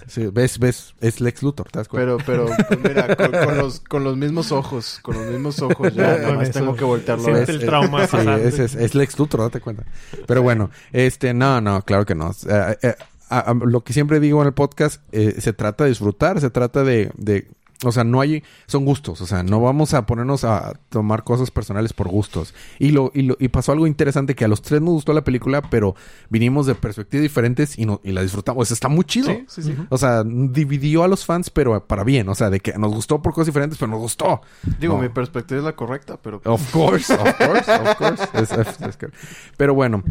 Sí, 0.07 0.27
ves, 0.27 0.59
ves, 0.59 0.93
es 1.01 1.21
Lex 1.21 1.43
Luthor, 1.43 1.69
¿te 1.69 1.79
das 1.79 1.87
cuenta? 1.87 2.17
Pero, 2.25 2.47
pero, 2.47 2.65
pues, 2.67 2.79
mira, 2.83 3.15
con, 3.15 3.31
con 3.31 3.57
los, 3.57 3.79
con 3.79 4.03
los 4.03 4.17
mismos 4.17 4.51
ojos, 4.51 4.99
con 5.01 5.15
los 5.15 5.25
mismos 5.27 5.61
ojos, 5.61 5.93
ya, 5.93 6.17
nada 6.19 6.33
más 6.33 6.51
tengo 6.51 6.75
que 6.75 6.83
voltearlo 6.83 7.23
Siente 7.23 7.51
ver. 7.51 7.61
el 7.61 7.65
trauma 7.65 8.07
Sí, 8.07 8.17
es, 8.17 8.59
es, 8.59 8.75
es 8.75 8.95
Lex 8.95 9.17
Luthor, 9.19 9.41
date 9.41 9.59
cuenta. 9.61 9.83
Pero 10.25 10.41
bueno, 10.41 10.69
este, 10.91 11.33
no, 11.33 11.61
no, 11.61 11.81
claro 11.83 12.05
que 12.05 12.15
no. 12.15 12.31
Eh, 12.47 12.77
eh, 12.81 12.95
a- 13.29 13.39
a- 13.39 13.53
lo 13.53 13.83
que 13.83 13.93
siempre 13.93 14.19
digo 14.19 14.41
en 14.41 14.47
el 14.47 14.53
podcast, 14.53 15.01
eh, 15.11 15.35
se 15.39 15.53
trata 15.53 15.83
de 15.85 15.91
disfrutar, 15.91 16.39
se 16.41 16.49
trata 16.49 16.83
de, 16.83 17.11
de, 17.17 17.47
o 17.83 17.91
sea, 17.91 18.03
no 18.03 18.21
hay, 18.21 18.41
son 18.65 18.85
gustos, 18.85 19.21
o 19.21 19.27
sea, 19.27 19.43
no 19.43 19.61
vamos 19.61 19.93
a 19.93 20.07
ponernos 20.07 20.43
a 20.43 20.79
tomar 20.89 21.23
cosas 21.23 21.51
personales 21.51 21.93
por 21.93 22.07
gustos. 22.07 22.55
Y 22.79 22.89
lo, 22.89 23.11
y 23.13 23.21
lo, 23.21 23.37
y 23.39 23.49
pasó 23.49 23.71
algo 23.71 23.85
interesante 23.85 24.33
que 24.33 24.45
a 24.45 24.47
los 24.47 24.63
tres 24.63 24.81
nos 24.81 24.93
gustó 24.95 25.13
la 25.13 25.23
película, 25.23 25.61
pero 25.61 25.93
vinimos 26.29 26.65
de 26.65 26.73
perspectivas 26.73 27.21
diferentes 27.21 27.77
y 27.77 27.85
no, 27.85 28.01
y 28.03 28.13
la 28.13 28.23
disfrutamos. 28.23 28.63
O 28.63 28.65
sea, 28.65 28.73
está 28.73 28.87
muy 28.87 29.05
chido. 29.05 29.27
Sí, 29.27 29.45
sí, 29.47 29.61
sí. 29.61 29.75
O 29.89 29.97
sea, 29.99 30.23
dividió 30.25 31.03
a 31.03 31.07
los 31.07 31.23
fans, 31.23 31.51
pero 31.51 31.85
para 31.85 32.03
bien. 32.03 32.27
O 32.29 32.33
sea, 32.35 32.49
de 32.49 32.59
que 32.61 32.73
nos 32.79 32.91
gustó 32.91 33.21
por 33.21 33.33
cosas 33.33 33.45
diferentes, 33.45 33.77
pero 33.77 33.91
nos 33.91 33.99
gustó. 33.99 34.41
Digo, 34.79 34.95
No. 34.95 35.01
mi 35.03 35.09
perspectiva 35.09 35.59
es 35.59 35.63
la 35.63 35.75
correcta, 35.75 36.17
pero... 36.19 36.41
Of 36.45 36.71
course, 36.71 37.13
of 37.13 37.33
course, 37.37 37.71
of 37.71 37.95
course. 37.97 38.23
Es- 38.33 38.51
es- 38.53 38.81
es 38.81 38.97
que- 38.97 39.09
Pero 39.55 39.75
bueno, 39.75 40.01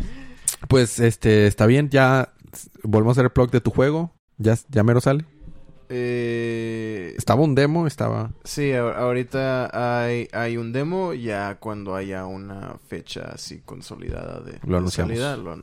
pues 0.68 1.00
este 1.00 1.46
está 1.48 1.66
bien. 1.66 1.90
Ya 1.90 2.32
volvemos 2.82 3.16
a 3.16 3.20
hacer 3.20 3.24
el 3.26 3.32
blog 3.34 3.50
de 3.50 3.60
tu 3.60 3.70
juego. 3.70 4.12
Ya, 4.38 4.56
ya 4.68 4.82
mero 4.82 5.00
sale. 5.00 5.24
Eh, 5.88 7.14
Estaba 7.16 7.42
un 7.42 7.54
demo, 7.54 7.86
estaba. 7.86 8.32
sí, 8.44 8.72
ahorita 8.72 10.04
hay, 10.04 10.28
hay 10.32 10.56
un 10.56 10.72
demo, 10.72 11.14
ya 11.14 11.56
cuando 11.60 11.94
haya 11.94 12.26
una 12.26 12.76
fecha 12.88 13.30
así 13.32 13.60
consolidada 13.64 14.40
de, 14.40 14.58
Lo 14.66 14.82
de 14.82 14.90
salida, 14.90 15.36
lo, 15.36 15.56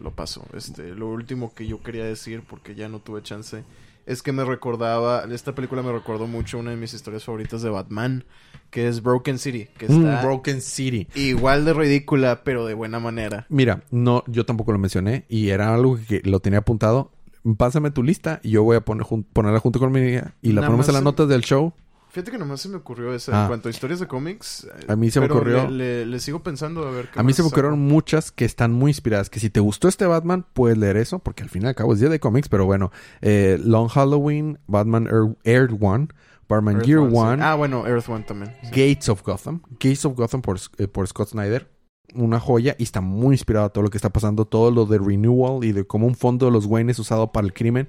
lo 0.00 0.10
paso. 0.10 0.44
Este, 0.52 0.94
lo 0.94 1.08
último 1.08 1.54
que 1.54 1.66
yo 1.66 1.82
quería 1.82 2.04
decir, 2.04 2.42
porque 2.48 2.74
ya 2.74 2.88
no 2.88 3.00
tuve 3.00 3.22
chance, 3.22 3.64
es 4.06 4.22
que 4.22 4.32
me 4.32 4.44
recordaba, 4.44 5.24
esta 5.30 5.54
película 5.54 5.82
me 5.82 5.92
recordó 5.92 6.26
mucho 6.26 6.58
una 6.58 6.70
de 6.70 6.76
mis 6.76 6.94
historias 6.94 7.24
favoritas 7.24 7.60
de 7.62 7.70
Batman, 7.70 8.24
que 8.70 8.88
es 8.88 9.02
Broken 9.02 9.38
City, 9.38 9.68
que 9.78 9.86
está 9.86 10.20
Mm, 10.20 10.22
Broken 10.24 10.60
City. 10.62 11.08
igual 11.14 11.64
de 11.64 11.72
ridícula, 11.74 12.42
pero 12.44 12.64
de 12.66 12.74
buena 12.74 12.98
manera. 13.00 13.46
Mira, 13.48 13.82
no, 13.90 14.22
yo 14.26 14.46
tampoco 14.46 14.72
lo 14.72 14.78
mencioné 14.78 15.24
y 15.28 15.48
era 15.50 15.74
algo 15.74 15.98
que 16.08 16.20
lo 16.24 16.40
tenía 16.40 16.60
apuntado. 16.60 17.12
Pásame 17.58 17.92
tu 17.92 18.02
lista 18.02 18.40
y 18.42 18.50
yo 18.50 18.64
voy 18.64 18.76
a 18.76 18.80
poner 18.80 19.04
jun- 19.04 19.24
ponerla 19.32 19.60
junto 19.60 19.78
con 19.78 19.92
mi 19.92 20.00
y 20.00 20.08
la 20.12 20.22
Nada 20.62 20.66
ponemos 20.66 20.88
en 20.88 20.94
las 20.94 21.02
notas 21.02 21.28
del 21.28 21.42
show. 21.42 21.72
Fíjate 22.16 22.30
que 22.30 22.38
nomás 22.38 22.62
se 22.62 22.70
me 22.70 22.76
ocurrió 22.76 23.12
esa. 23.12 23.38
Ah. 23.38 23.42
En 23.42 23.48
cuanto 23.48 23.68
a 23.68 23.70
historias 23.70 24.00
de 24.00 24.06
cómics. 24.06 24.64
eh, 24.64 24.86
A 24.88 24.96
mí 24.96 25.10
se 25.10 25.20
me 25.20 25.26
ocurrió- 25.26 25.68
Le, 25.68 25.70
le- 25.70 26.06
le 26.06 26.18
sigo 26.18 26.42
pensando 26.42 26.88
a 26.88 26.90
ver 26.90 27.10
qué 27.10 27.20
A 27.20 27.22
mí 27.22 27.34
se 27.34 27.42
me 27.42 27.48
ocurrieron 27.48 27.78
muchas 27.78 28.32
que 28.32 28.46
están 28.46 28.72
muy 28.72 28.88
inspiradas. 28.92 29.28
Que 29.28 29.38
si 29.38 29.50
te 29.50 29.60
gustó 29.60 29.86
este 29.86 30.06
Batman, 30.06 30.46
puedes 30.54 30.78
leer 30.78 30.96
eso, 30.96 31.18
porque 31.18 31.42
al 31.42 31.50
fin 31.50 31.64
y 31.64 31.66
al 31.66 31.74
cabo 31.74 31.92
es 31.92 32.00
día 32.00 32.08
de 32.08 32.18
cómics. 32.18 32.48
Pero 32.48 32.64
bueno, 32.64 32.90
eh, 33.20 33.60
Long 33.62 33.88
Halloween, 33.88 34.58
Batman 34.66 35.06
Air, 35.44 35.68
One, 35.78 36.08
Batman 36.48 36.76
Earth 36.76 36.86
Gear 36.86 36.98
One, 37.00 37.36
sí. 37.36 37.42
Ah, 37.44 37.54
bueno, 37.54 37.86
Earth 37.86 38.08
One 38.08 38.24
también. 38.24 38.54
sí. 38.62 38.68
Gates 38.70 39.10
of 39.10 39.22
Gotham. 39.22 39.60
Gates 39.72 40.06
of 40.06 40.14
Gotham 40.16 40.40
por, 40.40 40.58
eh, 40.78 40.88
por 40.88 41.06
Scott 41.06 41.28
Snyder. 41.28 41.68
Una 42.14 42.40
joya 42.40 42.76
y 42.78 42.84
está 42.84 43.02
muy 43.02 43.34
inspirado 43.34 43.66
a 43.66 43.68
todo 43.68 43.84
lo 43.84 43.90
que 43.90 43.98
está 43.98 44.08
pasando, 44.10 44.46
todo 44.46 44.70
lo 44.70 44.86
de 44.86 44.96
Renewal 44.98 45.64
y 45.64 45.72
de 45.72 45.86
cómo 45.86 46.06
un 46.06 46.14
fondo 46.14 46.46
de 46.46 46.52
los 46.52 46.64
Waynes 46.64 46.98
usado 46.98 47.30
para 47.30 47.46
el 47.46 47.52
crimen. 47.52 47.88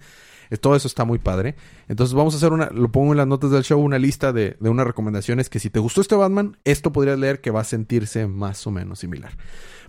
Eh, 0.49 0.57
Todo 0.57 0.75
eso 0.75 0.87
está 0.87 1.05
muy 1.05 1.19
padre. 1.19 1.55
Entonces 1.87 2.13
vamos 2.13 2.33
a 2.33 2.37
hacer 2.37 2.51
una, 2.53 2.69
lo 2.69 2.91
pongo 2.91 3.13
en 3.13 3.17
las 3.17 3.27
notas 3.27 3.51
del 3.51 3.63
show, 3.63 3.79
una 3.79 3.99
lista 3.99 4.33
de, 4.33 4.57
de 4.59 4.69
unas 4.69 4.87
recomendaciones 4.87 5.49
que 5.49 5.59
si 5.59 5.69
te 5.69 5.79
gustó 5.79 6.01
este 6.01 6.15
Batman, 6.15 6.57
esto 6.63 6.91
podrías 6.91 7.17
leer 7.19 7.41
que 7.41 7.51
va 7.51 7.61
a 7.61 7.65
sentirse 7.65 8.27
más 8.27 8.65
o 8.67 8.71
menos 8.71 8.99
similar. 8.99 9.31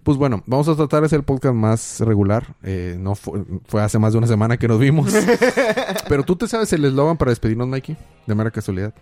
Pues 0.02 0.16
bueno, 0.16 0.42
vamos 0.46 0.68
a 0.68 0.76
tratar 0.76 1.00
de 1.00 1.06
hacer 1.06 1.18
el 1.18 1.24
podcast 1.24 1.54
más 1.54 2.00
regular. 2.00 2.54
Eh, 2.62 2.96
no 2.98 3.14
fue, 3.14 3.42
fue 3.66 3.82
hace 3.82 3.98
más 3.98 4.12
de 4.12 4.18
una 4.18 4.26
semana 4.28 4.56
que 4.56 4.68
nos 4.68 4.78
vimos. 4.78 5.12
Pero 6.08 6.22
tú 6.22 6.36
te 6.36 6.46
sabes 6.46 6.72
el 6.72 6.84
eslogan 6.84 7.16
para 7.16 7.30
despedirnos, 7.30 7.68
Mikey, 7.68 7.96
de 8.26 8.34
mera 8.34 8.50
casualidad. 8.50 8.94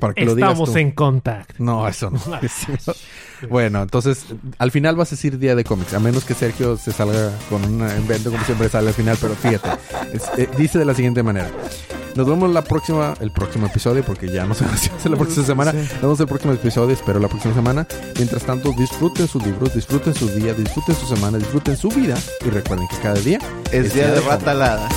Para 0.00 0.12
que 0.14 0.24
lo 0.24 0.34
digas 0.34 0.50
Estamos 0.50 0.72
tú. 0.72 0.78
en 0.78 0.90
contact. 0.92 1.58
No, 1.58 1.86
eso 1.88 2.10
no. 2.10 2.20
bueno, 3.48 3.82
entonces, 3.82 4.24
al 4.58 4.70
final 4.70 4.96
vas 4.96 5.08
a 5.08 5.16
decir 5.16 5.38
día 5.38 5.54
de 5.54 5.64
cómics, 5.64 5.94
a 5.94 6.00
menos 6.00 6.24
que 6.24 6.34
Sergio 6.34 6.76
se 6.76 6.92
salga 6.92 7.30
con 7.48 7.64
un 7.64 7.88
invento 7.98 8.30
como 8.30 8.44
siempre 8.44 8.68
sale 8.68 8.88
al 8.88 8.94
final, 8.94 9.16
pero 9.20 9.34
fíjate, 9.34 9.68
es- 10.12 10.30
eh, 10.38 10.48
dice 10.58 10.78
de 10.78 10.84
la 10.84 10.94
siguiente 10.94 11.22
manera. 11.22 11.50
Nos 12.16 12.28
vemos 12.28 12.48
la 12.50 12.62
próxima, 12.62 13.14
el 13.20 13.32
próximo 13.32 13.66
episodio, 13.66 14.04
porque 14.04 14.28
ya 14.32 14.46
no 14.46 14.54
sé 14.54 14.64
si 14.78 14.88
va 14.88 14.96
a 14.96 15.00
ser 15.00 15.10
la 15.10 15.16
próxima 15.16 15.44
semana. 15.46 15.72
Sí. 15.72 15.78
Nos 15.94 16.00
vemos 16.02 16.20
el 16.20 16.26
próximo 16.28 16.52
episodio, 16.52 16.94
espero 16.94 17.18
la 17.18 17.26
próxima 17.28 17.54
semana. 17.54 17.86
Mientras 18.16 18.44
tanto, 18.44 18.72
disfruten 18.78 19.26
sus 19.26 19.44
libros, 19.44 19.74
disfruten 19.74 20.14
su 20.14 20.28
día, 20.28 20.54
disfruten 20.54 20.94
su 20.94 21.06
semana, 21.12 21.38
disfruten 21.38 21.76
su 21.76 21.88
vida. 21.88 22.16
Y 22.46 22.50
recuerden 22.50 22.86
que 22.88 22.96
cada 22.98 23.14
día 23.18 23.40
Es 23.72 23.94
día 23.94 24.06
de 24.12 24.20
comer. 24.20 24.38
ratalada. 24.38 24.88